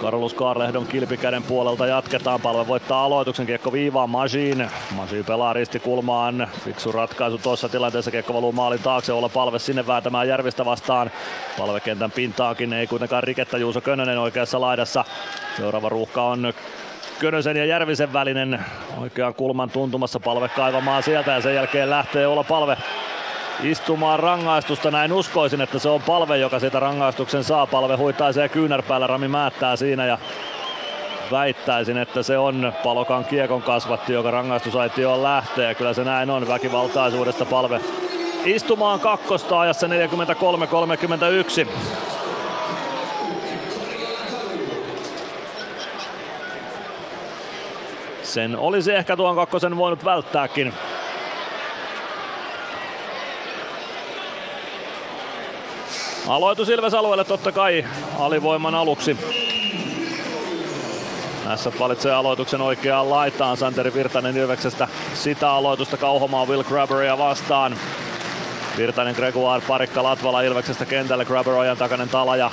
Carlos 0.00 0.34
Kaarlehdon 0.34 0.86
kilpikäden 0.86 1.42
puolelta 1.42 1.86
jatketaan. 1.86 2.40
Palve 2.40 2.66
voittaa 2.66 3.04
aloituksen 3.04 3.46
kiekko 3.46 3.72
viivaan 3.72 4.10
Majin. 4.10 4.70
Majin 4.90 5.24
pelaa 5.24 5.52
ristikulmaan. 5.52 6.48
Fiksu 6.64 6.92
ratkaisu 6.92 7.38
tuossa 7.38 7.68
tilanteessa. 7.68 8.10
Kiekko 8.10 8.34
valuu 8.34 8.52
maalin 8.52 8.82
taakse. 8.82 9.12
Olla 9.12 9.28
palve 9.28 9.58
sinne 9.58 9.86
vääntämään 9.86 10.28
Järvistä 10.28 10.64
vastaan. 10.64 11.10
Palvekentän 11.58 12.10
pintaakin 12.10 12.72
ei 12.72 12.86
kuitenkaan 12.86 13.22
rikettä 13.22 13.58
Juuso 13.58 13.80
Könönen 13.80 14.18
oikeassa 14.18 14.60
laidassa. 14.60 15.04
Seuraava 15.56 15.88
ruuhka 15.88 16.22
on 16.22 16.52
Könösen 17.18 17.56
ja 17.56 17.64
Järvisen 17.64 18.12
välinen 18.12 18.64
oikean 18.98 19.34
kulman 19.34 19.70
tuntumassa 19.70 20.20
palve 20.20 20.48
kaivamaan 20.48 21.02
sieltä 21.02 21.30
ja 21.30 21.40
sen 21.40 21.54
jälkeen 21.54 21.90
lähtee 21.90 22.26
olla 22.26 22.44
palve 22.44 22.76
istumaan 23.62 24.18
rangaistusta. 24.18 24.90
Näin 24.90 25.12
uskoisin, 25.12 25.60
että 25.60 25.78
se 25.78 25.88
on 25.88 26.02
palve, 26.02 26.36
joka 26.36 26.58
siitä 26.58 26.80
rangaistuksen 26.80 27.44
saa. 27.44 27.66
Palve 27.66 27.96
huitaisee 27.96 28.48
kyynärpäällä, 28.48 29.06
Rami 29.06 29.28
määttää 29.28 29.76
siinä 29.76 30.06
ja 30.06 30.18
väittäisin, 31.30 31.98
että 31.98 32.22
se 32.22 32.38
on 32.38 32.72
Palokan 32.82 33.24
kiekon 33.24 33.62
kasvatti, 33.62 34.12
joka 34.12 34.30
rangaistusaitioon 34.30 35.22
lähtee. 35.22 35.68
Ja 35.68 35.74
kyllä 35.74 35.94
se 35.94 36.04
näin 36.04 36.30
on 36.30 36.48
väkivaltaisuudesta 36.48 37.44
palve 37.44 37.80
istumaan 38.44 39.00
kakkosta 39.00 39.60
ajassa 39.60 39.86
43-31. 39.86 39.90
Sen 48.22 48.56
olisi 48.56 48.92
ehkä 48.92 49.16
tuon 49.16 49.36
kakkosen 49.36 49.76
voinut 49.76 50.04
välttääkin. 50.04 50.72
Aloitus 56.28 56.68
Ilves 56.68 56.94
alueelle 56.94 57.24
totta 57.24 57.52
kai 57.52 57.84
alivoiman 58.18 58.74
aluksi. 58.74 59.16
Tässä 61.44 61.72
valitsee 61.78 62.12
aloituksen 62.12 62.60
oikeaan 62.60 63.10
laitaan. 63.10 63.56
Santeri 63.56 63.94
Virtanen 63.94 64.36
Ilveksestä 64.36 64.88
sitä 65.14 65.50
aloitusta 65.50 65.96
kauhomaan 65.96 66.48
Will 66.48 66.62
Grabberia 66.62 67.18
vastaan. 67.18 67.76
Virtanen, 68.76 69.14
Gregoire, 69.14 69.66
Parikka, 69.68 70.02
Latvala 70.02 70.42
Ilveksestä 70.42 70.84
kentälle. 70.84 71.24
Grabber 71.24 71.54
ojan 71.54 71.76
takainen 71.76 72.08
Talaja, 72.08 72.50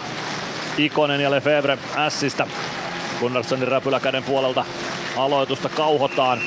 Ikonen 0.78 1.22
ja 1.22 1.32
Lefebvre 1.32 1.78
Ässistä. 1.96 2.48
Gunnarssonin 3.20 3.68
räpyläkäden 3.68 4.24
puolelta 4.24 4.66
aloitusta 5.18 5.70
kauhotaan. 5.70 6.40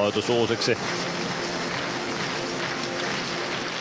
Aloitus 0.00 0.28
uusiksi. 0.28 0.78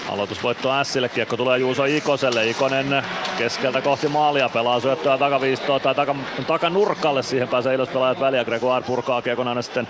Aloitusvoitto 0.09 0.69
Sille, 0.83 1.09
kiekko 1.09 1.37
tulee 1.37 1.59
Juuso 1.59 1.85
Ikoselle. 1.85 2.49
Ikonen 2.49 3.03
keskeltä 3.37 3.81
kohti 3.81 4.07
maalia, 4.07 4.49
pelaa 4.49 4.79
syöttöä 4.79 5.17
takaviistoon 5.17 5.81
tai 5.81 5.95
taka, 5.95 6.15
takanurkalle. 6.47 7.23
Siihen 7.23 7.47
pääsee 7.47 7.73
Ilves 7.75 7.89
pelaajat 7.89 8.19
väliä. 8.19 8.45
Gregoire 8.45 8.85
purkaa 8.85 9.21
kiekon 9.21 9.47
aina 9.47 9.61
sitten 9.61 9.87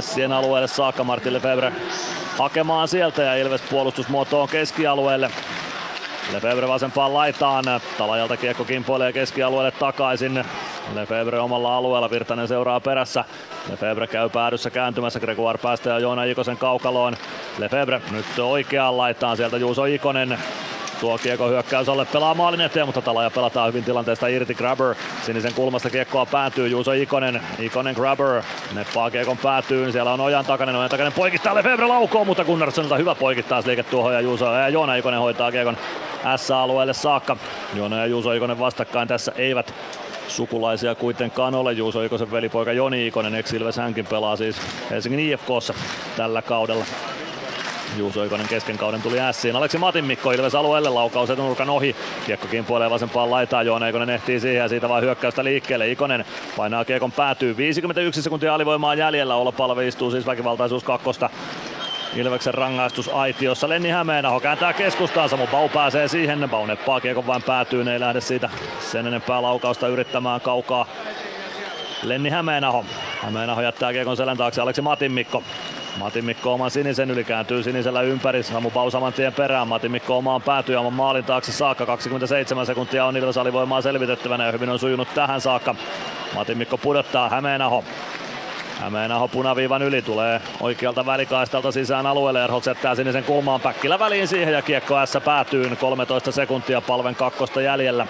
Sien 0.00 0.32
alueelle 0.32 0.68
saakka. 0.68 1.04
Martin 1.04 1.32
Lefebvre 1.32 1.72
hakemaan 2.38 2.88
sieltä 2.88 3.22
ja 3.22 3.34
Ilves 3.34 3.62
puolustusmuotoon 3.70 4.48
keskialueelle. 4.48 5.30
Lefebvre 6.32 6.68
vasempaan 6.68 7.14
laitaan. 7.14 7.64
Talajalta 7.98 8.36
kiekko 8.36 8.64
kimpoilee 8.64 9.12
keskialueelle 9.12 9.70
takaisin. 9.70 10.44
Lefebvre 10.94 11.40
omalla 11.40 11.76
alueella, 11.76 12.10
Virtanen 12.10 12.48
seuraa 12.48 12.80
perässä. 12.80 13.24
Lefebvre 13.70 14.06
käy 14.06 14.28
päädyssä 14.28 14.70
kääntymässä, 14.70 15.20
Gregoire 15.20 15.58
päästää 15.62 15.98
Joona 15.98 16.24
Ikosen 16.24 16.56
kaukaloon. 16.56 17.16
Lefebvre 17.58 18.02
nyt 18.10 18.38
oikeaan 18.38 18.96
laitaan 18.96 19.36
sieltä 19.36 19.56
Juuso 19.56 19.84
Ikonen 19.84 20.38
tuo 21.00 21.18
kiekko 21.18 21.48
hyökkäys 21.48 21.88
alle 21.88 22.04
pelaa 22.04 22.34
maalin 22.34 22.60
eteen, 22.60 22.86
mutta 22.86 23.02
Talaja 23.02 23.30
pelataan 23.30 23.68
hyvin 23.68 23.84
tilanteesta 23.84 24.26
irti. 24.26 24.54
Grabber 24.54 24.94
sinisen 25.22 25.54
kulmasta 25.54 25.90
kiekkoa 25.90 26.26
päätyy 26.26 26.68
Juuso 26.68 26.92
Ikonen. 26.92 27.40
Ikonen 27.58 27.94
Grabber 27.94 28.42
neppaa 28.74 29.10
kiekon 29.10 29.38
päätyyn. 29.38 29.92
Siellä 29.92 30.12
on 30.12 30.20
Ojan 30.20 30.44
takainen. 30.44 30.76
Ojan 30.76 30.90
takainen 30.90 31.12
poikittaa 31.12 31.54
Lefebvre 31.54 31.86
laukoo, 31.86 32.24
mutta 32.24 32.44
Gunnarssonilta 32.44 32.96
hyvä 32.96 33.14
poikittaa 33.14 33.62
liike 33.66 33.82
tuohon 33.82 34.14
ja 34.14 34.20
Juuso 34.20 34.54
ja 34.54 34.68
Joona 34.68 34.94
Ikonen 34.94 35.20
hoitaa 35.20 35.52
kiekon 35.52 35.76
S-alueelle 36.36 36.94
saakka. 36.94 37.36
Joona 37.74 37.96
ja 37.96 38.06
Juuso 38.06 38.32
Ikonen 38.32 38.58
vastakkain 38.58 39.08
tässä 39.08 39.32
eivät 39.36 39.74
sukulaisia 40.28 40.94
kuitenkaan 40.94 41.54
ole. 41.54 41.72
Juuso 41.72 42.02
Ikosen 42.02 42.30
velipoika 42.30 42.72
Joni 42.72 43.06
Ikonen, 43.06 43.34
ex 43.34 43.52
hänkin 43.76 44.06
pelaa 44.06 44.36
siis 44.36 44.56
Helsingin 44.90 45.20
IFKssa 45.20 45.74
tällä 46.16 46.42
kaudella. 46.42 46.84
Juuso 48.00 48.24
Ikonen 48.24 48.48
kesken 48.48 48.78
kauden 48.78 49.02
tuli 49.02 49.20
ässiin. 49.20 49.56
Aleksi 49.56 49.78
Matin 49.78 50.04
Mikko 50.04 50.32
Ilves 50.32 50.54
alueelle 50.54 50.88
laukaus 50.88 51.30
etunurkan 51.30 51.70
ohi. 51.70 51.96
Kiekko 52.26 52.46
kimpoilee 52.46 52.90
vasempaan 52.90 53.30
laitaan. 53.30 53.66
Joona 53.66 53.88
Ikonen 53.88 54.10
ehtii 54.10 54.40
siihen 54.40 54.62
ja 54.62 54.68
siitä 54.68 54.88
vaan 54.88 55.02
hyökkäystä 55.02 55.44
liikkeelle. 55.44 55.90
Ikonen 55.90 56.24
painaa 56.56 56.84
kiekon 56.84 57.12
päätyy. 57.12 57.56
51 57.56 58.22
sekuntia 58.22 58.54
alivoimaa 58.54 58.94
jäljellä. 58.94 59.34
Olla 59.34 59.52
palve 59.52 59.88
istuu 59.88 60.10
siis 60.10 60.26
väkivaltaisuus 60.26 60.84
kakkosta. 60.84 61.30
Ilveksen 62.16 62.54
rangaistus 62.54 63.08
aitiossa. 63.08 63.68
Lenni 63.68 63.88
Hämeenaho 63.88 64.40
kääntää 64.40 64.72
keskustaan. 64.72 65.28
Samu 65.28 65.46
Bau 65.46 65.68
pääsee 65.68 66.08
siihen. 66.08 66.48
Bau 66.50 66.66
neppaa 66.66 67.00
kiekon 67.00 67.26
vain 67.26 67.42
päätyy. 67.42 67.84
Ne 67.84 67.92
ei 67.92 68.00
lähde 68.00 68.20
siitä 68.20 68.50
sen 68.80 69.06
enempää 69.06 69.42
laukausta 69.42 69.88
yrittämään 69.88 70.40
kaukaa. 70.40 70.86
Lenni 72.02 72.30
Hämeenaho. 72.30 72.84
Hämeenaho 73.22 73.62
jättää 73.62 73.92
kiekon 73.92 74.16
selän 74.16 74.36
taakse. 74.36 74.60
Aleksi 74.60 74.82
Matin 74.82 75.12
Mikko. 75.12 75.42
Matin 76.00 76.24
Mikko 76.24 76.52
oman 76.54 76.70
sinisen 76.70 77.10
yli 77.10 77.24
kääntyy 77.24 77.62
sinisellä 77.62 78.02
ympäri. 78.02 78.42
Samu 78.42 78.70
Bau 78.70 78.90
saman 78.90 79.12
tien 79.12 79.32
perään. 79.32 79.68
Matin 79.68 79.90
Mikko 79.90 80.18
omaan 80.18 80.42
päätyy 80.42 80.76
oman 80.76 80.92
maalin 80.92 81.24
taakse 81.24 81.52
saakka. 81.52 81.86
27 81.86 82.66
sekuntia 82.66 83.04
on 83.04 83.16
Ilves 83.16 83.38
alivoimaa 83.38 83.82
selvitettävänä 83.82 84.46
ja 84.46 84.52
hyvin 84.52 84.68
on 84.68 84.78
sujunut 84.78 85.08
tähän 85.14 85.40
saakka. 85.40 85.74
Matin 86.34 86.58
Mikko 86.58 86.78
pudottaa 86.78 87.28
Hämeenaho. 87.28 87.84
Hämeenaho 88.80 89.28
punaviivan 89.28 89.82
yli 89.82 90.02
tulee 90.02 90.40
oikealta 90.60 91.06
välikaistalta 91.06 91.72
sisään 91.72 92.06
alueelle. 92.06 92.44
Erholz 92.44 92.66
jättää 92.66 92.94
sinisen 92.94 93.24
kulmaan 93.24 93.60
Päkkilä 93.60 93.98
väliin 93.98 94.28
siihen 94.28 94.54
ja 94.54 94.62
kiekko 94.62 95.06
S 95.06 95.18
päätyy 95.24 95.76
13 95.80 96.32
sekuntia 96.32 96.80
palven 96.80 97.14
kakkosta 97.14 97.60
jäljellä. 97.60 98.06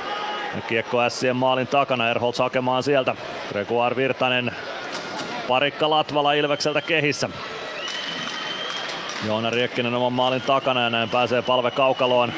Kiekko 0.69 1.11
Sien 1.11 1.37
maalin 1.37 1.67
takana, 1.67 2.11
Erholz 2.11 2.39
hakemaan 2.39 2.83
sieltä. 2.83 3.15
Gregoire 3.49 3.97
Virtanen, 3.97 4.55
parikka 5.49 5.91
Latvala 5.91 6.33
Ilvekseltä 6.33 6.83
kehissä. 6.83 7.29
Joona 9.27 9.51
Riekkinen 9.51 9.95
oman 9.95 10.13
maalin 10.13 10.43
takana 10.43 10.83
ja 10.83 10.91
näin 10.91 11.11
pääsee 11.11 11.43
palve 11.43 11.71
kaukaloon 11.71 12.33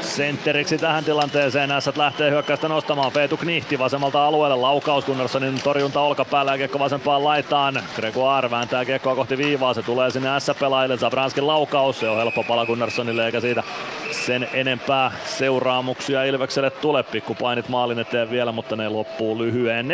sentteriksi 0.00 0.78
tähän 0.78 1.04
tilanteeseen. 1.04 1.70
Ässät 1.70 1.96
lähtee 1.96 2.30
hyökkäystä 2.30 2.68
nostamaan. 2.68 3.12
Feetu 3.12 3.36
Knihti 3.36 3.78
vasemmalta 3.78 4.26
alueelle. 4.26 4.56
Laukaus 4.56 5.04
Gunnarsonin 5.04 5.60
torjunta 5.64 6.00
olkapäällä 6.00 6.52
ja 6.52 6.58
kiekko 6.58 6.78
vasempaan 6.78 7.24
laitaan. 7.24 7.82
Gregoire 7.96 8.50
vääntää 8.50 8.84
kiekkoa 8.84 9.14
kohti 9.14 9.38
viivaa. 9.38 9.74
Se 9.74 9.82
tulee 9.82 10.10
sinne 10.10 10.40
S-pelaajille. 10.40 10.96
Zabranskin 10.96 11.46
laukaus. 11.46 12.00
Se 12.00 12.08
on 12.08 12.16
helppo 12.16 12.44
pala 12.44 12.66
Gunnarssonille 12.66 13.26
eikä 13.26 13.40
siitä 13.40 13.62
sen 14.10 14.48
enempää 14.52 15.12
seuraamuksia 15.24 16.24
Ilvekselle 16.24 16.70
tule. 16.70 17.02
Pikku 17.02 17.34
painit 17.34 17.68
maalin 17.68 17.98
eteen 17.98 18.30
vielä, 18.30 18.52
mutta 18.52 18.76
ne 18.76 18.88
loppuu 18.88 19.38
lyhyen. 19.38 19.86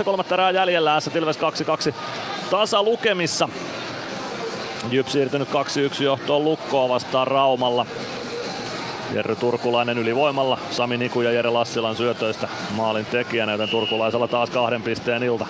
14-14 0.00 0.04
kolmatta 0.04 0.34
erää 0.34 0.50
jäljellä. 0.50 1.00
S 1.00 1.10
Ilves 1.14 1.38
2-2 1.90 1.94
tasa 2.50 2.82
lukemissa. 2.82 3.48
Jyp 4.88 5.08
siirtynyt 5.08 5.48
2-1 5.48 6.02
johtoon 6.02 6.44
Lukkoa 6.44 6.88
vastaan 6.88 7.26
Raumalla. 7.26 7.86
Jerry 9.14 9.36
Turkulainen 9.36 9.98
ylivoimalla, 9.98 10.58
Sami 10.70 10.96
Niku 10.96 11.20
ja 11.20 11.32
Jere 11.32 11.50
Lassilan 11.50 11.96
syötöistä 11.96 12.48
maalin 12.70 13.06
tekijänä, 13.06 13.52
joten 13.52 13.68
Turkulaisella 13.68 14.28
taas 14.28 14.50
kahden 14.50 14.82
pisteen 14.82 15.22
ilta. 15.22 15.46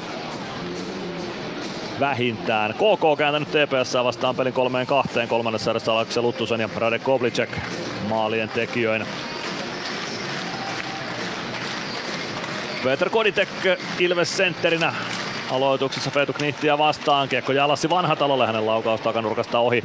Vähintään. 2.01 2.75
KK 2.75 3.19
kääntänyt 3.19 3.49
TPS 3.49 3.95
vastaan 4.05 4.37
pelin 4.37 4.53
kolmeen 4.53 4.87
kahteen 4.87 5.29
kolmannessa 5.29 5.71
erässä 5.71 5.93
Aleksei 5.93 6.23
Luttusen 6.23 6.61
ja 6.61 6.69
Radek 6.77 7.03
Koblicek 7.03 7.51
maalien 8.09 8.49
tekijöinä. 8.49 9.07
Peter 12.85 13.11
Koditek 13.11 13.49
Ilves 13.99 14.37
sentterinä 14.37 14.95
aloituksessa 15.51 16.11
Feetu 16.11 16.33
Knihtiä 16.33 16.79
vastaan. 16.79 17.29
Kiekko 17.29 17.53
Jalassi 17.53 17.91
Vanhatalolle, 17.91 18.47
hänen 18.47 18.67
laukaus 18.67 19.01
takanurkasta 19.01 19.59
ohi. 19.59 19.85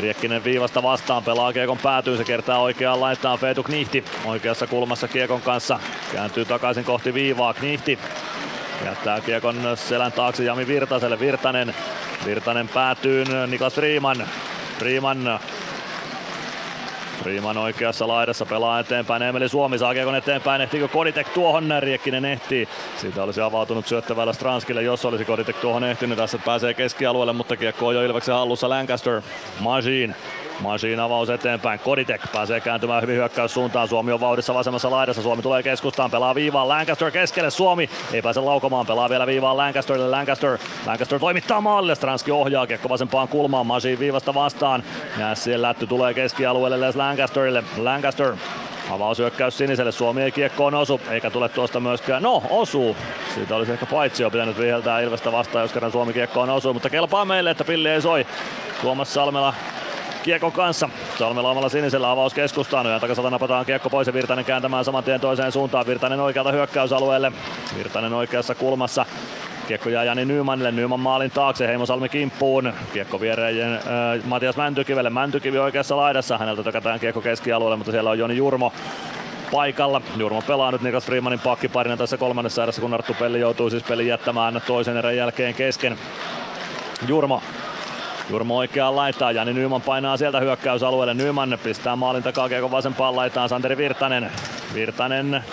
Riekkinen 0.00 0.44
viivasta 0.44 0.82
vastaan, 0.82 1.24
pelaa 1.24 1.52
Kiekon 1.52 1.78
päätyy, 1.78 2.16
se 2.16 2.24
kertaa 2.24 2.58
oikeaan 2.58 3.00
laittaa 3.00 3.36
Feetu 3.36 3.62
Knihti 3.62 4.04
oikeassa 4.24 4.66
kulmassa 4.66 5.08
Kiekon 5.08 5.42
kanssa. 5.42 5.78
Kääntyy 6.12 6.44
takaisin 6.44 6.84
kohti 6.84 7.14
viivaa, 7.14 7.54
Knihti 7.54 7.98
jättää 8.84 9.20
Kiekon 9.20 9.56
selän 9.74 10.12
taakse 10.12 10.44
Jami 10.44 10.66
Virtaselle, 10.66 11.20
Virtanen. 11.20 11.74
Virtanen 12.26 12.68
päätyy 12.68 13.24
Niklas 13.46 13.74
Freeman. 13.74 14.26
Freeman 14.78 15.40
Freeman 17.22 17.58
oikeassa 17.58 18.08
laidassa 18.08 18.46
pelaa 18.46 18.80
eteenpäin. 18.80 19.22
Emeli 19.22 19.48
Suomi 19.48 19.78
saa 19.78 19.94
kiekon 19.94 20.14
eteenpäin. 20.14 20.62
Ehtiikö 20.62 20.88
Koditek 20.88 21.28
tuohon? 21.28 21.72
Riekkinen 21.78 22.24
ehtii. 22.24 22.68
Siitä 22.96 23.22
olisi 23.22 23.40
avautunut 23.40 23.86
syöttävällä 23.86 24.32
Stranskille, 24.32 24.82
jos 24.82 25.04
olisi 25.04 25.24
Koditek 25.24 25.56
tuohon 25.56 25.84
ehtinyt. 25.84 26.18
Tässä 26.18 26.38
pääsee 26.38 26.74
keskialueelle, 26.74 27.32
mutta 27.32 27.56
kiekko 27.56 27.86
on 27.86 27.94
jo 27.94 28.02
Ilveksen 28.02 28.34
hallussa 28.34 28.68
Lancaster. 28.68 29.22
Majin 29.60 30.14
Masiin 30.60 31.00
avaus 31.00 31.30
eteenpäin. 31.30 31.80
Koditek 31.80 32.20
pääsee 32.32 32.60
kääntymään 32.60 33.02
hyvin 33.02 33.16
hyökkäyssuuntaan. 33.16 33.88
Suomi 33.88 34.12
on 34.12 34.20
vauhdissa 34.20 34.54
vasemmassa 34.54 34.90
laidassa. 34.90 35.22
Suomi 35.22 35.42
tulee 35.42 35.62
keskustaan. 35.62 36.10
Pelaa 36.10 36.34
viivaan 36.34 36.68
Lancaster 36.68 37.10
keskelle. 37.10 37.50
Suomi 37.50 37.90
ei 38.12 38.22
pääse 38.22 38.40
laukomaan. 38.40 38.86
Pelaa 38.86 39.08
vielä 39.08 39.26
viivaan 39.26 39.56
Lancasterille. 39.56 40.10
Lancaster. 40.10 40.58
Lancaster 40.86 41.18
toimittaa 41.18 41.60
maalille. 41.60 41.94
Stranski 41.94 42.30
ohjaa 42.30 42.66
kiekko 42.66 42.88
vasempaan 42.88 43.28
kulmaan. 43.28 43.66
Masiin 43.66 43.98
viivasta 43.98 44.34
vastaan. 44.34 44.82
Ja 45.18 45.34
siellä 45.34 45.68
lätty 45.68 45.86
tulee 45.86 46.14
keskialueelle 46.14 46.80
Les 46.80 46.96
Lancasterille. 46.96 47.64
Lancaster 47.76 48.36
Avaushyökkäys 48.90 49.58
siniselle, 49.58 49.92
Suomi 49.92 50.22
ei 50.22 50.32
kiekkoon 50.32 50.74
osu, 50.74 51.00
eikä 51.10 51.30
tule 51.30 51.48
tuosta 51.48 51.80
myöskään, 51.80 52.22
no 52.22 52.42
osuu. 52.50 52.96
Siitä 53.34 53.56
olisi 53.56 53.72
ehkä 53.72 53.86
paitsi 53.86 54.22
jo 54.22 54.30
pitänyt 54.30 54.58
viheltää 54.58 55.00
Ilvestä 55.00 55.32
vastaan, 55.32 55.62
jos 55.62 55.72
kerran 55.72 55.92
Suomi 55.92 56.12
kiekkoon 56.12 56.50
osuu, 56.50 56.72
mutta 56.72 56.90
kelpaa 56.90 57.24
meille, 57.24 57.50
että 57.50 57.64
pilli 57.64 57.88
ei 57.88 58.02
soi. 58.02 58.26
Tuomas 58.82 59.14
Salmela 59.14 59.54
kiekon 60.22 60.52
kanssa. 60.52 60.88
Salmela 61.18 61.50
omalla 61.50 61.68
sinisellä 61.68 62.10
avaus 62.10 62.34
keskustaan. 62.34 62.86
Ja 62.86 63.00
takasalta 63.00 63.30
napataan 63.30 63.66
kiekko 63.66 63.90
pois 63.90 64.06
ja 64.06 64.12
Virtanen 64.12 64.44
kääntämään 64.44 64.84
saman 64.84 65.04
tien 65.04 65.20
toiseen 65.20 65.52
suuntaan. 65.52 65.86
Virtanen 65.86 66.20
oikealta 66.20 66.52
hyökkäysalueelle. 66.52 67.32
Virtanen 67.76 68.12
oikeassa 68.12 68.54
kulmassa. 68.54 69.06
Kiekko 69.68 69.88
jää 69.88 70.04
Jani 70.04 70.24
Nymanille, 70.24 70.72
Nyman 70.72 71.00
maalin 71.00 71.30
taakse, 71.30 71.66
Heimo 71.66 71.86
Salmi 71.86 72.08
kimppuun. 72.08 72.72
Kiekko 72.92 73.20
viereen 73.20 73.74
äh, 73.74 73.80
Matias 74.24 74.56
Mäntykivelle, 74.56 75.10
Mäntykivi 75.10 75.58
oikeassa 75.58 75.96
laidassa. 75.96 76.38
Häneltä 76.38 76.62
tökätään 76.62 77.00
kiekko 77.00 77.20
keskialueelle, 77.20 77.76
mutta 77.76 77.92
siellä 77.92 78.10
on 78.10 78.18
Joni 78.18 78.36
Jurmo 78.36 78.72
paikalla. 79.52 80.02
Jurmo 80.16 80.42
pelaa 80.42 80.70
nyt 80.70 80.82
Niklas 80.82 81.04
Freemanin 81.04 81.40
pakkiparina 81.40 81.96
tässä 81.96 82.16
kolmannessa 82.16 82.62
erässä, 82.62 82.82
kun 82.82 82.94
Arttu 82.94 83.14
Pelli 83.14 83.40
joutuu 83.40 83.70
siis 83.70 83.82
pelin 83.82 84.06
jättämään 84.06 84.62
toisen 84.66 84.96
erän 84.96 85.16
jälkeen 85.16 85.54
kesken. 85.54 85.98
Jurmo 87.08 87.42
Jurmo 88.30 88.56
oikeaan 88.56 88.96
laitaan, 88.96 89.34
Jani 89.34 89.52
Nyman 89.52 89.82
painaa 89.82 90.16
sieltä 90.16 90.40
hyökkäysalueelle. 90.40 91.14
Nyman 91.14 91.58
pistää 91.62 91.96
maalin 91.96 92.22
takaa 92.22 92.48
kiekon 92.48 92.70
vasempaan 92.70 93.16
laitaan, 93.16 93.48
Santeri 93.48 93.76
Virtanen. 93.76 94.32
Virtanen 94.74 95.44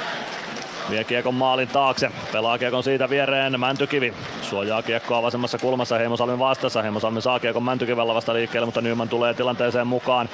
vie 0.90 1.04
kiekon 1.04 1.34
maalin 1.34 1.68
taakse, 1.68 2.12
pelaa 2.32 2.58
kiekon 2.58 2.84
siitä 2.84 3.10
viereen 3.10 3.60
Mäntykivi. 3.60 4.14
Suojaa 4.42 4.82
kiekkoa 4.82 5.22
vasemmassa 5.22 5.58
kulmassa 5.58 5.98
Heimosalmi 5.98 6.40
vastassa. 6.40 6.82
Heimosalmi 6.82 7.22
saa 7.22 7.40
kiekon 7.40 7.64
Mäntykivellä 7.64 8.16
vasta 8.16 8.34
liikkeelle, 8.34 8.66
mutta 8.66 8.82
Nyman 8.82 9.10
tulee 9.10 9.34
tilanteeseen 9.34 9.88
mukaan. 9.88 10.30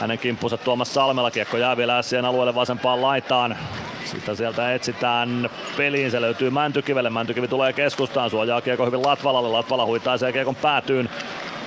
Hänen 0.00 0.18
kimppunsa 0.18 0.56
Tuomas 0.56 0.94
Salmela. 0.94 1.30
Kiekko 1.30 1.56
jää 1.56 1.76
vielä 1.76 2.02
Sien 2.02 2.24
alueelle 2.24 2.54
vasempaan 2.54 3.02
laitaan. 3.02 3.56
Sitten 4.04 4.36
sieltä 4.36 4.74
etsitään 4.74 5.50
peliin, 5.76 6.10
se 6.10 6.20
löytyy 6.20 6.50
Mäntykivelle. 6.50 7.10
Mäntykivi 7.10 7.48
tulee 7.48 7.72
keskustaan, 7.72 8.30
suojaa 8.30 8.60
kiekko 8.60 8.86
hyvin 8.86 9.02
Latvalalle. 9.02 9.48
Latvala 9.48 9.86
huitaisee 9.86 10.32
kiekon 10.32 10.54
päätyyn 10.54 11.10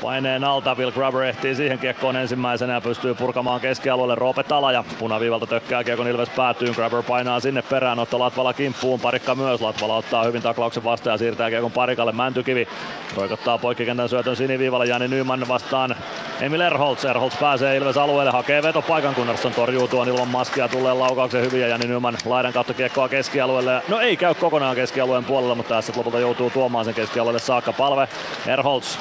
paineen 0.02 0.44
alta. 0.44 0.76
Will 0.76 0.92
Grubber 0.92 1.24
ehtii 1.24 1.56
siihen 1.56 1.80
kiekkoon 1.80 2.16
ensimmäisenä 2.16 2.74
ja 2.74 2.82
pystyy 2.82 3.14
purkamaan 3.14 3.62
keskialueelle 3.62 4.16
Roope 4.16 4.44
Tala 4.44 4.72
ja 4.72 4.84
punaviivalta 5.00 5.48
tökkää 5.48 5.84
kiekon 5.84 6.08
Ilves 6.08 6.30
päätyy. 6.30 6.74
Grubber 6.74 7.04
painaa 7.04 7.40
sinne 7.40 7.62
perään, 7.62 8.00
ottaa 8.00 8.20
Latvala 8.20 8.54
kimppuun, 8.54 9.00
parikka 9.00 9.36
myös. 9.36 9.62
Latvala 9.62 9.96
ottaa 9.96 10.24
hyvin 10.24 10.42
taklauksen 10.42 10.84
vastaan 10.84 11.14
ja 11.14 11.18
siirtää 11.18 11.50
kiekon 11.50 11.72
parikalle. 11.72 12.12
Mäntykivi 12.12 12.68
roikottaa 13.16 13.58
poikkikentän 13.58 14.10
syötön 14.10 14.36
siniviivalle 14.36 14.86
Jani 14.86 15.08
Nyman 15.08 15.48
vastaan 15.48 15.96
Emil 16.42 16.62
Erholz. 16.62 17.06
Erholz 17.06 17.40
pääsee 17.40 17.78
Ilves 17.78 17.98
alueelle, 17.98 18.32
hakee 18.32 18.64
vetopaikan 18.64 19.14
Gunnarsson 19.14 19.54
torjuu 19.54 19.88
tuon 19.88 20.08
ilman 20.08 20.28
maskia 20.28 20.68
tulleen 20.68 21.00
laukauksen 21.00 21.42
hyvin 21.42 21.62
ja 21.62 21.68
Jani 21.68 21.88
Nyman 21.88 22.18
laidan 22.26 22.54
kautta 22.54 22.74
kiekkoa 22.74 23.10
keskialueelle. 23.10 23.82
No 23.88 24.00
ei 24.00 24.18
käy 24.18 24.34
kokonaan 24.34 24.76
keskialueen 24.76 25.26
puolella, 25.26 25.56
mutta 25.56 25.76
tässä 25.76 25.94
lopulta 25.96 26.20
joutuu 26.20 26.50
tuomaan 26.50 26.86
sen 26.86 26.94
keskialueelle 26.94 27.40
saakka 27.40 27.74
palve. 27.74 28.08
Erholz 28.48 28.98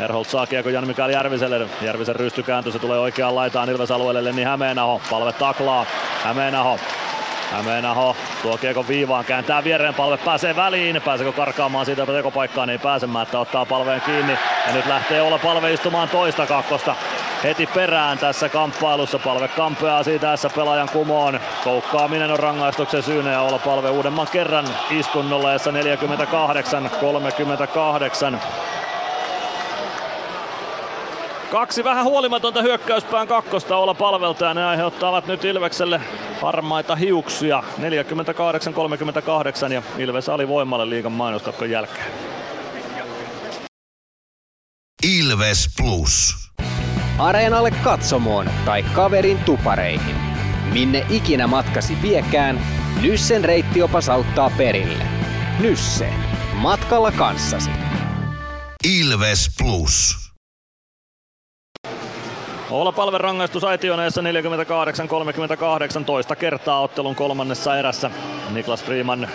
Erholt 0.00 0.28
saa 0.40 0.46
kiekko 0.46 0.70
Jan 0.70 0.86
Mikael 0.86 1.10
Järviselle. 1.10 1.68
Järvisen 1.80 2.16
rystykääntö, 2.16 2.72
se 2.72 2.78
tulee 2.78 2.98
oikeaan 2.98 3.34
laitaan 3.34 3.70
Ilves 3.70 3.90
alueelle, 3.90 4.32
niin 4.32 4.48
Hämeenaho. 4.48 5.00
Palve 5.10 5.32
taklaa. 5.32 5.86
Hämeenaho 6.24 6.78
Hämeenaho 7.50 8.16
tuo 8.42 8.58
kiekon 8.58 8.88
viivaan, 8.88 9.24
kääntää 9.24 9.64
viereen, 9.64 9.94
palve 9.94 10.16
pääsee 10.16 10.56
väliin. 10.56 11.02
Pääseekö 11.04 11.32
karkaamaan 11.32 11.86
siitä 11.86 12.06
tekopaikkaan, 12.06 12.70
ei 12.70 12.78
pääsemättä, 12.78 13.38
ottaa 13.38 13.66
palveen 13.66 14.00
kiinni. 14.00 14.32
Ja 14.66 14.72
nyt 14.72 14.86
lähtee 14.86 15.22
olla 15.22 15.38
palve 15.38 15.72
istumaan 15.72 16.08
toista 16.08 16.46
kakkosta 16.46 16.94
heti 17.44 17.66
perään 17.66 18.18
tässä 18.18 18.48
kamppailussa. 18.48 19.18
Palve 19.18 19.48
kampeaa 19.48 20.02
siitä 20.02 20.26
tässä 20.26 20.50
pelaajan 20.56 20.88
kumoon. 20.92 21.40
Koukkaaminen 21.64 22.30
on 22.30 22.38
rangaistuksen 22.38 23.02
syynä 23.02 23.32
ja 23.32 23.40
olla 23.40 23.58
palve 23.58 23.90
uudemman 23.90 24.28
kerran 24.32 24.66
istunnolla 24.90 25.48
48-38. 25.56 25.60
Kaksi 31.50 31.84
vähän 31.84 32.04
huolimatonta 32.04 32.62
hyökkäyspään 32.62 33.28
kakkosta 33.28 33.76
olla 33.76 33.94
palvelta 33.94 34.44
ja 34.44 34.54
ne 34.54 34.64
aiheuttavat 34.64 35.26
nyt 35.26 35.44
Ilvekselle 35.44 36.00
harmaita 36.40 36.96
hiuksia. 36.96 37.62
48-38 39.68 39.72
ja 39.72 39.82
Ilves 39.98 40.28
alivoimalle 40.28 40.90
liigan 40.90 41.12
mainoskatkon 41.12 41.70
jälkeen. 41.70 42.06
Ilves 45.18 45.68
Plus. 45.76 46.34
Areenalle 47.18 47.70
katsomoon 47.70 48.50
tai 48.64 48.82
kaverin 48.82 49.38
tupareihin. 49.38 50.16
Minne 50.72 51.06
ikinä 51.10 51.46
matkasi 51.46 52.02
viekään, 52.02 52.60
Nyssen 53.02 53.44
reittiopas 53.44 54.08
auttaa 54.08 54.50
perille. 54.56 55.04
Nysse. 55.60 56.12
Matkalla 56.52 57.12
kanssasi. 57.12 57.70
Ilves 58.84 59.50
Plus. 59.58 60.29
Olla 62.70 62.92
palven 62.92 63.20
rangaistus 63.20 63.64
Aitioneessa 63.64 64.20
48-38 66.00 66.04
toista 66.04 66.36
kertaa 66.36 66.80
ottelun 66.80 67.14
kolmannessa 67.14 67.78
erässä. 67.78 68.10
Niklas 68.50 68.84
Freeman 68.84 69.28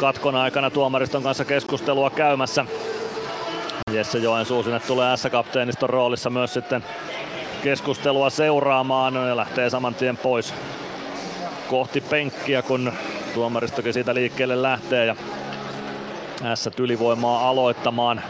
katkon 0.00 0.36
aikana 0.36 0.70
tuomariston 0.70 1.22
kanssa 1.22 1.44
keskustelua 1.44 2.10
käymässä. 2.10 2.64
Jesse 3.92 4.18
Joensuu 4.18 4.62
sinne 4.62 4.80
tulee 4.80 5.16
S-kapteeniston 5.16 5.90
roolissa 5.90 6.30
myös 6.30 6.54
sitten 6.54 6.84
keskustelua 7.62 8.30
seuraamaan 8.30 9.14
ja 9.14 9.36
lähtee 9.36 9.70
saman 9.70 9.94
tien 9.94 10.16
pois 10.16 10.54
kohti 11.70 12.00
penkkiä, 12.00 12.62
kun 12.62 12.92
tuomaristokin 13.34 13.92
siitä 13.92 14.14
liikkeelle 14.14 14.62
lähtee 14.62 15.06
ja 15.06 15.16
S 16.54 16.68
ylivoimaa 16.78 17.48
aloittamaan. 17.48 18.22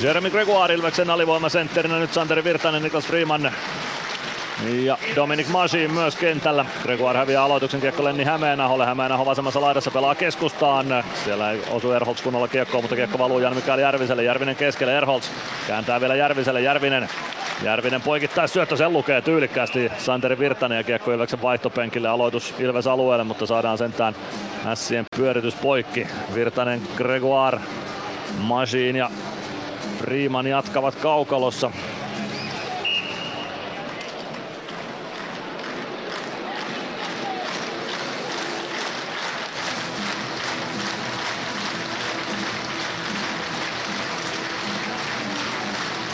Jeremy 0.00 0.30
Gregoire 0.30 0.74
Ilveksen 0.74 1.10
alivoimasentterinä 1.10 1.98
nyt 1.98 2.12
Santeri 2.12 2.44
Virtanen, 2.44 2.82
Niklas 2.82 3.06
Freeman 3.06 3.52
ja 4.84 4.98
Dominic 5.16 5.48
Masin 5.48 5.92
myös 5.92 6.16
kentällä. 6.16 6.66
Gregoire 6.82 7.18
häviää 7.18 7.44
aloituksen 7.44 7.80
kiekko 7.80 8.04
Lenni 8.04 8.24
Hämeenaholle. 8.24 8.86
Hämeenaho 8.86 9.26
vasemmassa 9.26 9.60
laidassa 9.60 9.90
pelaa 9.90 10.14
keskustaan. 10.14 11.04
Siellä 11.24 11.50
ei 11.50 11.60
osu 11.70 11.92
Erholz 11.92 12.22
kunnolla 12.22 12.48
kiekkoon, 12.48 12.84
mutta 12.84 12.96
kiekko 12.96 13.18
valuu 13.18 13.38
Jan 13.38 13.54
Mikael 13.54 13.78
Järviselle. 13.78 14.22
Järvinen 14.22 14.56
keskelle 14.56 14.96
Erholz 14.96 15.28
kääntää 15.66 16.00
vielä 16.00 16.14
Järviselle. 16.14 16.60
Järvinen 16.60 17.08
Järvinen 17.62 18.02
poikittaa 18.02 18.46
syöttö, 18.46 18.76
sen 18.76 18.92
lukee 18.92 19.20
tyylikkäästi 19.22 19.92
Santeri 19.98 20.38
Virtanen 20.38 20.76
ja 20.76 20.84
kiekko 20.84 21.12
Ilveksen 21.12 21.42
vaihtopenkille 21.42 22.08
aloitus 22.08 22.54
Ilves 22.58 22.86
alueelle, 22.86 23.24
mutta 23.24 23.46
saadaan 23.46 23.78
sentään 23.78 24.14
Ässien 24.66 25.04
pyöritys 25.16 25.54
poikki. 25.54 26.06
Virtanen, 26.34 26.82
Gregoire, 26.96 27.58
Machine 28.38 28.98
ja 28.98 29.10
Freeman 30.04 30.46
jatkavat 30.46 30.94
kaukalossa. 30.94 31.70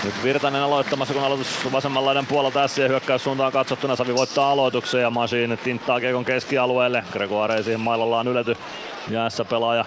Nyt 0.04 0.14
Virtanen 0.24 0.62
aloittamassa, 0.62 1.14
kun 1.14 1.22
aloitus 1.22 1.72
vasemman 1.72 2.04
laidan 2.04 2.26
puolelta 2.26 2.60
tässä 2.60 2.82
ja 2.82 2.88
hyökkäys 2.88 3.24
suuntaan 3.24 3.52
katsottuna. 3.52 3.96
Savi 3.96 4.14
voittaa 4.14 4.50
aloituksen 4.50 5.00
ja 5.00 5.10
Machine 5.10 5.56
tinttaa 5.56 6.00
Kiekon 6.00 6.24
keskialueelle. 6.24 7.04
Gregoire 7.12 7.54
ei 7.54 7.62
siihen 7.62 7.80
mailollaan 7.80 8.28
ylety. 8.28 8.56
Jäässä 9.08 9.44
pelaaja 9.44 9.84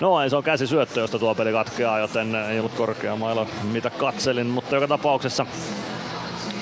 No 0.00 0.22
ei 0.22 0.30
se 0.30 0.36
on 0.36 0.44
käsisyöttö, 0.44 1.00
josta 1.00 1.18
tuo 1.18 1.34
peli 1.34 1.52
katkeaa, 1.52 1.98
joten 1.98 2.34
ei 2.34 2.58
ollut 2.58 2.74
korkea 2.74 3.16
mailla 3.16 3.46
mitä 3.72 3.90
katselin, 3.90 4.46
mutta 4.46 4.74
joka 4.74 4.88
tapauksessa 4.88 5.46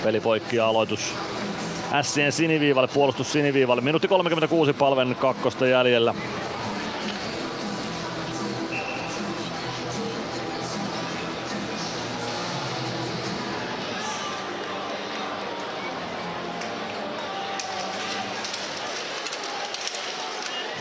peli 0.04 0.20
poikki 0.20 0.60
aloitus 0.60 1.14
Sien 2.02 2.32
siniviivalle, 2.32 2.88
puolustus 2.94 3.32
siniviivalle. 3.32 3.82
Minuutti 3.82 4.08
36 4.08 4.72
palven 4.72 5.16
kakkosta 5.20 5.66
jäljellä. 5.66 6.14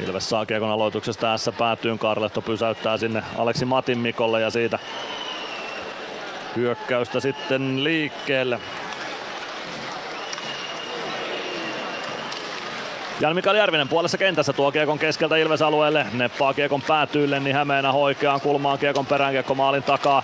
Ilves 0.03 0.29
saa 0.29 0.45
kiekon 0.45 0.69
aloituksesta 0.69 1.27
tässä 1.27 1.51
päätyyn. 1.51 1.99
Karlehto 1.99 2.41
pysäyttää 2.41 2.97
sinne 2.97 3.23
Aleksi 3.37 3.65
Matin 3.65 3.97
Mikolle 3.97 4.41
ja 4.41 4.49
siitä 4.49 4.79
hyökkäystä 6.55 7.19
sitten 7.19 7.83
liikkeelle. 7.83 8.59
Jan 13.23 13.35
Mikael 13.35 13.55
Järvinen 13.55 13.87
puolessa 13.87 14.17
kentässä 14.17 14.53
tuo 14.53 14.71
kiekon 14.71 14.99
keskeltä 14.99 15.35
Ilves-alueelle. 15.35 16.05
Neppaa 16.13 16.53
kiekon 16.53 16.81
päätyylle, 16.81 17.39
niin 17.39 17.55
Hämeenä 17.55 17.91
oikeaan 17.91 18.41
kulmaan 18.41 18.79
kiekon 18.79 19.05
perään 19.05 19.31
kiekko 19.31 19.55
maalin 19.55 19.83
takaa. 19.83 20.23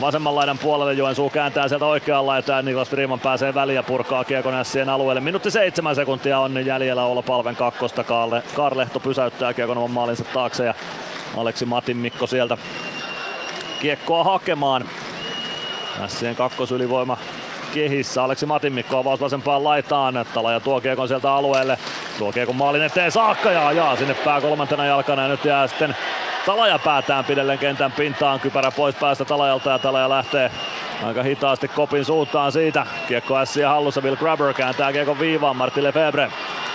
Vasemman 0.00 0.34
laidan 0.34 0.58
puolelle 0.58 0.92
Joensuu 0.92 1.30
kääntää 1.30 1.68
sieltä 1.68 1.86
oikeaan 1.86 2.26
laitaan 2.26 2.64
Niklas 2.64 2.90
Freeman 2.90 3.20
pääsee 3.20 3.54
väliin 3.54 3.76
ja 3.76 3.82
purkaa 3.82 4.24
kiekon 4.24 4.54
Ässien 4.54 4.88
alueelle. 4.88 5.20
Minuutti 5.20 5.50
seitsemän 5.50 5.94
sekuntia 5.94 6.38
on 6.38 6.66
jäljellä 6.66 7.04
olla 7.04 7.22
palven 7.22 7.56
kakkosta. 7.56 8.04
Karle, 8.04 8.42
Karlehto 8.54 9.00
pysäyttää 9.00 9.54
kiekon 9.54 9.78
oman 9.78 9.90
maalinsa 9.90 10.24
taakse 10.24 10.64
ja 10.64 10.74
Aleksi 11.36 11.64
Matin 11.64 11.96
Mikko 11.96 12.26
sieltä 12.26 12.56
kiekkoa 13.80 14.24
hakemaan. 14.24 14.88
Ässien 16.00 16.36
kakkosylivoima 16.36 17.18
kehissä. 17.74 18.24
Aleksi 18.24 18.46
Matinmikko 18.46 18.98
avaus 18.98 19.20
vasempaan 19.20 19.64
laitaan. 19.64 20.26
Talaja 20.34 20.60
tuo 20.60 20.80
kiekon 20.80 21.08
sieltä 21.08 21.32
alueelle. 21.32 21.78
Tuo 22.18 22.32
kiekon 22.32 22.56
maalin 22.56 22.82
eteen 22.82 23.12
saakka 23.12 23.50
ja 23.50 23.68
ajaa 23.68 23.96
sinne 23.96 24.14
pää 24.14 24.40
kolmantena 24.40 24.86
jalkana 24.86 25.22
ja 25.22 25.28
nyt 25.28 25.44
jää 25.44 25.66
sitten 25.66 25.96
Talaja 26.46 26.78
päätään 26.78 27.24
pidellen 27.24 27.58
kentän 27.58 27.92
pintaan. 27.92 28.40
Kypärä 28.40 28.70
pois 28.70 28.94
päästä 28.94 29.24
Talajalta 29.24 29.70
ja 29.70 29.78
Talaja 29.78 30.08
lähtee 30.08 30.50
aika 31.02 31.22
hitaasti 31.22 31.68
kopin 31.68 32.04
suuntaan 32.04 32.52
siitä. 32.52 32.86
Kiekko 33.08 33.38
ässiä 33.38 33.68
hallussa, 33.68 34.00
Will 34.00 34.16
Grabber 34.16 34.54
kääntää 34.54 34.92
kiekon 34.92 35.20
viivaan, 35.20 35.56
Martti 35.56 35.82
Lefebvre. 35.82 36.30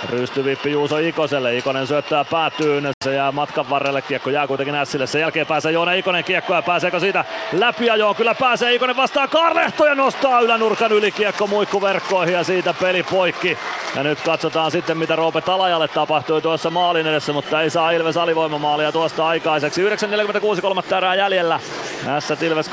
Rystywippi 0.09 0.71
Juuso 0.71 0.97
Ikoselle, 0.97 1.57
Ikonen 1.57 1.87
syöttää 1.87 2.25
päätyyn, 2.25 2.89
se 3.03 3.13
jää 3.13 3.31
matkan 3.31 3.69
varrelle, 3.69 4.01
kiekko 4.01 4.29
jää 4.29 4.47
kuitenkin 4.47 4.75
Ässille, 4.75 5.07
sen 5.07 5.21
jälkeen 5.21 5.47
pääsee 5.47 5.71
Joona 5.71 5.93
Ikonen 5.93 6.23
kiekko 6.23 6.53
ja 6.53 6.61
pääseekö 6.61 6.99
siitä 6.99 7.25
läpi 7.53 7.85
ja 7.85 7.95
joo, 7.95 8.13
kyllä 8.13 8.35
pääsee 8.35 8.73
Ikonen 8.73 8.95
vastaan 8.95 9.29
Karlehto 9.29 9.85
ja 9.85 9.95
nostaa 9.95 10.41
ylänurkan 10.41 10.91
yli 10.91 11.11
kiekko 11.11 11.47
muikkuverkkoihin 11.47 12.33
ja 12.33 12.43
siitä 12.43 12.73
peli 12.73 13.03
poikki. 13.03 13.57
Ja 13.95 14.03
nyt 14.03 14.21
katsotaan 14.21 14.71
sitten 14.71 14.97
mitä 14.97 15.15
Roope 15.15 15.41
Talajalle 15.41 15.87
tapahtui 15.87 16.41
tuossa 16.41 16.69
maalin 16.69 17.07
edessä, 17.07 17.33
mutta 17.33 17.61
ei 17.61 17.69
saa 17.69 17.91
Ilves 17.91 18.17
alivoimamaalia 18.17 18.91
tuosta 18.91 19.27
aikaiseksi. 19.27 19.89
9.46 19.89 20.61
kolmatta 20.61 20.97
erää 20.97 21.15
jäljellä. 21.15 21.59
Ässä 22.07 22.37
Ilves 22.41 22.69
2-2 22.69 22.71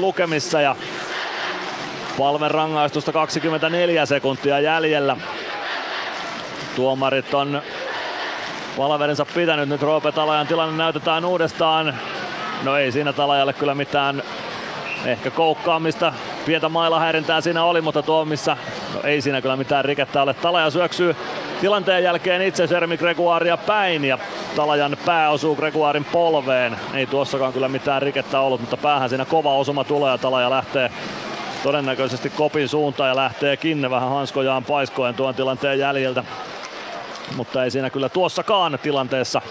lukemissa 0.00 0.60
ja 0.60 0.76
Palmen 2.18 2.50
rangaistusta 2.50 3.12
24 3.12 4.06
sekuntia 4.06 4.60
jäljellä. 4.60 5.16
Tuomarit 6.76 7.34
on 7.34 7.62
palaverinsa 8.76 9.24
pitänyt. 9.24 9.68
Nyt 9.68 9.82
Roope 9.82 10.12
Talajan 10.12 10.46
tilanne 10.46 10.76
näytetään 10.76 11.24
uudestaan. 11.24 11.98
No 12.62 12.76
ei 12.76 12.92
siinä 12.92 13.12
Talajalle 13.12 13.52
kyllä 13.52 13.74
mitään 13.74 14.22
ehkä 15.04 15.30
koukkaamista, 15.30 16.12
pientä 16.46 16.68
mailahäirintää 16.68 17.40
siinä 17.40 17.64
oli, 17.64 17.80
mutta 17.80 18.02
tuo 18.02 18.24
missä 18.24 18.56
no 18.94 19.00
ei 19.04 19.20
siinä 19.20 19.42
kyllä 19.42 19.56
mitään 19.56 19.84
rikettä 19.84 20.22
ole. 20.22 20.34
Talaja 20.34 20.70
syöksyy 20.70 21.16
tilanteen 21.60 22.04
jälkeen 22.04 22.42
itse 22.42 22.66
Sermi 22.66 22.96
Gregoiria 22.96 23.56
päin 23.56 24.04
ja 24.04 24.18
Talajan 24.56 24.96
pää 25.04 25.30
osuu 25.30 25.56
Gregoirin 25.56 26.04
polveen. 26.04 26.76
Ei 26.94 27.06
tuossakaan 27.06 27.52
kyllä 27.52 27.68
mitään 27.68 28.02
rikettä 28.02 28.40
ollut, 28.40 28.60
mutta 28.60 28.76
päähän 28.76 29.08
siinä 29.08 29.24
kova 29.24 29.54
osuma 29.54 29.84
tulee 29.84 30.10
ja 30.10 30.18
Talaja 30.18 30.50
lähtee 30.50 30.90
todennäköisesti 31.62 32.30
kopin 32.30 32.68
suuntaan 32.68 33.08
ja 33.08 33.16
lähtee 33.16 33.56
kinne 33.56 33.90
vähän 33.90 34.08
hanskojaan 34.08 34.64
paiskoen 34.64 35.14
tuon 35.14 35.34
tilanteen 35.34 35.78
jäljiltä. 35.78 36.24
Mutta 37.36 37.64
ei 37.64 37.70
siinä 37.70 37.90
kyllä 37.90 38.08
tuossakaan 38.08 38.78
tilanteessa 38.82 39.42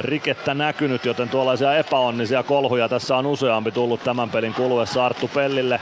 rikettä 0.00 0.54
näkynyt, 0.54 1.04
joten 1.04 1.28
tuollaisia 1.28 1.76
epäonnisia 1.76 2.42
kolhuja 2.42 2.88
tässä 2.88 3.16
on 3.16 3.26
useampi 3.26 3.72
tullut 3.72 4.04
tämän 4.04 4.30
pelin 4.30 4.54
kuluessa 4.54 5.06
Arttu 5.06 5.30
Pellille, 5.34 5.80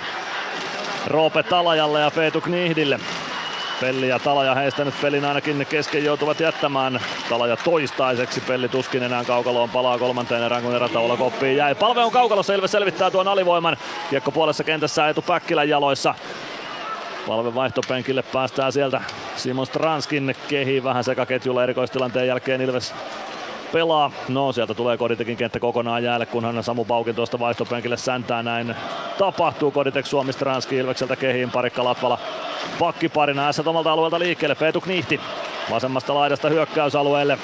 Roope 1.07 1.43
Talajalle 1.43 2.01
ja 2.01 2.11
Feetu 2.11 2.41
Knihdille. 2.41 3.01
Pelli 3.81 4.09
ja 4.09 4.19
Talaja 4.19 4.55
heistä 4.55 4.85
nyt 4.85 4.95
pelin 5.03 5.25
ainakin 5.25 5.67
kesken 5.71 6.05
joutuvat 6.05 6.41
jättämään. 6.41 7.01
Talaja 7.29 7.57
toistaiseksi, 7.57 8.41
Pelli 8.41 8.69
tuskin 8.69 9.03
enää 9.03 9.25
kaukaloon 9.25 9.71
palaa 9.71 9.99
kolmanteen 9.99 10.43
erään, 10.43 10.63
kun 10.63 10.75
erätauolla 10.75 11.17
koppiin 11.17 11.57
jäi. 11.57 11.75
Palve 11.75 12.05
on 12.05 12.13
kaukalossa, 12.13 12.55
Ilves 12.55 12.73
selvittää 12.73 13.11
tuon 13.11 13.29
alivoiman. 13.29 13.77
Kiekko 14.11 14.33
puolessa 14.33 14.65
kentässä 14.65 15.09
Etu 15.09 15.23
Päkkilän 15.23 15.69
jaloissa. 15.69 16.15
Palve 17.27 17.55
vaihtopenkille 17.55 18.23
päästään 18.23 18.73
sieltä 18.73 19.01
Simon 19.37 19.67
Stranskin 19.67 20.37
kehiin 20.49 20.85
vähän 20.85 21.05
sekaketjulla 21.05 21.63
erikoistilanteen 21.63 22.27
jälkeen 22.27 22.61
Ilves 22.61 22.95
pelaa. 23.73 24.11
No 24.29 24.53
sieltä 24.53 24.75
tulee 24.75 24.97
Koditekin 24.97 25.37
kenttä 25.37 25.61
kokonaan 25.61 26.05
jäälle, 26.05 26.27
kunhan 26.27 26.65
Samu 26.65 26.85
Paukin 26.85 27.15
tuosta 27.15 27.39
vaihtopenkille 27.39 27.97
säntää 27.97 28.43
näin. 28.43 28.75
Tapahtuu 29.19 29.71
Koditek 29.71 30.07
Suomi 30.07 30.33
Stranski 30.33 30.77
Ilvekseltä 30.77 31.17
kehiin, 31.17 31.51
parikka 31.51 31.85
Latvala 31.85 32.19
pakkiparina. 32.79 33.53
S 33.53 33.61
omalta 33.61 33.93
alueelta 33.93 34.19
liikkeelle, 34.19 34.55
Feetu 34.55 34.81
Knihti 34.81 35.21
vasemmasta 35.71 36.15
laidasta 36.15 36.49
hyökkäysalueelle. 36.49 37.39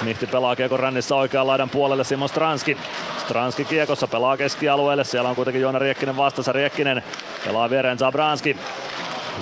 Knihti 0.00 0.26
pelaa 0.26 0.56
kiekon 0.56 0.80
rännissä 0.80 1.16
oikean 1.16 1.46
laidan 1.46 1.70
puolelle 1.70 2.04
Simon 2.04 2.28
Stranski. 2.28 2.76
Stranski 3.18 3.64
kiekossa 3.64 4.08
pelaa 4.08 4.36
keskialueelle, 4.36 5.04
siellä 5.04 5.28
on 5.28 5.36
kuitenkin 5.36 5.62
Joona 5.62 5.78
Riekkinen 5.78 6.16
vastassa. 6.16 6.52
Riekkinen 6.52 7.02
pelaa 7.46 7.70
viereen 7.70 7.98
Zabranski. 7.98 8.56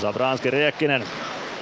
Zabranski 0.00 0.50
Riekkinen 0.50 1.04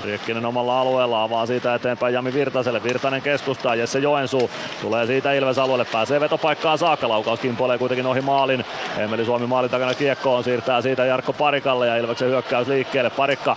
Riekkinen 0.05 0.47
omalla 0.47 0.81
alueella 0.81 1.23
avaa 1.23 1.47
siitä 1.47 1.74
eteenpäin 1.74 2.15
Jami 2.15 2.34
Virtaselle. 2.34 2.83
Virtanen 2.83 3.23
keskustaa, 3.23 3.74
Jesse 3.74 3.99
Joensuu 3.99 4.50
tulee 4.81 5.07
siitä 5.07 5.33
Ilves 5.33 5.58
alueelle, 5.58 5.84
pääsee 5.92 6.20
vetopaikkaan 6.20 6.78
saakka. 6.78 7.08
Laukaus 7.08 7.41
kimpoilee 7.41 7.78
kuitenkin 7.78 8.07
ohi 8.07 8.20
maalin. 8.20 8.65
Emeli 8.99 9.24
Suomi 9.24 9.47
maalin 9.47 9.70
takana 9.70 9.94
kiekkoon, 9.94 10.44
siirtää 10.44 10.83
siitä 10.83 11.05
Jarkko 11.05 11.33
Parikalle 11.33 11.86
ja 11.86 11.97
Ilveksen 11.97 12.28
hyökkäys 12.28 12.68
liikkeelle. 12.68 13.10
Parikka 13.10 13.57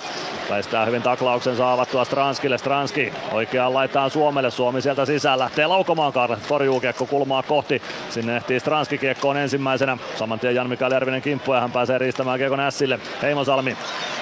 Väistää 0.50 0.86
hyvin 0.86 1.02
taklauksen 1.02 1.58
saavattua 1.58 2.06
Stranskille. 2.06 2.58
Stranski 2.58 3.14
oikeaan 3.32 3.74
laitaan 3.74 4.10
Suomelle. 4.10 4.52
Suomi 4.52 4.82
sieltä 4.82 5.06
sisään 5.06 5.40
lähtee 5.40 5.68
laukomaan 5.68 6.14
Karle. 6.14 6.38
Torjuu 6.48 6.80
kiekko 6.80 7.06
kulmaa 7.06 7.44
kohti. 7.44 7.82
Sinne 8.10 8.38
ehtii 8.38 8.60
Stranski 8.60 8.98
kiekkoon 8.98 9.38
ensimmäisenä. 9.38 9.98
Saman 10.16 10.40
tien 10.40 10.56
Jan 10.56 10.70
Mikael 10.70 10.92
Järvinen 10.92 11.22
kimppu 11.22 11.54
ja 11.54 11.62
hän 11.62 11.72
pääsee 11.72 11.98
riistämään 11.98 12.40
kiekon 12.40 12.60
Ässille. 12.60 13.00
Heimosalmi. 13.22 13.78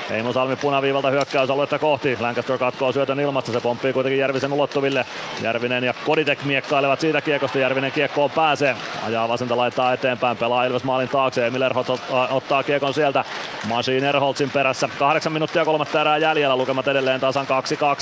Heimosalmi 0.09 0.55
punaviivalta 0.55 1.09
hyökkäysaluetta 1.09 1.79
kohti. 1.79 2.17
Lancaster 2.19 2.57
katkoo 2.57 2.91
syötön 2.91 3.19
ilmasta. 3.19 3.51
Se 3.51 3.59
pomppii 3.59 3.93
kuitenkin 3.93 4.19
Järvisen 4.19 4.53
ulottuville. 4.53 5.05
Järvinen 5.41 5.83
ja 5.83 5.93
Koditek 6.05 6.43
miekkailevat 6.43 6.99
siitä 6.99 7.21
kiekosta. 7.21 7.59
Järvinen 7.59 7.91
kiekkoon 7.91 8.31
pääsee. 8.31 8.75
Ajaa 9.05 9.29
vasenta 9.29 9.57
laittaa 9.57 9.93
eteenpäin. 9.93 10.37
Pelaa 10.37 10.65
Ilves 10.65 10.83
maalin 10.83 11.09
taakse. 11.09 11.47
Emil 11.47 11.61
Erholz 11.61 11.89
ottaa 12.31 12.63
kiekon 12.63 12.93
sieltä. 12.93 13.25
Machine 13.67 14.09
Erholzin 14.09 14.49
perässä. 14.49 14.89
Kahdeksan 14.99 15.33
minuuttia 15.33 15.65
kolmatta 15.65 16.01
erää 16.01 16.17
jäljellä. 16.17 16.55
Lukemat 16.55 16.87
edelleen 16.87 17.21
tasan 17.21 17.47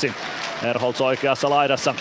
2-2. 0.10 0.12
Erholz 0.66 1.02
oikeassa 1.02 1.50
laidassa. 1.50 1.96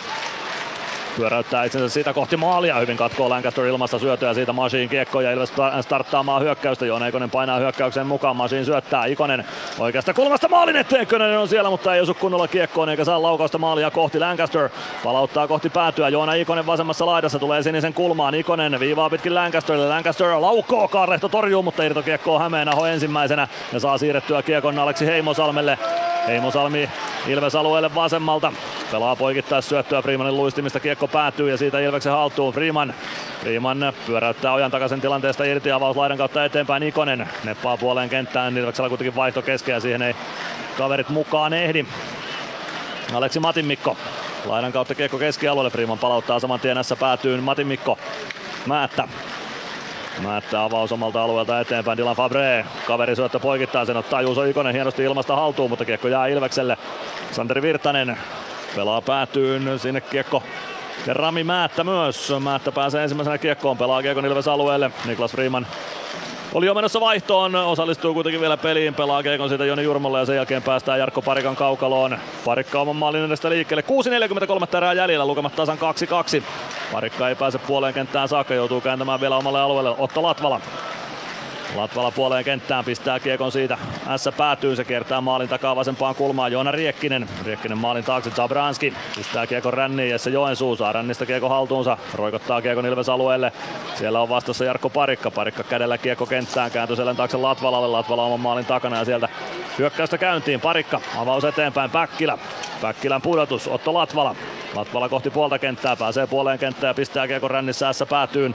Pyöräyttää 1.16 1.64
itsensä 1.64 1.88
siitä 1.88 2.12
kohti 2.12 2.36
maalia. 2.36 2.80
Hyvin 2.80 2.96
katkoo 2.96 3.28
Lancaster 3.28 3.64
ilmasta 3.64 3.98
syötöä 3.98 4.34
siitä 4.34 4.52
Masiin 4.52 4.88
kiekko 4.88 5.20
ja 5.20 5.32
Ilves 5.32 5.52
starttaamaan 5.80 6.42
hyökkäystä. 6.42 6.86
Joona 6.86 7.06
Ikonen 7.06 7.30
painaa 7.30 7.58
hyökkäyksen 7.58 8.06
mukaan. 8.06 8.36
Masiin 8.36 8.64
syöttää 8.64 9.06
Ikonen 9.06 9.44
oikeasta 9.78 10.14
kulmasta 10.14 10.48
maalin 10.48 10.76
eteen. 10.76 11.06
Könönen 11.06 11.38
on 11.38 11.48
siellä, 11.48 11.70
mutta 11.70 11.94
ei 11.94 12.00
osu 12.00 12.14
kunnolla 12.14 12.48
kiekkoon 12.48 12.88
eikä 12.88 13.04
saa 13.04 13.22
laukausta 13.22 13.58
maalia 13.58 13.90
kohti. 13.90 14.18
Lancaster 14.18 14.68
palauttaa 15.04 15.48
kohti 15.48 15.70
päätyä. 15.70 16.08
Joona 16.08 16.34
Ikonen 16.34 16.66
vasemmassa 16.66 17.06
laidassa 17.06 17.38
tulee 17.38 17.62
sinisen 17.62 17.94
kulmaan. 17.94 18.34
Ikonen 18.34 18.80
viivaa 18.80 19.10
pitkin 19.10 19.34
Lancasterille. 19.34 19.88
Lancaster 19.88 20.40
laukoo. 20.40 20.88
Kaarlehto 20.88 21.28
torjuu, 21.28 21.62
mutta 21.62 21.82
irtokiekko 21.82 22.38
Hämeenaho 22.38 22.86
ensimmäisenä 22.86 23.48
ja 23.72 23.80
saa 23.80 23.98
siirrettyä 23.98 24.42
kiekon 24.42 24.78
Aleksi 24.78 25.06
Heimosalmelle. 25.06 25.78
Heimosalmi 26.26 26.90
Ilves 27.26 27.54
alueelle 27.54 27.94
vasemmalta. 27.94 28.52
Pelaa 28.92 29.16
poikittaa 29.16 29.60
syöttöä 29.60 30.02
Freemanin 30.02 30.36
luistimista. 30.36 30.80
Kiekko 30.80 31.08
päätyy 31.08 31.50
ja 31.50 31.56
siitä 31.56 31.80
Ilveksen 31.80 32.12
haltuun. 32.12 32.54
Freeman, 32.54 32.94
Freeman 33.40 33.92
pyöräyttää 34.06 34.52
ojan 34.52 34.70
takaisin 34.70 35.00
tilanteesta 35.00 35.44
irti. 35.44 35.72
Avaus 35.72 35.96
laidan 35.96 36.18
kautta 36.18 36.44
eteenpäin 36.44 36.82
Ikonen. 36.82 37.28
Neppaa 37.44 37.76
puoleen 37.76 38.08
kenttään. 38.08 38.58
Ilveksellä 38.58 38.88
kuitenkin 38.88 39.16
vaihto 39.16 39.42
keskeä. 39.42 39.80
Siihen 39.80 40.02
ei 40.02 40.14
kaverit 40.78 41.08
mukaan 41.08 41.52
ehdi. 41.52 41.86
Aleksi 43.14 43.40
Matinmikko. 43.40 43.96
Laidan 44.44 44.72
kautta 44.72 44.94
kiekko 44.94 45.18
keskialueelle. 45.18 45.70
Freeman 45.70 45.98
palauttaa 45.98 46.40
saman 46.40 46.60
tien 46.60 46.76
päätyyn. 46.98 47.42
Matinmikko. 47.42 47.98
Määttä 48.66 49.08
Määttää 50.20 50.64
avaus 50.64 50.92
omalta 50.92 51.22
alueelta 51.22 51.60
eteenpäin 51.60 51.98
Dylan 51.98 52.16
Fabre. 52.16 52.64
Kaveri 52.86 53.16
syöttö 53.16 53.40
poikittaa 53.40 53.84
sen, 53.84 53.96
ottaa 53.96 54.22
Juuso 54.22 54.44
Ikonen 54.44 54.74
hienosti 54.74 55.02
ilmasta 55.02 55.36
haltuun, 55.36 55.70
mutta 55.70 55.84
kiekko 55.84 56.08
jää 56.08 56.26
Ilvekselle. 56.26 56.76
Santeri 57.30 57.62
Virtanen 57.62 58.18
pelaa 58.76 59.02
päätyyn 59.02 59.78
sinne 59.78 60.00
kiekko 60.00 60.42
ja 61.06 61.14
Rami 61.14 61.44
Määttä 61.44 61.84
myös. 61.84 62.32
Määttä 62.40 62.72
pääsee 62.72 63.02
ensimmäisenä 63.02 63.38
kiekkoon, 63.38 63.78
pelaa 63.78 64.02
kiekon 64.02 64.26
Ilves 64.26 64.48
alueelle. 64.48 64.90
Niklas 65.04 65.32
Freeman 65.32 65.66
oli 66.54 66.66
jo 66.66 66.74
menossa 66.74 67.00
vaihtoon, 67.00 67.54
osallistuu 67.54 68.14
kuitenkin 68.14 68.40
vielä 68.40 68.56
peliin, 68.56 68.94
pelaa 68.94 69.22
Keikon 69.22 69.48
siitä 69.48 69.64
Joni 69.64 69.82
Jurmolle 69.82 70.18
ja 70.18 70.24
sen 70.24 70.36
jälkeen 70.36 70.62
päästään 70.62 70.98
Jarkko 70.98 71.22
Parikan 71.22 71.56
kaukaloon. 71.56 72.18
Parikka 72.44 72.80
oman 72.80 72.96
maalin 72.96 73.24
edestä 73.24 73.50
liikkeelle. 73.50 73.84
6.43 74.70 74.76
erää 74.76 74.92
jäljellä, 74.92 75.26
lukemat 75.26 75.56
tasan 75.56 75.78
2-2. 76.40 76.42
Parikka 76.92 77.28
ei 77.28 77.34
pääse 77.34 77.58
puoleen 77.58 77.94
kenttään 77.94 78.28
saakka, 78.28 78.54
joutuu 78.54 78.80
kääntämään 78.80 79.20
vielä 79.20 79.36
omalle 79.36 79.60
alueelle. 79.60 79.94
Otto 79.98 80.22
Latvala 80.22 80.60
Latvala 81.76 82.10
puoleen 82.10 82.44
kenttään 82.44 82.84
pistää 82.84 83.20
kiekon 83.20 83.52
siitä. 83.52 83.78
S 84.16 84.28
päätyy, 84.36 84.76
se 84.76 84.84
kiertää 84.84 85.20
maalin 85.20 85.48
takaa 85.48 85.76
vasempaan 85.76 86.14
kulmaan. 86.14 86.52
Joona 86.52 86.70
Riekkinen. 86.72 87.28
Riekkinen 87.44 87.78
maalin 87.78 88.04
taakse. 88.04 88.30
Zabranski 88.30 88.94
pistää 89.16 89.46
kiekon 89.46 89.74
ränniin 89.74 90.10
ja 90.10 90.18
se 90.18 90.30
Joensuu 90.30 90.76
saa 90.76 90.92
rännistä 90.92 91.26
kiekko 91.26 91.48
haltuunsa. 91.48 91.96
Roikottaa 92.14 92.62
kiekon 92.62 92.86
Ilves 92.86 93.08
alueelle. 93.08 93.52
Siellä 93.94 94.20
on 94.20 94.28
vastassa 94.28 94.64
Jarkko 94.64 94.90
Parikka. 94.90 95.30
Parikka 95.30 95.64
kädellä 95.64 95.98
kiekko 95.98 96.26
kenttään. 96.26 96.70
Kääntyy 96.70 96.96
selän 96.96 97.16
taakse 97.16 97.36
Latvalalle. 97.36 97.88
Latvala 97.88 98.24
oman 98.24 98.40
maalin 98.40 98.66
takana 98.66 98.98
ja 98.98 99.04
sieltä 99.04 99.28
hyökkäystä 99.78 100.18
käyntiin. 100.18 100.60
Parikka 100.60 101.00
avaus 101.18 101.44
eteenpäin. 101.44 101.90
Päkkilä. 101.90 102.38
Päkkilän 102.80 103.22
pudotus. 103.22 103.68
Otto 103.68 103.94
Latvala. 103.94 104.34
Latvala 104.74 105.08
kohti 105.08 105.30
puolta 105.30 105.58
kenttää, 105.58 105.96
pääsee 105.96 106.26
puoleen 106.26 106.58
kenttään 106.58 106.90
ja 106.90 106.94
pistää 106.94 107.26
kiekon 107.26 107.50
rännissä 107.50 107.86
päätyyn. 108.10 108.54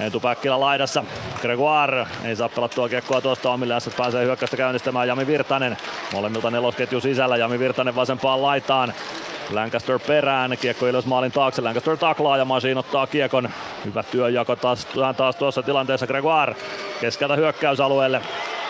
Eetu 0.00 0.20
Päkkilä 0.20 0.60
laidassa. 0.60 1.04
Gregoire 1.40 2.06
ei 2.24 2.36
saa 2.36 2.48
pelattua 2.56 2.88
kiekkoa 2.88 3.20
tuosta 3.20 3.50
omille 3.50 3.80
S 3.80 3.90
pääsee 3.96 4.24
hyökkäystä 4.24 4.56
käynnistämään 4.56 5.08
Jami 5.08 5.26
Virtanen. 5.26 5.76
Molemmilta 6.12 6.50
nelosketju 6.50 7.00
sisällä, 7.00 7.36
Jami 7.36 7.58
Virtanen 7.58 7.96
vasempaan 7.96 8.42
laitaan. 8.42 8.92
Lancaster 9.50 9.98
perään, 9.98 10.58
kiekko 10.60 10.86
Ilves 10.86 11.06
maalin 11.06 11.32
taakse, 11.32 11.62
Lancaster 11.62 11.96
taklaa 11.96 12.36
ja 12.36 12.44
Masiin 12.44 12.78
ottaa 12.78 13.06
kiekon. 13.06 13.48
Hyvä 13.84 14.02
työjako 14.02 14.56
taas, 14.56 14.86
taas 15.16 15.36
tuossa 15.36 15.62
tilanteessa 15.62 16.06
Gregoire 16.06 16.56
keskeltä 17.00 17.36
hyökkäysalueelle. 17.36 18.20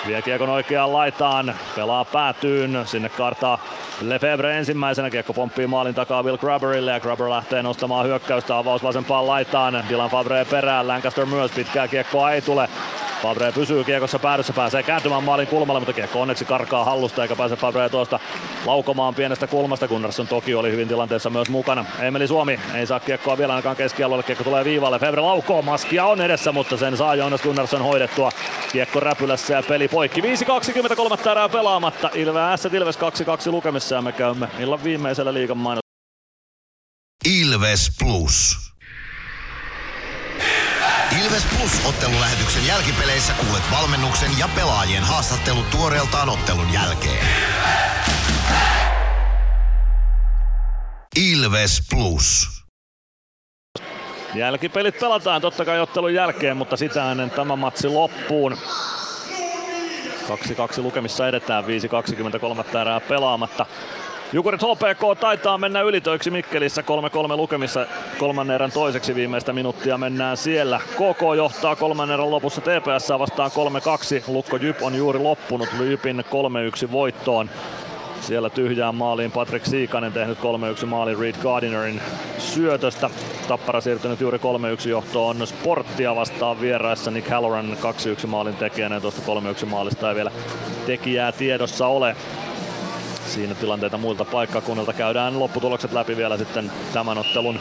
Vie 0.06 0.22
kiekon 0.22 0.48
oikeaan 0.48 0.92
laitaan, 0.92 1.54
pelaa 1.76 2.04
päätyyn, 2.04 2.82
sinne 2.84 3.08
kartaa 3.08 3.58
Lefebvre 4.00 4.58
ensimmäisenä, 4.58 5.10
kiekko 5.10 5.32
pomppii 5.32 5.66
maalin 5.66 5.94
takaa 5.94 6.22
Will 6.22 6.36
Grubberille 6.36 6.92
ja 6.92 7.00
Grubber 7.00 7.30
lähtee 7.30 7.62
nostamaan 7.62 8.06
hyökkäystä, 8.06 8.58
avaus 8.58 8.82
vasempaan 8.82 9.26
laitaan, 9.26 9.84
Dylan 9.88 10.10
Fabre 10.10 10.44
perään, 10.44 10.88
Lancaster 10.88 11.26
myös, 11.26 11.50
pitkää 11.50 11.88
kiekkoa 11.88 12.32
ei 12.32 12.42
tule, 12.42 12.68
Fabre 13.22 13.52
pysyy 13.52 13.84
kiekossa 13.84 14.18
päädyssä, 14.18 14.52
pääsee 14.52 14.82
kääntymään 14.82 15.24
maalin 15.24 15.46
kulmalle, 15.46 15.80
mutta 15.80 15.92
kiekko 15.92 16.20
onneksi 16.20 16.44
karkaa 16.44 16.84
hallusta 16.84 17.22
eikä 17.22 17.36
pääse 17.36 17.56
Fabre 17.56 17.88
tuosta 17.88 18.20
laukomaan 18.66 19.14
pienestä 19.14 19.46
kulmasta. 19.46 19.88
Gunnarsson 19.88 20.26
toki 20.28 20.54
oli 20.54 20.70
hyvin 20.70 20.88
tilanteessa 20.88 21.30
myös 21.30 21.50
mukana. 21.50 21.84
Emeli 22.00 22.28
Suomi 22.28 22.60
ei 22.74 22.86
saa 22.86 23.00
kiekkoa 23.00 23.38
vielä 23.38 23.52
ainakaan 23.52 23.76
keskialueelle, 23.76 24.22
kiekko 24.22 24.44
tulee 24.44 24.64
viivalle. 24.64 24.98
Fabre 24.98 25.20
laukoo, 25.20 25.62
maskia 25.62 26.04
on 26.04 26.20
edessä, 26.20 26.52
mutta 26.52 26.76
sen 26.76 26.96
saa 26.96 27.14
Jonas 27.14 27.42
Gunnarsson 27.42 27.82
hoidettua. 27.82 28.30
Kiekko 28.72 29.00
räpylässä 29.00 29.54
ja 29.54 29.62
peli 29.68 29.88
poikki. 29.96 30.20
5.23 30.20 31.30
erää 31.30 31.48
pelaamatta. 31.48 32.10
Ilves 32.14 32.64
Ilves 32.64 32.98
2-2 32.98 33.00
lukemissa 33.50 33.94
ja 33.94 34.02
me 34.02 34.12
käymme 34.12 34.48
illan 34.58 34.84
viimeisellä 34.84 35.34
liigan 35.34 35.56
mainos. 35.56 35.80
Ilves 37.40 37.90
Plus. 37.98 38.56
Ilves 41.24 41.44
Plus-ottelulähetyksen 41.56 42.66
jälkipeleissä 42.66 43.32
kuulet 43.32 43.62
valmennuksen 43.70 44.30
ja 44.38 44.48
pelaajien 44.54 45.02
haastattelut 45.02 45.70
tuoreeltaan 45.70 46.28
ottelun 46.28 46.72
jälkeen. 46.72 47.26
Ilves 51.16 51.82
Plus. 51.90 52.48
Jälkipelit 54.34 55.00
pelataan 55.00 55.40
totta 55.40 55.64
kai 55.64 55.80
ottelun 55.80 56.14
jälkeen, 56.14 56.56
mutta 56.56 56.76
sitä 56.76 57.12
ennen 57.12 57.30
tämä 57.30 57.56
matsi 57.56 57.88
loppuun. 57.88 58.56
2-2 60.28 60.82
lukemissa 60.82 61.28
edetään, 61.28 61.64
5-23 61.64 62.78
erää 62.80 63.00
pelaamatta. 63.00 63.66
Jukurit 64.32 64.60
HPK 64.62 65.20
taitaa 65.20 65.58
mennä 65.58 65.82
ylitöiksi 65.82 66.30
Mikkelissä 66.30 66.82
3-3 66.82 67.36
lukemissa 67.36 67.86
kolmannen 68.18 68.54
erän 68.54 68.72
toiseksi 68.72 69.14
viimeistä 69.14 69.52
minuuttia 69.52 69.98
mennään 69.98 70.36
siellä. 70.36 70.80
KK 70.92 71.36
johtaa 71.36 71.76
kolmannen 71.76 72.14
erän 72.14 72.30
lopussa 72.30 72.60
TPS 72.60 73.08
vastaan 73.18 73.50
3-2. 73.50 74.24
Lukko 74.26 74.56
Jyp 74.56 74.82
on 74.82 74.94
juuri 74.94 75.18
loppunut 75.18 75.68
Jypin 75.80 76.24
3-1 76.86 76.92
voittoon. 76.92 77.50
Siellä 78.20 78.50
tyhjään 78.50 78.94
maaliin 78.94 79.32
Patrick 79.32 79.66
Siikanen 79.66 80.12
tehnyt 80.12 80.38
3-1 80.82 80.86
maalin 80.86 81.18
Reed 81.18 81.34
Gardinerin 81.42 82.00
syötöstä. 82.38 83.10
Tappara 83.48 83.80
siirtynyt 83.80 84.20
juuri 84.20 84.38
3-1 84.84 84.88
johtoon 84.88 85.46
Sporttia 85.46 86.16
vastaan 86.16 86.60
vieraissa 86.60 87.10
Nick 87.10 87.28
Halloran 87.28 87.76
2-1 88.24 88.26
maalin 88.26 88.56
tekijänä. 88.56 89.00
Tuosta 89.00 89.22
3-1 89.62 89.66
maalista 89.66 90.08
ei 90.08 90.16
vielä 90.16 90.30
tekijää 90.86 91.32
tiedossa 91.32 91.86
ole 91.86 92.16
siinä 93.26 93.54
tilanteita 93.54 93.98
muilta 93.98 94.24
paikkakunnilta. 94.24 94.92
Käydään 94.92 95.38
lopputulokset 95.38 95.92
läpi 95.92 96.16
vielä 96.16 96.36
sitten 96.36 96.72
tämän 96.92 97.18
ottelun 97.18 97.60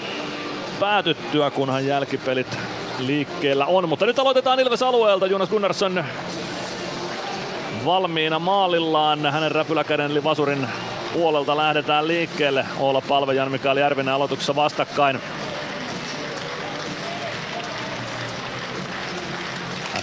päätyttyä, 0.80 1.52
kunhan 1.52 1.86
jälkipelit 1.86 2.58
liikkeellä 3.00 3.66
on. 3.66 3.90
Mutta 3.90 4.06
nyt 4.06 4.20
aloitetaan 4.20 4.60
Ilves 4.60 4.84
alueelta. 4.84 5.28
Jonas 5.28 5.50
Gunnarsson 5.50 6.04
valmiina 7.86 8.40
maalillaan. 8.40 9.26
Hänen 9.26 9.52
räpyläkäden 9.52 10.12
eli 10.12 10.24
Vasurin 10.24 10.68
puolelta 11.14 11.58
lähdetään 11.58 12.08
liikkeelle. 12.08 12.66
Oola 12.80 13.02
Palve, 13.02 13.34
Jan 13.34 13.52
Mikael 13.52 13.78
Järvinen 13.78 14.14
aloituksessa 14.14 14.56
vastakkain. 14.56 15.20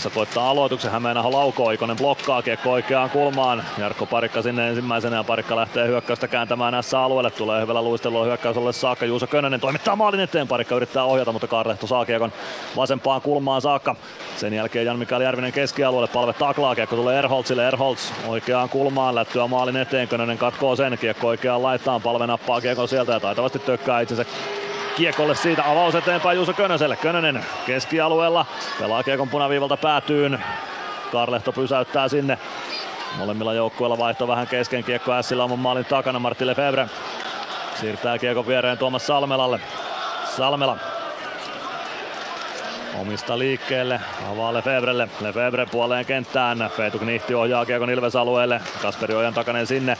S 0.03 0.09
koittaa 0.15 0.51
aloituksen, 0.51 0.91
Hämeenaho 0.91 1.33
laukoo, 1.33 1.71
Ikonen 1.71 1.97
blokkaa, 1.97 2.43
kiekko 2.43 2.71
oikeaan 2.73 3.11
kulmaan. 3.11 3.65
Jarkko 3.79 4.07
Parikka 4.07 4.43
sinne 4.43 4.69
ensimmäisenä 4.69 5.17
ja 5.17 5.25
Parikka 5.25 5.57
lähtee 5.57 5.87
hyökkäystä 5.87 6.29
kääntämään 6.29 6.83
S-alueelle. 6.83 7.31
Tulee 7.31 7.63
hyvällä 7.63 7.83
luistelua 7.83 8.25
hyökkäysolle 8.25 8.73
saakka. 8.73 9.07
Juuso 9.07 9.27
Könönen 9.27 9.61
toimittaa 9.61 9.97
maalin 9.97 10.21
eteen. 10.21 10.49
Parikka 10.49 10.75
yrittää 10.75 11.05
ohjata, 11.05 11.33
mutta 11.33 11.47
Kaarlehto 11.47 11.87
saa 11.87 12.05
kiekon 12.05 12.33
vasempaan 12.77 13.21
kulmaan 13.21 13.63
saakka. 13.63 13.97
Sen 14.37 14.55
jälkeen 14.55 14.87
Jan 14.87 14.99
Mikael 14.99 15.21
Järvinen 15.21 15.53
keskialueelle 15.53 16.09
palve 16.13 16.33
taklaa. 16.33 16.75
Kiekko 16.75 16.97
tulee 16.97 17.19
Erholzille. 17.19 17.69
Erholz 17.69 18.11
oikeaan 18.29 18.69
kulmaan 18.69 19.15
lättyä 19.15 19.47
maalin 19.47 19.77
eteen. 19.77 20.09
Könönen 20.09 20.39
katkoo 20.39 20.77
sen. 20.77 20.99
Kiekko 21.01 21.29
oikeaan 21.29 21.63
laittaan. 21.63 22.03
Palve 22.03 22.27
nappaa 22.27 22.61
kiekon 22.61 22.89
sieltä 22.89 23.13
ja 23.13 23.21
taitavasti 23.21 23.59
tökkää 23.59 24.01
itsensä 24.01 24.25
kiekolle 24.97 25.35
siitä 25.35 25.71
avaus 25.71 25.95
eteenpäin 25.95 26.37
Juuso 26.37 26.53
Könöselle. 26.53 26.97
Könönen 26.97 27.45
keskialueella 27.67 28.47
pelaa 28.81 29.03
kiekon 29.03 29.29
punaviivalta 29.29 29.77
päätyyn. 29.77 30.45
Karlehto 31.13 31.53
pysäyttää 31.53 32.09
sinne. 32.09 32.39
Molemmilla 33.19 33.55
joukkueilla 33.55 33.99
vaihto 33.99 34.29
vähän 34.29 34.47
kesken. 34.47 34.85
Kiekko 34.85 35.13
Ässillä 35.13 35.45
oman 35.45 35.59
maalin 35.59 35.85
takana. 35.85 36.19
Martti 36.19 36.47
Lefebvre 36.47 36.89
siirtää 37.81 38.19
kiekon 38.19 38.47
viereen 38.47 38.79
Tuomas 38.79 39.07
Salmelalle. 39.07 39.61
Salmela 40.37 40.77
omista 43.01 43.39
liikkeelle, 43.39 44.01
avaa 44.33 44.55
Lefebrelle, 44.55 45.09
Lefebre 45.21 45.67
puoleen 45.67 46.07
kenttään, 46.07 46.71
Feetu 46.77 46.99
Knihti 46.99 47.35
ohjaa 47.35 47.67
Kiekon 47.67 47.91
Ilves-alueelle, 47.91 48.61
Kasperi 48.83 49.15
Ojan 49.15 49.35
takainen 49.35 49.67
sinne, 49.67 49.97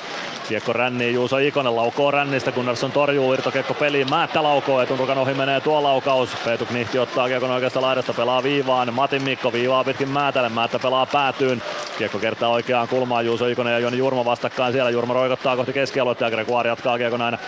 Kiekko 0.49 0.73
rännii, 0.73 1.15
Juuso 1.15 1.39
Ikonen 1.39 1.77
laukoo 1.77 2.11
rännistä, 2.11 2.53
Gunnarsson 2.53 2.93
torjuu, 2.93 3.37
Kiekko 3.53 3.75
peliin, 3.75 4.11
Määttä 4.11 4.43
laukoo, 4.43 4.81
etunrukan 4.81 5.19
ohi 5.19 5.35
menee 5.35 5.61
tuo 5.61 5.83
laukaus, 5.83 6.29
Feetu 6.29 6.67
Knihti 6.67 6.99
ottaa 6.99 7.29
Kiekon 7.29 7.51
oikeasta 7.51 7.83
laidasta, 7.83 8.13
pelaa 8.13 8.43
viivaan, 8.43 8.95
Matin 8.95 9.23
Mikko 9.23 9.53
viivaa 9.53 9.85
pitkin 9.85 10.09
Määtälle, 10.09 10.49
Määttä 10.49 10.79
pelaa 10.79 11.07
päätyyn, 11.07 11.63
Kiekko 11.99 12.19
kertaa 12.19 12.49
oikeaan 12.49 12.89
kulmaan, 12.89 13.27
Juuso 13.27 13.47
Ikonen 13.47 13.73
ja 13.73 13.79
Joni 13.79 13.99
Jurmo 13.99 14.25
vastakkain 14.25 14.73
siellä, 14.73 14.91
Jurmo 14.91 15.15
roikottaa 15.15 15.57
kohti 15.57 15.73
keskialuetta 15.73 16.25
ja 16.25 16.31
Gregoire 16.31 16.69
jatkaa 16.69 16.99
Kiekon 16.99 17.23
aina 17.23 17.39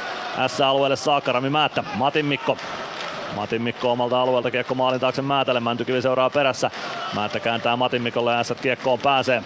S-alueelle 0.47 0.97
saakka, 0.97 1.33
Rami 1.33 1.51
Määttä, 1.51 1.85
Matin 1.95 2.27
Mikko 2.27 2.57
Matin 3.37 3.63
Mikko 3.63 3.93
omalta 3.93 4.21
alueelta 4.21 4.51
kiekko 4.51 4.75
maalin 4.75 5.01
taakse 5.01 5.23
Määtälle, 5.23 5.61
Mäntykivi 5.61 6.03
seuraa 6.03 6.31
perässä. 6.31 6.71
Määttä 7.15 7.41
kääntää 7.41 7.77
Matin 7.77 8.03
Mikolle 8.03 8.33
ja 8.33 8.39
ässät 8.39 8.61
kiekkoon 8.61 8.99
pääsee. 8.99 9.43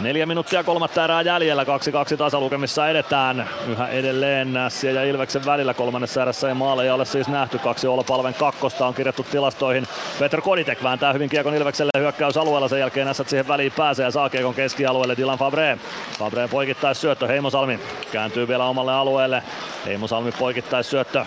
Neljä 0.00 0.26
minuuttia 0.26 0.64
kolmatta 0.64 1.04
erää 1.04 1.22
jäljellä, 1.22 1.64
2-2 1.64 2.16
tasalukemissa 2.16 2.88
edetään. 2.88 3.48
Yhä 3.68 3.88
edelleen 3.88 4.52
Nässiä 4.52 4.90
ja 4.90 5.04
Ilveksen 5.04 5.44
välillä 5.46 5.74
kolmannessa 5.74 6.22
erässä 6.22 6.48
ei 6.48 6.54
maaleja 6.54 6.94
ole 6.94 7.04
siis 7.04 7.28
nähty. 7.28 7.58
Kaksi 7.58 7.86
Olopalven 7.86 8.34
kakkosta 8.34 8.86
on 8.86 8.94
kirjattu 8.94 9.22
tilastoihin. 9.22 9.86
Petr 10.18 10.40
Koditek 10.40 10.82
vääntää 10.82 11.12
hyvin 11.12 11.28
kiekon 11.28 11.54
Ilvekselle 11.54 11.90
hyökkäysalueella. 11.98 12.68
Sen 12.68 12.80
jälkeen 12.80 13.06
Nässät 13.06 13.28
siihen 13.28 13.48
väliin 13.48 13.72
pääsee 13.72 14.04
ja 14.04 14.10
saa 14.10 14.30
kiekon 14.30 14.54
keskialueelle 14.54 15.16
Dylan 15.16 15.38
Fabre. 15.38 15.78
Fabre 16.18 16.48
poikittais 16.48 17.00
syöttö, 17.00 17.26
Heimosalmi 17.26 17.80
kääntyy 18.12 18.48
vielä 18.48 18.64
omalle 18.64 18.92
alueelle. 18.92 19.42
Heimosalmi 19.86 20.32
poikittais 20.32 20.90
syöttö 20.90 21.24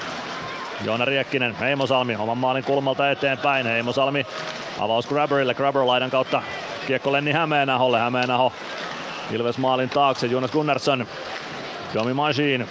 Joona 0.85 1.05
Riekkinen, 1.05 1.55
Heimosalmi 1.55 2.15
oman 2.15 2.38
maalin 2.38 2.64
kulmalta 2.64 3.11
eteenpäin. 3.11 3.65
Heimosalmi 3.65 4.25
avaus 4.80 5.07
Grabberille, 5.07 5.53
Grabber 5.53 5.88
laidan 5.88 6.11
kautta 6.11 6.41
kiekko 6.88 7.11
Lenni 7.11 7.31
Hämeenaholle. 7.31 7.99
Hämeenaho 7.99 8.53
Ilves 9.31 9.57
maalin 9.57 9.89
taakse, 9.89 10.27
Jonas 10.27 10.51
Gunnarsson. 10.51 11.07
Jomi 11.93 12.14
Majin. 12.14 12.67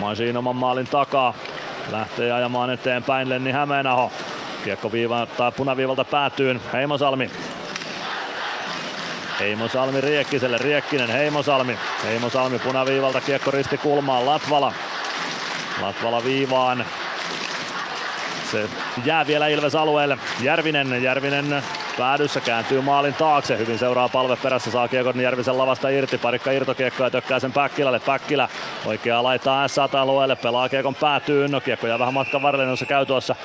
Majin 0.00 0.36
oman 0.36 0.56
maalin 0.56 0.86
takaa. 0.86 1.34
Lähtee 1.90 2.32
ajamaan 2.32 2.70
eteenpäin 2.70 3.28
Lenni 3.28 3.52
Hämeenaho. 3.52 4.12
Kiekko 4.64 4.92
viiva, 4.92 5.26
tai 5.26 5.52
punaviivalta 5.52 6.04
päätyyn. 6.04 6.60
Heimosalmi. 6.72 7.30
Heimosalmi 9.40 10.00
Riekkiselle, 10.00 10.58
Riekkinen, 10.58 11.10
Heimosalmi. 11.10 11.78
Heimosalmi 12.04 12.58
punaviivalta, 12.58 13.20
kiekko 13.20 13.50
risti 13.50 13.78
kulmaan, 13.78 14.26
Latvala. 14.26 14.72
Latvala 15.82 16.24
viivaan. 16.24 16.84
Se 18.50 18.68
jää 19.04 19.26
vielä 19.26 19.46
Ilves 19.46 19.74
alueelle. 19.74 20.18
Järvinen, 20.42 21.02
Järvinen 21.02 21.62
päädyssä 21.98 22.40
kääntyy 22.40 22.80
maalin 22.80 23.14
taakse. 23.14 23.58
Hyvin 23.58 23.78
seuraa 23.78 24.08
palve 24.08 24.36
perässä, 24.36 24.70
saa 24.70 24.88
kiekon 24.88 25.20
Järvisen 25.20 25.58
lavasta 25.58 25.88
irti. 25.88 26.18
Parikka 26.18 26.50
irtokiekko 26.50 27.04
ja 27.04 27.10
tökkää 27.10 27.40
sen 27.40 27.52
Päkkilälle. 27.52 28.00
Päkkilä 28.00 28.48
oikeaa 28.86 29.22
laittaa 29.22 29.68
S-alueelle, 29.68 30.36
pelaa 30.36 30.68
kiekon 30.68 30.94
päätyyn. 30.94 31.50
No 31.50 31.60
kiekko 31.60 31.86
jää 31.86 31.98
vähän 31.98 32.14
matkan 32.14 32.42
varrelle, 32.42 32.70
jossa 32.70 32.86
käy 32.86 33.06
tuossa 33.06 33.36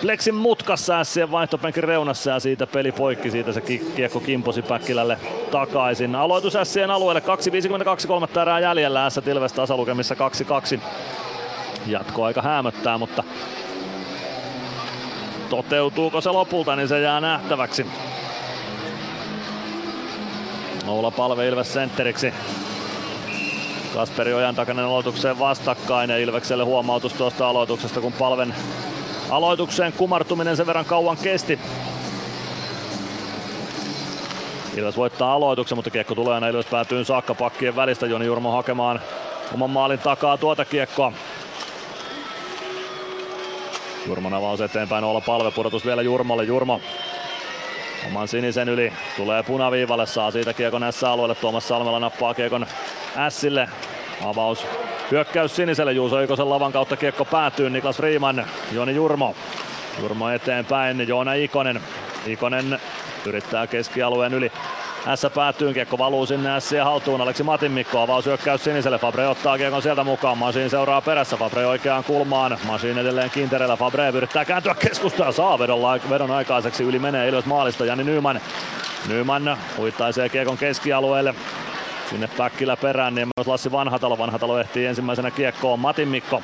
Plexin 0.00 0.34
mutkassa 0.34 1.04
Sien 1.04 1.30
vaihtopenkin 1.30 1.84
reunassa 1.84 2.30
ja 2.30 2.40
siitä 2.40 2.66
peli 2.66 2.92
poikki. 2.92 3.30
Siitä 3.30 3.52
se 3.52 3.60
kiekko 3.96 4.20
kimposi 4.20 4.62
Päkkilälle 4.62 5.18
takaisin. 5.50 6.14
Aloitus 6.14 6.54
Sien 6.62 6.90
alueelle 6.90 7.22
2.52 8.00 8.06
kolmatta 8.06 8.42
erää 8.42 8.60
jäljellä. 8.60 9.10
S 9.10 9.16
Ilves 9.26 9.52
tasalukemissa 9.52 10.14
2-2 10.14 10.80
jatkoaika 11.86 12.42
hämöttää, 12.42 12.98
mutta 12.98 13.24
toteutuuko 15.50 16.20
se 16.20 16.30
lopulta, 16.30 16.76
niin 16.76 16.88
se 16.88 17.00
jää 17.00 17.20
nähtäväksi. 17.20 17.86
Oula 20.86 21.10
Palve 21.10 21.48
Ilves 21.48 21.72
sentteriksi. 21.72 22.34
Kasperi 23.94 24.34
Ojan 24.34 24.54
takainen 24.54 24.84
aloitukseen 24.84 25.38
vastakkain 25.38 26.10
ja 26.10 26.18
Ilvekselle 26.18 26.64
huomautus 26.64 27.12
tuosta 27.12 27.48
aloituksesta, 27.48 28.00
kun 28.00 28.12
Palven 28.12 28.54
aloitukseen 29.30 29.92
kumartuminen 29.92 30.56
sen 30.56 30.66
verran 30.66 30.84
kauan 30.84 31.16
kesti. 31.16 31.60
Ilves 34.76 34.96
voittaa 34.96 35.32
aloituksen, 35.32 35.78
mutta 35.78 35.90
kiekko 35.90 36.14
tulee 36.14 36.34
aina 36.34 36.48
Ilves 36.48 36.66
päätyyn 36.66 37.04
saakka 37.04 37.34
pakkien 37.34 37.76
välistä. 37.76 38.06
Joni 38.06 38.26
Jurmo 38.26 38.50
hakemaan 38.50 39.00
oman 39.54 39.70
maalin 39.70 39.98
takaa 39.98 40.38
tuota 40.38 40.64
kiekkoa. 40.64 41.12
Jurmon 44.06 44.34
avaus 44.34 44.60
eteenpäin, 44.60 45.04
olla 45.04 45.20
palve, 45.20 45.50
pudotus 45.50 45.86
vielä 45.86 46.02
Jurmolle, 46.02 46.44
Jurmo 46.44 46.80
oman 48.06 48.28
sinisen 48.28 48.68
yli, 48.68 48.92
tulee 49.16 49.42
punaviivalle, 49.42 50.06
saa 50.06 50.30
siitä 50.30 50.52
kiekon 50.52 50.82
S-alueelle, 50.90 51.34
Tuomas 51.34 51.68
Salmela 51.68 52.00
nappaa 52.00 52.34
kiekon 52.34 52.66
Sille, 53.28 53.68
avaus. 54.24 54.66
Hyökkäys 55.10 55.56
siniselle, 55.56 55.92
Juuso 55.92 56.20
Ikosen 56.20 56.50
lavan 56.50 56.72
kautta 56.72 56.96
kiekko 56.96 57.24
päätyy, 57.24 57.70
Niklas 57.70 57.98
Riiman, 57.98 58.46
Joni 58.72 58.94
Jurmo, 58.94 59.34
Jurmo 60.00 60.30
eteenpäin, 60.30 61.08
Joona 61.08 61.34
Ikonen, 61.34 61.80
Ikonen 62.26 62.80
yrittää 63.26 63.66
keskialueen 63.66 64.34
yli, 64.34 64.52
S 65.16 65.26
päätyy, 65.34 65.74
kiekko 65.74 65.98
valuu 65.98 66.26
sinne 66.26 66.60
S 66.60 66.72
ja 66.72 66.84
haltuun, 66.84 67.20
Aleksi 67.20 67.42
Matin 67.42 67.72
Mikko 67.72 68.00
avaus 68.00 68.26
hyökkäys 68.26 68.64
siniselle, 68.64 68.98
Fabre 68.98 69.28
ottaa 69.28 69.58
kiekon 69.58 69.82
sieltä 69.82 70.04
mukaan, 70.04 70.38
Masin 70.38 70.70
seuraa 70.70 71.00
perässä, 71.00 71.36
Fabre 71.36 71.66
oikeaan 71.66 72.04
kulmaan, 72.04 72.58
Masin 72.66 72.98
edelleen 72.98 73.30
kiintereillä, 73.30 73.76
Fabre 73.76 74.08
yrittää 74.08 74.44
kääntyä 74.44 74.74
keskustaan. 74.74 75.32
Saa 75.32 75.58
vedon, 75.58 76.00
vedon 76.10 76.30
aikaiseksi, 76.30 76.84
yli 76.84 76.98
menee 76.98 77.28
Ilves 77.28 77.44
maalista, 77.44 77.84
Jani 77.84 78.04
Nyman, 78.04 78.40
Nyman 79.08 79.58
huittaisee 79.76 80.28
kiekon 80.28 80.58
keskialueelle, 80.58 81.34
sinne 82.10 82.28
Päkkilä 82.36 82.76
perään, 82.76 83.14
niin 83.14 83.28
myös 83.36 83.46
Lassi 83.46 83.72
Vanhatalo, 83.72 84.18
Vanhatalo 84.18 84.58
ehtii 84.58 84.86
ensimmäisenä 84.86 85.30
kiekkoon, 85.30 85.80
Matin 85.80 86.08
Mikko, 86.08 86.42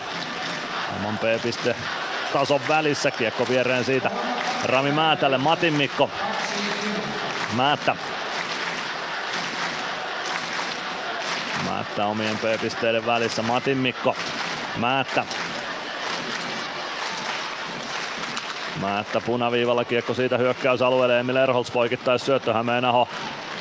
oman 1.00 1.18
P-piste 1.18 1.76
tason 2.32 2.60
välissä, 2.68 3.10
kiekko 3.10 3.46
viereen 3.48 3.84
siitä 3.84 4.10
Rami 4.64 4.92
Määtälle, 4.92 5.38
Matin 5.38 5.74
Mikko, 5.74 6.10
Määttä 7.56 7.96
Määttä 11.68 12.06
omien 12.06 12.38
P-pisteiden 12.38 13.06
välissä. 13.06 13.42
Matin 13.42 13.78
Mikko. 13.78 14.16
Määttä. 14.76 15.24
Määttä 18.80 19.20
punaviivalla 19.20 19.84
kiekko 19.84 20.14
siitä 20.14 20.38
hyökkäysalueelle. 20.38 21.20
Emil 21.20 21.36
Erholz 21.36 21.72
poikittaisi 21.72 22.24
syöttö 22.24 22.52
Hämeenaho 22.52 23.08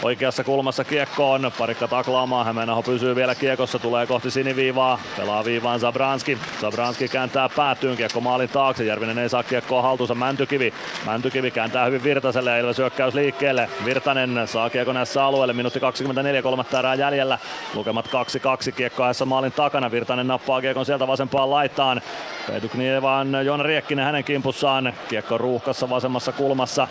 Oikeassa 0.04 0.44
kulmassa 0.44 0.84
kiekkoon, 0.84 1.52
parikka 1.58 1.88
taklaamaan, 1.88 2.46
Hämeenaho 2.46 2.84
pysyy 2.84 3.16
vielä 3.16 3.36
kiekossa, 3.36 3.80
tulee 3.80 4.08
kohti 4.08 4.32
siniviivaa, 4.32 5.00
pelaa 5.18 5.46
viivaan 5.46 5.80
Zabranski, 5.80 6.38
Zabranski 6.62 7.08
kääntää 7.08 7.50
päätyyn, 7.50 7.98
kiekko 7.98 8.22
maalin 8.22 8.50
taakse, 8.50 8.84
Järvinen 8.84 9.18
ei 9.18 9.30
saa 9.30 9.44
kiekkoa 9.44 9.82
haltuunsa, 9.82 10.16
Mäntykivi, 10.16 10.74
Mäntykivi 11.06 11.52
kääntää 11.52 11.86
hyvin 11.86 12.04
Virtaselle 12.04 12.52
ja 12.52 12.58
Ilves 12.58 12.78
hyökkäys 12.78 13.14
liikkeelle, 13.14 13.70
Virtanen 13.86 14.48
saa 14.48 14.70
kiekon 14.70 14.96
näissä 14.96 15.26
alueelle, 15.26 15.54
minuutti 15.54 15.80
24, 15.80 16.42
kolmatta 16.42 16.80
erää 16.80 16.96
jäljellä, 16.96 17.40
lukemat 17.74 18.08
2-2, 18.08 18.72
kiekko 18.72 19.04
maalin 19.26 19.52
takana, 19.52 19.92
Virtanen 19.92 20.28
nappaa 20.28 20.62
kiekon 20.62 20.86
sieltä 20.86 21.08
vasempaan 21.08 21.50
laitaan, 21.50 22.02
Peetu 22.48 22.70
Knievaan 22.70 23.46
Joona 23.46 23.64
Riekkinen 23.64 24.06
hänen 24.06 24.24
kimpussaan, 24.24 24.94
kiekko 25.10 25.38
ruuhkassa 25.38 25.90
vasemmassa 25.90 26.32
kulmassa, 26.32 26.88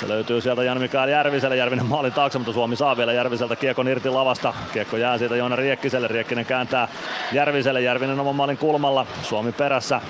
se 0.00 0.08
löytyy 0.08 0.40
sieltä 0.40 0.64
Jan 0.64 0.80
Mikael 0.80 1.08
Järviselle, 1.08 1.56
Järvinen 1.56 1.86
maalin 1.86 2.12
taakse, 2.12 2.38
mutta 2.38 2.52
Suomi 2.52 2.76
saa 2.76 2.96
vielä 2.96 3.12
Järviseltä 3.12 3.56
kiekon 3.56 3.88
irti 3.88 4.08
lavasta. 4.08 4.54
Kiekko 4.72 4.96
jää 4.96 5.18
siitä 5.18 5.36
Joona 5.36 5.56
Riekkiselle, 5.56 6.08
Riekkinen 6.08 6.46
kääntää 6.46 6.88
Järviselle, 7.32 7.80
Järvinen 7.80 8.20
oman 8.20 8.36
maalin 8.36 8.58
kulmalla, 8.58 9.06
Suomi 9.22 9.52
perässä. 9.52 10.00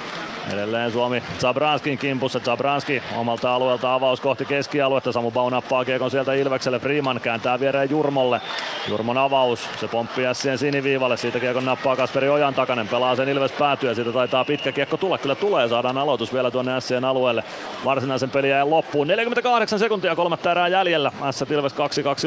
Edelleen 0.52 0.93
Suomi 0.93 1.23
Zabranskin 1.39 1.99
kimpussa. 1.99 2.41
Zabranski 2.41 3.02
omalta 3.17 3.55
alueelta 3.55 3.94
avaus 3.94 4.20
kohti 4.20 4.44
keskialuetta. 4.44 5.12
Samu 5.12 5.31
Bau 5.31 5.51
nappaa 5.51 5.85
kiekon 5.85 6.10
sieltä 6.10 6.35
Ilvekselle. 6.35 6.78
Freeman 6.78 7.20
kääntää 7.20 7.60
viereen 7.60 7.91
Jurmolle. 7.91 8.41
Jurmon 8.89 9.19
avaus. 9.19 9.69
Se 9.81 9.89
pomppii 9.89 10.25
Sien 10.33 10.59
siniviivalle. 10.59 11.17
Siitä 11.17 11.41
kiekon 11.41 11.65
nappaa 11.65 11.97
Kasperi 11.97 12.28
Ojan 12.28 12.55
takanen. 12.55 12.89
Pelaa 12.89 13.17
sen 13.17 13.28
Ilves 13.28 13.52
päätyä. 13.52 13.94
Siitä 13.94 14.12
taitaa 14.12 14.44
pitkä 14.44 14.73
kiekko 14.73 14.97
tulla. 14.97 15.19
Kyllä 15.19 15.35
tulee. 15.35 15.69
Saadaan 15.69 15.99
aloitus 15.99 16.33
vielä 16.33 16.51
tuonne 16.51 16.81
Sien 16.81 17.05
alueelle. 17.05 17.44
Varsinaisen 17.85 18.31
peliä 18.31 18.70
loppuun. 18.70 19.07
48 19.07 19.78
sekuntia 19.81 20.17
kolmatta 20.17 20.50
erää 20.50 20.68
jäljellä. 20.68 21.12
S 21.31 21.42
Ilves 21.50 21.73
2-2 21.73 21.76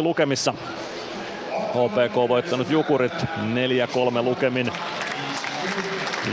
lukemissa. 0.01 0.53
HPK 1.51 2.15
voittanut 2.27 2.69
Jukurit 2.69 3.13
4-3 3.21 3.25
lukemin 4.21 4.71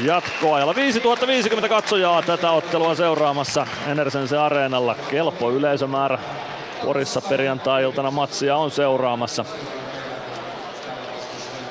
jatkoajalla. 0.04 0.74
5050 0.74 1.68
katsojaa 1.68 2.22
tätä 2.22 2.50
ottelua 2.50 2.94
seuraamassa 2.94 3.66
Enersense 3.86 4.38
Areenalla. 4.38 4.96
Kelpo 5.10 5.50
yleisömäärä 5.50 6.18
Porissa 6.84 7.20
perjantai-iltana 7.20 8.10
matsia 8.10 8.56
on 8.56 8.70
seuraamassa. 8.70 9.44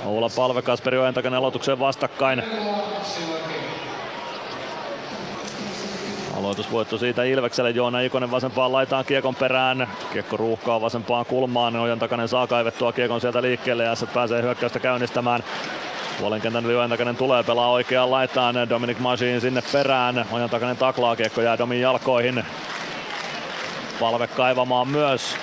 Oula 0.05 0.29
Palve, 0.35 0.61
Kasperi 0.61 0.97
Ojentakan 0.97 1.33
aloitukseen 1.33 1.79
vastakkain. 1.79 2.43
Aloitusvoitto 6.39 6.97
siitä 6.97 7.23
Ilvekselle. 7.23 7.69
Joona 7.69 7.99
Ikonen 7.99 8.31
vasempaan 8.31 8.71
laitaan 8.71 9.05
kiekon 9.05 9.35
perään. 9.35 9.87
Kiekko 10.13 10.37
ruuhkaa 10.37 10.81
vasempaan 10.81 11.25
kulmaan. 11.25 11.75
Ojan 11.75 11.99
takainen 11.99 12.27
saa 12.27 12.47
kaivettua 12.47 12.93
kiekon 12.93 13.21
sieltä 13.21 13.41
liikkeelle 13.41 13.83
ja 13.83 13.93
pääsee 14.13 14.41
hyökkäystä 14.41 14.79
käynnistämään. 14.79 15.43
Puolen 16.19 16.41
kentän 16.41 16.65
yli 16.65 16.89
takainen 16.89 17.15
tulee 17.15 17.43
pelaa 17.43 17.69
oikeaan 17.69 18.11
laitaan. 18.11 18.69
Dominic 18.69 18.99
Masin 18.99 19.41
sinne 19.41 19.63
perään. 19.71 20.25
Ojan 20.31 20.49
takainen 20.49 20.77
taklaa 20.77 21.15
kiekko 21.15 21.41
jää 21.41 21.57
Domin 21.57 21.81
jalkoihin. 21.81 22.43
Palve 23.99 24.27
kaivamaan 24.27 24.87
myös. 24.87 25.35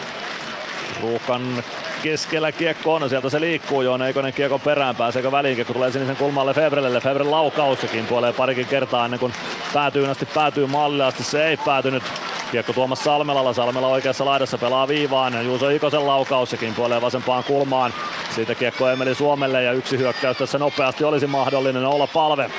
Ruukan 1.03 1.65
keskellä 2.07 2.53
kiekko 2.53 2.95
on, 2.95 3.09
sieltä 3.09 3.31
se 3.31 3.41
liikkuu 3.41 3.83
Joona 3.83 4.07
Eikonen 4.07 4.33
kiekon 4.33 4.61
perään, 4.61 4.97
pääseekö 4.97 5.33
väliin, 5.33 5.55
kiekko 5.55 5.73
tulee 5.73 5.91
sinisen 5.91 6.17
kulmalle 6.17 6.55
Febrelle, 6.55 7.01
Febre 7.01 7.25
laukaussakin 7.25 8.07
puolee 8.07 8.33
parikin 8.33 8.67
kertaa 8.67 9.05
ennen 9.05 9.21
kuin 9.21 9.33
päätyy 9.75 10.07
asti 10.11 10.27
päätyy 10.27 10.67
maalille 10.67 11.05
asti, 11.05 11.25
se 11.25 11.47
ei 11.47 11.57
päätynyt. 11.57 12.03
Kiekko 12.51 12.73
Tuomas 12.73 13.05
Salmelalla, 13.05 13.53
Salmela 13.53 13.89
oikeassa 13.89 14.25
laidassa 14.25 14.59
pelaa 14.59 14.89
viivaan, 14.89 15.47
Juuso 15.47 15.69
Ikosen 15.69 16.07
laukaussakin 16.07 16.75
puolee 16.75 17.01
vasempaan 17.01 17.45
kulmaan. 17.45 17.95
Siitä 18.35 18.55
kiekko 18.55 18.89
Emeli 18.89 19.15
Suomelle 19.15 19.63
ja 19.63 19.73
yksi 19.73 19.99
hyökkäys 19.99 20.37
tässä 20.37 20.59
nopeasti 20.59 21.05
olisi 21.05 21.27
mahdollinen. 21.27 21.87
Olla 21.87 22.07
palve. 22.07 22.51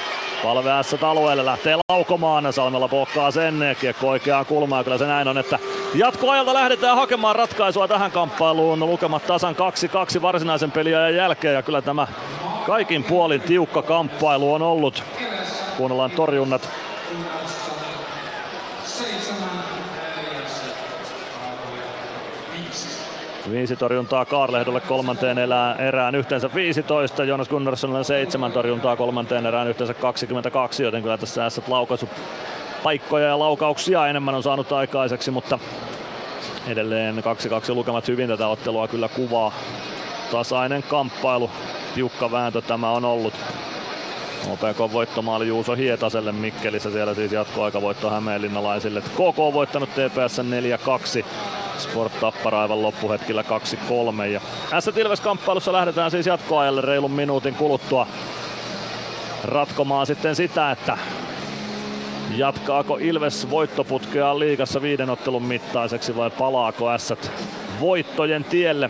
Palve 0.44 0.70
S 0.82 1.04
alueelle 1.04 1.46
lähtee 1.46 1.78
laukomaan, 1.90 2.54
Salmella 2.54 2.88
pokkaa 2.88 3.32
sen, 3.32 3.76
kiekko 3.82 4.10
oikeaan 4.10 4.46
kulmaan, 4.46 4.84
kyllä 4.84 4.98
se 4.98 5.06
näin 5.06 5.28
on, 5.28 5.38
että 5.38 5.60
jatkoajalta 5.96 6.54
lähdetään 6.54 6.98
hakemaan 6.98 7.36
ratkaisua 7.36 7.88
tähän 7.88 8.12
kamppailuun, 8.12 8.80
lukemat 8.80 9.28
tasan 9.40 9.56
2-2 10.18 10.22
varsinaisen 10.22 10.72
peliajan 10.72 11.16
jälkeen 11.16 11.54
ja 11.54 11.62
kyllä 11.62 11.82
tämä 11.82 12.08
kaikin 12.66 13.04
puolin 13.04 13.42
tiukka 13.42 13.82
kamppailu 13.82 14.54
on 14.54 14.62
ollut. 14.62 15.04
Kuunnellaan 15.78 16.12
torjunnat. 16.12 16.70
Viisi 23.52 23.76
torjuntaa 23.76 24.26
Kaarlehdolle 24.26 24.82
kolmanteen 24.82 25.38
erään 25.80 26.16
yhteensä 26.16 26.50
15, 26.56 27.24
Jonas 27.24 27.50
Gunnarssonille 27.50 28.04
seitsemän 28.04 28.52
torjuntaa 28.52 28.96
kolmanteen 28.96 29.46
erään 29.46 29.68
yhteensä 29.68 29.94
22, 29.94 30.84
joten 30.84 31.02
kyllä 31.02 31.18
tässä 31.18 31.50
S 31.50 31.62
laukaisu 31.68 32.10
paikkoja 32.84 33.28
ja 33.28 33.40
laukauksia 33.40 34.08
enemmän 34.08 34.36
on 34.36 34.44
saanut 34.44 34.72
aikaiseksi, 34.72 35.32
mutta 35.32 35.60
edelleen 36.68 37.18
2-2 37.18 37.22
lukemat 37.76 38.08
hyvin 38.08 38.28
tätä 38.28 38.48
ottelua 38.48 38.88
kyllä 38.88 39.08
kuvaa. 39.08 39.54
Tasainen 40.32 40.84
kamppailu, 40.84 41.52
tiukka 41.96 42.32
vääntö 42.32 42.62
tämä 42.62 42.92
on 42.92 43.06
ollut. 43.06 43.34
OPK 44.48 44.94
voittomaali 44.94 45.48
Juuso 45.48 45.76
Hietaselle 45.76 46.32
Mikkelissä, 46.32 46.92
siellä 46.92 47.14
siis 47.14 47.32
jatkoaikavoitto 47.32 48.10
Hämeenlinnalaisille. 48.10 49.02
KK 49.02 49.40
on 49.40 49.54
voittanut 49.54 49.90
TPS 49.90 50.40
4-2. 51.22 51.26
Sport 51.78 52.20
Tappara 52.20 52.62
aivan 52.62 52.82
loppuhetkillä 52.82 53.44
2-3. 54.22 54.26
Ja 54.26 54.42
S 54.82 54.88
Ilves 54.88 55.22
kamppailussa 55.22 55.74
lähdetään 55.74 56.12
siis 56.12 56.26
jatkoajalle 56.26 56.82
reilun 56.82 57.12
minuutin 57.12 57.56
kuluttua 57.56 58.08
ratkomaan 59.44 60.06
sitten 60.06 60.36
sitä, 60.36 60.72
että 60.72 60.98
jatkaako 62.36 62.98
Ilves 63.02 63.50
voittoputkea 63.50 64.40
liigassa 64.40 64.82
viiden 64.82 65.10
ottelun 65.10 65.44
mittaiseksi 65.44 66.16
vai 66.16 66.30
palaako 66.30 66.98
S 66.98 67.14
voittojen 67.80 68.44
tielle 68.44 68.90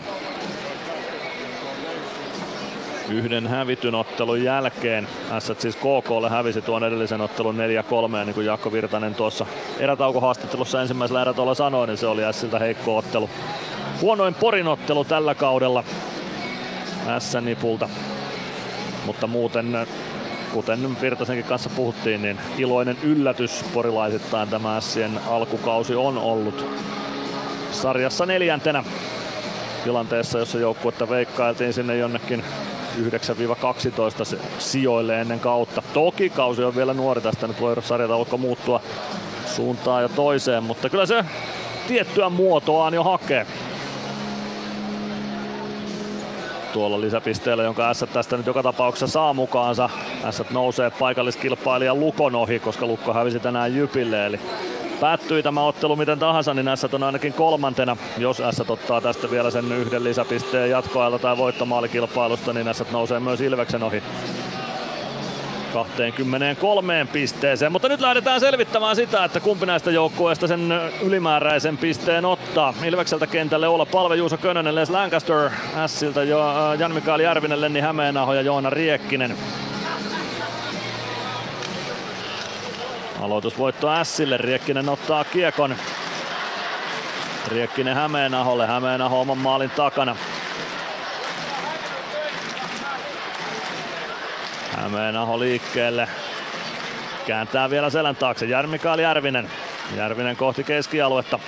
yhden 3.09 3.47
hävityn 3.47 3.95
ottelun 3.95 4.43
jälkeen. 4.43 5.07
S 5.39 5.51
siis 5.57 5.75
KKlle 5.75 6.29
hävisi 6.29 6.61
tuon 6.61 6.83
edellisen 6.83 7.21
ottelun 7.21 7.55
4-3 7.55 8.25
niin 8.25 8.33
kuin 8.33 8.45
Jaakko 8.45 8.71
Virtanen 8.71 9.15
tuossa 9.15 9.45
erätaukohaastattelussa 9.79 10.81
ensimmäisellä 10.81 11.21
erätolla 11.21 11.55
sanoi, 11.55 11.87
niin 11.87 11.97
se 11.97 12.07
oli 12.07 12.21
Siltä 12.31 12.59
heikko 12.59 12.97
ottelu. 12.97 13.29
Huonoin 14.01 14.33
Porin 14.33 14.67
ottelu 14.67 15.05
tällä 15.05 15.35
kaudella 15.35 15.83
S-nipulta. 17.19 17.89
Mutta 19.05 19.27
muuten, 19.27 19.87
kuten 20.53 21.01
Virtasenkin 21.01 21.45
kanssa 21.45 21.69
puhuttiin, 21.69 22.21
niin 22.21 22.37
iloinen 22.57 22.97
yllätys 23.03 23.65
porilaisittain 23.73 24.49
tämä 24.49 24.81
Sien 24.81 25.19
alkukausi 25.27 25.95
on 25.95 26.17
ollut. 26.17 26.65
Sarjassa 27.71 28.25
neljäntenä 28.25 28.83
tilanteessa, 29.83 30.39
jossa 30.39 30.57
joukkuetta 30.57 31.09
veikkailtiin 31.09 31.73
sinne 31.73 31.97
jonnekin 31.97 32.43
9-12 34.33 34.37
sijoille 34.59 35.21
ennen 35.21 35.39
kautta. 35.39 35.81
Toki 35.93 36.29
kausi 36.29 36.63
on 36.63 36.75
vielä 36.75 36.93
nuori, 36.93 37.21
tästä 37.21 37.47
nyt 37.47 37.61
voi 37.61 37.75
sarjataulukko 37.83 38.37
muuttua 38.37 38.81
suuntaan 39.45 40.03
ja 40.03 40.09
toiseen, 40.09 40.63
mutta 40.63 40.89
kyllä 40.89 41.05
se 41.05 41.25
tiettyä 41.87 42.29
muotoaan 42.29 42.93
jo 42.93 43.03
hakee. 43.03 43.45
Tuolla 46.77 47.01
lisäpisteellä, 47.01 47.63
jonka 47.63 47.93
S 47.93 48.05
tästä 48.13 48.37
nyt 48.37 48.45
joka 48.45 48.63
tapauksessa 48.63 49.07
saa 49.07 49.33
mukaansa. 49.33 49.89
S 50.31 50.43
nousee 50.51 50.91
paikalliskilpailijan 50.99 51.99
Lukon 51.99 52.35
ohi, 52.35 52.59
koska 52.59 52.85
Lukko 52.85 53.13
hävisi 53.13 53.39
tänään 53.39 53.75
Jypille, 53.75 54.25
eli 54.25 54.39
päättyi 54.99 55.43
tämä 55.43 55.63
ottelu 55.63 55.95
miten 55.95 56.19
tahansa, 56.19 56.53
niin 56.53 56.77
S 56.77 56.83
on 56.83 57.03
ainakin 57.03 57.33
kolmantena. 57.33 57.97
Jos 58.17 58.41
S 58.51 58.59
ottaa 58.69 59.01
tästä 59.01 59.31
vielä 59.31 59.51
sen 59.51 59.71
yhden 59.71 60.03
lisäpisteen 60.03 60.69
jatkoajalta 60.69 61.19
tai 61.19 61.37
voittomaalikilpailusta, 61.37 62.53
niin 62.53 62.73
S 62.73 62.91
nousee 62.91 63.19
myös 63.19 63.41
Ilveksen 63.41 63.83
ohi 63.83 64.03
23 65.83 67.07
pisteeseen. 67.13 67.71
Mutta 67.71 67.89
nyt 67.89 68.01
lähdetään 68.01 68.39
selvittämään 68.39 68.95
sitä, 68.95 69.23
että 69.23 69.39
kumpi 69.39 69.65
näistä 69.65 69.91
joukkueista 69.91 70.47
sen 70.47 70.73
ylimääräisen 71.01 71.77
pisteen 71.77 72.25
ottaa. 72.25 72.73
Ilvekseltä 72.85 73.27
kentälle 73.27 73.67
olla 73.67 73.85
Palve, 73.85 74.15
Juuso 74.15 74.37
Könönen, 74.37 74.75
Les 74.75 74.89
Lancaster, 74.89 75.49
Siltä 75.85 76.23
jo 76.23 76.39
Jan-Mikael 76.79 77.19
Järvinen, 77.19 77.61
Lenni 77.61 77.79
Hämeenaho 77.79 78.33
ja 78.33 78.41
Joona 78.41 78.69
Riekkinen. 78.69 79.37
Aloitusvoitto 83.21 83.91
Ässille, 83.91 84.37
Riekkinen 84.37 84.89
ottaa 84.89 85.23
kiekon. 85.23 85.75
Riekkinen 87.47 87.95
Hämeenaholle, 87.95 88.67
Hämeenaho 88.67 89.21
oman 89.21 89.37
maalin 89.37 89.69
takana. 89.69 90.15
Hämeenaho 94.77 95.39
liikkeelle. 95.39 96.07
Kääntää 97.27 97.69
vielä 97.69 97.89
selän 97.89 98.15
taakse. 98.15 98.45
Järmikael 98.45 98.99
Järvinen. 98.99 99.49
Järvinen 99.95 100.35
kohti 100.35 100.63
keskialuetta. 100.63 101.39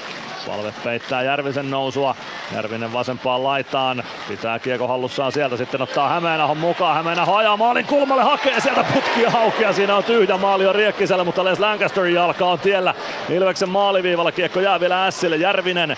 Palve 0.50 0.74
peittää 0.84 1.24
Järvisen 1.24 1.70
nousua. 1.70 2.16
Järvinen 2.56 2.94
vasempaan 2.94 3.44
laitaan. 3.44 4.04
Pitää 4.28 4.60
kiekko 4.60 4.88
hallussaan 4.88 5.32
sieltä. 5.32 5.58
Sitten 5.58 5.82
ottaa 5.82 6.10
Hämeenahon 6.10 6.58
mukaan. 6.58 6.96
Hämeenaho 6.96 7.36
ajaa 7.36 7.58
maalin 7.58 7.86
kulmalle. 7.86 8.24
Hakee 8.24 8.60
sieltä 8.60 8.86
putkia 8.94 9.30
haukea. 9.30 9.74
Siinä 9.74 9.96
on 9.96 10.04
tyhjä 10.04 10.38
maali 10.38 10.68
on 10.68 10.76
Riekkisellä, 10.76 11.24
mutta 11.24 11.44
Les 11.44 11.60
Lancasterin 11.60 12.16
jalka 12.16 12.46
on 12.46 12.60
tiellä. 12.60 12.94
Ilveksen 13.30 13.70
maaliviivalla 13.70 14.32
kiekko 14.32 14.60
jää 14.60 14.80
vielä 14.80 15.06
Ässille. 15.06 15.36
Järvinen 15.36 15.98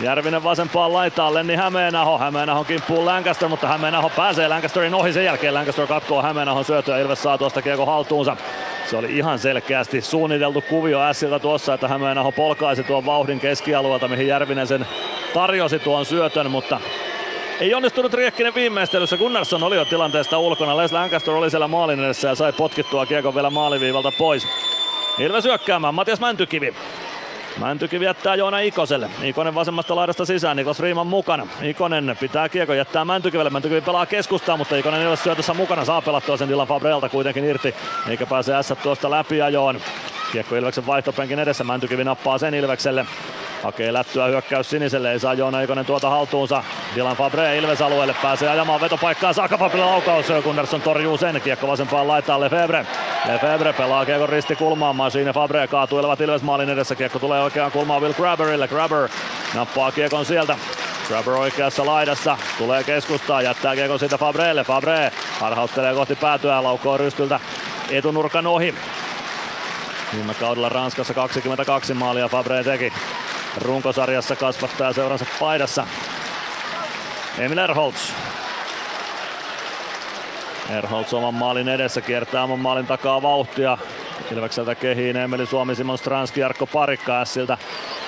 Järvinen 0.00 0.44
vasempaan 0.44 0.92
laitaan, 0.92 1.34
Lenni 1.34 1.54
Hämeenaho. 1.54 2.18
Hämeenahon 2.18 2.66
kimppuun 2.66 3.06
Lancaster, 3.06 3.48
mutta 3.48 3.68
Hämeenaho 3.68 4.10
pääsee 4.16 4.48
Lancasterin 4.48 4.94
ohi. 4.94 5.12
Sen 5.12 5.24
jälkeen 5.24 5.54
Lancaster 5.54 5.86
katkoo 5.86 6.22
Hämeenahon 6.22 6.64
syötöä. 6.64 6.98
Ilves 6.98 7.22
saa 7.22 7.38
tuosta 7.38 7.62
kiekko 7.62 7.86
haltuunsa. 7.86 8.36
Se 8.86 8.96
oli 8.96 9.16
ihan 9.18 9.38
selkeästi 9.38 10.00
suunniteltu 10.00 10.60
kuvio 10.60 11.00
Ässiltä 11.00 11.38
tuossa, 11.38 11.74
että 11.74 11.88
Hämeenaho 11.88 12.32
polkaisi 12.32 12.82
tuon 12.82 13.06
vauhdin 13.06 13.40
keskialueelta, 13.40 14.08
mihin 14.08 14.26
Järvinen 14.26 14.66
sen 14.66 14.86
tarjosi 15.34 15.78
tuon 15.78 16.06
syötön, 16.06 16.50
mutta 16.50 16.80
ei 17.60 17.74
onnistunut 17.74 18.14
Riekkinen 18.14 18.54
viimeistelyssä. 18.54 19.16
Gunnarsson 19.16 19.62
oli 19.62 19.76
jo 19.76 19.84
tilanteesta 19.84 20.38
ulkona. 20.38 20.76
Les 20.76 20.92
Lancaster 20.92 21.34
oli 21.34 21.50
siellä 21.50 21.68
maalin 21.68 22.04
edessä 22.04 22.28
ja 22.28 22.34
sai 22.34 22.52
potkittua 22.52 23.06
kiekon 23.06 23.34
vielä 23.34 23.50
maaliviivalta 23.50 24.12
pois. 24.18 24.48
Ilves 25.18 25.44
hyökkäämään, 25.44 25.94
Matias 25.94 26.20
Mäntykivi. 26.20 26.74
Mäntykivi 27.58 28.04
jättää 28.04 28.34
Joona 28.34 28.58
Ikoselle. 28.58 29.10
Ikonen 29.22 29.54
vasemmasta 29.54 29.96
laidasta 29.96 30.24
sisään, 30.24 30.56
Niklas 30.56 30.80
Riiman 30.80 31.06
mukana. 31.06 31.46
Ikonen 31.62 32.16
pitää 32.20 32.48
kiekko, 32.48 32.74
jättää 32.74 33.04
Mäntykivelle. 33.04 33.50
Mäntykivi 33.50 33.80
pelaa 33.80 34.06
keskustaa, 34.06 34.56
mutta 34.56 34.76
Ikonen 34.76 35.00
ei 35.00 35.06
ole 35.06 35.16
syötössä 35.16 35.54
mukana. 35.54 35.84
Saa 35.84 36.02
pelattua 36.02 36.36
sen 36.36 36.48
Dylan 36.48 36.66
Fabrelta 36.66 37.08
kuitenkin 37.08 37.44
irti, 37.44 37.74
eikä 38.08 38.26
pääse 38.26 38.52
S 38.62 38.74
tuosta 38.82 39.10
läpi 39.10 39.42
ajoon. 39.42 39.80
Kiekko 40.32 40.56
Ilveksen 40.56 40.86
vaihtopenkin 40.86 41.38
edessä, 41.38 41.64
Mäntykivi 41.64 42.04
nappaa 42.04 42.38
sen 42.38 42.54
Ilvekselle. 42.54 43.06
Hakee 43.62 43.92
lättyä 43.92 44.26
hyökkäys 44.26 44.70
siniselle, 44.70 45.12
ei 45.12 45.20
saa 45.20 45.34
Joona 45.34 45.60
Ikonen 45.60 45.84
tuota 45.84 46.10
haltuunsa. 46.10 46.64
Dylan 46.94 47.16
Fabre 47.16 47.58
Ilves 47.58 47.82
alueelle 47.82 48.16
pääsee 48.22 48.48
ajamaan 48.50 48.80
vetopaikkaa, 48.80 49.32
saakka 49.32 49.58
Fabrille 49.58 49.86
laukaus, 49.86 50.26
Gunnarsson 50.44 50.80
torjuu 50.80 51.16
sen, 51.16 51.40
kiekko 51.40 51.68
vasempaan 51.68 52.08
laitaan 52.08 52.40
Lefebvre. 52.40 52.86
Lefebvre 53.32 53.72
pelaa 53.72 54.06
kiekon 54.06 54.28
risti 54.28 54.56
kulmaan, 54.56 54.96
Machine 54.96 55.32
Fabre 55.32 55.66
kaatuilevat 55.66 56.20
Ilves 56.20 56.42
maalin 56.42 56.70
edessä, 56.70 56.94
kiekko 56.94 57.18
tulee 57.18 57.41
oikeaan 57.42 57.72
kulmaan 57.72 58.02
Will 58.02 58.12
Grabberille, 58.12 58.68
Grabber 58.68 59.08
nappaa 59.54 59.92
kiekon 59.92 60.26
sieltä. 60.26 60.58
Grabber 61.08 61.34
oikeassa 61.34 61.86
laidassa, 61.86 62.38
tulee 62.58 62.84
keskustaa, 62.84 63.42
jättää 63.42 63.74
kiekon 63.74 63.98
siitä 63.98 64.18
Fabrelle, 64.18 64.64
Fabre 64.64 65.12
harhauttelee 65.40 65.94
kohti 65.94 66.14
päätyä, 66.14 66.62
laukoo 66.62 66.96
rystyltä 66.96 67.40
etunurkan 67.90 68.46
ohi. 68.46 68.74
Viime 70.14 70.34
kaudella 70.34 70.68
Ranskassa 70.68 71.14
22 71.14 71.94
maalia 71.94 72.28
Fabre 72.28 72.64
teki 72.64 72.92
runkosarjassa 73.60 74.36
kasvattaa 74.36 74.92
seuransa 74.92 75.26
paidassa. 75.40 75.86
Emil 77.38 77.58
Erholz. 77.58 78.12
Erholz 80.70 81.14
oman 81.14 81.34
maalin 81.34 81.68
edessä 81.68 82.00
kiertää 82.00 82.44
oman 82.44 82.58
maalin 82.58 82.86
takaa 82.86 83.22
vauhtia. 83.22 83.78
Ilvekseltä 84.32 84.74
kehiin 84.74 85.16
Emeli 85.16 85.46
Suomi, 85.46 85.74
Simon 85.74 85.98
Stranski, 85.98 86.40
Jarkko 86.40 86.66
Parikka 86.66 87.20
Ässiltä. 87.20 87.58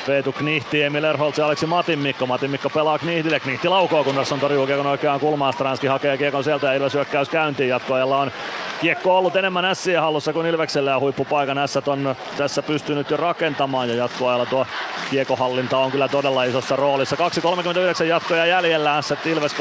Veetu 0.08 0.32
Knihti, 0.32 0.82
Emil 0.82 1.04
Erholz 1.04 1.38
ja 1.38 1.46
Aleksi 1.46 1.66
Matin 1.66 1.98
Mikko. 1.98 2.26
Matin 2.26 2.50
Mikko 2.50 2.70
pelaa 2.70 2.98
Knihtille. 2.98 3.40
Knihti 3.40 3.68
laukoo, 3.68 4.04
kun 4.04 4.18
on 4.32 4.40
torjuu 4.40 4.66
kiekon 4.66 4.86
oikeaan 4.86 5.20
kulmaan. 5.20 5.52
Stranski 5.52 5.86
hakee 5.86 6.18
kiekon 6.18 6.44
sieltä 6.44 6.66
ja 6.66 6.72
Ilves 6.72 6.94
hyökkäys 6.94 7.28
käyntiin. 7.28 7.68
Jatkoajalla 7.68 8.18
on 8.18 8.32
kiekko 8.80 9.18
ollut 9.18 9.36
enemmän 9.36 9.64
Ässien 9.64 10.00
hallussa 10.00 10.32
kuin 10.32 10.46
Ilveksellä 10.46 10.90
ja 10.90 10.98
huippupaikan 10.98 11.58
Ässät 11.58 11.88
on 11.88 12.16
tässä 12.36 12.62
pystynyt 12.62 13.10
jo 13.10 13.16
rakentamaan 13.16 13.88
ja 13.88 13.94
jatkoajalla 13.94 14.46
tuo 14.46 14.66
kiekohallinta 15.10 15.78
on 15.78 15.90
kyllä 15.90 16.08
todella 16.08 16.44
isossa 16.44 16.76
roolissa. 16.76 17.16
2.39 17.16 18.04
jatkoja 18.04 18.46
jäljellä 18.46 18.98
Ässät 18.98 19.26
Ilves 19.26 19.54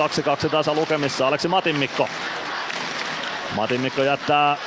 2-2 0.45 0.49
tasa 0.49 0.73
lukemissa. 0.73 1.27
Aleksi 1.27 1.47
Matin 1.47 1.75
Mikko. 1.75 2.07
Matin 3.55 3.81
Mikko 3.81 4.03
jättää 4.03 4.57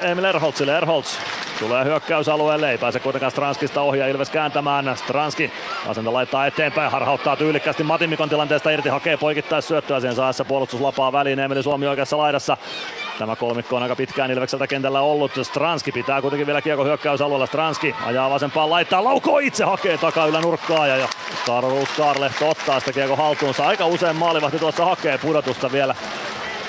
Emil 0.00 0.24
Erholzille. 0.24 0.76
Erholz 0.76 1.16
Tulee 1.58 1.84
hyökkäysalueelle, 1.84 2.70
ei 2.70 2.78
pääse 2.78 3.00
kuitenkaan 3.00 3.32
Stranskista 3.32 3.80
ohi 3.80 3.98
ja 3.98 4.08
Ilves 4.08 4.30
kääntämään. 4.30 4.96
Stranski 4.96 5.52
vasenta 5.88 6.12
laittaa 6.12 6.46
eteenpäin, 6.46 6.90
harhauttaa 6.90 7.36
tyylikkästi 7.36 7.82
Matimikon 7.82 8.28
tilanteesta 8.28 8.70
irti, 8.70 8.88
hakee 8.88 9.16
poikittais 9.16 9.68
syöttöä 9.68 10.00
sen 10.00 10.14
saessa 10.14 10.44
puolustuslapaa 10.44 11.12
väliin. 11.12 11.38
Emeli 11.38 11.62
Suomi 11.62 11.86
oikeassa 11.86 12.18
laidassa. 12.18 12.56
Tämä 13.18 13.36
kolmikko 13.36 13.76
on 13.76 13.82
aika 13.82 13.96
pitkään 13.96 14.30
Ilvekseltä 14.30 14.66
kentällä 14.66 15.00
ollut. 15.00 15.32
Stranski 15.42 15.92
pitää 15.92 16.20
kuitenkin 16.20 16.46
vielä 16.46 16.62
kiekko 16.62 16.84
hyökkäysalueella. 16.84 17.46
Stranski 17.46 17.94
ajaa 18.06 18.30
vasempaan 18.30 18.70
laittaa, 18.70 19.04
laukoo 19.04 19.38
itse, 19.38 19.64
hakee 19.64 19.98
takaa 19.98 20.40
nurkkaa 20.40 20.86
ja 20.86 21.08
Carlos 21.46 21.88
Karlehto 21.96 22.48
ottaa 22.48 22.80
sitä 22.80 22.92
kiekko 22.92 23.16
haltuunsa. 23.16 23.66
Aika 23.66 23.86
usein 23.86 24.16
maalivahti 24.16 24.58
tuossa 24.58 24.84
hakee 24.84 25.18
pudotusta 25.18 25.72
vielä 25.72 25.94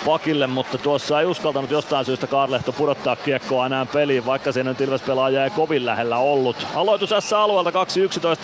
pakille, 0.07 0.47
mutta 0.47 0.77
tuossa 0.77 1.19
ei 1.19 1.25
uskaltanut 1.25 1.71
jostain 1.71 2.05
syystä 2.05 2.27
Karlehto 2.27 2.71
pudottaa 2.71 3.15
kiekkoa 3.15 3.65
enää 3.65 3.85
peliin, 3.85 4.25
vaikka 4.25 4.51
siinä 4.51 4.69
nyt 4.69 4.81
Ilves 4.81 5.01
pelaaja 5.01 5.43
ei 5.43 5.49
kovin 5.49 5.85
lähellä 5.85 6.17
ollut. 6.17 6.67
Aloitus 6.75 7.09
tässä 7.09 7.39
alueelta 7.39 7.71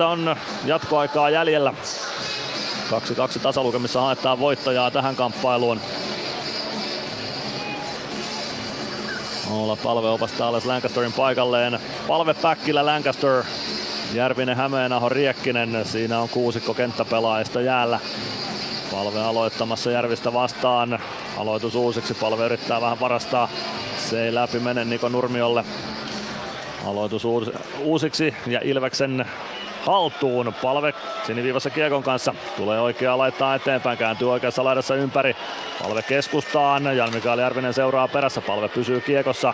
2-11 0.02 0.04
on 0.04 0.36
jatkoaikaa 0.66 1.30
jäljellä. 1.30 1.74
2-2 3.38 3.40
tasalukemissa 3.40 4.02
haetaan 4.02 4.40
voittajaa 4.40 4.92
tähän 4.92 5.16
kamppailuun. 5.16 5.80
Olla 9.52 9.76
palve 9.84 10.10
opastaa 10.10 10.48
Ales 10.48 10.66
Lancasterin 10.66 11.14
paikalleen. 11.14 11.80
Palve 12.08 12.34
Päkkilä 12.34 12.86
Lancaster, 12.86 13.44
Järvinen, 14.14 14.58
Hämeenaho, 14.58 15.10
Riekkinen. 15.10 15.86
Siinä 15.86 16.20
on 16.20 16.30
kuusikko 16.30 16.74
kenttäpelaajista 16.74 17.62
jäällä. 17.62 18.00
Palve 18.94 19.22
aloittamassa 19.22 19.92
Järvistä 19.92 20.34
vastaan. 20.34 21.00
Aloitus 21.38 21.76
uusiksi. 21.76 22.14
Palve 22.14 22.46
yrittää 22.46 22.82
vähän 22.82 23.00
varastaa. 23.00 23.50
Se 23.98 24.26
ei 24.26 24.34
läpi 24.34 24.60
mene 24.60 24.86
Niko 24.86 25.10
Nurmiolle. 25.10 25.64
Aloitus 26.86 27.24
uusiksi 27.80 28.36
ja 28.48 28.60
Ilveksen 28.64 29.26
haltuun. 29.86 30.54
Palve 30.62 30.94
siniviivassa 31.26 31.70
kiekon 31.70 32.04
kanssa. 32.04 32.34
Tulee 32.58 32.82
oikeaa 32.82 33.18
laittaa 33.18 33.56
eteenpäin, 33.56 33.98
kääntyy 33.98 34.32
oikeassa 34.32 34.64
laidassa 34.64 34.96
ympäri. 34.96 35.36
Palve 35.84 36.02
keskustaan. 36.02 36.98
Jan 36.98 37.14
Mikael 37.14 37.40
Järvinen 37.40 37.74
seuraa 37.74 38.08
perässä. 38.08 38.42
Palve 38.42 38.68
pysyy 38.68 39.02
kiekossa. 39.02 39.54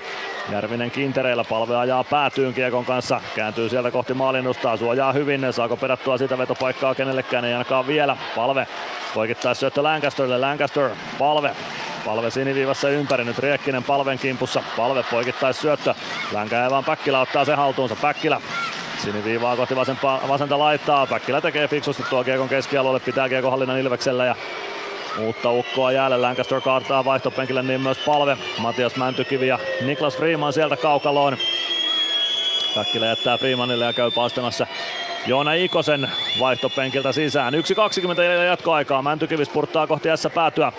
Järvinen 0.52 0.92
kintereillä. 0.92 1.44
Palve 1.44 1.76
ajaa 1.76 2.04
päätyyn 2.04 2.54
kiekon 2.54 2.86
kanssa. 2.86 3.22
Kääntyy 3.36 3.70
sieltä 3.70 3.92
kohti 3.92 4.14
maalinnusta. 4.14 4.78
Suojaa 4.78 5.14
hyvin. 5.14 5.54
Saako 5.54 5.78
pedattua 5.78 6.18
sitä 6.18 6.38
vetopaikkaa 6.38 6.96
kenellekään? 6.96 7.46
Ei 7.46 7.54
ainakaan 7.54 7.88
vielä. 7.88 8.18
Palve 8.36 8.68
poikittaa 9.14 9.54
syöttö 9.54 9.84
Lancasterille. 9.84 10.38
Lancaster. 10.38 10.90
Palve 11.20 11.56
Palve 12.06 12.30
siniviivassa 12.32 12.90
ympäri, 12.90 13.24
nyt 13.26 13.40
Riekkinen 13.40 13.84
palven 13.84 14.20
kimpussa. 14.20 14.64
Palve 14.78 15.04
poikittais 15.12 15.62
syöttö. 15.62 15.94
Länkä 16.32 16.68
vaan 16.70 16.84
Päkkilä 16.84 17.20
ottaa 17.20 17.46
sen 17.46 17.58
haltuunsa. 17.58 17.96
Päkkilä 17.96 18.42
Siniviivaa 19.04 19.56
kohti 19.56 19.76
vasempaa, 19.76 20.22
vasenta 20.28 20.60
laittaa. 20.60 21.08
Päkkilä 21.08 21.42
tekee 21.42 21.68
fiksusti 21.68 22.04
tuo 22.10 22.24
kiekon 22.24 22.50
keskialueelle, 22.50 23.00
pitää 23.00 23.30
kiekon 23.30 23.52
hallinnan 23.52 23.80
Ilveksellä 23.80 24.26
ja 24.26 24.36
uutta 25.20 25.52
ukkoa 25.52 25.92
jäällä. 25.92 26.22
Lancaster 26.22 26.62
kaartaa 26.62 27.06
vaihtopenkille, 27.06 27.64
niin 27.64 27.82
myös 27.82 27.98
palve. 28.06 28.38
Matias 28.58 28.96
Mäntykivi 28.96 29.48
ja 29.48 29.60
Niklas 29.82 30.18
Freeman 30.18 30.54
sieltä 30.54 30.78
kaukaloon. 30.78 31.38
Päkkilä 32.76 33.06
jättää 33.06 33.38
Freemanille 33.38 33.86
ja 33.86 33.94
käy 33.94 34.12
paastamassa 34.12 34.68
Joona 35.26 35.54
Ikosen 35.54 36.12
vaihtopenkiltä 36.40 37.12
sisään. 37.12 37.54
1.20 37.54 37.60
jatkoaikaa. 38.46 39.02
Mäntykivi 39.02 39.46
spurttaa 39.46 39.88
kohti 39.88 40.10
S 40.16 40.28
päätyä. 40.36 40.72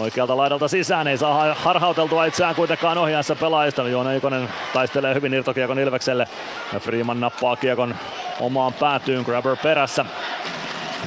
Oikealta 0.00 0.36
laidalta 0.36 0.68
sisään. 0.68 1.08
Ei 1.08 1.18
saa 1.18 1.54
harhauteltua 1.54 2.24
itseään 2.24 2.54
kuitenkaan 2.54 3.24
S 3.24 3.32
pelaajista. 3.40 3.88
Joona 3.88 4.12
Ikonen 4.12 4.48
taistelee 4.72 5.14
hyvin 5.14 5.34
irtokiekon 5.34 5.78
Ilvekselle. 5.78 6.26
Ja 6.72 6.80
Freeman 6.80 7.20
nappaa 7.20 7.56
kiekon 7.56 7.94
omaan 8.40 8.72
päätyyn. 8.72 9.22
Grabber 9.22 9.56
perässä. 9.56 10.04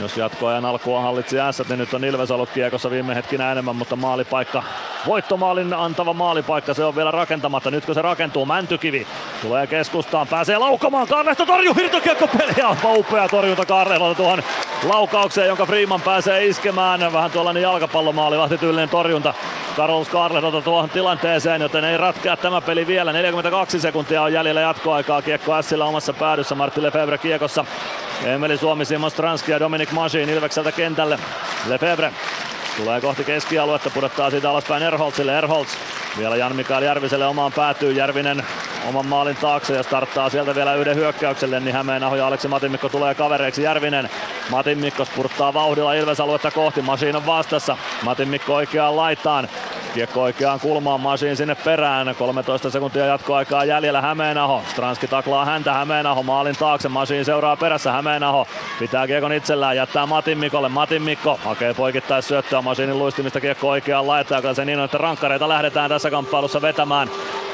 Jos 0.01 0.17
jatkoajan 0.17 0.65
alkua 0.65 1.01
hallitsi 1.01 1.35
S, 1.51 1.69
niin 1.69 1.79
nyt 1.79 1.93
on 1.93 2.03
Ilves 2.03 2.31
ollut 2.31 2.49
kiekossa 2.49 2.91
viime 2.91 3.15
hetkinä 3.15 3.51
enemmän, 3.51 3.75
mutta 3.75 3.95
maalipaikka, 3.95 4.63
voittomaalin 5.05 5.73
antava 5.73 6.13
maalipaikka, 6.13 6.73
se 6.73 6.83
on 6.83 6.95
vielä 6.95 7.11
rakentamatta. 7.11 7.71
Nyt 7.71 7.85
kun 7.85 7.95
se 7.95 8.01
rakentuu, 8.01 8.45
Mäntykivi 8.45 9.07
tulee 9.41 9.67
keskustaan, 9.67 10.27
pääsee 10.27 10.57
laukamaan, 10.57 11.07
Karlehto 11.07 11.45
torjuu 11.45 11.73
hirtokiekko 11.73 12.27
peliä, 12.27 12.67
on 12.67 12.77
upea 12.83 13.27
torjunta 13.27 13.65
Karlehdolta 13.65 14.15
tuohon 14.15 14.43
laukaukseen, 14.83 15.47
jonka 15.47 15.65
Freeman 15.65 16.01
pääsee 16.01 16.45
iskemään. 16.45 17.13
Vähän 17.13 17.31
tuollainen 17.31 17.63
jalkapallomaali, 17.63 18.57
tyylinen 18.59 18.89
torjunta 18.89 19.33
Carlos 19.75 20.09
Karlehdolta 20.09 20.61
tuohon 20.61 20.89
tilanteeseen, 20.89 21.61
joten 21.61 21.83
ei 21.83 21.97
ratkea 21.97 22.37
tämä 22.37 22.61
peli 22.61 22.87
vielä. 22.87 23.13
42 23.13 23.79
sekuntia 23.79 24.21
on 24.21 24.33
jäljellä 24.33 24.61
jatkoaikaa, 24.61 25.21
kiekko 25.21 25.61
Sillä 25.61 25.85
omassa 25.85 26.13
päädyssä, 26.13 26.55
Martti 26.55 26.81
Lefebvre 26.81 27.17
kiekossa. 27.17 27.65
Emeli 28.25 28.57
Suomi, 28.57 28.85
Simon 28.85 29.11
Stranski 29.11 29.51
ja 29.51 29.59
Dominic 29.59 29.91
Masin 29.91 30.29
Ilvekseltä 30.29 30.71
kentälle. 30.71 31.19
Lefebvre 31.67 32.13
tulee 32.83 33.01
kohti 33.01 33.23
keskialuetta, 33.23 33.89
pudottaa 33.89 34.29
siitä 34.29 34.49
alaspäin 34.49 34.83
Erholzille. 34.83 35.37
Erholz 35.37 35.69
vielä 36.17 36.35
Jan 36.35 36.55
Mikael 36.55 36.83
Järviselle 36.83 37.25
omaan 37.25 37.51
päätyy. 37.51 37.91
Järvinen 37.91 38.45
oman 38.89 39.05
maalin 39.05 39.35
taakse 39.35 39.75
ja 39.75 39.83
starttaa 39.83 40.29
sieltä 40.29 40.55
vielä 40.55 40.75
yhden 40.75 40.95
hyökkäykselle, 40.95 41.59
niin 41.59 41.75
Hämeenaho 41.75 42.15
ja 42.15 42.27
Aleksi 42.27 42.47
Matimikko 42.47 42.89
tulee 42.89 43.15
kavereiksi. 43.15 43.63
Järvinen, 43.63 44.09
Matimikko 44.49 45.05
spurttaa 45.05 45.53
vauhdilla 45.53 45.93
Ilves-aluetta 45.93 46.51
kohti, 46.51 46.81
Masiin 46.81 47.15
on 47.15 47.25
vastassa. 47.25 47.77
Matimikko 48.03 48.55
oikeaan 48.55 48.95
laitaan, 48.95 49.47
Kiekko 49.93 50.21
oikeaan 50.21 50.59
kulmaan, 50.59 51.01
Masiin 51.01 51.37
sinne 51.37 51.55
perään. 51.55 52.15
13 52.19 52.69
sekuntia 52.69 53.05
jatkoaikaa 53.05 53.65
jäljellä 53.65 54.01
Hämeenaho. 54.01 54.63
Stranski 54.67 55.07
taklaa 55.07 55.45
häntä 55.45 55.73
Hämeenaho 55.73 56.23
maalin 56.23 56.55
taakse. 56.55 56.89
Masiin 56.89 57.25
seuraa 57.25 57.55
perässä 57.55 57.91
Hämeenaho. 57.91 58.47
Pitää 58.79 59.07
kiekon 59.07 59.33
itsellään, 59.33 59.75
jättää 59.75 60.05
Matin 60.05 60.37
Mikolle. 60.37 60.71
Hakee 61.43 61.73
poikittais 61.73 62.27
syöttöä 62.27 62.61
Masiinin 62.71 62.99
luistimista 62.99 63.41
kiekko 63.41 63.69
oikeaan 63.69 64.07
laitaan. 64.07 64.55
Se 64.55 64.65
niin 64.65 64.79
on, 64.79 64.85
että 64.85 64.97
rankkareita 64.97 65.49
lähdetään 65.49 65.89
tässä 65.89 66.09
kamppailussa 66.11 66.61
vetämään. 66.61 67.09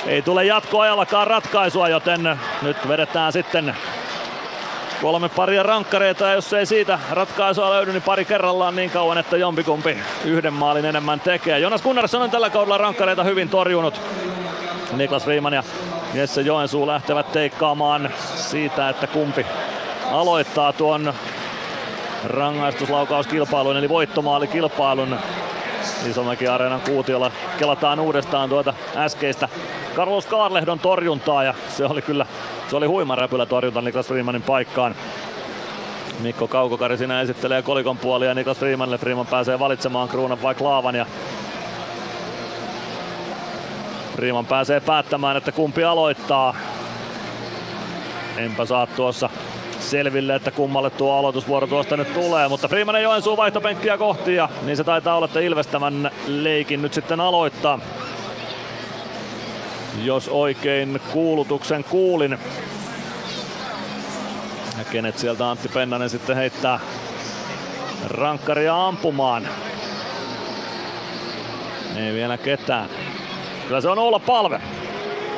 Ei 0.05 0.21
tule 0.21 0.45
jatkoajallakaan 0.45 1.27
ratkaisua, 1.27 1.89
joten 1.89 2.39
nyt 2.61 2.87
vedetään 2.87 3.33
sitten 3.33 3.75
kolme 5.01 5.29
paria 5.29 5.63
rankkareita 5.63 6.25
ja 6.27 6.33
jos 6.33 6.53
ei 6.53 6.65
siitä 6.65 6.99
ratkaisua 7.11 7.69
löydy, 7.69 7.91
niin 7.91 8.01
pari 8.01 8.25
kerrallaan 8.25 8.75
niin 8.75 8.89
kauan, 8.89 9.17
että 9.17 9.37
jompikumpi 9.37 9.97
yhden 10.25 10.53
maalin 10.53 10.85
enemmän 10.85 11.19
tekee. 11.19 11.59
Jonas 11.59 11.81
Gunnarsson 11.81 12.21
on 12.21 12.31
tällä 12.31 12.49
kaudella 12.49 12.77
rankkareita 12.77 13.23
hyvin 13.23 13.49
torjunut. 13.49 14.01
Niklas 14.91 15.27
Riemann 15.27 15.55
ja 15.55 15.63
Jesse 16.13 16.41
Joensuu 16.41 16.87
lähtevät 16.87 17.31
teikkaamaan 17.31 18.09
siitä, 18.35 18.89
että 18.89 19.07
kumpi 19.07 19.45
aloittaa 20.11 20.73
tuon 20.73 21.13
rangaistuslaukauskilpailun 22.25 23.77
eli 23.77 23.89
voittomaalikilpailun. 23.89 25.17
Isomäki 26.09 26.47
Areenan 26.47 26.81
kuutiolla 26.81 27.31
kelataan 27.59 27.99
uudestaan 27.99 28.49
tuota 28.49 28.73
äskeistä 28.95 29.49
Carlos 29.95 30.25
Kaarlehdon 30.25 30.79
torjuntaa 30.79 31.43
ja 31.43 31.53
se 31.69 31.85
oli 31.85 32.01
kyllä 32.01 32.25
se 32.69 32.75
oli 32.75 32.85
huima 32.85 33.15
räpylä 33.15 33.45
torjunta 33.45 33.81
Niklas 33.81 34.07
Freemanin 34.07 34.41
paikkaan. 34.41 34.95
Mikko 36.19 36.47
Kaukokari 36.47 36.97
siinä 36.97 37.21
esittelee 37.21 37.61
kolikon 37.61 37.97
puolia 37.97 38.33
Niklas 38.33 38.57
Freemanille. 38.57 38.97
Freeman 38.97 39.27
pääsee 39.27 39.59
valitsemaan 39.59 40.09
kruunan 40.09 40.41
vai 40.41 40.55
klaavan 40.55 40.95
ja 40.95 41.05
Freeman 44.15 44.45
pääsee 44.45 44.79
päättämään, 44.79 45.37
että 45.37 45.51
kumpi 45.51 45.83
aloittaa. 45.83 46.55
Enpä 48.37 48.65
saa 48.65 48.87
tuossa 48.87 49.29
selville, 49.89 50.35
että 50.35 50.51
kummalle 50.51 50.89
tuo 50.89 51.13
aloitusvuoro 51.13 51.67
tuosta 51.67 51.97
nyt 51.97 52.13
tulee, 52.13 52.47
mutta 52.47 52.67
Freeman 52.67 52.95
ja 52.95 53.01
Joensuu 53.01 53.37
vaihtopenkkiä 53.37 53.97
kohti 53.97 54.35
ja 54.35 54.49
niin 54.65 54.77
se 54.77 54.83
taitaa 54.83 55.15
olla, 55.15 55.25
että 55.25 55.39
Ilves 55.39 55.67
tämän 55.67 56.11
leikin 56.27 56.81
nyt 56.81 56.93
sitten 56.93 57.19
aloittaa. 57.19 57.79
Jos 60.03 60.29
oikein 60.29 61.01
kuulutuksen 61.13 61.83
kuulin. 61.83 62.31
Ja 64.77 64.83
kenet 64.91 65.17
sieltä 65.17 65.49
Antti 65.49 65.69
Pennanen 65.69 66.09
sitten 66.09 66.35
heittää 66.35 66.79
rankkaria 68.07 68.87
ampumaan. 68.87 69.47
Ei 71.95 72.13
vielä 72.13 72.37
ketään. 72.37 72.89
Kyllä 73.67 73.81
se 73.81 73.89
on 73.89 73.99
olla 73.99 74.19
palve. 74.19 74.61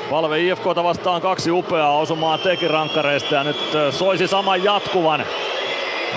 Palve 0.09 0.39
IFKta 0.39 0.83
vastaan 0.83 1.21
kaksi 1.21 1.51
upeaa 1.51 1.97
osumaa 1.97 2.37
teki 2.37 2.67
rankkareista 2.67 3.35
ja 3.35 3.43
nyt 3.43 3.57
soisi 3.91 4.27
saman 4.27 4.63
jatkuvan. 4.63 5.25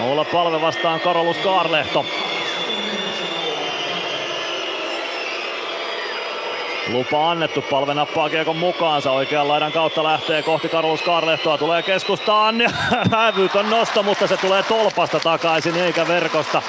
Olla 0.02 0.24
palve 0.24 0.60
vastaan 0.60 1.00
Karolus 1.00 1.36
Kaarlehto. 1.36 2.04
Lupa 6.92 7.30
annettu, 7.30 7.62
palve 7.62 7.94
nappaa 7.94 8.30
kiekon 8.30 8.56
mukaansa. 8.56 9.12
Oikean 9.12 9.48
laidan 9.48 9.72
kautta 9.72 10.04
lähtee 10.04 10.42
kohti 10.42 10.68
Karolus 10.68 11.02
Kaarlehtoa. 11.02 11.58
Tulee 11.58 11.82
keskustaan 11.82 12.56
hävytön 13.16 13.70
nosto, 13.70 14.02
mutta 14.02 14.26
se 14.26 14.36
tulee 14.36 14.62
tolpasta 14.62 15.20
takaisin 15.20 15.76
eikä 15.76 16.08
verkosta. 16.08 16.62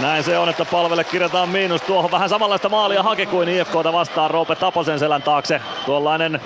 Näin 0.00 0.24
se 0.24 0.38
on, 0.38 0.48
että 0.48 0.64
palvelle 0.64 1.04
kirjataan 1.04 1.48
miinus 1.48 1.82
tuohon. 1.82 2.10
Vähän 2.10 2.28
samanlaista 2.28 2.68
maalia 2.68 3.02
haki 3.02 3.26
kuin 3.26 3.48
IFKta 3.48 3.92
vastaan 3.92 4.30
Roope 4.30 4.54
Taposen 4.54 4.98
selän 4.98 5.22
taakse. 5.22 5.60
Tuollainen 5.86 6.40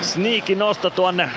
sniiki 0.00 0.54
nosto 0.54 0.90
tuonne 0.90 1.30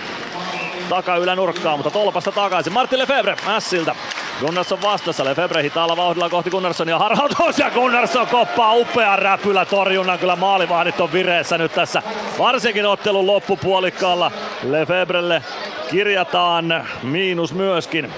takaylänurkkaan, 0.90 1.80
mutta 1.80 1.92
tolpasta 1.92 2.32
takaisin. 2.32 2.74
Martin 2.74 3.00
Lefebvre 3.00 3.36
Ässiltä. 3.48 3.96
Gunnarsson 4.42 4.82
vastassa, 4.82 5.26
Lefebvre 5.26 5.64
hitaalla 5.64 5.98
vauhdilla 5.98 6.30
kohti 6.30 6.50
Gunnarssonia 6.50 7.00
harhautus 7.00 7.60
ja 7.60 7.70
Gunnarsson 7.70 8.28
koppaa 8.28 8.74
upea 8.74 9.16
räpylä 9.16 9.66
torjunnan. 9.66 10.20
Kyllä 10.20 10.36
maalivahdit 10.36 11.00
on 11.00 11.14
vireessä 11.14 11.58
nyt 11.58 11.74
tässä, 11.74 12.04
varsinkin 12.40 12.86
ottelun 12.86 13.28
loppupuolikkaalla. 13.28 14.32
Lefebrelle 14.64 15.44
kirjataan 15.92 16.88
miinus 17.04 17.54
myöskin. 17.54 18.14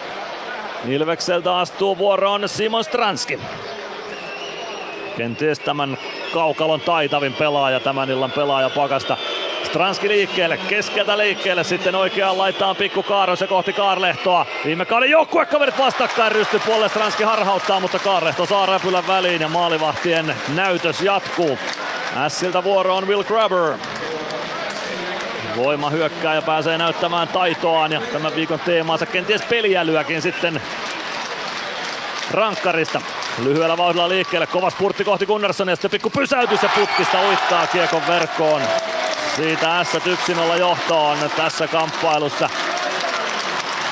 Ilvekseltä 0.88 1.58
astuu 1.58 1.98
vuoroon 1.98 2.50
Simon 2.50 2.84
Stranski. 2.84 3.40
Kenties 5.18 5.60
tämän 5.60 5.98
kaukalon 6.34 6.82
taitavin 6.82 7.34
pelaaja, 7.34 7.80
tämän 7.80 8.10
illan 8.10 8.32
pelaaja 8.32 8.70
pakasta. 8.70 9.18
Stranski 9.64 10.10
liikkeelle, 10.10 10.58
keskeltä 10.58 11.18
liikkeelle, 11.18 11.64
sitten 11.64 11.96
oikeaan 11.96 12.38
laitaan 12.38 12.76
pikku 12.76 13.04
Kaaros 13.04 13.42
ja 13.42 13.48
kohti 13.48 13.74
Kaarlehtoa. 13.74 14.46
Viime 14.66 14.86
kauden 14.86 15.10
joukkuekaverit 15.10 15.78
vastakkain 15.78 16.32
rystypuolelle, 16.32 16.90
Stranski 16.90 17.24
harhauttaa, 17.24 17.80
mutta 17.80 18.00
Kaarlehto 18.00 18.46
saa 18.46 18.66
räpylän 18.66 19.08
väliin 19.08 19.42
ja 19.42 19.50
maalivahtien 19.50 20.36
näytös 20.56 21.02
jatkuu. 21.02 21.58
Ässiltä 22.18 22.64
vuoro 22.64 22.96
on 22.96 23.08
Will 23.08 23.24
Grabber. 23.24 23.78
Voima 25.58 25.90
hyökkää 25.90 26.36
ja 26.36 26.42
pääsee 26.42 26.78
näyttämään 26.78 27.28
taitoaan 27.28 27.92
ja 27.92 28.02
tämän 28.14 28.36
viikon 28.36 28.60
teemaansa 28.60 29.06
kenties 29.06 29.42
peliälyäkin 29.42 30.22
sitten 30.22 30.62
rankkarista. 32.32 33.02
Lyhyellä 33.44 33.78
vauhdilla 33.78 34.10
liikkeelle, 34.10 34.48
kova 34.48 34.70
spurtti 34.70 35.04
kohti 35.04 35.26
Gunnarsson 35.26 35.68
ja 35.68 35.76
sitten 35.76 35.92
pikku 35.92 36.10
pysäytys 36.10 36.64
ja 36.64 36.70
putkista 36.76 37.22
uittaa 37.22 37.68
kiekon 37.68 38.08
verkkoon. 38.08 38.62
Siitä 39.36 39.84
S 39.84 39.94
1-0 39.94 40.58
johtoon 40.60 41.18
tässä 41.38 41.68
kamppailussa. 41.68 42.50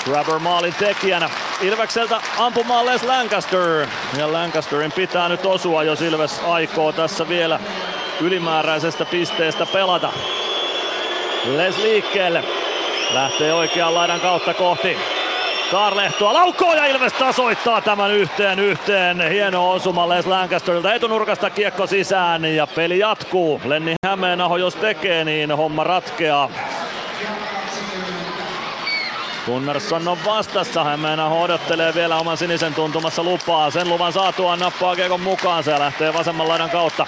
Grabber 0.05 0.39
maalin 0.39 0.75
tekijänä. 0.79 1.29
Ilvekseltä 1.61 2.21
ampumaan 2.37 2.85
Les 2.85 3.03
Lancaster. 3.03 3.87
Ja 4.17 4.33
Lancasterin 4.33 4.91
pitää 4.91 5.29
nyt 5.29 5.45
osua, 5.45 5.83
jos 5.83 6.01
Ilves 6.01 6.41
aikoo 6.47 6.91
tässä 6.91 7.29
vielä 7.29 7.59
ylimääräisestä 8.21 9.05
pisteestä 9.05 9.65
pelata. 9.65 10.13
Les 11.45 11.77
liikkeelle. 11.77 12.43
Lähtee 13.13 13.53
oikean 13.53 13.93
laidan 13.93 14.19
kautta 14.19 14.53
kohti 14.53 14.97
Karlehtoa 15.71 16.33
laukoo 16.33 16.73
ja 16.73 16.85
Ilves 16.85 17.13
tasoittaa 17.13 17.81
tämän 17.81 18.11
yhteen 18.11 18.59
yhteen. 18.59 19.29
Hieno 19.29 19.71
osuma 19.71 20.09
Les 20.09 20.25
Lancasterilta 20.25 20.93
etunurkasta 20.93 21.49
kiekko 21.49 21.87
sisään 21.87 22.45
ja 22.45 22.67
peli 22.67 22.99
jatkuu. 22.99 23.61
Lenni 23.65 23.95
Hämeenaho 24.05 24.57
jos 24.57 24.75
tekee 24.75 25.23
niin 25.23 25.51
homma 25.51 25.83
ratkeaa. 25.83 26.49
Gunnarsson 29.45 30.07
on 30.07 30.17
vastassa. 30.25 30.83
Hämeenaho 30.83 31.41
odottelee 31.41 31.93
vielä 31.93 32.17
oman 32.17 32.37
sinisen 32.37 32.73
tuntumassa 32.73 33.23
lupaa. 33.23 33.71
Sen 33.71 33.89
luvan 33.89 34.13
saatuaan 34.13 34.59
nappaa 34.59 34.95
Kiekon 34.95 35.21
mukaan. 35.21 35.63
Se 35.63 35.79
lähtee 35.79 36.13
vasemman 36.13 36.47
laidan 36.47 36.69
kautta. 36.69 37.07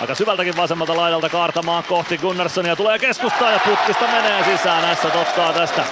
Aika 0.00 0.14
syvältäkin 0.14 0.56
vasemmalta 0.56 0.96
laidalta 0.96 1.28
kaartamaan 1.28 1.84
kohti 1.84 2.18
Gunnarssonia. 2.18 2.76
Tulee 2.76 2.98
keskustaa 2.98 3.50
ja 3.50 3.58
putkista 3.58 4.04
menee 4.06 4.44
sisään. 4.44 4.96
S 4.96 5.04
ottaa 5.04 5.52
tästä 5.52 5.84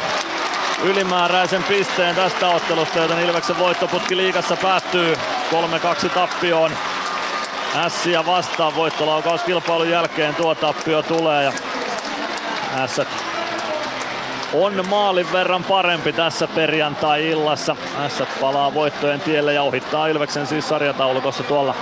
ylimääräisen 0.83 1.65
pisteen 1.65 2.15
tästä 2.15 2.49
ottelusta, 2.49 2.99
joten 2.99 3.20
Ilveksen 3.20 3.58
voittoputki 3.58 4.16
liigassa 4.16 4.57
päättyy 4.62 5.15
3-2 6.05 6.08
tappioon. 6.08 6.70
Ässiä 7.76 8.26
vastaan 8.26 8.76
voittolaukauskilpailun 8.76 9.91
jälkeen 9.91 10.34
tuo 10.34 10.55
tappio 10.55 11.02
tulee 11.02 11.44
ja 11.44 11.52
Ässät 12.74 13.08
on 14.52 14.89
maalin 14.89 15.33
verran 15.33 15.65
parempi 15.65 16.12
tässä 16.12 16.47
perjantai-illassa. 16.47 17.76
Ässät 17.99 18.28
palaa 18.41 18.74
voittojen 18.74 19.20
tielle 19.20 19.52
ja 19.55 19.62
ohittaa 19.62 20.07
Ilveksen 20.07 20.47
siis 20.47 20.68
sarjataulukossa 20.68 21.42
tuolla 21.42 21.74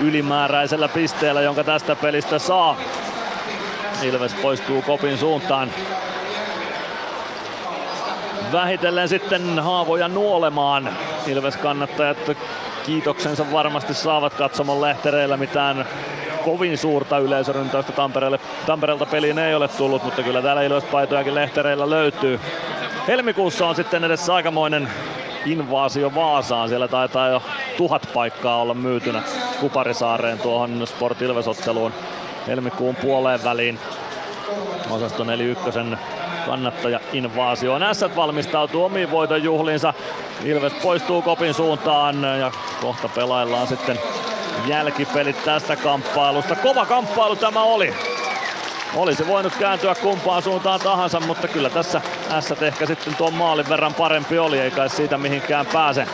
ylimääräisellä 0.00 0.88
pisteellä, 0.88 1.42
jonka 1.42 1.64
tästä 1.64 1.96
pelistä 1.96 2.38
saa. 2.38 2.76
Ilves 4.02 4.34
poistuu 4.34 4.82
kopin 4.82 5.18
suuntaan 5.18 5.70
vähitellen 8.52 9.08
sitten 9.08 9.58
haavoja 9.58 10.08
nuolemaan. 10.08 10.88
Ilves 11.26 11.56
kannattajat 11.56 12.18
kiitoksensa 12.86 13.52
varmasti 13.52 13.94
saavat 13.94 14.34
katsomon 14.34 14.80
lehtereillä 14.80 15.36
mitään 15.36 15.86
kovin 16.44 16.78
suurta 16.78 17.18
yleisöryntäystä 17.18 17.92
Tampereelle. 17.92 18.40
Tampereelta 18.66 19.06
peliin 19.06 19.38
ei 19.38 19.54
ole 19.54 19.68
tullut, 19.68 20.04
mutta 20.04 20.22
kyllä 20.22 20.42
täällä 20.42 20.62
Ilves-paitojakin 20.62 21.34
lehtereillä 21.34 21.90
löytyy. 21.90 22.40
Helmikuussa 23.08 23.66
on 23.66 23.74
sitten 23.74 24.04
edessä 24.04 24.34
aikamoinen 24.34 24.88
invaasio 25.46 26.14
Vaasaan. 26.14 26.68
Siellä 26.68 26.88
taitaa 26.88 27.28
jo 27.28 27.42
tuhat 27.76 28.08
paikkaa 28.14 28.60
olla 28.60 28.74
myytynä 28.74 29.22
Kuparisaareen 29.60 30.38
tuohon 30.38 30.86
Sport 30.86 31.22
Ilves-otteluun 31.22 31.92
helmikuun 32.46 32.96
puoleen 32.96 33.44
väliin. 33.44 33.78
Osasto 34.90 35.24
41 35.24 35.80
kannattaja 36.46 37.00
invaasioon. 37.12 37.82
Ässät 37.82 38.16
valmistautuu 38.16 38.84
omiin 38.84 39.10
voiton 39.10 39.42
juhliinsa. 39.42 39.94
Ilves 40.44 40.72
poistuu 40.72 41.22
kopin 41.22 41.54
suuntaan 41.54 42.22
ja 42.40 42.52
kohta 42.80 43.08
pelaillaan 43.08 43.66
sitten 43.66 43.98
jälkipelit 44.66 45.44
tästä 45.44 45.76
kamppailusta. 45.76 46.56
Kova 46.56 46.86
kamppailu 46.86 47.36
tämä 47.36 47.62
oli. 47.62 47.94
Olisi 48.96 49.26
voinut 49.26 49.54
kääntyä 49.56 49.94
kumpaan 49.94 50.42
suuntaan 50.42 50.80
tahansa, 50.80 51.20
mutta 51.20 51.48
kyllä 51.48 51.70
tässä 51.70 52.00
Ässät 52.30 52.62
ehkä 52.62 52.86
sitten 52.86 53.14
tuon 53.14 53.34
maalin 53.34 53.68
verran 53.68 53.94
parempi 53.94 54.38
oli, 54.38 54.60
eikä 54.60 54.88
siitä 54.88 55.18
mihinkään 55.18 55.66
pääse. 55.66 56.06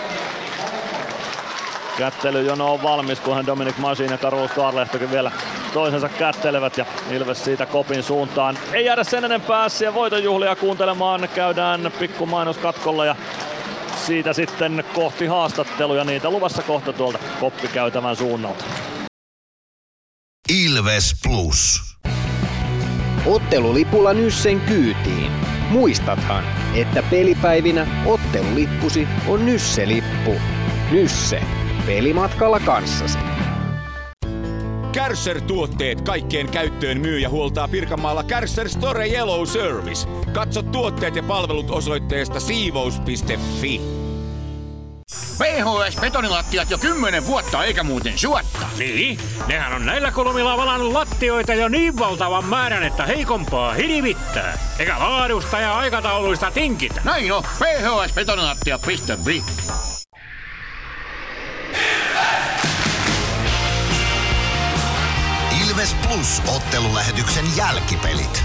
Kättelyjono 1.98 2.72
on 2.72 2.82
valmis, 2.82 3.20
kunhan 3.20 3.46
Dominic 3.46 3.78
Masin 3.78 4.10
ja 4.10 4.18
Karus 4.18 4.50
Kaarlehtokin 4.50 5.10
vielä 5.10 5.32
toisensa 5.72 6.08
kättelevät 6.08 6.78
ja 6.78 6.86
Ilves 7.10 7.44
siitä 7.44 7.66
kopin 7.66 8.02
suuntaan. 8.02 8.58
Ei 8.72 8.84
jäädä 8.84 9.04
sen 9.04 9.24
enempää 9.24 9.66
ja 9.84 9.94
voitonjuhlia 9.94 10.56
kuuntelemaan. 10.56 11.28
Käydään 11.34 11.92
pikku 11.98 12.26
mainoskatkolla 12.26 13.04
ja 13.04 13.16
siitä 14.06 14.32
sitten 14.32 14.84
kohti 14.94 15.26
haastatteluja. 15.26 16.04
Niitä 16.04 16.30
luvassa 16.30 16.62
kohta 16.62 16.92
tuolta 16.92 17.18
koppikäytävän 17.40 18.16
suunnalta. 18.16 18.64
Ilves 20.64 21.14
Plus. 21.22 21.92
Ottelulipulla 23.26 24.12
Nyssen 24.12 24.60
kyytiin. 24.60 25.32
Muistathan, 25.70 26.44
että 26.74 27.02
pelipäivinä 27.10 27.86
ottelulippusi 28.06 29.08
on 29.28 29.46
Nysse-lippu. 29.46 30.34
Nysse. 30.90 31.42
Pelimatkalla 31.86 32.60
kanssasi. 32.60 33.18
Kärsser-tuotteet 34.92 36.00
kaikkeen 36.00 36.48
käyttöön 36.48 37.00
myy 37.00 37.18
ja 37.18 37.28
huoltaa 37.28 37.68
Pirkanmaalla 37.68 38.22
Kärsser 38.22 38.68
Store 38.68 39.08
Yellow 39.08 39.46
Service. 39.46 40.08
Katso 40.32 40.62
tuotteet 40.62 41.16
ja 41.16 41.22
palvelut 41.22 41.70
osoitteesta 41.70 42.40
siivous.fi. 42.40 44.01
PHS 45.42 45.96
betonilattiat 45.96 46.70
jo 46.70 46.78
kymmenen 46.78 47.26
vuotta 47.26 47.64
eikä 47.64 47.82
muuten 47.82 48.18
suotta. 48.18 48.66
Niin, 48.78 49.18
nehän 49.46 49.72
on 49.72 49.86
näillä 49.86 50.10
kolmilla 50.10 50.56
valannut 50.56 50.92
lattioita 50.92 51.54
jo 51.54 51.68
niin 51.68 51.98
valtavan 51.98 52.44
määrän, 52.44 52.82
että 52.82 53.06
heikompaa 53.06 53.72
hirvittää. 53.72 54.58
Eikä 54.78 54.98
laadusta 54.98 55.60
ja 55.60 55.78
aikatauluista 55.78 56.50
tinkitä. 56.50 57.00
Näin 57.04 57.32
on, 57.32 57.42
phsbetonilattia.fi. 57.42 59.42
Ilves 65.68 65.94
Plus 65.94 66.42
ottelulähetyksen 66.56 67.56
jälkipelit. 67.56 68.44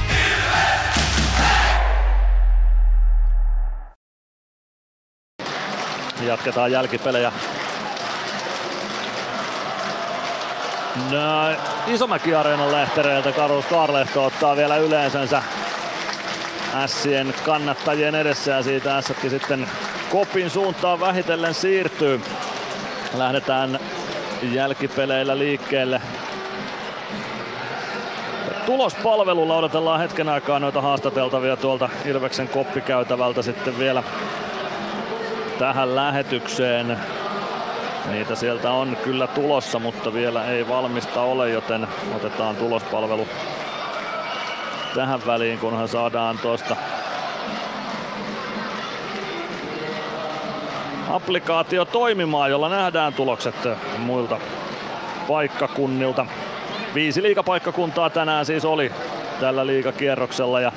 Jatketaan 6.21 6.71
jälkipelejä. 6.71 7.31
No, 11.11 11.49
Isomäki-areenan 11.87 12.71
lehtereiltä 12.71 13.31
Karus 13.31 13.65
Karlehto 13.65 14.25
ottaa 14.25 14.55
vielä 14.55 14.77
yleisönsä 14.77 15.43
Ässien 16.75 17.33
kannattajien 17.45 18.15
edessä 18.15 18.51
ja 18.51 18.63
siitä 18.63 18.97
Ässäkin 18.97 19.29
sitten 19.29 19.69
kopin 20.09 20.49
suuntaan 20.49 20.99
vähitellen 20.99 21.53
siirtyy. 21.53 22.21
Lähdetään 23.13 23.79
jälkipeleillä 24.51 25.37
liikkeelle. 25.37 26.01
Tulospalvelulla 28.65 29.57
odotellaan 29.57 29.99
hetken 29.99 30.29
aikaa 30.29 30.59
noita 30.59 30.81
haastateltavia 30.81 31.57
tuolta 31.57 31.89
Ilveksen 32.05 32.47
koppikäytävältä 32.47 33.41
sitten 33.41 33.79
vielä 33.79 34.03
tähän 35.59 35.95
lähetykseen. 35.95 36.97
Niitä 38.11 38.35
sieltä 38.35 38.71
on 38.71 38.97
kyllä 39.03 39.27
tulossa, 39.27 39.79
mutta 39.79 40.13
vielä 40.13 40.45
ei 40.45 40.67
valmista 40.67 41.21
ole, 41.21 41.49
joten 41.49 41.87
otetaan 42.15 42.55
tulospalvelu 42.55 43.27
tähän 44.95 45.19
väliin, 45.25 45.59
kunhan 45.59 45.87
saadaan 45.87 46.37
tuosta 46.37 46.75
applikaatio 51.09 51.85
toimimaan, 51.85 52.51
jolla 52.51 52.69
nähdään 52.69 53.13
tulokset 53.13 53.55
muilta 53.97 54.39
paikkakunnilta. 55.27 56.25
Viisi 56.93 57.21
liikapaikkakuntaa 57.21 58.09
tänään 58.09 58.45
siis 58.45 58.65
oli 58.65 58.91
tällä 59.39 59.67
liikakierroksella 59.67 60.61
ja 60.61 60.71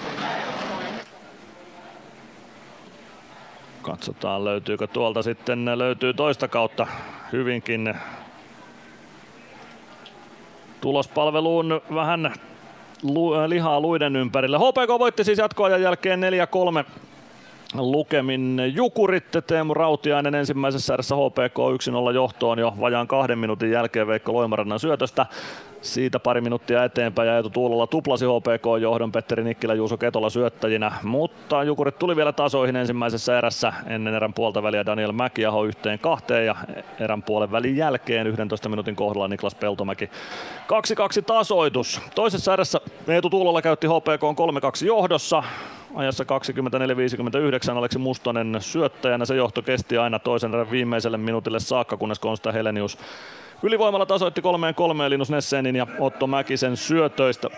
Katsotaan 3.91 4.44
löytyykö 4.44 4.86
tuolta 4.86 5.23
sitten, 5.23 5.78
löytyy 5.78 6.15
toista 6.15 6.49
kautta 6.49 6.86
hyvinkin 7.33 7.94
tulospalveluun 10.81 11.81
vähän 11.94 12.35
lihaa 13.47 13.81
luiden 13.81 14.17
ympärille. 14.17 14.59
HPK 14.59 14.99
voitti 14.99 15.25
siis 15.25 15.39
jatkoajan 15.39 15.83
jälkeen 15.83 16.20
4-3 16.85 16.85
lukemin 17.75 18.63
Jukurit, 18.75 19.25
Teemu 19.47 19.75
Rautiainen 19.75 20.35
ensimmäisessä 20.35 20.95
erässä 20.95 21.15
HPK 21.15 21.59
1-0 22.11 22.15
johtoon 22.15 22.59
jo 22.59 22.75
vajaan 22.81 23.07
kahden 23.07 23.39
minuutin 23.39 23.71
jälkeen 23.71 24.07
Veikko 24.07 24.33
Loimarannan 24.33 24.81
syötöstä. 24.81 25.27
Siitä 25.81 26.21
pari 26.21 26.41
minuuttia 26.41 26.85
eteenpäin 26.85 27.29
ja 27.29 27.37
Eetu 27.37 27.51
Tuulola 27.51 27.87
tuplasi 27.87 28.25
HPK-johdon 28.25 29.13
Petteri 29.13 29.45
Nikkilä 29.45 29.75
Juuso 29.75 29.97
Ketola 29.97 30.31
syöttäjinä, 30.31 30.93
mutta 31.03 31.65
Jukurit 31.65 31.99
tuli 31.99 32.17
vielä 32.17 32.33
tasoihin 32.33 32.77
ensimmäisessä 32.77 33.39
erässä 33.39 33.73
ennen 33.87 34.15
erän 34.15 34.35
puolta 34.35 34.63
väliä 34.63 34.87
Daniel 34.87 35.13
Mäkiaho 35.13 35.65
yhteen 35.65 35.99
kahteen 35.99 36.47
ja 36.47 36.57
erän 37.01 37.23
puolen 37.23 37.53
välin 37.53 37.77
jälkeen 37.77 38.27
11 38.27 38.69
minuutin 38.69 38.97
kohdalla 38.97 39.29
Niklas 39.29 39.55
Peltomäki 39.55 40.07
2-2 40.07 40.11
tasoitus. 41.27 42.01
Toisessa 42.15 42.53
erässä 42.53 42.81
Eetu 43.09 43.31
Tuulola 43.31 43.63
käytti 43.63 43.87
HPK 43.87 44.23
3-2 44.83 44.87
johdossa, 44.87 45.43
ajassa 45.94 46.25
24-59 47.75 47.77
Aleksi 47.77 47.99
Mustonen 47.99 48.57
syöttäjänä. 48.60 49.25
Se 49.25 49.35
johto 49.35 49.62
kesti 49.62 49.99
aina 49.99 50.19
toisen 50.19 50.55
erän 50.55 50.70
viimeiselle 50.70 51.17
minuutille 51.17 51.60
saakka, 51.60 51.97
kunnes 51.97 52.19
Konsta 52.19 52.52
Helenius 52.52 52.99
Ylivoimalla 53.62 54.07
tasoitti 54.07 54.43
kolmeen 54.43 54.75
kolmeen 54.75 55.10
Linus 55.10 55.31
Nessenin 55.31 55.77
ja 55.77 55.86
Otto 55.99 56.27
Mäkisen 56.27 56.77
syötöistä. 56.77 57.49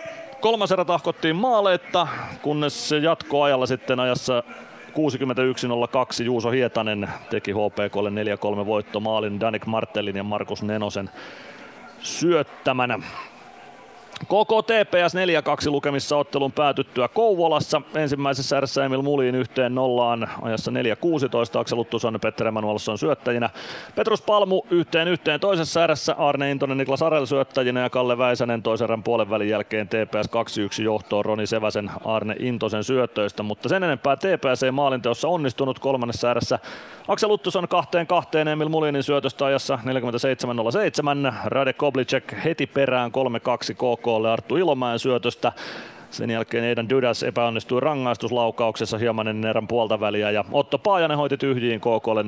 Kolmas 0.41 0.71
erä 0.71 0.85
tahkottiin 0.85 1.35
maaleetta, 1.35 2.07
kunnes 2.41 2.91
jatkoajalla 2.91 3.65
sitten 3.65 3.99
ajassa 3.99 4.43
61.02 4.89 6.23
Juuso 6.23 6.51
Hietanen 6.51 7.09
teki 7.29 7.51
HPKlle 7.51 8.09
4-3 8.09 8.65
voitto 8.65 8.99
maalin 8.99 9.39
Danik 9.39 9.65
Martellin 9.65 10.15
ja 10.15 10.23
Markus 10.23 10.63
Nenosen 10.63 11.09
syöttämänä. 11.99 12.99
Koko 14.27 14.61
TPS 14.61 15.15
4-2 15.67 15.71
lukemissa 15.71 16.17
ottelun 16.17 16.51
päätyttyä 16.51 17.07
Kouvolassa. 17.07 17.81
Ensimmäisessä 17.95 18.57
erässä 18.57 18.85
Emil 18.85 19.01
Mulin 19.01 19.35
yhteen 19.35 19.75
nollaan 19.75 20.29
ajassa 20.41 20.71
4-16. 20.71 21.59
Aksel 21.59 21.79
Uttuson, 21.79 22.19
Petter 22.21 22.47
Emanuelsson 22.47 22.97
syöttäjinä. 22.97 23.49
Petrus 23.95 24.21
Palmu 24.21 24.61
yhteen 24.69 25.07
yhteen 25.07 25.39
toisessa 25.39 25.83
erässä. 25.83 26.15
Arne 26.17 26.51
Intonen, 26.51 26.77
Niklas 26.77 27.01
Arel 27.01 27.25
syöttäjinä 27.25 27.79
ja 27.79 27.89
Kalle 27.89 28.17
Väisänen 28.17 28.63
toisen 28.63 28.85
erän 28.85 29.03
puolen 29.03 29.29
välin 29.29 29.49
jälkeen 29.49 29.87
TPS 29.87 30.29
2-1 30.79 30.83
johtoon 30.83 31.25
Roni 31.25 31.47
Seväsen 31.47 31.91
Arne 32.05 32.35
Intosen 32.39 32.83
syötöistä. 32.83 33.43
Mutta 33.43 33.69
sen 33.69 33.83
enempää 33.83 34.15
TPS 34.15 34.63
ei 34.63 34.71
maalinteossa 34.71 35.27
onnistunut 35.27 35.79
kolmannessa 35.79 36.31
erässä. 36.31 36.59
Aksel 37.07 37.31
Uttuson 37.31 37.67
kahteen 37.67 38.07
kahteen 38.07 38.47
Emil 38.47 38.69
Mulinin 38.69 39.03
syötöstä 39.03 39.45
ajassa 39.45 39.79
47-07. 41.29 41.33
Rade 41.45 41.73
Koblicek 41.73 42.33
heti 42.43 42.67
perään 42.67 43.11
3-2 43.11 43.73
KK 43.73 44.02
KKlle 44.03 44.31
Arttu 44.31 44.57
Ilomäen 44.57 44.99
syötöstä. 44.99 45.51
Sen 46.09 46.29
jälkeen 46.29 46.63
Eidan 46.63 46.89
Dydas 46.89 47.23
epäonnistui 47.23 47.79
rangaistuslaukauksessa 47.79 48.97
hieman 48.97 49.27
ennen 49.27 49.49
erän 49.49 49.67
puolta 49.67 49.99
väliä 49.99 50.31
ja 50.31 50.45
Otto 50.51 50.77
Paajanen 50.77 51.17
hoiti 51.17 51.37
tyhjiin 51.37 51.79
KKlle 51.79 52.21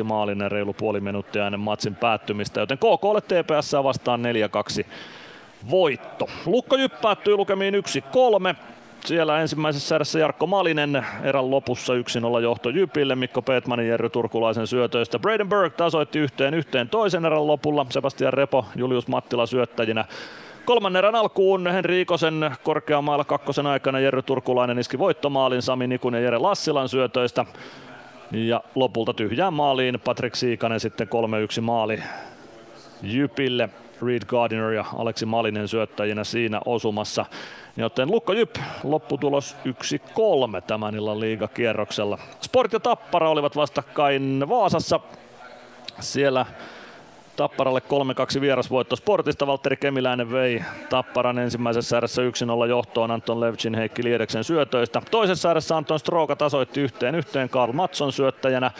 4-2 0.00 0.04
maalinen 0.04 0.50
reilu 0.50 0.72
puoli 0.72 1.00
minuuttia 1.00 1.46
ennen 1.46 1.60
matsin 1.60 1.94
päättymistä, 1.94 2.60
joten 2.60 2.78
KKlle 2.78 3.20
TPS 3.20 3.72
vastaan 3.84 4.20
4-2 4.80 4.86
voitto. 5.70 6.26
Lukko 6.46 6.76
Jyp 6.76 7.00
päättyi 7.02 7.36
lukemiin 7.36 7.74
1-3. 7.74 8.54
Siellä 9.04 9.40
ensimmäisessä 9.40 9.94
erässä 9.94 10.18
Jarkko 10.18 10.46
Malinen 10.46 11.06
erän 11.22 11.50
lopussa 11.50 11.92
1-0 12.38 12.42
johto 12.42 12.68
Jypille, 12.68 13.14
Mikko 13.14 13.42
Peetmanin 13.42 13.88
Jerry 13.88 14.10
Turkulaisen 14.10 14.66
syötöistä. 14.66 15.18
Braden 15.18 15.48
Burke 15.48 15.76
tasoitti 15.76 16.18
yhteen 16.18 16.54
yhteen 16.54 16.88
toisen 16.88 17.24
erän 17.24 17.46
lopulla, 17.46 17.86
Sebastian 17.90 18.32
Repo, 18.32 18.64
Julius 18.76 19.08
Mattila 19.08 19.46
syöttäjinä. 19.46 20.04
Kolmannen 20.64 20.98
erän 20.98 21.14
alkuun 21.14 21.66
Henri 21.66 22.00
Ikosen 22.00 22.50
korkeamaalla 22.62 23.24
kakkosen 23.24 23.66
aikana 23.66 24.00
Jerry 24.00 24.22
Turkulainen 24.22 24.78
iski 24.78 24.98
voittomaalin 24.98 25.62
Sami 25.62 25.86
Nikun 25.86 26.14
ja 26.14 26.20
Jere 26.20 26.38
Lassilan 26.38 26.88
syötöistä. 26.88 27.44
Ja 28.32 28.60
lopulta 28.74 29.14
tyhjään 29.14 29.54
maaliin 29.54 30.00
Patrick 30.04 30.34
Siikanen 30.34 30.80
sitten 30.80 31.08
3-1 31.58 31.60
maali 31.60 32.02
Jypille. 33.02 33.68
Reed 34.06 34.22
Gardiner 34.26 34.72
ja 34.72 34.84
Aleksi 34.96 35.26
Malinen 35.26 35.68
syöttäjinä 35.68 36.24
siinä 36.24 36.60
osumassa. 36.64 37.26
Joten 37.76 38.10
Lukko 38.10 38.32
Jyp, 38.32 38.56
lopputulos 38.84 39.56
1-3 39.66 40.62
tämän 40.66 40.94
illan 40.94 41.20
liigakierroksella. 41.20 42.18
Sport 42.40 42.72
ja 42.72 42.80
Tappara 42.80 43.30
olivat 43.30 43.56
vastakkain 43.56 44.44
Vaasassa. 44.48 45.00
Siellä 46.00 46.46
Tapparalle 47.40 47.82
3-2 48.36 48.40
vierasvoitto 48.40 48.96
Sportista. 48.96 49.46
Valtteri 49.46 49.76
Kemiläinen 49.76 50.32
vei 50.32 50.62
Tapparan 50.88 51.38
ensimmäisessä 51.38 51.96
erässä 51.96 52.22
1-0 52.22 52.68
johtoon 52.68 53.10
Anton 53.10 53.40
Levchin 53.40 53.74
Heikki 53.74 54.04
Liedeksen 54.04 54.44
syötöistä. 54.44 55.02
Toisessa 55.10 55.50
erässä 55.50 55.76
Anton 55.76 55.98
Stroka 55.98 56.36
tasoitti 56.36 56.80
yhteen 56.80 57.14
yhteen 57.14 57.48
Karl 57.48 57.72
Matson 57.72 58.12
syöttäjänä. 58.12 58.70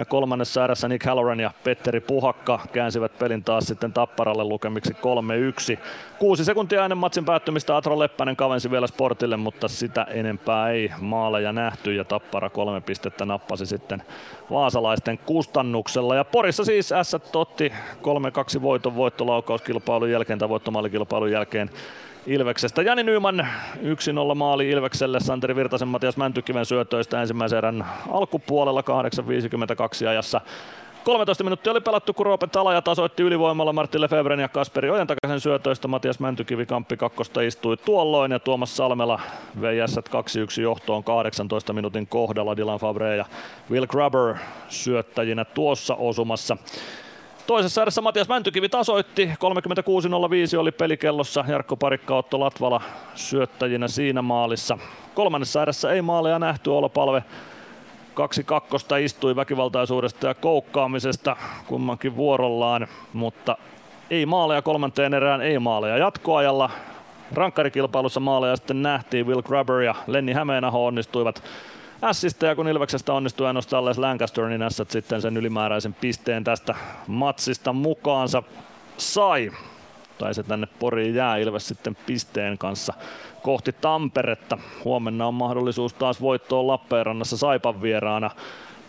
Ja 0.00 0.04
kolmannessa 0.04 0.64
erässä 0.64 0.88
Nick 0.88 1.06
Halloran 1.06 1.40
ja 1.40 1.50
Petteri 1.64 2.00
Puhakka 2.00 2.60
käänsivät 2.72 3.18
pelin 3.18 3.44
taas 3.44 3.64
sitten 3.64 3.92
Tapparalle 3.92 4.44
lukemiksi 4.44 4.92
3-1. 4.92 5.78
Kuusi 6.18 6.44
sekuntia 6.44 6.84
ennen 6.84 6.98
matsin 6.98 7.24
päättymistä 7.24 7.76
Atro 7.76 7.98
Leppänen 7.98 8.36
kavensi 8.36 8.70
vielä 8.70 8.86
Sportille, 8.86 9.36
mutta 9.36 9.68
sitä 9.68 10.06
enempää 10.10 10.70
ei 10.70 10.90
maaleja 11.00 11.52
nähty 11.52 11.94
ja 11.94 12.04
Tappara 12.04 12.50
kolme 12.50 12.80
pistettä 12.80 13.24
nappasi 13.24 13.66
sitten 13.66 14.02
vaasalaisten 14.50 15.18
kustannuksella. 15.18 16.14
Ja 16.14 16.24
Porissa 16.24 16.64
siis 16.64 16.90
S 17.02 17.14
otti 17.34 17.72
3-2 18.58 18.62
voiton 18.62 18.96
voittolaukauskilpailun 18.96 20.10
jälkeen 20.10 20.38
tai 20.38 20.48
voittomaalikilpailun 20.48 21.30
jälkeen 21.30 21.70
Ilveksestä. 22.26 22.82
Jani 22.82 23.02
Nyman 23.02 23.48
1-0 24.32 24.34
maali 24.34 24.70
Ilvekselle 24.70 25.20
Santeri 25.20 25.56
Virtasen 25.56 25.88
Matias 25.88 26.16
Mäntykiven 26.16 26.66
syötöistä 26.66 27.20
ensimmäisen 27.20 27.58
erän 27.58 27.86
alkupuolella 28.10 28.80
8.52 30.02 30.08
ajassa. 30.08 30.40
13 31.04 31.44
minuuttia 31.44 31.72
oli 31.72 31.80
pelattu, 31.80 32.14
kun 32.14 32.26
Roope 32.26 32.46
Talaja 32.46 32.82
tasoitti 32.82 33.22
ylivoimalla 33.22 33.72
Martin 33.72 34.00
Lefebvren 34.00 34.40
ja 34.40 34.48
Kasperi 34.48 34.90
Ojentakaisen 34.90 35.40
syötöistä. 35.40 35.88
Matias 35.88 36.20
Mäntykivi 36.20 36.66
Kamppi 36.66 36.96
kakkosta 36.96 37.40
istui 37.40 37.76
tuolloin 37.76 38.32
ja 38.32 38.38
Tuomas 38.38 38.76
Salmela 38.76 39.20
vei 39.60 39.78
2-1 39.78 40.60
johtoon 40.60 41.04
18 41.04 41.72
minuutin 41.72 42.06
kohdalla. 42.06 42.56
Dylan 42.56 42.78
Fabre 42.78 43.16
ja 43.16 43.24
Will 43.70 43.86
Grubber 43.86 44.34
syöttäjinä 44.68 45.44
tuossa 45.44 45.94
osumassa. 45.94 46.56
Toisessa 47.50 47.82
erässä 47.82 48.00
Matias 48.00 48.28
Mäntykivi 48.28 48.68
tasoitti, 48.68 49.26
36.05 49.26 50.58
oli 50.58 50.72
pelikellossa, 50.72 51.44
Jarkko 51.48 51.76
Parikka 51.76 52.16
Otto 52.16 52.40
Latvala 52.40 52.80
syöttäjinä 53.14 53.88
siinä 53.88 54.22
maalissa. 54.22 54.78
Kolmannessa 55.14 55.62
erässä 55.62 55.92
ei 55.92 56.02
maaleja 56.02 56.38
nähty, 56.38 56.70
Olopalve 56.70 57.24
kaksi 58.14 58.44
kakkosta 58.44 58.96
istui 58.96 59.36
väkivaltaisuudesta 59.36 60.26
ja 60.26 60.34
koukkaamisesta 60.34 61.36
kummankin 61.66 62.16
vuorollaan, 62.16 62.86
mutta 63.12 63.56
ei 64.10 64.26
maaleja 64.26 64.62
kolmanteen 64.62 65.14
erään, 65.14 65.42
ei 65.42 65.58
maaleja 65.58 65.98
jatkoajalla. 65.98 66.70
Rankkarikilpailussa 67.32 68.20
maaleja 68.20 68.56
sitten 68.56 68.82
nähtiin, 68.82 69.26
Will 69.26 69.42
Grubber 69.42 69.80
ja 69.80 69.94
Lenni 70.06 70.32
Hämeenaho 70.32 70.86
onnistuivat 70.86 71.42
Ässistä 72.02 72.46
ja 72.46 72.56
kun 72.56 72.68
Ilveksestä 72.68 73.12
onnistui 73.12 73.46
ainoastaan 73.46 73.84
Les 73.84 73.98
Lancaster, 73.98 74.48
niin 74.48 74.62
Ässät 74.62 74.90
sitten 74.90 75.22
sen 75.22 75.36
ylimääräisen 75.36 75.94
pisteen 75.94 76.44
tästä 76.44 76.74
matsista 77.06 77.72
mukaansa 77.72 78.42
sai. 78.96 79.52
Tai 80.18 80.34
se 80.34 80.42
tänne 80.42 80.68
Poriin 80.78 81.14
jää 81.14 81.36
Ilves 81.36 81.68
sitten 81.68 81.96
pisteen 82.06 82.58
kanssa 82.58 82.92
kohti 83.42 83.72
Tamperetta. 83.72 84.58
Huomenna 84.84 85.26
on 85.26 85.34
mahdollisuus 85.34 85.94
taas 85.94 86.20
voittoon 86.20 86.66
Lappeenrannassa 86.66 87.36
Saipan 87.36 87.82
vieraana. 87.82 88.30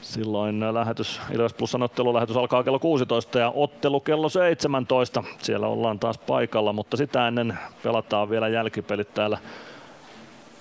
Silloin 0.01 0.73
lähetys, 0.73 1.21
Ilves 1.33 1.53
Plus 1.53 1.75
ottelulähetys 1.75 2.37
alkaa 2.37 2.63
kello 2.63 2.79
16 2.79 3.39
ja 3.39 3.51
ottelu 3.55 3.99
kello 3.99 4.29
17. 4.29 5.23
Siellä 5.37 5.67
ollaan 5.67 5.99
taas 5.99 6.17
paikalla, 6.17 6.73
mutta 6.73 6.97
sitä 6.97 7.27
ennen 7.27 7.57
pelataan 7.83 8.29
vielä 8.29 8.47
jälkipelit 8.47 9.13
täällä 9.13 9.37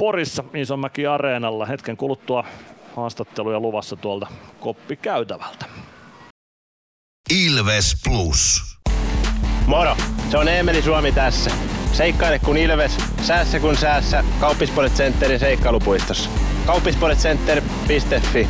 Porissa 0.00 0.44
Isomäki 0.54 1.06
Areenalla. 1.06 1.66
Hetken 1.66 1.96
kuluttua 1.96 2.44
haastatteluja 2.96 3.60
luvassa 3.60 3.96
tuolta 3.96 4.26
koppikäytävältä. 4.60 5.66
Ilves 7.30 7.96
Plus. 8.04 8.62
Moro, 9.66 9.96
se 10.30 10.38
on 10.38 10.48
Eemeli 10.48 10.82
Suomi 10.82 11.12
tässä. 11.12 11.50
Seikkaile 11.92 12.38
kun 12.38 12.56
Ilves, 12.56 12.96
säässä 13.22 13.60
kun 13.60 13.76
säässä. 13.76 14.24
Kauppispoilet 14.40 14.92
Centerin 14.92 15.40
seikkailupuistossa. 15.40 16.30
Kauppispoiletcenter.fi 16.66 18.48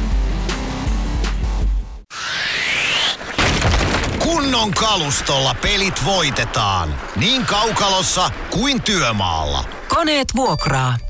Kunnon 4.18 4.70
kalustolla 4.70 5.54
pelit 5.62 6.04
voitetaan. 6.04 6.94
Niin 7.16 7.46
kaukalossa 7.46 8.30
kuin 8.50 8.82
työmaalla. 8.82 9.64
Koneet 9.88 10.28
vuokraa. 10.36 11.09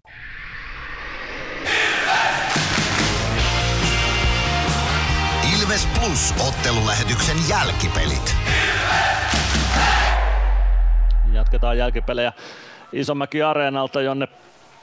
Ilves 5.71 5.87
Plus 5.99 6.33
ottelulähetyksen 6.47 7.37
jälkipelit. 7.49 8.35
Jatketaan 11.33 11.77
jälkipelejä 11.77 12.33
Isomäki 12.93 13.43
Areenalta, 13.43 14.01
jonne 14.01 14.27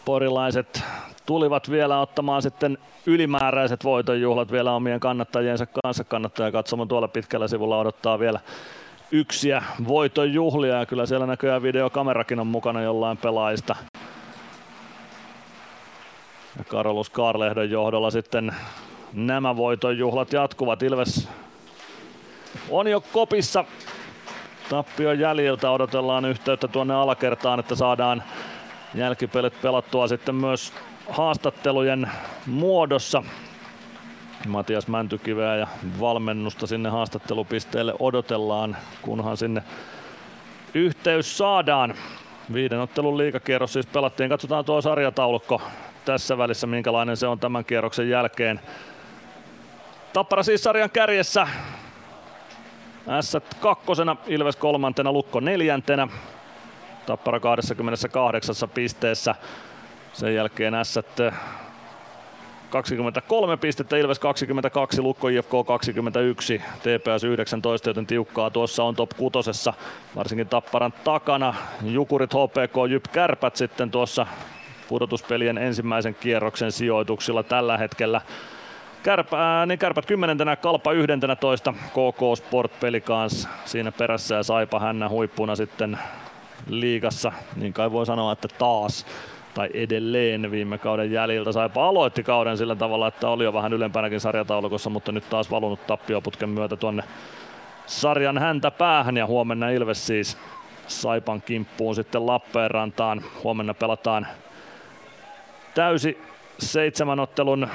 porilaiset 0.05 0.83
tulivat 1.27 1.71
vielä 1.71 2.01
ottamaan 2.01 2.43
sitten 2.43 2.79
ylimääräiset 3.07 3.85
voitonjuhlat 3.85 4.53
vielä 4.53 4.73
omien 4.73 5.01
kannattajiensa 5.01 5.67
kanssa. 5.67 6.05
Kannattaja 6.05 6.53
katsomaan 6.53 6.89
tuolla 6.89 7.09
pitkällä 7.09 7.49
sivulla 7.49 7.79
odottaa 7.79 8.19
vielä 8.19 8.41
yksiä 9.11 9.63
voitonjuhlia 9.89 10.79
ja 10.79 10.87
kyllä 10.87 11.07
siellä 11.07 11.27
näköjään 11.27 11.63
videokamerakin 11.63 12.41
on 12.41 12.47
mukana 12.47 12.83
jollain 12.83 13.17
pelaajista. 13.17 13.77
Ja 16.59 16.65
Karolus 16.65 17.11
Kaarlehdon 17.11 17.71
johdolla 17.71 18.11
sitten 18.11 18.53
nämä 19.13 19.57
voitonjuhlat 19.57 20.33
jatkuvat. 20.33 20.83
Ilves 20.83 21.29
on 22.71 22.89
jo 22.89 23.01
kopissa 23.01 23.65
tappion 24.69 25.19
jäljiltä. 25.19 25.71
Odotellaan 25.71 26.25
yhteyttä 26.25 26.69
tuonne 26.69 26.95
alakertaan, 26.95 27.61
että 27.61 27.75
saadaan 27.75 28.23
jälkipelit 28.95 29.61
pelattua 29.63 30.09
sitten 30.09 30.35
myös 30.35 30.73
haastattelujen 31.11 32.11
muodossa. 32.47 33.23
Matias 34.49 34.89
Mäntykiveä 34.89 35.57
ja 35.57 35.67
valmennusta 36.01 36.67
sinne 36.67 36.89
haastattelupisteelle 36.89 37.95
odotellaan, 37.99 38.77
kunhan 39.03 39.37
sinne 39.37 39.63
yhteys 40.75 41.39
saadaan. 41.39 41.95
Viiden 42.53 42.81
ottelun 42.81 43.19
liikakierros 43.19 43.73
siis 43.73 43.87
pelattiin. 43.87 44.31
Katsotaan 44.31 44.65
tuo 44.65 44.81
sarjataulukko 44.81 45.63
tässä 46.05 46.39
välissä, 46.39 46.67
minkälainen 46.67 47.17
se 47.17 47.27
on 47.27 47.39
tämän 47.39 47.65
kierroksen 47.65 48.09
jälkeen. 48.09 48.61
Tappara 50.13 50.43
siis 50.43 50.63
sarjan 50.63 50.91
kärjessä. 50.91 51.47
S 53.21 53.37
kakkosena, 53.61 54.17
Ilves 54.27 54.57
kolmantena, 54.57 55.13
Lukko 55.13 55.41
neljäntenä. 55.41 56.09
Tappara 57.07 57.41
28 57.41 58.55
pisteessä. 58.75 59.35
Sen 60.13 60.35
jälkeen 60.35 60.75
S 60.83 60.99
23 62.71 63.57
pistettä, 63.57 63.97
Ilves 63.97 64.19
22, 64.19 65.03
Lukko 65.03 65.29
IFK 65.29 65.51
21, 65.67 66.63
TPS 66.79 67.25
19, 67.25 67.91
joten 67.91 68.07
tiukkaa 68.07 68.51
tuossa 68.51 68.85
on 68.85 68.97
top 68.97 69.11
kutosessa, 69.17 69.75
varsinkin 70.17 70.49
Tapparan 70.49 70.93
takana. 71.05 71.55
Jukurit, 71.83 72.31
HPK, 72.35 72.91
Jyp, 72.91 73.05
Kärpät 73.13 73.57
sitten 73.57 73.91
tuossa 73.91 74.27
pudotuspelien 74.89 75.59
ensimmäisen 75.59 76.15
kierroksen 76.15 76.73
sijoituksilla 76.73 77.43
tällä 77.43 77.79
hetkellä. 77.79 78.21
Kärpä, 79.03 79.67
niin 79.67 79.79
kärpät 79.79 80.07
10, 80.07 80.39
Kalpa 80.61 80.93
11, 80.93 81.73
KK 81.73 82.21
Sport 82.37 82.81
peli 82.81 83.01
kanssa 83.01 83.49
siinä 83.65 83.93
perässä 83.93 84.35
ja 84.35 84.43
Saipa 84.43 84.81
hännä 84.81 85.09
huippuna 85.09 85.57
sitten 85.57 85.99
liigassa, 86.69 87.33
niin 87.57 87.73
kai 87.73 87.93
voi 87.93 88.07
sanoa, 88.07 88.33
että 88.33 88.49
taas 88.49 89.07
tai 89.55 89.69
edelleen 89.75 90.51
viime 90.51 90.79
kauden 90.79 91.13
jäljiltä. 91.13 91.53
Saipa 91.53 91.89
aloitti 91.89 92.23
kauden 92.23 92.57
sillä 92.57 92.77
tavalla, 92.77 93.09
että 93.09 93.29
oli 93.29 93.45
jo 93.45 93.53
vähän 93.53 93.73
ylempänäkin 93.73 94.21
sarjataulukossa, 94.21 94.91
mutta 94.91 95.13
nyt 95.13 95.31
taas 95.31 95.51
valunut 95.51 95.87
tappioputken 95.87 96.49
myötä 96.49 96.77
tuonne 96.77 97.03
sarjan 97.87 98.39
häntä 98.39 98.71
päähän 98.71 99.17
ja 99.17 99.27
huomenna 99.27 99.71
Ilves 99.71 100.07
siis 100.07 100.39
Saipan 100.87 101.43
kimppuun 101.43 101.95
sitten 101.95 102.27
Lappeenrantaan. 102.27 103.25
Huomenna 103.45 103.75
pelataan 103.75 104.27
täysi 105.75 106.23
seitsemän 106.59 107.21
ottelun 107.21 107.69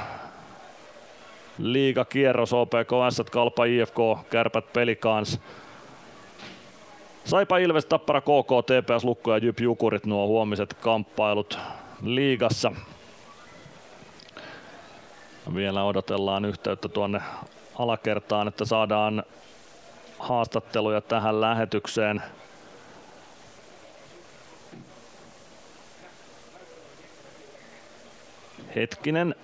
liigakierros 1.57 2.53
OPK, 2.53 2.89
Kalpa, 3.31 3.65
IFK, 3.65 3.97
Kärpät, 4.29 4.73
Pelikans. 4.73 5.39
Saipa 7.25 7.57
Ilves, 7.57 7.85
Tappara, 7.85 8.21
KK, 8.21 8.49
TPS, 8.65 9.03
Lukko 9.03 9.31
ja 9.31 9.37
Jyp 9.37 9.59
Jukurit 9.59 10.05
nuo 10.05 10.27
huomiset 10.27 10.73
kamppailut 10.73 11.59
liigassa. 12.01 12.71
Vielä 15.55 15.83
odotellaan 15.83 16.45
yhteyttä 16.45 16.89
tuonne 16.89 17.21
alakertaan, 17.79 18.47
että 18.47 18.65
saadaan 18.65 19.23
haastatteluja 20.19 21.01
tähän 21.01 21.41
lähetykseen. 21.41 22.21
Hetkinen, 28.75 29.35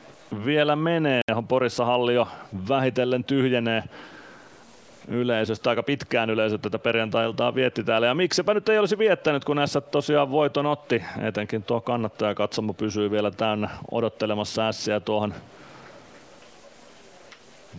vielä 0.45 0.75
menee. 0.75 1.22
Porissa 1.48 1.85
halli 1.85 2.14
jo 2.14 2.27
vähitellen 2.69 3.24
tyhjenee 3.24 3.83
yleisöstä. 5.08 5.69
Aika 5.69 5.83
pitkään 5.83 6.30
yleisö 6.30 6.58
tätä 6.58 6.80
perjantailtaa 6.80 7.56
vietti 7.56 7.83
täällä. 7.83 8.08
Ja 8.08 8.16
miksipä 8.16 8.53
nyt 8.53 8.69
ei 8.69 8.80
olisi 8.80 8.98
viettänyt, 8.98 9.45
kun 9.45 9.56
näissä 9.56 9.82
tosiaan 9.82 10.32
voiton 10.32 10.66
otti. 10.66 11.03
Etenkin 11.22 11.64
tuo 11.64 11.82
kannattaja 11.82 12.35
katsomo 12.35 12.74
pysyy 12.74 13.11
vielä 13.11 13.32
täynnä 13.32 13.69
odottelemassa 13.91 14.67
ässiä 14.67 14.99
tuohon 14.99 15.33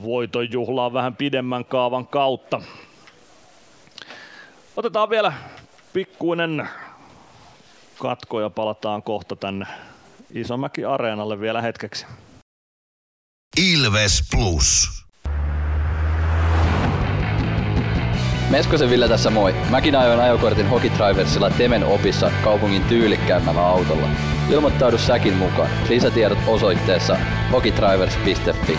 voiton 0.02 0.52
juhlaa 0.52 0.92
vähän 0.92 1.16
pidemmän 1.16 1.64
kaavan 1.64 2.06
kautta. 2.06 2.60
Otetaan 4.76 5.10
vielä 5.10 5.32
pikkuinen 5.92 6.68
katko 7.98 8.40
ja 8.40 8.50
palataan 8.50 9.02
kohta 9.02 9.36
tänne 9.36 9.66
Isomäki 10.34 10.84
Areenalle 10.84 11.40
vielä 11.40 11.62
hetkeksi. 11.62 12.06
Ilves 13.58 14.22
Plus. 14.30 14.90
Meskosen 18.50 18.90
Ville 18.90 19.08
tässä 19.08 19.30
moi. 19.30 19.54
Mäkin 19.70 19.96
ajoin 19.96 20.20
ajokortin 20.20 20.68
Hokitriversilla 20.68 21.50
Temen 21.50 21.84
opissa 21.84 22.30
kaupungin 22.44 22.84
tyylikkäämmällä 22.84 23.66
autolla. 23.66 24.08
Ilmoittaudu 24.50 24.98
säkin 24.98 25.34
mukaan. 25.34 25.70
Lisätiedot 25.88 26.38
osoitteessa 26.46 27.16
hokitrivers.fi. 27.52 28.78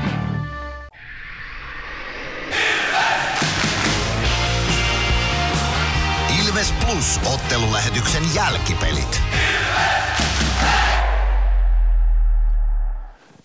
Ilves 6.51 6.73
Plus 6.85 7.19
ottelulähetyksen 7.33 8.23
jälkipelit. 8.35 9.21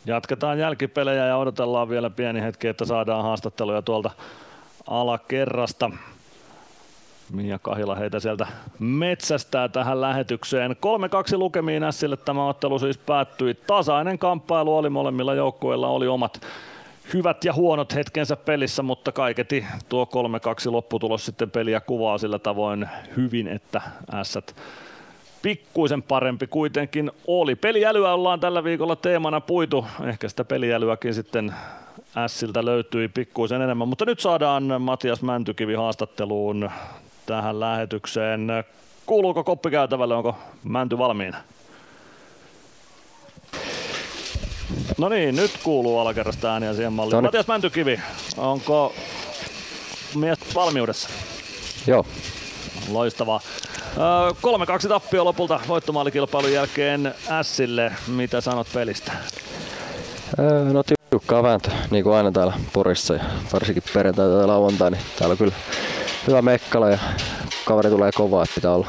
Jatketaan 0.07 0.59
jälkipelejä 0.59 1.27
ja 1.27 1.37
odotellaan 1.37 1.89
vielä 1.89 2.11
pieni 2.11 2.43
hetki, 2.43 2.69
että 2.69 2.85
saadaan 2.85 3.23
haastatteluja 3.23 3.83
tuolta 3.83 4.11
alakerrasta. 4.87 5.91
Mia 7.33 7.59
Kahila 7.59 7.95
heitä 7.95 8.21
sieltä 8.21 8.47
metsästää 8.79 9.69
tähän 9.69 10.01
lähetykseen. 10.01 10.71
3-2 10.73 10.75
lukemiin 11.39 11.83
Sille 11.91 12.17
tämä 12.17 12.47
ottelu 12.49 12.79
siis 12.79 12.99
päättyi. 12.99 13.55
Tasainen 13.55 14.19
kamppailu 14.19 14.77
oli 14.77 14.91
molemmilla 14.91 15.35
joukkueilla 15.35 15.89
oli 15.89 16.09
omat 16.09 16.41
hyvät 17.13 17.45
ja 17.45 17.53
huonot 17.53 17.95
hetkensä 17.95 18.37
pelissä, 18.37 18.83
mutta 18.83 19.13
kaiketi 19.13 19.67
tuo 19.89 20.05
3-2 20.69 20.71
lopputulos 20.71 21.27
sitten 21.27 21.51
peliä 21.51 21.81
kuvaa 21.81 22.19
sillä 22.19 22.39
tavoin 22.39 22.89
hyvin, 23.17 23.49
että 23.49 23.81
ässät 24.15 24.57
pikkuisen 25.43 26.03
parempi 26.03 26.47
kuitenkin 26.47 27.11
oli. 27.27 27.55
Peliälyä 27.55 28.15
ollaan 28.15 28.41
tällä 28.41 28.65
viikolla 28.65 28.97
teemana 28.97 29.41
puitu. 29.41 29.87
Ehkä 30.05 30.29
sitä 30.29 30.45
peliälyäkin 30.45 31.15
sitten 31.15 31.55
Ässiltä 32.17 32.65
löytyi 32.65 33.09
pikkuisen 33.09 33.63
enemmän, 33.63 33.89
mutta 33.89 34.05
nyt 34.05 34.21
saadaan 34.21 34.83
Matias 34.83 35.23
Mäntykivi 35.23 35.75
haastatteluun 35.75 36.71
tähän 37.27 37.61
lähetykseen. 37.61 38.49
Kuuluuko 39.07 39.45
koppikäytävälle, 39.45 40.15
onko 40.15 40.35
Mänty 40.65 40.99
valmiina? 40.99 41.37
No 44.99 45.09
niin, 45.09 45.37
nyt 45.37 45.51
kuuluu 45.63 45.99
alakerrasta 45.99 46.53
ääniä 46.53 46.75
siihen 46.75 46.93
malliin. 46.93 47.11
Toni. 47.11 47.27
Matias 47.27 47.47
Mäntykivi, 47.49 48.01
onko 48.37 48.95
mies 50.15 50.39
valmiudessa? 50.55 51.09
Joo. 51.87 52.07
Loistavaa. 52.89 53.41
3-2 54.85 54.89
tappio 54.89 55.25
lopulta 55.25 55.61
voittomaalikilpailun 55.69 56.53
jälkeen 56.53 57.15
Sille. 57.43 57.93
Mitä 58.09 58.41
sanot 58.41 58.67
pelistä? 58.75 59.13
No 60.73 60.83
tiukkaa 61.11 61.43
vääntö, 61.43 61.71
niin 61.91 62.05
kuin 62.05 62.17
aina 62.17 62.33
täällä 62.33 62.53
Porissa 62.73 63.15
ja 63.15 63.25
varsinkin 63.53 63.83
perjantai 63.95 64.29
tai 64.29 64.47
lauantai, 64.47 64.91
niin 64.91 65.03
täällä 65.19 65.33
on 65.33 65.39
kyllä 65.39 65.53
hyvä 66.27 66.43
mekkala 66.43 66.91
ja 66.91 66.99
kaveri 67.65 67.91
tulee 67.91 68.11
kovaa, 68.13 68.43
että 68.43 68.55
pitää 68.55 68.75
olla 68.75 68.87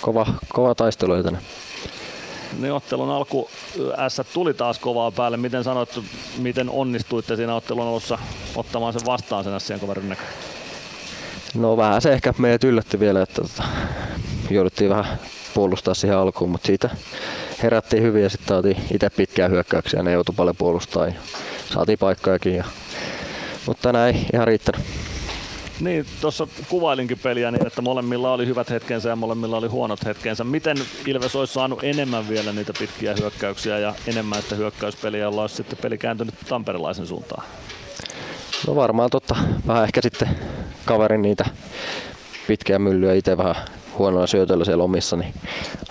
kova, 0.00 0.26
kova 0.48 0.74
taistelu 0.74 1.22
tänne. 1.22 1.38
Niin 2.58 2.72
ottelun 2.72 3.10
alku 3.10 3.50
S 4.08 4.20
tuli 4.32 4.54
taas 4.54 4.78
kovaa 4.78 5.10
päälle. 5.10 5.36
Miten 5.36 5.64
sanoit, 5.64 6.00
miten 6.38 6.70
onnistuitte 6.70 7.36
siinä 7.36 7.54
ottelun 7.54 7.86
alussa 7.86 8.18
ottamaan 8.56 8.92
sen 8.92 9.06
vastaan 9.06 9.44
sen 9.44 9.60
Sien 9.60 9.80
näkö? 10.02 10.22
No 11.54 11.76
vähän 11.76 12.02
se 12.02 12.12
ehkä 12.12 12.34
meidät 12.38 12.64
yllätti 12.64 13.00
vielä, 13.00 13.22
että 13.22 13.42
tota, 13.42 13.62
jouduttiin 14.50 14.90
vähän 14.90 15.18
puolustaa 15.54 15.94
siihen 15.94 16.18
alkuun, 16.18 16.50
mutta 16.50 16.66
siitä 16.66 16.90
herättiin 17.62 18.02
hyvin 18.02 18.22
ja 18.22 18.30
sitten 18.30 18.48
saatiin 18.48 18.76
itse 18.94 19.10
pitkää 19.10 19.48
hyökkäyksiä 19.48 20.02
ne 20.02 20.12
joutui 20.12 20.34
paljon 20.34 20.56
puolustaa 20.56 21.06
ja 21.06 21.12
saatiin 21.74 21.98
paikkojakin. 21.98 22.54
Ja, 22.54 22.64
mutta 23.66 23.82
tänään 23.82 24.08
ei 24.08 24.26
ihan 24.32 24.46
riittänyt. 24.46 25.09
Niin, 25.80 26.06
tuossa 26.20 26.46
kuvailinkin 26.68 27.18
peliä 27.18 27.50
niin, 27.50 27.66
että 27.66 27.82
molemmilla 27.82 28.32
oli 28.32 28.46
hyvät 28.46 28.70
hetkensä 28.70 29.08
ja 29.08 29.16
molemmilla 29.16 29.56
oli 29.56 29.68
huonot 29.68 30.04
hetkensä. 30.04 30.44
Miten 30.44 30.76
Ilves 31.06 31.36
olisi 31.36 31.52
saanut 31.52 31.84
enemmän 31.84 32.28
vielä 32.28 32.52
niitä 32.52 32.72
pitkiä 32.78 33.14
hyökkäyksiä 33.20 33.78
ja 33.78 33.94
enemmän 34.06 34.42
sitä 34.42 34.54
hyökkäyspeliä, 34.54 35.20
jolla 35.20 35.40
olisi 35.40 35.54
sitten 35.54 35.78
peli 35.82 35.98
kääntynyt 35.98 36.34
tamperelaisen 36.48 37.06
suuntaan? 37.06 37.44
No 38.66 38.76
varmaan 38.76 39.10
totta. 39.10 39.36
Vähän 39.66 39.84
ehkä 39.84 40.02
sitten 40.02 40.28
kaverin 40.84 41.22
niitä 41.22 41.44
pitkiä 42.46 42.78
myllyjä 42.78 43.14
itse 43.14 43.36
vähän 43.36 43.56
huonoilla 43.98 44.26
syötöillä 44.26 44.64
siellä 44.64 44.84
omissa, 44.84 45.16
niin 45.16 45.34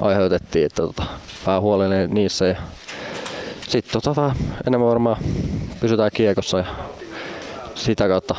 aiheutettiin, 0.02 0.66
että 0.66 0.82
tota, 0.82 1.04
vähän 1.46 1.62
huolellinen 1.62 2.14
niissä. 2.14 2.48
Ja 2.48 2.56
sitten 3.68 4.02
tota, 4.02 4.36
enemmän 4.68 4.90
varmaan 4.90 5.18
pysytään 5.80 6.12
kiekossa 6.14 6.58
ja 6.58 6.66
sitä 7.76 8.08
kautta 8.08 8.36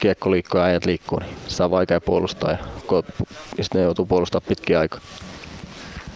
kiekko 0.00 0.30
liikkuu 0.30 0.60
ja 0.60 0.66
äijät 0.66 0.86
liikkuu, 0.86 1.18
niin 1.18 1.36
sitä 1.46 1.64
on 1.64 1.70
vaikea 1.70 2.00
puolustaa 2.00 2.50
ja, 2.50 2.58
ja 3.58 3.64
sitten 3.64 3.78
ne 3.80 3.84
joutuu 3.84 4.06
puolustamaan 4.06 4.48
pitkiä 4.48 4.80
aikaa. 4.80 5.00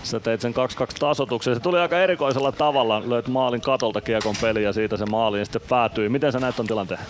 Sä 0.02 0.20
teit 0.20 0.40
sen 0.40 0.54
2-2 0.54 0.56
tasotuksen. 0.98 1.54
Se 1.54 1.60
tuli 1.60 1.78
aika 1.78 2.00
erikoisella 2.00 2.52
tavalla. 2.52 3.02
Löit 3.06 3.28
maalin 3.28 3.60
katolta 3.60 4.00
kiekon 4.00 4.34
peli 4.40 4.62
ja 4.64 4.72
siitä 4.72 4.96
se 4.96 5.06
maaliin 5.06 5.46
sitten 5.46 5.62
päätyi. 5.68 6.08
Miten 6.08 6.32
sä 6.32 6.40
näet 6.40 6.56
ton 6.56 6.66
tilanteen? 6.66 7.00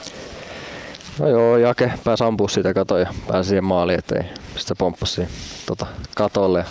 No 1.18 1.28
joo, 1.28 1.56
Jake 1.56 1.92
pääsi 2.04 2.24
ampua 2.24 2.48
siitä 2.48 2.74
katoa 2.74 2.98
ja 2.98 3.14
pääsi 3.28 3.48
siihen 3.48 3.64
maaliin, 3.64 3.98
ettei 3.98 4.22
sitten 4.56 4.76
pomppasi 4.76 5.28
tota, 5.66 5.86
katolle. 6.16 6.64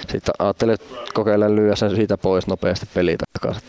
Sitten 0.00 0.34
ajattelin, 0.38 0.74
että 0.74 0.94
kokeilen 1.14 1.56
lyödä 1.56 1.76
sen 1.76 1.96
siitä 1.96 2.18
pois 2.18 2.46
nopeasti 2.46 2.86
peliä 2.94 3.16
takaisin. 3.32 3.62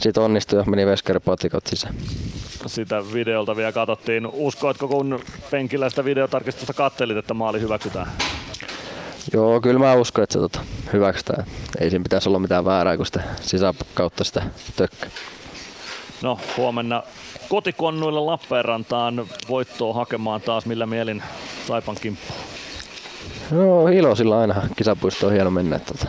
Sitten 0.00 0.22
onnistui 0.22 0.58
ja 0.58 0.64
meni 0.64 0.86
veskaripatikot 0.86 1.66
sisään. 1.66 1.94
Sitä 2.66 3.02
videolta 3.12 3.56
vielä 3.56 3.72
katsottiin. 3.72 4.26
Uskoitko, 4.32 4.88
kun 4.88 5.20
penkillä 5.50 5.90
sitä 5.90 6.04
videotarkistusta 6.04 6.74
kattelit, 6.74 7.16
että 7.16 7.34
maali 7.34 7.60
hyväksytään? 7.60 8.06
Joo, 9.32 9.60
kyllä 9.60 9.78
mä 9.78 9.94
uskon, 9.94 10.24
että 10.24 10.32
se 10.32 10.38
tota, 10.38 10.60
hyväksytään. 10.92 11.46
Ei 11.80 11.90
siinä 11.90 12.02
pitäisi 12.02 12.28
olla 12.28 12.38
mitään 12.38 12.64
väärää, 12.64 12.96
kun 12.96 13.06
sitä 13.06 13.22
sisäkautta 13.40 14.24
sitä 14.24 14.42
tökkää. 14.76 15.10
No, 16.22 16.38
huomenna 16.56 17.02
kotikonnuille 17.48 18.20
Lappeenrantaan 18.20 19.26
voittoa 19.48 19.94
hakemaan 19.94 20.40
taas 20.40 20.66
millä 20.66 20.86
mielin 20.86 21.22
Saipan 21.66 21.96
kimppu? 22.00 22.32
No 23.50 23.88
ilo 23.88 24.14
sillä 24.14 24.38
aina. 24.38 24.62
Kisapuisto 24.76 25.26
on 25.26 25.32
hieno 25.32 25.50
mennä. 25.50 25.78
Tota. 25.78 26.06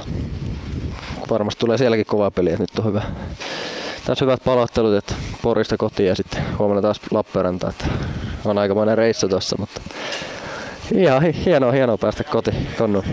Varmasti 1.30 1.60
tulee 1.60 1.78
sielläkin 1.78 2.06
kova 2.06 2.32
peli, 2.32 2.50
että 2.50 2.64
nyt 2.64 2.80
on 2.80 2.86
hyvä. 2.86 3.02
Tässä 4.06 4.26
hyvät 4.26 4.44
palauttelut, 4.46 4.96
että 4.96 5.14
Porista 5.42 5.78
kotiin 5.78 6.10
ja 6.10 6.16
sitten 6.16 6.42
huomenna 6.60 6.82
taas 6.82 7.02
Lappeenrantaan. 7.12 7.74
Että 7.74 7.86
on 8.46 8.58
aikamoinen 8.58 8.98
reissu 8.98 9.30
tuossa, 9.30 9.56
mutta 9.60 9.82
ihan 10.96 11.22
hienoa, 11.22 11.72
hienoa 11.72 11.98
päästä 11.98 12.24
koti 12.24 12.52
konnuun. 12.78 13.04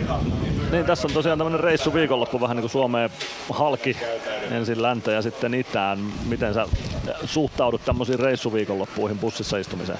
Niin, 0.72 0.86
tässä 0.86 1.08
on 1.08 1.14
tosiaan 1.14 1.38
tämmöinen 1.38 1.60
reissu 1.60 1.94
viikonloppu 1.94 2.40
vähän 2.40 2.56
niin 2.56 2.62
kuin 2.62 2.70
Suomeen 2.70 3.10
halki 3.50 3.96
ensin 4.50 4.82
läntä 4.82 5.12
ja 5.12 5.22
sitten 5.22 5.54
itään. 5.54 5.98
Miten 6.28 6.54
sä 6.54 6.66
suhtaudut 7.24 7.84
tämmöisiin 7.84 8.18
reissuviikonloppuihin 8.18 9.18
bussissa 9.18 9.56
istumiseen? 9.56 9.98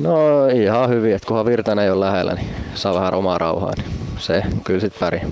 No 0.00 0.46
ihan 0.46 0.88
hyvin, 0.88 1.14
että 1.14 1.26
kunhan 1.26 1.46
Virtanen 1.46 1.84
ei 1.84 1.90
ole 1.90 2.06
lähellä, 2.06 2.34
niin 2.34 2.48
saa 2.74 2.94
vähän 2.94 3.14
omaa 3.14 3.38
rauhaa, 3.38 3.72
niin 3.76 3.90
se 4.18 4.42
kyllä 4.64 4.80
sitten 4.80 5.00
pärjää. 5.00 5.26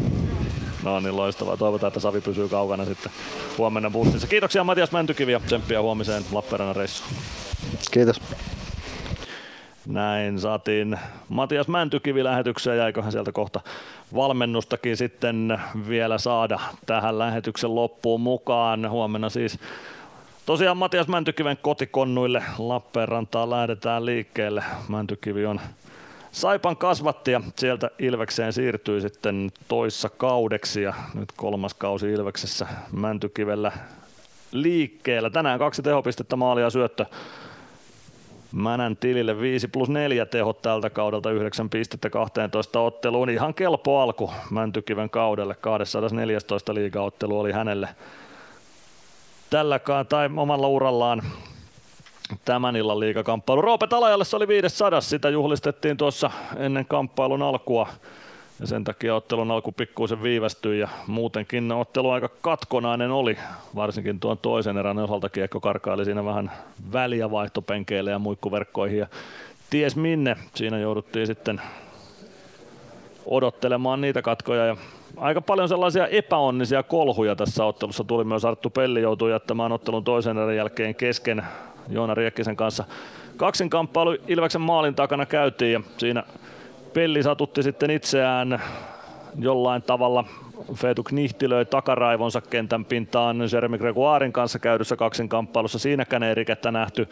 No 0.83 1.01
niin, 1.01 1.17
loistavaa. 1.17 1.57
Toivotaan, 1.57 1.89
että 1.89 2.01
Savi 2.01 2.20
pysyy 2.20 2.49
kaukana 2.49 2.85
sitten 2.85 3.12
huomenna 3.59 3.91
bussissa. 3.91 4.27
Kiitoksia 4.27 4.65
Matias 4.65 4.93
Mäntykivi 4.93 5.33
ja 5.33 5.41
tsemppiä 5.41 5.83
huomiseen 5.83 6.23
Lappeenrannan 6.33 6.77
reissuun. 6.77 7.11
Kiitos. 7.91 8.20
Näin 9.86 10.41
saatiin 10.41 10.99
Matias 11.28 11.69
Mäntykivi 11.69 12.25
lähetykseen, 12.25 12.78
jäiköhän 12.78 13.12
sieltä 13.12 13.33
kohta 13.33 13.61
valmennustakin 14.15 14.97
sitten 14.97 15.61
vielä 15.89 16.19
saada 16.19 16.61
tähän 16.86 17.19
lähetyksen 17.19 17.75
loppuun 17.75 18.20
mukaan. 18.20 18.91
Huomenna 18.91 19.28
siis 19.31 19.59
tosiaan 20.47 20.77
Matias 20.77 21.09
Mäntykiven 21.09 21.59
kotikonnuille 21.62 22.43
Lappeenrantaan 22.59 23.51
lähdetään 23.51 24.07
liikkeelle. 24.07 24.65
Mäntykivi 24.89 25.47
on 25.47 25.61
Saipan 26.33 26.77
kasvatti 26.77 27.31
ja 27.31 27.41
sieltä 27.57 27.91
Ilvekseen 27.99 28.52
siirtyi 28.52 29.01
sitten 29.01 29.51
toissa 29.69 30.09
kaudeksi 30.09 30.83
ja 30.83 30.94
nyt 31.15 31.33
kolmas 31.36 31.75
kausi 31.75 32.12
Ilveksessä 32.12 32.67
Mäntykivellä 32.93 33.73
liikkeellä. 34.52 35.31
Tänään 35.31 35.59
kaksi 35.59 35.83
tehopistettä 35.83 36.36
maalia 36.36 36.70
syöttö 36.70 37.07
Mänän 38.52 38.97
tilille 38.97 39.41
5 39.41 39.69
plus 39.69 39.89
4 39.89 40.27
tehot 40.27 40.62
tältä 40.62 40.91
kaudelta, 40.91 41.31
9 41.31 41.70
pistettä 41.70 42.11
12 42.11 42.81
otteluun. 42.81 43.31
Ihan 43.31 43.55
kelpo 43.55 44.01
alku 44.01 44.31
Mäntykiven 44.51 45.11
kaudelle, 45.11 45.55
214 45.55 46.75
liigaottelu 46.75 47.41
oli 47.41 47.52
hänelle 47.52 47.89
tällä 49.51 49.81
tai 50.09 50.31
omalla 50.36 50.69
urallaan 50.69 51.23
tämän 52.44 52.77
illan 52.77 53.01
liigakamppailu. 53.01 53.62
Roope 53.62 53.86
Talajalle 53.86 54.25
se 54.25 54.36
oli 54.36 54.49
500, 54.49 55.01
sitä 55.01 55.28
juhlistettiin 55.28 55.97
tuossa 55.97 56.31
ennen 56.57 56.86
kamppailun 56.86 57.43
alkua. 57.43 57.89
Ja 58.61 58.67
sen 58.67 58.85
takia 58.85 59.15
ottelun 59.15 59.51
alku 59.51 59.73
pikkuisen 59.73 60.23
viivästyi 60.23 60.78
ja 60.78 60.89
muutenkin 61.07 61.73
ottelu 61.73 62.11
aika 62.11 62.28
katkonainen 62.28 63.11
oli, 63.11 63.39
varsinkin 63.75 64.20
tuon 64.20 64.39
toisen 64.39 64.78
erän 64.78 64.99
osalta. 64.99 65.28
Kiekko 65.28 65.61
karkaili 65.61 66.05
siinä 66.05 66.25
vähän 66.25 66.51
väliä 66.93 67.31
vaihtopenkeille 67.31 68.11
ja 68.11 68.19
muikkuverkkoihin 68.19 68.99
ja 68.99 69.07
ties 69.70 69.97
minne. 69.97 70.36
Siinä 70.55 70.78
jouduttiin 70.78 71.27
sitten 71.27 71.61
odottelemaan 73.27 74.01
niitä 74.01 74.23
katkoja 74.23 74.67
ja 74.67 74.77
aika 75.17 75.41
paljon 75.41 75.69
sellaisia 75.69 76.07
epäonnisia 76.07 76.83
kolhuja 76.83 77.36
tässä 77.36 77.65
ottelussa 77.65 78.05
tuli. 78.05 78.25
Myös 78.25 78.44
Arttu 78.44 78.70
Pelli 78.70 79.02
joutui 79.02 79.31
jättämään 79.31 79.73
ottelun 79.73 80.05
toisen 80.05 80.39
erän 80.39 80.57
jälkeen 80.57 80.94
kesken 80.94 81.43
Joona 81.92 82.14
Riekkisen 82.14 82.56
kanssa. 82.56 82.84
Kaksinkamppailu 83.36 84.16
Ilveksen 84.28 84.60
maalin 84.60 84.94
takana 84.94 85.26
käytiin 85.26 85.72
ja 85.72 85.80
siinä 85.98 86.22
Pelli 86.92 87.22
satutti 87.22 87.62
sitten 87.62 87.90
itseään 87.90 88.62
jollain 89.38 89.82
tavalla 89.82 90.24
Feetu 90.74 91.02
knihtilöi 91.02 91.64
takaraivonsa 91.64 92.40
kentän 92.40 92.84
pintaan 92.84 93.36
Jeremy 93.52 93.78
Gregoirin 93.78 94.32
kanssa 94.32 94.58
käydyssä 94.58 94.96
kaksinkamppailussa. 94.96 95.78
Siinäkään 95.78 96.22
ei 96.22 96.34
rikettä 96.34 96.70
nähty. 96.70 97.08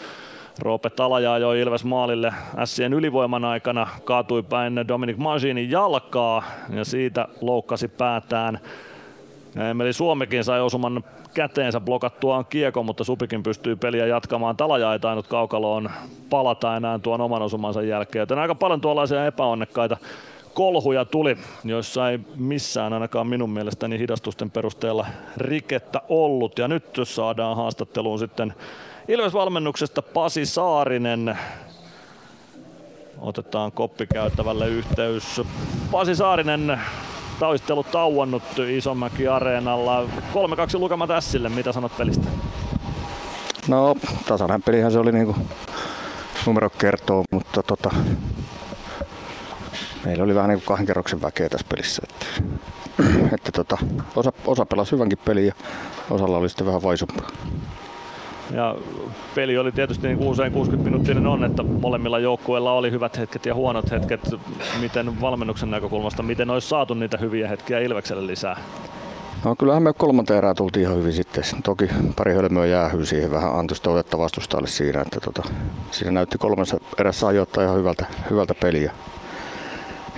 Roope 0.58 0.90
Talaja 0.90 1.32
ajoi 1.32 1.60
Ilves 1.60 1.84
maalille 1.84 2.34
Sien 2.64 2.92
ylivoiman 2.92 3.44
aikana, 3.44 3.86
kaatui 4.04 4.42
päin 4.42 4.88
Dominic 4.88 5.16
Maginin 5.16 5.70
jalkaa 5.70 6.42
ja 6.74 6.84
siitä 6.84 7.28
loukkasi 7.40 7.88
päätään. 7.88 8.60
Emeli 9.70 9.92
Suomekin 9.92 10.44
sai 10.44 10.60
osuman 10.60 11.04
käteensä 11.34 11.80
blokattuaan 11.80 12.44
kiekon, 12.44 12.86
mutta 12.86 13.04
Supikin 13.04 13.42
pystyy 13.42 13.76
peliä 13.76 14.06
jatkamaan. 14.06 14.56
Talaja 14.56 14.92
ei 14.92 14.98
tainnut 14.98 15.26
kaukaloon 15.26 15.90
palata 16.30 16.76
enää 16.76 16.98
tuon 16.98 17.20
oman 17.20 17.42
osumansa 17.42 17.82
jälkeen, 17.82 18.20
joten 18.20 18.38
aika 18.38 18.54
paljon 18.54 18.80
tuollaisia 18.80 19.26
epäonnekkaita 19.26 19.96
kolhuja 20.54 21.04
tuli, 21.04 21.36
joissa 21.64 22.10
ei 22.10 22.20
missään 22.36 22.92
ainakaan 22.92 23.26
minun 23.26 23.50
mielestäni 23.50 23.98
hidastusten 23.98 24.50
perusteella 24.50 25.06
rikettä 25.36 26.00
ollut. 26.08 26.58
Ja 26.58 26.68
nyt 26.68 26.84
saadaan 27.04 27.56
haastatteluun 27.56 28.18
sitten 28.18 28.54
Ilves-valmennuksesta 29.08 30.02
Pasi 30.02 30.46
Saarinen. 30.46 31.38
Otetaan 33.20 33.72
koppikäyttävälle 33.72 34.68
yhteys. 34.68 35.42
Pasi 35.90 36.14
Saarinen, 36.14 36.80
taistelu 37.40 37.84
tauonnut 37.84 38.42
Isomäki 38.68 39.28
Areenalla. 39.28 40.02
3-2 40.04 40.06
lukema 40.74 41.06
tässille, 41.06 41.48
mitä 41.48 41.72
sanot 41.72 41.96
pelistä? 41.96 42.26
No 43.68 43.96
tasainen 44.28 44.62
pelihän 44.62 44.92
se 44.92 44.98
oli 44.98 45.12
niinku 45.12 45.36
numero 46.46 46.70
kertoo, 46.70 47.24
mutta 47.30 47.62
tota, 47.62 47.90
meillä 50.04 50.24
oli 50.24 50.34
vähän 50.34 50.48
niin 50.48 50.58
kuin 50.58 50.66
kahden 50.66 50.86
kerroksen 50.86 51.22
väkeä 51.22 51.48
tässä 51.48 51.66
pelissä. 51.68 52.02
Että, 52.10 52.26
että 53.34 53.52
tota, 53.52 53.78
osa, 54.16 54.32
osa 54.46 54.66
pelasi 54.66 54.92
hyvänkin 54.92 55.18
peliä 55.24 55.44
ja 55.44 55.52
osalla 56.10 56.36
oli 56.36 56.48
sitten 56.48 56.66
vähän 56.66 56.82
vaisumpaa. 56.82 57.30
Ja 58.54 58.74
peli 59.34 59.58
oli 59.58 59.72
tietysti 59.72 60.06
niin 60.06 60.18
usein 60.18 60.52
60 60.52 60.90
minuuttinen 60.90 61.26
on, 61.26 61.44
että 61.44 61.62
molemmilla 61.62 62.18
joukkueilla 62.18 62.72
oli 62.72 62.90
hyvät 62.90 63.18
hetket 63.18 63.46
ja 63.46 63.54
huonot 63.54 63.90
hetket. 63.90 64.20
Miten 64.80 65.20
valmennuksen 65.20 65.70
näkökulmasta, 65.70 66.22
miten 66.22 66.50
olisi 66.50 66.68
saatu 66.68 66.94
niitä 66.94 67.16
hyviä 67.16 67.48
hetkiä 67.48 67.78
Ilvekselle 67.78 68.26
lisää? 68.26 68.56
No 69.44 69.56
kyllähän 69.56 69.82
me 69.82 69.92
kolmanteen 69.92 70.38
erää 70.38 70.54
tultiin 70.54 70.82
ihan 70.82 70.96
hyvin 70.96 71.12
sitten. 71.12 71.44
Toki 71.64 71.88
pari 72.16 72.34
hölmöä 72.34 72.66
jäähyy 72.66 73.06
siihen 73.06 73.30
vähän 73.30 73.58
antoista 73.58 73.90
otetta 73.90 74.18
vastustajalle 74.18 74.68
siinä, 74.68 75.00
että 75.00 75.20
tota, 75.20 75.42
siinä 75.90 76.12
näytti 76.12 76.38
kolmessa 76.38 76.80
erässä 76.98 77.26
ajoittaa 77.26 77.64
ihan 77.64 77.76
hyvältä, 77.76 78.06
hyvältä 78.30 78.54
peliä. 78.54 78.92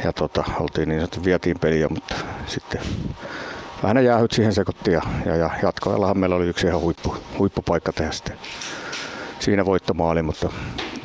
Ja 0.05 0.13
tota, 0.13 0.45
oltiin 0.61 0.89
niin 0.89 1.01
sanottu, 1.01 1.25
vietiin 1.25 1.59
peliä, 1.59 1.89
mutta 1.89 2.15
sitten 2.47 2.81
vähän 3.83 4.05
jäähyt 4.05 4.33
siihen 4.33 4.53
sekoittiin 4.53 4.95
ja, 4.95 5.03
ja, 5.27 5.37
ja 5.37 5.51
jatkoajallahan 5.63 6.19
meillä 6.19 6.37
oli 6.37 6.49
yksi 6.49 6.67
ihan 6.67 6.81
huippu, 6.81 7.17
huippupaikka 7.39 7.93
tehdä 7.93 8.13
sitten 8.13 8.37
siinä 9.39 9.65
voittomaali, 9.65 10.23
mutta 10.23 10.49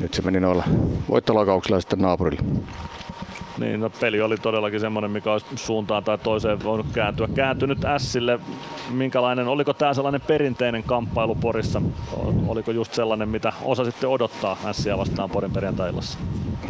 nyt 0.00 0.14
se 0.14 0.22
meni 0.22 0.40
noilla 0.40 0.64
voittolakauksilla 1.08 1.80
sitten 1.80 1.98
naapurille. 1.98 2.42
Niin, 3.58 3.80
no 3.80 3.90
peli 3.90 4.20
oli 4.20 4.36
todellakin 4.36 4.80
semmoinen, 4.80 5.10
mikä 5.10 5.32
olisi 5.32 5.46
suuntaan 5.56 6.04
tai 6.04 6.18
toiseen 6.18 6.64
voinut 6.64 6.86
kääntyä. 6.92 7.28
Kääntynyt 7.34 7.78
Sille, 7.96 8.40
minkälainen, 8.90 9.48
oliko 9.48 9.72
tämä 9.72 9.94
sellainen 9.94 10.20
perinteinen 10.20 10.82
kamppailu 10.82 11.34
Porissa? 11.34 11.82
Oliko 12.46 12.70
just 12.70 12.94
sellainen, 12.94 13.28
mitä 13.28 13.52
osasitte 13.62 14.06
odottaa 14.06 14.56
Ässiä 14.64 14.98
vastaan 14.98 15.30
Porin 15.30 15.52
perjantailassa? 15.52 16.18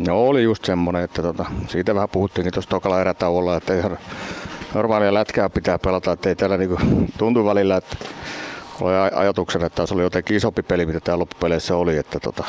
No 0.09 0.27
oli 0.29 0.43
just 0.43 0.65
semmoinen, 0.65 1.03
että 1.03 1.23
tota, 1.23 1.45
siitä 1.67 1.95
vähän 1.95 2.09
puhuttiinkin 2.09 2.53
tuossa 2.53 2.71
tokalla 2.71 3.01
erätauolla, 3.01 3.57
että 3.57 3.75
ihan 3.75 3.99
normaalia 4.75 5.15
lätkää 5.15 5.51
pitää 5.51 5.79
pelata, 5.79 6.13
että 6.13 6.29
ei 6.29 6.37
täällä 6.37 6.57
niinku 6.57 6.79
tuntu 7.19 7.45
välillä, 7.45 7.77
että 7.77 7.97
oli 8.81 8.95
ajatuksen, 9.15 9.65
että 9.65 9.87
se 9.87 9.95
oli 9.95 10.03
jotenkin 10.03 10.37
isompi 10.37 10.63
peli, 10.63 10.87
mitä 10.87 11.01
tämä 11.01 11.19
loppupeleissä 11.19 11.77
oli, 11.77 11.97
että, 11.97 12.21
tota, 12.21 12.45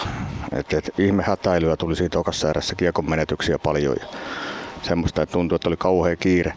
että, 0.52 0.78
että 0.78 0.92
ihme 0.98 1.24
hätäilyä 1.24 1.78
tuli 1.78 1.96
siitä 1.96 2.14
tokassa 2.14 2.50
erässä 2.50 2.76
kiekon 2.76 3.10
menetyksiä 3.10 3.60
paljon 3.60 3.96
ja 4.00 4.08
semmoista, 4.82 5.22
että 5.22 5.34
tuntui, 5.34 5.56
että 5.56 5.70
oli 5.70 5.78
kauhea 5.78 6.16
kiire 6.16 6.54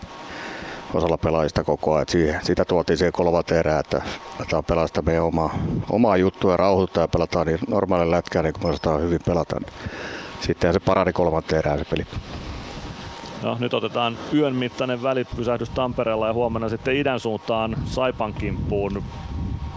osalla 0.95 1.19
pelaajista 1.19 1.65
koko 1.65 1.95
ajan. 1.95 2.07
Siihen, 2.09 2.41
sitä 2.43 2.65
tuotiin 2.65 2.97
siihen 2.97 3.13
kolmat 3.13 3.51
erää, 3.51 3.81
että 3.81 4.03
aletaan 4.39 4.65
pelaa 4.65 4.87
sitä 4.87 5.03
meidän 5.03 5.25
omaa, 5.25 5.59
omaa 5.91 6.17
juttua 6.17 6.51
ja 6.51 6.57
rauhoittaa 6.57 7.05
ja 7.05 7.09
pelataan 7.09 7.47
niin 7.47 7.59
normaalin 7.69 8.11
lätkää, 8.11 8.43
niin 8.43 8.53
kuin 8.53 8.65
me 8.65 8.71
osataan 8.71 9.03
hyvin 9.03 9.21
pelata. 9.27 9.61
Sitten 10.41 10.73
se 10.73 10.81
parani 10.81 11.13
kolmanteen 11.13 11.59
erään 11.59 11.79
se 11.79 11.85
peli. 11.85 12.07
No, 13.43 13.57
nyt 13.61 13.75
otetaan 13.75 14.19
yön 14.35 14.55
mittainen 14.55 15.03
välipysähdys 15.03 15.71
Tampereella 15.71 16.27
ja 16.27 16.33
huomenna 16.33 16.69
sitten 16.69 16.97
idän 16.97 17.21
suuntaan 17.21 17.77
Saipan 17.85 18.35
kimppuun. 18.35 19.03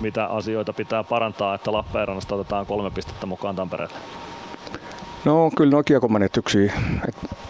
Mitä 0.02 0.26
asioita 0.26 0.74
pitää 0.74 1.04
parantaa, 1.04 1.56
että 1.56 1.72
Lappeenrannasta 1.72 2.36
otetaan 2.36 2.66
kolme 2.66 2.92
pistettä 2.92 3.26
mukaan 3.26 3.56
Tampereelle? 3.56 3.96
No 5.26 5.52
kyllä 5.58 5.72
nuo 5.72 5.84
kiekomenetyksiä, 5.84 6.74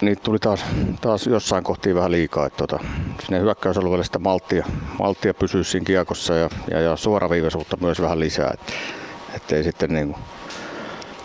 niitä 0.00 0.22
tuli 0.22 0.38
taas, 0.38 0.64
taas 1.00 1.26
jossain 1.26 1.64
kohtiin 1.64 1.96
vähän 1.96 2.12
liikaa. 2.12 2.46
Että 2.46 2.66
tota, 2.66 2.84
sinne 3.24 3.40
hyökkäysalueelle 3.40 4.04
sitä 4.04 4.18
malttia, 4.18 4.66
malttia 4.98 5.34
pysyä 5.34 5.62
siinä 5.62 5.84
kiekossa 5.84 6.34
ja, 6.34 6.50
ja, 6.70 6.80
ja 6.80 6.96
suoraviivaisuutta 6.96 7.76
myös 7.80 8.00
vähän 8.00 8.20
lisää. 8.20 8.50
Et, 8.54 8.74
ettei 9.34 9.64
sitten 9.64 9.92
niin 9.92 10.12
kuin 10.12 10.22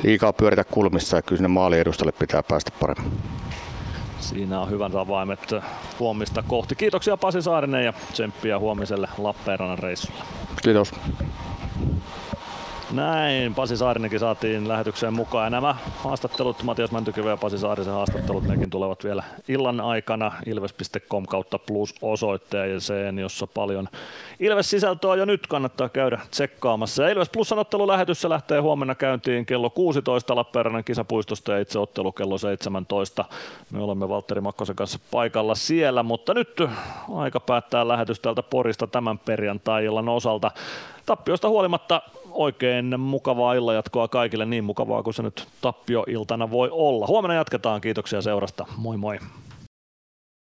liikaa 0.03 0.33
pyöritä 0.33 0.63
kulmissa 0.63 1.17
ja 1.17 1.21
kyllä 1.21 1.37
sinne 1.37 1.47
maaliedustalle 1.47 2.11
pitää 2.11 2.43
päästä 2.43 2.71
paremmin. 2.79 3.11
Siinä 4.22 4.59
on 4.59 4.69
hyvän 4.69 4.95
avaimet 4.95 5.53
huomista 6.00 6.43
kohti. 6.48 6.75
Kiitoksia 6.75 7.17
Pasi 7.17 7.41
Saarinen 7.41 7.85
ja 7.85 7.93
tsemppiä 8.11 8.59
huomiselle 8.59 9.08
Lappeenrannan 9.17 9.80
reissulle. 9.80 10.19
Kiitos. 10.64 10.91
Näin, 12.93 13.55
Pasi 13.55 13.77
Saarinenkin 13.77 14.19
saatiin 14.19 14.67
lähetykseen 14.67 15.13
mukaan. 15.13 15.45
Ja 15.45 15.49
nämä 15.49 15.75
haastattelut, 15.97 16.63
Matias 16.63 16.91
Mäntykive 16.91 17.29
ja 17.29 17.37
Pasi 17.37 17.57
Saarisen 17.57 17.93
haastattelut, 17.93 18.43
nekin 18.43 18.69
tulevat 18.69 19.03
vielä 19.03 19.23
illan 19.47 19.81
aikana 19.81 20.31
ilves.com 20.45 21.25
kautta 21.25 21.59
plus 21.59 21.95
osoitteeseen, 22.01 23.19
jossa 23.19 23.47
paljon 23.47 23.87
Ilves-sisältöä 24.39 25.15
jo 25.15 25.25
nyt 25.25 25.47
kannattaa 25.47 25.89
käydä 25.89 26.19
tsekkaamassa. 26.31 27.03
Ja 27.03 27.09
Ilves 27.09 27.29
Plusan 27.29 27.59
ottelulähetys 27.59 28.23
lähtee 28.23 28.59
huomenna 28.59 28.95
käyntiin 28.95 29.45
kello 29.45 29.69
16 29.69 30.35
Lappeenrannan 30.35 30.83
kisapuistosta 30.83 31.51
ja 31.51 31.59
itse 31.59 31.79
ottelu 31.79 32.11
kello 32.11 32.37
17. 32.37 33.25
Me 33.71 33.83
olemme 33.83 34.09
Valtteri 34.09 34.41
Makkosen 34.41 34.75
kanssa 34.75 34.99
paikalla 35.11 35.55
siellä, 35.55 36.03
mutta 36.03 36.33
nyt 36.33 36.61
aika 37.15 37.39
päättää 37.39 37.87
lähetys 37.87 38.19
täältä 38.19 38.43
Porista 38.43 38.87
tämän 38.87 39.19
perjantai-illan 39.19 40.09
osalta. 40.09 40.51
Tappiosta 41.05 41.49
huolimatta 41.49 42.01
oikein 42.33 42.99
mukavaa 42.99 43.53
illanjatkoa 43.53 44.07
kaikille, 44.07 44.45
niin 44.45 44.63
mukavaa 44.63 45.03
kuin 45.03 45.13
se 45.13 45.23
nyt 45.23 45.47
tappioiltana 45.61 46.51
voi 46.51 46.69
olla. 46.71 47.07
Huomenna 47.07 47.35
jatketaan, 47.35 47.81
kiitoksia 47.81 48.21
seurasta, 48.21 48.65
moi 48.77 48.97
moi. 48.97 49.19